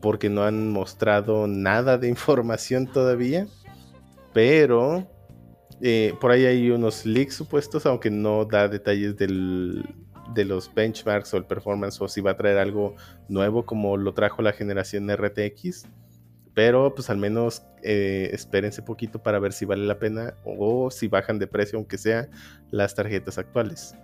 porque 0.00 0.30
no 0.30 0.44
han 0.44 0.70
mostrado 0.70 1.48
nada 1.48 1.98
de 1.98 2.08
información 2.10 2.86
todavía. 2.86 3.48
Pero 4.32 5.10
eh, 5.80 6.14
por 6.20 6.30
ahí 6.30 6.46
hay 6.46 6.70
unos 6.70 7.04
leaks 7.04 7.34
supuestos, 7.34 7.86
aunque 7.86 8.08
no 8.08 8.44
da 8.44 8.68
detalles 8.68 9.16
del, 9.16 9.84
de 10.34 10.44
los 10.44 10.72
benchmarks 10.74 11.32
o 11.34 11.36
el 11.36 11.44
performance 11.44 12.00
o 12.00 12.08
si 12.08 12.20
va 12.20 12.32
a 12.32 12.36
traer 12.36 12.58
algo 12.58 12.94
nuevo 13.28 13.64
como 13.66 13.96
lo 13.96 14.12
trajo 14.14 14.42
la 14.42 14.52
generación 14.52 15.08
RTX. 15.14 15.86
Pero 16.54 16.94
pues 16.94 17.08
al 17.08 17.16
menos 17.16 17.62
eh, 17.82 18.28
espérense 18.32 18.82
poquito 18.82 19.22
para 19.22 19.38
ver 19.38 19.52
si 19.54 19.64
vale 19.64 19.86
la 19.86 19.98
pena 19.98 20.34
o 20.44 20.90
si 20.90 21.08
bajan 21.08 21.38
de 21.38 21.46
precio, 21.46 21.78
aunque 21.78 21.96
sea 21.96 22.28
las 22.70 22.94
tarjetas 22.94 23.38
actuales. 23.38 23.94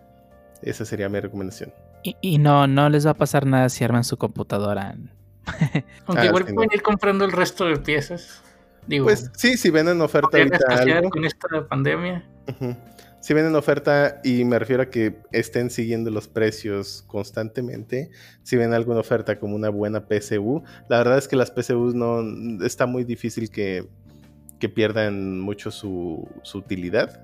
Esa 0.63 0.85
sería 0.87 1.09
mi 1.11 1.21
recomendación. 1.21 1.73
Y, 2.03 2.17
y 2.23 2.39
no, 2.39 2.67
no 2.67 2.89
les 2.89 3.07
va 3.07 3.11
a 3.11 3.15
pasar 3.15 3.45
nada 3.45 3.69
si 3.69 3.85
arman 3.85 4.05
su 4.05 4.17
computadora. 4.17 4.97
Aunque 6.07 6.23
Ah, 6.23 6.27
igual 6.27 6.47
sí, 6.47 6.53
pueden 6.55 6.69
no. 6.71 6.75
ir 6.77 6.83
comprando 6.83 7.25
el 7.25 7.33
resto 7.33 7.65
de 7.67 7.77
piezas. 7.77 8.43
Digo, 8.87 9.05
Pues 9.07 9.31
sí, 9.35 9.57
si 9.57 9.69
ven 9.71 9.89
en 9.89 10.01
oferta 10.01 10.37
ahorita 10.37 10.59
algo. 10.69 11.11
con 11.11 11.25
esta 11.25 11.49
pandemia. 11.69 12.25
Ujú. 12.49 12.77
Si 13.29 13.35
ven 13.35 13.45
en 13.45 13.57
oferta, 13.57 14.23
y 14.25 14.47
me 14.47 14.59
refiero 14.59 14.85
a 14.85 14.87
que 14.87 15.19
estén 15.33 15.69
siguiendo 15.69 16.11
los 16.11 16.29
precios 16.29 17.05
constantemente, 17.07 18.09
si 18.43 18.57
ven 18.57 18.73
alguna 18.73 19.01
oferta 19.01 19.39
como 19.39 19.55
una 19.55 19.69
buena 19.69 20.07
PSU, 20.09 20.63
la 20.89 20.97
verdad 20.97 21.19
es 21.19 21.29
que 21.29 21.37
las 21.37 21.51
PSUs 21.51 21.95
no 21.95 22.23
está 22.65 22.87
muy 22.87 23.05
difícil 23.05 23.51
que, 23.51 23.87
que 24.59 24.71
pierdan 24.71 25.41
mucho 25.41 25.71
su, 25.71 26.27
su 26.43 26.57
utilidad. 26.57 27.21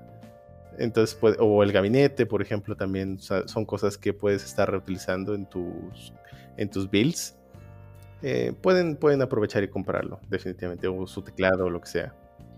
Entonces, 0.77 1.15
puede- 1.15 1.37
o 1.39 1.63
el 1.63 1.71
gabinete, 1.71 2.27
por 2.27 2.43
ejemplo, 2.43 2.77
también 2.77 3.17
son 3.17 3.65
cosas 3.65 3.97
que 3.97 4.13
puedes 4.13 4.45
estar 4.45 4.69
reutilizando 4.69 5.33
en 5.33 5.49
tus, 5.49 6.13
en 6.57 6.69
tus 6.69 6.87
builds. 6.87 7.35
Eh, 8.21 8.53
pueden, 8.61 8.95
pueden 8.95 9.23
aprovechar 9.23 9.63
y 9.63 9.69
comprarlo, 9.69 10.19
definitivamente, 10.29 10.87
o 10.87 11.07
su 11.07 11.23
teclado 11.23 11.65
o 11.65 11.69
lo 11.71 11.81
que 11.81 11.87
sea. 11.87 12.13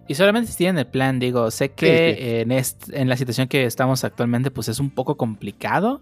Y 0.07 0.15
solamente 0.15 0.51
si 0.51 0.57
tienen 0.57 0.77
el 0.79 0.87
plan, 0.87 1.19
digo, 1.19 1.51
sé 1.51 1.69
que 1.71 2.15
Sí, 2.15 2.21
sí. 2.21 2.29
En, 2.39 2.51
est- 2.51 2.89
en 2.93 3.09
la 3.09 3.17
situación 3.17 3.47
que 3.47 3.65
estamos 3.65 4.03
actualmente, 4.03 4.51
pues 4.51 4.69
es 4.69 4.79
un 4.79 4.89
poco 4.89 5.17
complicado, 5.17 6.01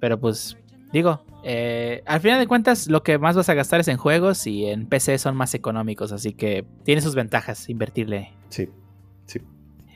pero 0.00 0.18
pues 0.20 0.56
digo, 0.92 1.24
eh, 1.44 2.02
al 2.06 2.20
final 2.20 2.38
de 2.38 2.46
cuentas 2.46 2.86
lo 2.86 3.02
que 3.02 3.18
más 3.18 3.34
vas 3.36 3.48
a 3.48 3.54
gastar 3.54 3.80
es 3.80 3.88
en 3.88 3.96
juegos 3.96 4.46
y 4.46 4.66
en 4.66 4.86
PC 4.86 5.18
son 5.18 5.34
más 5.36 5.54
económicos, 5.54 6.12
así 6.12 6.34
que 6.34 6.64
tiene 6.84 7.00
sus 7.00 7.14
ventajas 7.16 7.68
invertirle. 7.68 8.32
Sí, 8.48 8.68
sí. 9.26 9.40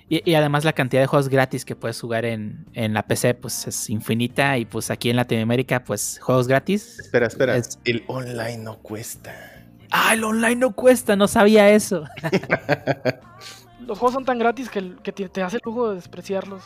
Y, 0.09 0.29
y 0.29 0.35
además 0.35 0.65
la 0.65 0.73
cantidad 0.73 1.03
de 1.03 1.07
juegos 1.09 1.29
gratis 1.29 1.65
que 1.65 1.75
puedes 1.77 2.01
jugar 2.01 2.25
en, 2.25 2.67
en 2.75 2.95
la 2.95 3.05
PC 3.07 3.35
pues 3.35 3.67
es 3.69 3.91
infinita 3.91 4.57
y 4.59 4.65
pues 4.65 4.91
aquí 4.91 5.11
en 5.11 5.17
Latinoamérica 5.17 5.85
pues 5.85 6.19
juegos 6.21 6.47
gratis. 6.49 6.99
Espera, 7.01 7.27
espera. 7.27 7.57
Es- 7.57 7.79
El 7.85 8.03
online 8.09 8.59
no 8.59 8.79
cuesta. 8.79 9.35
Ah, 9.91 10.15
el 10.15 10.25
online 10.25 10.57
no 10.57 10.73
cuesta, 10.73 11.17
no 11.17 11.29
sabía 11.29 11.71
eso. 11.71 12.05
Los 13.87 13.99
juegos 13.99 14.15
son 14.15 14.25
tan 14.25 14.39
gratis 14.39 14.69
que, 14.69 14.83
te, 15.13 15.29
te 15.29 15.43
hace 15.43 15.57
el 15.57 15.63
lujo 15.65 15.91
de 15.91 15.97
despreciarlos. 15.97 16.63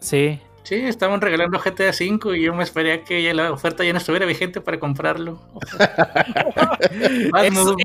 Sí. 0.00 0.40
Sí, 0.64 0.74
estaban 0.74 1.20
regalando 1.20 1.60
GTA 1.60 1.90
V 1.90 2.36
y 2.36 2.42
yo 2.42 2.52
me 2.52 2.64
esperé 2.64 2.94
a 2.94 3.04
que 3.04 3.22
ya 3.22 3.32
la 3.32 3.52
oferta 3.52 3.84
ya 3.84 3.92
no 3.92 3.98
estuviera 3.98 4.26
vigente 4.26 4.60
para 4.60 4.80
comprarlo. 4.80 5.40
Eso 7.40 7.76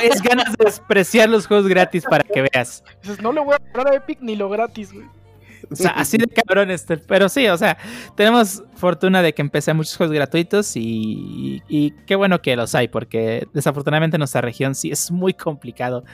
es 0.00 0.22
ganas 0.22 0.56
de 0.56 0.64
despreciar 0.64 1.28
los 1.28 1.48
juegos 1.48 1.66
gratis 1.66 2.04
para 2.08 2.22
que 2.22 2.42
veas. 2.42 2.84
Dices, 3.02 3.20
no 3.20 3.32
le 3.32 3.40
voy 3.40 3.54
a 3.54 3.58
comprar 3.58 3.88
a 3.88 3.96
Epic 3.96 4.20
ni 4.20 4.36
lo 4.36 4.48
gratis, 4.48 4.92
güey. 4.92 5.06
O 5.70 5.76
sea, 5.76 5.90
así 5.90 6.18
de 6.18 6.26
cabrón 6.26 6.70
este. 6.70 6.96
Pero 6.96 7.28
sí, 7.28 7.46
o 7.48 7.56
sea, 7.56 7.78
tenemos 8.16 8.62
fortuna 8.74 9.22
de 9.22 9.32
que 9.34 9.42
empecé 9.42 9.72
muchos 9.72 9.96
juegos 9.96 10.14
gratuitos 10.14 10.76
y, 10.76 11.62
y 11.68 11.92
qué 12.06 12.16
bueno 12.16 12.42
que 12.42 12.56
los 12.56 12.74
hay, 12.74 12.88
porque 12.88 13.46
desafortunadamente 13.52 14.16
en 14.16 14.20
nuestra 14.20 14.40
región 14.40 14.74
sí 14.74 14.90
es 14.90 15.10
muy 15.10 15.34
complicado 15.34 16.04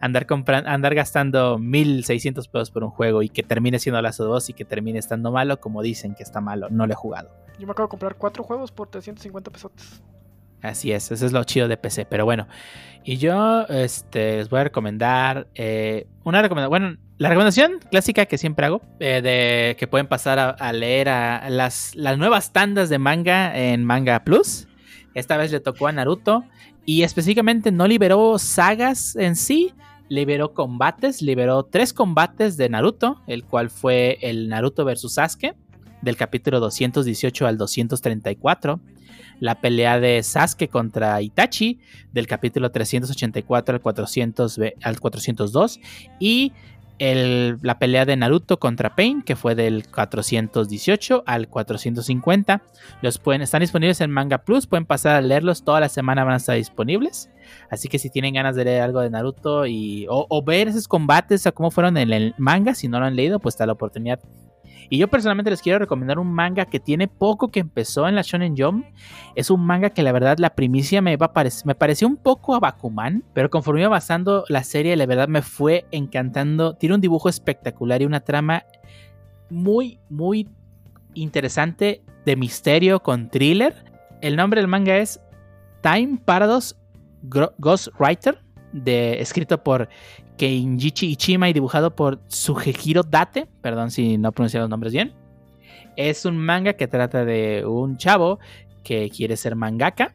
andar 0.00 0.26
comprando, 0.26 0.68
andar 0.68 0.94
gastando 0.94 1.58
1600 1.58 2.48
pesos 2.48 2.70
por 2.70 2.84
un 2.84 2.90
juego 2.90 3.22
y 3.22 3.28
que 3.28 3.42
termine 3.42 3.78
siendo 3.78 4.00
Lazo 4.02 4.24
2 4.24 4.50
y 4.50 4.52
que 4.52 4.64
termine 4.64 4.98
estando 4.98 5.32
malo, 5.32 5.60
como 5.60 5.82
dicen 5.82 6.14
que 6.14 6.22
está 6.22 6.40
malo. 6.40 6.68
No 6.70 6.86
lo 6.86 6.92
he 6.92 6.96
jugado. 6.96 7.30
Yo 7.58 7.66
me 7.66 7.72
acabo 7.72 7.86
de 7.86 7.90
comprar 7.90 8.16
cuatro 8.16 8.42
juegos 8.42 8.72
por 8.72 8.88
350 8.88 9.50
pesos. 9.50 9.72
Así 10.64 10.92
es, 10.92 11.12
eso 11.12 11.26
es 11.26 11.32
lo 11.32 11.44
chido 11.44 11.68
de 11.68 11.76
PC. 11.76 12.06
Pero 12.06 12.24
bueno, 12.24 12.48
y 13.04 13.18
yo 13.18 13.66
este, 13.68 14.38
les 14.38 14.48
voy 14.48 14.60
a 14.60 14.64
recomendar 14.64 15.46
eh, 15.54 16.06
una 16.24 16.40
recomendación. 16.40 16.70
Bueno, 16.70 16.96
la 17.18 17.28
recomendación 17.28 17.80
clásica 17.90 18.24
que 18.24 18.38
siempre 18.38 18.64
hago, 18.64 18.80
eh, 18.98 19.20
de 19.20 19.76
que 19.78 19.86
pueden 19.86 20.06
pasar 20.06 20.56
a, 20.58 20.72
leer 20.72 21.10
a 21.10 21.50
las, 21.50 21.94
las 21.94 22.16
nuevas 22.16 22.52
tandas 22.54 22.88
de 22.88 22.98
manga 22.98 23.54
en 23.56 23.84
Manga 23.84 24.24
Plus. 24.24 24.66
Esta 25.12 25.36
vez 25.36 25.52
le 25.52 25.60
tocó 25.60 25.86
a 25.86 25.92
Naruto 25.92 26.44
y 26.86 27.02
específicamente 27.02 27.70
no 27.70 27.86
liberó 27.86 28.38
sagas 28.38 29.16
en 29.16 29.36
sí, 29.36 29.74
liberó 30.08 30.54
combates, 30.54 31.20
liberó 31.20 31.64
tres 31.64 31.92
combates 31.92 32.56
de 32.56 32.70
Naruto, 32.70 33.20
el 33.26 33.44
cual 33.44 33.68
fue 33.68 34.16
el 34.22 34.48
Naruto 34.48 34.86
versus 34.86 35.14
Sasuke, 35.14 35.54
del 36.00 36.16
capítulo 36.16 36.58
218 36.58 37.46
al 37.46 37.58
234 37.58 38.80
la 39.40 39.60
pelea 39.60 40.00
de 40.00 40.22
Sasuke 40.22 40.68
contra 40.68 41.20
Itachi 41.22 41.80
del 42.12 42.26
capítulo 42.26 42.70
384 42.70 43.76
al, 43.76 43.80
400, 43.82 44.58
ve- 44.58 44.74
al 44.82 45.00
402 45.00 45.80
y 46.18 46.52
el- 47.00 47.58
la 47.62 47.78
pelea 47.80 48.04
de 48.04 48.16
Naruto 48.16 48.60
contra 48.60 48.94
Pain 48.94 49.22
que 49.22 49.34
fue 49.34 49.56
del 49.56 49.84
418 49.90 51.24
al 51.26 51.48
450 51.48 52.62
los 53.02 53.18
pueden 53.18 53.42
están 53.42 53.60
disponibles 53.60 54.00
en 54.00 54.10
Manga 54.12 54.38
Plus 54.38 54.66
pueden 54.68 54.86
pasar 54.86 55.16
a 55.16 55.20
leerlos 55.20 55.64
toda 55.64 55.80
la 55.80 55.88
semana 55.88 56.22
van 56.24 56.34
a 56.34 56.36
estar 56.36 56.54
disponibles. 56.56 57.30
Así 57.68 57.88
que 57.88 57.98
si 57.98 58.10
tienen 58.10 58.34
ganas 58.34 58.54
de 58.56 58.64
leer 58.64 58.82
algo 58.82 59.00
de 59.00 59.10
Naruto 59.10 59.66
y 59.66 60.06
o, 60.08 60.26
o 60.28 60.42
ver 60.44 60.68
esos 60.68 60.86
combates 60.88 61.44
o 61.46 61.52
cómo 61.52 61.70
fueron 61.72 61.96
en 61.96 62.12
el 62.12 62.34
manga 62.38 62.74
si 62.74 62.86
no 62.88 63.00
lo 63.00 63.06
han 63.06 63.16
leído 63.16 63.40
pues 63.40 63.54
está 63.56 63.66
la 63.66 63.72
oportunidad 63.72 64.20
y 64.88 64.98
yo 64.98 65.08
personalmente 65.08 65.50
les 65.50 65.62
quiero 65.62 65.78
recomendar 65.78 66.18
un 66.18 66.32
manga 66.32 66.64
que 66.66 66.80
tiene 66.80 67.08
poco 67.08 67.50
que 67.50 67.60
empezó 67.60 68.06
en 68.08 68.14
la 68.14 68.22
Shonen 68.22 68.54
Jump. 68.56 68.86
Es 69.34 69.50
un 69.50 69.64
manga 69.64 69.90
que 69.90 70.02
la 70.02 70.12
verdad 70.12 70.38
la 70.38 70.54
primicia 70.54 71.00
me, 71.02 71.18
parec- 71.18 71.64
me 71.64 71.74
pareció 71.74 72.06
un 72.06 72.16
poco 72.16 72.54
a 72.54 72.60
Bakuman, 72.60 73.24
pero 73.32 73.50
conforme 73.50 73.80
iba 73.80 73.88
avanzando 73.88 74.44
la 74.48 74.62
serie, 74.64 74.96
la 74.96 75.06
verdad 75.06 75.28
me 75.28 75.42
fue 75.42 75.86
encantando. 75.90 76.74
Tiene 76.74 76.94
un 76.94 77.00
dibujo 77.00 77.28
espectacular 77.28 78.02
y 78.02 78.06
una 78.06 78.20
trama 78.20 78.64
muy, 79.50 79.98
muy 80.08 80.48
interesante 81.14 82.02
de 82.24 82.36
misterio 82.36 83.00
con 83.00 83.28
thriller. 83.28 83.74
El 84.20 84.36
nombre 84.36 84.60
del 84.60 84.68
manga 84.68 84.96
es 84.96 85.20
Time 85.82 86.18
Paradox 86.24 86.76
Gro- 87.22 87.54
Ghostwriter, 87.58 88.40
de, 88.72 89.20
escrito 89.20 89.62
por 89.62 89.88
Keinjichi 90.36 91.06
Ichima 91.06 91.48
y 91.48 91.52
dibujado 91.52 91.94
por 91.94 92.20
Sugehiro 92.28 93.02
Date, 93.02 93.48
perdón 93.60 93.90
si 93.90 94.18
no 94.18 94.32
pronuncié 94.32 94.60
los 94.60 94.68
nombres 94.68 94.92
bien. 94.92 95.12
Es 95.96 96.24
un 96.24 96.36
manga 96.36 96.74
que 96.74 96.88
trata 96.88 97.24
de 97.24 97.64
un 97.66 97.96
chavo 97.96 98.38
que 98.82 99.10
quiere 99.10 99.36
ser 99.36 99.56
mangaka. 99.56 100.14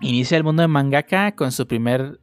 Inicia 0.00 0.36
el 0.36 0.44
mundo 0.44 0.62
de 0.62 0.68
mangaka 0.68 1.32
con 1.32 1.52
su 1.52 1.66
primer 1.66 2.20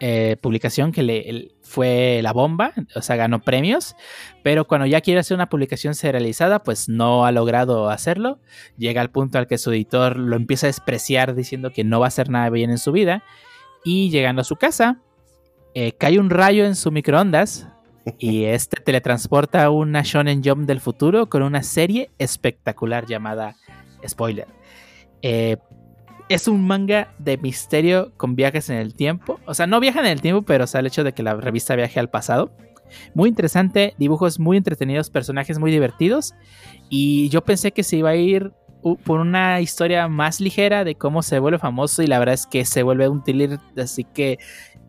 eh, 0.00 0.36
publicación 0.40 0.90
que 0.90 1.02
le 1.02 1.52
fue 1.62 2.20
la 2.22 2.32
bomba, 2.32 2.72
o 2.96 3.00
sea, 3.00 3.16
ganó 3.16 3.40
premios, 3.40 3.94
pero 4.42 4.66
cuando 4.66 4.86
ya 4.86 5.00
quiere 5.00 5.20
hacer 5.20 5.36
una 5.36 5.48
publicación 5.48 5.94
serializada, 5.94 6.62
pues 6.62 6.88
no 6.88 7.24
ha 7.24 7.32
logrado 7.32 7.88
hacerlo. 7.88 8.40
Llega 8.76 9.00
al 9.00 9.10
punto 9.10 9.38
al 9.38 9.46
que 9.46 9.56
su 9.56 9.70
editor 9.72 10.16
lo 10.16 10.36
empieza 10.36 10.66
a 10.66 10.68
despreciar 10.68 11.34
diciendo 11.34 11.70
que 11.70 11.84
no 11.84 12.00
va 12.00 12.06
a 12.06 12.08
hacer 12.08 12.28
nada 12.28 12.50
bien 12.50 12.70
en 12.70 12.78
su 12.78 12.92
vida. 12.92 13.22
Y 13.84 14.10
llegando 14.10 14.42
a 14.42 14.44
su 14.44 14.56
casa, 14.56 15.00
eh, 15.74 15.92
cae 15.92 16.18
un 16.18 16.30
rayo 16.30 16.64
en 16.64 16.76
su 16.76 16.90
microondas 16.90 17.68
y 18.18 18.44
este 18.44 18.80
teletransporta 18.80 19.64
a 19.64 19.70
una 19.70 20.02
Shonen 20.02 20.42
Jump 20.44 20.66
del 20.66 20.80
futuro 20.80 21.28
con 21.28 21.42
una 21.42 21.62
serie 21.62 22.10
espectacular 22.18 23.06
llamada 23.06 23.56
Spoiler. 24.06 24.46
Eh, 25.22 25.56
es 26.28 26.48
un 26.48 26.66
manga 26.66 27.14
de 27.18 27.36
misterio 27.36 28.12
con 28.16 28.34
viajes 28.34 28.70
en 28.70 28.76
el 28.76 28.94
tiempo. 28.94 29.40
O 29.46 29.54
sea, 29.54 29.66
no 29.66 29.80
viaja 29.80 30.00
en 30.00 30.06
el 30.06 30.20
tiempo, 30.20 30.42
pero 30.42 30.64
o 30.64 30.66
sea, 30.66 30.80
el 30.80 30.86
hecho 30.86 31.04
de 31.04 31.12
que 31.12 31.22
la 31.22 31.34
revista 31.34 31.76
viaje 31.76 32.00
al 32.00 32.10
pasado. 32.10 32.52
Muy 33.14 33.28
interesante, 33.28 33.94
dibujos 33.98 34.38
muy 34.38 34.56
entretenidos, 34.56 35.10
personajes 35.10 35.58
muy 35.58 35.70
divertidos. 35.70 36.34
Y 36.88 37.28
yo 37.28 37.42
pensé 37.42 37.72
que 37.72 37.82
se 37.82 37.96
iba 37.96 38.10
a 38.10 38.16
ir 38.16 38.52
por 39.04 39.20
una 39.20 39.60
historia 39.60 40.08
más 40.08 40.40
ligera 40.40 40.84
de 40.84 40.94
cómo 40.94 41.22
se 41.22 41.38
vuelve 41.38 41.58
famoso. 41.58 42.02
Y 42.02 42.06
la 42.06 42.18
verdad 42.18 42.34
es 42.34 42.46
que 42.46 42.64
se 42.64 42.82
vuelve 42.82 43.08
un 43.08 43.22
thriller. 43.22 43.58
Así 43.76 44.04
que 44.04 44.38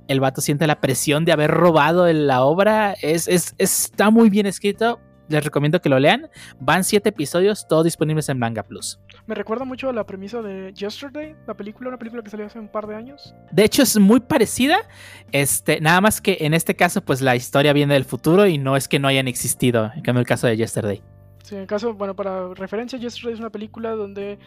el 0.08 0.19
vato 0.19 0.42
siente 0.42 0.67
la 0.67 0.80
presión 0.82 1.25
de 1.25 1.32
haber 1.32 1.51
robado 1.51 2.11
la 2.14 2.43
obra. 2.43 2.93
Es, 3.01 3.27
es- 3.27 3.56
está 3.58 4.09
muy 4.09 4.30
bien 4.30 4.45
escrito. 4.45 5.00
Les 5.27 5.43
recomiendo 5.43 5.82
que 5.82 5.90
lo 5.90 5.98
lean. 5.98 6.30
Van 6.59 6.84
siete 6.84 7.09
episodios, 7.09 7.67
todos 7.67 7.84
disponibles 7.84 8.30
en 8.30 8.38
Manga 8.38 8.61
Plus. 8.61 9.00
Me 9.25 9.34
recuerda 9.34 9.66
mucho 9.66 9.90
a 9.90 9.93
la 9.93 10.06
premisa 10.06 10.43
de 10.43 10.72
Yesterday, 10.72 11.35
la 11.48 11.56
película, 11.56 11.90
una 11.90 11.98
película 11.98 12.22
que 12.22 12.30
salió 12.30 12.45
hace 12.45 12.59
un 12.59 12.67
par 12.67 12.85
de 12.85 12.93
años. 12.95 13.34
De 13.51 13.64
hecho, 13.64 13.82
es 13.82 13.98
muy 13.98 14.19
parecida. 14.19 14.77
Este, 15.32 15.82
nada 15.82 16.00
más 16.00 16.22
que 16.22 16.38
en 16.42 16.53
este 16.53 16.75
caso, 16.75 17.01
pues 17.03 17.22
la 17.22 17.35
historia 17.35 17.74
viene 17.74 17.95
del 17.95 18.06
futuro 18.06 18.45
y 18.45 18.59
no 18.59 18.77
es 18.77 18.88
que 18.88 19.00
no 19.00 19.08
hayan 19.08 19.27
existido. 19.27 19.92
En 19.95 20.03
cambio, 20.03 20.19
el 20.19 20.27
caso 20.27 20.45
de 20.45 20.58
Yesterday. 20.58 21.01
Sí, 21.43 21.56
en 21.56 21.66
caso, 21.66 21.95
bueno, 21.95 22.16
para 22.16 22.53
referencia, 22.53 23.00
Yesterday 23.00 23.34
es 23.34 23.40
una 23.40 23.50
película 23.50 23.92
donde 23.92 24.38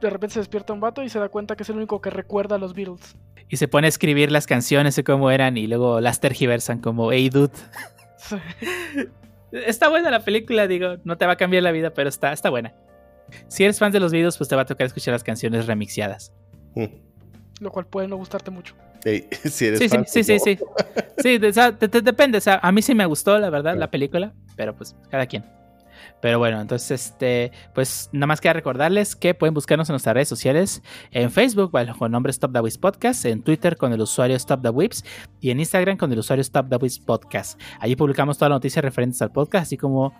de 0.00 0.10
repente 0.10 0.34
se 0.34 0.40
despierta 0.40 0.72
un 0.72 0.80
vato 0.80 1.02
y 1.02 1.08
se 1.08 1.18
da 1.18 1.28
cuenta 1.28 1.56
que 1.56 1.62
es 1.64 1.68
el 1.70 1.76
único 1.76 2.00
que 2.00 2.10
recuerda 2.10 2.56
a 2.56 2.58
los 2.58 2.74
Beatles. 2.74 3.16
Y 3.48 3.56
se 3.56 3.68
pone 3.68 3.86
a 3.86 3.88
escribir 3.88 4.32
las 4.32 4.46
canciones 4.46 4.96
y 4.98 5.02
cómo 5.02 5.30
eran 5.30 5.56
y 5.56 5.66
luego 5.66 6.00
las 6.00 6.20
tergiversan 6.20 6.80
como, 6.80 7.12
hey 7.12 7.28
dude. 7.30 7.52
Sí. 8.16 8.36
Está 9.52 9.88
buena 9.88 10.10
la 10.10 10.20
película, 10.24 10.66
digo, 10.66 10.96
no 11.04 11.16
te 11.16 11.26
va 11.26 11.32
a 11.32 11.36
cambiar 11.36 11.62
la 11.62 11.70
vida, 11.70 11.90
pero 11.94 12.08
está, 12.08 12.32
está 12.32 12.50
buena. 12.50 12.74
Si 13.46 13.62
eres 13.62 13.78
fan 13.78 13.92
de 13.92 14.00
los 14.00 14.10
videos, 14.10 14.36
pues 14.36 14.48
te 14.48 14.56
va 14.56 14.62
a 14.62 14.64
tocar 14.66 14.84
escuchar 14.86 15.12
las 15.12 15.22
canciones 15.22 15.66
remixeadas. 15.66 16.32
Mm. 16.74 16.86
Lo 17.60 17.70
cual 17.70 17.86
puede 17.86 18.08
no 18.08 18.16
gustarte 18.16 18.50
mucho. 18.50 18.74
Ey, 19.04 19.28
si 19.44 19.66
eres 19.66 19.78
Sí, 19.78 19.88
sí, 19.88 19.94
fan, 19.96 20.04
sí, 20.08 20.22
pues 20.24 20.26
sí, 20.26 20.32
no. 20.34 20.38
sí. 20.40 20.58
Sí, 21.18 21.38
de- 21.38 21.48
o 21.48 21.52
sea, 21.52 21.70
te- 21.78 21.88
te- 21.88 22.00
depende. 22.00 22.38
O 22.38 22.40
sea, 22.40 22.58
a 22.62 22.72
mí 22.72 22.82
sí 22.82 22.96
me 22.96 23.06
gustó, 23.06 23.38
la 23.38 23.48
verdad, 23.48 23.76
la 23.76 23.90
película, 23.92 24.32
pero 24.56 24.74
pues 24.74 24.96
cada 25.08 25.26
quien. 25.26 25.44
Pero 26.20 26.38
bueno, 26.38 26.60
entonces, 26.60 26.90
este, 26.90 27.52
pues 27.74 28.08
nada 28.12 28.26
más 28.26 28.40
queda 28.40 28.52
recordarles 28.52 29.16
que 29.16 29.34
pueden 29.34 29.54
buscarnos 29.54 29.88
en 29.88 29.94
nuestras 29.94 30.14
redes 30.14 30.28
sociales, 30.28 30.82
en 31.10 31.30
Facebook 31.30 31.70
bajo 31.70 32.06
el 32.06 32.12
nombre 32.12 32.30
Stop 32.30 32.52
the 32.52 32.60
Whips 32.60 32.78
Podcast, 32.78 33.24
en 33.24 33.42
Twitter 33.42 33.76
con 33.76 33.92
el 33.92 34.00
usuario 34.00 34.36
Stop 34.36 34.62
the 34.62 34.70
Whips 34.70 35.04
y 35.40 35.50
en 35.50 35.60
Instagram 35.60 35.96
con 35.96 36.12
el 36.12 36.18
usuario 36.18 36.42
Stop 36.42 36.68
the 36.68 36.76
Whips 36.76 36.98
Podcast. 36.98 37.60
Allí 37.80 37.96
publicamos 37.96 38.38
todas 38.38 38.50
las 38.50 38.56
noticias 38.56 38.84
referentes 38.84 39.20
al 39.22 39.32
podcast, 39.32 39.64
así 39.64 39.76
como 39.76 40.12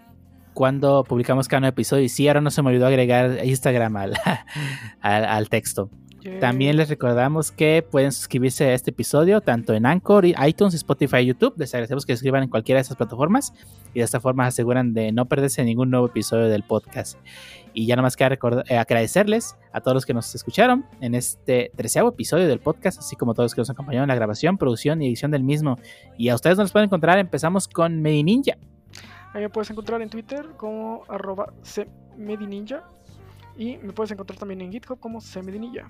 cuando 0.55 1.05
publicamos 1.05 1.49
cada 1.49 1.61
nuevo 1.61 1.73
episodio. 1.73 2.05
Y 2.05 2.09
sí, 2.09 2.29
ahora 2.29 2.41
no 2.41 2.51
se 2.51 2.63
me 2.63 2.69
olvidó 2.69 2.87
agregar 2.87 3.45
Instagram 3.45 3.97
al, 3.97 4.15
al 5.01 5.49
texto. 5.49 5.91
También 6.41 6.77
les 6.77 6.89
recordamos 6.89 7.53
que 7.53 7.87
pueden 7.89 8.11
suscribirse 8.11 8.65
a 8.65 8.75
este 8.75 8.91
episodio 8.91 9.41
tanto 9.43 9.75
en 9.75 9.85
Anchor, 9.85 10.25
iTunes, 10.25 10.75
Spotify 10.75 11.25
YouTube. 11.25 11.55
Les 11.59 11.75
agradecemos 11.75 12.07
que 12.07 12.13
se 12.13 12.19
suscriban 12.19 12.43
en 12.43 12.49
cualquiera 12.49 12.79
de 12.79 12.83
esas 12.83 12.97
plataformas 12.97 13.53
y 13.93 13.99
de 13.99 14.05
esta 14.05 14.21
forma 14.21 14.45
se 14.45 14.49
aseguran 14.49 14.95
de 14.95 15.13
no 15.13 15.27
perderse 15.27 15.63
ningún 15.65 15.91
nuevo 15.91 16.07
episodio 16.07 16.49
del 16.49 16.63
podcast. 16.63 17.19
Y 17.75 17.87
ya 17.87 17.97
nada 17.97 18.05
más 18.05 18.17
eh, 18.19 18.77
agradecerles 18.79 19.57
a 19.73 19.81
todos 19.81 19.95
los 19.95 20.07
que 20.07 20.15
nos 20.15 20.35
escucharon 20.35 20.87
en 21.01 21.15
este 21.15 21.73
treceavo 21.77 22.11
episodio 22.11 22.47
del 22.47 22.61
podcast, 22.61 23.01
así 23.01 23.17
como 23.17 23.33
a 23.33 23.35
todos 23.35 23.47
los 23.47 23.55
que 23.55 23.61
nos 23.61 23.71
acompañaron 23.71 24.05
en 24.05 24.09
la 24.09 24.15
grabación, 24.15 24.57
producción 24.57 25.03
y 25.03 25.09
edición 25.09 25.31
del 25.31 25.43
mismo. 25.43 25.79
Y 26.17 26.31
a 26.31 26.35
ustedes 26.37 26.57
nos 26.57 26.73
pueden 26.73 26.87
encontrar. 26.87 27.19
Empezamos 27.19 27.69
con 27.69 28.01
Medi 28.01 28.23
Ninja. 28.23 28.57
Ahí 29.35 29.43
me 29.43 29.51
puedes 29.51 29.69
encontrar 29.71 30.01
en 30.01 30.09
Twitter 30.09 30.47
como 30.57 31.03
arroba 31.09 31.53
cmedininja. 31.65 32.85
Y 33.57 33.77
me 33.79 33.93
puedes 33.93 34.11
encontrar 34.11 34.39
también 34.39 34.61
en 34.61 34.73
GitHub 34.73 34.99
como 34.99 35.21
cmedininja. 35.21 35.87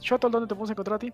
Shotol, 0.00 0.30
¿dónde 0.30 0.46
te 0.46 0.54
podemos 0.54 0.70
encontrar 0.70 0.96
a 0.96 0.98
ti? 0.98 1.12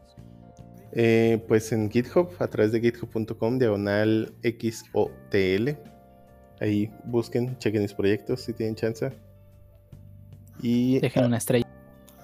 Eh, 0.92 1.44
pues 1.46 1.70
en 1.72 1.90
GitHub, 1.90 2.30
a 2.38 2.48
través 2.48 2.72
de 2.72 2.80
github.com, 2.80 3.58
diagonal 3.58 4.34
XOTL. 4.42 5.70
Ahí 6.60 6.90
busquen, 7.04 7.56
chequen 7.58 7.82
mis 7.82 7.94
proyectos 7.94 8.40
si 8.40 8.52
tienen 8.52 8.74
chance. 8.74 9.12
Y 10.60 10.98
Dejen 10.98 11.26
una 11.26 11.36
estrella. 11.36 11.66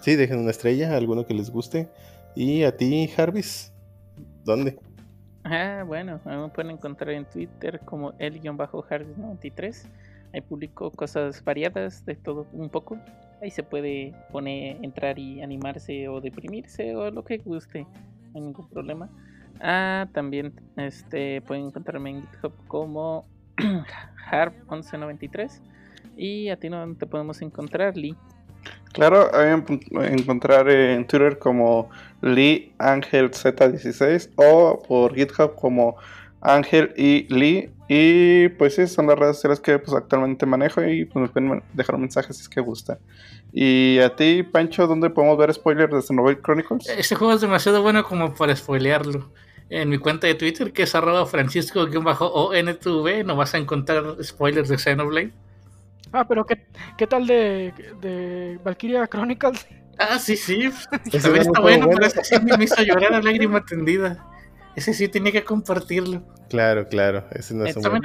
sí, 0.01 0.17
dejen 0.17 0.41
una 0.41 0.51
estrella, 0.51 0.97
alguno 0.97 1.25
que 1.27 1.35
les 1.35 1.51
guste. 1.51 1.89
Y 2.35 2.65
a 2.65 2.77
ti, 2.77 3.07
Jarvis, 3.09 3.73
¿dónde? 4.45 4.77
Ah, 5.45 5.85
bueno, 5.87 6.21
me 6.25 6.49
pueden 6.49 6.73
encontrar 6.73 7.11
en 7.11 7.27
Twitter 7.27 7.81
como 7.85 8.13
el-harris93. 8.15 9.87
Ahí 10.35 10.41
publico 10.41 10.91
cosas 10.91 11.45
variadas, 11.45 12.05
de 12.05 12.17
todo 12.17 12.49
un 12.53 12.69
poco. 12.69 12.99
Ahí 13.41 13.53
se 13.53 13.63
puede 13.63 14.13
poner, 14.33 14.85
entrar 14.85 15.17
y 15.17 15.41
animarse 15.41 16.09
o 16.09 16.21
deprimirse 16.21 16.97
o 16.97 17.09
lo 17.13 17.25
que 17.25 17.39
guste, 17.39 17.83
no 17.83 18.31
hay 18.35 18.41
ningún 18.41 18.69
problema. 18.69 19.09
Ah, 19.61 20.09
también 20.13 20.53
este, 20.77 21.41
pueden 21.43 21.67
encontrarme 21.67 22.11
en 22.11 22.23
GitHub 22.23 22.53
como 22.67 23.29
harp1193. 24.29 25.61
Y 26.17 26.49
a 26.49 26.57
ti 26.57 26.69
no 26.69 26.95
te 26.97 27.07
podemos 27.07 27.41
encontrar, 27.41 27.97
Lee. 27.97 28.17
Claro, 28.93 29.33
a 29.33 29.53
encontrar 30.07 30.69
en 30.69 31.07
Twitter 31.07 31.39
como 31.39 31.91
Lee 32.23 32.73
Ángel 32.79 33.31
Z16 33.31 34.31
o 34.37 34.83
por 34.83 35.15
GitHub 35.15 35.55
como 35.55 35.97
Ángel 36.45 36.93
y 36.97 37.27
Lee. 37.35 37.71
Y 37.89 38.49
pues 38.51 38.77
sí, 38.77 38.87
son 38.87 39.09
las 39.09 39.19
redes 39.19 39.37
sociales 39.37 39.61
que 39.61 39.79
pues 39.79 39.95
actualmente 39.95 40.47
manejo 40.47 40.83
y 40.85 41.05
pues 41.05 41.23
me 41.23 41.29
pueden 41.29 41.63
dejar 41.75 41.97
un 41.97 42.03
mensaje 42.03 42.33
si 42.33 42.43
es 42.43 42.49
que 42.49 42.61
gustan. 42.61 42.99
Y 43.53 43.99
a 43.99 44.17
ti, 44.17 44.43
Pancho, 44.43 44.87
¿dónde 44.87 45.11
podemos 45.11 45.37
ver 45.37 45.53
spoilers 45.53 45.93
de 45.93 46.01
Xenoblade 46.03 46.41
Chronicles? 46.41 46.89
Este 46.89 47.15
juego 47.15 47.35
es 47.35 47.41
demasiado 47.41 47.83
bueno 47.83 48.05
como 48.05 48.35
para 48.35 48.57
spoilearlo. 48.57 49.31
En 49.71 49.89
mi 49.89 49.99
cuenta 49.99 50.27
de 50.27 50.35
Twitter, 50.35 50.73
que 50.73 50.85
es 50.85 50.95
arroba 50.95 51.27
francisco-ontv, 51.27 53.25
no 53.25 53.37
vas 53.37 53.55
a 53.55 53.59
encontrar 53.59 54.17
spoilers 54.23 54.69
de 54.69 54.79
Xenoblade. 54.79 55.33
Ah, 56.13 56.27
pero 56.27 56.47
¿qué, 56.47 56.65
qué 56.97 57.07
tal 57.07 57.27
de, 57.27 57.73
de 58.01 58.59
Valkyria 58.65 59.07
Chronicles? 59.09 59.67
Ah, 59.99 60.19
sí, 60.19 60.37
sí. 60.37 60.71
También 61.11 61.43
está 61.43 61.61
bueno, 61.61 61.87
bueno. 61.87 61.89
pero 61.95 62.07
ese 62.07 62.25
sí 62.25 62.37
me 62.41 62.65
hizo 62.65 62.83
llorar 62.83 63.15
a 63.15 63.23
lágrima 63.23 63.65
tendida. 63.65 64.25
Ese 64.77 64.93
sí 64.95 65.09
tenía 65.09 65.31
que 65.33 65.45
compartirlo. 65.45 66.23
Claro, 66.49 66.87
claro, 66.89 67.25
ese 67.33 67.55
no 67.55 67.65
es 67.65 67.77
un 67.77 67.83
buen 67.83 68.03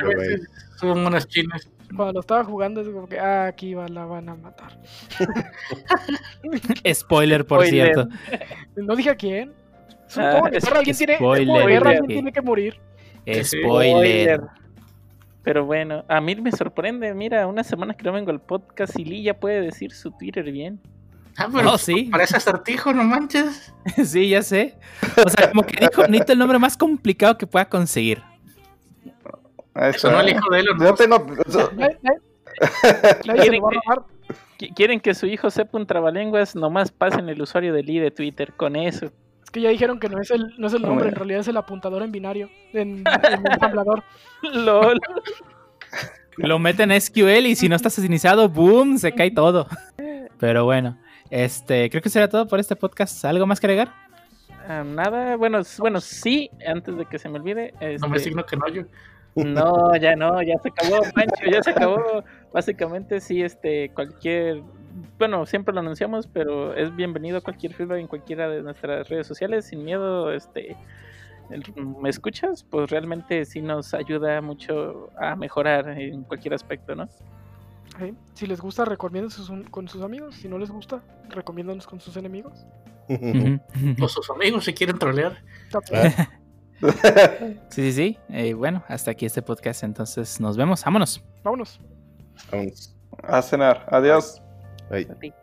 subo 0.78 0.94
unas 0.94 1.28
chinas. 1.28 1.70
Cuando 1.96 2.14
lo 2.14 2.20
estaba 2.20 2.44
jugando 2.44 2.82
es 2.82 2.88
como 2.90 3.08
que, 3.08 3.20
ah, 3.20 3.48
aquí 3.48 3.74
va, 3.74 3.88
la 3.88 4.06
van 4.06 4.30
a 4.30 4.36
matar. 4.36 4.80
Spoiler, 6.94 7.46
por 7.46 7.66
Spoiler. 7.66 7.94
cierto. 7.94 8.10
No 8.76 8.96
dije 8.96 9.10
a 9.10 9.16
quién. 9.16 9.52
Ah, 10.16 10.42
de 10.50 10.58
es- 10.58 10.64
guerra, 10.64 10.78
alguien 10.80 10.96
tiene, 10.98 11.16
spoiler, 11.16 11.78
alguien 11.88 12.08
que- 12.08 12.14
tiene 12.14 12.32
que 12.32 12.42
morir. 12.42 12.80
Spoiler. 13.44 14.42
Pero 15.44 15.66
bueno, 15.66 16.04
a 16.08 16.22
mí 16.22 16.36
me 16.36 16.52
sorprende. 16.52 17.14
Mira, 17.14 17.48
una 17.48 17.64
semana 17.64 17.94
que 17.94 18.04
no 18.04 18.12
vengo 18.12 18.32
al 18.32 18.42
podcast 18.42 18.98
y 19.00 19.06
Lee 19.06 19.24
ya 19.24 19.40
puede 19.40 19.62
decir 19.62 19.92
su 19.92 20.12
Twitter 20.12 20.52
bien. 20.52 20.80
Ah, 21.40 21.48
pero 21.53 21.74
Oh, 21.74 21.77
sí. 21.77 22.09
parece 22.11 22.38
acertijo, 22.38 22.93
no 22.93 23.03
manches. 23.03 23.74
Sí, 24.06 24.30
ya 24.30 24.43
sé. 24.43 24.77
O 25.26 25.30
sea, 25.30 25.50
como 25.50 25.64
que 25.64 25.77
dijo, 25.80 26.01
necesito 26.08 26.34
el 26.34 26.40
nombre 26.40 26.59
más 26.59 26.76
complicado 26.77 27.38
que 27.38 27.48
pueda 27.48 27.68
conseguir. 27.69 28.22
Eso 29.76 30.11
no 30.11 30.19
el 30.19 30.30
hijo 30.30 30.50
de 30.51 30.59
él. 30.59 30.66
Yo 30.80 30.93
tengo. 30.95 31.26
eso- 31.48 31.72
Nadie- 31.72 31.98
nadie- 32.01 32.22
nadie 33.26 33.43
se 33.43 33.51
lo 33.51 33.61
va 33.61 33.69
a 33.69 33.74
robar. 33.95 34.06
Qui- 34.59 34.74
¿Quieren 34.76 35.00
que 35.00 35.14
su 35.14 35.26
hijo 35.26 35.50
sepa 35.50 35.77
un 35.77 35.85
trabalenguas? 35.88 36.56
Nomás 36.56 36.92
pasen 36.92 37.30
el 37.30 37.42
usuario 37.42 37.74
de 37.74 37.84
Lee 37.84 38.00
de 38.00 38.11
Twitter 38.11 38.53
con 38.53 38.76
eso. 38.76 39.06
Es 39.43 39.50
que 39.51 39.61
ya 39.61 39.69
dijeron 39.69 40.00
que 40.00 40.09
no 40.09 40.19
es 40.19 40.30
el, 40.32 40.53
no 40.58 40.68
es 40.68 40.74
el 40.74 40.82
nombre, 40.82 41.08
en 41.09 41.16
realidad 41.16 41.40
es 41.40 41.48
el 41.48 41.58
apuntador 41.58 42.03
en 42.03 42.11
binario, 42.11 42.50
en, 42.74 43.03
en 43.08 43.51
ensamblador. 43.51 44.03
LOL. 44.43 45.00
Lo 46.38 46.59
meten 46.59 46.92
en 46.92 47.01
SQL 47.01 47.48
y 47.48 47.56
si 47.56 47.68
no 47.69 47.76
estás 47.76 47.98
iniciado, 48.00 48.50
boom, 48.50 48.98
se 48.98 49.14
cae 49.14 49.32
todo. 49.32 49.68
Pero 50.40 50.66
bueno, 50.66 50.98
este, 51.30 51.90
creo 51.90 52.01
que 52.01 52.09
será 52.09 52.27
todo 52.27 52.48
por 52.48 52.59
este 52.59 52.75
podcast. 52.75 53.24
¿Algo 53.25 53.45
más 53.45 53.59
que 53.59 53.67
agregar? 53.67 53.93
Ah, 54.67 54.83
nada, 54.83 55.35
bueno, 55.35 55.61
bueno, 55.80 56.01
sí, 56.01 56.49
antes 56.67 56.95
de 56.95 57.06
que 57.06 57.17
se 57.17 57.30
me 57.30 57.40
olvide. 57.40 57.74
No 57.99 58.08
me 58.08 58.17
este, 58.17 58.30
signo 58.30 58.45
que 58.45 58.56
no 58.56 58.67
yo. 58.67 58.83
No, 59.35 59.95
ya 59.95 60.16
no, 60.16 60.41
ya 60.41 60.56
se 60.61 60.69
acabó, 60.69 61.01
Pancho, 61.14 61.45
ya 61.51 61.64
se 61.64 61.72
acabó. 61.72 62.24
Básicamente, 62.53 63.19
sí, 63.19 63.41
este, 63.41 63.90
cualquier. 63.90 64.61
Bueno, 65.17 65.45
siempre 65.45 65.74
lo 65.74 65.80
anunciamos, 65.80 66.27
pero 66.27 66.74
es 66.74 66.95
bienvenido 66.95 67.41
cualquier 67.41 67.74
feedback 67.74 67.99
en 67.99 68.08
cualquiera 68.08 68.49
de 68.49 68.61
nuestras 68.61 69.08
redes 69.08 69.27
sociales, 69.27 69.66
sin 69.66 69.83
miedo, 69.83 70.32
este. 70.32 70.75
¿Me 71.75 72.09
escuchas? 72.09 72.64
Pues 72.64 72.91
realmente 72.91 73.43
sí 73.45 73.61
nos 73.61 73.95
ayuda 73.95 74.40
mucho 74.41 75.09
a 75.17 75.35
mejorar 75.35 75.90
en 75.98 76.24
cualquier 76.24 76.53
aspecto, 76.53 76.95
¿no? 76.95 77.09
¿Sí? 78.00 78.14
Si 78.34 78.48
les 78.48 78.60
gusta, 78.61 78.86
recomienden 78.86 79.30
sus- 79.32 79.52
con 79.69 79.88
sus 79.88 80.02
amigos. 80.02 80.36
Si 80.36 80.48
no 80.48 80.58
les 80.58 80.69
gusta, 80.72 81.02
recomiéndanos 81.30 81.86
con 81.88 82.00
sus 82.00 82.16
enemigos. 82.18 82.66
O 84.02 84.08
sus 84.08 84.30
amigos 84.30 84.66
si 84.66 84.74
quieren 84.74 84.98
trolear. 85.00 85.38
Ah, 85.94 86.28
Sí, 87.69 87.92
sí, 87.92 87.92
sí. 87.92 88.18
Eh, 88.30 88.53
bueno, 88.53 88.84
hasta 88.88 89.11
aquí 89.11 89.26
este 89.26 89.42
podcast. 89.42 89.84
Entonces 89.84 90.40
nos 90.40 90.56
vemos. 90.56 90.84
Vámonos. 90.86 91.22
Vámonos. 91.44 91.80
vámonos. 92.52 92.95
A 93.24 93.42
cenar. 93.42 93.86
Adiós. 93.92 94.42
Bye. 94.90 95.34